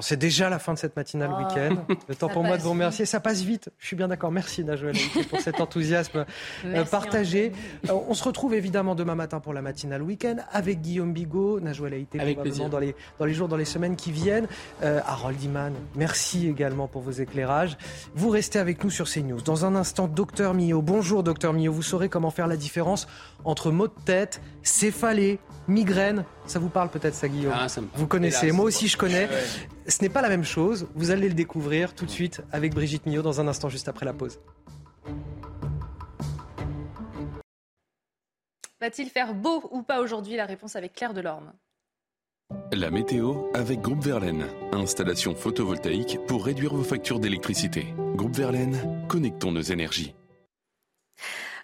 c'est 0.00 0.18
déjà 0.18 0.50
la 0.50 0.58
fin 0.58 0.74
de 0.74 0.78
cette 0.78 0.96
matinale 0.96 1.30
oh, 1.32 1.38
week-end. 1.38 1.76
Le 2.08 2.14
temps 2.14 2.28
pour 2.28 2.44
moi 2.44 2.58
de 2.58 2.62
vous 2.62 2.70
remercier. 2.70 3.06
Ça 3.06 3.20
passe 3.20 3.40
vite. 3.40 3.70
Je 3.78 3.86
suis 3.86 3.96
bien 3.96 4.08
d'accord. 4.08 4.30
Merci 4.30 4.62
Najwa 4.62 4.92
pour 5.30 5.40
cet 5.40 5.60
enthousiasme 5.60 6.26
euh, 6.66 6.84
partagé. 6.84 7.52
Euh, 7.88 7.94
on 8.08 8.12
se 8.12 8.22
retrouve 8.22 8.54
évidemment 8.54 8.94
demain 8.94 9.14
matin 9.14 9.40
pour 9.40 9.54
la 9.54 9.62
matinale 9.62 10.02
week-end 10.02 10.36
avec 10.52 10.82
Guillaume 10.82 11.12
Bigot, 11.14 11.60
Najwa 11.60 11.88
Laïté, 11.88 12.18
probablement 12.18 12.68
dans 12.68 12.78
les, 12.78 12.94
dans 13.18 13.24
les 13.24 13.32
jours, 13.32 13.48
dans 13.48 13.56
les 13.56 13.64
semaines 13.64 13.96
qui 13.96 14.12
viennent. 14.12 14.46
Euh, 14.82 15.00
Harold 15.06 15.42
Iman, 15.42 15.72
merci 15.94 16.48
également 16.48 16.86
pour 16.86 17.00
vos 17.00 17.10
éclairages. 17.10 17.78
Vous 18.14 18.28
restez 18.28 18.58
avec 18.58 18.84
nous 18.84 18.90
sur 18.90 19.08
CNews. 19.08 19.40
Dans 19.40 19.64
un 19.64 19.74
instant, 19.74 20.06
Docteur 20.06 20.52
Mio. 20.52 20.82
Bonjour 20.82 21.22
Docteur 21.22 21.54
Mio. 21.54 21.72
Vous 21.72 21.82
saurez 21.82 22.10
comment 22.10 22.30
faire 22.30 22.46
la 22.46 22.56
différence 22.56 23.08
entre 23.44 23.70
maux 23.70 23.88
de 23.88 23.94
tête, 24.04 24.42
céphalée, 24.62 25.38
migraine. 25.68 26.24
Ça 26.46 26.58
vous 26.58 26.68
parle 26.68 26.88
peut-être 26.88 27.14
ça 27.14 27.28
Guillaume 27.28 27.54
ah, 27.54 27.66
Vous 27.94 28.06
connaissez. 28.06 28.50
Moi 28.52 28.64
aussi 28.64 28.88
je 28.88 28.96
connais. 28.96 29.28
Ce 29.86 30.02
n'est 30.02 30.08
pas 30.08 30.22
la 30.22 30.28
même 30.28 30.44
chose. 30.44 30.88
Vous 30.94 31.10
allez 31.10 31.28
le 31.28 31.34
découvrir 31.34 31.94
tout 31.94 32.06
de 32.06 32.10
suite 32.10 32.42
avec 32.50 32.74
Brigitte 32.74 33.06
Millot 33.06 33.22
dans 33.22 33.40
un 33.40 33.48
instant 33.48 33.68
juste 33.68 33.88
après 33.88 34.06
la 34.06 34.12
pause. 34.12 34.40
Va-t-il 38.80 39.08
faire 39.08 39.34
beau 39.34 39.68
ou 39.72 39.82
pas 39.82 40.00
aujourd'hui 40.00 40.36
La 40.36 40.46
réponse 40.46 40.76
avec 40.76 40.94
Claire 40.94 41.12
Delorme. 41.12 41.52
La 42.72 42.90
météo 42.90 43.50
avec 43.54 43.80
Groupe 43.80 44.02
Verlaine. 44.02 44.46
Installation 44.72 45.34
photovoltaïque 45.34 46.18
pour 46.26 46.46
réduire 46.46 46.74
vos 46.74 46.84
factures 46.84 47.18
d'électricité. 47.18 47.86
Groupe 48.14 48.36
Verlaine, 48.36 49.04
connectons 49.08 49.52
nos 49.52 49.60
énergies. 49.60 50.14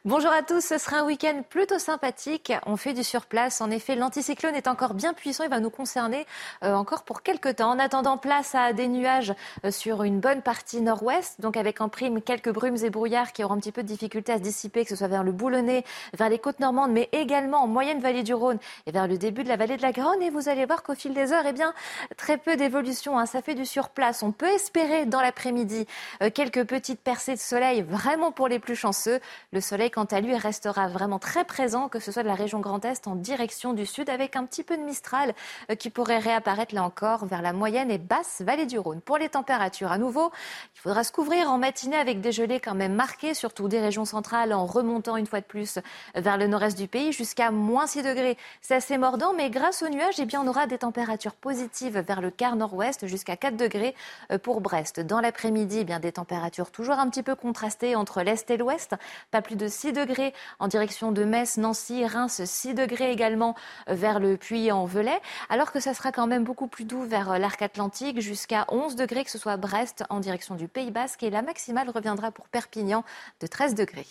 Bonjour 0.07 0.33
à 0.33 0.43
tous, 0.43 0.61
ce 0.61 0.77
sera 0.77 0.99
un 0.99 1.07
week-end 1.07 1.43
plutôt 1.49 1.79
sympathique. 1.79 2.53
On 2.67 2.77
fait 2.77 2.93
du 2.93 3.03
surplace. 3.03 3.63
En 3.63 3.71
effet, 3.71 3.97
l'anticyclone 3.97 4.55
est 4.55 4.69
encore 4.69 4.93
bien 4.93 5.15
puissant. 5.15 5.45
Il 5.45 5.49
va 5.49 5.61
nous 5.61 5.71
concerner 5.71 6.27
euh, 6.63 6.75
encore 6.75 7.05
pour 7.05 7.23
quelques 7.23 7.57
temps. 7.57 7.71
En 7.71 7.79
attendant, 7.79 8.19
place 8.19 8.55
à 8.55 8.75
des 8.75 8.87
nuages 8.87 9.33
euh, 9.65 9.71
sur 9.71 10.03
une 10.03 10.21
bonne 10.21 10.43
partie 10.43 10.83
nord-ouest. 10.83 11.41
Donc 11.41 11.57
avec 11.57 11.81
en 11.81 11.89
prime 11.89 12.21
quelques 12.21 12.53
brumes 12.53 12.77
et 12.85 12.91
brouillards 12.91 13.33
qui 13.33 13.43
auront 13.43 13.55
un 13.55 13.61
petit 13.61 13.73
peu 13.73 13.83
de 13.83 13.89
difficulté 13.89 14.33
à 14.33 14.37
se 14.37 14.43
dissiper, 14.43 14.83
que 14.83 14.91
ce 14.91 14.97
soit 14.97 15.09
vers 15.09 15.25
le 15.25 15.33
Boulonnais, 15.33 15.85
vers 16.13 16.29
les 16.29 16.39
côtes 16.39 16.61
normandes, 16.61 16.93
mais 16.93 17.09
également 17.13 17.63
en 17.63 17.67
moyenne 17.67 18.01
vallée 18.01 18.23
du 18.23 18.35
Rhône 18.35 18.59
et 18.85 18.93
vers 18.93 19.09
le 19.09 19.17
début 19.17 19.43
de 19.43 19.49
la 19.49 19.57
vallée 19.57 19.79
de 19.79 19.83
la 19.83 19.93
Garonne. 19.93 20.21
Et 20.21 20.29
vous 20.29 20.51
allez 20.51 20.67
voir 20.67 20.83
qu'au 20.83 20.95
fil 20.95 21.15
des 21.15 21.33
heures, 21.33 21.47
eh 21.49 21.55
bien, 21.55 21.73
très 22.19 22.37
peu 22.37 22.57
d'évolution. 22.57 23.19
Hein. 23.19 23.25
Ça 23.25 23.41
fait 23.41 23.55
du 23.55 23.65
surplace. 23.65 24.23
On 24.23 24.33
peut 24.33 24.53
espérer 24.53 25.07
dans 25.07 25.23
l'après-midi 25.23 25.87
euh, 26.23 26.29
quelques 26.29 26.67
petites 26.67 27.01
percées 27.01 27.37
de 27.37 27.41
soleil, 27.41 27.81
vraiment 27.81 28.33
pour 28.33 28.49
les 28.49 28.59
plus 28.59 28.77
chanceux. 28.77 29.19
Le 29.51 29.63
soleil 29.63 29.93
quant 29.95 30.05
à 30.07 30.21
lui, 30.21 30.37
restera 30.37 30.89
vraiment 30.89 31.21
très 31.21 31.45
présent, 31.45 31.89
que 31.89 32.01
ce 32.01 32.11
soit 32.11 32.25
de 32.25 32.29
la 32.29 32.35
région 32.35 32.59
Grand 32.59 32.85
Est 32.85 33.07
en 33.07 33.15
direction 33.15 33.75
du 33.75 33.87
sud, 33.87 34.11
avec 34.11 34.35
un 34.35 34.45
petit 34.45 34.65
peu 34.65 34.77
de 34.77 34.83
Mistral 34.83 35.35
euh, 35.71 35.77
qui 35.77 35.89
pourrait 35.89 36.19
réapparaître 36.19 36.75
là 36.75 36.83
encore 36.83 37.27
vers 37.27 37.43
la 37.43 37.53
moyenne 37.53 37.93
et 37.93 37.99
basse 37.99 38.43
vallée 38.45 38.67
du 38.67 38.77
Rhône. 38.77 39.01
Pour 39.01 39.19
les 39.19 39.29
températures, 39.29 39.93
à 39.93 39.99
nouveau, 39.99 40.33
il 40.75 40.81
faudra 40.81 41.05
se 41.05 41.13
couvrir 41.13 41.49
en 41.49 41.59
matinée 41.59 41.97
avec 41.97 42.21
des 42.21 42.33
gelées 42.33 42.59
quand 42.59 42.75
même 42.75 42.95
marquées, 42.95 43.35
surtout 43.35 43.69
des 43.69 43.79
régions 43.79 44.05
centrales, 44.05 44.53
en 44.53 44.67
remontant 44.67 45.17
une 45.17 45.27
fois 45.27 45.41
de 45.41 45.45
plus 45.45 45.79
vers 46.17 46.39
le 46.39 46.49
nord-est 46.49 46.77
du 46.77 46.89
pays 46.89 47.13
jusqu'à 47.13 47.53
moins 47.53 47.87
6 47.87 48.03
degrés. 48.03 48.37
C'est 48.63 48.75
assez 48.75 48.99
mordant, 48.99 49.33
mais 49.33 49.49
grâce 49.49 49.85
aux 49.85 49.89
nuages, 49.89 50.19
eh 50.19 50.25
bien, 50.25 50.43
on 50.43 50.49
aura 50.49 50.67
des 50.67 50.79
températures 50.79 51.37
positives 51.37 52.01
vers 52.01 52.21
le 52.21 52.33
quart 52.33 52.57
nord-ouest 52.57 53.07
jusqu'à 53.07 53.37
4 53.37 53.57
degrés 53.57 53.95
euh, 54.33 54.39
pour 54.39 54.61
Brest. 54.61 54.99
Dans 54.99 55.21
l'après-midi, 55.21 55.79
eh 55.83 55.85
bien, 55.85 56.01
des 56.01 56.11
températures 56.11 56.73
toujours 56.73 56.99
un 56.99 57.09
petit 57.09 57.23
peu 57.23 57.37
contrastées 57.37 57.95
entre 57.95 58.23
l'est 58.23 58.51
et 58.51 58.57
l'ouest, 58.57 58.97
pas 59.31 59.41
plus 59.41 59.55
de 59.55 59.69
6 59.69 59.84
degrés 59.93 60.33
en 60.59 60.69
direction 60.69 61.13
de 61.13 61.25
Metz, 61.25 61.57
Nancy, 61.57 62.07
Reims, 62.07 62.43
6 62.45 62.75
degrés 62.75 63.13
également 63.13 63.55
euh, 63.89 63.95
vers 63.95 64.21
le 64.21 64.37
Puy-en-Velay, 64.37 65.21
alors 65.49 65.73
que 65.73 65.81
ça 65.81 65.95
sera 65.95 66.13
quand 66.13 66.27
même 66.27 66.45
beaucoup 66.45 66.67
plus 66.67 66.85
doux 66.85 67.03
vers 67.03 67.33
euh, 67.33 67.39
l'arc 67.39 67.61
atlantique, 67.63 68.21
jusqu'à 68.21 68.67
11 68.69 68.97
degrés, 68.97 69.25
que 69.25 69.31
ce 69.31 69.39
soit 69.39 69.57
Brest 69.57 70.05
en 70.11 70.21
direction 70.21 70.55
du 70.55 70.69
Pays 70.69 70.91
Basque, 70.91 71.23
et 71.23 71.31
la 71.31 71.43
maximale 71.43 71.91
reviendra 71.91 72.31
pour 72.31 72.49
Perpignan 72.49 73.05
de 73.41 73.47
13 73.47 73.75
degrés. 73.75 74.07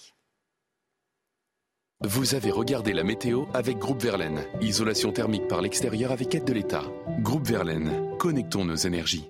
Vous 2.05 2.35
avez 2.35 2.51
regardé 2.51 2.91
la 2.91 3.05
météo 3.05 3.45
avec 3.53 3.77
Groupe 3.77 4.01
Verlaine. 4.01 4.43
Isolation 4.59 5.13
thermique 5.13 5.47
par 5.47 5.61
l'extérieur 5.61 6.11
avec 6.11 6.35
aide 6.35 6.43
de 6.43 6.51
l'État. 6.51 6.83
Groupe 7.19 7.47
Verlaine, 7.47 8.17
connectons 8.17 8.65
nos 8.65 8.75
énergies. 8.75 9.29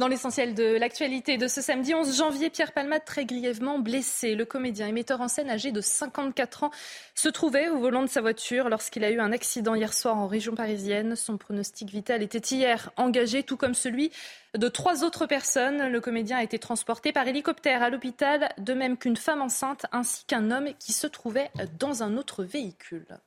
Dans 0.00 0.08
l'essentiel 0.08 0.54
de 0.54 0.78
l'actualité 0.78 1.36
de 1.36 1.46
ce 1.46 1.60
samedi 1.60 1.94
11 1.94 2.16
janvier, 2.16 2.48
Pierre 2.48 2.72
Palmade 2.72 3.04
très 3.04 3.26
grièvement 3.26 3.78
blessé. 3.78 4.34
Le 4.34 4.46
comédien 4.46 4.86
et 4.86 4.92
metteur 4.92 5.20
en 5.20 5.28
scène 5.28 5.50
âgé 5.50 5.72
de 5.72 5.82
54 5.82 6.62
ans 6.62 6.70
se 7.14 7.28
trouvait 7.28 7.68
au 7.68 7.80
volant 7.80 8.00
de 8.00 8.08
sa 8.08 8.22
voiture 8.22 8.70
lorsqu'il 8.70 9.04
a 9.04 9.10
eu 9.10 9.20
un 9.20 9.30
accident 9.30 9.74
hier 9.74 9.92
soir 9.92 10.16
en 10.16 10.26
région 10.26 10.54
parisienne. 10.54 11.16
Son 11.16 11.36
pronostic 11.36 11.90
vital 11.90 12.22
était 12.22 12.38
hier 12.38 12.90
engagé, 12.96 13.42
tout 13.42 13.58
comme 13.58 13.74
celui 13.74 14.10
de 14.56 14.68
trois 14.68 15.04
autres 15.04 15.26
personnes. 15.26 15.88
Le 15.88 16.00
comédien 16.00 16.38
a 16.38 16.44
été 16.44 16.58
transporté 16.58 17.12
par 17.12 17.28
hélicoptère 17.28 17.82
à 17.82 17.90
l'hôpital, 17.90 18.48
de 18.56 18.72
même 18.72 18.96
qu'une 18.96 19.18
femme 19.18 19.42
enceinte 19.42 19.84
ainsi 19.92 20.24
qu'un 20.24 20.50
homme 20.50 20.70
qui 20.78 20.94
se 20.94 21.08
trouvait 21.08 21.50
dans 21.78 22.02
un 22.02 22.16
autre 22.16 22.42
véhicule. 22.42 23.20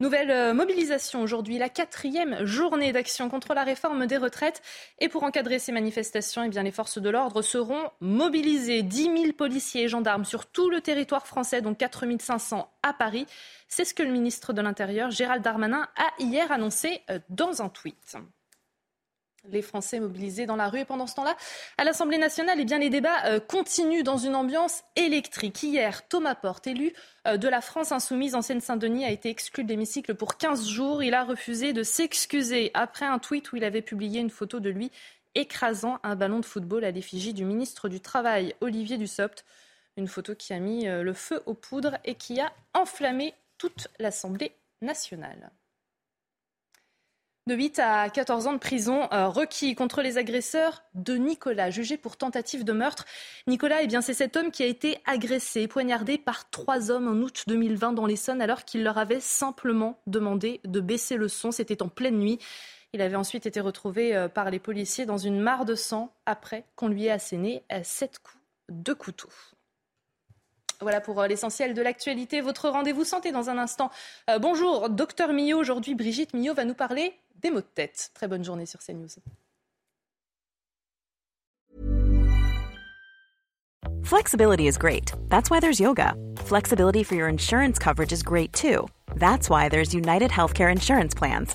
Nouvelle 0.00 0.30
euh, 0.30 0.54
mobilisation 0.54 1.22
aujourd'hui, 1.22 1.58
la 1.58 1.68
quatrième 1.68 2.44
journée 2.44 2.92
d'action 2.92 3.28
contre 3.28 3.52
la 3.52 3.64
réforme 3.64 4.06
des 4.06 4.16
retraites. 4.16 4.62
Et 5.00 5.08
pour 5.08 5.24
encadrer 5.24 5.58
ces 5.58 5.72
manifestations, 5.72 6.44
eh 6.44 6.48
bien, 6.48 6.62
les 6.62 6.70
forces 6.70 6.98
de 6.98 7.10
l'ordre 7.10 7.42
seront 7.42 7.90
mobilisées. 8.00 8.84
10 8.84 9.02
000 9.02 9.32
policiers 9.36 9.82
et 9.82 9.88
gendarmes 9.88 10.24
sur 10.24 10.46
tout 10.46 10.70
le 10.70 10.80
territoire 10.80 11.26
français, 11.26 11.62
dont 11.62 11.74
4 11.74 12.04
500 12.20 12.70
à 12.84 12.92
Paris. 12.92 13.26
C'est 13.66 13.84
ce 13.84 13.92
que 13.92 14.04
le 14.04 14.12
ministre 14.12 14.52
de 14.52 14.62
l'Intérieur, 14.62 15.10
Gérald 15.10 15.42
Darmanin, 15.42 15.88
a 15.96 16.22
hier 16.22 16.52
annoncé 16.52 17.02
euh, 17.10 17.18
dans 17.28 17.60
un 17.60 17.68
tweet 17.68 18.16
les 19.50 19.62
Français 19.62 20.00
mobilisés 20.00 20.46
dans 20.46 20.56
la 20.56 20.68
rue. 20.68 20.80
Et 20.80 20.84
pendant 20.84 21.06
ce 21.06 21.14
temps-là, 21.14 21.36
à 21.76 21.84
l'Assemblée 21.84 22.18
nationale, 22.18 22.58
eh 22.60 22.64
bien, 22.64 22.78
les 22.78 22.90
débats 22.90 23.24
euh, 23.26 23.40
continuent 23.40 24.02
dans 24.02 24.16
une 24.16 24.34
ambiance 24.34 24.82
électrique. 24.96 25.62
Hier, 25.62 26.06
Thomas 26.08 26.34
Porte, 26.34 26.66
élu 26.66 26.92
euh, 27.26 27.36
de 27.36 27.48
la 27.48 27.60
France 27.60 27.92
insoumise 27.92 28.34
en 28.34 28.42
Seine-Saint-Denis, 28.42 29.04
a 29.04 29.10
été 29.10 29.28
exclu 29.30 29.64
de 29.64 29.68
l'hémicycle 29.68 30.14
pour 30.14 30.36
15 30.36 30.68
jours. 30.68 31.02
Il 31.02 31.14
a 31.14 31.24
refusé 31.24 31.72
de 31.72 31.82
s'excuser 31.82 32.70
après 32.74 33.06
un 33.06 33.18
tweet 33.18 33.52
où 33.52 33.56
il 33.56 33.64
avait 33.64 33.82
publié 33.82 34.20
une 34.20 34.30
photo 34.30 34.60
de 34.60 34.70
lui 34.70 34.90
écrasant 35.34 35.98
un 36.02 36.16
ballon 36.16 36.40
de 36.40 36.44
football 36.44 36.84
à 36.84 36.90
l'effigie 36.90 37.34
du 37.34 37.44
ministre 37.44 37.88
du 37.88 38.00
Travail, 38.00 38.54
Olivier 38.60 38.98
Dussopt. 38.98 39.44
Une 39.96 40.08
photo 40.08 40.34
qui 40.34 40.52
a 40.52 40.58
mis 40.58 40.88
euh, 40.88 41.02
le 41.02 41.12
feu 41.12 41.42
aux 41.46 41.54
poudres 41.54 41.98
et 42.04 42.14
qui 42.14 42.40
a 42.40 42.52
enflammé 42.74 43.34
toute 43.56 43.88
l'Assemblée 43.98 44.52
nationale 44.80 45.50
de 47.48 47.54
8 47.54 47.78
à 47.78 48.10
14 48.10 48.46
ans 48.46 48.52
de 48.52 48.58
prison 48.58 49.08
euh, 49.10 49.26
requis 49.26 49.74
contre 49.74 50.02
les 50.02 50.18
agresseurs 50.18 50.84
de 50.94 51.14
Nicolas, 51.14 51.70
jugé 51.70 51.96
pour 51.96 52.18
tentative 52.18 52.62
de 52.62 52.72
meurtre. 52.72 53.06
Nicolas, 53.46 53.82
eh 53.82 53.86
bien, 53.86 54.02
c'est 54.02 54.14
cet 54.14 54.36
homme 54.36 54.50
qui 54.50 54.62
a 54.62 54.66
été 54.66 54.98
agressé, 55.06 55.66
poignardé 55.66 56.18
par 56.18 56.50
trois 56.50 56.90
hommes 56.90 57.08
en 57.08 57.22
août 57.22 57.44
2020 57.46 57.94
dans 57.94 58.04
l'Essonne 58.04 58.42
alors 58.42 58.66
qu'il 58.66 58.84
leur 58.84 58.98
avait 58.98 59.18
simplement 59.18 59.98
demandé 60.06 60.60
de 60.64 60.80
baisser 60.80 61.16
le 61.16 61.26
son. 61.26 61.50
C'était 61.50 61.82
en 61.82 61.88
pleine 61.88 62.18
nuit. 62.18 62.38
Il 62.92 63.00
avait 63.00 63.16
ensuite 63.16 63.46
été 63.46 63.60
retrouvé 63.60 64.14
euh, 64.14 64.28
par 64.28 64.50
les 64.50 64.58
policiers 64.58 65.06
dans 65.06 65.18
une 65.18 65.40
mare 65.40 65.64
de 65.64 65.74
sang 65.74 66.12
après 66.26 66.64
qu'on 66.76 66.88
lui 66.88 67.06
ait 67.06 67.10
asséné 67.10 67.64
euh, 67.72 67.80
sept 67.82 68.18
coups 68.18 68.38
de 68.68 68.92
couteau. 68.92 69.28
Voilà 70.80 71.00
pour 71.00 71.22
l'essentiel 71.22 71.74
de 71.74 71.82
l'actualité. 71.82 72.40
Votre 72.40 72.68
rendez-vous 72.68 73.04
santé 73.04 73.32
dans 73.32 73.50
un 73.50 73.58
instant. 73.58 73.90
bonjour, 74.40 74.88
docteur 74.88 75.32
Millot. 75.32 75.58
Aujourd'hui, 75.58 75.94
Brigitte 75.94 76.34
Millot 76.34 76.54
va 76.54 76.64
nous 76.64 76.74
parler 76.74 77.14
des 77.42 77.50
maux 77.50 77.60
de 77.60 77.66
tête. 77.74 78.10
Très 78.14 78.28
bonne 78.28 78.44
journée 78.44 78.66
sur 78.66 78.80
CNews. 78.80 79.08
Flexibility 84.08 84.66
is 84.66 84.78
great. 84.78 85.12
That's 85.28 85.50
why 85.50 85.60
there's 85.60 85.78
yoga. 85.78 86.14
Flexibility 86.38 87.04
for 87.04 87.14
your 87.14 87.28
insurance 87.28 87.78
coverage 87.78 88.10
is 88.10 88.22
great 88.22 88.54
too. 88.54 88.88
That's 89.16 89.50
why 89.50 89.68
there's 89.68 89.92
United 89.92 90.30
Healthcare 90.30 90.72
Insurance 90.72 91.14
Plans. 91.14 91.54